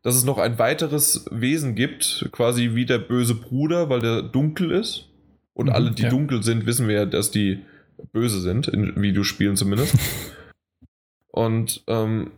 dass 0.03 0.17
es 0.17 0.25
noch 0.25 0.39
ein 0.39 0.59
weiteres 0.59 1.27
Wesen 1.31 1.75
gibt, 1.75 2.29
quasi 2.33 2.75
wie 2.75 2.87
der 2.87 2.99
böse 2.99 3.35
Bruder, 3.35 3.89
weil 3.89 4.01
der 4.01 4.23
dunkel 4.23 4.71
ist. 4.71 5.07
Und 5.55 5.67
Mhm, 5.67 5.73
alle, 5.73 5.91
die 5.93 6.03
ja. 6.03 6.09
dunkel 6.11 6.43
sind, 6.43 6.67
wissen 6.67 6.89
wir 6.89 6.95
ja, 6.97 7.07
dass 7.07 7.31
die 7.31 7.65
böse 8.13 8.41
sind, 8.41 8.69
in 8.69 9.01
Videospielen 9.01 9.57
zumindest. 9.57 9.95
Und 11.29 11.83
ähm, 11.87 12.33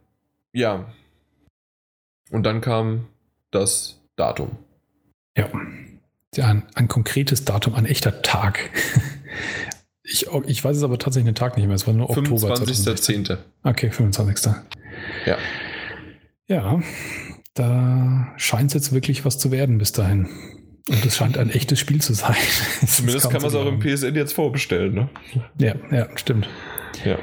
ja. 0.52 0.93
Und 2.31 2.44
dann 2.44 2.60
kam 2.60 3.06
das 3.51 4.01
Datum. 4.16 4.59
Ja. 5.36 5.48
Ein, 6.41 6.63
ein 6.75 6.89
konkretes 6.89 7.45
Datum, 7.45 7.75
ein 7.75 7.87
echter 7.87 8.23
Tag. 8.23 8.71
Ich, 10.05 10.27
ich 10.47 10.65
weiß 10.65 10.77
es 10.77 10.83
aber 10.83 10.99
tatsächlich 10.99 11.33
den 11.33 11.35
Tag 11.37 11.57
nicht 11.57 11.67
mehr. 11.67 11.77
Es 11.77 11.87
war 11.87 11.95
nur 11.95 12.11
Oktober 12.11 12.55
2016. 12.55 13.27
25.10. 13.27 13.39
Okay, 13.63 13.91
25. 13.91 14.53
Ja. 15.27 15.39
Ja, 16.49 16.83
da 17.55 18.33
scheint 18.37 18.69
es 18.69 18.75
jetzt 18.75 18.93
wirklich 18.93 19.25
was 19.25 19.39
zu 19.39 19.51
werden 19.51 19.79
bis 19.79 19.93
dahin. 19.93 20.29
Und 20.89 21.07
es 21.07 21.17
scheint 21.17 21.39
ein 21.39 21.51
echtes 21.51 21.79
Spiel 21.79 22.01
zu 22.01 22.15
sein. 22.15 22.37
Zumindest 22.87 23.31
kann 23.31 23.41
man 23.41 23.51
es 23.51 23.55
auch 23.55 23.67
im. 23.67 23.79
PSN 23.79 24.15
jetzt 24.15 24.33
vorbestellen, 24.33 24.95
ne? 24.95 25.09
Ja, 25.59 25.75
ja, 25.91 26.09
stimmt. 26.17 26.49
Ja. 27.05 27.19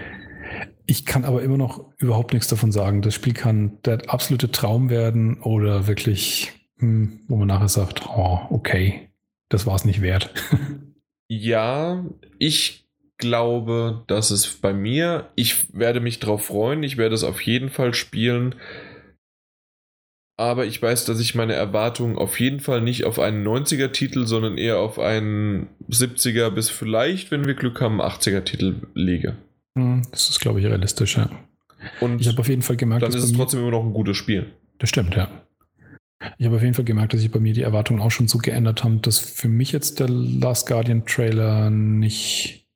Ich 0.86 1.06
kann 1.06 1.26
aber 1.26 1.44
immer 1.44 1.58
noch 1.58 1.86
überhaupt 1.98 2.34
nichts 2.34 2.48
davon 2.48 2.72
sagen. 2.72 3.02
Das 3.02 3.14
Spiel 3.14 3.34
kann 3.34 3.78
der 3.86 4.10
absolute 4.10 4.50
Traum 4.50 4.90
werden 4.90 5.40
oder 5.42 5.88
wirklich, 5.88 6.54
wo 6.80 7.36
man 7.36 7.48
nachher 7.48 7.68
sagt, 7.68 8.08
oh, 8.08 8.40
okay, 8.50 9.10
das 9.50 9.66
war 9.66 9.76
es 9.76 9.86
nicht 9.86 10.02
wert. 10.02 10.34
Ja, 11.32 12.04
ich 12.40 12.88
glaube, 13.20 14.04
dass 14.08 14.32
es 14.32 14.48
bei 14.56 14.74
mir, 14.74 15.30
ich 15.36 15.72
werde 15.78 16.00
mich 16.00 16.18
drauf 16.20 16.46
freuen, 16.46 16.82
ich 16.82 16.98
werde 16.98 17.14
es 17.14 17.24
auf 17.24 17.40
jeden 17.42 17.70
Fall 17.70 17.94
spielen. 17.94 18.56
Aber 20.38 20.66
ich 20.66 20.82
weiß, 20.82 21.06
dass 21.06 21.20
ich 21.20 21.36
meine 21.36 21.54
Erwartungen 21.54 22.18
auf 22.18 22.40
jeden 22.40 22.62
Fall 22.62 22.82
nicht 22.82 23.04
auf 23.04 23.20
einen 23.20 23.46
90er-Titel, 23.48 24.26
sondern 24.26 24.58
eher 24.58 24.80
auf 24.80 24.98
einen 24.98 25.68
70er 25.90 26.50
bis 26.50 26.72
vielleicht, 26.72 27.30
wenn 27.30 27.46
wir 27.46 27.54
Glück 27.54 27.80
haben, 27.80 28.02
80er-Titel 28.02 28.88
lege. 28.96 29.36
Hm, 29.78 30.08
Das 30.12 30.30
ist, 30.30 30.40
glaube 30.40 30.62
ich, 30.62 30.66
realistisch, 30.66 31.18
ja. 31.18 31.30
Und 32.00 32.22
Ich 32.22 32.28
habe 32.28 32.40
auf 32.40 32.48
jeden 32.48 32.62
Fall 32.64 32.78
gemerkt, 32.78 33.04
dann 33.04 33.10
ist 33.12 33.18
dass 33.18 33.26
es 33.30 33.34
trotzdem 33.38 33.60
immer 33.60 33.72
noch 33.72 33.84
ein 33.84 33.94
gutes 33.94 34.18
Spiel. 34.18 34.48
Das 34.80 34.90
stimmt, 34.90 35.14
ja. 35.16 35.30
Ich 36.38 36.46
habe 36.46 36.58
auf 36.58 36.62
jeden 36.62 36.74
Fall 36.74 36.86
gemerkt, 36.86 37.14
dass 37.14 37.22
sich 37.22 37.32
bei 37.32 37.40
mir 37.40 37.54
die 37.54 37.62
Erwartungen 37.62 38.02
auch 38.02 38.12
schon 38.12 38.28
so 38.28 38.40
geändert 38.40 38.84
haben, 38.84 39.02
dass 39.02 39.20
für 39.20 39.48
mich 39.48 39.72
jetzt 39.72 40.00
der 40.00 40.10
Last 40.10 40.68
Guardian 40.68 41.06
Trailer 41.06 41.70
nicht, 41.70 42.68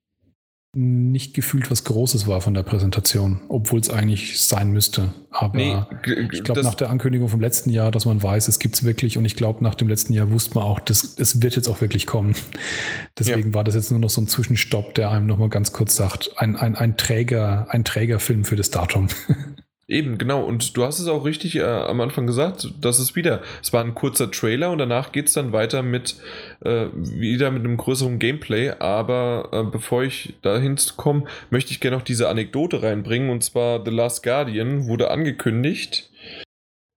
nicht 0.75 1.33
gefühlt 1.35 1.69
was 1.69 1.83
Großes 1.83 2.25
war 2.25 2.39
von 2.41 2.53
der 2.53 2.63
Präsentation, 2.63 3.41
obwohl 3.49 3.79
es 3.81 3.89
eigentlich 3.89 4.39
sein 4.41 4.71
müsste. 4.71 5.13
Aber 5.29 5.89
g- 6.03 6.13
ich 6.31 6.43
glaube, 6.43 6.61
nach 6.63 6.73
der 6.75 6.89
Ankündigung 6.89 7.27
vom 7.27 7.41
letzten 7.41 7.69
Jahr, 7.69 7.91
dass 7.91 8.05
man 8.05 8.23
weiß, 8.23 8.47
es 8.47 8.59
gibt 8.59 8.75
es 8.75 8.83
wirklich 8.83 9.17
und 9.17 9.25
ich 9.25 9.35
glaube, 9.35 9.61
nach 9.63 9.75
dem 9.75 9.87
letzten 9.89 10.13
Jahr 10.13 10.31
wusste 10.31 10.55
man 10.55 10.63
auch, 10.63 10.79
das, 10.79 11.15
es 11.19 11.41
wird 11.41 11.55
jetzt 11.57 11.67
auch 11.67 11.81
wirklich 11.81 12.07
kommen. 12.07 12.35
Deswegen 13.19 13.53
war 13.53 13.63
das 13.65 13.75
jetzt 13.75 13.91
nur 13.91 13.99
noch 13.99 14.09
so 14.09 14.21
ein 14.21 14.27
Zwischenstopp, 14.27 14.95
der 14.95 15.11
einem 15.11 15.27
nochmal 15.27 15.49
ganz 15.49 15.73
kurz 15.73 15.95
sagt, 15.97 16.31
ein, 16.37 16.55
ein, 16.55 16.75
ein 16.75 16.95
Träger, 16.97 17.67
ein 17.69 17.83
Trägerfilm 17.83 18.45
für 18.45 18.55
das 18.55 18.71
Datum. 18.71 19.09
Eben, 19.88 20.18
genau. 20.18 20.43
Und 20.45 20.77
du 20.77 20.85
hast 20.85 20.99
es 20.99 21.07
auch 21.07 21.26
richtig 21.26 21.57
äh, 21.57 21.64
am 21.64 21.99
Anfang 21.99 22.26
gesagt, 22.26 22.73
das 22.80 22.99
ist 22.99 23.18
wieder, 23.18 23.41
es 23.61 23.73
war 23.73 23.84
ein 23.84 23.93
kurzer 23.93 24.31
Trailer 24.31 24.72
und 24.72 24.77
danach 24.77 25.11
geht 25.11 25.27
es 25.27 25.34
dann 25.34 25.51
weiter 25.51 25.84
mit, 25.84 26.15
äh, 26.61 26.88
wieder 26.93 27.51
mit 27.51 27.65
einem 27.65 27.76
größeren 27.76 28.18
Gameplay. 28.18 28.72
Aber 28.80 29.49
äh, 29.51 29.64
bevor 29.69 30.03
ich 30.03 30.35
dahin 30.41 30.77
komme, 30.95 31.26
möchte 31.49 31.72
ich 31.72 31.81
gerne 31.81 31.97
noch 31.97 32.03
diese 32.03 32.30
Anekdote 32.30 32.81
reinbringen. 32.81 33.30
Und 33.30 33.43
zwar 33.43 33.84
The 33.84 33.91
Last 33.91 34.23
Guardian 34.23 34.88
wurde 34.88 35.11
angekündigt. 35.11 36.10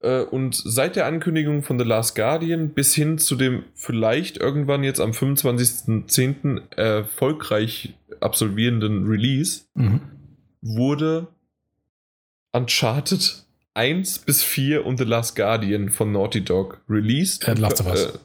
Äh, 0.00 0.20
und 0.20 0.54
seit 0.54 0.94
der 0.94 1.06
Ankündigung 1.06 1.62
von 1.64 1.80
The 1.80 1.84
Last 1.84 2.14
Guardian 2.14 2.70
bis 2.70 2.94
hin 2.94 3.18
zu 3.18 3.34
dem 3.34 3.64
vielleicht 3.74 4.36
irgendwann 4.36 4.84
jetzt 4.84 5.00
am 5.00 5.10
25.10. 5.10 6.74
erfolgreich 6.76 7.94
absolvierenden 8.20 9.06
Release 9.06 9.64
Mhm. 9.74 10.00
wurde 10.62 11.28
Uncharted 12.56 13.44
1 13.74 14.20
bis 14.20 14.42
4 14.42 14.86
und 14.86 14.96
The 14.96 15.04
Last 15.04 15.36
Guardian 15.36 15.90
von 15.90 16.10
Naughty 16.12 16.42
Dog 16.42 16.80
released. 16.88 17.46
Äh, 17.46 17.52
Last 17.52 17.80
of 17.82 17.86
Us. 17.86 18.18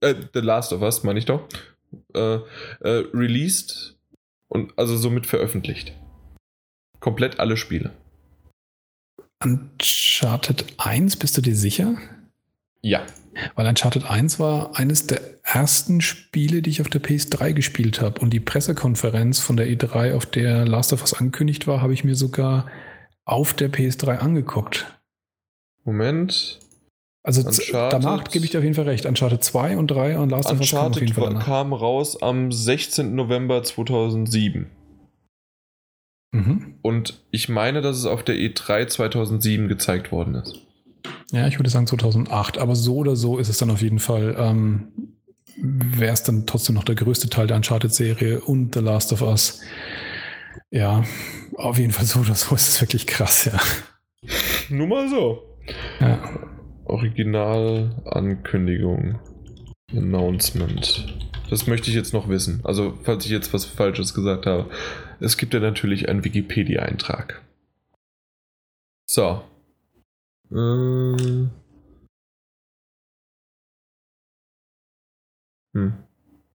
Äh, 0.00 0.10
äh, 0.10 0.14
The 0.34 0.40
Last 0.40 0.72
of 0.72 0.82
Us, 0.82 1.04
meine 1.04 1.20
ich 1.20 1.26
doch. 1.26 1.48
Äh, 2.12 2.38
äh, 2.80 3.04
released 3.14 3.96
und 4.48 4.76
also 4.76 4.96
somit 4.96 5.26
veröffentlicht. 5.26 5.92
Komplett 6.98 7.38
alle 7.38 7.56
Spiele. 7.56 7.92
Uncharted 9.44 10.64
1, 10.78 11.16
bist 11.16 11.36
du 11.36 11.40
dir 11.40 11.54
sicher? 11.54 11.96
Ja. 12.82 13.06
Weil 13.54 13.68
Uncharted 13.68 14.10
1 14.10 14.40
war 14.40 14.76
eines 14.76 15.06
der 15.06 15.20
ersten 15.44 16.00
Spiele, 16.00 16.60
die 16.62 16.70
ich 16.70 16.80
auf 16.80 16.88
der 16.88 17.00
PS3 17.00 17.52
gespielt 17.52 18.00
habe. 18.00 18.20
Und 18.20 18.30
die 18.30 18.40
Pressekonferenz 18.40 19.38
von 19.38 19.56
der 19.56 19.68
E3, 19.68 20.14
auf 20.14 20.26
der 20.26 20.66
Last 20.66 20.92
of 20.92 21.02
Us 21.02 21.14
angekündigt 21.14 21.68
war, 21.68 21.80
habe 21.80 21.92
ich 21.94 22.02
mir 22.02 22.16
sogar 22.16 22.66
auf 23.28 23.54
der 23.54 23.70
PS3 23.70 24.18
angeguckt. 24.18 24.98
Moment. 25.84 26.60
Also 27.22 27.42
danach 27.72 28.24
gebe 28.24 28.44
ich 28.44 28.52
dir 28.52 28.58
auf 28.58 28.64
jeden 28.64 28.74
Fall 28.74 28.88
recht. 28.88 29.04
Uncharted 29.04 29.44
2 29.44 29.76
und 29.76 29.88
3 29.88 30.18
und 30.18 30.30
Last 30.30 30.50
of 30.50 30.60
Us 30.60 30.70
kam 30.70 30.92
auf 30.92 31.00
jeden 31.00 31.12
Fall 31.12 31.24
danach. 31.24 31.44
kam 31.44 31.72
raus 31.72 32.22
am 32.22 32.50
16. 32.50 33.14
November 33.14 33.62
2007. 33.62 34.66
Mhm. 36.32 36.74
Und 36.80 37.22
ich 37.30 37.48
meine, 37.48 37.82
dass 37.82 37.98
es 37.98 38.06
auf 38.06 38.22
der 38.22 38.36
E3 38.36 38.86
2007 38.86 39.68
gezeigt 39.68 40.10
worden 40.10 40.34
ist. 40.34 40.58
Ja, 41.30 41.46
ich 41.46 41.58
würde 41.58 41.70
sagen 41.70 41.86
2008. 41.86 42.56
Aber 42.56 42.76
so 42.76 42.96
oder 42.96 43.16
so 43.16 43.38
ist 43.38 43.48
es 43.48 43.58
dann 43.58 43.70
auf 43.70 43.82
jeden 43.82 43.98
Fall, 43.98 44.36
ähm, 44.38 44.88
wäre 45.56 46.12
es 46.12 46.22
dann 46.22 46.46
trotzdem 46.46 46.76
noch 46.76 46.84
der 46.84 46.94
größte 46.94 47.28
Teil 47.28 47.46
der 47.46 47.56
Uncharted-Serie 47.56 48.40
und 48.40 48.74
The 48.74 48.80
Last 48.80 49.12
of 49.12 49.20
Us. 49.22 49.60
Ja, 50.70 51.04
auf 51.56 51.78
jeden 51.78 51.92
Fall 51.92 52.06
so 52.06 52.20
oder 52.20 52.34
so 52.34 52.54
ist 52.54 52.68
es 52.68 52.80
wirklich 52.80 53.06
krass, 53.06 53.44
ja. 53.46 53.58
Nur 54.68 54.86
mal 54.86 55.08
so. 55.08 55.58
ja. 56.00 56.22
Originalankündigung. 56.84 59.18
Announcement. 59.92 61.14
Das 61.50 61.66
möchte 61.66 61.90
ich 61.90 61.96
jetzt 61.96 62.12
noch 62.12 62.28
wissen. 62.28 62.60
Also, 62.64 62.98
falls 63.02 63.24
ich 63.24 63.30
jetzt 63.30 63.54
was 63.54 63.64
Falsches 63.64 64.14
gesagt 64.14 64.46
habe. 64.46 64.70
Es 65.20 65.36
gibt 65.36 65.54
ja 65.54 65.60
natürlich 65.60 66.08
einen 66.08 66.24
Wikipedia-Eintrag. 66.24 67.42
So. 69.06 69.42
Ähm. 70.50 71.50
Hm. 75.74 75.94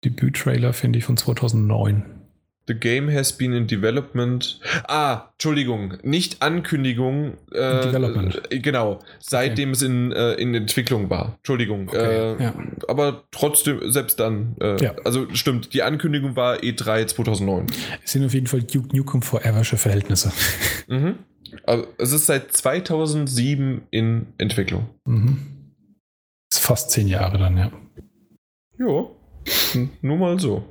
Debüt-Trailer 0.03 0.73
finde 0.73 0.99
ich 0.99 1.05
von 1.05 1.17
2009. 1.17 2.22
The 2.65 2.75
game 2.75 3.11
has 3.11 3.33
been 3.33 3.51
in 3.51 3.67
development. 3.67 4.59
Ah, 4.87 5.29
Entschuldigung, 5.33 5.97
nicht 6.03 6.41
Ankündigung. 6.41 7.33
Äh, 7.51 7.81
Development. 7.81 8.41
Äh, 8.49 8.59
genau, 8.59 8.99
seitdem 9.19 9.71
es 9.71 9.81
in, 9.81 10.13
äh, 10.13 10.33
in 10.35 10.53
Entwicklung 10.55 11.09
war. 11.09 11.33
Entschuldigung. 11.39 11.89
Okay, 11.89 12.35
äh, 12.37 12.41
ja. 12.43 12.53
Aber 12.87 13.25
trotzdem, 13.31 13.91
selbst 13.91 14.19
dann. 14.19 14.55
Äh, 14.61 14.81
Ja. 14.81 14.95
Also 15.03 15.27
stimmt, 15.33 15.73
die 15.73 15.83
Ankündigung 15.83 16.35
war 16.37 16.57
E3 16.57 17.05
2009. 17.07 17.67
Es 18.03 18.13
sind 18.13 18.25
auf 18.25 18.33
jeden 18.33 18.47
Fall 18.47 18.63
Duke 18.63 18.95
Nukem 18.95 19.21
Foreversche 19.21 19.75
Verhältnisse. 19.77 20.31
Mhm. 20.87 21.19
Aber 21.65 21.87
es 21.97 22.13
ist 22.13 22.25
seit 22.25 22.51
2007 22.53 23.83
in 23.91 24.27
Entwicklung. 24.37 24.89
Mhm. 25.05 25.73
Ist 26.51 26.59
fast 26.59 26.91
zehn 26.91 27.07
Jahre 27.07 27.37
dann, 27.37 27.57
ja. 27.57 27.71
Hm, 29.73 29.89
nur 30.01 30.17
mal 30.17 30.39
so. 30.39 30.63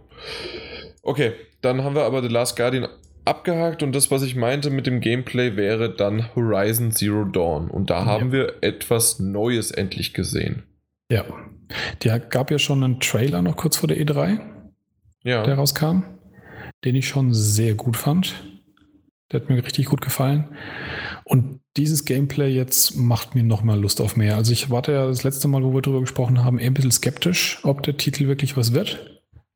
Okay, 1.03 1.33
dann 1.63 1.83
haben 1.83 1.95
wir 1.95 2.03
aber 2.05 2.23
The 2.23 2.29
Last 2.29 2.57
Guardian 2.57 2.87
abgehakt 3.25 3.83
und 3.83 3.93
das, 3.95 4.11
was 4.11 4.23
ich 4.23 4.35
meinte 4.37 4.71
mit 4.71 4.87
dem 4.87 5.01
Gameplay, 5.01 5.57
wäre 5.57 5.95
dann 5.95 6.35
Horizon 6.35 6.91
Zero 6.93 7.25
Dawn. 7.25 7.71
Und 7.71 7.89
da 7.91 8.05
haben 8.05 8.27
Ja. 8.27 8.33
wir 8.33 8.55
etwas 8.63 9.21
Neues 9.21 9.71
endlich 9.71 10.13
gesehen. 10.13 10.65
Ja. 11.11 11.25
Der 12.03 12.19
gab 12.19 12.51
ja 12.51 12.59
schon 12.59 12.83
einen 12.83 13.01
Trailer 13.01 13.41
noch 13.43 13.57
kurz 13.57 13.77
vor 13.77 13.87
der 13.89 13.97
E3, 13.99 14.41
Ja, 15.25 15.45
der 15.45 15.55
rauskam, 15.55 16.03
den 16.85 16.97
ich 16.97 17.07
schon 17.09 17.33
sehr 17.33 17.75
gut 17.75 17.97
fand. 17.97 18.35
Der 19.31 19.41
hat 19.41 19.49
mir 19.49 19.65
richtig 19.65 19.87
gut 19.87 20.01
gefallen. 20.03 20.49
Und 21.25 21.61
dieses 21.77 22.05
Gameplay 22.05 22.49
jetzt 22.53 22.97
macht 22.97 23.35
mir 23.35 23.43
nochmal 23.45 23.81
Lust 23.81 24.01
auf 24.03 24.17
mehr. 24.17 24.37
Also 24.37 24.53
ich 24.53 24.69
warte 24.69 24.93
ja 24.93 25.07
das 25.07 25.23
letzte 25.23 25.49
Mal, 25.49 25.63
wo 25.63 25.73
wir 25.73 25.81
darüber 25.81 26.01
gesprochen 26.01 26.45
haben, 26.45 26.59
eher 26.59 26.67
ein 26.71 26.75
bisschen 26.75 26.91
skeptisch, 26.91 27.61
ob 27.63 27.83
der 27.83 27.97
Titel 27.97 28.27
wirklich 28.27 28.57
was 28.57 28.75
wird. 28.75 29.12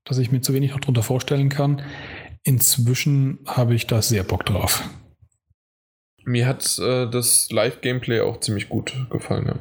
Dass 0.06 0.18
ich 0.18 0.32
mir 0.32 0.40
zu 0.40 0.54
wenig 0.54 0.70
noch 0.70 0.80
drunter 0.80 1.02
vorstellen 1.02 1.50
kann. 1.50 1.82
Inzwischen 2.42 3.40
habe 3.44 3.74
ich 3.74 3.86
da 3.86 4.00
sehr 4.00 4.22
Bock 4.22 4.46
drauf. 4.46 4.82
mir 6.24 6.46
hat 6.46 6.78
äh, 6.78 7.10
das 7.10 7.50
Live-Gameplay 7.50 8.20
auch 8.20 8.40
ziemlich 8.40 8.68
gut 8.68 8.94
gefallen. 9.10 9.46
Ja. 9.46 9.58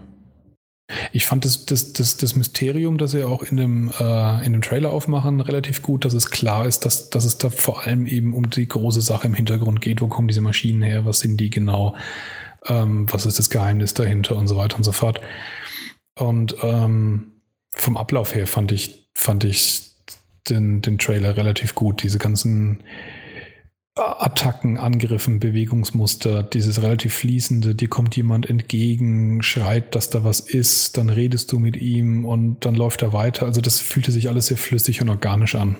Ich 1.11 1.25
fand 1.25 1.45
das, 1.45 1.65
das, 1.65 1.93
das, 1.93 2.17
das 2.17 2.35
Mysterium, 2.35 2.99
das 2.99 3.11
sie 3.11 3.23
auch 3.23 3.41
in 3.41 3.57
dem, 3.57 3.91
äh, 3.99 4.45
in 4.45 4.53
dem 4.53 4.61
Trailer 4.61 4.91
aufmachen, 4.91 5.41
relativ 5.41 5.81
gut, 5.81 6.05
dass 6.05 6.13
es 6.13 6.29
klar 6.29 6.67
ist, 6.67 6.85
dass, 6.85 7.09
dass 7.09 7.25
es 7.25 7.39
da 7.39 7.49
vor 7.49 7.83
allem 7.83 8.05
eben 8.05 8.33
um 8.33 8.49
die 8.49 8.67
große 8.67 9.01
Sache 9.01 9.25
im 9.25 9.33
Hintergrund 9.33 9.81
geht. 9.81 10.01
Wo 10.01 10.07
kommen 10.07 10.27
diese 10.27 10.41
Maschinen 10.41 10.83
her? 10.83 11.05
Was 11.05 11.19
sind 11.19 11.37
die 11.37 11.49
genau? 11.49 11.95
Ähm, 12.67 13.11
was 13.11 13.25
ist 13.25 13.39
das 13.39 13.49
Geheimnis 13.49 13.95
dahinter 13.95 14.35
und 14.35 14.47
so 14.47 14.57
weiter 14.57 14.77
und 14.77 14.83
so 14.83 14.91
fort. 14.91 15.21
Und 16.17 16.55
ähm, 16.61 17.31
vom 17.71 17.97
Ablauf 17.97 18.35
her 18.35 18.47
fand 18.47 18.71
ich, 18.71 19.09
fand 19.13 19.43
ich 19.43 19.84
den, 20.49 20.81
den 20.81 20.97
Trailer 20.97 21.35
relativ 21.37 21.75
gut. 21.75 22.03
Diese 22.03 22.17
ganzen 22.19 22.83
Attacken, 23.97 24.77
Angriffen, 24.77 25.39
Bewegungsmuster, 25.39 26.43
dieses 26.43 26.81
relativ 26.81 27.13
fließende, 27.13 27.75
dir 27.75 27.87
kommt 27.87 28.15
jemand 28.17 28.49
entgegen, 28.49 29.41
schreit, 29.41 29.95
dass 29.95 30.09
da 30.09 30.25
was 30.25 30.41
ist, 30.41 30.97
dann 30.97 31.09
redest 31.09 31.51
du 31.53 31.59
mit 31.59 31.77
ihm 31.77 32.25
und 32.25 32.65
dann 32.65 32.75
läuft 32.75 33.03
er 33.03 33.13
weiter. 33.13 33.45
Also 33.45 33.61
das 33.61 33.79
fühlte 33.79 34.11
sich 34.11 34.27
alles 34.27 34.47
sehr 34.47 34.57
flüssig 34.57 35.01
und 35.01 35.09
organisch 35.09 35.55
an. 35.55 35.77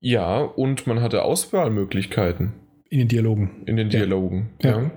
ja, 0.00 0.40
und 0.42 0.86
man 0.86 1.00
hatte 1.00 1.22
Auswahlmöglichkeiten 1.22 2.52
In 2.88 2.98
den 3.00 3.08
Dialogen. 3.08 3.62
in 3.66 3.76
den. 3.76 3.90
Dialogen. 3.90 4.50
Ja. 4.62 4.80
Ja. 4.82 4.90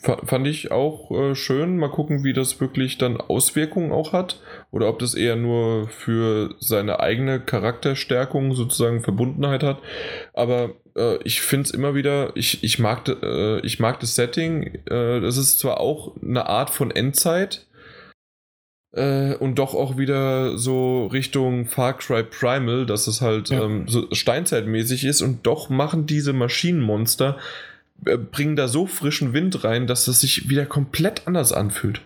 Fa- 0.00 0.24
Fand 0.24 0.46
ich 0.46 0.70
auch 0.70 1.10
äh, 1.10 1.34
schön. 1.34 1.76
Mal 1.76 1.90
gucken, 1.90 2.22
wie 2.22 2.32
das 2.32 2.60
wirklich 2.60 2.98
dann 2.98 3.16
Auswirkungen 3.16 3.90
auch 3.90 4.12
hat. 4.12 4.40
Oder 4.70 4.88
ob 4.88 4.98
das 4.98 5.14
eher 5.14 5.36
nur 5.36 5.88
für 5.88 6.54
seine 6.60 7.00
eigene 7.00 7.40
Charakterstärkung 7.40 8.54
sozusagen 8.54 9.00
Verbundenheit 9.00 9.62
hat. 9.62 9.78
Aber 10.34 10.72
äh, 10.94 11.16
ich 11.24 11.40
finde 11.40 11.64
es 11.64 11.70
immer 11.70 11.94
wieder, 11.94 12.32
ich, 12.36 12.62
ich, 12.62 12.78
mag, 12.78 13.08
äh, 13.08 13.60
ich 13.60 13.80
mag 13.80 13.98
das 14.00 14.14
Setting. 14.14 14.74
Äh, 14.84 15.20
das 15.20 15.38
ist 15.38 15.58
zwar 15.58 15.80
auch 15.80 16.16
eine 16.22 16.46
Art 16.46 16.68
von 16.68 16.90
Endzeit. 16.90 17.66
Äh, 18.92 19.34
und 19.36 19.58
doch 19.58 19.74
auch 19.74 19.96
wieder 19.96 20.56
so 20.58 21.06
Richtung 21.06 21.66
Far 21.66 21.96
Cry 21.96 22.22
Primal, 22.22 22.84
dass 22.86 23.06
es 23.06 23.20
halt 23.20 23.50
Ja. 23.50 23.62
ähm, 23.62 23.86
so 23.86 24.06
steinzeitmäßig 24.12 25.04
ist. 25.04 25.22
Und 25.22 25.46
doch 25.46 25.70
machen 25.70 26.06
diese 26.06 26.32
Maschinenmonster 26.34 27.38
bringen 28.00 28.54
da 28.56 28.68
so 28.68 28.86
frischen 28.86 29.32
Wind 29.32 29.64
rein, 29.64 29.86
dass 29.86 30.06
es 30.08 30.20
sich 30.20 30.48
wieder 30.48 30.66
komplett 30.66 31.26
anders 31.26 31.52
anfühlt. 31.52 32.00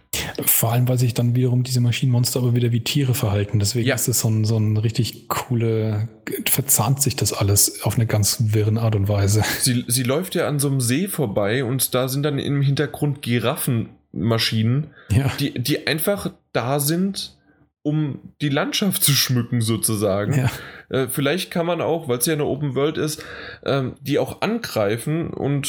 Vor 0.44 0.72
allem, 0.72 0.88
weil 0.88 0.98
sich 0.98 1.14
dann 1.14 1.34
wiederum 1.34 1.62
diese 1.62 1.80
Maschinenmonster 1.80 2.40
aber 2.40 2.54
wieder 2.54 2.72
wie 2.72 2.80
Tiere 2.80 3.12
verhalten. 3.14 3.58
Deswegen 3.58 3.86
Ja. 3.86 3.94
ist 3.94 4.08
es 4.08 4.20
so 4.20 4.28
ein, 4.28 4.44
so 4.44 4.56
ein 4.56 4.76
richtig 4.78 5.28
coole, 5.28 6.08
verzahnt 6.48 7.02
sich 7.02 7.16
das 7.16 7.32
alles 7.32 7.82
auf 7.82 7.96
eine 7.96 8.06
ganz 8.06 8.38
wirren 8.54 8.78
Art 8.78 8.96
und 8.96 9.08
Weise. 9.08 9.42
Sie, 9.60 9.84
sie 9.88 10.02
läuft 10.02 10.34
ja 10.34 10.48
an 10.48 10.58
so 10.58 10.68
einem 10.68 10.80
See 10.80 11.08
vorbei 11.08 11.64
und 11.64 11.94
da 11.94 12.08
sind 12.08 12.22
dann 12.22 12.38
im 12.38 12.62
Hintergrund 12.62 13.20
Giraffenmaschinen, 13.22 14.88
Ja. 15.10 15.30
die, 15.38 15.52
die 15.52 15.86
einfach 15.86 16.30
da 16.52 16.80
sind, 16.80 17.36
um 17.84 18.20
die 18.40 18.48
Landschaft 18.48 19.02
zu 19.02 19.12
schmücken 19.12 19.60
sozusagen. 19.60 20.34
ja. 20.34 20.50
Äh, 20.88 21.08
vielleicht 21.08 21.50
kann 21.50 21.66
man 21.66 21.80
auch, 21.80 22.06
weil 22.06 22.18
es 22.18 22.26
ja 22.26 22.34
eine 22.34 22.44
Open 22.44 22.74
World 22.74 22.96
ist, 22.98 23.24
ähm, 23.64 23.94
die 24.00 24.18
auch 24.18 24.40
angreifen 24.42 25.30
und 25.30 25.66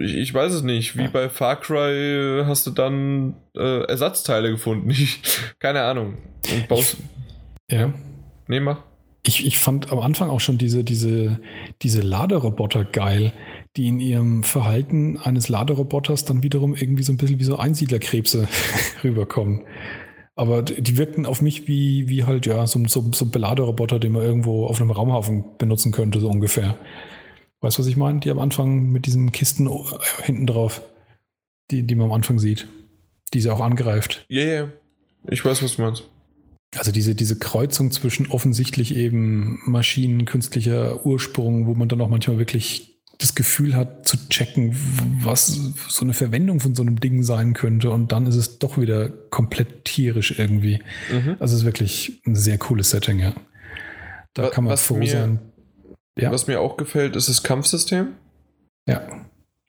ich, 0.00 0.14
ich 0.16 0.34
weiß 0.34 0.52
es 0.52 0.62
nicht, 0.62 0.96
wie 0.96 1.04
Ja. 1.04 1.10
bei 1.10 1.28
Far 1.30 1.60
Cry 1.60 2.42
hast 2.44 2.66
du 2.66 2.72
dann 2.72 3.34
äh, 3.56 3.84
Ersatzteile 3.84 4.50
gefunden. 4.50 4.90
Ich, 4.90 5.20
keine 5.58 5.82
Ahnung. 5.82 6.18
Und 6.52 6.68
baust. 6.68 6.96
ja. 7.70 7.92
nee, 8.48 8.60
mach. 8.60 8.80
Ich, 9.26 9.44
ich 9.46 9.58
fand 9.58 9.90
am 9.90 9.98
Anfang 9.98 10.30
auch 10.30 10.38
schon 10.40 10.56
diese, 10.58 10.84
diese, 10.84 11.40
diese 11.82 12.00
Laderoboter 12.00 12.84
geil, 12.84 13.32
die 13.76 13.88
in 13.88 13.98
ihrem 13.98 14.44
Verhalten 14.44 15.18
eines 15.18 15.48
Laderoboters 15.48 16.24
dann 16.24 16.42
wiederum 16.44 16.74
irgendwie 16.76 17.02
so 17.02 17.12
ein 17.12 17.16
bisschen 17.16 17.40
wie 17.40 17.44
so 17.44 17.56
Einsiedlerkrebse 17.56 18.46
rüberkommen. 19.04 19.62
Aber 20.38 20.62
die 20.62 20.98
wirkten 20.98 21.24
auf 21.24 21.40
mich 21.40 21.66
wie, 21.66 22.08
wie 22.08 22.24
halt, 22.24 22.44
ja, 22.44 22.66
so, 22.66 22.78
so, 22.86 23.10
so 23.12 23.24
ein 23.24 23.30
Beladeroboter, 23.30 23.98
den 23.98 24.12
man 24.12 24.22
irgendwo 24.22 24.66
auf 24.66 24.80
einem 24.80 24.90
Raumhafen 24.90 25.44
benutzen 25.56 25.92
könnte, 25.92 26.20
so 26.20 26.28
ungefähr. 26.28 26.76
Weißt 27.62 27.78
du, 27.78 27.80
was 27.80 27.88
ich 27.88 27.96
meine? 27.96 28.20
Die 28.20 28.30
am 28.30 28.38
Anfang 28.38 28.92
mit 28.92 29.06
diesen 29.06 29.32
Kisten 29.32 29.66
äh, 29.66 29.80
hinten 30.22 30.46
drauf, 30.46 30.82
die, 31.70 31.84
die 31.84 31.94
man 31.94 32.08
am 32.08 32.12
Anfang 32.12 32.38
sieht, 32.38 32.68
die 33.32 33.40
sie 33.40 33.50
auch 33.50 33.60
angreift. 33.60 34.26
Ja, 34.28 34.44
ja. 34.44 34.68
Ich 35.28 35.42
weiß, 35.42 35.62
was 35.62 35.76
du 35.76 35.82
meinst. 35.82 36.04
Also 36.76 36.92
diese, 36.92 37.14
diese 37.14 37.38
Kreuzung 37.38 37.90
zwischen 37.90 38.30
offensichtlich 38.30 38.94
eben 38.94 39.60
Maschinen, 39.64 40.26
künstlicher 40.26 41.06
Ursprung, 41.06 41.66
wo 41.66 41.74
man 41.74 41.88
dann 41.88 42.02
auch 42.02 42.10
manchmal 42.10 42.38
wirklich 42.38 42.95
das 43.18 43.34
Gefühl 43.34 43.74
hat 43.74 44.06
zu 44.06 44.16
checken, 44.28 44.76
was 45.22 45.46
so 45.88 46.04
eine 46.04 46.12
Verwendung 46.12 46.60
von 46.60 46.74
so 46.74 46.82
einem 46.82 47.00
Ding 47.00 47.22
sein 47.22 47.54
könnte 47.54 47.90
und 47.90 48.12
dann 48.12 48.26
ist 48.26 48.36
es 48.36 48.58
doch 48.58 48.76
wieder 48.78 49.08
komplett 49.08 49.84
tierisch 49.86 50.38
irgendwie. 50.38 50.80
Mhm. 51.10 51.36
Also 51.38 51.54
es 51.54 51.60
ist 51.60 51.64
wirklich 51.64 52.20
ein 52.26 52.34
sehr 52.36 52.58
cooles 52.58 52.90
Setting, 52.90 53.18
ja. 53.18 53.32
Da 54.34 54.44
Wa- 54.44 54.50
kann 54.50 54.64
man 54.64 54.72
was 54.74 54.86
froh 54.86 54.96
mir- 54.96 55.08
sein. 55.10 55.38
Ja, 56.18 56.30
Was 56.32 56.46
mir 56.46 56.60
auch 56.60 56.76
gefällt, 56.78 57.14
ist 57.16 57.28
das 57.28 57.42
Kampfsystem. 57.42 58.08
ja, 58.86 59.02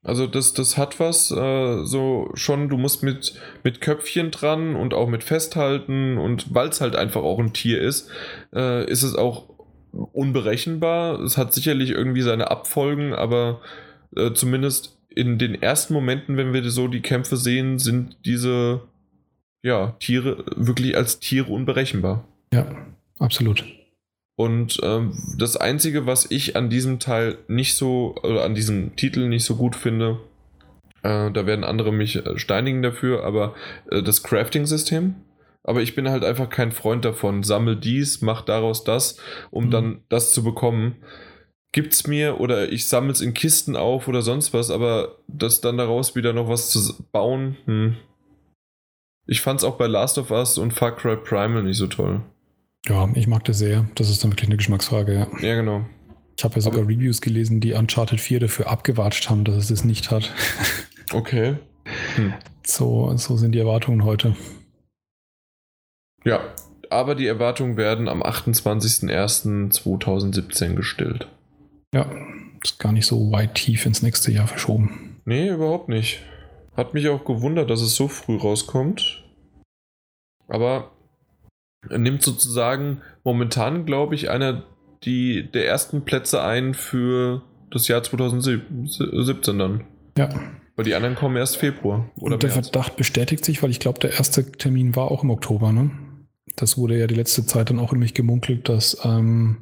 Also 0.04 0.28
das, 0.28 0.54
das 0.54 0.78
hat 0.78 0.98
was, 1.02 1.30
äh, 1.32 1.84
so 1.84 2.32
schon, 2.36 2.70
du 2.70 2.78
musst 2.78 3.04
mit, 3.04 3.34
mit 3.66 3.82
Köpfchen 3.82 4.32
dran 4.32 4.76
und 4.78 4.94
auch 4.94 5.10
mit 5.10 5.24
festhalten 5.26 6.18
und 6.18 6.54
weil 6.56 6.70
es 6.70 6.80
halt 6.80 6.96
einfach 6.96 7.22
auch 7.24 7.40
ein 7.40 7.52
Tier 7.52 7.82
ist, 7.82 8.10
äh, 8.56 8.90
ist 8.90 9.04
es 9.04 9.16
auch 9.16 9.50
unberechenbar. 9.98 11.20
Es 11.22 11.38
hat 11.38 11.54
sicherlich 11.54 11.92
irgendwie 11.92 12.22
seine 12.22 12.52
Abfolgen, 12.52 13.14
aber 13.14 13.62
äh, 14.16 14.34
zumindest 14.34 14.98
in 15.10 15.38
den 15.38 15.62
ersten 15.62 15.94
Momenten, 15.94 16.38
wenn 16.38 16.54
wir 16.54 16.70
so 16.70 16.88
die 16.88 17.02
Kämpfe 17.02 17.38
sehen, 17.38 17.80
sind 17.80 18.18
diese 18.26 18.82
ja, 19.64 19.96
Tiere 20.00 20.46
wirklich 20.56 20.96
als 20.96 21.20
Tiere 21.20 21.52
unberechenbar. 21.52 22.24
ja, 22.54 22.68
absolut. 23.20 23.66
Und 24.36 24.80
ähm, 24.84 25.18
das 25.40 25.58
Einzige, 25.58 26.06
was 26.06 26.30
ich 26.30 26.56
an 26.56 26.70
diesem 26.70 27.00
Teil 27.00 27.40
nicht 27.48 27.74
so, 27.74 28.16
oder 28.22 28.46
an 28.46 28.54
diesem 28.54 28.96
Titel 28.96 29.28
nicht 29.28 29.44
so 29.44 29.56
gut 29.56 29.76
finde, 29.76 30.20
äh, 31.02 31.32
da 31.32 31.46
werden 31.48 31.64
andere 31.64 31.92
mich 31.92 32.18
äh, 32.18 32.38
steinigen 32.38 32.84
dafür, 32.84 33.24
aber 33.24 33.56
äh, 33.90 34.04
das 34.04 34.22
Crafting-System. 34.22 35.16
Aber 35.68 35.82
ich 35.84 35.94
bin 35.94 36.10
halt 36.10 36.24
einfach 36.24 36.50
kein 36.50 36.72
Freund 36.72 37.06
davon. 37.06 37.44
Sammel 37.44 37.76
dies, 37.76 38.22
mach 38.22 38.42
daraus 38.42 38.84
das, 38.84 39.18
um 39.52 39.66
Mhm. 39.66 39.72
dann 39.72 40.02
das 40.10 40.34
zu 40.34 40.44
bekommen. 40.44 40.96
Gibt's 41.74 42.08
mir 42.08 42.40
oder 42.40 42.72
ich 42.72 42.88
sammle 42.88 43.12
es 43.12 43.22
in 43.22 43.34
Kisten 43.36 43.76
auf 43.76 44.08
oder 44.08 44.22
sonst 44.24 44.54
was, 44.54 44.72
aber 44.72 45.18
das 45.28 45.62
dann 45.62 45.78
daraus 45.78 46.16
wieder 46.16 46.34
noch 46.34 46.48
was 46.50 46.70
zu 46.72 46.80
bauen, 47.12 47.58
hm. 47.66 47.98
Ich 49.30 49.42
fand's 49.42 49.66
auch 49.66 49.76
bei 49.78 49.88
Last 49.88 50.18
of 50.18 50.32
Us 50.32 50.58
und 50.58 50.72
Far 50.74 50.96
Cry 50.96 51.18
Primal 51.18 51.62
nicht 51.64 51.76
so 51.78 51.88
toll. 51.88 52.22
Ja, 52.88 53.10
ich 53.14 53.28
mag 53.28 53.44
das 53.44 53.58
sehr. 53.58 53.86
Das 53.96 54.10
ist 54.10 54.24
dann 54.24 54.32
wirklich 54.32 54.48
eine 54.48 54.56
Geschmacksfrage, 54.56 55.14
ja. 55.14 55.28
Ja, 55.46 55.56
genau. 55.56 55.86
Ich 56.38 56.46
habe 56.46 56.56
ja 56.56 56.62
sogar 56.62 56.80
Aber- 56.84 56.90
Reviews 56.90 57.20
gelesen, 57.20 57.60
die 57.60 57.74
Uncharted 57.74 58.22
4 58.22 58.40
dafür 58.40 58.68
abgewatscht 58.70 59.30
haben, 59.30 59.44
dass 59.44 59.56
es 59.56 59.68
das 59.68 59.84
nicht 59.84 60.12
hat. 60.12 60.34
Okay. 61.14 61.56
Hm. 62.16 62.34
So, 62.66 63.16
so 63.18 63.38
sind 63.38 63.54
die 63.54 63.60
Erwartungen 63.60 64.04
heute. 64.04 64.36
Ja, 66.24 66.42
aber 66.90 67.16
die 67.16 67.28
Erwartungen 67.28 67.76
werden 67.78 68.08
am 68.08 68.24
28.01.2017 68.24 70.76
gestillt. 70.76 71.28
Ja, 71.94 72.10
ist 72.64 72.80
gar 72.80 72.92
nicht 72.92 73.06
so 73.06 73.32
weit 73.32 73.56
tief 73.56 73.86
ins 73.86 74.02
nächste 74.02 74.32
Jahr 74.32 74.48
verschoben. 74.48 75.22
Nee, 75.26 75.50
überhaupt 75.50 75.90
nicht. 75.90 76.22
Hat 76.76 76.94
mich 76.94 77.10
auch 77.10 77.26
gewundert, 77.26 77.70
dass 77.70 77.82
es 77.82 77.96
so 77.96 78.08
früh 78.08 78.38
rauskommt. 78.38 79.24
Aber 80.48 80.92
nimmt 81.90 82.22
sozusagen 82.22 83.02
momentan, 83.24 83.86
glaube 83.86 84.16
ich, 84.16 84.30
einer 84.30 84.64
die, 85.04 85.50
der 85.52 85.68
ersten 85.68 86.06
Plätze 86.06 86.42
ein 86.42 86.74
für 86.74 87.42
das 87.72 87.88
Jahr 87.88 88.04
2017 88.04 89.60
dann. 89.60 89.84
Ja. 90.18 90.30
Weil 90.76 90.86
die 90.86 90.96
anderen 90.96 91.16
kommen 91.16 91.36
erst 91.36 91.58
Februar. 91.58 92.10
Oder 92.18 92.36
Und 92.36 92.44
der 92.44 92.52
März. 92.52 92.70
Verdacht 92.70 92.96
bestätigt 92.96 93.44
sich, 93.44 93.64
weil 93.64 93.72
ich 93.72 93.80
glaube, 93.80 94.00
der 94.00 94.14
erste 94.14 94.52
Termin 94.52 94.96
war 94.96 95.12
auch 95.12 95.24
im 95.24 95.32
Oktober, 95.32 95.72
ne? 95.72 95.92
Das 96.56 96.78
wurde 96.78 96.98
ja 96.98 97.08
die 97.08 97.16
letzte 97.16 97.46
Zeit 97.46 97.70
dann 97.70 97.80
auch 97.80 97.92
nämlich 97.92 98.14
gemunkelt, 98.14 98.70
dass 98.70 98.98
ähm, 99.04 99.58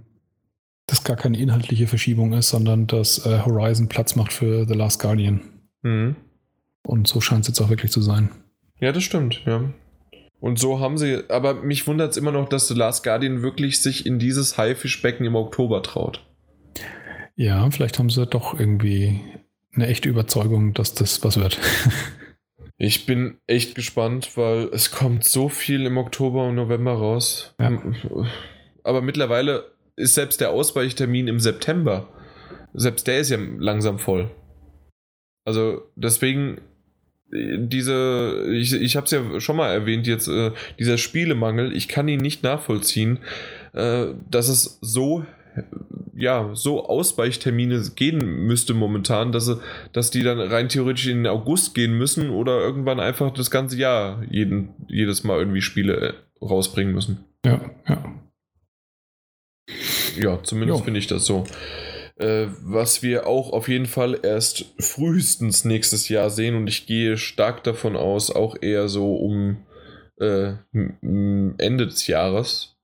das 0.87 1.03
gar 1.03 1.17
keine 1.17 1.37
inhaltliche 1.37 1.87
Verschiebung 1.87 2.33
ist, 2.33 2.49
sondern 2.49 2.87
dass 2.87 3.25
äh, 3.25 3.39
Horizon 3.45 3.89
Platz 3.89 4.15
macht 4.15 4.31
für 4.31 4.65
The 4.67 4.73
Last 4.73 5.01
Guardian. 5.01 5.41
Mhm. 5.81 6.15
Und 6.83 7.07
so 7.07 7.19
scheint 7.21 7.41
es 7.41 7.47
jetzt 7.47 7.61
auch 7.61 7.69
wirklich 7.69 7.91
zu 7.91 8.01
sein. 8.01 8.29
Ja, 8.79 8.91
das 8.91 9.03
stimmt, 9.03 9.41
ja. 9.45 9.73
Und 10.39 10.59
so 10.59 10.79
haben 10.79 10.97
sie, 10.97 11.23
aber 11.29 11.55
mich 11.55 11.87
wundert 11.87 12.11
es 12.11 12.17
immer 12.17 12.31
noch, 12.31 12.47
dass 12.47 12.67
The 12.67 12.75
Last 12.75 13.03
Guardian 13.03 13.41
wirklich 13.41 13.81
sich 13.81 14.05
in 14.05 14.19
dieses 14.19 14.57
Haifischbecken 14.57 15.25
im 15.25 15.35
Oktober 15.35 15.81
traut. 15.81 16.23
Ja, 17.35 17.69
vielleicht 17.71 17.97
haben 17.99 18.09
sie 18.09 18.25
doch 18.27 18.57
irgendwie 18.57 19.21
eine 19.73 19.87
echte 19.87 20.07
Überzeugung, 20.07 20.73
dass 20.73 20.93
das 20.93 21.23
was 21.23 21.37
wird. 21.37 21.59
ich 22.77 23.05
bin 23.05 23.37
echt 23.47 23.75
gespannt, 23.75 24.35
weil 24.35 24.69
es 24.73 24.91
kommt 24.91 25.23
so 25.23 25.49
viel 25.49 25.85
im 25.85 25.97
Oktober 25.97 26.47
und 26.47 26.55
November 26.55 26.93
raus. 26.93 27.55
Ja. 27.59 27.81
Aber 28.83 29.01
mittlerweile 29.01 29.71
ist 29.95 30.15
selbst 30.15 30.41
der 30.41 30.51
Ausweichtermin 30.51 31.27
im 31.27 31.39
September, 31.39 32.09
selbst 32.73 33.07
der 33.07 33.19
ist 33.19 33.29
ja 33.29 33.37
langsam 33.57 33.99
voll. 33.99 34.29
Also 35.45 35.83
deswegen 35.95 36.59
diese, 37.31 38.45
ich, 38.51 38.73
ich 38.73 38.95
habe 38.95 39.05
es 39.05 39.11
ja 39.11 39.39
schon 39.39 39.57
mal 39.57 39.71
erwähnt 39.71 40.07
jetzt, 40.07 40.27
äh, 40.27 40.51
dieser 40.79 40.97
Spielemangel, 40.97 41.75
ich 41.75 41.87
kann 41.87 42.07
ihn 42.07 42.19
nicht 42.19 42.43
nachvollziehen, 42.43 43.19
äh, 43.73 44.07
dass 44.29 44.47
es 44.47 44.77
so 44.81 45.25
ja, 46.15 46.51
so 46.53 46.87
Ausweichtermine 46.87 47.81
gehen 47.95 48.45
müsste 48.45 48.73
momentan, 48.73 49.31
dass, 49.31 49.45
sie, 49.45 49.59
dass 49.91 50.11
die 50.11 50.23
dann 50.23 50.39
rein 50.39 50.69
theoretisch 50.69 51.07
in 51.07 51.23
den 51.23 51.27
August 51.27 51.75
gehen 51.75 51.97
müssen 51.97 52.29
oder 52.29 52.59
irgendwann 52.59 52.99
einfach 52.99 53.31
das 53.33 53.51
ganze 53.51 53.77
Jahr 53.77 54.23
jeden, 54.29 54.69
jedes 54.87 55.23
Mal 55.23 55.39
irgendwie 55.39 55.61
Spiele 55.61 55.95
äh, 55.95 56.13
rausbringen 56.43 56.93
müssen. 56.93 57.25
Ja, 57.45 57.61
ja. 57.87 58.21
Ja, 60.17 60.41
zumindest 60.43 60.83
finde 60.83 60.99
ich 60.99 61.07
das 61.07 61.25
so. 61.25 61.43
Äh, 62.17 62.47
was 62.61 63.03
wir 63.03 63.27
auch 63.27 63.51
auf 63.51 63.67
jeden 63.67 63.87
Fall 63.87 64.19
erst 64.23 64.73
frühestens 64.79 65.65
nächstes 65.65 66.07
Jahr 66.07 66.29
sehen 66.29 66.55
und 66.55 66.67
ich 66.67 66.87
gehe 66.87 67.17
stark 67.17 67.63
davon 67.65 67.97
aus, 67.97 68.31
auch 68.31 68.55
eher 68.61 68.87
so 68.87 69.17
um 69.17 69.65
äh, 70.17 70.53
Ende 70.71 71.87
des 71.87 72.07
Jahres, 72.07 72.74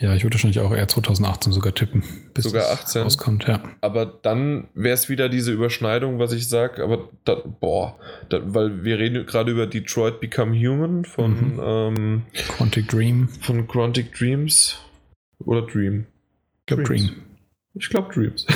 ja, 0.00 0.14
ich 0.14 0.24
würde 0.24 0.34
wahrscheinlich 0.34 0.60
auch 0.60 0.72
eher 0.72 0.86
2018 0.86 1.52
sogar 1.52 1.74
tippen, 1.74 2.02
bis 2.34 2.44
sogar 2.44 2.70
18 2.70 3.02
rauskommt, 3.02 3.46
ja. 3.46 3.62
Aber 3.80 4.04
dann 4.04 4.68
wäre 4.74 4.92
es 4.94 5.08
wieder 5.08 5.30
diese 5.30 5.52
Überschneidung, 5.52 6.18
was 6.18 6.32
ich 6.32 6.48
sage, 6.48 6.84
aber 6.84 7.08
da, 7.24 7.36
boah, 7.36 7.98
da, 8.28 8.40
weil 8.44 8.84
wir 8.84 8.98
reden 8.98 9.24
gerade 9.24 9.52
über 9.52 9.66
Detroit 9.66 10.20
Become 10.20 10.54
Human 10.54 11.06
von 11.06 11.54
mhm. 11.54 11.60
ähm, 11.64 12.22
Quantic 12.34 12.88
Dream. 12.88 13.28
Von 13.40 13.66
Quantic 13.66 14.12
Dreams 14.12 14.78
oder 15.38 15.62
Dream. 15.62 16.06
Ich 16.60 16.66
glaube 16.66 16.82
Dream. 16.82 17.10
Ich 17.72 17.88
glaube 17.88 18.12
Dreams. 18.12 18.46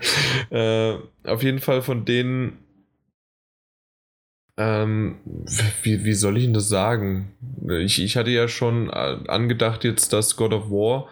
äh, 0.50 0.94
auf 1.24 1.42
jeden 1.42 1.58
Fall 1.58 1.82
von 1.82 2.04
denen 2.04 2.63
ähm, 4.56 5.16
wie, 5.82 6.04
wie 6.04 6.14
soll 6.14 6.36
ich 6.38 6.44
denn 6.44 6.54
das 6.54 6.68
sagen? 6.68 7.34
Ich, 7.68 8.02
ich 8.02 8.16
hatte 8.16 8.30
ja 8.30 8.48
schon 8.48 8.88
äh, 8.88 9.18
angedacht 9.26 9.84
jetzt, 9.84 10.12
dass 10.12 10.36
God 10.36 10.52
of 10.52 10.70
War 10.70 11.08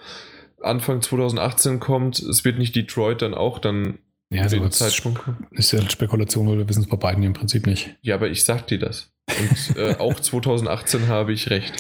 Anfang 0.62 1.02
2018 1.02 1.81
kommt. 1.81 2.20
Es 2.20 2.44
wird 2.44 2.59
nicht 2.59 2.77
Detroit 2.77 3.23
dann 3.23 3.35
auch 3.35 3.59
dann 3.59 3.98
ja, 4.32 4.43
also 4.44 4.66
Zeitpunkt 4.69 5.20
Ist 5.51 5.73
ja 5.73 5.90
Spekulation, 5.90 6.48
weil 6.48 6.56
wir 6.56 6.69
wissen 6.69 6.82
es 6.82 6.89
bei 6.89 6.97
beiden 6.97 7.23
im 7.23 7.35
Prinzip 7.35 7.66
nicht. 7.66 7.97
Ja, 8.01 8.14
aber 8.14 8.31
ich 8.31 8.44
sag 8.44 8.66
dir 8.66 8.78
das. 8.78 9.12
Und 9.28 9.77
äh, 9.77 9.97
auch 9.97 10.19
2018 10.20 11.09
habe 11.09 11.35
ich 11.35 11.51
recht. 11.51 11.74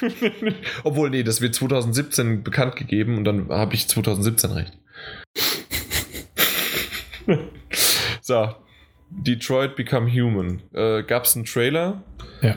Obwohl, 0.84 1.10
nee, 1.10 1.22
das 1.22 1.40
wird 1.40 1.54
2017 1.54 2.42
bekannt 2.42 2.74
gegeben 2.74 3.18
und 3.18 3.24
dann 3.24 3.48
habe 3.50 3.74
ich 3.74 3.86
2017 3.86 4.50
recht. 4.50 4.72
so, 8.20 8.52
Detroit 9.16 9.76
Become 9.76 10.10
Human. 10.12 10.62
Äh, 10.72 11.02
Gab 11.02 11.24
es 11.24 11.36
einen 11.36 11.44
Trailer? 11.44 12.02
Ja. 12.42 12.56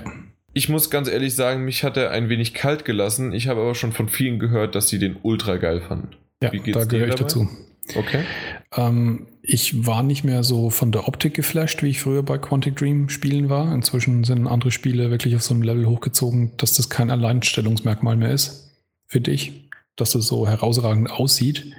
Ich 0.54 0.70
muss 0.70 0.90
ganz 0.90 1.08
ehrlich 1.08 1.36
sagen, 1.36 1.64
mich 1.64 1.84
hat 1.84 1.96
er 1.98 2.12
ein 2.12 2.30
wenig 2.30 2.54
kalt 2.54 2.84
gelassen. 2.84 3.34
Ich 3.34 3.48
habe 3.48 3.62
aber 3.62 3.76
schon 3.76 3.92
von 3.92 4.10
vielen 4.10 4.40
gehört, 4.40 4.76
dass 4.76 4.90
sie 4.90 5.00
den 5.00 5.16
ultra 5.22 5.58
geil 5.58 5.82
fanden. 5.82 6.10
Ja, 6.42 6.52
Wie 6.52 6.60
geht's 6.60 6.78
da 6.78 6.86
gehöre 6.86 7.10
ich 7.10 7.16
dazu. 7.16 7.48
Okay. 7.96 8.24
Ähm, 8.76 9.28
ich 9.42 9.86
war 9.86 10.04
nicht 10.04 10.24
mehr 10.24 10.44
so 10.44 10.70
von 10.70 10.92
der 10.92 11.08
Optik 11.08 11.34
geflasht, 11.34 11.82
wie 11.82 11.90
ich 11.90 12.02
früher 12.02 12.24
bei 12.24 12.38
Quantic 12.38 12.76
Dream 12.76 13.10
Spielen 13.10 13.50
war. 13.50 13.74
Inzwischen 13.74 14.24
sind 14.24 14.48
andere 14.48 14.72
Spiele 14.72 15.10
wirklich 15.12 15.36
auf 15.36 15.42
so 15.42 15.54
einem 15.54 15.64
Level 15.64 15.86
hochgezogen, 15.88 16.52
dass 16.58 16.76
das 16.76 16.90
kein 16.90 17.10
Alleinstellungsmerkmal 17.10 18.16
mehr 18.16 18.32
ist 18.32 18.72
für 19.08 19.22
dich, 19.22 19.70
dass 19.96 20.12
das 20.12 20.28
so 20.28 20.48
herausragend 20.48 21.10
aussieht. 21.10 21.74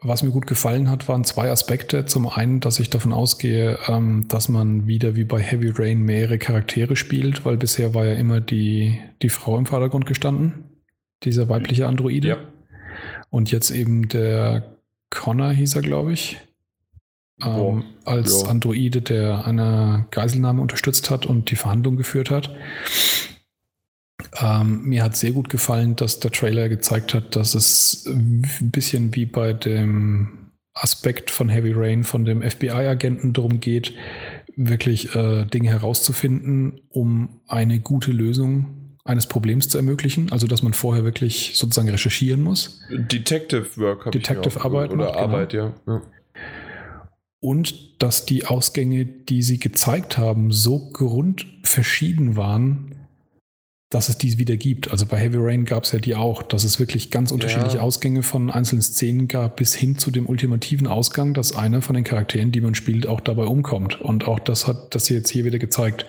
Was 0.00 0.22
mir 0.22 0.30
gut 0.30 0.46
gefallen 0.46 0.88
hat, 0.90 1.08
waren 1.08 1.24
zwei 1.24 1.50
Aspekte. 1.50 2.04
Zum 2.04 2.28
einen, 2.28 2.60
dass 2.60 2.78
ich 2.78 2.88
davon 2.88 3.12
ausgehe, 3.12 3.78
ähm, 3.88 4.26
dass 4.28 4.48
man 4.48 4.86
wieder 4.86 5.16
wie 5.16 5.24
bei 5.24 5.40
Heavy 5.40 5.72
Rain 5.74 6.02
mehrere 6.02 6.38
Charaktere 6.38 6.94
spielt, 6.94 7.44
weil 7.44 7.56
bisher 7.56 7.94
war 7.94 8.06
ja 8.06 8.14
immer 8.14 8.40
die, 8.40 9.00
die 9.22 9.28
Frau 9.28 9.58
im 9.58 9.66
Vordergrund 9.66 10.06
gestanden, 10.06 10.64
dieser 11.24 11.48
weibliche 11.48 11.88
Androide. 11.88 12.28
Ja. 12.28 12.36
Und 13.30 13.50
jetzt 13.50 13.70
eben 13.70 14.08
der 14.08 14.76
Connor 15.10 15.50
hieß 15.50 15.74
er, 15.74 15.82
glaube 15.82 16.12
ich, 16.12 16.38
ähm, 17.42 17.84
als 18.04 18.42
ja. 18.42 18.48
Androide, 18.48 19.02
der 19.02 19.46
eine 19.46 20.06
Geiselnahme 20.12 20.62
unterstützt 20.62 21.10
hat 21.10 21.26
und 21.26 21.50
die 21.50 21.56
Verhandlung 21.56 21.96
geführt 21.96 22.30
hat. 22.30 22.54
Ähm, 24.40 24.82
mir 24.82 25.02
hat 25.02 25.16
sehr 25.16 25.32
gut 25.32 25.48
gefallen, 25.48 25.96
dass 25.96 26.20
der 26.20 26.30
Trailer 26.30 26.68
gezeigt 26.68 27.14
hat, 27.14 27.36
dass 27.36 27.54
es 27.54 28.06
ein 28.06 28.70
bisschen 28.70 29.14
wie 29.14 29.26
bei 29.26 29.52
dem 29.52 30.50
Aspekt 30.74 31.30
von 31.30 31.48
Heavy 31.48 31.72
Rain, 31.74 32.04
von 32.04 32.24
dem 32.24 32.42
FBI-Agenten 32.42 33.32
darum 33.32 33.60
geht, 33.60 33.94
wirklich 34.56 35.14
äh, 35.14 35.44
Dinge 35.44 35.70
herauszufinden, 35.70 36.80
um 36.88 37.40
eine 37.46 37.80
gute 37.80 38.12
Lösung 38.12 38.96
eines 39.04 39.26
Problems 39.26 39.68
zu 39.68 39.78
ermöglichen. 39.78 40.30
Also, 40.30 40.46
dass 40.46 40.62
man 40.62 40.74
vorher 40.74 41.04
wirklich 41.04 41.52
sozusagen 41.54 41.88
recherchieren 41.88 42.42
muss. 42.42 42.80
Detective 42.90 43.66
Work 43.76 44.12
Detective 44.12 44.60
Arbeit. 44.60 44.90
Oder 44.90 45.06
macht, 45.06 45.14
genau. 45.14 45.24
Arbeit, 45.24 45.50
genau. 45.50 45.74
ja. 45.86 45.92
ja. 45.94 46.02
Und 47.40 48.02
dass 48.02 48.26
die 48.26 48.46
Ausgänge, 48.46 49.04
die 49.06 49.42
sie 49.42 49.60
gezeigt 49.60 50.18
haben, 50.18 50.50
so 50.50 50.90
grundverschieden 50.90 52.36
waren, 52.36 52.87
dass 53.90 54.10
es 54.10 54.18
dies 54.18 54.36
wieder 54.36 54.56
gibt. 54.56 54.90
Also 54.90 55.06
bei 55.06 55.16
Heavy 55.16 55.38
Rain 55.38 55.64
gab 55.64 55.84
es 55.84 55.92
ja 55.92 55.98
die 55.98 56.14
auch, 56.14 56.42
dass 56.42 56.64
es 56.64 56.78
wirklich 56.78 57.10
ganz 57.10 57.32
unterschiedliche 57.32 57.78
ja. 57.78 57.82
Ausgänge 57.82 58.22
von 58.22 58.50
einzelnen 58.50 58.82
Szenen 58.82 59.28
gab, 59.28 59.56
bis 59.56 59.74
hin 59.74 59.96
zu 59.96 60.10
dem 60.10 60.26
ultimativen 60.26 60.86
Ausgang, 60.86 61.32
dass 61.32 61.56
einer 61.56 61.80
von 61.80 61.94
den 61.94 62.04
Charakteren, 62.04 62.52
die 62.52 62.60
man 62.60 62.74
spielt, 62.74 63.06
auch 63.06 63.20
dabei 63.20 63.44
umkommt. 63.44 64.00
Und 64.00 64.28
auch 64.28 64.40
das 64.40 64.66
hat 64.66 64.94
das 64.94 65.08
jetzt 65.08 65.30
hier 65.30 65.44
wieder 65.44 65.58
gezeigt. 65.58 66.04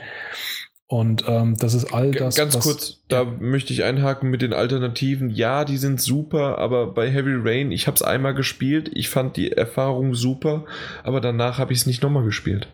Und 0.87 1.23
ähm, 1.27 1.55
das 1.55 1.75
ist 1.75 1.93
all 1.93 2.11
das. 2.11 2.35
Ganz 2.35 2.55
was, 2.55 2.63
kurz, 2.63 3.03
da 3.09 3.23
möchte 3.23 3.71
ich 3.71 3.83
einhaken 3.83 4.29
mit 4.29 4.41
den 4.41 4.53
Alternativen. 4.53 5.29
Ja, 5.29 5.63
die 5.63 5.77
sind 5.77 6.01
super, 6.01 6.57
aber 6.57 6.87
bei 6.87 7.09
Heavy 7.11 7.35
Rain, 7.35 7.71
ich 7.71 7.85
habe 7.85 7.95
es 7.95 8.01
einmal 8.01 8.33
gespielt, 8.33 8.89
ich 8.93 9.07
fand 9.07 9.37
die 9.37 9.51
Erfahrung 9.51 10.15
super, 10.15 10.65
aber 11.03 11.21
danach 11.21 11.59
habe 11.59 11.73
ich 11.73 11.79
es 11.79 11.85
nicht 11.85 12.01
nochmal 12.01 12.23
gespielt. 12.23 12.69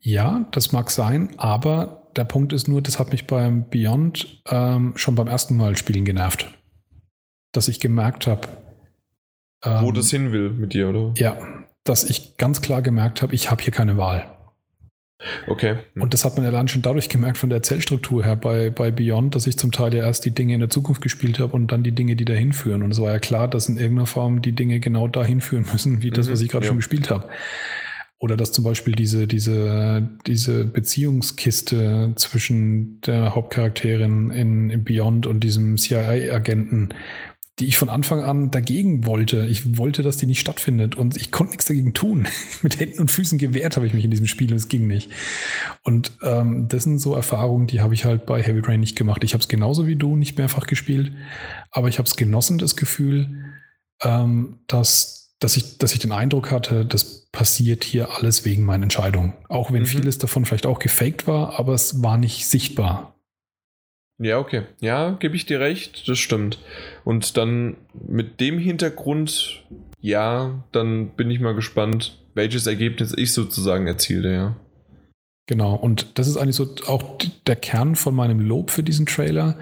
Ja, 0.00 0.48
das 0.52 0.72
mag 0.72 0.90
sein, 0.90 1.34
aber 1.36 2.07
der 2.18 2.24
Punkt 2.24 2.52
ist 2.52 2.68
nur, 2.68 2.82
das 2.82 2.98
hat 2.98 3.12
mich 3.12 3.26
beim 3.26 3.68
Beyond 3.70 4.42
ähm, 4.50 4.92
schon 4.96 5.14
beim 5.14 5.28
ersten 5.28 5.56
Mal 5.56 5.76
spielen 5.76 6.04
genervt. 6.04 6.52
Dass 7.52 7.68
ich 7.68 7.80
gemerkt 7.80 8.26
habe. 8.26 8.48
Ähm, 9.64 9.82
Wo 9.82 9.92
das 9.92 10.10
hin 10.10 10.32
will 10.32 10.50
mit 10.50 10.74
dir, 10.74 10.90
oder? 10.90 11.14
Ja, 11.16 11.38
dass 11.84 12.04
ich 12.04 12.36
ganz 12.36 12.60
klar 12.60 12.82
gemerkt 12.82 13.22
habe, 13.22 13.34
ich 13.34 13.50
habe 13.50 13.62
hier 13.62 13.72
keine 13.72 13.96
Wahl. 13.96 14.30
Okay. 15.48 15.76
Hm. 15.94 16.02
Und 16.02 16.14
das 16.14 16.24
hat 16.24 16.36
man 16.36 16.44
ja 16.44 16.50
dann 16.50 16.68
schon 16.68 16.82
dadurch 16.82 17.08
gemerkt 17.08 17.38
von 17.38 17.48
der 17.48 17.58
Erzählstruktur 17.58 18.24
her 18.24 18.36
bei, 18.36 18.70
bei 18.70 18.90
Beyond, 18.90 19.34
dass 19.34 19.46
ich 19.46 19.58
zum 19.58 19.72
Teil 19.72 19.94
ja 19.94 20.04
erst 20.04 20.24
die 20.24 20.30
Dinge 20.30 20.54
in 20.54 20.60
der 20.60 20.70
Zukunft 20.70 21.00
gespielt 21.00 21.38
habe 21.40 21.54
und 21.54 21.72
dann 21.72 21.82
die 21.82 21.92
Dinge, 21.92 22.14
die 22.14 22.24
dahin 22.24 22.52
führen. 22.52 22.82
Und 22.82 22.92
es 22.92 23.00
war 23.00 23.12
ja 23.12 23.18
klar, 23.18 23.48
dass 23.48 23.68
in 23.68 23.78
irgendeiner 23.78 24.06
Form 24.06 24.42
die 24.42 24.52
Dinge 24.52 24.78
genau 24.80 25.08
dahin 25.08 25.40
führen 25.40 25.66
müssen, 25.72 26.02
wie 26.02 26.10
das, 26.10 26.28
mhm, 26.28 26.32
was 26.32 26.40
ich 26.40 26.48
gerade 26.48 26.64
ja. 26.66 26.68
schon 26.68 26.78
gespielt 26.78 27.10
habe. 27.10 27.28
Oder 28.20 28.36
dass 28.36 28.50
zum 28.50 28.64
Beispiel 28.64 28.94
diese, 28.94 29.28
diese, 29.28 30.08
diese 30.26 30.64
Beziehungskiste 30.64 32.12
zwischen 32.16 33.00
der 33.02 33.34
Hauptcharakterin 33.34 34.30
in, 34.30 34.70
in 34.70 34.84
Beyond 34.84 35.26
und 35.26 35.40
diesem 35.44 35.76
CIA-Agenten, 35.76 36.94
die 37.58 37.66
ich 37.66 37.78
von 37.78 37.88
Anfang 37.88 38.22
an 38.22 38.50
dagegen 38.50 39.06
wollte. 39.06 39.46
Ich 39.46 39.78
wollte, 39.78 40.02
dass 40.02 40.16
die 40.16 40.26
nicht 40.26 40.40
stattfindet 40.40 40.94
und 40.94 41.16
ich 41.16 41.32
konnte 41.32 41.52
nichts 41.52 41.66
dagegen 41.66 41.92
tun. 41.92 42.28
Mit 42.62 42.78
Händen 42.78 43.00
und 43.00 43.10
Füßen 43.10 43.38
gewehrt 43.38 43.76
habe 43.76 43.86
ich 43.86 43.94
mich 43.94 44.04
in 44.04 44.10
diesem 44.10 44.26
Spiel 44.26 44.50
und 44.50 44.56
es 44.56 44.68
ging 44.68 44.86
nicht. 44.86 45.10
Und 45.82 46.12
ähm, 46.22 46.68
das 46.68 46.84
sind 46.84 46.98
so 46.98 47.14
Erfahrungen, 47.14 47.66
die 47.66 47.80
habe 47.80 47.94
ich 47.94 48.04
halt 48.04 48.26
bei 48.26 48.42
Heavy 48.42 48.60
Rain 48.60 48.80
nicht 48.80 48.96
gemacht. 48.96 49.24
Ich 49.24 49.32
habe 49.32 49.42
es 49.42 49.48
genauso 49.48 49.86
wie 49.86 49.96
du 49.96 50.16
nicht 50.16 50.38
mehrfach 50.38 50.66
gespielt, 50.66 51.12
aber 51.70 51.88
ich 51.88 51.98
habe 51.98 52.08
es 52.08 52.16
genossen, 52.16 52.58
das 52.58 52.76
Gefühl, 52.76 53.44
ähm, 54.02 54.60
dass, 54.68 55.17
dass, 55.38 55.56
ich, 55.56 55.78
dass 55.78 55.92
ich 55.92 56.00
den 56.00 56.12
Eindruck 56.12 56.50
hatte, 56.50 56.84
das 56.84 57.26
passiert 57.30 57.84
hier 57.84 58.10
alles 58.16 58.44
wegen 58.44 58.64
meiner 58.64 58.84
Entscheidung. 58.84 59.34
Auch 59.48 59.72
wenn 59.72 59.82
mhm. 59.82 59.86
vieles 59.86 60.18
davon 60.18 60.44
vielleicht 60.44 60.66
auch 60.66 60.78
gefaked 60.78 61.26
war, 61.26 61.58
aber 61.58 61.74
es 61.74 62.02
war 62.02 62.16
nicht 62.16 62.46
sichtbar. 62.46 63.14
Ja, 64.20 64.38
okay. 64.38 64.62
Ja, 64.80 65.12
gebe 65.12 65.36
ich 65.36 65.46
dir 65.46 65.60
recht, 65.60 66.08
das 66.08 66.18
stimmt. 66.18 66.58
Und 67.04 67.36
dann 67.36 67.76
mit 67.94 68.40
dem 68.40 68.58
Hintergrund, 68.58 69.62
ja, 70.00 70.64
dann 70.72 71.10
bin 71.10 71.30
ich 71.30 71.38
mal 71.38 71.54
gespannt, 71.54 72.18
welches 72.34 72.66
Ergebnis 72.66 73.14
ich 73.16 73.32
sozusagen 73.32 73.86
erziele, 73.86 74.32
ja. 74.32 74.56
Genau, 75.46 75.74
und 75.74 76.18
das 76.18 76.28
ist 76.28 76.36
eigentlich 76.36 76.56
so 76.56 76.74
auch 76.86 77.16
der 77.46 77.56
Kern 77.56 77.96
von 77.96 78.14
meinem 78.14 78.40
Lob 78.40 78.70
für 78.70 78.82
diesen 78.82 79.06
Trailer. 79.06 79.56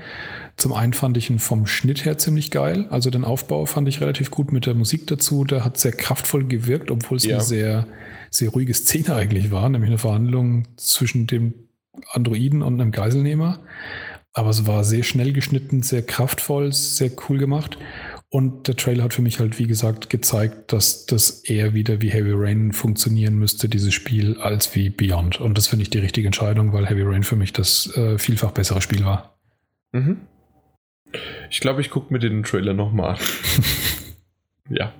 Zum 0.56 0.72
einen 0.72 0.94
fand 0.94 1.16
ich 1.18 1.28
ihn 1.28 1.38
vom 1.38 1.66
Schnitt 1.66 2.04
her 2.04 2.16
ziemlich 2.16 2.50
geil. 2.50 2.86
Also 2.88 3.10
den 3.10 3.24
Aufbau 3.24 3.66
fand 3.66 3.88
ich 3.88 4.00
relativ 4.00 4.30
gut 4.30 4.52
mit 4.52 4.64
der 4.64 4.74
Musik 4.74 5.06
dazu. 5.06 5.44
Der 5.44 5.64
hat 5.64 5.78
sehr 5.78 5.92
kraftvoll 5.92 6.44
gewirkt, 6.44 6.90
obwohl 6.90 7.18
es 7.18 7.24
ja. 7.24 7.36
eine 7.36 7.44
sehr, 7.44 7.86
sehr 8.30 8.50
ruhige 8.50 8.72
Szene 8.72 9.14
eigentlich 9.14 9.50
war, 9.50 9.68
nämlich 9.68 9.90
eine 9.90 9.98
Verhandlung 9.98 10.68
zwischen 10.76 11.26
dem 11.26 11.54
Androiden 12.10 12.62
und 12.62 12.80
einem 12.80 12.90
Geiselnehmer. 12.90 13.60
Aber 14.32 14.50
es 14.50 14.66
war 14.66 14.84
sehr 14.84 15.02
schnell 15.02 15.32
geschnitten, 15.32 15.82
sehr 15.82 16.02
kraftvoll, 16.02 16.72
sehr 16.72 17.10
cool 17.28 17.38
gemacht. 17.38 17.78
Und 18.28 18.66
der 18.66 18.76
Trailer 18.76 19.04
hat 19.04 19.14
für 19.14 19.22
mich 19.22 19.40
halt, 19.40 19.58
wie 19.58 19.66
gesagt, 19.66 20.10
gezeigt, 20.10 20.72
dass 20.72 21.06
das 21.06 21.42
eher 21.44 21.74
wieder 21.74 22.02
wie 22.02 22.10
Heavy 22.10 22.32
Rain 22.34 22.72
funktionieren 22.72 23.38
müsste, 23.38 23.68
dieses 23.68 23.94
Spiel, 23.94 24.38
als 24.40 24.74
wie 24.74 24.90
Beyond. 24.90 25.40
Und 25.40 25.56
das 25.56 25.68
finde 25.68 25.84
ich 25.84 25.90
die 25.90 25.98
richtige 25.98 26.26
Entscheidung, 26.28 26.72
weil 26.72 26.86
Heavy 26.86 27.02
Rain 27.02 27.22
für 27.22 27.36
mich 27.36 27.52
das 27.52 27.94
äh, 27.96 28.18
vielfach 28.18 28.50
bessere 28.50 28.82
Spiel 28.82 29.04
war. 29.04 29.38
Mhm. 29.92 30.18
Ich 31.50 31.60
glaube, 31.60 31.80
ich 31.80 31.90
gucke 31.90 32.12
mir 32.12 32.18
den 32.18 32.42
Trailer 32.42 32.74
nochmal 32.74 33.14
an. 33.14 33.20
ja. 34.70 34.92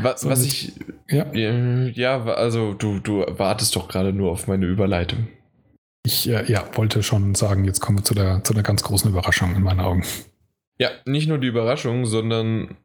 Was, 0.00 0.26
was 0.28 0.44
ich. 0.44 0.72
Ja. 1.08 1.32
ja, 1.32 2.24
also 2.24 2.74
du, 2.74 2.98
du 2.98 3.24
wartest 3.28 3.76
doch 3.76 3.88
gerade 3.88 4.12
nur 4.12 4.30
auf 4.30 4.46
meine 4.46 4.66
Überleitung. 4.66 5.28
Ich 6.04 6.28
äh, 6.28 6.44
ja, 6.50 6.64
wollte 6.74 7.02
schon 7.02 7.34
sagen, 7.34 7.64
jetzt 7.64 7.80
kommen 7.80 7.98
wir 7.98 8.04
zu 8.04 8.14
der, 8.14 8.42
zu 8.42 8.54
der 8.54 8.62
ganz 8.62 8.82
großen 8.82 9.10
Überraschung 9.10 9.54
in 9.54 9.62
meinen 9.62 9.80
Augen. 9.80 10.04
Ja, 10.78 10.90
nicht 11.04 11.28
nur 11.28 11.38
die 11.38 11.46
Überraschung, 11.46 12.06
sondern 12.06 12.76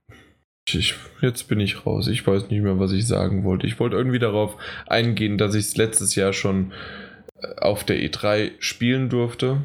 ich, 0.69 0.95
jetzt 1.21 1.47
bin 1.47 1.59
ich 1.59 1.85
raus. 1.85 2.07
Ich 2.07 2.27
weiß 2.27 2.49
nicht 2.49 2.61
mehr, 2.61 2.79
was 2.79 2.91
ich 2.91 3.07
sagen 3.07 3.43
wollte. 3.43 3.65
Ich 3.65 3.79
wollte 3.79 3.95
irgendwie 3.95 4.19
darauf 4.19 4.57
eingehen, 4.85 5.37
dass 5.37 5.55
ich 5.55 5.65
es 5.65 5.77
letztes 5.77 6.15
Jahr 6.15 6.33
schon 6.33 6.73
äh, 7.41 7.55
auf 7.59 7.83
der 7.83 7.97
E3 7.97 8.51
spielen 8.59 9.09
durfte. 9.09 9.61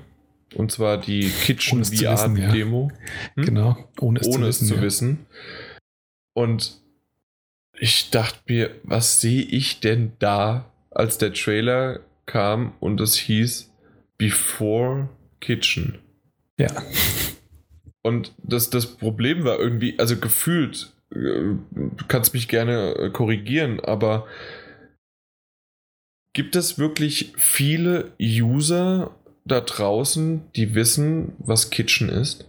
Und 0.54 0.72
zwar 0.72 0.98
die 0.98 1.28
Kitchen 1.28 1.84
VR-Demo. 1.84 2.90
Ja. 2.90 3.36
Hm? 3.36 3.44
Genau, 3.44 3.88
ohne 4.00 4.20
es, 4.20 4.26
ohne 4.26 4.36
zu, 4.36 4.46
wissen, 4.46 4.64
es 4.64 4.68
zu 4.68 4.74
ja. 4.74 4.82
wissen. 4.82 5.26
Und 6.34 6.80
ich 7.78 8.10
dachte 8.10 8.38
mir, 8.48 8.70
was 8.82 9.20
sehe 9.20 9.42
ich 9.42 9.80
denn 9.80 10.12
da, 10.18 10.70
als 10.90 11.18
der 11.18 11.32
Trailer 11.32 12.00
kam 12.26 12.74
und 12.80 13.00
es 13.00 13.16
hieß 13.16 13.72
Before 14.18 15.08
Kitchen. 15.40 15.98
Ja. 16.58 16.70
Und 18.02 18.34
das, 18.38 18.70
das 18.70 18.86
Problem 18.96 19.44
war 19.44 19.58
irgendwie, 19.58 19.98
also 19.98 20.16
gefühlt, 20.16 20.92
du 21.10 21.18
äh, 21.18 22.04
kannst 22.08 22.34
mich 22.34 22.48
gerne 22.48 22.94
äh, 22.94 23.10
korrigieren, 23.10 23.80
aber 23.80 24.26
gibt 26.32 26.56
es 26.56 26.78
wirklich 26.78 27.32
viele 27.36 28.12
User 28.20 29.14
da 29.44 29.60
draußen, 29.60 30.42
die 30.54 30.74
wissen, 30.74 31.32
was 31.38 31.70
Kitchen 31.70 32.08
ist? 32.08 32.46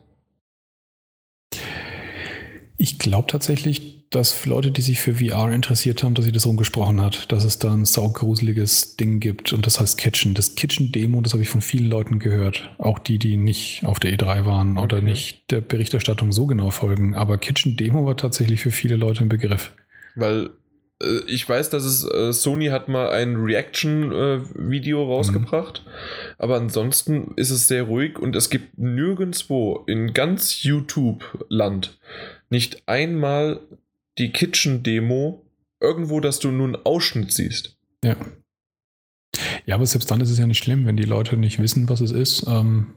Ich 2.77 2.99
glaube 2.99 3.27
tatsächlich, 3.27 4.09
dass 4.09 4.31
für 4.31 4.49
Leute, 4.49 4.71
die 4.71 4.81
sich 4.81 4.99
für 4.99 5.15
VR 5.15 5.51
interessiert 5.51 6.03
haben, 6.03 6.13
dass 6.13 6.25
sich 6.25 6.33
das 6.33 6.45
rumgesprochen 6.45 7.01
hat, 7.01 7.31
dass 7.31 7.43
es 7.43 7.57
da 7.57 7.73
ein 7.73 7.85
saugruseliges 7.85 8.95
Ding 8.95 9.19
gibt 9.19 9.53
und 9.53 9.65
das 9.65 9.79
heißt 9.79 9.97
Kitchen. 9.97 10.33
Das 10.33 10.55
Kitchen-Demo, 10.55 11.21
das 11.21 11.33
habe 11.33 11.43
ich 11.43 11.49
von 11.49 11.61
vielen 11.61 11.89
Leuten 11.89 12.19
gehört. 12.19 12.69
Auch 12.77 12.99
die, 12.99 13.17
die 13.17 13.37
nicht 13.37 13.83
auf 13.85 13.99
der 13.99 14.13
E3 14.13 14.45
waren 14.45 14.77
okay. 14.77 14.83
oder 14.83 15.01
nicht 15.01 15.49
der 15.51 15.61
Berichterstattung 15.61 16.31
so 16.31 16.45
genau 16.45 16.69
folgen. 16.69 17.15
Aber 17.15 17.37
Kitchen-Demo 17.37 18.05
war 18.05 18.17
tatsächlich 18.17 18.61
für 18.61 18.71
viele 18.71 18.97
Leute 18.97 19.23
ein 19.23 19.29
Begriff. 19.29 19.71
Weil 20.15 20.51
ich 21.27 21.47
weiß, 21.47 21.69
dass 21.69 21.83
es 21.83 22.03
äh, 22.03 22.33
Sony 22.33 22.67
hat 22.67 22.87
mal 22.87 23.09
ein 23.09 23.35
Reaction-Video 23.35 25.01
äh, 25.01 25.05
rausgebracht, 25.05 25.83
mhm. 25.85 25.89
aber 26.37 26.55
ansonsten 26.57 27.33
ist 27.35 27.49
es 27.49 27.67
sehr 27.67 27.83
ruhig 27.83 28.19
und 28.19 28.35
es 28.35 28.49
gibt 28.49 28.77
nirgendwo 28.77 29.83
in 29.87 30.13
ganz 30.13 30.63
YouTube-Land 30.63 31.97
nicht 32.49 32.83
einmal 32.87 33.61
die 34.17 34.31
Kitchen-Demo 34.31 35.43
irgendwo, 35.79 36.19
dass 36.19 36.39
du 36.39 36.51
nun 36.51 36.75
einen 36.75 36.85
Ausschnitt 36.85 37.31
siehst. 37.33 37.75
Ja. 38.03 38.15
Ja, 39.65 39.75
aber 39.75 39.85
selbst 39.85 40.11
dann 40.11 40.21
ist 40.21 40.29
es 40.29 40.37
ja 40.37 40.45
nicht 40.45 40.63
schlimm, 40.63 40.85
wenn 40.85 40.97
die 40.97 41.03
Leute 41.03 41.37
nicht 41.37 41.59
wissen, 41.59 41.89
was 41.89 42.01
es 42.01 42.11
ist. 42.11 42.45
Ähm, 42.47 42.93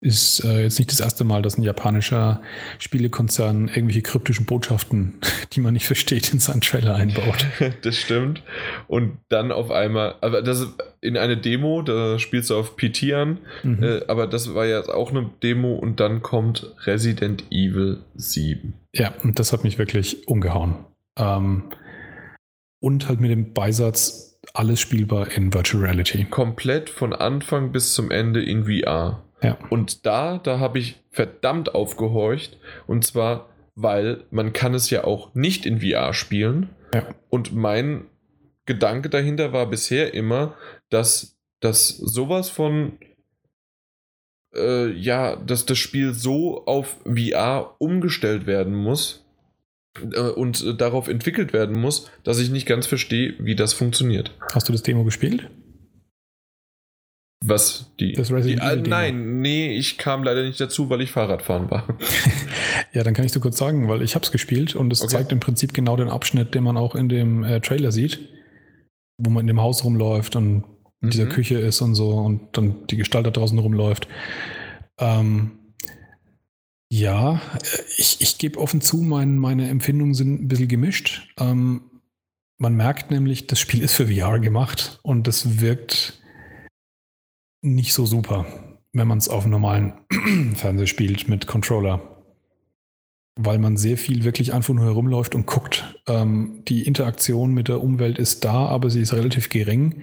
ist 0.00 0.44
äh, 0.44 0.62
jetzt 0.62 0.78
nicht 0.78 0.92
das 0.92 1.00
erste 1.00 1.24
Mal, 1.24 1.42
dass 1.42 1.56
ein 1.56 1.62
japanischer 1.62 2.42
Spielekonzern 2.78 3.68
irgendwelche 3.68 4.02
kryptischen 4.02 4.44
Botschaften, 4.44 5.14
die 5.52 5.60
man 5.60 5.72
nicht 5.72 5.86
versteht, 5.86 6.32
in 6.32 6.38
seinen 6.38 6.60
Trailer 6.60 6.94
einbaut. 6.94 7.46
das 7.82 7.96
stimmt. 7.96 8.42
Und 8.88 9.18
dann 9.28 9.52
auf 9.52 9.70
einmal, 9.70 10.16
aber 10.20 10.42
das 10.42 10.60
ist 10.60 10.74
in 11.00 11.16
eine 11.16 11.36
Demo, 11.36 11.82
da 11.82 12.18
spielst 12.18 12.50
du 12.50 12.56
auf 12.56 12.76
PT 12.76 13.12
an, 13.14 13.38
mhm. 13.62 13.82
äh, 13.82 14.00
aber 14.06 14.26
das 14.26 14.54
war 14.54 14.66
ja 14.66 14.86
auch 14.88 15.10
eine 15.10 15.30
Demo 15.42 15.74
und 15.74 15.98
dann 16.00 16.20
kommt 16.22 16.74
Resident 16.84 17.44
Evil 17.50 18.02
7. 18.16 18.74
Ja, 18.94 19.14
und 19.22 19.38
das 19.38 19.52
hat 19.52 19.64
mich 19.64 19.78
wirklich 19.78 20.28
umgehauen. 20.28 20.76
Ähm, 21.18 21.64
und 22.80 23.08
halt 23.08 23.20
mit 23.20 23.30
dem 23.30 23.54
Beisatz, 23.54 24.38
alles 24.52 24.80
spielbar 24.80 25.30
in 25.32 25.52
Virtual 25.52 25.82
Reality. 25.82 26.24
Komplett 26.24 26.90
von 26.90 27.12
Anfang 27.12 27.72
bis 27.72 27.94
zum 27.94 28.10
Ende 28.10 28.42
in 28.42 28.64
VR. 28.64 29.25
Ja. 29.42 29.58
Und 29.70 30.06
da, 30.06 30.38
da 30.38 30.58
habe 30.58 30.78
ich 30.78 31.02
verdammt 31.10 31.74
aufgehorcht. 31.74 32.58
Und 32.86 33.04
zwar, 33.04 33.48
weil 33.74 34.24
man 34.30 34.52
kann 34.52 34.74
es 34.74 34.90
ja 34.90 35.04
auch 35.04 35.34
nicht 35.34 35.66
in 35.66 35.80
VR 35.80 36.12
spielen. 36.14 36.70
Ja. 36.94 37.06
Und 37.28 37.54
mein 37.54 38.06
Gedanke 38.64 39.08
dahinter 39.08 39.52
war 39.52 39.66
bisher 39.66 40.14
immer, 40.14 40.54
dass, 40.90 41.36
dass 41.60 41.88
sowas 41.88 42.48
von 42.50 42.98
äh, 44.56 44.90
ja, 44.92 45.36
dass 45.36 45.66
das 45.66 45.78
Spiel 45.78 46.14
so 46.14 46.64
auf 46.66 46.96
VR 47.04 47.74
umgestellt 47.78 48.46
werden 48.46 48.74
muss 48.74 49.24
äh, 50.12 50.20
und 50.20 50.64
äh, 50.64 50.74
darauf 50.74 51.08
entwickelt 51.08 51.52
werden 51.52 51.78
muss, 51.78 52.10
dass 52.24 52.38
ich 52.38 52.50
nicht 52.50 52.66
ganz 52.66 52.86
verstehe, 52.86 53.34
wie 53.38 53.54
das 53.54 53.74
funktioniert. 53.74 54.32
Hast 54.52 54.68
du 54.68 54.72
das 54.72 54.82
Demo 54.82 55.04
gespielt? 55.04 55.50
Was? 57.44 57.92
Die, 58.00 58.12
das 58.12 58.32
Resident 58.32 58.62
die, 58.62 58.66
Evil 58.66 58.88
Nein, 58.88 59.40
nee, 59.40 59.76
ich 59.76 59.98
kam 59.98 60.24
leider 60.24 60.42
nicht 60.42 60.60
dazu, 60.60 60.88
weil 60.88 61.02
ich 61.02 61.12
Fahrradfahren 61.12 61.70
war. 61.70 61.86
ja, 62.92 63.04
dann 63.04 63.14
kann 63.14 63.26
ich 63.26 63.32
dir 63.32 63.40
kurz 63.40 63.58
sagen, 63.58 63.88
weil 63.88 64.02
ich 64.02 64.14
habe 64.14 64.24
es 64.24 64.32
gespielt 64.32 64.74
und 64.74 64.92
es 64.92 65.02
okay. 65.02 65.12
zeigt 65.12 65.32
im 65.32 65.40
Prinzip 65.40 65.74
genau 65.74 65.96
den 65.96 66.08
Abschnitt, 66.08 66.54
den 66.54 66.64
man 66.64 66.76
auch 66.76 66.94
in 66.94 67.08
dem 67.08 67.44
äh, 67.44 67.60
Trailer 67.60 67.92
sieht, 67.92 68.20
wo 69.18 69.30
man 69.30 69.42
in 69.42 69.48
dem 69.48 69.60
Haus 69.60 69.84
rumläuft 69.84 70.34
und 70.34 70.64
in 71.02 71.10
dieser 71.10 71.26
mhm. 71.26 71.30
Küche 71.30 71.58
ist 71.58 71.82
und 71.82 71.94
so 71.94 72.10
und 72.12 72.56
dann 72.56 72.86
die 72.88 72.96
Gestalt 72.96 73.26
da 73.26 73.30
draußen 73.30 73.58
rumläuft. 73.58 74.08
Ähm, 74.98 75.58
ja, 76.90 77.40
ich, 77.96 78.20
ich 78.20 78.38
gebe 78.38 78.58
offen 78.58 78.80
zu, 78.80 78.98
mein, 78.98 79.38
meine 79.38 79.68
Empfindungen 79.68 80.14
sind 80.14 80.42
ein 80.42 80.48
bisschen 80.48 80.68
gemischt. 80.68 81.34
Ähm, 81.38 81.82
man 82.58 82.74
merkt 82.74 83.10
nämlich, 83.10 83.46
das 83.46 83.60
Spiel 83.60 83.82
ist 83.82 83.94
für 83.94 84.06
VR 84.06 84.38
gemacht 84.38 84.98
und 85.02 85.26
das 85.26 85.60
wirkt 85.60 86.22
nicht 87.66 87.92
so 87.92 88.06
super, 88.06 88.46
wenn 88.92 89.08
man 89.08 89.18
es 89.18 89.28
auf 89.28 89.44
einem 89.44 89.52
normalen 89.52 89.92
Fernseher 90.54 90.86
spielt 90.86 91.28
mit 91.28 91.46
Controller. 91.46 92.00
Weil 93.38 93.58
man 93.58 93.76
sehr 93.76 93.98
viel 93.98 94.24
wirklich 94.24 94.54
einfach 94.54 94.72
nur 94.72 94.86
herumläuft 94.86 95.34
und 95.34 95.44
guckt. 95.44 96.00
Ähm, 96.06 96.62
die 96.68 96.86
Interaktion 96.86 97.52
mit 97.52 97.68
der 97.68 97.82
Umwelt 97.82 98.18
ist 98.18 98.44
da, 98.44 98.66
aber 98.66 98.88
sie 98.88 99.02
ist 99.02 99.12
relativ 99.12 99.50
gering. 99.50 100.02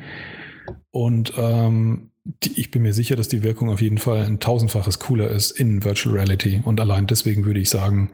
Und 0.91 1.33
ähm, 1.37 2.11
die, 2.23 2.59
ich 2.59 2.69
bin 2.69 2.83
mir 2.83 2.93
sicher, 2.93 3.15
dass 3.15 3.29
die 3.29 3.41
Wirkung 3.41 3.69
auf 3.69 3.81
jeden 3.81 3.97
Fall 3.97 4.23
ein 4.23 4.39
tausendfaches 4.39 4.99
cooler 4.99 5.29
ist 5.29 5.49
in 5.49 5.83
Virtual 5.83 6.15
Reality. 6.15 6.61
Und 6.63 6.79
allein 6.79 7.07
deswegen 7.07 7.45
würde 7.45 7.59
ich 7.59 7.71
sagen, 7.71 8.11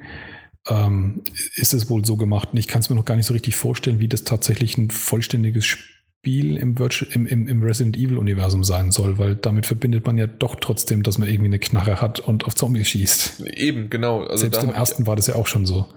ähm, 0.69 1.21
ist 1.55 1.73
es 1.73 1.89
wohl 1.89 2.05
so 2.05 2.15
gemacht. 2.15 2.49
Und 2.53 2.57
ich 2.59 2.69
kann 2.69 2.79
es 2.79 2.89
mir 2.89 2.95
noch 2.95 3.05
gar 3.05 3.15
nicht 3.17 3.25
so 3.25 3.33
richtig 3.33 3.57
vorstellen, 3.57 3.99
wie 3.99 4.07
das 4.07 4.23
tatsächlich 4.23 4.77
ein 4.77 4.89
vollständiges 4.89 5.65
Spiel 5.65 5.98
im, 6.23 6.77
Virtual, 6.77 7.09
im, 7.14 7.25
im, 7.25 7.48
im 7.48 7.64
Resident 7.64 7.98
Evil-Universum 7.98 8.64
sein 8.64 8.91
soll, 8.91 9.17
weil 9.17 9.35
damit 9.35 9.65
verbindet 9.65 10.06
man 10.06 10.17
ja 10.17 10.27
doch 10.27 10.56
trotzdem, 10.56 11.03
dass 11.03 11.17
man 11.17 11.27
irgendwie 11.27 11.45
eine 11.45 11.59
Knarre 11.59 12.01
hat 12.01 12.19
und 12.19 12.45
auf 12.45 12.56
Zombies 12.56 12.89
schießt. 12.89 13.41
Eben, 13.56 13.89
genau. 13.89 14.23
Also 14.23 14.41
Selbst 14.41 14.64
im 14.64 14.73
ersten 14.73 15.07
war 15.07 15.15
das 15.15 15.27
ja 15.27 15.35
auch 15.35 15.48
schon 15.48 15.65
so. 15.65 15.88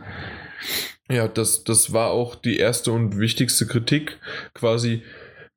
Ja, 1.10 1.28
das, 1.28 1.64
das 1.64 1.92
war 1.92 2.10
auch 2.10 2.36
die 2.36 2.56
erste 2.56 2.92
und 2.92 3.18
wichtigste 3.18 3.66
Kritik. 3.66 4.18
Quasi, 4.54 5.02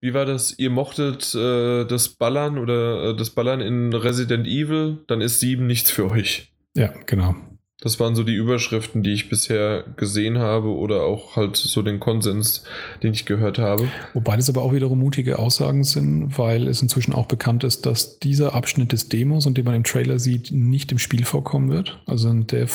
wie 0.02 0.14
war 0.14 0.26
das? 0.26 0.58
Ihr 0.58 0.70
mochtet 0.70 1.34
äh, 1.36 1.86
das 1.86 2.10
Ballern 2.10 2.58
oder 2.58 3.12
äh, 3.12 3.16
das 3.16 3.30
Ballern 3.30 3.62
in 3.62 3.94
Resident 3.94 4.48
Evil, 4.48 5.04
dann 5.08 5.22
ist 5.22 5.40
7 5.40 5.66
nichts 5.66 5.92
für 5.92 6.10
euch. 6.10 6.52
Ja, 6.74 6.94
genau. 7.06 7.36
Das 7.82 8.00
waren 8.00 8.16
so 8.16 8.24
die 8.24 8.34
Überschriften, 8.34 9.04
die 9.04 9.12
ich 9.12 9.30
bisher 9.30 9.84
gesehen 9.98 10.38
habe 10.40 10.70
oder 10.70 11.04
auch 11.04 11.36
halt 11.36 11.58
so 11.58 11.82
den 11.82 12.00
Konsens, 12.00 12.64
den 13.04 13.14
ich 13.14 13.26
gehört 13.26 13.60
habe. 13.60 13.90
Wobei 14.14 14.38
das 14.38 14.50
aber 14.50 14.62
auch 14.62 14.74
wiederum 14.74 14.98
mutige 14.98 15.40
Aussagen 15.40 15.84
sind, 15.84 16.38
weil 16.38 16.70
es 16.70 16.82
inzwischen 16.82 17.14
auch 17.14 17.26
bekannt 17.26 17.66
ist, 17.66 17.86
dass 17.86 18.18
dieser 18.20 18.54
Abschnitt 18.54 18.94
des 18.94 19.10
Demos 19.10 19.46
und 19.46 19.58
den 19.58 19.66
man 19.66 19.76
im 19.76 19.84
Trailer 19.84 20.20
sieht, 20.20 20.52
nicht 20.52 20.94
im 20.94 21.00
Spiel 21.00 21.26
vorkommen 21.26 21.70
wird. 21.70 22.02
Also 22.06 22.30
in, 22.30 22.48
der, 22.48 22.68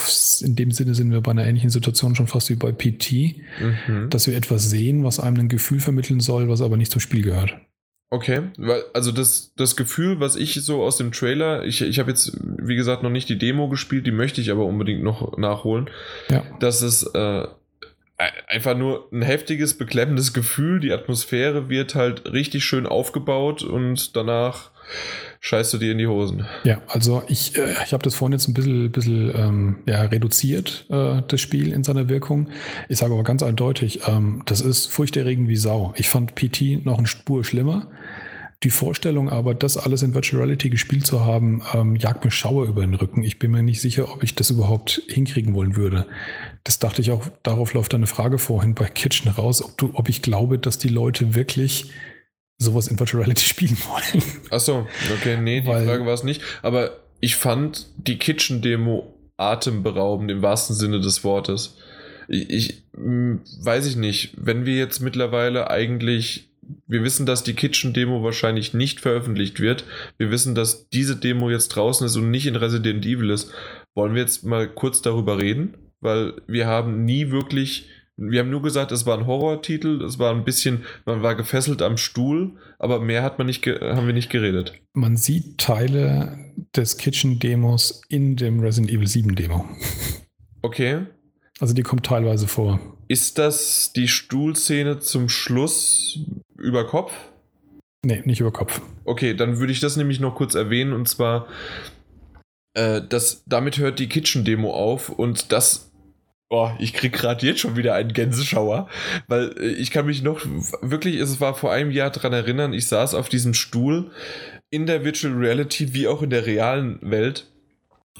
in 0.42 0.54
dem 0.54 0.70
Sinne 0.70 0.94
sind 0.94 1.10
wir 1.10 1.22
bei 1.22 1.30
einer 1.30 1.46
ähnlichen 1.46 1.70
Situation 1.70 2.14
schon 2.14 2.26
fast 2.26 2.50
wie 2.50 2.56
bei 2.56 2.70
PT, 2.70 3.12
mhm. 3.88 4.10
dass 4.10 4.26
wir 4.26 4.36
etwas 4.36 4.68
sehen, 4.68 5.02
was 5.02 5.18
einem 5.18 5.38
ein 5.40 5.48
Gefühl 5.48 5.80
vermitteln 5.80 6.20
soll, 6.20 6.50
was 6.50 6.60
aber 6.60 6.76
nicht 6.76 6.92
zum 6.92 7.00
Spiel 7.00 7.22
gehört. 7.22 7.56
Okay, 8.12 8.42
weil, 8.58 8.82
also 8.92 9.12
das, 9.12 9.52
das 9.56 9.76
Gefühl, 9.76 10.18
was 10.18 10.34
ich 10.34 10.54
so 10.54 10.82
aus 10.82 10.96
dem 10.96 11.12
Trailer, 11.12 11.64
ich, 11.64 11.80
ich 11.80 12.00
habe 12.00 12.10
jetzt, 12.10 12.36
wie 12.42 12.74
gesagt, 12.74 13.04
noch 13.04 13.10
nicht 13.10 13.28
die 13.28 13.38
Demo 13.38 13.68
gespielt, 13.68 14.04
die 14.04 14.10
möchte 14.10 14.40
ich 14.40 14.50
aber 14.50 14.66
unbedingt 14.66 15.04
noch 15.04 15.38
nachholen, 15.38 15.88
ja. 16.28 16.42
dass 16.58 16.82
es 16.82 17.04
äh, 17.14 17.46
einfach 18.48 18.76
nur 18.76 19.08
ein 19.12 19.22
heftiges, 19.22 19.78
beklemmendes 19.78 20.32
Gefühl, 20.32 20.80
die 20.80 20.92
Atmosphäre 20.92 21.68
wird 21.68 21.94
halt 21.94 22.32
richtig 22.32 22.64
schön 22.64 22.86
aufgebaut 22.86 23.62
und 23.62 24.16
danach 24.16 24.70
scheißt 25.40 25.72
du 25.72 25.78
dir 25.78 25.92
in 25.92 25.98
die 25.98 26.06
Hosen. 26.06 26.46
Ja, 26.64 26.82
also 26.88 27.22
ich, 27.28 27.56
äh, 27.56 27.72
ich 27.84 27.92
habe 27.92 28.02
das 28.02 28.14
vorhin 28.14 28.32
jetzt 28.32 28.48
ein 28.48 28.54
bisschen, 28.54 28.92
bisschen 28.92 29.32
ähm, 29.34 29.76
ja, 29.86 30.02
reduziert, 30.02 30.86
äh, 30.90 31.22
das 31.26 31.40
Spiel 31.40 31.72
in 31.72 31.82
seiner 31.82 32.08
Wirkung. 32.08 32.48
Ich 32.88 32.98
sage 32.98 33.14
aber 33.14 33.22
ganz 33.22 33.42
eindeutig, 33.42 34.00
ähm, 34.06 34.42
das 34.46 34.60
ist 34.60 34.86
furchterregend 34.86 35.48
wie 35.48 35.56
Sau. 35.56 35.94
Ich 35.96 36.08
fand 36.08 36.34
PT 36.34 36.84
noch 36.84 36.98
eine 36.98 37.06
Spur 37.06 37.44
schlimmer. 37.44 37.86
Die 38.62 38.70
Vorstellung 38.70 39.30
aber, 39.30 39.54
das 39.54 39.78
alles 39.78 40.02
in 40.02 40.12
Virtual 40.12 40.42
Reality 40.42 40.68
gespielt 40.68 41.06
zu 41.06 41.24
haben, 41.24 41.62
ähm, 41.72 41.96
jagt 41.96 42.24
mir 42.24 42.30
Schauer 42.30 42.66
über 42.66 42.82
den 42.82 42.94
Rücken. 42.94 43.22
Ich 43.22 43.38
bin 43.38 43.52
mir 43.52 43.62
nicht 43.62 43.80
sicher, 43.80 44.12
ob 44.12 44.22
ich 44.22 44.34
das 44.34 44.50
überhaupt 44.50 45.02
hinkriegen 45.08 45.54
wollen 45.54 45.76
würde. 45.76 46.06
Das 46.64 46.78
dachte 46.78 47.00
ich 47.00 47.10
auch, 47.10 47.26
darauf 47.42 47.72
läuft 47.72 47.94
eine 47.94 48.06
Frage 48.06 48.36
vorhin 48.36 48.74
bei 48.74 48.86
Kitchen 48.86 49.30
raus, 49.30 49.64
ob, 49.64 49.78
du, 49.78 49.90
ob 49.94 50.10
ich 50.10 50.20
glaube, 50.20 50.58
dass 50.58 50.76
die 50.76 50.88
Leute 50.88 51.34
wirklich 51.34 51.90
sowas 52.58 52.88
in 52.88 52.98
Virtual 52.98 53.22
Reality 53.22 53.44
spielen 53.48 53.78
wollen. 53.88 54.22
Achso, 54.50 54.86
okay, 55.14 55.38
nee, 55.40 55.62
die 55.62 55.66
Weil, 55.66 55.86
Frage 55.86 56.04
war 56.04 56.12
es 56.12 56.22
nicht. 56.22 56.42
Aber 56.60 56.98
ich 57.20 57.36
fand 57.36 57.86
die 57.96 58.18
Kitchen-Demo 58.18 59.14
atemberaubend 59.38 60.30
im 60.30 60.42
wahrsten 60.42 60.76
Sinne 60.76 61.00
des 61.00 61.24
Wortes. 61.24 61.78
Ich, 62.28 62.50
ich 62.50 62.82
hm, 62.94 63.40
weiß 63.62 63.86
ich 63.86 63.96
nicht, 63.96 64.34
wenn 64.36 64.66
wir 64.66 64.76
jetzt 64.76 65.00
mittlerweile 65.00 65.70
eigentlich 65.70 66.49
wir 66.86 67.02
wissen, 67.02 67.26
dass 67.26 67.42
die 67.42 67.54
Kitchen-Demo 67.54 68.22
wahrscheinlich 68.22 68.74
nicht 68.74 69.00
veröffentlicht 69.00 69.60
wird. 69.60 69.84
Wir 70.18 70.30
wissen, 70.30 70.54
dass 70.54 70.88
diese 70.88 71.16
Demo 71.16 71.50
jetzt 71.50 71.68
draußen 71.68 72.06
ist 72.06 72.16
und 72.16 72.30
nicht 72.30 72.46
in 72.46 72.56
Resident 72.56 73.04
Evil 73.06 73.30
ist. 73.30 73.52
Wollen 73.94 74.14
wir 74.14 74.22
jetzt 74.22 74.44
mal 74.44 74.68
kurz 74.68 75.02
darüber 75.02 75.38
reden? 75.38 75.76
Weil 76.00 76.34
wir 76.46 76.66
haben 76.66 77.04
nie 77.04 77.30
wirklich 77.30 77.88
wir 78.20 78.40
haben 78.40 78.50
nur 78.50 78.60
gesagt, 78.60 78.92
es 78.92 79.06
war 79.06 79.16
ein 79.16 79.26
Horrortitel, 79.26 80.02
es 80.04 80.18
war 80.18 80.34
ein 80.34 80.44
bisschen, 80.44 80.84
man 81.06 81.22
war 81.22 81.34
gefesselt 81.34 81.80
am 81.80 81.96
Stuhl, 81.96 82.52
aber 82.78 83.00
mehr 83.00 83.22
hat 83.22 83.38
man 83.38 83.46
nicht, 83.46 83.66
haben 83.66 84.06
wir 84.06 84.12
nicht 84.12 84.28
geredet. 84.28 84.74
Man 84.92 85.16
sieht 85.16 85.56
Teile 85.56 86.52
des 86.76 86.98
Kitchen-Demos 86.98 88.02
in 88.08 88.36
dem 88.36 88.60
Resident 88.60 88.92
Evil 88.92 89.06
7 89.06 89.34
Demo. 89.34 89.64
Okay. 90.62 91.06
Also 91.60 91.74
die 91.74 91.82
kommt 91.82 92.06
teilweise 92.06 92.48
vor. 92.48 92.80
Ist 93.06 93.38
das 93.38 93.92
die 93.92 94.08
Stuhlszene 94.08 94.98
zum 94.98 95.28
Schluss 95.28 96.20
über 96.56 96.86
Kopf? 96.86 97.12
Nee, 98.02 98.22
nicht 98.24 98.40
über 98.40 98.50
Kopf. 98.50 98.80
Okay, 99.04 99.34
dann 99.34 99.58
würde 99.58 99.72
ich 99.72 99.80
das 99.80 99.96
nämlich 99.96 100.20
noch 100.20 100.34
kurz 100.34 100.54
erwähnen 100.54 100.94
und 100.94 101.06
zwar, 101.06 101.46
äh, 102.74 103.02
das, 103.06 103.44
damit 103.46 103.76
hört 103.78 103.98
die 103.98 104.08
Kitchen-Demo 104.08 104.72
auf 104.72 105.10
und 105.10 105.52
das 105.52 105.90
Boah, 106.52 106.76
ich 106.80 106.94
krieg 106.94 107.12
gerade 107.12 107.46
jetzt 107.46 107.60
schon 107.60 107.76
wieder 107.76 107.94
einen 107.94 108.12
Gänseschauer, 108.12 108.88
weil 109.28 109.54
äh, 109.56 109.68
ich 109.68 109.92
kann 109.92 110.06
mich 110.06 110.22
noch 110.22 110.44
wirklich, 110.82 111.14
es 111.20 111.40
war 111.40 111.54
vor 111.54 111.70
einem 111.70 111.92
Jahr 111.92 112.10
dran 112.10 112.32
erinnern, 112.32 112.72
ich 112.72 112.88
saß 112.88 113.14
auf 113.14 113.28
diesem 113.28 113.54
Stuhl 113.54 114.10
in 114.68 114.86
der 114.86 115.04
Virtual 115.04 115.32
Reality 115.32 115.94
wie 115.94 116.08
auch 116.08 116.22
in 116.22 116.30
der 116.30 116.46
realen 116.46 116.98
Welt 117.02 117.46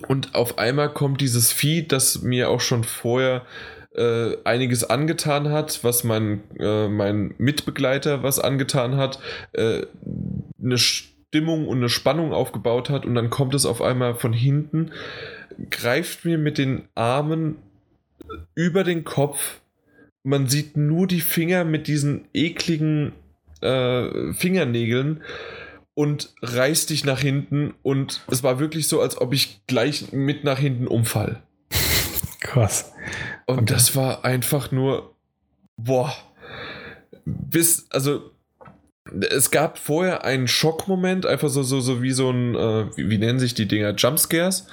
und 0.08 0.34
auf 0.34 0.58
einmal 0.58 0.92
kommt 0.92 1.20
dieses 1.20 1.52
Vieh, 1.52 1.86
das 1.86 2.22
mir 2.22 2.48
auch 2.48 2.60
schon 2.60 2.84
vorher 2.84 3.44
äh, 3.94 4.36
einiges 4.44 4.84
angetan 4.84 5.50
hat, 5.50 5.82
was 5.82 6.04
mein, 6.04 6.42
äh, 6.58 6.88
mein 6.88 7.34
Mitbegleiter 7.38 8.22
was 8.22 8.38
angetan 8.38 8.96
hat, 8.96 9.18
äh, 9.52 9.82
eine 10.62 10.78
Stimmung 10.78 11.68
und 11.68 11.78
eine 11.78 11.88
Spannung 11.88 12.32
aufgebaut 12.32 12.88
hat 12.90 13.04
und 13.04 13.14
dann 13.14 13.30
kommt 13.30 13.54
es 13.54 13.66
auf 13.66 13.82
einmal 13.82 14.14
von 14.14 14.32
hinten, 14.32 14.92
greift 15.70 16.24
mir 16.24 16.38
mit 16.38 16.58
den 16.58 16.84
Armen 16.94 17.56
über 18.54 18.84
den 18.84 19.04
Kopf. 19.04 19.60
Man 20.22 20.46
sieht 20.46 20.76
nur 20.76 21.06
die 21.06 21.20
Finger 21.20 21.64
mit 21.64 21.86
diesen 21.86 22.26
ekligen 22.32 23.12
äh, 23.60 24.32
Fingernägeln 24.34 25.22
und 25.94 26.32
reißt 26.42 26.90
dich 26.90 27.04
nach 27.04 27.20
hinten. 27.20 27.74
Und 27.82 28.22
es 28.30 28.42
war 28.42 28.58
wirklich 28.58 28.88
so, 28.88 29.00
als 29.00 29.20
ob 29.20 29.32
ich 29.32 29.60
gleich 29.66 30.12
mit 30.12 30.44
nach 30.44 30.58
hinten 30.58 30.86
umfall. 30.86 31.42
Krass. 32.40 32.92
Und 33.46 33.60
okay. 33.60 33.74
das 33.74 33.96
war 33.96 34.24
einfach 34.24 34.70
nur, 34.72 35.14
boah. 35.76 36.14
Bis, 37.24 37.86
also 37.90 38.30
es 39.30 39.50
gab 39.50 39.78
vorher 39.78 40.24
einen 40.24 40.48
Schockmoment, 40.48 41.26
einfach 41.26 41.48
so, 41.48 41.62
so, 41.62 41.80
so 41.80 42.02
wie 42.02 42.12
so 42.12 42.30
ein, 42.30 42.54
äh, 42.54 42.96
wie, 42.96 43.10
wie, 43.10 43.18
nennen 43.18 43.38
sich 43.38 43.54
die 43.54 43.66
Dinger, 43.66 43.94
Jumpscares, 43.94 44.66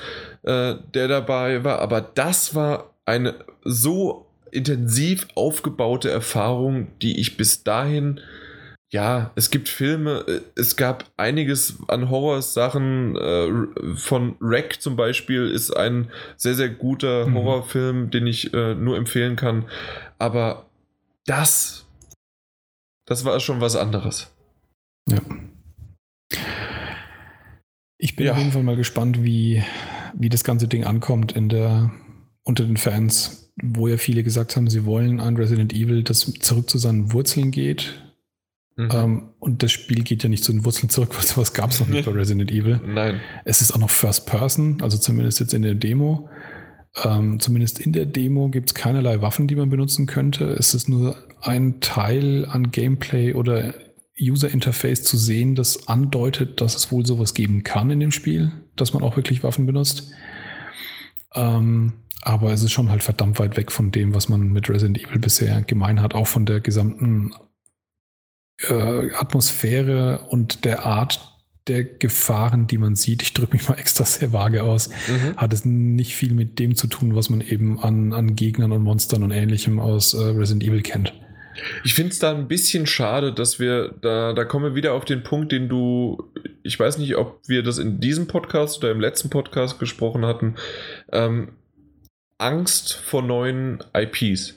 äh, 0.44 0.76
der 0.94 1.08
dabei 1.08 1.64
war. 1.64 1.80
Aber 1.80 2.02
das 2.02 2.56
war 2.56 2.94
eine 3.06 3.36
so 3.64 4.28
intensiv 4.52 5.28
aufgebaute 5.36 6.10
Erfahrung, 6.10 6.88
die 7.02 7.20
ich 7.20 7.38
bis 7.38 7.64
dahin, 7.64 8.22
ja, 8.90 9.32
es 9.36 9.52
gibt 9.52 9.68
Filme, 9.68 10.24
äh, 10.28 10.42
es 10.56 10.76
gab 10.76 11.06
einiges 11.18 11.78
an 11.88 12.10
Horrorsachen, 12.10 13.16
äh, 13.16 13.96
von 13.96 14.36
Wreck 14.40 14.82
zum 14.82 14.96
Beispiel 14.96 15.50
ist 15.50 15.72
ein 15.72 16.10
sehr, 16.38 16.56
sehr 16.56 16.70
guter 16.70 17.28
mhm. 17.28 17.36
Horrorfilm, 17.36 18.10
den 18.12 18.28
ich 18.28 18.54
äh, 18.54 18.76
nur 18.76 18.98
empfehlen 18.98 19.36
kann, 19.36 19.66
aber 20.20 20.66
das, 21.26 21.86
das 23.06 23.26
war 23.26 23.40
schon 23.40 23.60
was 23.60 23.76
anderes. 23.76 24.32
Ja. 25.10 25.20
Ich 27.98 28.16
bin 28.16 28.28
ja. 28.28 28.34
auf 28.34 28.38
jeden 28.38 28.52
Fall 28.52 28.64
mal 28.64 28.76
gespannt, 28.76 29.24
wie, 29.24 29.64
wie 30.14 30.30
das 30.30 30.44
ganze 30.44 30.68
Ding 30.68 30.84
ankommt 30.84 31.32
in 31.32 31.50
der 31.50 31.92
unter 32.44 32.64
den 32.64 32.78
Fans, 32.78 33.52
wo 33.62 33.90
ja 33.90 33.98
viele 33.98 34.24
gesagt 34.24 34.56
haben, 34.56 34.70
sie 34.70 34.86
wollen 34.86 35.20
an 35.20 35.36
Resident 35.36 35.74
Evil, 35.74 36.04
das 36.04 36.32
zurück 36.40 36.70
zu 36.70 36.78
seinen 36.78 37.12
Wurzeln 37.12 37.52
geht. 37.52 38.02
Mhm. 38.78 38.90
Ähm, 38.94 39.30
und 39.40 39.64
das 39.64 39.72
Spiel 39.72 40.04
geht 40.04 40.24
ja 40.24 40.30
nicht 40.30 40.44
zu 40.44 40.52
den 40.52 40.64
Wurzeln 40.64 40.90
zurück, 40.90 41.16
weil 41.16 41.26
sowas 41.26 41.54
gab 41.54 41.72
es 41.72 41.80
noch 41.80 41.88
nicht 41.88 42.06
bei 42.06 42.12
Resident 42.12 42.52
Evil. 42.52 42.80
Nein. 42.86 43.20
Es 43.44 43.62
ist 43.62 43.74
auch 43.74 43.80
noch 43.80 43.90
First 43.90 44.28
Person, 44.28 44.82
also 44.82 44.98
zumindest 44.98 45.40
jetzt 45.40 45.54
in 45.54 45.64
der 45.64 45.76
Demo. 45.76 46.30
Ähm, 47.04 47.40
zumindest 47.40 47.80
in 47.80 47.92
der 47.92 48.06
Demo 48.06 48.50
gibt 48.50 48.70
es 48.70 48.76
keinerlei 48.76 49.22
Waffen, 49.22 49.48
die 49.48 49.56
man 49.56 49.70
benutzen 49.70 50.06
könnte. 50.06 50.46
Es 50.46 50.76
ist 50.76 50.88
nur 50.88 51.18
ein 51.42 51.80
Teil 51.80 52.46
an 52.46 52.72
Gameplay 52.72 53.34
oder 53.34 53.74
User 54.20 54.50
Interface 54.50 55.04
zu 55.04 55.18
sehen, 55.18 55.56
das 55.56 55.88
andeutet, 55.88 56.62
dass 56.62 56.76
es 56.76 56.92
wohl 56.92 57.06
sowas 57.06 57.34
geben 57.34 57.64
kann 57.64 57.92
in 57.92 58.00
dem 58.00 58.12
Spiel, 58.12 58.52
dass 58.76 58.94
man 58.94 59.04
auch 59.04 59.16
wirklich 59.16 59.44
Waffen 59.44 59.66
benutzt. 59.66 60.12
Ähm, 61.36 61.94
aber 62.22 62.52
es 62.52 62.64
ist 62.64 62.72
schon 62.72 62.90
halt 62.90 63.04
verdammt 63.04 63.40
weit 63.40 63.58
weg 63.58 63.72
von 63.72 63.92
dem, 63.92 64.14
was 64.16 64.28
man 64.28 64.52
mit 64.52 64.70
Resident 64.70 65.02
Evil 65.02 65.20
bisher 65.20 65.62
gemein 65.62 66.02
hat, 66.02 66.16
auch 66.16 66.28
von 66.28 66.46
der 66.46 66.62
gesamten 66.62 67.32
äh, 68.64 69.14
Atmosphäre 69.14 70.26
und 70.30 70.66
der 70.66 70.86
Art 70.86 71.34
der 71.68 71.84
Gefahren, 71.84 72.68
die 72.68 72.78
man 72.78 72.96
sieht. 72.96 73.22
Ich 73.22 73.34
drücke 73.34 73.54
mich 73.54 73.68
mal 73.68 73.76
extra 73.76 74.06
sehr 74.06 74.32
vage 74.32 74.64
aus. 74.64 74.90
Mhm. 74.90 75.36
Hat 75.36 75.54
es 75.54 75.66
nicht 75.66 76.16
viel 76.16 76.34
mit 76.34 76.60
dem 76.60 76.76
zu 76.76 76.88
tun, 76.88 77.16
was 77.16 77.30
man 77.30 77.42
eben 77.42 77.80
an, 77.80 78.14
an 78.14 78.36
Gegnern 78.36 78.72
und 78.72 78.84
Monstern 78.84 79.24
und 79.24 79.32
ähnlichem 79.32 79.80
aus 79.80 80.14
äh, 80.14 80.18
Resident 80.18 80.64
Evil 80.64 80.82
kennt. 80.82 81.14
Ich 81.84 81.96
finde 81.96 82.12
es 82.12 82.20
da 82.20 82.34
ein 82.34 82.48
bisschen 82.48 82.86
schade, 82.86 83.34
dass 83.34 83.60
wir, 83.60 83.96
da, 84.02 84.34
da 84.34 84.46
kommen 84.46 84.66
wir 84.66 84.76
wieder 84.76 84.94
auf 84.94 85.06
den 85.06 85.24
Punkt, 85.24 85.52
den 85.52 85.70
du, 85.70 86.32
ich 86.64 86.80
weiß 86.80 87.00
nicht, 87.00 87.16
ob 87.16 87.42
wir 87.48 87.64
das 87.64 87.80
in 87.80 88.00
diesem 88.00 88.28
Podcast 88.28 88.78
oder 88.78 88.92
im 88.92 89.00
letzten 89.00 89.30
Podcast 89.30 89.80
gesprochen 89.80 90.26
hatten. 90.26 90.56
Ähm, 91.12 91.54
Angst 92.38 92.94
vor 92.94 93.24
neuen 93.24 93.84
IPs. 93.96 94.56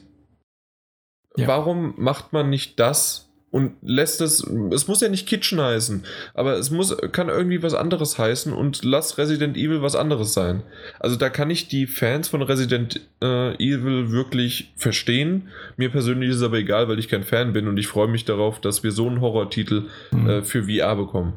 Ja. 1.37 1.47
Warum 1.47 1.95
macht 1.97 2.33
man 2.33 2.51
nicht 2.51 2.79
das 2.79 3.30
und 3.51 3.73
lässt 3.83 4.21
es, 4.21 4.45
es 4.73 4.87
muss 4.87 5.01
ja 5.01 5.09
nicht 5.09 5.27
Kitchen 5.29 5.61
heißen, 5.61 6.05
aber 6.35 6.55
es 6.57 6.71
muss, 6.71 6.97
kann 7.13 7.29
irgendwie 7.29 7.63
was 7.63 7.75
anderes 7.75 8.19
heißen 8.19 8.53
und 8.53 8.85
lass 8.85 9.19
Resident 9.19 9.57
Evil 9.57 9.83
was 9.83 9.97
anderes 9.97 10.33
sein. 10.35 10.63
Also 11.01 11.17
da 11.17 11.31
kann 11.31 11.51
ich 11.51 11.67
die 11.69 11.87
Fans 11.87 12.29
von 12.29 12.43
Resident 12.43 13.01
äh, 13.23 13.55
Evil 13.57 14.13
wirklich 14.13 14.73
verstehen. 14.77 15.49
Mir 15.77 15.91
persönlich 15.91 16.31
ist 16.31 16.37
es 16.37 16.43
aber 16.43 16.59
egal, 16.59 16.89
weil 16.89 16.99
ich 16.99 17.09
kein 17.09 17.25
Fan 17.25 17.53
bin 17.53 17.67
und 17.67 17.77
ich 17.77 17.89
freue 17.89 18.09
mich 18.09 18.25
darauf, 18.25 18.61
dass 18.61 18.83
wir 18.85 18.93
so 18.93 19.09
einen 19.09 19.21
Horrortitel 19.21 19.89
Mhm. 20.13 20.29
äh, 20.29 20.43
für 20.43 20.65
VR 20.65 20.95
bekommen. 20.97 21.35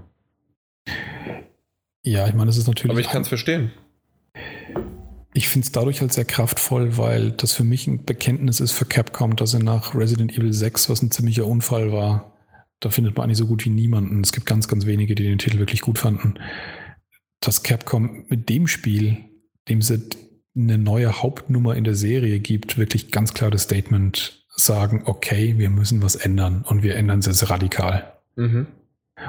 Ja, 2.05 2.27
ich 2.27 2.33
meine, 2.33 2.47
das 2.47 2.57
ist 2.57 2.67
natürlich. 2.67 2.91
Aber 2.91 2.99
ich 2.99 3.09
kann 3.09 3.21
es 3.21 3.27
verstehen. 3.27 3.71
Ich 5.33 5.47
finde 5.47 5.65
es 5.65 5.71
dadurch 5.71 6.01
halt 6.01 6.13
sehr 6.13 6.25
kraftvoll, 6.25 6.97
weil 6.97 7.31
das 7.31 7.53
für 7.53 7.63
mich 7.63 7.87
ein 7.87 8.05
Bekenntnis 8.05 8.59
ist 8.59 8.71
für 8.71 8.85
Capcom, 8.85 9.35
dass 9.35 9.51
sie 9.51 9.59
nach 9.59 9.95
Resident 9.95 10.37
Evil 10.37 10.53
6, 10.53 10.89
was 10.89 11.01
ein 11.01 11.11
ziemlicher 11.11 11.47
Unfall 11.47 11.91
war, 11.91 12.33
da 12.79 12.89
findet 12.89 13.17
man 13.17 13.25
eigentlich 13.25 13.37
so 13.37 13.47
gut 13.47 13.65
wie 13.65 13.69
niemanden. 13.69 14.21
Es 14.21 14.31
gibt 14.31 14.45
ganz, 14.45 14.67
ganz 14.67 14.85
wenige, 14.85 15.15
die 15.15 15.23
den 15.23 15.39
Titel 15.39 15.57
wirklich 15.57 15.81
gut 15.81 15.97
fanden. 15.97 16.35
Dass 17.39 17.63
Capcom 17.63 18.25
mit 18.27 18.49
dem 18.49 18.67
Spiel, 18.67 19.17
dem 19.69 19.81
sie 19.81 20.01
eine 20.55 20.77
neue 20.77 21.23
Hauptnummer 21.23 21.75
in 21.75 21.83
der 21.83 21.95
Serie 21.95 22.39
gibt, 22.39 22.77
wirklich 22.77 23.11
ganz 23.11 23.33
klar 23.33 23.49
das 23.49 23.63
Statement 23.63 24.45
sagen, 24.55 25.03
okay, 25.05 25.55
wir 25.57 25.69
müssen 25.69 26.03
was 26.03 26.15
ändern 26.15 26.63
und 26.67 26.83
wir 26.83 26.95
ändern 26.95 27.19
es 27.19 27.49
radikal. 27.49 28.13
Mhm. 28.35 28.67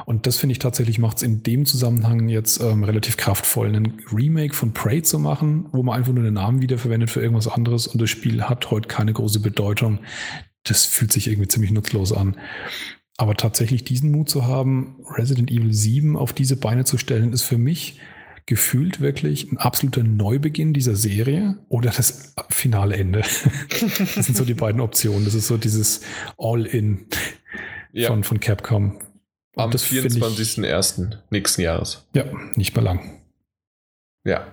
Und 0.06 0.26
das 0.26 0.36
finde 0.36 0.52
ich 0.52 0.58
tatsächlich 0.58 0.98
macht 0.98 1.18
es 1.18 1.22
in 1.22 1.42
dem 1.42 1.66
Zusammenhang 1.66 2.28
jetzt 2.28 2.60
ähm, 2.60 2.84
relativ 2.84 3.16
kraftvoll, 3.16 3.68
einen 3.68 4.02
Remake 4.12 4.54
von 4.54 4.72
Prey 4.72 5.02
zu 5.02 5.18
machen, 5.18 5.66
wo 5.72 5.82
man 5.82 5.98
einfach 5.98 6.12
nur 6.12 6.24
den 6.24 6.34
Namen 6.34 6.62
wiederverwendet 6.62 7.10
für 7.10 7.20
irgendwas 7.20 7.48
anderes 7.48 7.86
und 7.86 8.00
das 8.00 8.10
Spiel 8.10 8.44
hat 8.44 8.70
heute 8.70 8.88
keine 8.88 9.12
große 9.12 9.40
Bedeutung. 9.40 10.00
Das 10.64 10.84
fühlt 10.86 11.12
sich 11.12 11.28
irgendwie 11.28 11.48
ziemlich 11.48 11.72
nutzlos 11.72 12.12
an. 12.12 12.36
Aber 13.16 13.36
tatsächlich 13.36 13.84
diesen 13.84 14.10
Mut 14.10 14.28
zu 14.28 14.46
haben, 14.46 14.96
Resident 15.16 15.50
Evil 15.50 15.72
7 15.72 16.16
auf 16.16 16.32
diese 16.32 16.56
Beine 16.56 16.84
zu 16.84 16.98
stellen, 16.98 17.32
ist 17.32 17.42
für 17.42 17.58
mich 17.58 18.00
gefühlt 18.46 19.00
wirklich 19.00 19.50
ein 19.50 19.56
absoluter 19.56 20.02
Neubeginn 20.02 20.74
dieser 20.74 20.96
Serie 20.96 21.58
oder 21.68 21.90
das 21.90 22.34
finale 22.50 22.96
Ende. 22.96 23.20
das 23.20 24.26
sind 24.26 24.36
so 24.36 24.44
die 24.44 24.54
beiden 24.54 24.80
Optionen. 24.80 25.24
Das 25.24 25.34
ist 25.34 25.46
so 25.46 25.56
dieses 25.56 26.02
All-In 26.36 27.06
Ja, 27.92 28.08
von, 28.08 28.24
von 28.24 28.40
Capcom. 28.40 28.98
Am 29.56 29.70
das 29.70 29.82
find 29.84 30.04
ich- 30.06 30.12
24.01. 30.22 31.18
nächsten 31.30 31.60
Jahres. 31.62 32.06
Ja, 32.14 32.24
nicht 32.56 32.74
mehr 32.74 32.84
lang. 32.84 33.20
Ja. 34.24 34.52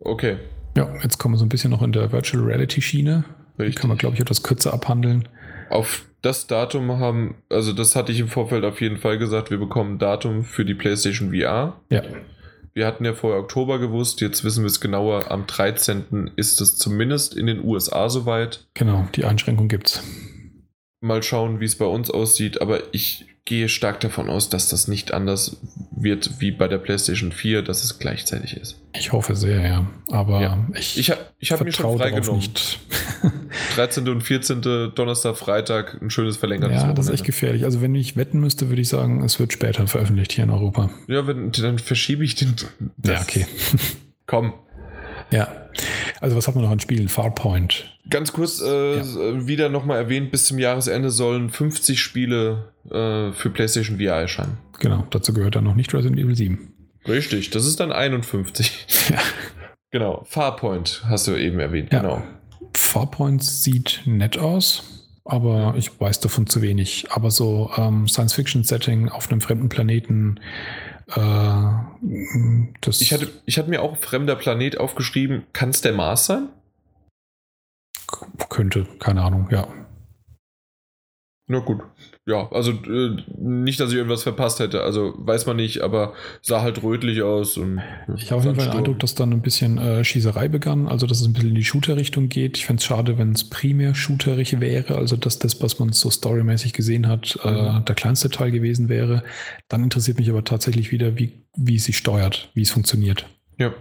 Okay. 0.00 0.38
Ja, 0.76 0.94
jetzt 1.02 1.18
kommen 1.18 1.34
wir 1.34 1.38
so 1.38 1.44
ein 1.44 1.48
bisschen 1.48 1.70
noch 1.70 1.82
in 1.82 1.92
der 1.92 2.12
Virtual 2.12 2.42
Reality 2.42 2.82
Schiene. 2.82 3.24
Die 3.58 3.62
Richtig. 3.62 3.80
kann 3.80 3.88
man, 3.88 3.98
glaube 3.98 4.14
ich, 4.14 4.20
etwas 4.20 4.42
kürzer 4.42 4.72
abhandeln. 4.72 5.28
Auf 5.70 6.06
das 6.22 6.46
Datum 6.46 6.98
haben, 6.98 7.36
also 7.48 7.72
das 7.72 7.94
hatte 7.96 8.12
ich 8.12 8.20
im 8.20 8.28
Vorfeld 8.28 8.64
auf 8.64 8.80
jeden 8.80 8.96
Fall 8.98 9.18
gesagt, 9.18 9.50
wir 9.50 9.58
bekommen 9.58 9.94
ein 9.94 9.98
Datum 9.98 10.44
für 10.44 10.64
die 10.64 10.74
PlayStation 10.74 11.30
VR. 11.30 11.80
Ja, 11.90 12.02
Wir 12.74 12.86
hatten 12.86 13.04
ja 13.04 13.12
vorher 13.12 13.40
Oktober 13.40 13.78
gewusst, 13.78 14.20
jetzt 14.22 14.44
wissen 14.44 14.62
wir 14.64 14.68
es 14.68 14.80
genauer. 14.80 15.30
Am 15.30 15.46
13. 15.46 16.30
ist 16.36 16.60
es 16.62 16.78
zumindest 16.78 17.34
in 17.34 17.46
den 17.46 17.62
USA 17.64 18.08
soweit. 18.08 18.66
genau, 18.74 19.06
die 19.14 19.24
Einschränkung 19.24 19.68
gibt's. 19.68 20.02
Mal 21.02 21.22
schauen, 21.22 21.60
wie 21.60 21.64
es 21.66 21.76
bei 21.76 21.84
uns 21.84 22.10
aussieht, 22.10 22.60
aber 22.62 22.80
ich 22.94 23.26
gehe 23.44 23.68
stark 23.68 23.98
davon 23.98 24.30
aus, 24.30 24.48
dass 24.50 24.68
das 24.68 24.86
nicht 24.86 25.12
anders 25.12 25.56
wird 25.90 26.38
wie 26.40 26.52
bei 26.52 26.68
der 26.68 26.78
PlayStation 26.78 27.32
4, 27.32 27.62
dass 27.62 27.82
es 27.82 27.98
gleichzeitig 27.98 28.56
ist. 28.56 28.80
Ich 28.96 29.10
hoffe 29.10 29.34
sehr, 29.34 29.60
ja. 29.66 29.86
Aber 30.12 30.40
Ja. 30.40 30.64
ich, 30.78 30.96
Ich, 30.96 31.10
ha 31.10 31.16
ich 31.40 31.50
habe 31.50 31.64
mir 31.64 31.72
schon 31.72 31.98
freigenommen. 31.98 32.36
nicht. 32.40 32.78
13. 33.74 34.08
und 34.08 34.20
14. 34.22 34.62
Donnerstag, 34.94 35.36
Freitag, 35.36 36.00
ein 36.00 36.10
schönes 36.10 36.36
verlängertes 36.36 36.82
ja, 36.82 36.92
das 36.92 37.06
ist 37.06 37.10
echt 37.10 37.20
Wochenende. 37.20 37.24
gefährlich. 37.26 37.64
Also 37.64 37.82
wenn 37.82 37.94
ich 37.96 38.16
wetten 38.16 38.38
müsste, 38.40 38.68
würde 38.68 38.80
ich 38.82 38.88
sagen, 38.88 39.24
es 39.24 39.38
wird 39.40 39.52
später 39.52 39.86
veröffentlicht 39.88 40.32
hier 40.32 40.44
in 40.44 40.50
Europa. 40.50 40.90
Ja, 41.08 41.26
wenn, 41.26 41.50
dann 41.52 41.78
verschiebe 41.80 42.24
ich 42.24 42.36
den. 42.36 42.54
Ja, 43.04 43.20
okay. 43.20 43.46
Komm. 44.26 44.54
Ja. 45.32 45.48
Also 46.20 46.36
was 46.36 46.46
hat 46.48 46.54
man 46.54 46.64
noch 46.64 46.70
an 46.70 46.80
Spielen? 46.80 47.08
Farpoint. 47.08 47.96
Ganz 48.10 48.32
kurz 48.32 48.60
äh, 48.60 49.46
wieder 49.46 49.68
nochmal 49.68 49.98
erwähnt, 49.98 50.30
bis 50.30 50.44
zum 50.46 50.58
Jahresende 50.58 51.10
sollen 51.10 51.50
50 51.50 52.00
Spiele 52.00 52.72
äh, 52.86 53.32
für 53.32 53.50
PlayStation 53.50 53.98
VR 53.98 54.20
erscheinen. 54.20 54.58
Genau, 54.80 55.06
dazu 55.10 55.32
gehört 55.32 55.56
dann 55.56 55.64
noch 55.64 55.74
nicht 55.76 55.92
Resident 55.94 56.18
Evil 56.20 56.34
7. 56.36 56.72
Richtig, 57.08 57.50
das 57.50 57.66
ist 57.66 57.80
dann 57.80 57.92
51. 57.92 58.86
Ja. 59.10 59.18
Genau, 59.94 60.24
Farpoint 60.26 61.02
hast 61.06 61.26
du 61.28 61.36
eben 61.36 61.60
erwähnt, 61.60 61.92
Ja. 61.92 62.00
genau. 62.00 62.22
Farpoint 62.74 63.42
sieht 63.44 64.00
nett 64.06 64.38
aus, 64.38 64.84
aber 65.26 65.74
ich 65.76 66.00
weiß 66.00 66.20
davon 66.20 66.46
zu 66.46 66.62
wenig. 66.62 67.08
Aber 67.10 67.30
so 67.30 67.70
ähm, 67.76 68.08
Science-Fiction-Setting 68.08 69.10
auf 69.10 69.30
einem 69.30 69.42
fremden 69.42 69.68
Planeten, 69.68 70.38
äh, 70.38 70.42
das 71.14 73.00
Ich 73.00 73.12
hatte, 73.12 73.30
ich 73.44 73.58
hatte 73.58 73.70
mir 73.70 73.82
auch 73.82 73.96
fremder 73.96 74.36
Planet 74.36 74.78
aufgeschrieben. 74.78 75.44
Kann 75.52 75.70
es 75.70 75.80
der 75.80 75.92
Mars 75.92 76.26
sein? 76.26 76.48
könnte, 78.48 78.86
keine 78.98 79.22
Ahnung, 79.22 79.48
ja. 79.50 79.66
Na 81.52 81.58
gut. 81.58 81.80
Ja, 82.24 82.48
also 82.50 82.70
äh, 82.70 83.16
nicht, 83.36 83.78
dass 83.78 83.90
ich 83.90 83.96
irgendwas 83.96 84.22
verpasst 84.22 84.58
hätte. 84.58 84.82
Also 84.82 85.12
weiß 85.18 85.44
man 85.44 85.56
nicht, 85.56 85.82
aber 85.82 86.14
sah 86.40 86.62
halt 86.62 86.82
rötlich 86.82 87.20
aus. 87.22 87.58
Und, 87.58 87.82
Ich 88.16 88.30
habe 88.30 88.38
auf 88.38 88.44
jeden 88.46 88.56
Fall 88.58 88.70
den 88.70 88.78
Eindruck, 88.78 89.00
dass 89.00 89.14
dann 89.14 89.32
ein 89.32 89.42
bisschen 89.42 89.76
äh, 89.76 90.02
Schießerei 90.02 90.48
begann, 90.48 90.88
also 90.88 91.06
dass 91.06 91.20
es 91.20 91.26
ein 91.26 91.34
bisschen 91.34 91.50
in 91.50 91.54
die 91.56 91.64
Shooter-Richtung 91.64 92.30
geht. 92.30 92.56
Ich 92.56 92.64
fände 92.64 92.80
es 92.80 92.86
schade, 92.86 93.18
wenn 93.18 93.32
es 93.32 93.50
primär 93.50 93.94
shooterig 93.94 94.60
wäre, 94.60 94.96
also 94.96 95.16
dass 95.16 95.40
das, 95.40 95.60
was 95.60 95.78
man 95.78 95.92
so 95.92 96.08
storymäßig 96.08 96.72
gesehen 96.72 97.06
hat, 97.06 97.38
äh, 97.44 97.50
Mhm. 97.50 97.84
der 97.84 97.94
kleinste 97.96 98.30
Teil 98.30 98.50
gewesen 98.50 98.88
wäre. 98.88 99.22
Dann 99.68 99.82
interessiert 99.82 100.18
mich 100.18 100.30
aber 100.30 100.42
tatsächlich 100.42 100.90
wieder, 100.90 101.18
wie, 101.18 101.44
wie 101.54 101.76
es 101.76 101.84
sich 101.84 101.98
steuert, 101.98 102.48
wie 102.54 102.62
es 102.62 102.70
funktioniert. 102.70 103.26
Ja, 103.58 103.74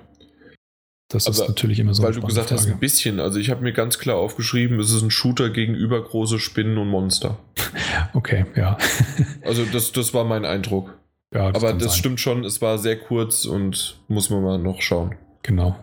Das 1.11 1.27
ist 1.27 1.40
Aber 1.40 1.49
natürlich 1.49 1.80
immer 1.80 1.93
so 1.93 2.03
weil 2.03 2.14
du 2.14 2.22
gesagt 2.22 2.51
hast, 2.51 2.61
Frage. 2.64 2.73
ein 2.73 2.80
bisschen. 2.80 3.19
Also 3.19 3.38
ich 3.40 3.49
habe 3.49 3.61
mir 3.61 3.73
ganz 3.73 3.99
klar 3.99 4.17
aufgeschrieben, 4.17 4.80
es 4.80 4.91
ist 4.91 5.01
ein 5.01 5.11
Shooter 5.11 5.49
gegenüber 5.49 6.01
große 6.03 6.40
Spinnen 6.40 6.77
und 6.77 6.88
Monster. 6.88 7.38
Okay, 8.14 8.45
ja. 8.56 8.77
Also 9.43 9.65
das, 9.65 9.91
das 9.91 10.14
war 10.14 10.23
mein 10.23 10.45
Eindruck. 10.45 10.98
ja 11.33 11.48
Aber 11.48 11.69
kann 11.69 11.80
das 11.80 11.93
sein. 11.93 11.99
stimmt 11.99 12.19
schon, 12.19 12.43
es 12.45 12.61
war 12.61 12.77
sehr 12.77 12.98
kurz 12.98 13.45
und 13.45 13.99
muss 14.07 14.30
man 14.30 14.41
mal 14.43 14.57
noch 14.57 14.81
schauen. 14.81 15.15
Genau. 15.43 15.75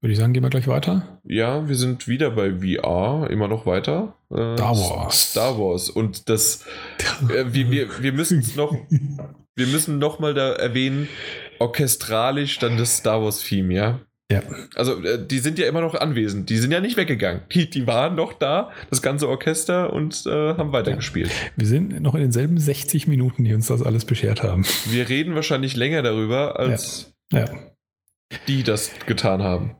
Würde 0.00 0.12
ich 0.12 0.18
sagen, 0.18 0.32
gehen 0.32 0.42
wir 0.42 0.50
gleich 0.50 0.66
weiter. 0.68 1.20
Ja, 1.24 1.68
wir 1.68 1.76
sind 1.76 2.08
wieder 2.08 2.30
bei 2.32 2.50
VR, 2.58 3.30
immer 3.30 3.46
noch 3.48 3.66
weiter. 3.66 4.16
Äh, 4.30 4.56
Star 4.56 4.76
Wars. 4.76 5.30
Star 5.30 5.58
Wars. 5.58 5.88
Und 5.90 6.28
das, 6.28 6.64
äh, 7.28 7.44
wir, 7.48 7.70
wir, 7.70 8.02
wir 8.02 8.12
müssen 8.12 8.40
es 8.40 8.56
noch, 8.56 8.74
wir 9.54 9.66
müssen 9.68 9.98
noch 9.98 10.18
mal 10.18 10.34
da 10.34 10.52
erwähnen, 10.54 11.08
orchestralisch 11.60 12.58
dann 12.58 12.76
das 12.76 12.96
Star 12.98 13.22
Wars 13.22 13.42
Theme, 13.44 13.72
ja. 13.74 14.00
Ja. 14.32 14.42
Also, 14.74 15.02
äh, 15.02 15.24
die 15.26 15.38
sind 15.38 15.58
ja 15.58 15.66
immer 15.68 15.80
noch 15.80 15.94
anwesend. 15.94 16.50
Die 16.50 16.56
sind 16.58 16.70
ja 16.72 16.80
nicht 16.80 16.96
weggegangen. 16.96 17.42
Die, 17.52 17.68
die 17.70 17.86
waren 17.86 18.14
noch 18.14 18.32
da, 18.32 18.70
das 18.90 19.02
ganze 19.02 19.28
Orchester, 19.28 19.92
und 19.92 20.24
äh, 20.26 20.30
haben 20.54 20.72
weitergespielt. 20.72 21.30
Wir 21.56 21.66
sind 21.66 22.00
noch 22.00 22.14
in 22.14 22.20
denselben 22.22 22.58
60 22.58 23.06
Minuten, 23.08 23.44
die 23.44 23.54
uns 23.54 23.66
das 23.68 23.82
alles 23.82 24.04
beschert 24.04 24.42
haben. 24.42 24.64
Wir 24.90 25.08
reden 25.08 25.34
wahrscheinlich 25.34 25.76
länger 25.76 26.02
darüber, 26.02 26.58
als 26.58 27.12
Ja. 27.32 27.46
die 28.48 28.62
das 28.62 28.90
getan 29.06 29.42
haben. 29.42 29.76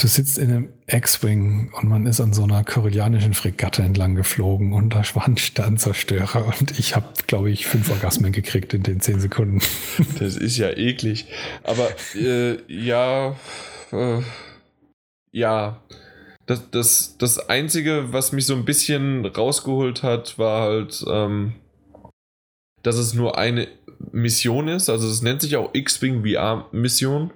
Du 0.00 0.06
sitzt 0.06 0.38
in 0.38 0.50
einem 0.50 0.68
X-Wing 0.86 1.72
und 1.72 1.88
man 1.88 2.06
ist 2.06 2.20
an 2.20 2.32
so 2.32 2.44
einer 2.44 2.62
korellianischen 2.62 3.34
Fregatte 3.34 3.82
entlang 3.82 4.14
geflogen 4.14 4.72
und 4.72 4.94
da 4.94 5.02
waren 5.14 5.36
Sternzerstörer 5.36 6.46
und 6.46 6.78
ich 6.78 6.94
habe, 6.94 7.08
glaube 7.26 7.50
ich, 7.50 7.66
fünf 7.66 7.90
Orgasmen 7.90 8.30
gekriegt 8.30 8.72
in 8.74 8.84
den 8.84 9.00
zehn 9.00 9.18
Sekunden. 9.18 9.60
Das 10.20 10.36
ist 10.36 10.56
ja 10.56 10.70
eklig. 10.70 11.26
Aber 11.64 11.88
äh, 12.14 12.58
ja, 12.72 13.34
äh, 13.90 14.20
ja. 15.32 15.82
Das, 16.46 16.70
das, 16.70 17.16
das 17.18 17.48
Einzige, 17.48 18.12
was 18.12 18.30
mich 18.30 18.46
so 18.46 18.54
ein 18.54 18.64
bisschen 18.64 19.26
rausgeholt 19.26 20.04
hat, 20.04 20.38
war 20.38 20.62
halt, 20.62 21.04
ähm, 21.10 21.54
dass 22.84 22.96
es 22.96 23.14
nur 23.14 23.36
eine 23.36 23.66
Mission 24.12 24.68
ist. 24.68 24.88
Also 24.88 25.08
es 25.08 25.22
nennt 25.22 25.42
sich 25.42 25.56
auch 25.56 25.74
X-Wing 25.74 26.24
VR-Mission. 26.24 27.32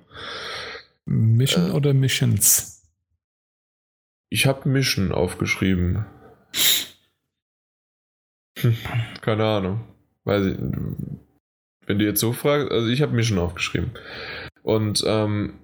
Mission 1.07 1.71
Äh. 1.71 1.73
oder 1.73 1.95
Missions? 1.95 2.91
Ich 4.31 4.47
habe 4.47 4.69
Mission 4.69 5.13
aufgeschrieben. 5.13 6.07
Hm, 8.59 8.77
keine 9.21 9.45
Ahnung. 9.45 9.85
Weiß 10.25 10.47
ich, 10.47 10.57
wenn 11.87 11.99
du 11.99 12.05
jetzt 12.05 12.21
so 12.21 12.33
fragst, 12.33 12.71
also 12.71 12.89
ich 12.89 13.03
habe 13.03 13.13
Mission 13.13 13.39
aufgeschrieben. 13.39 13.91
Und 14.63 15.03
ähm, 15.07 15.55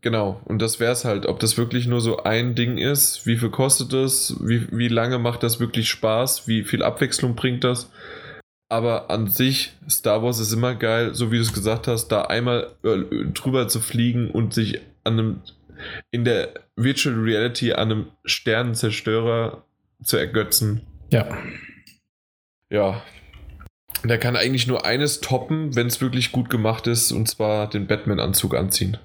genau, 0.00 0.40
und 0.44 0.60
das 0.60 0.80
wäre 0.80 0.92
es 0.92 1.04
halt, 1.04 1.26
ob 1.26 1.38
das 1.38 1.56
wirklich 1.56 1.86
nur 1.86 2.00
so 2.00 2.24
ein 2.24 2.54
Ding 2.56 2.76
ist, 2.76 3.26
wie 3.26 3.36
viel 3.36 3.50
kostet 3.50 3.92
das, 3.92 4.36
wie, 4.40 4.66
wie 4.76 4.88
lange 4.88 5.18
macht 5.18 5.42
das 5.42 5.60
wirklich 5.60 5.88
Spaß, 5.88 6.48
wie 6.48 6.64
viel 6.64 6.82
Abwechslung 6.82 7.36
bringt 7.36 7.62
das. 7.64 7.90
Aber 8.68 9.10
an 9.10 9.28
sich, 9.28 9.74
Star 9.88 10.22
Wars 10.22 10.40
ist 10.40 10.52
immer 10.52 10.74
geil, 10.74 11.14
so 11.14 11.30
wie 11.30 11.36
du 11.36 11.42
es 11.42 11.52
gesagt 11.52 11.86
hast, 11.86 12.08
da 12.08 12.22
einmal 12.22 12.74
äh, 12.82 13.26
drüber 13.32 13.68
zu 13.68 13.80
fliegen 13.80 14.30
und 14.30 14.54
sich 14.54 14.80
an 15.04 15.12
einem, 15.12 15.40
in 16.10 16.24
der 16.24 16.54
Virtual 16.74 17.14
Reality 17.14 17.72
an 17.72 17.92
einem 17.92 18.06
Sternenzerstörer 18.24 19.62
zu 20.02 20.16
ergötzen. 20.16 20.82
Ja. 21.12 21.38
Ja. 22.70 23.02
Der 24.04 24.18
kann 24.18 24.36
eigentlich 24.36 24.66
nur 24.66 24.84
eines 24.84 25.20
toppen, 25.20 25.74
wenn 25.76 25.86
es 25.86 26.00
wirklich 26.00 26.32
gut 26.32 26.50
gemacht 26.50 26.86
ist, 26.86 27.12
und 27.12 27.28
zwar 27.28 27.70
den 27.70 27.86
Batman-Anzug 27.86 28.54
anziehen. 28.54 28.98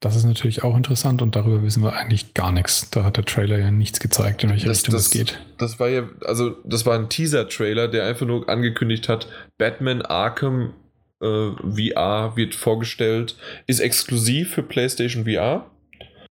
Das 0.00 0.14
ist 0.14 0.24
natürlich 0.24 0.62
auch 0.62 0.76
interessant 0.76 1.22
und 1.22 1.34
darüber 1.34 1.62
wissen 1.62 1.82
wir 1.82 1.94
eigentlich 1.94 2.34
gar 2.34 2.52
nichts. 2.52 2.90
Da 2.90 3.02
hat 3.04 3.16
der 3.16 3.24
Trailer 3.24 3.58
ja 3.58 3.70
nichts 3.70 3.98
gezeigt, 3.98 4.44
in 4.44 4.50
welche 4.50 4.66
Das- 4.68 4.78
Richtung 4.78 4.92
das- 4.94 5.02
es 5.06 5.10
geht. 5.10 5.38
Das 5.58 5.80
war 5.80 5.88
ja, 5.88 6.08
also 6.24 6.50
das 6.64 6.86
war 6.86 6.96
ein 6.98 7.08
Teaser-Trailer, 7.08 7.88
der 7.88 8.04
einfach 8.06 8.26
nur 8.26 8.48
angekündigt 8.48 9.08
hat, 9.08 9.26
Batman 9.56 10.02
Arkham 10.02 10.74
äh, 11.20 11.50
VR 11.74 12.36
wird 12.36 12.54
vorgestellt, 12.54 13.36
ist 13.66 13.80
exklusiv 13.80 14.52
für 14.54 14.62
PlayStation 14.62 15.24
VR 15.24 15.68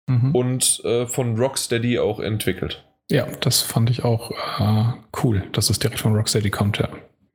Mhm. 0.07 0.35
und 0.35 0.81
äh, 0.83 1.05
von 1.07 1.37
Rocksteady 1.39 1.99
auch 1.99 2.19
entwickelt. 2.19 2.83
Ja, 3.09 3.25
das 3.39 3.61
fand 3.61 3.89
ich 3.89 4.03
auch 4.03 4.31
äh, 4.59 4.93
cool, 5.23 5.43
dass 5.53 5.69
es 5.69 5.79
direkt 5.79 5.99
von 6.01 6.13
Rocksteady 6.15 6.49
kommt, 6.49 6.79
ja. 6.79 6.89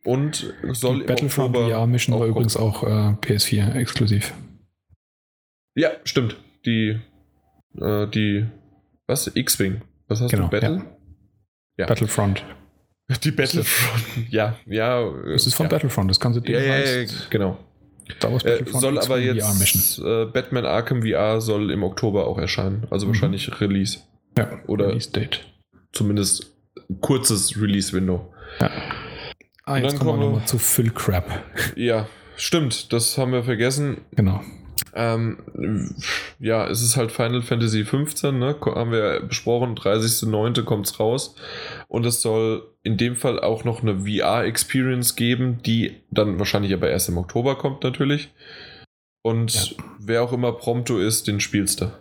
Und 0.04 0.52
soll 0.72 0.98
Die 1.00 1.04
Battlefront 1.06 1.56
VR 1.56 1.86
Mission 1.86 2.18
war 2.20 2.26
übrigens 2.26 2.56
auch 2.58 2.82
äh, 2.82 3.14
PS4 3.22 3.74
exklusiv. 3.76 4.34
Ja, 5.78 5.90
stimmt. 6.04 6.36
Die, 6.66 6.98
äh, 7.80 8.06
die, 8.08 8.46
was? 9.06 9.30
X-Wing. 9.32 9.82
Was 10.08 10.20
hast 10.20 10.30
Genau, 10.30 10.44
du? 10.44 10.50
Battle? 10.50 10.84
Ja. 11.76 11.86
Battlefront. 11.86 12.44
Die 13.22 13.30
Battlefront. 13.30 14.04
Ja, 14.30 14.56
ja. 14.66 15.02
Es 15.26 15.46
ist 15.46 15.54
von 15.54 15.66
ja. 15.66 15.70
Battlefront, 15.70 16.10
das 16.10 16.18
ganze 16.20 16.42
Ding 16.42 16.54
Ja, 16.54 16.60
ja, 16.60 16.78
ja, 17.02 17.06
genau. 17.30 17.58
Star 18.16 18.32
Wars 18.32 18.42
Äh, 18.44 18.50
Battlefront 18.58 18.80
soll 18.82 18.98
aber 18.98 19.18
jetzt 19.20 19.98
äh, 20.00 20.24
Batman 20.26 20.64
Arkham 20.66 21.02
VR 21.02 21.40
soll 21.40 21.70
im 21.70 21.82
Oktober 21.84 22.26
auch 22.26 22.38
erscheinen. 22.38 22.86
Also 22.90 23.06
Mhm. 23.06 23.10
wahrscheinlich 23.10 23.60
Release. 23.60 24.00
Ja, 24.36 24.60
oder- 24.66 24.88
Release 24.88 25.10
Date. 25.12 25.46
Zumindest 25.92 26.54
ein 26.90 27.00
kurzes 27.00 27.60
Release-Window. 27.60 28.32
Ah, 28.58 29.74
Und 29.76 29.82
jetzt 29.84 29.92
dann 29.92 29.98
kommen 30.00 30.20
wir 30.20 30.26
nochmal 30.26 30.46
zu 30.46 30.58
Phil 30.58 30.90
Crab. 30.90 31.44
Ja, 31.76 32.08
stimmt. 32.36 32.92
Das 32.92 33.16
haben 33.18 33.32
wir 33.32 33.44
vergessen. 33.44 33.98
Genau. 34.16 34.42
Ähm, 34.94 35.94
ja, 36.38 36.66
es 36.68 36.82
ist 36.82 36.96
halt 36.96 37.12
Final 37.12 37.42
Fantasy 37.42 37.84
15, 37.84 38.38
ne? 38.38 38.56
Haben 38.60 38.92
wir 38.92 38.98
ja 38.98 39.20
besprochen. 39.20 39.76
30.09. 39.76 40.62
kommt 40.64 40.86
es 40.86 41.00
raus. 41.00 41.34
Und 41.88 42.06
es 42.06 42.22
soll 42.22 42.66
in 42.82 42.96
dem 42.96 43.16
Fall 43.16 43.40
auch 43.40 43.64
noch 43.64 43.82
eine 43.82 44.06
VR-Experience 44.06 45.16
geben, 45.16 45.60
die 45.64 45.96
dann 46.10 46.38
wahrscheinlich 46.38 46.72
aber 46.72 46.90
erst 46.90 47.08
im 47.08 47.18
Oktober 47.18 47.56
kommt, 47.56 47.82
natürlich. 47.84 48.30
Und 49.22 49.76
wer 49.98 50.22
auch 50.22 50.32
immer 50.32 50.52
Prompto 50.52 50.98
ist, 50.98 51.26
den 51.26 51.40
spielst 51.40 51.80
du. 51.80 51.92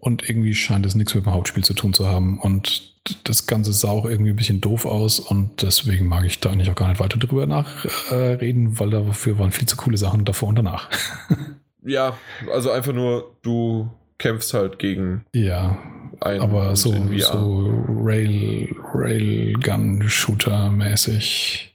Und 0.00 0.28
irgendwie 0.28 0.54
scheint 0.54 0.86
es 0.86 0.94
nichts 0.94 1.14
mit 1.14 1.24
dem 1.24 1.32
Hauptspiel 1.32 1.64
zu 1.64 1.74
tun 1.74 1.92
zu 1.92 2.06
haben. 2.06 2.38
Und 2.38 2.94
das 3.24 3.46
Ganze 3.46 3.72
sah 3.72 3.88
auch 3.88 4.04
irgendwie 4.04 4.30
ein 4.30 4.36
bisschen 4.36 4.60
doof 4.60 4.84
aus. 4.86 5.18
Und 5.18 5.62
deswegen 5.62 6.06
mag 6.06 6.24
ich 6.24 6.40
da 6.40 6.50
eigentlich 6.50 6.70
auch 6.70 6.76
gar 6.76 6.88
nicht 6.88 7.00
weiter 7.00 7.18
drüber 7.18 7.46
nachreden, 7.46 8.78
weil 8.78 8.90
dafür 8.90 9.38
waren 9.38 9.50
viel 9.50 9.66
zu 9.66 9.76
coole 9.76 9.96
Sachen 9.96 10.24
davor 10.24 10.50
und 10.50 10.56
danach. 10.56 10.88
Ja, 11.88 12.16
also 12.52 12.70
einfach 12.70 12.92
nur, 12.92 13.36
du 13.42 13.90
kämpfst 14.18 14.54
halt 14.54 14.78
gegen 14.78 15.24
ja, 15.34 15.76
einen 16.20 16.40
aber 16.40 16.76
so, 16.76 16.92
so 17.18 17.84
Rail, 18.04 18.72
Railgun-Shooter-mäßig. 18.94 21.74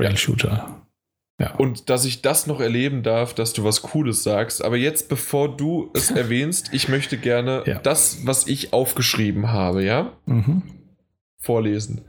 Rail-Shooter. 0.00 0.86
Ja. 1.40 1.54
Und 1.56 1.88
dass 1.88 2.04
ich 2.04 2.20
das 2.22 2.46
noch 2.46 2.60
erleben 2.60 3.02
darf, 3.02 3.32
dass 3.34 3.54
du 3.54 3.64
was 3.64 3.80
Cooles 3.82 4.22
sagst. 4.22 4.62
Aber 4.62 4.76
jetzt, 4.76 5.08
bevor 5.08 5.56
du 5.56 5.90
es 5.94 6.10
erwähnst, 6.10 6.72
ich 6.74 6.88
möchte 6.88 7.16
gerne 7.16 7.62
Ja. 7.66 7.78
das, 7.78 8.26
was 8.26 8.46
ich 8.46 8.72
aufgeschrieben 8.74 9.50
habe, 9.50 9.82
ja, 9.82 10.12
Mhm. 10.26 10.62
vorlesen. 11.38 12.02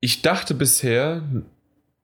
Ich 0.00 0.22
dachte 0.22 0.54
bisher 0.54 1.22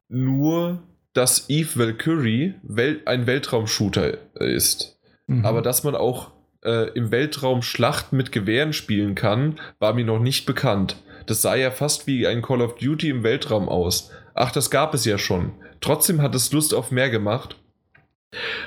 nur, 0.09 0.83
dass 1.17 1.49
Eve 1.49 1.78
Valkyrie 1.78 2.55
Wel 2.62 3.01
ein 3.07 3.27
Weltraumshooter 3.27 4.19
ist. 4.35 4.99
Mhm. 5.27 5.45
Aber 5.45 5.62
dass 5.62 5.83
man 5.83 5.95
auch 5.95 6.33
äh, 6.65 6.91
im 6.91 7.11
Weltraum 7.11 7.62
Schlachten 7.62 8.17
mit 8.17 8.33
Gewehren 8.33 8.73
spielen 8.73 9.15
kann, 9.15 9.59
war 9.78 9.95
mir 9.95 10.05
noch 10.05 10.19
nicht 10.19 10.45
bekannt. 10.45 11.03
Das 11.27 11.43
sah 11.43 11.55
ja 11.55 11.70
fast 11.70 12.07
wie 12.07 12.27
ein 12.27 12.43
Call 12.43 12.61
of 12.61 12.77
Duty 12.77 13.09
im 13.09 13.23
Weltraum 13.23 13.69
aus. 13.69 14.11
Ach, 14.35 14.53
das 14.53 14.70
gab 14.70 14.95
es 14.95 15.05
ja 15.05 15.17
schon. 15.17 15.53
Trotzdem 15.81 16.20
hat 16.20 16.35
es 16.35 16.53
Lust 16.53 16.75
auf 16.75 16.91
mehr 16.91 17.11
gemacht. 17.11 17.57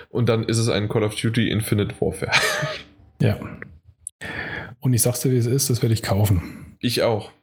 Und 0.09 0.27
dann 0.27 0.43
ist 0.43 0.57
es 0.57 0.69
ein 0.69 0.89
Call 0.89 1.03
of 1.03 1.15
Duty 1.15 1.49
Infinite 1.49 1.95
Warfare. 1.99 2.31
Ja. 3.21 3.37
Und 4.79 4.93
ich 4.93 5.01
sag's 5.01 5.19
dir, 5.19 5.31
wie 5.33 5.37
es 5.37 5.45
ist, 5.45 5.69
das 5.69 5.81
werde 5.81 5.93
ich 5.93 6.01
kaufen. 6.01 6.77
Ich 6.79 7.01
auch. 7.01 7.33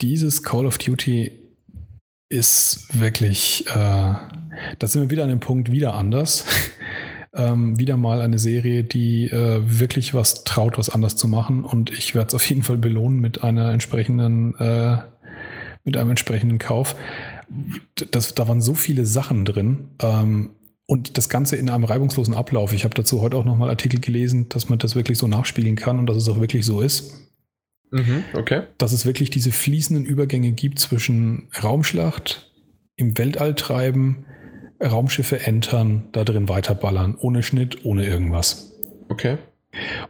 Dieses 0.00 0.42
Call 0.42 0.66
of 0.66 0.78
Duty 0.78 1.41
ist 2.32 2.86
wirklich, 2.98 3.66
äh, 3.68 3.74
da 3.74 4.86
sind 4.86 5.02
wir 5.02 5.10
wieder 5.10 5.24
an 5.24 5.28
dem 5.28 5.40
Punkt 5.40 5.70
wieder 5.70 5.94
anders. 5.94 6.46
ähm, 7.34 7.78
wieder 7.78 7.96
mal 7.96 8.22
eine 8.22 8.38
Serie, 8.38 8.84
die 8.84 9.26
äh, 9.26 9.60
wirklich 9.62 10.14
was 10.14 10.44
traut, 10.44 10.78
was 10.78 10.88
anders 10.88 11.16
zu 11.16 11.28
machen. 11.28 11.64
Und 11.64 11.90
ich 11.90 12.14
werde 12.14 12.28
es 12.28 12.34
auf 12.34 12.48
jeden 12.48 12.62
Fall 12.62 12.78
belohnen 12.78 13.20
mit 13.20 13.44
einer 13.44 13.70
entsprechenden, 13.70 14.54
äh, 14.58 14.96
mit 15.84 15.96
einem 15.96 16.10
entsprechenden 16.10 16.58
Kauf. 16.58 16.96
Das, 18.10 18.34
da 18.34 18.48
waren 18.48 18.62
so 18.62 18.74
viele 18.74 19.04
Sachen 19.04 19.44
drin. 19.44 19.90
Ähm, 20.00 20.50
und 20.86 21.18
das 21.18 21.28
Ganze 21.28 21.56
in 21.56 21.70
einem 21.70 21.84
reibungslosen 21.84 22.34
Ablauf. 22.34 22.72
Ich 22.72 22.84
habe 22.84 22.94
dazu 22.94 23.20
heute 23.20 23.36
auch 23.36 23.44
nochmal 23.44 23.68
Artikel 23.68 24.00
gelesen, 24.00 24.48
dass 24.48 24.68
man 24.68 24.78
das 24.78 24.94
wirklich 24.94 25.18
so 25.18 25.26
nachspielen 25.26 25.76
kann 25.76 25.98
und 25.98 26.06
dass 26.06 26.16
es 26.16 26.28
auch 26.28 26.40
wirklich 26.40 26.64
so 26.64 26.80
ist 26.80 27.31
Mhm, 27.92 28.24
okay. 28.34 28.62
dass 28.78 28.92
es 28.92 29.06
wirklich 29.06 29.30
diese 29.30 29.52
fließenden 29.52 30.04
Übergänge 30.04 30.52
gibt 30.52 30.78
zwischen 30.80 31.48
Raumschlacht, 31.62 32.50
im 32.96 33.16
Weltall 33.18 33.54
treiben, 33.54 34.24
Raumschiffe 34.82 35.40
entern, 35.46 36.08
da 36.12 36.24
drin 36.24 36.48
weiterballern, 36.48 37.14
ohne 37.16 37.42
Schnitt, 37.42 37.84
ohne 37.84 38.04
irgendwas. 38.04 38.72
Okay. 39.08 39.38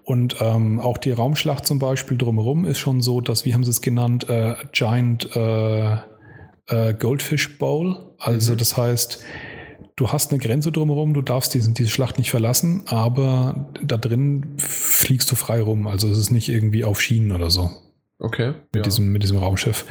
Und 0.02 0.36
ähm, 0.40 0.80
auch 0.80 0.98
die 0.98 1.12
Raumschlacht 1.12 1.66
zum 1.66 1.78
Beispiel 1.78 2.16
drumherum 2.16 2.64
ist 2.64 2.78
schon 2.78 3.00
so, 3.00 3.20
dass, 3.20 3.44
wie 3.44 3.54
haben 3.54 3.64
sie 3.64 3.70
es 3.70 3.80
genannt, 3.80 4.28
äh, 4.28 4.54
Giant 4.72 5.28
äh, 5.36 5.92
äh, 6.68 6.94
Goldfish 6.98 7.58
Bowl. 7.58 8.14
Also 8.18 8.54
Mhm. 8.54 8.58
das 8.58 8.76
heißt, 8.76 9.22
du 10.02 10.10
hast 10.10 10.32
eine 10.32 10.40
Grenze 10.40 10.72
drumherum, 10.72 11.14
du 11.14 11.22
darfst 11.22 11.54
diesen, 11.54 11.74
diese 11.74 11.88
Schlacht 11.88 12.18
nicht 12.18 12.32
verlassen, 12.32 12.82
aber 12.86 13.70
da 13.80 13.96
drin 13.96 14.54
fliegst 14.58 15.30
du 15.30 15.36
frei 15.36 15.62
rum. 15.62 15.86
Also 15.86 16.08
es 16.08 16.18
ist 16.18 16.32
nicht 16.32 16.48
irgendwie 16.48 16.82
auf 16.82 17.00
Schienen 17.00 17.30
oder 17.30 17.50
so 17.50 17.70
Okay. 18.18 18.54
mit, 18.72 18.76
ja. 18.76 18.82
diesem, 18.82 19.12
mit 19.12 19.22
diesem 19.22 19.36
Raumschiff. 19.36 19.84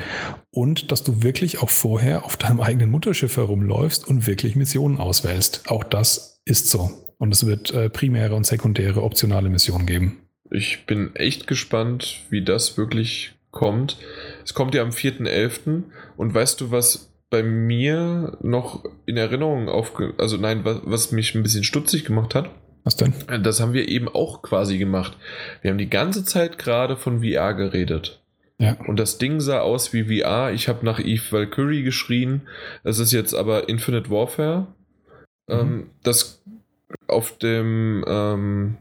Und 0.50 0.92
dass 0.92 1.06
du 1.06 1.24
wirklich 1.24 1.62
auch 1.62 1.70
vorher 1.70 2.26
auf 2.26 2.36
deinem 2.36 2.60
eigenen 2.60 2.92
Mutterschiff 2.92 3.38
herumläufst 3.38 4.06
und 4.06 4.28
wirklich 4.28 4.58
Missionen 4.58 4.98
auswählst. 4.98 5.70
Auch 5.70 5.86
das 5.86 6.42
ist 6.44 6.70
so. 6.70 6.92
Und 7.18 7.34
es 7.34 7.46
wird 7.46 7.74
äh, 7.74 7.90
primäre 7.90 8.36
und 8.36 8.46
sekundäre 8.46 9.04
optionale 9.04 9.48
Missionen 9.48 9.86
geben. 9.86 10.18
Ich 10.50 10.86
bin 10.86 11.16
echt 11.16 11.48
gespannt, 11.48 12.20
wie 12.30 12.44
das 12.44 12.76
wirklich 12.78 13.34
kommt. 13.52 13.98
Es 14.44 14.54
kommt 14.54 14.76
ja 14.76 14.82
am 14.82 14.90
4.11. 14.90 15.84
Und 16.18 16.34
weißt 16.34 16.60
du, 16.60 16.72
was 16.72 17.11
bei 17.32 17.42
mir 17.42 18.38
noch 18.42 18.84
in 19.08 19.18
Erinnerung 19.18 19.70
aufge... 19.70 20.14
Also 20.20 20.38
nein, 20.38 20.64
was, 20.64 20.82
was 20.84 21.12
mich 21.12 21.34
ein 21.34 21.42
bisschen 21.42 21.64
stutzig 21.64 22.06
gemacht 22.06 22.36
hat? 22.36 22.52
Was 22.84 22.98
denn? 22.98 23.14
Das 23.42 23.60
haben 23.60 23.74
wir 23.74 23.88
eben 23.88 24.10
auch 24.10 24.42
quasi 24.42 24.78
gemacht. 24.78 25.18
Wir 25.62 25.72
haben 25.72 25.78
die 25.78 25.90
ganze 25.90 26.24
Zeit 26.26 26.58
gerade 26.58 26.98
von 26.98 27.24
VR 27.24 27.54
geredet. 27.54 28.22
Ja. 28.58 28.78
Und 28.86 29.00
das 29.00 29.18
Ding 29.18 29.40
sah 29.40 29.62
aus 29.62 29.94
wie 29.94 30.04
VR. 30.04 30.52
Ich 30.52 30.68
habe 30.68 30.86
nach 30.86 31.00
Eve 31.00 31.32
Valkyrie 31.32 31.84
geschrien. 31.84 32.42
Es 32.84 33.00
ist 33.00 33.14
jetzt 33.14 33.34
aber 33.34 33.70
Infinite 33.70 34.10
Warfare. 34.10 34.68
Mhm. 35.48 35.56
Ähm, 35.56 35.90
das 36.04 36.44
auf 37.08 37.38
dem, 37.38 38.04
ähm, 38.08 38.78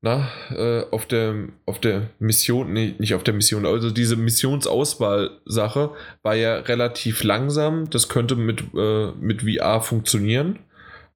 na, 0.00 0.28
äh, 0.50 0.84
auf 0.90 1.06
der, 1.06 1.48
auf 1.66 1.80
der 1.80 2.10
Mission, 2.20 2.72
nee, 2.72 2.94
nicht 2.98 3.14
auf 3.14 3.24
der 3.24 3.34
Mission, 3.34 3.66
also 3.66 3.90
diese 3.90 4.16
Missionsauswahl-Sache 4.16 5.90
war 6.22 6.34
ja 6.36 6.56
relativ 6.56 7.24
langsam. 7.24 7.90
Das 7.90 8.08
könnte 8.08 8.36
mit, 8.36 8.62
äh, 8.74 9.12
mit 9.20 9.42
VR 9.42 9.80
funktionieren. 9.80 10.60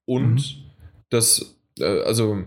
Und 0.04 0.34
Mhm. 0.34 0.64
das, 1.10 1.56
äh, 1.78 2.02
also 2.02 2.44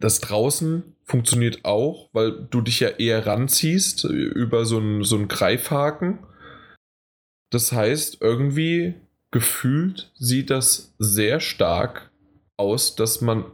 das 0.00 0.20
draußen 0.20 0.82
funktioniert 1.04 1.64
auch, 1.64 2.08
weil 2.14 2.46
du 2.50 2.62
dich 2.62 2.80
ja 2.80 2.88
eher 2.88 3.26
ranziehst 3.26 4.04
über 4.04 4.64
so 4.64 4.78
einen 4.78 5.04
so 5.04 5.16
einen 5.16 5.28
Greifhaken. 5.28 6.20
Das 7.50 7.72
heißt, 7.72 8.18
irgendwie 8.22 8.94
gefühlt 9.30 10.10
sieht 10.18 10.48
das 10.50 10.94
sehr 10.98 11.40
stark 11.40 12.10
aus, 12.56 12.94
dass 12.96 13.20
man 13.20 13.44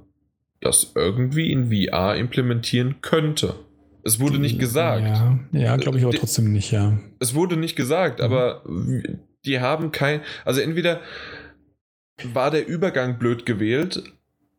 das 0.60 0.92
irgendwie 0.94 1.52
in 1.52 1.70
VR 1.72 2.16
implementieren 2.16 2.97
könnte. 3.00 3.55
Es 4.02 4.18
wurde 4.20 4.39
nicht 4.39 4.58
gesagt. 4.58 5.02
Ja, 5.02 5.39
ja 5.52 5.76
glaube 5.76 5.98
ich 5.98 6.05
aber 6.05 6.14
trotzdem 6.14 6.52
nicht, 6.52 6.70
ja. 6.70 6.98
Es 7.18 7.34
wurde 7.34 7.56
nicht 7.56 7.76
gesagt, 7.76 8.18
Mhm. 8.20 8.24
aber 8.24 8.62
die 9.44 9.60
haben 9.60 9.92
kein. 9.92 10.20
Also 10.44 10.60
entweder 10.60 11.00
war 12.32 12.50
der 12.50 12.66
Übergang 12.66 13.18
blöd 13.18 13.47
gewählt, 13.47 14.02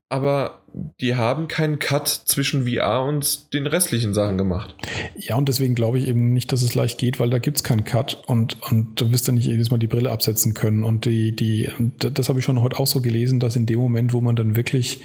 aber 0.09 0.61
die 0.99 1.15
haben 1.15 1.47
keinen 1.47 1.79
Cut 1.79 2.07
zwischen 2.07 2.67
VR 2.67 3.03
und 3.03 3.53
den 3.53 3.67
restlichen 3.67 4.13
Sachen 4.13 4.37
gemacht. 4.37 4.75
Ja, 5.17 5.35
und 5.35 5.47
deswegen 5.47 5.75
glaube 5.75 5.99
ich 5.99 6.07
eben 6.07 6.33
nicht, 6.33 6.51
dass 6.51 6.61
es 6.63 6.75
leicht 6.75 6.97
geht, 6.97 7.19
weil 7.19 7.29
da 7.29 7.39
gibt 7.39 7.57
es 7.57 7.63
keinen 7.63 7.83
Cut 7.83 8.21
und, 8.25 8.57
und 8.71 8.99
du 8.99 9.11
wirst 9.11 9.27
ja 9.27 9.33
nicht 9.33 9.45
jedes 9.47 9.69
Mal 9.69 9.77
die 9.77 9.87
Brille 9.87 10.11
absetzen 10.11 10.53
können. 10.53 10.83
Und 10.83 11.05
die, 11.05 11.35
die, 11.35 11.69
und 11.77 12.17
das 12.17 12.29
habe 12.29 12.39
ich 12.39 12.45
schon 12.45 12.61
heute 12.61 12.79
auch 12.79 12.87
so 12.87 13.01
gelesen, 13.01 13.39
dass 13.39 13.55
in 13.55 13.65
dem 13.65 13.79
Moment, 13.79 14.13
wo 14.13 14.21
man 14.21 14.35
dann 14.35 14.55
wirklich 14.55 15.01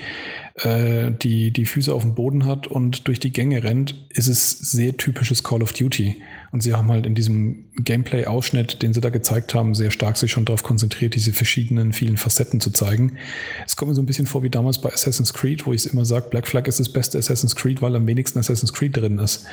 äh, 0.59 1.11
die, 1.11 1.51
die 1.51 1.67
Füße 1.67 1.93
auf 1.93 2.03
dem 2.03 2.15
Boden 2.15 2.47
hat 2.47 2.67
und 2.67 3.09
durch 3.09 3.21
die 3.21 3.33
Gänge 3.33 3.63
rennt, 3.63 3.95
ist 4.09 4.29
es 4.29 4.51
sehr 4.51 4.97
typisches 4.97 5.43
Call 5.43 5.63
of 5.63 5.73
Duty. 5.75 6.23
Und 6.51 6.63
sie 6.63 6.73
haben 6.73 6.89
halt 6.89 7.05
in 7.05 7.15
diesem 7.15 7.67
Gameplay-Ausschnitt, 7.77 8.83
den 8.83 8.95
sie 8.95 9.03
da 9.03 9.11
gezeigt 9.11 9.55
haben, 9.55 9.75
sehr 9.75 9.91
stark 9.91 10.17
sich 10.17 10.33
schon 10.33 10.47
darauf 10.47 10.63
konzentriert, 10.63 11.15
diese 11.15 11.35
verschiedenen, 11.35 11.93
vielen 11.93 12.17
Facetten 12.17 12.61
zu 12.61 12.71
zeigen. 12.71 13.19
Es 13.67 13.77
kommt 13.77 13.91
mir 13.91 13.95
so 13.95 14.01
ein 14.01 14.07
bisschen 14.07 14.27
vor 14.27 14.43
wie 14.43 14.51
damals 14.51 14.81
bei 14.81 14.91
Assassin's 14.91 15.35
Creed, 15.35 15.67
wo 15.67 15.75
ich 15.75 15.85
es 15.85 15.93
immer 15.93 16.07
sage, 16.07 16.29
Black 16.31 16.47
Flag 16.47 16.67
ist 16.67 16.81
das 16.81 16.89
beste 16.89 17.19
Assassin's 17.19 17.55
Creed, 17.55 17.83
weil 17.83 17.95
am 17.95 18.07
wenigsten 18.07 18.39
Assassin's 18.39 18.73
Creed 18.73 18.97
drin 18.97 19.19
ist. 19.19 19.45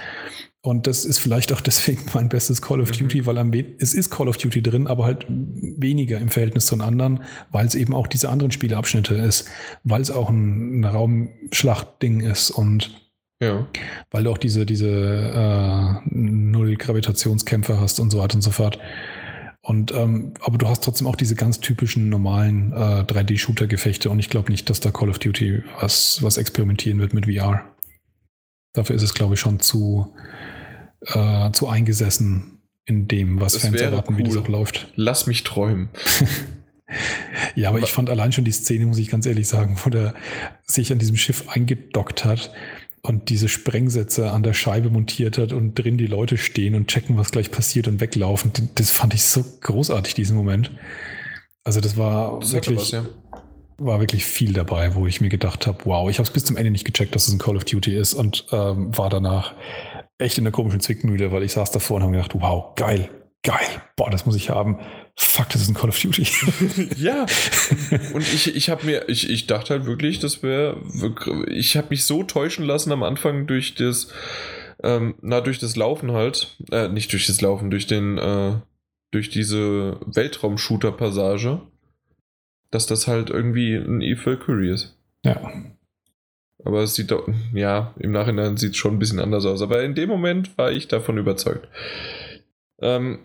Und 0.65 0.87
das 0.87 1.03
ist 1.03 1.19
vielleicht 1.19 1.51
auch 1.51 1.61
deswegen 1.69 2.03
mein 2.13 2.29
bestes 2.29 2.61
Call 2.61 2.79
of 2.81 2.91
Duty, 2.91 3.25
weil 3.25 3.37
am 3.37 3.51
es 3.53 3.93
ist 3.93 4.09
Call 4.09 4.29
of 4.29 4.37
Duty 4.37 4.63
drin, 4.63 4.87
aber 4.87 5.03
halt 5.05 5.25
weniger 5.27 6.17
im 6.19 6.29
Verhältnis 6.29 6.65
zu 6.67 6.75
den 6.75 6.81
anderen, 6.81 7.23
weil 7.51 7.65
es 7.65 7.75
eben 7.75 7.93
auch 7.93 8.07
diese 8.07 8.29
anderen 8.29 8.51
Spieleabschnitte 8.51 9.15
ist, 9.15 9.47
weil 9.83 10.01
es 10.01 10.09
auch 10.09 10.29
ein, 10.29 10.79
ein 10.79 10.85
Raumschlachtding 10.85 12.21
ist 12.21 12.49
und 12.51 13.09
Ja. 13.41 13.67
weil 14.09 14.23
du 14.23 14.31
auch 14.31 14.37
diese, 14.37 14.65
diese 14.65 14.87
äh, 14.89 16.09
Null-Gravitationskämpfe 16.09 17.79
hast 17.79 17.99
und 17.99 18.09
so 18.11 18.19
weiter 18.19 18.35
und 18.35 18.41
so 18.41 18.51
fort. 18.51 18.79
Und 19.61 19.93
ähm, 19.93 20.33
aber 20.41 20.57
du 20.57 20.67
hast 20.67 20.83
trotzdem 20.83 21.07
auch 21.07 21.15
diese 21.15 21.35
ganz 21.35 21.59
typischen 21.59 22.09
normalen 22.09 22.71
äh, 22.73 23.03
3D-Shooter-Gefechte 23.03 24.09
und 24.09 24.19
ich 24.19 24.29
glaube 24.29 24.51
nicht, 24.51 24.69
dass 24.69 24.79
da 24.79 24.91
Call 24.91 25.09
of 25.09 25.19
Duty 25.19 25.63
was, 25.79 26.21
was 26.21 26.37
experimentieren 26.37 26.99
wird 26.99 27.13
mit 27.13 27.25
VR. 27.25 27.63
Dafür 28.73 28.95
ist 28.95 29.03
es, 29.03 29.13
glaube 29.13 29.35
ich, 29.35 29.39
schon 29.39 29.59
zu, 29.59 30.13
äh, 31.07 31.51
zu 31.51 31.67
eingesessen 31.67 32.59
in 32.85 33.07
dem, 33.07 33.39
was 33.39 33.53
Das 33.53 33.61
Fans 33.63 33.79
erwarten, 33.79 34.17
wie 34.17 34.23
das 34.23 34.35
cool. 34.35 34.41
auch 34.43 34.47
läuft. 34.47 34.87
Lass 34.95 35.27
mich 35.27 35.43
träumen. 35.43 35.89
Ja, 37.55 37.69
aber 37.69 37.77
Aber- 37.77 37.87
ich 37.87 37.91
fand 37.91 38.09
allein 38.09 38.31
schon 38.31 38.43
die 38.43 38.51
Szene, 38.51 38.85
muss 38.85 38.99
ich 38.99 39.09
ganz 39.09 39.25
ehrlich 39.25 39.47
sagen, 39.47 39.77
wo 39.83 39.89
der 39.89 40.13
sich 40.63 40.91
an 40.91 40.99
diesem 40.99 41.15
Schiff 41.15 41.45
eingedockt 41.49 42.23
hat 42.23 42.51
und 43.01 43.29
diese 43.29 43.49
Sprengsätze 43.49 44.31
an 44.31 44.43
der 44.43 44.53
Scheibe 44.53 44.89
montiert 44.91 45.37
hat 45.39 45.53
und 45.53 45.73
drin 45.75 45.97
die 45.97 46.05
Leute 46.07 46.37
stehen 46.37 46.75
und 46.75 46.87
checken, 46.89 47.17
was 47.17 47.31
gleich 47.31 47.49
passiert 47.51 47.87
und 47.87 47.99
weglaufen. 47.99 48.51
Das 48.75 48.91
fand 48.91 49.13
ich 49.15 49.23
so 49.23 49.43
großartig, 49.61 50.13
diesen 50.13 50.37
Moment. 50.37 50.71
Also 51.63 51.81
das 51.81 51.97
war 51.97 52.39
Das 52.39 52.53
wirklich, 52.53 52.77
was, 52.79 52.91
ja. 52.91 53.05
war 53.77 53.99
wirklich 53.99 54.23
viel 54.25 54.53
dabei, 54.53 54.93
wo 54.93 55.07
ich 55.07 55.19
mir 55.19 55.29
gedacht 55.29 55.65
habe, 55.65 55.79
wow, 55.85 56.09
ich 56.11 56.19
habe 56.19 56.27
es 56.27 56.33
bis 56.33 56.45
zum 56.45 56.57
Ende 56.57 56.69
nicht 56.69 56.85
gecheckt, 56.85 57.15
dass 57.15 57.27
es 57.27 57.33
ein 57.33 57.39
Call 57.39 57.55
of 57.57 57.65
Duty 57.65 57.95
ist 57.97 58.13
und 58.13 58.45
ähm, 58.51 58.95
war 58.95 59.09
danach 59.09 59.53
echt 60.23 60.37
in 60.37 60.43
der 60.43 60.53
komischen 60.53 60.79
Zwickmühle, 60.79 61.31
weil 61.31 61.43
ich 61.43 61.51
saß 61.53 61.71
davor 61.71 61.97
und 61.97 62.03
habe 62.03 62.13
gedacht, 62.13 62.33
wow, 62.35 62.75
geil, 62.75 63.09
geil, 63.43 63.67
boah, 63.95 64.09
das 64.09 64.25
muss 64.25 64.35
ich 64.35 64.49
haben. 64.49 64.79
Fuck, 65.15 65.49
das 65.49 65.61
ist 65.61 65.69
ein 65.69 65.75
Call 65.75 65.89
of 65.89 65.99
Duty. 65.99 66.25
ja. 66.97 67.25
Und 68.13 68.21
ich, 68.21 68.55
ich 68.55 68.69
habe 68.69 68.85
mir, 68.85 69.07
ich, 69.09 69.29
ich 69.29 69.45
dachte 69.45 69.75
halt 69.75 69.85
wirklich, 69.85 70.19
das 70.19 70.41
wäre, 70.41 70.81
ich 71.47 71.77
habe 71.77 71.87
mich 71.91 72.05
so 72.05 72.23
täuschen 72.23 72.65
lassen 72.65 72.91
am 72.91 73.03
Anfang 73.03 73.45
durch 73.45 73.75
das, 73.75 74.07
ähm, 74.81 75.15
na, 75.21 75.41
durch 75.41 75.59
das 75.59 75.75
Laufen 75.75 76.13
halt, 76.13 76.57
äh, 76.71 76.87
nicht 76.87 77.11
durch 77.11 77.27
das 77.27 77.41
Laufen, 77.41 77.69
durch 77.69 77.85
den, 77.85 78.17
äh, 78.17 78.53
durch 79.11 79.29
diese 79.29 79.99
Weltraum-Shooter-Passage, 80.07 81.61
dass 82.71 82.87
das 82.87 83.07
halt 83.07 83.29
irgendwie 83.29 83.75
ein 83.75 84.01
Eve 84.01 84.25
Valkyrie 84.25 84.71
ist. 84.71 84.97
ja. 85.23 85.39
Aber 86.65 86.81
es 86.81 86.95
sieht 86.95 87.11
doch, 87.11 87.27
ja, 87.53 87.93
im 87.99 88.11
Nachhinein 88.11 88.57
sieht 88.57 88.71
es 88.71 88.77
schon 88.77 88.93
ein 88.95 88.99
bisschen 88.99 89.19
anders 89.19 89.45
aus. 89.45 89.61
Aber 89.61 89.83
in 89.83 89.95
dem 89.95 90.09
Moment 90.09 90.57
war 90.57 90.71
ich 90.71 90.87
davon 90.87 91.17
überzeugt. 91.17 91.67
Ähm, 92.81 93.19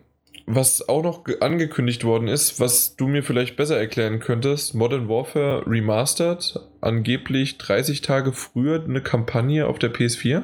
was 0.47 0.89
auch 0.89 1.03
noch 1.03 1.25
ge- 1.25 1.41
angekündigt 1.41 2.05
worden 2.05 2.27
ist, 2.27 2.59
was 2.59 2.97
du 2.97 3.07
mir 3.07 3.23
vielleicht 3.23 3.57
besser 3.57 3.77
erklären 3.79 4.19
könntest, 4.19 4.75
Modern 4.75 5.09
Warfare 5.09 5.65
Remastered, 5.67 6.59
angeblich 6.81 7.59
30 7.59 8.01
Tage 8.01 8.33
früher 8.33 8.83
eine 8.83 9.03
Kampagne 9.03 9.67
auf 9.67 9.79
der 9.79 9.93
PS4. 9.93 10.43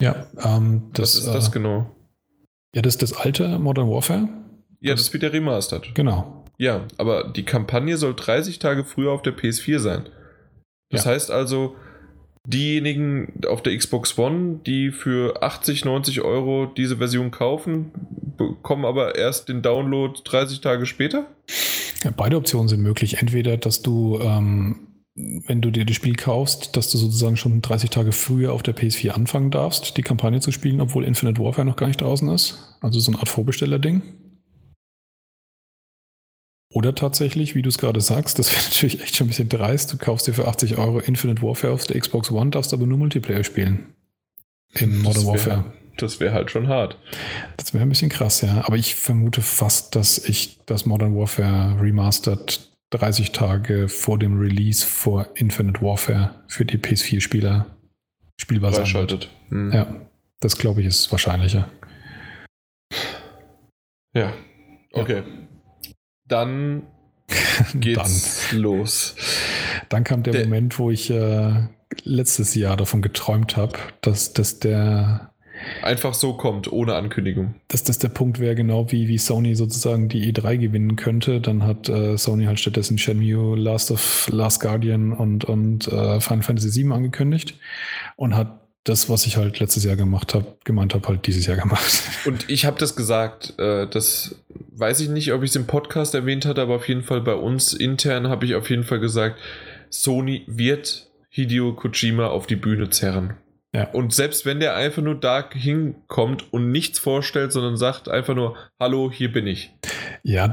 Ja, 0.00 0.26
ähm, 0.42 0.84
Was 0.90 0.92
das, 0.92 1.14
ist 1.16 1.26
das 1.26 1.48
äh, 1.48 1.52
genau? 1.52 1.94
ja, 2.74 2.80
das 2.82 2.94
ist 2.94 3.02
das 3.02 3.12
alte 3.14 3.58
Modern 3.58 3.90
Warfare. 3.90 4.28
Ja, 4.80 4.92
das- 4.94 5.04
das 5.04 5.12
wird 5.12 5.24
ja 5.24 5.28
remastered. 5.30 5.94
Genau. 5.94 6.44
Ja, 6.56 6.86
aber 6.96 7.24
die 7.32 7.44
Kampagne 7.44 7.96
soll 7.96 8.14
30 8.14 8.58
Tage 8.60 8.84
früher 8.84 9.12
auf 9.12 9.22
der 9.22 9.36
PS4 9.36 9.78
sein. 9.78 10.08
Das 10.90 11.04
Ja. 11.04 11.12
heißt 11.12 11.30
also, 11.30 11.76
diejenigen 12.46 13.32
auf 13.48 13.62
der 13.62 13.76
Xbox 13.76 14.18
One, 14.18 14.60
die 14.66 14.90
für 14.90 15.42
80, 15.42 15.84
90 15.84 16.20
Euro 16.22 16.66
diese 16.66 16.96
Version 16.98 17.30
kaufen, 17.30 17.92
bekommen 18.36 18.84
aber 18.84 19.14
erst 19.16 19.48
den 19.48 19.62
Download 19.62 20.18
30 20.24 20.60
Tage 20.60 20.86
später? 20.86 21.26
Ja, 22.02 22.10
beide 22.16 22.36
Optionen 22.36 22.68
sind 22.68 22.80
möglich. 22.80 23.18
Entweder, 23.18 23.56
dass 23.58 23.82
du, 23.82 24.18
ähm, 24.22 24.86
wenn 25.14 25.60
du 25.60 25.70
dir 25.70 25.84
das 25.84 25.94
Spiel 25.96 26.16
kaufst, 26.16 26.76
dass 26.76 26.90
du 26.90 26.96
sozusagen 26.98 27.36
schon 27.36 27.60
30 27.60 27.90
Tage 27.90 28.12
früher 28.12 28.52
auf 28.52 28.62
der 28.62 28.74
PS4 28.74 29.10
anfangen 29.10 29.50
darfst, 29.50 29.96
die 29.98 30.02
Kampagne 30.02 30.40
zu 30.40 30.50
spielen, 30.50 30.80
obwohl 30.80 31.04
Infinite 31.04 31.42
Warfare 31.42 31.66
noch 31.66 31.76
gar 31.76 31.88
nicht 31.88 32.00
draußen 32.00 32.28
ist. 32.30 32.78
Also 32.80 33.00
so 33.00 33.12
eine 33.12 33.18
Art 33.20 33.28
Vorbesteller-Ding. 33.28 34.02
Oder 36.72 36.94
tatsächlich, 36.94 37.54
wie 37.56 37.62
du 37.62 37.68
es 37.68 37.78
gerade 37.78 38.00
sagst, 38.00 38.38
das 38.38 38.52
wäre 38.52 38.62
natürlich 38.68 39.02
echt 39.02 39.16
schon 39.16 39.26
ein 39.26 39.28
bisschen 39.30 39.48
dreist. 39.48 39.92
Du 39.92 39.98
kaufst 39.98 40.26
dir 40.28 40.34
für 40.34 40.46
80 40.46 40.78
Euro 40.78 41.00
Infinite 41.00 41.42
Warfare 41.42 41.72
auf 41.72 41.84
der 41.86 42.00
Xbox 42.00 42.30
One, 42.30 42.50
darfst 42.50 42.72
aber 42.72 42.86
nur 42.86 42.98
Multiplayer 42.98 43.42
spielen. 43.44 43.94
In 44.74 45.02
Modern 45.02 45.22
wär- 45.24 45.32
Warfare. 45.32 45.64
Das 45.96 46.18
wäre 46.20 46.32
halt 46.32 46.50
schon 46.50 46.68
hart. 46.68 46.96
Das 47.58 47.74
wäre 47.74 47.82
ein 47.82 47.88
bisschen 47.90 48.08
krass, 48.08 48.40
ja. 48.40 48.62
Aber 48.64 48.76
ich 48.76 48.94
vermute 48.94 49.42
fast, 49.42 49.94
dass 49.96 50.16
ich 50.16 50.60
das 50.64 50.86
Modern 50.86 51.14
Warfare 51.14 51.78
Remastered 51.78 52.60
30 52.90 53.32
Tage 53.32 53.88
vor 53.88 54.18
dem 54.18 54.38
Release 54.40 54.86
vor 54.86 55.28
Infinite 55.34 55.82
Warfare 55.82 56.36
für 56.48 56.64
die 56.64 56.78
PS4-Spieler 56.78 57.66
spielbar 58.40 58.72
sein 58.72 58.90
wird. 58.94 59.28
Hm. 59.50 59.72
Ja, 59.72 59.94
das 60.40 60.56
glaube 60.56 60.80
ich 60.80 60.86
ist 60.86 61.10
wahrscheinlicher. 61.12 61.68
ja. 64.14 64.32
Okay. 64.92 65.22
Dann 66.30 66.82
geht's 67.74 68.52
los. 68.52 69.14
Dann, 69.88 69.88
dann 69.88 70.04
kam 70.04 70.22
der 70.22 70.32
Der- 70.32 70.44
Moment, 70.44 70.78
wo 70.78 70.90
ich 70.90 71.10
äh, 71.10 71.52
letztes 72.04 72.54
Jahr 72.54 72.76
davon 72.76 73.02
geträumt 73.02 73.56
habe, 73.56 73.78
dass, 74.00 74.32
dass 74.32 74.58
der 74.60 75.26
Einfach 75.82 76.14
so 76.14 76.32
kommt, 76.32 76.72
ohne 76.72 76.94
Ankündigung. 76.94 77.54
dass 77.68 77.84
das 77.84 77.98
der 77.98 78.08
Punkt 78.08 78.40
wäre, 78.40 78.54
genau 78.54 78.90
wie, 78.92 79.08
wie 79.08 79.18
Sony 79.18 79.54
sozusagen 79.54 80.08
die 80.08 80.32
E3 80.32 80.56
gewinnen 80.56 80.96
könnte. 80.96 81.38
Dann 81.42 81.64
hat 81.64 81.86
äh, 81.90 82.16
Sony 82.16 82.46
halt 82.46 82.58
stattdessen 82.58 82.96
Shenmue, 82.96 83.56
Last 83.58 83.90
of 83.90 84.26
Last 84.32 84.60
Guardian 84.62 85.12
und, 85.12 85.44
und 85.44 85.86
äh, 85.88 86.18
Final 86.20 86.42
Fantasy 86.42 86.82
VII 86.82 86.92
angekündigt 86.92 87.58
und 88.16 88.34
hat 88.36 88.58
das, 88.84 89.10
was 89.10 89.26
ich 89.26 89.36
halt 89.36 89.60
letztes 89.60 89.84
Jahr 89.84 89.96
gemacht 89.96 90.32
habe, 90.32 90.56
gemeint 90.64 90.94
habe, 90.94 91.06
halt 91.08 91.26
dieses 91.26 91.44
Jahr 91.44 91.58
gemacht. 91.58 92.02
Und 92.24 92.48
ich 92.48 92.64
habe 92.64 92.78
das 92.78 92.96
gesagt, 92.96 93.52
äh, 93.58 93.86
das 93.86 94.36
weiß 94.80 95.00
ich 95.00 95.08
nicht, 95.10 95.32
ob 95.32 95.42
ich 95.42 95.50
es 95.50 95.56
im 95.56 95.66
Podcast 95.66 96.14
erwähnt 96.14 96.46
hatte, 96.46 96.62
aber 96.62 96.76
auf 96.76 96.88
jeden 96.88 97.02
Fall 97.02 97.20
bei 97.20 97.34
uns 97.34 97.72
intern 97.72 98.28
habe 98.28 98.46
ich 98.46 98.54
auf 98.54 98.70
jeden 98.70 98.84
Fall 98.84 99.00
gesagt, 99.00 99.38
Sony 99.90 100.44
wird 100.46 101.08
Hideo 101.28 101.74
Kojima 101.74 102.28
auf 102.28 102.46
die 102.46 102.56
Bühne 102.56 102.90
zerren. 102.90 103.34
Ja. 103.72 103.88
Und 103.90 104.12
selbst 104.12 104.46
wenn 104.46 104.58
der 104.58 104.74
einfach 104.74 105.00
nur 105.02 105.14
da 105.14 105.48
hinkommt 105.48 106.52
und 106.52 106.72
nichts 106.72 106.98
vorstellt, 106.98 107.52
sondern 107.52 107.76
sagt 107.76 108.08
einfach 108.08 108.34
nur, 108.34 108.56
hallo, 108.80 109.12
hier 109.12 109.30
bin 109.30 109.46
ich. 109.46 109.72
Ja, 110.24 110.50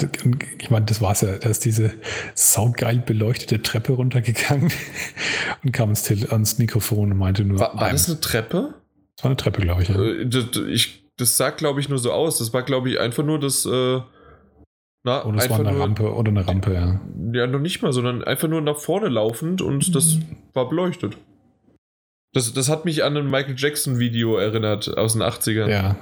ich 0.60 0.70
meine, 0.70 0.86
das 0.86 1.02
war's 1.02 1.22
ja. 1.22 1.36
Da 1.40 1.50
ist 1.50 1.66
diese 1.66 1.94
saugeil 2.36 3.00
beleuchtete 3.00 3.64
Treppe 3.64 3.94
runtergegangen 3.94 4.72
und 5.64 5.72
kam 5.72 5.90
ans, 5.90 6.12
ans 6.30 6.60
Mikrofon 6.60 7.12
und 7.12 7.18
meinte 7.18 7.44
nur, 7.44 7.60
War, 7.60 7.80
war 7.80 7.92
das 7.92 8.08
eine 8.08 8.20
Treppe? 8.20 8.76
das 9.16 9.24
war 9.24 9.32
eine 9.32 9.38
Treppe, 9.38 9.62
glaube 9.62 9.82
ich. 9.82 9.90
Ja. 9.90 10.00
Äh, 10.00 10.28
Das, 10.28 10.46
ich, 10.68 11.04
das 11.18 11.38
sah, 11.38 11.50
glaube 11.50 11.80
ich, 11.80 11.90
nur 11.90 11.98
so 11.98 12.12
aus. 12.12 12.38
Das 12.38 12.54
war, 12.54 12.62
glaube 12.62 12.92
ich, 12.92 13.00
einfach 13.00 13.24
nur 13.24 13.40
das. 13.40 13.66
Äh, 13.66 14.02
na, 15.08 15.24
Oder 15.26 15.38
es 15.38 15.50
war 15.50 15.60
eine 15.61 15.72
nur, 15.72 15.82
Rampe 15.82 16.14
oder 16.14 16.30
eine 16.32 16.45
Rampe, 16.45 16.74
ja. 16.74 17.00
Ja, 17.34 17.48
noch 17.48 17.60
nicht 17.60 17.82
mal, 17.82 17.94
sondern 17.94 18.24
einfach 18.24 18.48
nur 18.50 18.60
nach 18.61 18.77
vorne 18.77 19.08
laufend 19.10 19.61
und 19.61 19.95
das 19.95 20.19
war 20.53 20.68
beleuchtet. 20.69 21.18
Das, 22.34 22.53
das 22.53 22.68
hat 22.69 22.84
mich 22.86 23.03
an 23.06 23.16
ein 23.16 23.30
Michael 23.30 23.56
Jackson-Video 23.58 24.36
erinnert 24.38 24.98
aus 24.98 25.14
den 25.14 25.22
80ern. 25.24 25.69
Ja, 25.69 25.95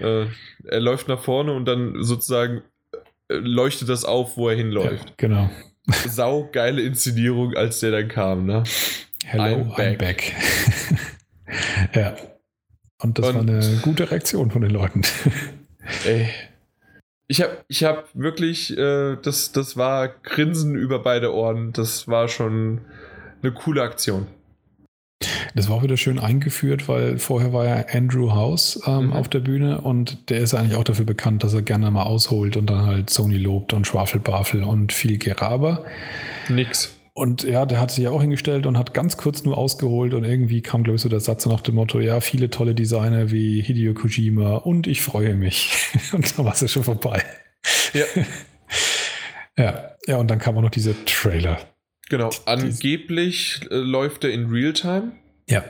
Äh, 0.00 0.26
er 0.64 0.80
läuft 0.80 1.08
nach 1.08 1.20
vorne 1.20 1.52
und 1.52 1.64
dann 1.64 2.02
sozusagen 2.04 2.62
äh, 3.28 3.34
leuchtet 3.34 3.88
das 3.88 4.04
auf, 4.04 4.36
wo 4.36 4.48
er 4.48 4.54
ja 4.54 4.58
hinläuft. 4.62 5.18
genau. 5.18 5.50
Sau 6.06 6.48
geile 6.52 6.82
Inszenierung, 6.82 7.54
als 7.56 7.80
der 7.80 7.90
dann 7.90 8.08
kam, 8.08 8.46
ne? 8.46 8.62
Hello, 9.24 9.42
I'm 9.44 9.72
I'm 9.72 9.76
back. 9.76 9.98
back. 9.98 10.32
ja. 11.94 12.14
Und 13.02 13.18
das 13.18 13.28
Und- 13.28 13.34
war 13.34 13.42
eine 13.42 13.78
gute 13.82 14.10
Reaktion 14.10 14.50
von 14.50 14.62
den 14.62 14.70
Leuten. 14.70 15.02
Ey. 16.06 16.28
Ich 17.30 17.42
habe 17.42 17.58
ich 17.68 17.84
hab 17.84 18.08
wirklich, 18.14 18.76
äh, 18.76 19.16
das, 19.22 19.52
das 19.52 19.76
war 19.76 20.08
Grinsen 20.08 20.74
über 20.76 20.98
beide 21.00 21.34
Ohren. 21.34 21.72
Das 21.72 22.08
war 22.08 22.26
schon 22.28 22.80
eine 23.42 23.52
coole 23.52 23.82
Aktion. 23.82 24.26
Das 25.54 25.68
war 25.68 25.76
auch 25.76 25.82
wieder 25.82 25.96
schön 25.96 26.18
eingeführt, 26.18 26.88
weil 26.88 27.18
vorher 27.18 27.52
war 27.52 27.64
ja 27.66 27.84
Andrew 27.92 28.30
House 28.32 28.80
ähm, 28.86 29.06
Mhm. 29.06 29.12
auf 29.12 29.28
der 29.28 29.40
Bühne 29.40 29.80
und 29.80 30.30
der 30.30 30.38
ist 30.40 30.54
eigentlich 30.54 30.76
auch 30.76 30.84
dafür 30.84 31.04
bekannt, 31.04 31.42
dass 31.42 31.54
er 31.54 31.62
gerne 31.62 31.90
mal 31.90 32.04
ausholt 32.04 32.56
und 32.56 32.70
dann 32.70 32.86
halt 32.86 33.10
Sony 33.10 33.36
lobt 33.36 33.72
und 33.72 33.86
Schwafelbafel 33.86 34.62
und 34.62 34.92
viel 34.92 35.18
Geraber. 35.18 35.84
Nix. 36.48 36.94
Und 37.18 37.42
ja, 37.42 37.66
der 37.66 37.80
hat 37.80 37.90
sich 37.90 38.04
ja 38.04 38.10
auch 38.10 38.20
hingestellt 38.20 38.64
und 38.64 38.78
hat 38.78 38.94
ganz 38.94 39.16
kurz 39.16 39.42
nur 39.42 39.58
ausgeholt 39.58 40.14
und 40.14 40.22
irgendwie 40.22 40.62
kam, 40.62 40.84
glaube 40.84 40.96
ich, 40.96 41.02
so 41.02 41.08
der 41.08 41.18
Satz 41.18 41.46
nach 41.46 41.60
dem 41.60 41.74
Motto, 41.74 41.98
ja, 41.98 42.20
viele 42.20 42.48
tolle 42.48 42.76
Designer 42.76 43.32
wie 43.32 43.60
Hideo 43.60 43.92
Kojima 43.92 44.54
und 44.58 44.86
ich 44.86 45.02
freue 45.02 45.34
mich. 45.34 45.88
Und 46.12 46.38
dann 46.38 46.44
war 46.44 46.52
es 46.52 46.60
ja 46.60 46.68
schon 46.68 46.84
vorbei. 46.84 47.24
Ja. 47.92 48.04
Ja, 49.56 49.96
ja, 50.06 50.18
und 50.18 50.28
dann 50.28 50.38
kam 50.38 50.56
auch 50.56 50.62
noch 50.62 50.70
dieser 50.70 50.92
Trailer. 51.04 51.58
Genau. 52.10 52.30
Angeblich 52.44 53.62
äh, 53.72 53.74
läuft 53.74 54.22
er 54.22 54.30
in 54.30 54.46
Realtime. 54.46 55.10
Ja, 55.48 55.64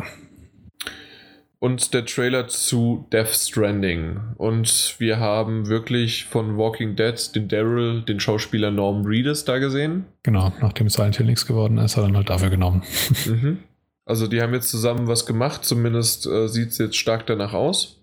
und 1.61 1.93
der 1.93 2.07
Trailer 2.07 2.47
zu 2.49 3.07
Death 3.13 3.29
Stranding. 3.35 4.21
Und 4.37 4.95
wir 4.99 5.19
haben 5.19 5.67
wirklich 5.69 6.25
von 6.25 6.57
Walking 6.57 6.95
Dead 6.95 7.15
den 7.35 7.49
Daryl, 7.49 8.03
den 8.03 8.21
Schauspieler 8.21 8.71
Norm 8.71 9.05
Reedus 9.05 9.45
da 9.45 9.59
gesehen. 9.59 10.05
genau. 10.23 10.53
Nachdem 10.61 10.89
Silent 10.89 11.17
Hill 11.17 11.27
nichts 11.27 11.47
geworden 11.47 11.79
ist, 11.79 11.97
hat 11.97 12.05
er 12.05 12.09
ihn 12.09 12.17
halt 12.17 12.31
dafür 12.31 12.51
genommen. 12.51 12.83
Mhm. 13.27 13.59
Also 14.05 14.27
die 14.27 14.41
haben 14.41 14.55
jetzt 14.55 14.71
zusammen 14.71 15.07
was 15.07 15.27
gemacht, 15.27 15.67
zumindest 15.67 16.27
äh, 16.27 16.49
sieht 16.49 16.71
es 16.71 16.79
jetzt 16.79 16.97
stark 16.97 17.27
danach 17.27 17.53
aus. 17.53 18.01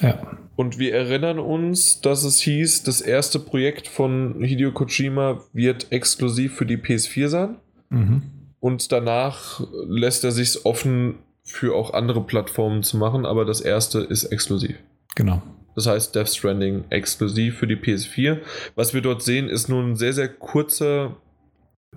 Ja, 0.00 0.38
Und 0.56 0.78
wir 0.78 0.94
erinnern 0.94 1.38
uns, 1.38 2.00
dass 2.00 2.24
es 2.24 2.40
hieß, 2.40 2.84
das 2.84 3.02
erste 3.02 3.38
Projekt 3.38 3.86
von 3.86 4.42
Hideo 4.42 4.72
Kojima 4.72 5.42
wird 5.52 5.92
exklusiv 5.92 6.54
für 6.54 6.64
die 6.64 6.78
PS4 6.78 7.28
sein. 7.28 7.56
mhm. 7.90 8.22
Und 8.60 8.92
danach 8.92 9.60
lässt 9.88 10.24
er 10.24 10.30
sich 10.30 10.64
offen 10.64 11.16
für 11.44 11.74
auch 11.74 11.92
andere 11.92 12.22
Plattformen 12.24 12.82
zu 12.82 12.96
machen, 12.96 13.26
aber 13.26 13.44
das 13.44 13.60
erste 13.60 14.00
ist 14.00 14.24
exklusiv. 14.24 14.76
genau. 15.14 15.42
Das 15.74 15.86
heißt 15.86 16.14
Death 16.14 16.28
Stranding 16.28 16.84
exklusiv 16.90 17.56
für 17.58 17.66
die 17.66 17.76
PS4. 17.76 18.40
Was 18.74 18.92
wir 18.92 19.00
dort 19.00 19.22
sehen, 19.22 19.48
ist 19.48 19.70
nun 19.70 19.92
ein 19.92 19.96
sehr, 19.96 20.12
sehr 20.12 20.28
kurzer 20.28 21.16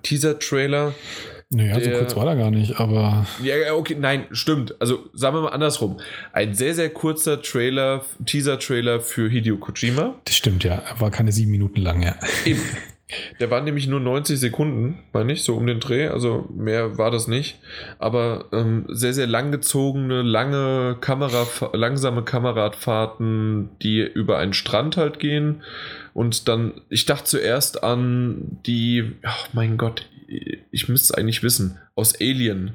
Teaser-Trailer. 0.02 0.94
Naja, 1.50 1.74
so 1.74 1.80
Der- 1.90 1.98
kurz 1.98 2.16
war 2.16 2.26
er 2.26 2.36
gar 2.36 2.50
nicht, 2.50 2.80
aber 2.80 3.26
Ja, 3.42 3.54
ja, 3.56 3.74
okay, 3.74 3.94
nein, 3.98 4.26
stimmt. 4.32 4.74
Also 4.80 5.10
sagen 5.12 5.36
wir 5.36 5.42
mal 5.42 5.50
andersrum. 5.50 5.98
Ein 6.32 6.54
sehr, 6.54 6.74
sehr 6.74 6.88
kurzer 6.90 7.42
Trailer, 7.42 8.02
Teaser-Trailer 8.24 9.00
für 9.00 9.28
Hideo 9.28 9.58
Kojima. 9.58 10.14
das 10.24 10.34
stimmt 10.36 10.64
ja. 10.64 10.76
Er 10.88 11.00
war 11.00 11.10
keine 11.10 11.30
sieben 11.30 11.50
Minuten 11.50 11.80
lang, 11.82 12.02
ja. 12.02 12.16
Eben. 12.46 12.60
Der 13.38 13.50
war 13.52 13.60
nämlich 13.60 13.86
nur 13.86 14.00
90 14.00 14.38
Sekunden, 14.38 14.98
meine 15.12 15.32
ich, 15.32 15.44
so 15.44 15.54
um 15.54 15.66
den 15.66 15.78
Dreh. 15.78 16.08
Also 16.08 16.48
mehr 16.52 16.98
war 16.98 17.12
das 17.12 17.28
nicht. 17.28 17.60
Aber 18.00 18.46
ähm, 18.52 18.84
sehr, 18.88 19.12
sehr 19.12 19.28
langgezogene, 19.28 20.22
lange 20.22 20.96
Kamera, 21.00 21.46
langsame 21.72 22.24
Kameradfahrten, 22.24 23.70
die 23.80 24.00
über 24.00 24.38
einen 24.38 24.54
Strand 24.54 24.96
halt 24.96 25.20
gehen. 25.20 25.62
Und 26.14 26.48
dann, 26.48 26.80
ich 26.88 27.06
dachte 27.06 27.24
zuerst 27.24 27.84
an 27.84 28.58
die, 28.66 29.12
ach 29.22 29.48
mein 29.52 29.76
Gott, 29.76 30.08
ich 30.72 30.88
müsste 30.88 31.12
es 31.12 31.18
eigentlich 31.18 31.44
wissen, 31.44 31.78
aus 31.94 32.20
Alien. 32.20 32.74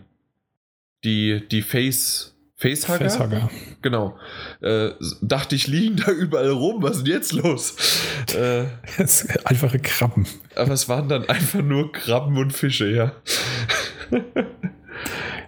Die, 1.04 1.46
die 1.50 1.64
Face, 1.64 2.31
Facehugger? 2.62 3.10
Facehugger. 3.10 3.50
Genau. 3.82 4.18
Äh, 4.62 4.92
dachte 5.22 5.56
ich, 5.56 5.66
liegen 5.68 5.96
da 5.98 6.12
überall 6.12 6.50
rum. 6.52 6.84
Was 6.84 6.98
ist 6.98 7.08
denn 7.08 7.14
jetzt 7.14 7.32
los? 7.34 7.76
Äh, 8.36 8.66
Einfache 9.46 9.80
Krabben. 9.80 10.28
aber 10.56 10.72
es 10.72 10.88
waren 10.88 11.10
dann 11.10 11.28
einfach 11.28 11.62
nur 11.62 11.92
Krabben 11.92 12.38
und 12.38 12.54
Fische, 12.54 12.88
ja. 12.92 13.14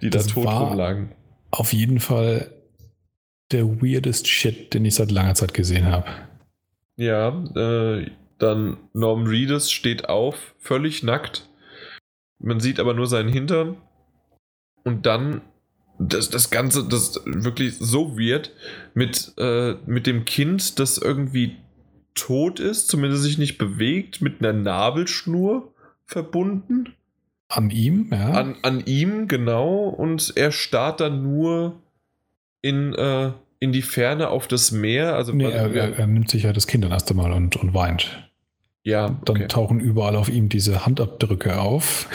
Die 0.02 0.10
da 0.10 0.18
Das 0.18 0.26
tot 0.28 0.44
war- 0.46 0.68
rumlagen. 0.70 1.12
Auf 1.50 1.72
jeden 1.72 2.00
Fall 2.00 2.50
der 3.52 3.64
weirdest 3.80 4.26
Shit, 4.26 4.74
den 4.74 4.84
ich 4.84 4.96
seit 4.96 5.12
langer 5.12 5.34
Zeit 5.34 5.54
gesehen 5.54 5.86
habe. 5.86 6.08
Ja, 6.96 7.28
äh, 7.54 8.10
dann 8.38 8.76
Norm 8.92 9.26
Reedus 9.26 9.70
steht 9.70 10.08
auf, 10.08 10.54
völlig 10.58 11.04
nackt. 11.04 11.48
Man 12.40 12.58
sieht 12.58 12.80
aber 12.80 12.94
nur 12.94 13.06
seinen 13.06 13.28
Hintern. 13.28 13.76
Und 14.82 15.06
dann 15.06 15.42
das, 15.98 16.30
das 16.30 16.50
Ganze, 16.50 16.84
das 16.88 17.20
wirklich 17.24 17.76
so 17.78 18.18
wird, 18.18 18.52
mit, 18.94 19.32
äh, 19.38 19.74
mit 19.86 20.06
dem 20.06 20.24
Kind, 20.24 20.78
das 20.78 20.98
irgendwie 20.98 21.56
tot 22.14 22.60
ist, 22.60 22.88
zumindest 22.88 23.22
sich 23.22 23.38
nicht 23.38 23.58
bewegt, 23.58 24.20
mit 24.20 24.40
einer 24.40 24.52
Nabelschnur 24.52 25.72
verbunden. 26.06 26.94
An 27.48 27.70
ihm, 27.70 28.08
ja. 28.10 28.30
An, 28.30 28.56
an 28.62 28.82
ihm, 28.86 29.28
genau. 29.28 29.88
Und 29.88 30.32
er 30.36 30.50
starrt 30.50 31.00
dann 31.00 31.22
nur 31.22 31.80
in, 32.62 32.94
äh, 32.94 33.32
in 33.60 33.72
die 33.72 33.82
Ferne 33.82 34.28
auf 34.28 34.48
das 34.48 34.72
Meer. 34.72 35.14
Also, 35.14 35.32
nee, 35.32 35.44
er, 35.44 35.72
er, 35.72 35.98
er 35.98 36.06
nimmt 36.06 36.30
sich 36.30 36.44
ja 36.44 36.52
das 36.52 36.66
Kind 36.66 36.84
dann 36.84 36.92
erst 36.92 37.10
einmal 37.10 37.32
und, 37.32 37.56
und 37.56 37.74
weint. 37.74 38.30
ja, 38.82 39.08
Dann 39.24 39.36
okay. 39.36 39.48
tauchen 39.48 39.80
überall 39.80 40.16
auf 40.16 40.28
ihm 40.28 40.48
diese 40.48 40.86
Handabdrücke 40.86 41.60
auf 41.60 42.08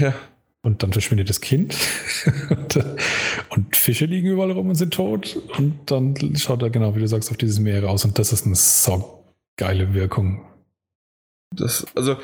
ja. 0.00 0.14
Und 0.62 0.82
dann 0.82 0.92
verschwindet 0.92 1.28
das 1.28 1.40
Kind. 1.40 1.76
und, 2.50 2.76
äh, 2.76 2.96
und 3.50 3.76
Fische 3.76 4.06
liegen 4.06 4.28
überall 4.28 4.52
rum 4.52 4.68
und 4.68 4.76
sind 4.76 4.94
tot. 4.94 5.36
Und 5.58 5.90
dann 5.90 6.14
schaut 6.36 6.62
er 6.62 6.70
genau, 6.70 6.94
wie 6.94 7.00
du 7.00 7.08
sagst, 7.08 7.30
auf 7.30 7.36
dieses 7.36 7.58
Meer 7.58 7.84
raus. 7.84 8.04
Und 8.04 8.18
das 8.18 8.32
ist 8.32 8.46
eine 8.46 8.54
saugeile 8.54 9.92
Wirkung. 9.92 10.46
Das, 11.54 11.84
also, 11.94 12.16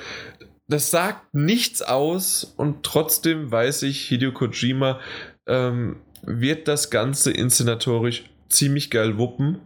das 0.68 0.90
sagt 0.90 1.34
nichts 1.34 1.82
aus 1.82 2.54
und 2.56 2.82
trotzdem 2.84 3.50
weiß 3.50 3.82
ich, 3.82 4.02
Hideo 4.02 4.32
Kojima 4.32 5.00
ähm, 5.46 5.96
wird 6.22 6.68
das 6.68 6.90
Ganze 6.90 7.32
inszenatorisch 7.32 8.24
ziemlich 8.48 8.90
geil 8.90 9.18
wuppen 9.18 9.58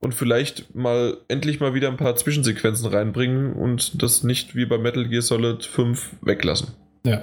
und 0.00 0.14
vielleicht 0.14 0.74
mal 0.74 1.18
endlich 1.28 1.60
mal 1.60 1.74
wieder 1.74 1.88
ein 1.88 1.96
paar 1.96 2.16
Zwischensequenzen 2.16 2.86
reinbringen 2.86 3.52
und 3.52 4.02
das 4.02 4.22
nicht 4.24 4.56
wie 4.56 4.66
bei 4.66 4.78
Metal 4.78 5.08
Gear 5.08 5.22
Solid 5.22 5.64
5 5.64 6.16
weglassen. 6.22 6.68
Ja. 7.04 7.22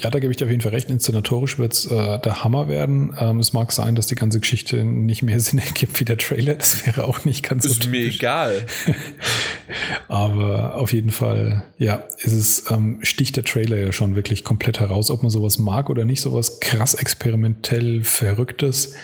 Ja, 0.00 0.10
da 0.10 0.18
gebe 0.18 0.30
ich 0.30 0.36
dir 0.36 0.44
auf 0.46 0.50
jeden 0.50 0.62
Fall 0.62 0.72
recht. 0.72 0.90
Inszenatorisch 0.90 1.58
wird 1.58 1.74
es 1.74 1.86
äh, 1.86 2.18
der 2.18 2.44
Hammer 2.44 2.68
werden. 2.68 3.14
Ähm, 3.18 3.38
es 3.40 3.52
mag 3.52 3.72
sein, 3.72 3.94
dass 3.94 4.06
die 4.06 4.14
ganze 4.14 4.40
Geschichte 4.40 4.84
nicht 4.84 5.22
mehr 5.22 5.38
Sinn 5.40 5.58
ergibt 5.58 5.98
wie 6.00 6.04
der 6.04 6.18
Trailer. 6.18 6.54
Das 6.54 6.86
wäre 6.86 7.04
auch 7.04 7.24
nicht 7.24 7.42
ganz 7.42 7.64
Ist 7.64 7.84
so 7.84 7.90
mir 7.90 8.00
typisch. 8.02 8.16
egal. 8.16 8.66
Aber 10.08 10.76
auf 10.76 10.92
jeden 10.92 11.10
Fall, 11.10 11.64
ja, 11.78 12.04
ist 12.18 12.32
es, 12.32 12.70
ähm, 12.70 12.98
sticht 13.02 13.36
der 13.36 13.44
Trailer 13.44 13.76
ja 13.76 13.92
schon 13.92 14.16
wirklich 14.16 14.44
komplett 14.44 14.80
heraus, 14.80 15.10
ob 15.10 15.22
man 15.22 15.30
sowas 15.30 15.58
mag 15.58 15.90
oder 15.90 16.04
nicht, 16.04 16.20
sowas 16.20 16.60
krass 16.60 16.94
experimentell 16.94 18.02
Verrücktes. 18.04 18.94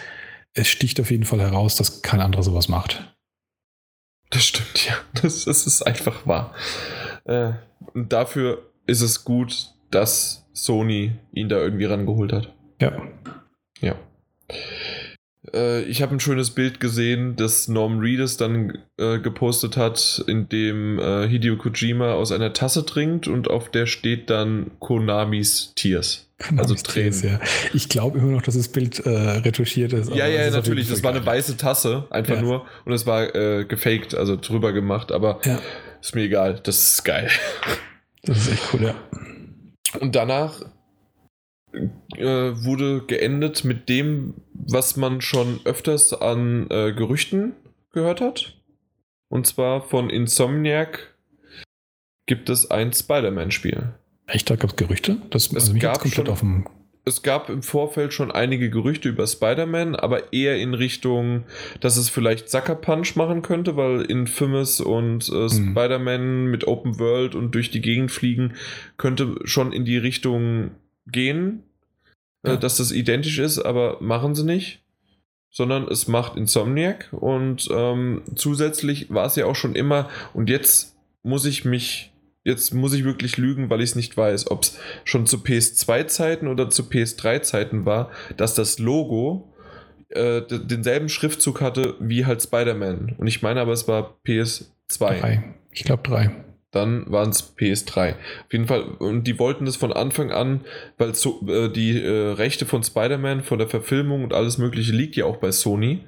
Es 0.54 0.68
sticht 0.68 1.00
auf 1.00 1.10
jeden 1.10 1.24
Fall 1.24 1.40
heraus, 1.40 1.76
dass 1.76 2.02
kein 2.02 2.20
anderer 2.20 2.42
sowas 2.42 2.68
macht. 2.68 3.14
Das 4.30 4.44
stimmt, 4.44 4.86
ja. 4.86 4.94
Das, 5.22 5.44
das 5.44 5.66
ist 5.66 5.82
einfach 5.82 6.26
wahr. 6.26 6.54
Äh, 7.24 7.52
dafür 7.94 8.62
ist 8.86 9.00
es 9.00 9.24
gut, 9.24 9.72
dass 9.90 10.46
Sony 10.52 11.12
ihn 11.32 11.48
da 11.48 11.58
irgendwie 11.58 11.84
rangeholt 11.86 12.32
hat. 12.32 12.52
Ja. 12.80 12.92
Ja. 13.80 13.94
Äh, 15.54 15.82
ich 15.84 16.02
habe 16.02 16.14
ein 16.14 16.20
schönes 16.20 16.50
Bild 16.50 16.80
gesehen, 16.80 17.36
das 17.36 17.66
Norm 17.68 17.98
Reedus 17.98 18.36
dann 18.36 18.78
äh, 18.98 19.18
gepostet 19.18 19.76
hat, 19.76 20.22
in 20.26 20.48
dem 20.48 20.98
äh, 20.98 21.26
Hideo 21.28 21.56
Kojima 21.56 22.12
aus 22.12 22.30
einer 22.32 22.52
Tasse 22.52 22.84
trinkt 22.84 23.26
und 23.26 23.48
auf 23.48 23.70
der 23.70 23.86
steht 23.86 24.28
dann 24.30 24.70
Konamis 24.80 25.72
Tears. 25.76 26.26
Also 26.56 26.74
Tränen. 26.74 27.22
Ja. 27.22 27.40
Ich 27.74 27.88
glaube 27.90 28.18
immer 28.18 28.32
noch, 28.32 28.40
dass 28.42 28.54
das 28.56 28.68
Bild 28.68 28.98
äh, 29.00 29.10
retuschiert 29.10 29.92
ist. 29.92 30.08
Ja, 30.14 30.26
ja, 30.26 30.42
ist 30.46 30.54
natürlich. 30.54 30.88
Das 30.88 31.02
war 31.02 31.10
eine 31.14 31.24
weiße 31.24 31.58
Tasse, 31.58 32.06
einfach 32.10 32.36
Ja. 32.36 32.42
nur. 32.42 32.66
Und 32.86 32.92
es 32.92 33.06
war 33.06 33.34
äh, 33.34 33.64
gefaked, 33.66 34.14
also 34.14 34.36
drüber 34.36 34.72
gemacht, 34.72 35.12
aber 35.12 35.40
Ja, 35.44 35.58
ist 36.00 36.14
mir 36.14 36.22
egal. 36.22 36.58
Das 36.62 36.78
ist 36.94 37.04
geil. 37.04 37.28
das 38.22 38.38
ist 38.38 38.52
echt 38.52 38.62
cool, 38.72 38.82
ja. 38.84 38.94
Und 39.98 40.14
danach 40.14 40.60
äh, 41.72 41.82
wurde 42.18 43.04
geendet 43.06 43.64
mit 43.64 43.88
dem, 43.88 44.34
was 44.52 44.96
man 44.96 45.20
schon 45.20 45.60
öfters 45.64 46.12
an 46.12 46.68
äh, 46.70 46.92
Gerüchten 46.92 47.54
gehört 47.92 48.20
hat. 48.20 48.56
Und 49.28 49.46
zwar 49.46 49.82
von 49.82 50.10
Insomniac 50.10 51.14
gibt 52.26 52.48
es 52.50 52.70
ein 52.70 52.92
Spider-Man-Spiel. 52.92 53.94
Echt, 54.26 54.48
da 54.50 54.56
gab 54.56 54.70
es 54.70 54.76
Gerüchte? 54.76 55.16
Das 55.30 55.46
Es 55.48 55.54
also 55.54 55.72
mich 55.72 55.82
gab 55.82 56.00
komplett 56.00 56.26
schon- 56.26 56.32
auf 56.32 56.40
dem. 56.40 56.66
Es 57.04 57.22
gab 57.22 57.48
im 57.48 57.62
Vorfeld 57.62 58.12
schon 58.12 58.30
einige 58.30 58.68
Gerüchte 58.70 59.08
über 59.08 59.26
Spider-Man, 59.26 59.96
aber 59.96 60.32
eher 60.32 60.58
in 60.58 60.74
Richtung, 60.74 61.44
dass 61.80 61.96
es 61.96 62.08
vielleicht 62.10 62.50
Sucker 62.50 62.74
Punch 62.74 63.16
machen 63.16 63.42
könnte, 63.42 63.76
weil 63.76 64.02
Infamous 64.02 64.80
und 64.80 65.28
äh, 65.30 65.32
Mhm. 65.32 65.48
Spider-Man 65.72 66.46
mit 66.46 66.66
Open 66.66 66.98
World 66.98 67.34
und 67.34 67.54
durch 67.54 67.70
die 67.70 67.80
Gegend 67.80 68.10
fliegen 68.12 68.54
könnte 68.98 69.36
schon 69.44 69.72
in 69.72 69.84
die 69.84 69.96
Richtung 69.98 70.72
gehen. 71.06 71.62
äh, 72.42 72.50
Ja. 72.50 72.56
dass 72.56 72.78
das 72.78 72.90
identisch 72.92 73.38
ist, 73.38 73.58
aber 73.58 73.98
machen 74.00 74.34
sie 74.34 74.44
nicht. 74.44 74.80
Sondern 75.50 75.88
es 75.88 76.06
macht 76.08 76.36
Insomniac 76.36 77.08
und 77.12 77.68
ähm, 77.70 78.22
zusätzlich 78.34 79.12
war 79.12 79.26
es 79.26 79.36
ja 79.36 79.44
auch 79.46 79.56
schon 79.56 79.74
immer, 79.74 80.08
und 80.32 80.48
jetzt 80.48 80.96
muss 81.22 81.44
ich 81.44 81.64
mich, 81.66 82.12
jetzt 82.44 82.74
muss 82.74 82.94
ich 82.94 83.04
wirklich 83.04 83.36
lügen, 83.36 83.70
weil 83.70 83.80
ich 83.80 83.90
es 83.90 83.96
nicht 83.96 84.16
weiß, 84.16 84.50
ob 84.50 84.62
es 84.62 84.78
schon 85.04 85.26
zu 85.26 85.38
PS2-Zeiten 85.38 86.48
oder 86.48 86.70
zu 86.70 86.84
PS3-Zeiten 86.84 87.84
war, 87.84 88.10
dass 88.36 88.54
das 88.54 88.78
Logo 88.78 89.52
äh, 90.08 90.42
denselben 90.48 91.08
Schriftzug 91.08 91.60
hatte 91.60 91.94
wie 92.00 92.26
halt 92.26 92.42
Spider-Man. 92.42 93.14
Und 93.18 93.26
ich 93.26 93.42
meine 93.42 93.60
aber, 93.60 93.72
es 93.72 93.86
war 93.86 94.18
PS2. 94.26 94.64
Drei. 94.98 95.44
Ich 95.72 95.84
glaube 95.84 96.02
drei. 96.02 96.30
Dann 96.72 97.10
waren 97.10 97.30
es 97.30 97.56
PS3. 97.56 98.12
Auf 98.12 98.52
jeden 98.52 98.66
Fall, 98.66 98.82
und 98.82 99.24
die 99.24 99.38
wollten 99.38 99.64
das 99.64 99.76
von 99.76 99.92
Anfang 99.92 100.30
an, 100.30 100.60
weil 100.98 101.14
so, 101.14 101.40
äh, 101.48 101.68
die 101.68 102.00
äh, 102.00 102.32
Rechte 102.32 102.64
von 102.64 102.82
Spider-Man, 102.82 103.42
von 103.42 103.58
der 103.58 103.68
Verfilmung 103.68 104.22
und 104.24 104.32
alles 104.32 104.58
Mögliche 104.58 104.92
liegt 104.92 105.16
ja 105.16 105.24
auch 105.24 105.38
bei 105.38 105.50
Sony. 105.50 106.04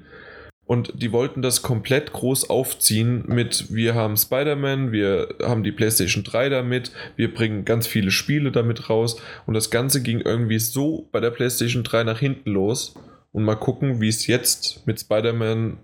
Und 0.65 0.93
die 0.95 1.11
wollten 1.11 1.41
das 1.41 1.61
komplett 1.61 2.13
groß 2.13 2.49
aufziehen 2.49 3.25
mit, 3.27 3.73
wir 3.73 3.95
haben 3.95 4.15
Spider-Man, 4.15 4.93
wir 4.93 5.35
haben 5.41 5.63
die 5.63 5.73
PlayStation 5.73 6.23
3 6.23 6.49
damit, 6.49 6.91
wir 7.17 7.33
bringen 7.33 7.65
ganz 7.65 7.85
viele 7.85 8.11
Spiele 8.11 8.51
damit 8.51 8.89
raus. 8.89 9.21
Und 9.45 9.55
das 9.55 9.71
Ganze 9.71 10.01
ging 10.01 10.21
irgendwie 10.21 10.59
so 10.59 11.09
bei 11.11 11.19
der 11.19 11.31
PlayStation 11.31 11.83
3 11.83 12.05
nach 12.05 12.19
hinten 12.19 12.51
los. 12.51 12.95
Und 13.33 13.43
mal 13.43 13.55
gucken, 13.55 13.99
wie 13.99 14.07
es 14.07 14.25
jetzt 14.27 14.87
mit 14.87 14.99
Spider-Man, 15.01 15.79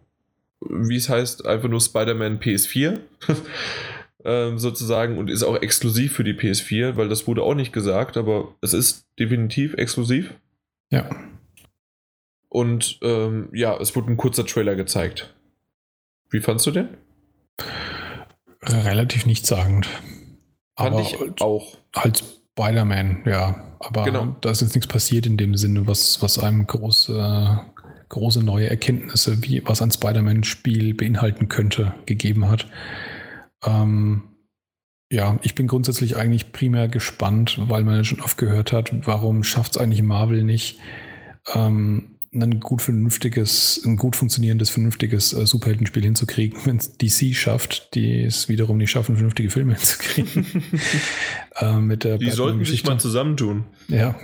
wie 0.62 0.96
es 0.96 1.10
heißt, 1.10 1.46
einfach 1.46 1.68
nur 1.68 1.82
Spider-Man 1.82 2.40
PS4 2.40 3.00
ähm, 4.24 4.60
sozusagen 4.60 5.18
und 5.18 5.30
ist 5.30 5.44
auch 5.44 5.62
exklusiv 5.62 6.14
für 6.14 6.24
die 6.24 6.34
PS4, 6.34 6.96
weil 6.96 7.10
das 7.10 7.28
wurde 7.28 7.44
auch 7.44 7.56
nicht 7.56 7.74
gesagt, 7.74 8.16
aber 8.16 8.56
es 8.62 8.74
ist 8.74 9.06
definitiv 9.18 9.74
exklusiv. 9.74 10.34
Ja. 10.90 11.10
Und 12.50 13.00
ähm, 13.04 13.50
ja, 13.54 13.78
es 13.78 13.96
wurde 13.96 14.12
ein 14.12 14.18
kurzer 14.18 14.46
Trailer 14.46 14.76
gezeigt. 14.76 15.34
Wie 16.32 16.42
fandst 16.42 16.66
du 16.66 16.72
den? 16.72 16.90
Relativ 18.64 19.26
nichtssagend. 19.26 19.88
Fand 20.78 20.94
Aber 20.96 21.02
ich 21.02 21.20
halt, 21.20 21.42
auch. 21.42 21.78
halt 21.96 22.24
Spider-Man, 22.58 23.24
ja. 23.26 23.66
Aber 23.80 24.04
Genau. 24.04 24.36
da 24.42 24.52
ist 24.52 24.62
jetzt 24.62 24.76
nichts 24.76 24.88
passiert 24.88 25.26
in 25.26 25.38
dem 25.38 25.56
Sinne, 25.56 25.88
was, 25.88 26.22
was 26.22 26.38
einem 26.40 26.68
große, 26.68 27.62
große 28.10 28.44
neue 28.44 28.70
Erkenntnisse, 28.70 29.42
wie 29.44 29.62
was 29.66 29.82
ein 29.82 29.92
Spider-Man-Spiel 29.92 30.94
beinhalten 30.96 31.48
könnte, 31.48 31.94
gegeben 32.06 32.50
hat. 32.50 32.68
Ähm, 33.66 34.24
ja, 35.12 35.40
ich 35.44 35.56
bin 35.56 35.68
grundsätzlich 35.68 36.18
eigentlich 36.18 36.52
primär 36.52 36.88
gespannt, 36.88 37.58
weil 37.70 37.84
man 37.84 37.96
ja 37.96 38.04
schon 38.04 38.22
oft 38.22 38.38
gehört 38.38 38.74
hat, 38.74 38.92
warum 39.08 39.44
schafft 39.44 39.76
es 39.76 39.78
eigentlich 39.82 40.04
Marvel 40.04 40.44
nicht, 40.44 40.80
ähm, 41.56 42.19
ein 42.34 42.60
gut 42.60 42.82
vernünftiges, 42.82 43.82
ein 43.86 43.98
gut 43.98 44.16
funktionierendes, 44.16 44.70
vernünftiges 44.70 45.34
äh, 45.34 45.46
Superheldenspiel 45.46 46.04
hinzukriegen, 46.04 46.60
wenn 46.66 46.78
es 46.78 46.98
DC 46.98 47.36
schafft, 47.36 47.96
die 47.96 48.24
es 48.24 48.50
wiederum 48.50 48.78
nicht 48.78 48.92
schaffen, 48.92 49.16
vernünftige 49.16 49.50
Filme 49.50 49.74
hinzukriegen. 49.76 50.46
äh, 51.56 51.74
mit 51.80 52.04
der 52.04 52.18
Die 52.18 52.30
sollten 52.30 52.64
sich 52.66 52.84
mal 52.86 53.00
zusammentun. 53.00 53.66
Ja. 53.88 54.16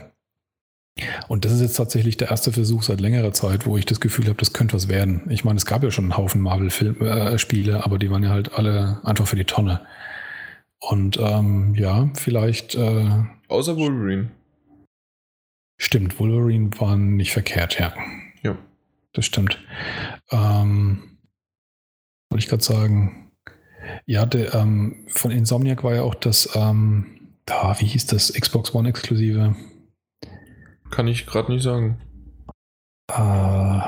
Und 1.28 1.44
das 1.44 1.52
ist 1.52 1.62
jetzt 1.62 1.76
tatsächlich 1.76 2.16
der 2.16 2.30
erste 2.30 2.54
Versuch 2.54 2.84
seit 2.84 3.02
längerer 3.02 3.34
Zeit, 3.34 3.66
wo 3.66 3.76
ich 3.76 3.86
das 3.86 4.00
Gefühl 4.00 4.26
habe, 4.26 4.38
das 4.38 4.54
könnte 4.54 4.76
was 4.76 4.88
werden. 4.88 5.24
Ich 5.30 5.44
meine, 5.44 5.58
es 5.58 5.66
gab 5.66 5.84
ja 5.84 5.92
schon 5.92 6.06
einen 6.06 6.18
Haufen 6.18 6.42
Marvel-Spiele, 6.42 7.84
aber 7.84 8.00
die 8.00 8.10
waren 8.10 8.24
ja 8.24 8.30
halt 8.30 8.54
alle 8.54 9.02
einfach 9.04 9.28
für 9.28 9.36
die 9.36 9.44
Tonne. 9.44 9.82
Und 10.80 11.18
ähm, 11.20 11.74
ja, 11.76 12.10
vielleicht 12.14 12.76
äh, 12.76 13.10
Außer 13.48 13.76
Wolverine. 13.76 14.30
Stimmt, 15.78 16.20
Wolverine 16.20 16.70
war 16.80 16.96
nicht 16.98 17.32
verkehrt, 17.32 17.80
ja. 17.80 17.94
Ja. 18.44 18.58
Das 19.14 19.26
stimmt. 19.26 19.60
Ähm, 20.32 21.18
wollte 22.30 22.44
ich 22.44 22.50
gerade 22.50 22.64
sagen, 22.64 23.32
ja, 24.06 24.26
der, 24.26 24.54
ähm, 24.56 25.06
von 25.08 25.32
Insomniac 25.32 25.84
war 25.84 25.96
ja 25.96 26.02
auch 26.02 26.16
das, 26.16 26.50
ähm, 26.56 27.30
da, 27.46 27.80
wie 27.80 27.86
hieß 27.86 28.08
das, 28.08 28.34
Xbox 28.34 28.74
One 28.74 28.90
exklusive? 28.90 29.56
Kann 30.90 31.08
ich 31.08 31.26
gerade 31.26 31.52
nicht 31.52 31.64
sagen. 31.64 32.02
Äh, 33.12 33.82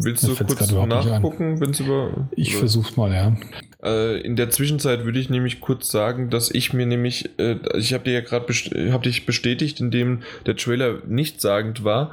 Willst 0.00 0.22
du 0.22 0.36
kurz 0.36 0.70
nachgucken, 0.70 1.60
wenn 1.60 1.70
es 1.70 1.80
über. 1.80 2.28
ich 2.36 2.56
versuch's 2.56 2.96
mal, 2.96 3.12
ja. 3.12 3.36
Äh, 3.82 4.20
in 4.20 4.36
der 4.36 4.50
Zwischenzeit 4.50 5.04
würde 5.04 5.18
ich 5.18 5.30
nämlich 5.30 5.60
kurz 5.60 5.90
sagen, 5.90 6.30
dass 6.30 6.50
ich 6.50 6.72
mir 6.72 6.86
nämlich, 6.86 7.30
äh, 7.38 7.56
ich 7.76 7.94
habe 7.94 8.04
dir 8.04 8.14
ja 8.14 8.20
gerade 8.20 8.46
best 8.46 8.70
hab 8.90 9.02
dich 9.02 9.26
bestätigt, 9.26 9.80
indem 9.80 10.22
der 10.46 10.56
Trailer 10.56 11.02
nichtssagend 11.06 11.84
war. 11.84 12.12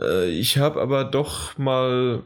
Äh, 0.00 0.30
ich 0.30 0.58
habe 0.58 0.80
aber 0.80 1.04
doch 1.04 1.58
mal 1.58 2.22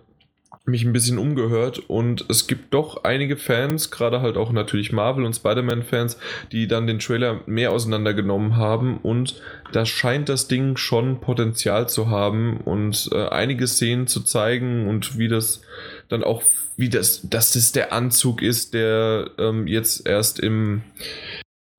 mich 0.66 0.84
ein 0.84 0.92
bisschen 0.92 1.18
umgehört 1.18 1.78
und 1.78 2.24
es 2.28 2.46
gibt 2.48 2.74
doch 2.74 3.04
einige 3.04 3.36
Fans, 3.36 3.90
gerade 3.90 4.20
halt 4.20 4.36
auch 4.36 4.50
natürlich 4.50 4.92
Marvel 4.92 5.24
und 5.24 5.34
Spider-Man-Fans, 5.34 6.18
die 6.50 6.66
dann 6.66 6.88
den 6.88 6.98
Trailer 6.98 7.40
mehr 7.46 7.70
auseinandergenommen 7.70 8.56
haben 8.56 8.98
und 8.98 9.40
da 9.72 9.86
scheint 9.86 10.28
das 10.28 10.48
Ding 10.48 10.76
schon 10.76 11.20
Potenzial 11.20 11.88
zu 11.88 12.10
haben 12.10 12.58
und 12.64 13.08
äh, 13.12 13.28
einige 13.28 13.66
Szenen 13.68 14.08
zu 14.08 14.22
zeigen 14.22 14.88
und 14.88 15.18
wie 15.18 15.28
das 15.28 15.62
dann 16.08 16.24
auch, 16.24 16.42
wie 16.76 16.88
das, 16.88 17.20
dass 17.28 17.52
das 17.52 17.72
der 17.72 17.92
Anzug 17.92 18.42
ist, 18.42 18.74
der 18.74 19.30
ähm, 19.38 19.66
jetzt 19.66 20.06
erst 20.06 20.40
im 20.40 20.82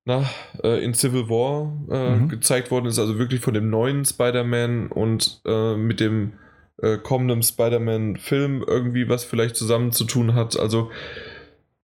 na, 0.06 0.24
äh, 0.64 0.82
in 0.84 0.93
Civil 0.93 1.27
War 1.30 1.74
äh, 1.92 2.16
Mhm. 2.16 2.30
gezeigt 2.30 2.72
worden 2.72 2.85
ist, 2.85 2.98
also 2.98 3.17
wirklich 3.19 3.42
von 3.42 3.53
dem 3.53 3.69
neuen 3.69 4.06
Spider-Man 4.06 4.88
und 4.88 5.42
äh, 5.45 5.76
mit 5.76 6.00
dem 6.00 6.34
äh, 6.82 6.98
kommenden 6.98 7.43
Spider-Man-Film 7.43 8.64
irgendwie 8.66 9.09
was 9.09 9.26
vielleicht 9.26 9.56
zusammen 9.58 9.92
zu 9.92 10.06
tun 10.06 10.34
hat. 10.34 10.58
Also 10.58 10.92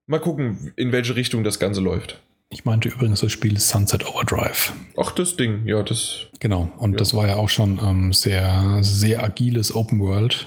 mal 0.07 0.21
gucken, 0.21 0.73
in 0.77 0.93
welche 0.93 1.17
Richtung 1.17 1.45
das 1.45 1.59
Ganze 1.59 1.81
läuft. 1.81 2.21
Ich 2.53 2.65
meinte 2.65 2.89
übrigens 2.89 3.21
das 3.21 3.31
Spiel 3.33 3.59
Sunset 3.59 4.05
Overdrive. 4.07 4.73
Ach, 4.99 5.13
das 5.13 5.37
Ding, 5.37 5.67
ja, 5.67 5.83
das. 5.85 6.27
Genau. 6.41 6.71
Und 6.79 6.93
Ja. 6.93 6.99
das 6.99 7.15
war 7.15 7.27
ja 7.29 7.37
auch 7.37 7.49
schon 7.49 7.79
ähm, 7.83 8.13
sehr, 8.13 8.79
sehr 8.83 9.23
agiles 9.23 9.75
Open 9.75 10.01
World 10.01 10.47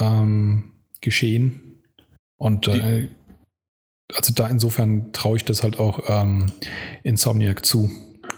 ähm, 0.00 0.70
Geschehen. 1.04 1.60
Und 2.36 2.66
äh, 2.66 3.08
also 4.12 4.32
da 4.34 4.48
insofern 4.48 5.12
traue 5.12 5.36
ich 5.36 5.44
das 5.44 5.62
halt 5.62 5.78
auch 5.78 6.00
ähm, 6.08 6.46
Insomniac 7.02 7.64
zu, 7.64 7.90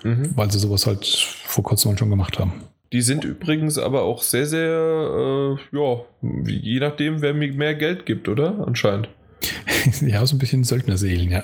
Mhm. 0.03 0.33
weil 0.36 0.51
sie 0.51 0.59
sowas 0.59 0.86
halt 0.86 1.07
vor 1.07 1.65
kurzem 1.65 1.97
schon 1.97 2.11
gemacht 2.11 2.39
haben. 2.39 2.65
Die 2.93 3.03
sind 3.03 3.25
übrigens 3.25 3.78
aber 3.78 4.03
auch 4.03 4.23
sehr, 4.23 4.47
sehr, 4.47 5.57
äh, 5.73 5.77
ja, 5.77 6.01
je 6.45 6.81
nachdem, 6.81 7.23
wer 7.23 7.35
mir 7.35 7.53
mehr 7.53 7.75
Geld 7.75 8.05
gibt, 8.07 8.28
oder? 8.28 8.65
Anscheinend. 8.67 9.09
ja, 10.03 10.25
so 10.27 10.36
ein 10.36 10.39
bisschen 10.39 10.65
Söldnerseelen, 10.65 11.31
ja. 11.31 11.43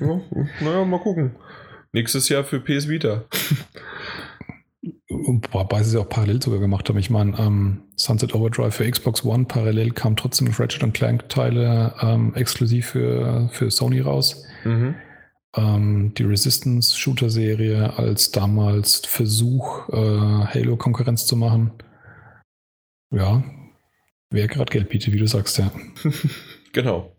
Ja, 0.00 0.20
naja, 0.60 0.84
mal 0.84 1.00
gucken. 1.00 1.32
Nächstes 1.92 2.28
Jahr 2.28 2.44
für 2.44 2.60
PS 2.60 2.88
Vita. 2.88 3.24
Und 5.28 5.52
Wobei 5.52 5.82
sie 5.82 5.90
es 5.90 6.02
auch 6.02 6.08
parallel 6.08 6.42
sogar 6.42 6.58
gemacht 6.58 6.88
haben. 6.88 6.96
Ich 6.96 7.10
meine, 7.10 7.38
ähm, 7.38 7.82
Sunset 7.96 8.34
Overdrive 8.34 8.74
für 8.74 8.90
Xbox 8.90 9.26
One 9.26 9.44
parallel 9.44 9.90
kam 9.90 10.16
trotzdem 10.16 10.48
noch 10.48 10.58
Ratchet 10.58 10.94
Clank 10.94 11.28
Teile 11.28 11.94
ähm, 12.00 12.34
exklusiv 12.34 12.86
für, 12.86 13.50
für 13.52 13.70
Sony 13.70 14.00
raus. 14.00 14.42
Mhm. 14.64 14.94
Ähm, 15.54 16.14
die 16.16 16.22
Resistance 16.22 16.96
Shooter 16.98 17.28
Serie 17.28 17.98
als 17.98 18.30
damals 18.30 19.02
Versuch, 19.04 19.90
äh, 19.90 20.46
Halo 20.46 20.78
Konkurrenz 20.78 21.26
zu 21.26 21.36
machen. 21.36 21.72
Ja, 23.10 23.44
wer 24.30 24.48
gerade 24.48 24.70
Geld 24.72 24.88
bietet, 24.88 25.12
wie 25.12 25.18
du 25.18 25.26
sagst, 25.26 25.58
ja. 25.58 25.70
Genau. 26.72 27.14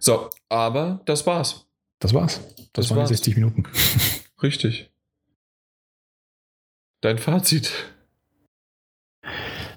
So, 0.00 0.30
aber 0.48 1.00
das 1.06 1.24
war's. 1.28 1.64
Das 2.00 2.12
war's. 2.12 2.40
Das, 2.56 2.70
Das 2.72 2.90
waren 2.90 2.98
war's. 2.98 3.08
die 3.08 3.14
60 3.14 3.36
Minuten. 3.36 3.64
Richtig. 4.42 4.90
Dein 7.06 7.18
Fazit. 7.18 7.72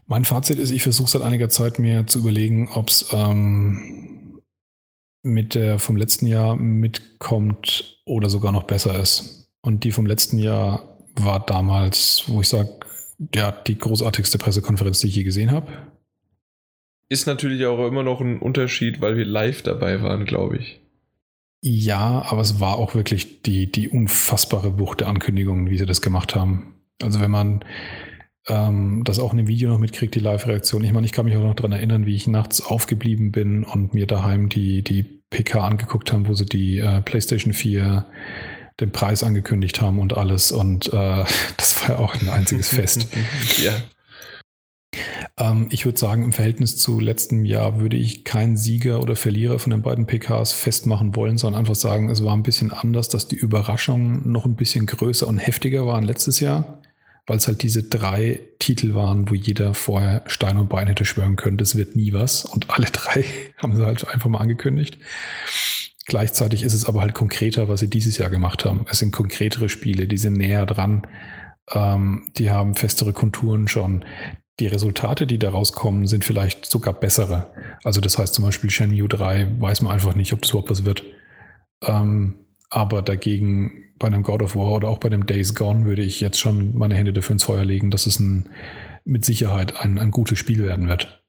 Mein 0.08 0.25
Fazit 0.25 0.58
ist, 0.58 0.72
ich 0.72 0.82
versuche 0.82 1.11
seit 1.11 1.22
einiger 1.22 1.48
Zeit 1.48 1.77
mir 1.77 2.08
zu 2.08 2.17
überlegen, 2.17 2.69
ob 2.74 2.90
es 2.90 3.06
ähm, 3.14 4.41
mit 5.22 5.53
der 5.53 5.77
vom 5.77 5.95
letzten 5.95 6.25
Jahr 6.25 6.56
mitkommt 6.56 8.01
oder 8.06 8.32
sogar 8.32 8.51
noch 8.51 8.64
besser 8.64 8.99
ist. 8.99 9.48
Und 9.61 9.83
die 9.83 9.91
vom 9.91 10.08
letzten 10.08 10.40
Jahr 10.40 10.98
war 11.14 11.45
damals, 11.45 12.24
wo 12.25 12.41
ich 12.41 12.49
sage, 12.49 12.80
ja, 13.35 13.51
die 13.51 13.77
großartigste 13.77 14.40
Pressekonferenz, 14.40 15.01
die 15.01 15.09
ich 15.09 15.16
je 15.17 15.24
gesehen 15.24 15.51
habe. 15.51 15.72
Ist 17.09 17.27
natürlich 17.27 17.64
auch 17.67 17.85
immer 17.85 18.01
noch 18.01 18.22
ein 18.22 18.40
Unterschied, 18.40 19.01
weil 19.01 19.17
wir 19.17 19.25
live 19.25 19.61
dabei 19.61 20.01
waren, 20.01 20.25
glaube 20.25 20.58
ich. 20.58 20.82
Ja, 21.61 22.25
aber 22.27 22.41
es 22.41 22.59
war 22.59 22.77
auch 22.77 22.95
wirklich 22.95 23.43
die, 23.43 23.72
die 23.72 23.88
unfassbare 23.88 24.80
Wucht 24.80 25.01
der 25.01 25.09
Ankündigungen, 25.09 25.69
wie 25.69 25.77
sie 25.77 25.85
das 25.85 26.01
gemacht 26.01 26.33
haben. 26.33 26.74
Also 27.02 27.19
wenn 27.22 27.32
man 27.32 27.64
ähm, 28.48 29.03
das 29.06 29.19
auch 29.19 29.32
in 29.32 29.38
dem 29.38 29.48
Video 29.48 29.69
noch 29.69 29.80
mitkriegt, 29.80 30.16
die 30.16 30.19
Live-Reaktion. 30.19 30.84
Ich 30.84 30.92
meine, 30.92 31.06
ich 31.06 31.14
kann 31.14 31.26
mich 31.26 31.36
auch 31.36 31.44
noch 31.44 31.56
daran 31.56 31.72
erinnern, 31.72 32.06
wie 32.06 32.16
ich 32.16 32.28
nachts 32.28 32.61
aufgeblieben 32.61 33.32
bin 33.32 33.64
und 33.64 33.94
mir 33.94 34.08
daheim 34.08 34.50
die, 34.50 34.84
die 34.84 35.03
PK 35.30 35.61
angeguckt 35.61 36.11
haben, 36.11 36.28
wo 36.28 36.34
sie 36.34 36.45
die 36.45 36.80
äh, 36.80 37.02
PlayStation 37.02 37.53
4 37.53 38.06
den 38.80 38.92
Preis 38.92 39.24
angekündigt 39.24 39.82
haben 39.82 40.00
und 40.00 40.18
alles. 40.18 40.52
Und 40.52 40.88
äh, 40.88 40.92
das 41.58 41.82
war 41.82 41.95
ja 41.95 41.98
auch 42.00 42.19
ein 42.19 42.30
einziges 42.30 42.69
Fest. 42.74 43.08
ja. 43.58 43.74
Ähm, 45.38 45.68
ich 45.69 45.86
würde 45.86 46.00
sagen, 46.00 46.24
im 46.24 46.34
Verhältnis 46.34 46.78
zu 46.78 47.00
letztem 47.00 47.45
Jahr 47.45 47.80
würde 47.80 47.98
ich 47.98 48.24
keinen 48.24 48.58
Sieger 48.58 49.02
oder 49.02 49.16
Verlierer 49.16 49.60
von 49.60 49.69
den 49.69 49.84
beiden 49.84 50.08
PKs 50.08 50.53
festmachen 50.53 51.16
wollen, 51.16 51.38
sondern 51.38 51.60
einfach 51.60 51.76
sagen, 51.76 52.10
es 52.10 52.24
war 52.24 52.36
ein 52.36 52.44
bisschen 52.44 52.72
anders, 52.72 53.10
dass 53.10 53.28
die 53.28 53.36
Überraschungen 53.36 54.32
noch 54.32 54.45
ein 54.45 54.56
bisschen 54.56 54.88
größer 54.88 55.28
und 55.28 55.38
heftiger 55.38 55.86
waren 55.86 56.03
letztes 56.03 56.40
Jahr, 56.40 56.78
weil 57.30 57.38
es 57.38 57.48
halt 57.48 57.61
diese 57.61 57.83
drei 57.83 58.40
Titel 58.58 58.95
waren, 58.95 59.30
wo 59.30 59.35
jeder 59.35 59.75
vorher 59.75 60.24
Stein 60.25 60.58
und 60.58 60.67
Bein 60.67 60.88
hätte 60.88 61.06
schwören 61.06 61.35
können, 61.35 61.58
das 61.58 61.75
wird 61.75 61.95
nie 61.95 62.11
was. 62.11 62.43
Und 62.43 62.72
alle 62.72 62.88
drei 62.88 63.24
haben 63.58 63.75
sie 63.75 63.85
halt 63.85 64.08
einfach 64.08 64.30
mal 64.30 64.40
angekündigt. 64.40 64.98
Gleichzeitig 66.08 66.64
ist 66.64 66.74
es 66.74 66.85
aber 66.85 67.01
halt 67.01 67.14
konkreter, 67.14 67.69
was 67.69 67.82
sie 67.82 67.90
dieses 67.90 68.17
Jahr 68.17 68.32
gemacht 68.32 68.66
haben. 68.66 68.88
Es 68.90 68.98
sind 68.98 69.11
konkretere 69.11 69.69
Spiele, 69.69 70.08
die 70.08 70.17
sind 70.17 70.38
näher 70.38 70.66
dran. 70.66 71.06
Ähm, 71.72 72.32
die 72.35 72.49
haben 72.49 72.74
festere 72.74 73.14
Konturen 73.14 73.67
schon 73.67 74.03
die 74.59 74.66
Resultate, 74.66 75.27
die 75.27 75.38
daraus 75.38 75.74
kommen, 75.74 76.08
sind 76.08 76.25
vielleicht 76.25 76.66
sogar 76.66 76.95
bessere. 76.95 77.53
Also 77.83 78.01
das 78.01 78.17
heißt 78.17 78.33
zum 78.33 78.43
Beispiel 78.43 78.72
Shenmue 78.72 79.08
3 79.08 79.59
weiß 79.59 79.83
man 79.83 79.93
einfach 79.93 80.16
nicht, 80.16 80.33
ob 80.33 80.41
das 80.41 80.49
überhaupt 80.49 80.72
was 80.72 80.83
wird. 80.83 81.03
Ähm, 81.83 82.40
aber 82.72 83.03
dagegen 83.03 83.89
bei 84.00 84.08
einem 84.08 84.24
God 84.24 84.42
of 84.42 84.56
War 84.56 84.72
oder 84.72 84.88
auch 84.88 84.98
bei 84.98 85.08
einem 85.08 85.26
Days 85.26 85.53
Gone 85.53 85.86
würde 85.86 86.02
ich 86.02 86.22
jetzt 86.22 86.40
schon 86.40 86.78
meine 86.78 86.95
Hände 86.95 87.14
dafür 87.14 87.34
ins 87.34 87.44
Feuer 87.44 87.66
legen, 87.66 87.92
dass 87.92 88.08
es 88.08 88.19
ein, 88.19 88.50
mit 89.06 89.26
Sicherheit 89.26 89.80
ein, 89.80 90.00
ein 90.00 90.11
gutes 90.11 90.40
Spiel 90.40 90.64
werden 90.64 90.88
wird. 90.88 91.24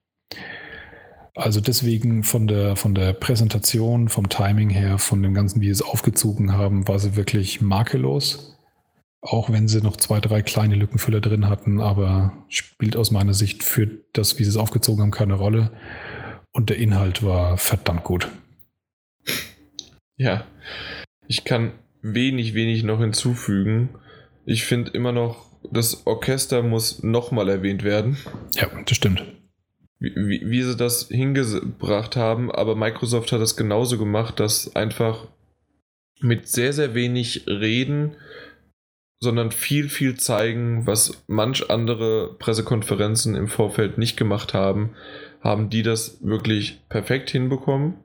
Also 1.34 1.60
deswegen 1.60 2.24
von 2.24 2.46
der, 2.46 2.76
von 2.76 2.94
der 2.94 3.12
Präsentation, 3.12 4.08
vom 4.08 4.28
Timing 4.28 4.70
her, 4.70 4.98
von 4.98 5.22
dem 5.22 5.34
Ganzen, 5.34 5.60
wie 5.60 5.66
sie 5.66 5.72
es 5.72 5.82
aufgezogen 5.82 6.52
haben, 6.52 6.88
war 6.88 6.98
sie 6.98 7.16
wirklich 7.16 7.60
makellos. 7.60 8.58
Auch 9.22 9.50
wenn 9.50 9.68
sie 9.68 9.82
noch 9.82 9.96
zwei, 9.96 10.20
drei 10.20 10.42
kleine 10.42 10.76
Lückenfüller 10.76 11.20
drin 11.20 11.48
hatten, 11.48 11.80
aber 11.80 12.32
spielt 12.48 12.96
aus 12.96 13.10
meiner 13.10 13.34
Sicht 13.34 13.62
für 13.62 13.86
das, 14.12 14.38
wie 14.38 14.44
sie 14.44 14.50
es 14.50 14.56
aufgezogen 14.56 15.02
haben, 15.02 15.10
keine 15.10 15.34
Rolle. 15.34 15.72
Und 16.52 16.70
der 16.70 16.78
Inhalt 16.78 17.22
war 17.22 17.56
verdammt 17.58 18.04
gut. 18.04 18.28
Ja, 20.16 20.44
ich 21.26 21.44
kann 21.44 21.72
wenig, 22.02 22.54
wenig 22.54 22.82
noch 22.82 23.00
hinzufügen. 23.00 23.90
Ich 24.44 24.64
finde 24.64 24.92
immer 24.92 25.12
noch, 25.12 25.46
das 25.70 26.06
Orchester 26.06 26.62
muss 26.62 27.02
nochmal 27.02 27.48
erwähnt 27.48 27.84
werden. 27.84 28.16
Ja, 28.56 28.68
das 28.86 28.96
stimmt. 28.96 29.22
Wie, 29.98 30.14
wie, 30.16 30.50
wie 30.50 30.62
sie 30.62 30.76
das 30.76 31.08
hingebracht 31.08 32.16
haben, 32.16 32.50
aber 32.50 32.74
Microsoft 32.74 33.32
hat 33.32 33.40
das 33.40 33.56
genauso 33.56 33.98
gemacht, 33.98 34.40
dass 34.40 34.74
einfach 34.74 35.28
mit 36.20 36.48
sehr, 36.48 36.72
sehr 36.72 36.94
wenig 36.94 37.46
Reden 37.46 38.16
sondern 39.22 39.52
viel, 39.52 39.88
viel 39.88 40.16
zeigen, 40.16 40.86
was 40.86 41.22
manch 41.26 41.70
andere 41.70 42.36
Pressekonferenzen 42.38 43.34
im 43.34 43.48
Vorfeld 43.48 43.98
nicht 43.98 44.16
gemacht 44.16 44.54
haben, 44.54 44.94
haben 45.42 45.68
die 45.68 45.82
das 45.82 46.18
wirklich 46.22 46.80
perfekt 46.88 47.30
hinbekommen. 47.30 47.96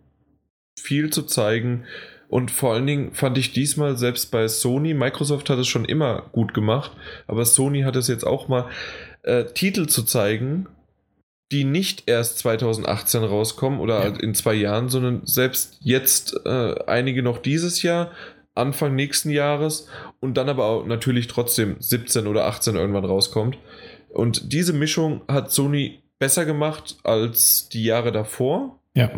Viel 0.78 1.10
zu 1.12 1.24
zeigen. 1.24 1.86
Und 2.28 2.52
vor 2.52 2.74
allen 2.74 2.88
Dingen 2.88 3.14
fand 3.14 3.38
ich 3.38 3.54
diesmal 3.54 3.98
selbst 3.98 4.32
bei 4.32 4.48
Sony, 4.48 4.94
Microsoft 4.94 5.50
hat 5.50 5.60
es 5.60 5.68
schon 5.68 5.86
immer 5.86 6.24
gut 6.32 6.54
gemacht, 6.54 6.92
aber 7.28 7.46
Sony 7.46 7.82
hat 7.82 7.96
es 7.96 8.08
jetzt 8.08 8.26
auch 8.26 8.48
mal, 8.48 8.66
äh, 9.24 9.46
Titel 9.46 9.88
zu 9.88 10.04
zeigen, 10.04 10.68
die 11.52 11.64
nicht 11.64 12.04
erst 12.08 12.40
2018 12.40 13.24
rauskommen 13.24 13.80
oder 13.80 14.08
ja. 14.08 14.16
in 14.20 14.34
zwei 14.34 14.56
Jahren, 14.56 14.90
sondern 14.90 15.22
selbst 15.26 15.78
jetzt 15.82 16.36
äh, 16.46 16.76
einige 16.88 17.22
noch 17.22 17.38
dieses 17.38 17.84
Jahr, 17.84 18.12
Anfang 18.56 18.96
nächsten 18.96 19.30
Jahres 19.30 19.88
und 20.22 20.36
dann 20.38 20.50
aber 20.50 20.66
auch 20.66 20.86
natürlich 20.86 21.28
trotzdem 21.28 21.76
17 21.80 22.26
oder 22.26 22.46
18 22.46 22.76
irgendwann 22.76 23.06
rauskommt. 23.06 23.58
Und 24.10 24.54
diese 24.54 24.72
Mischung 24.72 25.22
hat 25.28 25.52
Sony 25.52 26.00
besser 26.20 26.46
gemacht 26.46 26.98
als 27.04 27.68
die 27.70 27.84
Jahre 27.84 28.14
davor. 28.14 28.80
Ja. 28.94 29.12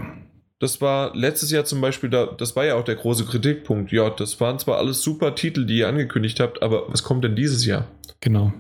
Das 0.59 0.81
war 0.81 1.15
letztes 1.15 1.51
Jahr 1.51 1.65
zum 1.65 1.81
Beispiel, 1.81 2.09
da, 2.09 2.25
das 2.25 2.55
war 2.55 2.65
ja 2.65 2.75
auch 2.75 2.83
der 2.83 2.95
große 2.95 3.25
Kritikpunkt. 3.25 3.91
Ja, 3.91 4.09
das 4.09 4.39
waren 4.39 4.57
zwar 4.57 4.77
alles 4.77 5.01
super 5.01 5.35
Titel, 5.35 5.65
die 5.65 5.79
ihr 5.79 5.87
angekündigt 5.87 6.39
habt, 6.39 6.61
aber 6.63 6.91
was 6.91 7.03
kommt 7.03 7.23
denn 7.23 7.35
dieses 7.35 7.65
Jahr? 7.65 7.87
Genau. 8.21 8.53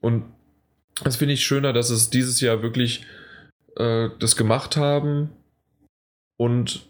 Und 0.00 0.24
das 1.02 1.16
finde 1.16 1.34
ich 1.34 1.44
schöner, 1.44 1.72
dass 1.72 1.90
es 1.90 2.10
dieses 2.10 2.40
Jahr 2.40 2.62
wirklich 2.62 3.06
äh, 3.76 4.10
das 4.18 4.36
gemacht 4.36 4.76
haben 4.76 5.30
und 6.36 6.86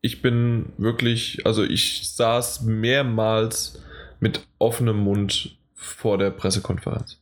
ich 0.00 0.22
bin 0.22 0.72
wirklich, 0.78 1.44
also 1.44 1.64
ich 1.64 2.08
saß 2.10 2.62
mehrmals 2.62 3.82
mit 4.20 4.46
offenem 4.58 4.98
Mund 4.98 5.58
vor 5.74 6.18
der 6.18 6.30
Pressekonferenz. 6.30 7.17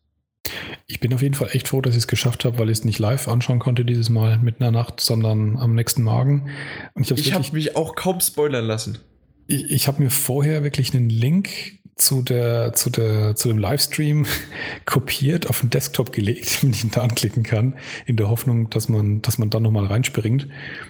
Ich 0.86 1.00
bin 1.00 1.12
auf 1.12 1.22
jeden 1.22 1.34
Fall 1.34 1.48
echt 1.52 1.68
froh, 1.68 1.80
dass 1.80 1.94
ich 1.94 2.00
es 2.00 2.08
geschafft 2.08 2.44
habe, 2.44 2.58
weil 2.58 2.70
ich 2.70 2.78
es 2.78 2.84
nicht 2.84 2.98
live 2.98 3.28
anschauen 3.28 3.58
konnte 3.58 3.84
dieses 3.84 4.08
Mal 4.08 4.38
mitten 4.38 4.62
in 4.62 4.72
der 4.72 4.82
Nacht, 4.82 5.00
sondern 5.00 5.58
am 5.58 5.74
nächsten 5.74 6.02
Morgen. 6.02 6.50
Und 6.94 7.10
ich 7.10 7.32
habe 7.32 7.44
mich 7.52 7.76
auch 7.76 7.94
kaum 7.94 8.20
spoilern 8.20 8.64
lassen. 8.64 8.98
Ich, 9.46 9.70
ich 9.70 9.88
habe 9.88 10.02
mir 10.02 10.10
vorher 10.10 10.62
wirklich 10.64 10.94
einen 10.94 11.08
Link 11.08 11.78
zu, 11.96 12.20
der, 12.20 12.74
zu, 12.74 12.90
der, 12.90 13.36
zu 13.36 13.48
dem 13.48 13.56
Livestream 13.56 14.26
kopiert, 14.84 15.48
auf 15.48 15.60
den 15.60 15.70
Desktop 15.70 16.12
gelegt, 16.12 16.58
damit 16.62 16.76
ich 16.76 16.84
ihn 16.84 16.90
da 16.90 17.00
anklicken 17.00 17.42
kann, 17.42 17.74
in 18.04 18.16
der 18.16 18.28
Hoffnung, 18.28 18.68
dass 18.70 18.88
man, 18.88 19.22
dass 19.22 19.38
man 19.38 19.48
dann 19.48 19.62
nochmal 19.62 19.86
reinspringt. 19.86 20.46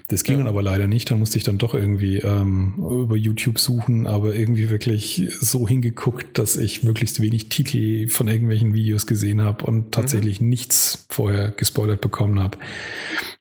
Das 0.09 0.25
ging 0.25 0.35
ja. 0.35 0.39
dann 0.41 0.49
aber 0.49 0.63
leider 0.63 0.89
nicht. 0.89 1.11
Dann 1.11 1.21
musste 1.21 1.39
ich 1.39 1.45
dann 1.45 1.59
doch 1.59 1.75
irgendwie 1.75 2.19
ähm, 2.19 2.75
über 2.79 3.17
YouTube 3.17 3.61
suchen, 3.61 4.09
aber 4.09 4.35
irgendwie 4.35 4.69
wirklich 4.69 5.29
so 5.41 5.69
hingeguckt, 5.69 6.39
dass 6.39 6.57
ich 6.57 6.83
möglichst 6.83 7.21
wenig 7.21 7.49
Titel 7.49 8.09
von 8.09 8.27
irgendwelchen 8.27 8.75
Videos 8.75 9.07
gesehen 9.07 9.43
habe 9.43 9.65
und 9.65 9.93
tatsächlich 9.93 10.41
mhm. 10.41 10.49
nichts 10.49 11.07
vorher 11.09 11.53
gespoilert 11.53 12.01
bekommen 12.01 12.41
habe, 12.41 12.59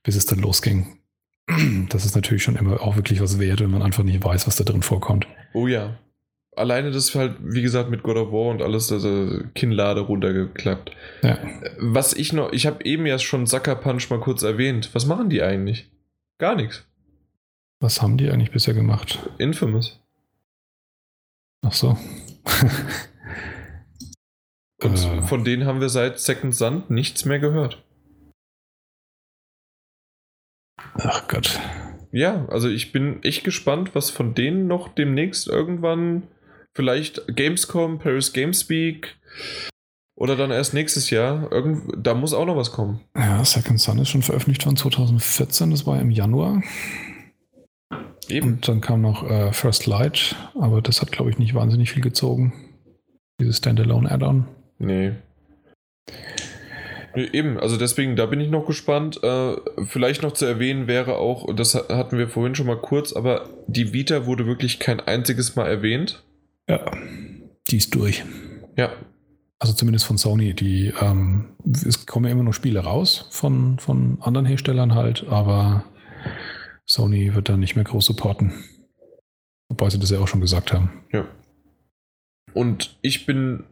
bis 0.03 0.15
es 0.15 0.27
dann 0.27 0.39
losging. 0.39 0.87
Das 1.89 2.05
ist 2.05 2.15
natürlich 2.15 2.41
schon 2.43 2.55
immer 2.55 2.81
auch 2.81 2.95
wirklich 2.95 3.21
was 3.21 3.39
wert, 3.39 3.61
wenn 3.61 3.69
man 3.69 3.83
einfach 3.83 4.03
nicht 4.03 4.23
weiß, 4.23 4.47
was 4.47 4.55
da 4.55 4.63
drin 4.63 4.81
vorkommt. 4.81 5.27
Oh 5.53 5.67
ja, 5.67 5.95
alleine 6.55 6.91
das 6.91 7.13
halt, 7.15 7.35
wie 7.39 7.61
gesagt, 7.61 7.89
mit 7.89 8.03
God 8.03 8.17
of 8.17 8.31
War 8.31 8.51
und 8.51 8.61
alles, 8.61 8.91
also 8.91 9.41
Kinnlade 9.53 10.01
runtergeklappt. 10.01 10.91
Ja. 11.21 11.37
Was 11.79 12.13
ich 12.13 12.33
noch, 12.33 12.51
ich 12.51 12.65
habe 12.65 12.83
eben 12.85 13.05
ja 13.05 13.19
schon 13.19 13.45
Sucker 13.45 13.75
Punch 13.75 14.09
mal 14.09 14.19
kurz 14.19 14.43
erwähnt. 14.43 14.89
Was 14.93 15.05
machen 15.05 15.29
die 15.29 15.41
eigentlich? 15.41 15.89
Gar 16.37 16.55
nichts. 16.55 16.85
Was 17.79 18.01
haben 18.01 18.17
die 18.17 18.29
eigentlich 18.29 18.51
bisher 18.51 18.73
gemacht? 18.73 19.19
Infamous. 19.37 19.99
Ach 21.61 21.73
so. 21.73 21.97
und 24.81 24.93
äh. 24.93 25.21
von 25.23 25.43
denen 25.43 25.65
haben 25.65 25.81
wir 25.81 25.89
seit 25.89 26.19
Second 26.19 26.55
Sun 26.55 26.83
nichts 26.89 27.25
mehr 27.25 27.39
gehört. 27.39 27.83
Ach 30.97 31.27
Gott. 31.27 31.59
Ja, 32.11 32.45
also 32.47 32.69
ich 32.69 32.93
bin 32.93 33.21
echt 33.23 33.43
gespannt, 33.43 33.93
was 33.93 34.09
von 34.09 34.33
denen 34.33 34.67
noch 34.67 34.87
demnächst 34.87 35.47
irgendwann 35.47 36.23
Vielleicht 36.75 37.33
Gamescom, 37.33 37.99
Paris 37.99 38.33
Gamespeak 38.33 39.15
oder 40.15 40.35
dann 40.35 40.51
erst 40.51 40.73
nächstes 40.73 41.09
Jahr. 41.09 41.49
Irgend, 41.51 42.05
da 42.05 42.13
muss 42.13 42.33
auch 42.33 42.45
noch 42.45 42.57
was 42.57 42.73
kommen. 42.73 42.99
Ja, 43.15 43.43
Second 43.45 43.79
Sun 43.79 43.99
ist 43.99 44.09
schon 44.09 44.21
veröffentlicht 44.21 44.63
von 44.63 44.75
2014, 44.75 45.71
das 45.71 45.87
war 45.87 45.99
im 46.01 46.11
Januar. 46.11 46.61
Eben. 48.27 48.53
Und 48.53 48.67
dann 48.67 48.81
kam 48.81 49.01
noch 49.01 49.29
äh, 49.29 49.53
First 49.53 49.85
Light, 49.85 50.35
aber 50.59 50.81
das 50.81 51.01
hat, 51.01 51.13
glaube 51.13 51.29
ich, 51.29 51.37
nicht 51.37 51.53
wahnsinnig 51.53 51.91
viel 51.91 52.03
gezogen. 52.03 52.53
Dieses 53.39 53.57
Standalone 53.57 54.11
Add-on. 54.11 54.45
Nee. 54.77 55.13
nee. 57.15 57.29
Eben, 57.31 57.57
also 57.57 57.77
deswegen, 57.77 58.17
da 58.17 58.25
bin 58.25 58.41
ich 58.41 58.49
noch 58.49 58.65
gespannt. 58.65 59.23
Äh, 59.23 59.55
vielleicht 59.85 60.23
noch 60.23 60.33
zu 60.33 60.45
erwähnen 60.45 60.87
wäre 60.87 61.17
auch, 61.17 61.53
das 61.55 61.75
hatten 61.75 62.17
wir 62.17 62.27
vorhin 62.27 62.55
schon 62.55 62.67
mal 62.67 62.81
kurz, 62.81 63.13
aber 63.13 63.47
die 63.67 63.93
Vita 63.93 64.25
wurde 64.25 64.45
wirklich 64.45 64.79
kein 64.79 64.99
einziges 64.99 65.55
Mal 65.55 65.67
erwähnt. 65.67 66.25
Ja, 66.67 66.91
die 67.69 67.77
ist 67.77 67.93
durch. 67.95 68.23
Ja. 68.77 68.91
Also 69.59 69.73
zumindest 69.73 70.05
von 70.05 70.17
Sony. 70.17 70.53
Die, 70.53 70.93
ähm, 71.01 71.55
es 71.65 72.05
kommen 72.05 72.25
ja 72.25 72.31
immer 72.31 72.43
noch 72.43 72.53
Spiele 72.53 72.81
raus 72.81 73.27
von, 73.31 73.79
von 73.79 74.17
anderen 74.21 74.45
Herstellern 74.45 74.95
halt, 74.95 75.25
aber 75.27 75.85
Sony 76.85 77.33
wird 77.33 77.49
dann 77.49 77.59
nicht 77.59 77.75
mehr 77.75 77.85
groß 77.85 78.05
supporten. 78.05 78.53
Wobei 79.69 79.89
sie 79.89 79.99
das 79.99 80.11
ja 80.11 80.19
auch 80.19 80.27
schon 80.27 80.41
gesagt 80.41 80.73
haben. 80.73 81.03
Ja. 81.11 81.27
Und 82.53 82.97
ich 83.01 83.25
bin 83.25 83.63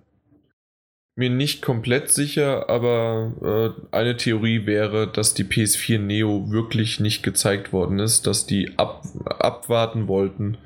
mir 1.16 1.30
nicht 1.30 1.62
komplett 1.62 2.10
sicher, 2.10 2.70
aber 2.70 3.76
äh, 3.92 3.96
eine 3.96 4.18
Theorie 4.18 4.66
wäre, 4.66 5.08
dass 5.08 5.34
die 5.34 5.44
PS4 5.44 6.00
Neo 6.00 6.50
wirklich 6.50 7.00
nicht 7.00 7.22
gezeigt 7.22 7.72
worden 7.72 8.00
ist, 8.00 8.26
dass 8.26 8.48
die 8.48 8.78
ab, 8.78 9.04
abwarten 9.26 10.08
wollten, 10.08 10.58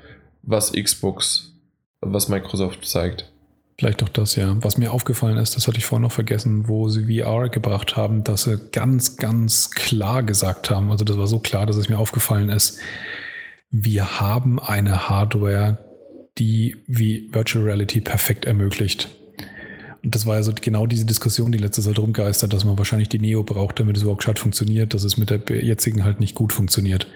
was 0.42 0.72
Xbox 0.72 1.57
was 2.00 2.28
Microsoft 2.28 2.84
zeigt. 2.86 3.30
Vielleicht 3.78 4.02
doch 4.02 4.08
das, 4.08 4.34
ja. 4.34 4.56
Was 4.60 4.76
mir 4.76 4.92
aufgefallen 4.92 5.36
ist, 5.36 5.54
das 5.54 5.68
hatte 5.68 5.78
ich 5.78 5.86
vorhin 5.86 6.02
noch 6.02 6.12
vergessen, 6.12 6.66
wo 6.66 6.88
sie 6.88 7.20
VR 7.20 7.48
gebracht 7.48 7.96
haben, 7.96 8.24
dass 8.24 8.42
sie 8.42 8.58
ganz, 8.72 9.16
ganz 9.16 9.70
klar 9.70 10.24
gesagt 10.24 10.68
haben, 10.68 10.90
also 10.90 11.04
das 11.04 11.16
war 11.16 11.28
so 11.28 11.38
klar, 11.38 11.64
dass 11.64 11.76
es 11.76 11.88
mir 11.88 11.98
aufgefallen 11.98 12.48
ist, 12.48 12.80
wir 13.70 14.20
haben 14.20 14.58
eine 14.58 15.08
Hardware, 15.08 15.78
die 16.38 16.76
wie 16.88 17.28
Virtual 17.32 17.64
Reality 17.64 18.00
perfekt 18.00 18.46
ermöglicht. 18.46 19.10
Und 20.02 20.14
das 20.14 20.26
war 20.26 20.36
ja 20.36 20.42
so 20.42 20.52
genau 20.60 20.86
diese 20.86 21.04
Diskussion, 21.04 21.52
die 21.52 21.58
letztes 21.58 21.84
Jahr 21.84 21.94
drum 21.94 22.12
geistert, 22.12 22.52
dass 22.52 22.64
man 22.64 22.78
wahrscheinlich 22.78 23.08
die 23.08 23.18
Neo 23.18 23.44
braucht, 23.44 23.78
damit 23.78 23.96
es 23.96 24.02
überhaupt 24.02 24.38
funktioniert, 24.38 24.94
dass 24.94 25.04
es 25.04 25.18
mit 25.18 25.30
der 25.30 25.40
jetzigen 25.64 26.04
halt 26.04 26.18
nicht 26.18 26.34
gut 26.34 26.52
funktioniert, 26.52 27.06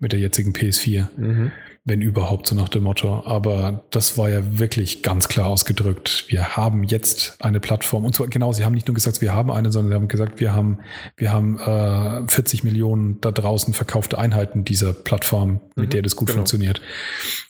mit 0.00 0.12
der 0.12 0.20
jetzigen 0.20 0.52
PS4. 0.52 1.08
Mhm 1.16 1.52
wenn 1.88 2.02
überhaupt, 2.02 2.46
so 2.46 2.54
nach 2.54 2.68
dem 2.68 2.84
Motto. 2.84 3.22
Aber 3.24 3.84
das 3.90 4.18
war 4.18 4.28
ja 4.28 4.58
wirklich 4.58 5.02
ganz 5.02 5.28
klar 5.28 5.46
ausgedrückt. 5.46 6.24
Wir 6.28 6.56
haben 6.56 6.84
jetzt 6.84 7.36
eine 7.40 7.60
Plattform. 7.60 8.04
Und 8.04 8.14
zwar 8.14 8.28
genau, 8.28 8.52
sie 8.52 8.64
haben 8.64 8.74
nicht 8.74 8.86
nur 8.86 8.94
gesagt, 8.94 9.20
wir 9.20 9.34
haben 9.34 9.50
eine, 9.50 9.72
sondern 9.72 9.90
sie 9.90 9.94
haben 9.96 10.08
gesagt, 10.08 10.40
wir 10.40 10.54
haben, 10.54 10.78
wir 11.16 11.32
haben 11.32 11.58
äh, 11.58 12.28
40 12.28 12.64
Millionen 12.64 13.20
da 13.20 13.32
draußen 13.32 13.74
verkaufte 13.74 14.18
Einheiten 14.18 14.64
dieser 14.64 14.92
Plattform, 14.92 15.60
mit 15.76 15.86
mhm, 15.86 15.90
der 15.90 16.02
das 16.02 16.16
gut 16.16 16.28
genau. 16.28 16.38
funktioniert. 16.38 16.80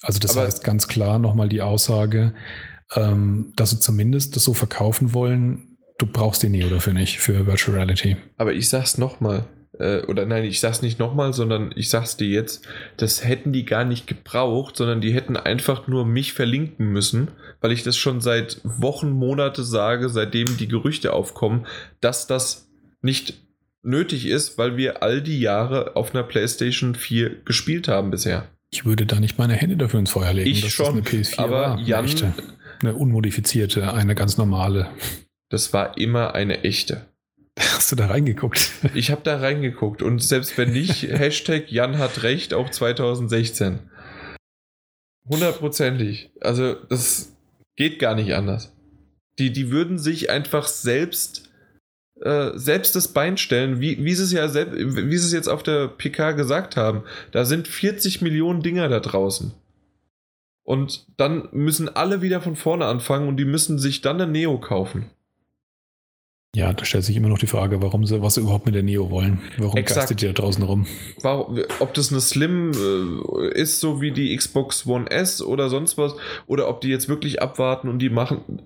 Also 0.03 0.19
das 0.19 0.37
Aber 0.37 0.47
heißt 0.47 0.65
ganz 0.65 0.89
klar 0.89 1.19
nochmal 1.19 1.49
die 1.49 1.63
Aussage, 1.63 2.35
ähm, 2.95 3.53
dass 3.57 3.71
sie 3.71 3.81
zumindest 3.81 4.37
das 4.37 4.45
so 4.45 4.55
verkaufen 4.55 5.15
wollen, 5.15 5.77
du 5.99 6.07
brauchst 6.07 6.43
die 6.43 6.49
Neo 6.49 6.69
dafür 6.69 6.95
nicht, 6.95 7.19
für 7.19 7.47
Virtual 7.47 7.77
Reality. 7.77 8.17
Aber 8.37 8.53
ich 8.55 8.69
sag's 8.69 8.99
nochmal, 8.99 9.45
äh, 9.79 10.03
oder 10.03 10.27
nein, 10.27 10.45
ich 10.45 10.61
sag's 10.61 10.83
nicht 10.83 10.99
nochmal, 10.99 11.33
sondern 11.33 11.73
ich 11.77 11.91
sag's 11.91 12.17
dir 12.17 12.29
jetzt, 12.29 12.67
das 12.97 13.25
hätten 13.25 13.53
die 13.53 13.65
gar 13.65 13.85
nicht 13.85 14.07
gebraucht, 14.07 14.77
sondern 14.77 15.01
die 15.01 15.13
hätten 15.13 15.37
einfach 15.37 15.87
nur 15.89 16.05
mich 16.05 16.33
verlinken 16.33 16.89
müssen, 16.89 17.29
weil 17.61 17.73
ich 17.73 17.83
das 17.83 17.97
schon 17.97 18.21
seit 18.21 18.61
Wochen, 18.65 19.11
Monate 19.11 19.65
sage, 19.65 20.09
seitdem 20.09 20.57
die 20.57 20.69
Gerüchte 20.69 21.13
aufkommen, 21.13 21.67
dass 22.01 22.27
das 22.27 22.71
nicht 23.03 23.35
nötig 23.83 24.27
ist, 24.27 24.59
weil 24.59 24.77
wir 24.77 25.03
all 25.03 25.23
die 25.23 25.41
Jahre 25.41 25.97
auf 25.97 26.15
einer 26.15 26.25
PlayStation 26.25 26.95
4 26.95 27.45
gespielt 27.45 27.89
haben 27.89 28.11
bisher. 28.11 28.49
Ich 28.71 28.85
würde 28.85 29.07
da 29.07 29.19
nicht 29.19 29.39
meine 29.39 29.55
Hände 29.55 29.77
dafür 29.77 30.01
ins 30.01 30.11
Feuer 30.11 30.33
legen, 30.35 30.51
ich 30.51 30.71
schon, 30.73 31.03
das 31.03 31.13
eine 31.13 31.23
PS4 31.23 31.39
aber 31.39 31.61
war. 31.61 31.81
Jan, 31.81 32.01
eine, 32.01 32.09
echte, 32.09 32.35
eine 32.81 32.95
unmodifizierte, 32.95 33.95
eine 33.95 34.15
ganz 34.15 34.37
normale. 34.37 34.89
Das 35.49 35.73
war 35.73 35.97
immer 35.97 36.35
eine 36.35 36.65
echte. 36.65 37.07
Hast 37.75 37.91
du 37.91 37.97
da 37.97 38.07
reingeguckt? 38.07 38.71
Ich 38.95 39.11
habe 39.11 39.23
da 39.25 39.39
reingeguckt 39.39 40.03
und 40.03 40.23
selbst 40.23 40.57
wenn 40.59 40.73
nicht, 40.73 41.03
Hashtag 41.09 41.71
Jan 41.71 41.99
hat 41.99 42.23
recht, 42.23 42.55
auch 42.55 42.71
2016. 42.71 43.81
Hundertprozentig. 45.29 46.31
Also 46.41 46.75
das 46.75 47.37
geht 47.77 47.99
gar 47.99 48.15
nicht 48.15 48.35
anders. 48.35 48.73
Die, 49.39 49.53
die 49.53 49.71
würden 49.71 49.99
sich 49.99 50.31
einfach 50.31 50.67
selbst, 50.67 51.51
äh, 52.21 52.51
selbst 52.55 52.97
das 52.97 53.09
Bein 53.09 53.37
stellen, 53.37 53.81
wie, 53.81 54.03
wie, 54.05 54.15
sie 54.15 54.25
es 54.25 54.33
ja 54.33 54.49
selbst, 54.49 54.77
wie 54.77 55.17
sie 55.17 55.27
es 55.27 55.33
jetzt 55.33 55.49
auf 55.49 55.63
der 55.63 55.89
PK 55.89 56.33
gesagt 56.33 56.77
haben. 56.77 57.03
Da 57.33 57.45
sind 57.45 57.69
40 57.69 58.23
Millionen 58.23 58.63
Dinger 58.63 58.89
da 58.89 59.01
draußen. 59.01 59.53
Und 60.65 61.07
dann 61.17 61.49
müssen 61.53 61.89
alle 61.89 62.21
wieder 62.21 62.41
von 62.41 62.57
vorne 62.57 62.87
anfangen 62.87 63.29
und 63.29 63.37
die 63.37 63.45
müssen 63.45 63.79
sich 63.79 64.01
dann 64.01 64.21
eine 64.21 64.31
Neo 64.31 64.59
kaufen. 64.59 65.11
Ja, 66.57 66.73
da 66.73 66.85
stellt 66.85 67.05
sich 67.05 67.17
immer 67.17 67.29
noch 67.29 67.39
die 67.39 67.47
Frage, 67.47 67.83
warum 67.83 68.07
sie, 68.07 68.23
was 68.23 68.35
sie 68.35 68.41
überhaupt 68.41 68.67
mit 68.67 68.75
der 68.75 68.83
Neo 68.83 69.11
wollen. 69.11 69.41
Warum 69.59 69.77
Exakt. 69.77 70.01
geistet 70.01 70.23
die 70.23 70.27
da 70.27 70.33
draußen 70.33 70.63
rum? 70.63 70.87
Warum, 71.21 71.59
ob 71.79 71.95
das 71.95 72.11
eine 72.11 72.21
Slim 72.21 72.73
äh, 72.73 73.49
ist, 73.53 73.81
so 73.81 74.01
wie 74.01 74.13
die 74.13 74.35
Xbox 74.35 74.87
One 74.87 75.11
S 75.11 75.43
oder 75.43 75.69
sonst 75.69 75.99
was, 75.99 76.15
oder 76.47 76.69
ob 76.69 76.81
die 76.81 76.89
jetzt 76.89 77.09
wirklich 77.09 77.43
abwarten 77.43 77.89
und 77.89 77.99
die 77.99 78.09
machen. 78.09 78.63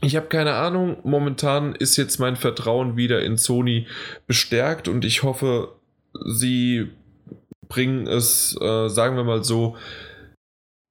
Ich 0.00 0.16
habe 0.16 0.26
keine 0.26 0.54
Ahnung. 0.54 0.96
Momentan 1.04 1.74
ist 1.74 1.96
jetzt 1.96 2.18
mein 2.18 2.36
Vertrauen 2.36 2.96
wieder 2.96 3.22
in 3.22 3.36
Sony 3.36 3.86
bestärkt 4.26 4.88
und 4.88 5.04
ich 5.04 5.22
hoffe, 5.22 5.68
sie 6.26 6.88
bringen 7.68 8.06
es, 8.06 8.56
äh, 8.60 8.88
sagen 8.88 9.16
wir 9.16 9.24
mal 9.24 9.44
so, 9.44 9.76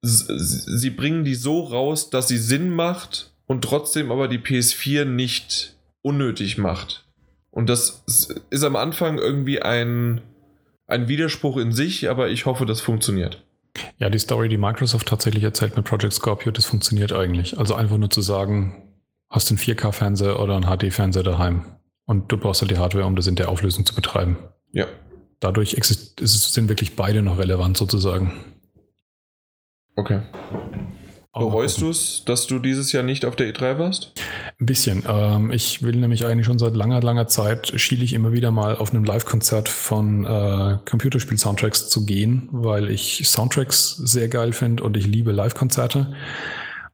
sie 0.02 0.90
bringen 0.90 1.24
die 1.24 1.34
so 1.34 1.60
raus, 1.60 2.10
dass 2.10 2.28
sie 2.28 2.38
Sinn 2.38 2.70
macht 2.70 3.32
und 3.46 3.62
trotzdem 3.62 4.10
aber 4.10 4.28
die 4.28 4.38
PS4 4.38 5.04
nicht 5.04 5.76
unnötig 6.02 6.58
macht. 6.58 7.06
Und 7.50 7.68
das 7.68 8.04
ist 8.50 8.64
am 8.64 8.76
Anfang 8.76 9.18
irgendwie 9.18 9.60
ein, 9.60 10.22
ein 10.86 11.08
Widerspruch 11.08 11.58
in 11.58 11.72
sich, 11.72 12.08
aber 12.08 12.30
ich 12.30 12.46
hoffe, 12.46 12.66
das 12.66 12.80
funktioniert. 12.80 13.44
Ja, 13.98 14.10
die 14.10 14.18
Story, 14.18 14.48
die 14.48 14.58
Microsoft 14.58 15.08
tatsächlich 15.08 15.44
erzählt 15.44 15.76
mit 15.76 15.86
Project 15.86 16.12
Scorpio, 16.12 16.52
das 16.52 16.66
funktioniert 16.66 17.12
eigentlich. 17.12 17.58
Also 17.58 17.74
einfach 17.74 17.96
nur 17.98 18.10
zu 18.10 18.20
sagen, 18.20 18.88
hast 19.30 19.50
du 19.50 19.54
einen 19.54 19.62
4K-Fernseher 19.62 20.40
oder 20.40 20.56
einen 20.56 20.66
HD-Fernseher 20.66 21.22
daheim 21.22 21.76
und 22.04 22.30
du 22.30 22.36
brauchst 22.36 22.60
halt 22.60 22.70
die 22.70 22.78
Hardware, 22.78 23.06
um 23.06 23.16
das 23.16 23.26
in 23.26 23.36
der 23.36 23.48
Auflösung 23.48 23.86
zu 23.86 23.94
betreiben. 23.94 24.38
Ja. 24.72 24.86
Dadurch 25.40 25.76
sind 25.80 26.68
wirklich 26.68 26.96
beide 26.96 27.22
noch 27.22 27.38
relevant 27.38 27.76
sozusagen. 27.76 28.32
Okay. 29.96 30.20
Bereust 31.34 31.80
du 31.80 31.88
es, 31.88 32.24
dass 32.26 32.46
du 32.46 32.58
dieses 32.58 32.92
Jahr 32.92 33.02
nicht 33.02 33.24
auf 33.24 33.36
der 33.36 33.52
E3 33.54 33.78
warst? 33.78 34.12
Ein 34.60 34.66
bisschen. 34.66 35.04
Ähm, 35.08 35.50
ich 35.50 35.82
will 35.82 35.96
nämlich 35.96 36.26
eigentlich 36.26 36.44
schon 36.44 36.58
seit 36.58 36.76
langer, 36.76 37.00
langer 37.00 37.26
Zeit, 37.26 37.72
schiele 37.80 38.04
ich 38.04 38.12
immer 38.12 38.32
wieder 38.32 38.50
mal 38.50 38.76
auf 38.76 38.90
einem 38.90 39.04
Live-Konzert 39.04 39.70
von 39.70 40.26
äh, 40.26 40.78
Computerspiel-Soundtracks 40.84 41.88
zu 41.88 42.04
gehen, 42.04 42.50
weil 42.52 42.90
ich 42.90 43.26
Soundtracks 43.26 43.96
sehr 43.96 44.28
geil 44.28 44.52
finde 44.52 44.82
und 44.82 44.94
ich 44.96 45.06
liebe 45.06 45.32
Live-Konzerte. 45.32 46.14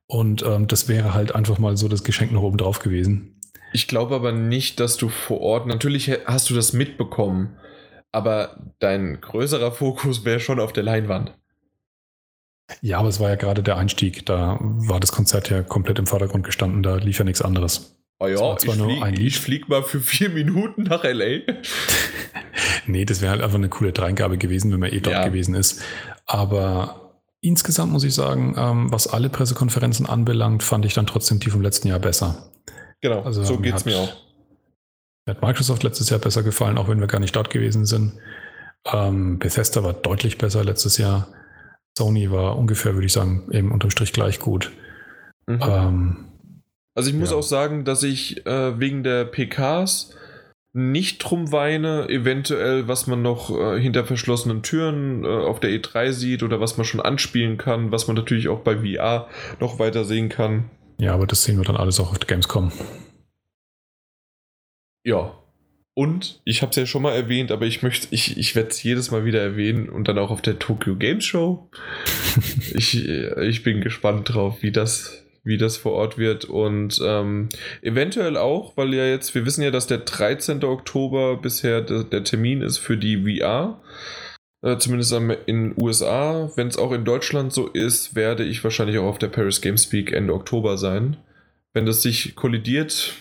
Und 0.06 0.44
ähm, 0.44 0.68
das 0.68 0.86
wäre 0.86 1.14
halt 1.14 1.34
einfach 1.34 1.58
mal 1.58 1.76
so 1.76 1.88
das 1.88 2.04
Geschenk 2.04 2.30
noch 2.30 2.42
oben 2.42 2.58
drauf 2.58 2.78
gewesen. 2.78 3.40
Ich 3.72 3.88
glaube 3.88 4.14
aber 4.14 4.30
nicht, 4.30 4.78
dass 4.78 4.96
du 4.96 5.08
vor 5.08 5.40
Ort, 5.40 5.66
natürlich 5.66 6.10
hast 6.26 6.48
du 6.48 6.54
das 6.54 6.72
mitbekommen, 6.72 7.56
aber 8.12 8.72
dein 8.78 9.20
größerer 9.20 9.72
Fokus 9.72 10.24
wäre 10.24 10.40
schon 10.40 10.60
auf 10.60 10.72
der 10.72 10.84
Leinwand. 10.84 11.37
Ja, 12.80 12.98
aber 12.98 13.08
es 13.08 13.20
war 13.20 13.30
ja 13.30 13.36
gerade 13.36 13.62
der 13.62 13.76
Einstieg. 13.76 14.26
Da 14.26 14.58
war 14.60 15.00
das 15.00 15.12
Konzert 15.12 15.50
ja 15.50 15.62
komplett 15.62 15.98
im 15.98 16.06
Vordergrund 16.06 16.44
gestanden. 16.44 16.82
Da 16.82 16.96
lief 16.96 17.18
ja 17.18 17.24
nichts 17.24 17.42
anderes. 17.42 17.96
Oh 18.20 18.26
ja, 18.26 18.56
ich 18.56 18.70
flieg, 18.70 19.18
ich 19.18 19.38
flieg 19.38 19.68
mal 19.68 19.82
für 19.82 20.00
vier 20.00 20.28
Minuten 20.28 20.82
nach 20.82 21.04
L.A. 21.04 21.52
nee, 22.86 23.04
das 23.04 23.20
wäre 23.20 23.30
halt 23.30 23.42
einfach 23.42 23.58
eine 23.58 23.68
coole 23.68 23.92
Dreingabe 23.92 24.38
gewesen, 24.38 24.72
wenn 24.72 24.80
man 24.80 24.92
eh 24.92 25.00
dort 25.00 25.16
ja. 25.16 25.24
gewesen 25.24 25.54
ist. 25.54 25.82
Aber 26.26 27.20
insgesamt 27.40 27.92
muss 27.92 28.04
ich 28.04 28.14
sagen, 28.14 28.54
ähm, 28.58 28.92
was 28.92 29.06
alle 29.06 29.28
Pressekonferenzen 29.28 30.06
anbelangt, 30.06 30.62
fand 30.62 30.84
ich 30.84 30.94
dann 30.94 31.06
trotzdem 31.06 31.38
die 31.38 31.50
vom 31.50 31.62
letzten 31.62 31.88
Jahr 31.88 32.00
besser. 32.00 32.50
Genau, 33.00 33.22
also, 33.22 33.44
so 33.44 33.58
geht 33.58 33.76
es 33.76 33.84
mir 33.84 33.96
auch. 33.96 34.12
Mir 35.26 35.34
hat 35.34 35.42
Microsoft 35.42 35.84
letztes 35.84 36.10
Jahr 36.10 36.18
besser 36.18 36.42
gefallen, 36.42 36.78
auch 36.78 36.88
wenn 36.88 37.00
wir 37.00 37.06
gar 37.06 37.20
nicht 37.20 37.36
dort 37.36 37.50
gewesen 37.50 37.86
sind. 37.86 38.14
Ähm, 38.84 39.38
Bethesda 39.38 39.84
war 39.84 39.92
deutlich 39.92 40.38
besser 40.38 40.64
letztes 40.64 40.98
Jahr. 40.98 41.28
Sony 41.98 42.30
war 42.30 42.56
ungefähr, 42.56 42.94
würde 42.94 43.06
ich 43.06 43.12
sagen, 43.12 43.48
eben 43.52 43.72
unterm 43.72 43.90
Strich 43.90 44.12
gleich 44.12 44.38
gut. 44.38 44.72
Mhm. 45.46 45.60
Ähm, 45.62 46.16
also 46.94 47.10
ich 47.10 47.16
muss 47.16 47.30
ja. 47.30 47.36
auch 47.36 47.42
sagen, 47.42 47.84
dass 47.84 48.02
ich 48.02 48.46
äh, 48.46 48.80
wegen 48.80 49.02
der 49.02 49.24
PKs 49.24 50.14
nicht 50.72 51.18
drum 51.18 51.50
weine, 51.50 52.08
eventuell, 52.08 52.88
was 52.88 53.06
man 53.06 53.22
noch 53.22 53.50
äh, 53.50 53.80
hinter 53.80 54.04
verschlossenen 54.04 54.62
Türen 54.62 55.24
äh, 55.24 55.28
auf 55.28 55.60
der 55.60 55.70
E3 55.70 56.12
sieht 56.12 56.42
oder 56.42 56.60
was 56.60 56.76
man 56.76 56.84
schon 56.84 57.00
anspielen 57.00 57.56
kann, 57.56 57.90
was 57.90 58.06
man 58.06 58.16
natürlich 58.16 58.48
auch 58.48 58.60
bei 58.60 58.76
VR 58.76 59.28
noch 59.60 59.78
weiter 59.78 60.04
sehen 60.04 60.28
kann. 60.28 60.70
Ja, 61.00 61.14
aber 61.14 61.26
das 61.26 61.44
sehen 61.44 61.58
wir 61.58 61.64
dann 61.64 61.76
alles 61.76 62.00
auch 62.00 62.10
auf 62.10 62.18
der 62.18 62.28
Gamescom. 62.28 62.72
Ja, 65.04 65.38
und 65.98 66.40
ich 66.44 66.62
habe 66.62 66.70
es 66.70 66.76
ja 66.76 66.86
schon 66.86 67.02
mal 67.02 67.16
erwähnt, 67.16 67.50
aber 67.50 67.66
ich 67.66 67.82
möchte, 67.82 68.06
ich, 68.12 68.38
ich 68.38 68.54
werde 68.54 68.68
es 68.68 68.80
jedes 68.84 69.10
Mal 69.10 69.24
wieder 69.24 69.42
erwähnen 69.42 69.88
und 69.88 70.06
dann 70.06 70.16
auch 70.16 70.30
auf 70.30 70.40
der 70.40 70.60
Tokyo 70.60 70.94
Games 70.94 71.24
Show. 71.24 71.68
ich, 72.72 73.08
ich 73.08 73.64
bin 73.64 73.80
gespannt 73.80 74.32
drauf, 74.32 74.62
wie 74.62 74.70
das, 74.70 75.24
wie 75.42 75.56
das 75.56 75.76
vor 75.76 75.94
Ort 75.94 76.16
wird. 76.16 76.44
Und 76.44 77.00
ähm, 77.04 77.48
eventuell 77.82 78.36
auch, 78.36 78.76
weil 78.76 78.94
ja 78.94 79.06
jetzt, 79.06 79.34
wir 79.34 79.44
wissen 79.44 79.62
ja, 79.62 79.72
dass 79.72 79.88
der 79.88 79.98
13. 79.98 80.62
Oktober 80.62 81.36
bisher 81.36 81.80
der, 81.80 82.04
der 82.04 82.22
Termin 82.22 82.62
ist 82.62 82.78
für 82.78 82.96
die 82.96 83.40
VR. 83.40 83.82
Äh, 84.62 84.78
zumindest 84.78 85.12
in 85.12 85.34
den 85.46 85.74
USA. 85.76 86.52
Wenn 86.54 86.68
es 86.68 86.78
auch 86.78 86.92
in 86.92 87.04
Deutschland 87.04 87.52
so 87.52 87.66
ist, 87.66 88.14
werde 88.14 88.44
ich 88.44 88.62
wahrscheinlich 88.62 88.98
auch 88.98 89.08
auf 89.08 89.18
der 89.18 89.26
Paris 89.26 89.60
Games 89.60 89.92
Week 89.92 90.12
Ende 90.12 90.32
Oktober 90.32 90.78
sein. 90.78 91.16
Wenn 91.72 91.86
das 91.86 92.02
sich 92.02 92.36
kollidiert, 92.36 93.16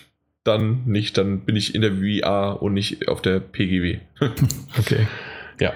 dann 0.48 0.84
nicht, 0.86 1.18
dann 1.18 1.42
bin 1.42 1.56
ich 1.56 1.76
in 1.76 1.82
der 1.82 1.94
VR 1.98 2.62
und 2.62 2.74
nicht 2.74 3.08
auf 3.08 3.22
der 3.22 3.40
PGW. 3.40 4.00
okay. 4.80 5.08
Ja. 5.60 5.74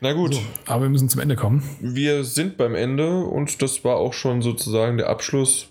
Na 0.00 0.12
gut. 0.12 0.34
So, 0.34 0.42
aber 0.66 0.82
wir 0.82 0.88
müssen 0.88 1.08
zum 1.08 1.20
Ende 1.20 1.36
kommen. 1.36 1.62
Wir 1.80 2.24
sind 2.24 2.56
beim 2.56 2.74
Ende 2.74 3.18
und 3.24 3.60
das 3.60 3.84
war 3.84 3.96
auch 3.96 4.14
schon 4.14 4.40
sozusagen 4.42 4.96
der 4.96 5.08
Abschluss. 5.08 5.68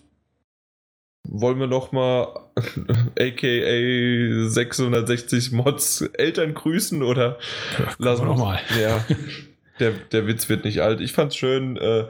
Wollen 1.27 1.59
wir 1.59 1.67
nochmal 1.67 2.27
aka 2.55 4.49
660 4.49 5.51
Mods 5.51 6.01
Eltern 6.13 6.53
grüßen 6.53 7.03
oder 7.03 7.37
ja, 7.77 7.93
lassen 7.97 8.21
wir 8.23 8.27
nochmal? 8.27 8.59
Ja. 8.79 9.05
Der, 9.79 9.91
der 9.91 10.27
Witz 10.27 10.49
wird 10.49 10.65
nicht 10.65 10.81
alt. 10.81 10.99
Ich 10.99 11.13
fand's 11.13 11.37
schön. 11.37 11.77
Äh, 11.77 12.07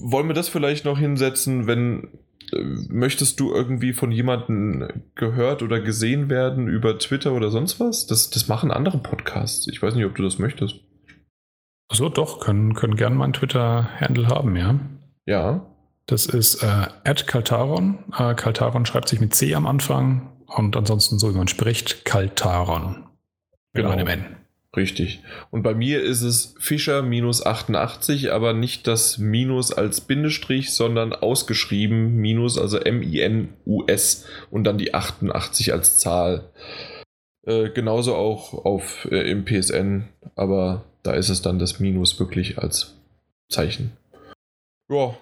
wollen 0.00 0.26
wir 0.26 0.34
das 0.34 0.48
vielleicht 0.48 0.84
noch 0.84 0.98
hinsetzen, 0.98 1.68
wenn 1.68 2.08
möchtest 2.52 3.40
du 3.40 3.52
irgendwie 3.52 3.92
von 3.92 4.10
jemandem 4.10 4.88
gehört 5.14 5.62
oder 5.62 5.80
gesehen 5.80 6.28
werden 6.28 6.68
über 6.68 6.98
Twitter 6.98 7.32
oder 7.32 7.50
sonst 7.50 7.80
was? 7.80 8.06
Das, 8.06 8.30
das 8.30 8.48
machen 8.48 8.70
andere 8.70 8.98
Podcasts. 8.98 9.68
Ich 9.68 9.82
weiß 9.82 9.94
nicht, 9.94 10.04
ob 10.04 10.14
du 10.14 10.22
das 10.22 10.38
möchtest. 10.38 10.76
So, 11.90 12.08
doch, 12.08 12.40
können, 12.40 12.74
können 12.74 12.96
gerne 12.96 13.16
meinen 13.16 13.32
Twitter-Handle 13.32 14.28
haben, 14.28 14.56
ja. 14.56 14.78
Ja. 15.26 15.66
Das 16.06 16.26
ist 16.26 16.62
äh, 16.62 17.14
Kaltaron. 17.26 17.98
Äh, 18.18 18.34
Kaltaron 18.34 18.86
schreibt 18.86 19.08
sich 19.08 19.20
mit 19.20 19.34
C 19.34 19.54
am 19.54 19.66
Anfang 19.66 20.32
und 20.46 20.76
ansonsten 20.76 21.18
so, 21.18 21.32
wie 21.32 21.38
man 21.38 21.48
spricht, 21.48 22.04
Kaltaron. 22.04 23.04
Mit 23.72 23.84
Genau. 23.84 23.90
Genau. 23.90 23.90
einem 23.90 24.06
N. 24.08 24.36
Richtig. 24.76 25.22
Und 25.50 25.62
bei 25.62 25.74
mir 25.74 26.02
ist 26.02 26.22
es 26.22 26.54
Fischer 26.58 27.02
minus 27.02 27.44
88, 27.44 28.32
aber 28.32 28.52
nicht 28.52 28.86
das 28.86 29.16
Minus 29.16 29.72
als 29.72 30.02
Bindestrich, 30.02 30.74
sondern 30.74 31.14
ausgeschrieben 31.14 32.16
Minus, 32.16 32.58
also 32.58 32.78
M-I-N-U-S 32.78 34.26
und 34.50 34.64
dann 34.64 34.76
die 34.76 34.92
88 34.92 35.72
als 35.72 35.98
Zahl. 35.98 36.50
Äh, 37.46 37.70
genauso 37.70 38.14
auch 38.14 38.52
auf, 38.52 39.08
äh, 39.10 39.30
im 39.30 39.46
PSN, 39.46 40.08
aber 40.36 40.84
da 41.02 41.14
ist 41.14 41.30
es 41.30 41.40
dann 41.40 41.58
das 41.58 41.80
Minus 41.80 42.20
wirklich 42.20 42.58
als 42.58 42.94
Zeichen. 43.48 43.96
Ja, 44.90 45.16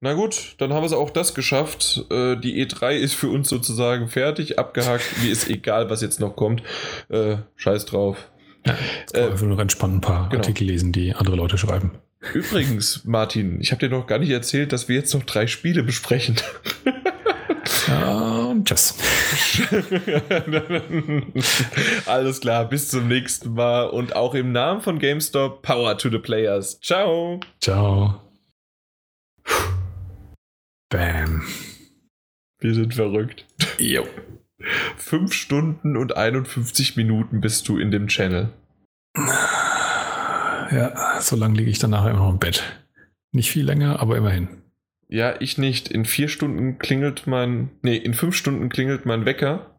na 0.00 0.14
gut, 0.14 0.54
dann 0.58 0.72
haben 0.72 0.82
wir 0.82 0.86
es 0.86 0.92
auch 0.92 1.10
das 1.10 1.34
geschafft. 1.34 2.04
Äh, 2.10 2.36
die 2.36 2.64
E3 2.64 2.94
ist 2.94 3.14
für 3.14 3.28
uns 3.28 3.48
sozusagen 3.48 4.08
fertig, 4.08 4.60
abgehakt. 4.60 5.04
Mir 5.22 5.30
ist 5.30 5.48
egal, 5.48 5.90
was 5.90 6.02
jetzt 6.02 6.20
noch 6.20 6.36
kommt. 6.36 6.62
Äh, 7.08 7.36
scheiß 7.56 7.86
drauf. 7.86 8.28
Man 8.64 8.76
einfach 9.14 9.46
nur 9.46 9.58
entspannt 9.58 9.94
ein 9.94 10.00
paar 10.00 10.28
genau. 10.28 10.40
Artikel 10.40 10.64
lesen, 10.64 10.92
die 10.92 11.14
andere 11.14 11.36
Leute 11.36 11.58
schreiben. 11.58 11.92
Übrigens, 12.34 13.04
Martin, 13.04 13.60
ich 13.60 13.72
habe 13.72 13.80
dir 13.80 13.94
noch 13.94 14.06
gar 14.06 14.18
nicht 14.18 14.30
erzählt, 14.30 14.72
dass 14.72 14.88
wir 14.88 14.96
jetzt 14.96 15.12
noch 15.12 15.24
drei 15.24 15.46
Spiele 15.46 15.82
besprechen. 15.82 16.36
Und 18.52 18.68
tschüss. 18.68 18.94
Alles 22.06 22.40
klar, 22.40 22.68
bis 22.68 22.88
zum 22.88 23.08
nächsten 23.08 23.54
Mal 23.54 23.88
und 23.88 24.14
auch 24.14 24.34
im 24.34 24.52
Namen 24.52 24.82
von 24.82 24.98
GameStop, 24.98 25.62
Power 25.62 25.96
to 25.96 26.10
the 26.10 26.18
Players. 26.18 26.78
Ciao. 26.80 27.40
Ciao. 27.60 28.20
Bam. 30.90 31.42
Wir 32.58 32.74
sind 32.74 32.94
verrückt. 32.94 33.46
Jo. 33.78 34.06
Fünf 34.96 35.32
Stunden 35.32 35.96
und 35.96 36.16
51 36.16 36.96
Minuten 36.96 37.40
bist 37.40 37.68
du 37.68 37.78
in 37.78 37.90
dem 37.90 38.08
Channel. 38.08 38.50
Ja, 39.16 41.20
so 41.20 41.36
lange 41.36 41.56
liege 41.56 41.70
ich 41.70 41.78
dann 41.78 41.90
nachher 41.90 42.10
immer 42.10 42.20
noch 42.20 42.30
im 42.30 42.38
Bett. 42.38 42.62
Nicht 43.32 43.50
viel 43.50 43.64
länger, 43.64 44.00
aber 44.00 44.16
immerhin. 44.16 44.48
Ja, 45.08 45.34
ich 45.40 45.58
nicht. 45.58 45.88
In 45.88 46.06
vier 46.06 46.28
Stunden 46.28 46.78
klingelt 46.78 47.26
mein. 47.26 47.70
Nee, 47.82 47.96
in 47.96 48.14
fünf 48.14 48.34
Stunden 48.34 48.70
klingelt 48.70 49.04
mein 49.04 49.26
Wecker. 49.26 49.74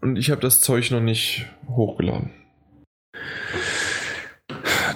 Und 0.00 0.16
ich 0.16 0.30
habe 0.30 0.40
das 0.40 0.60
Zeug 0.60 0.90
noch 0.92 1.00
nicht 1.00 1.46
hochgeladen. 1.68 2.30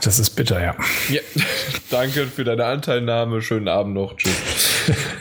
Das 0.03 0.19
ist 0.19 0.31
bitter, 0.31 0.63
ja. 0.63 0.77
Ja, 1.09 1.21
danke 1.91 2.27
für 2.27 2.45
deine 2.45 2.67
Anteilnahme. 2.67 3.43
Schönen 3.43 3.69
Abend 3.69 3.95
noch. 3.95 4.17
Tschüss. 4.17 4.85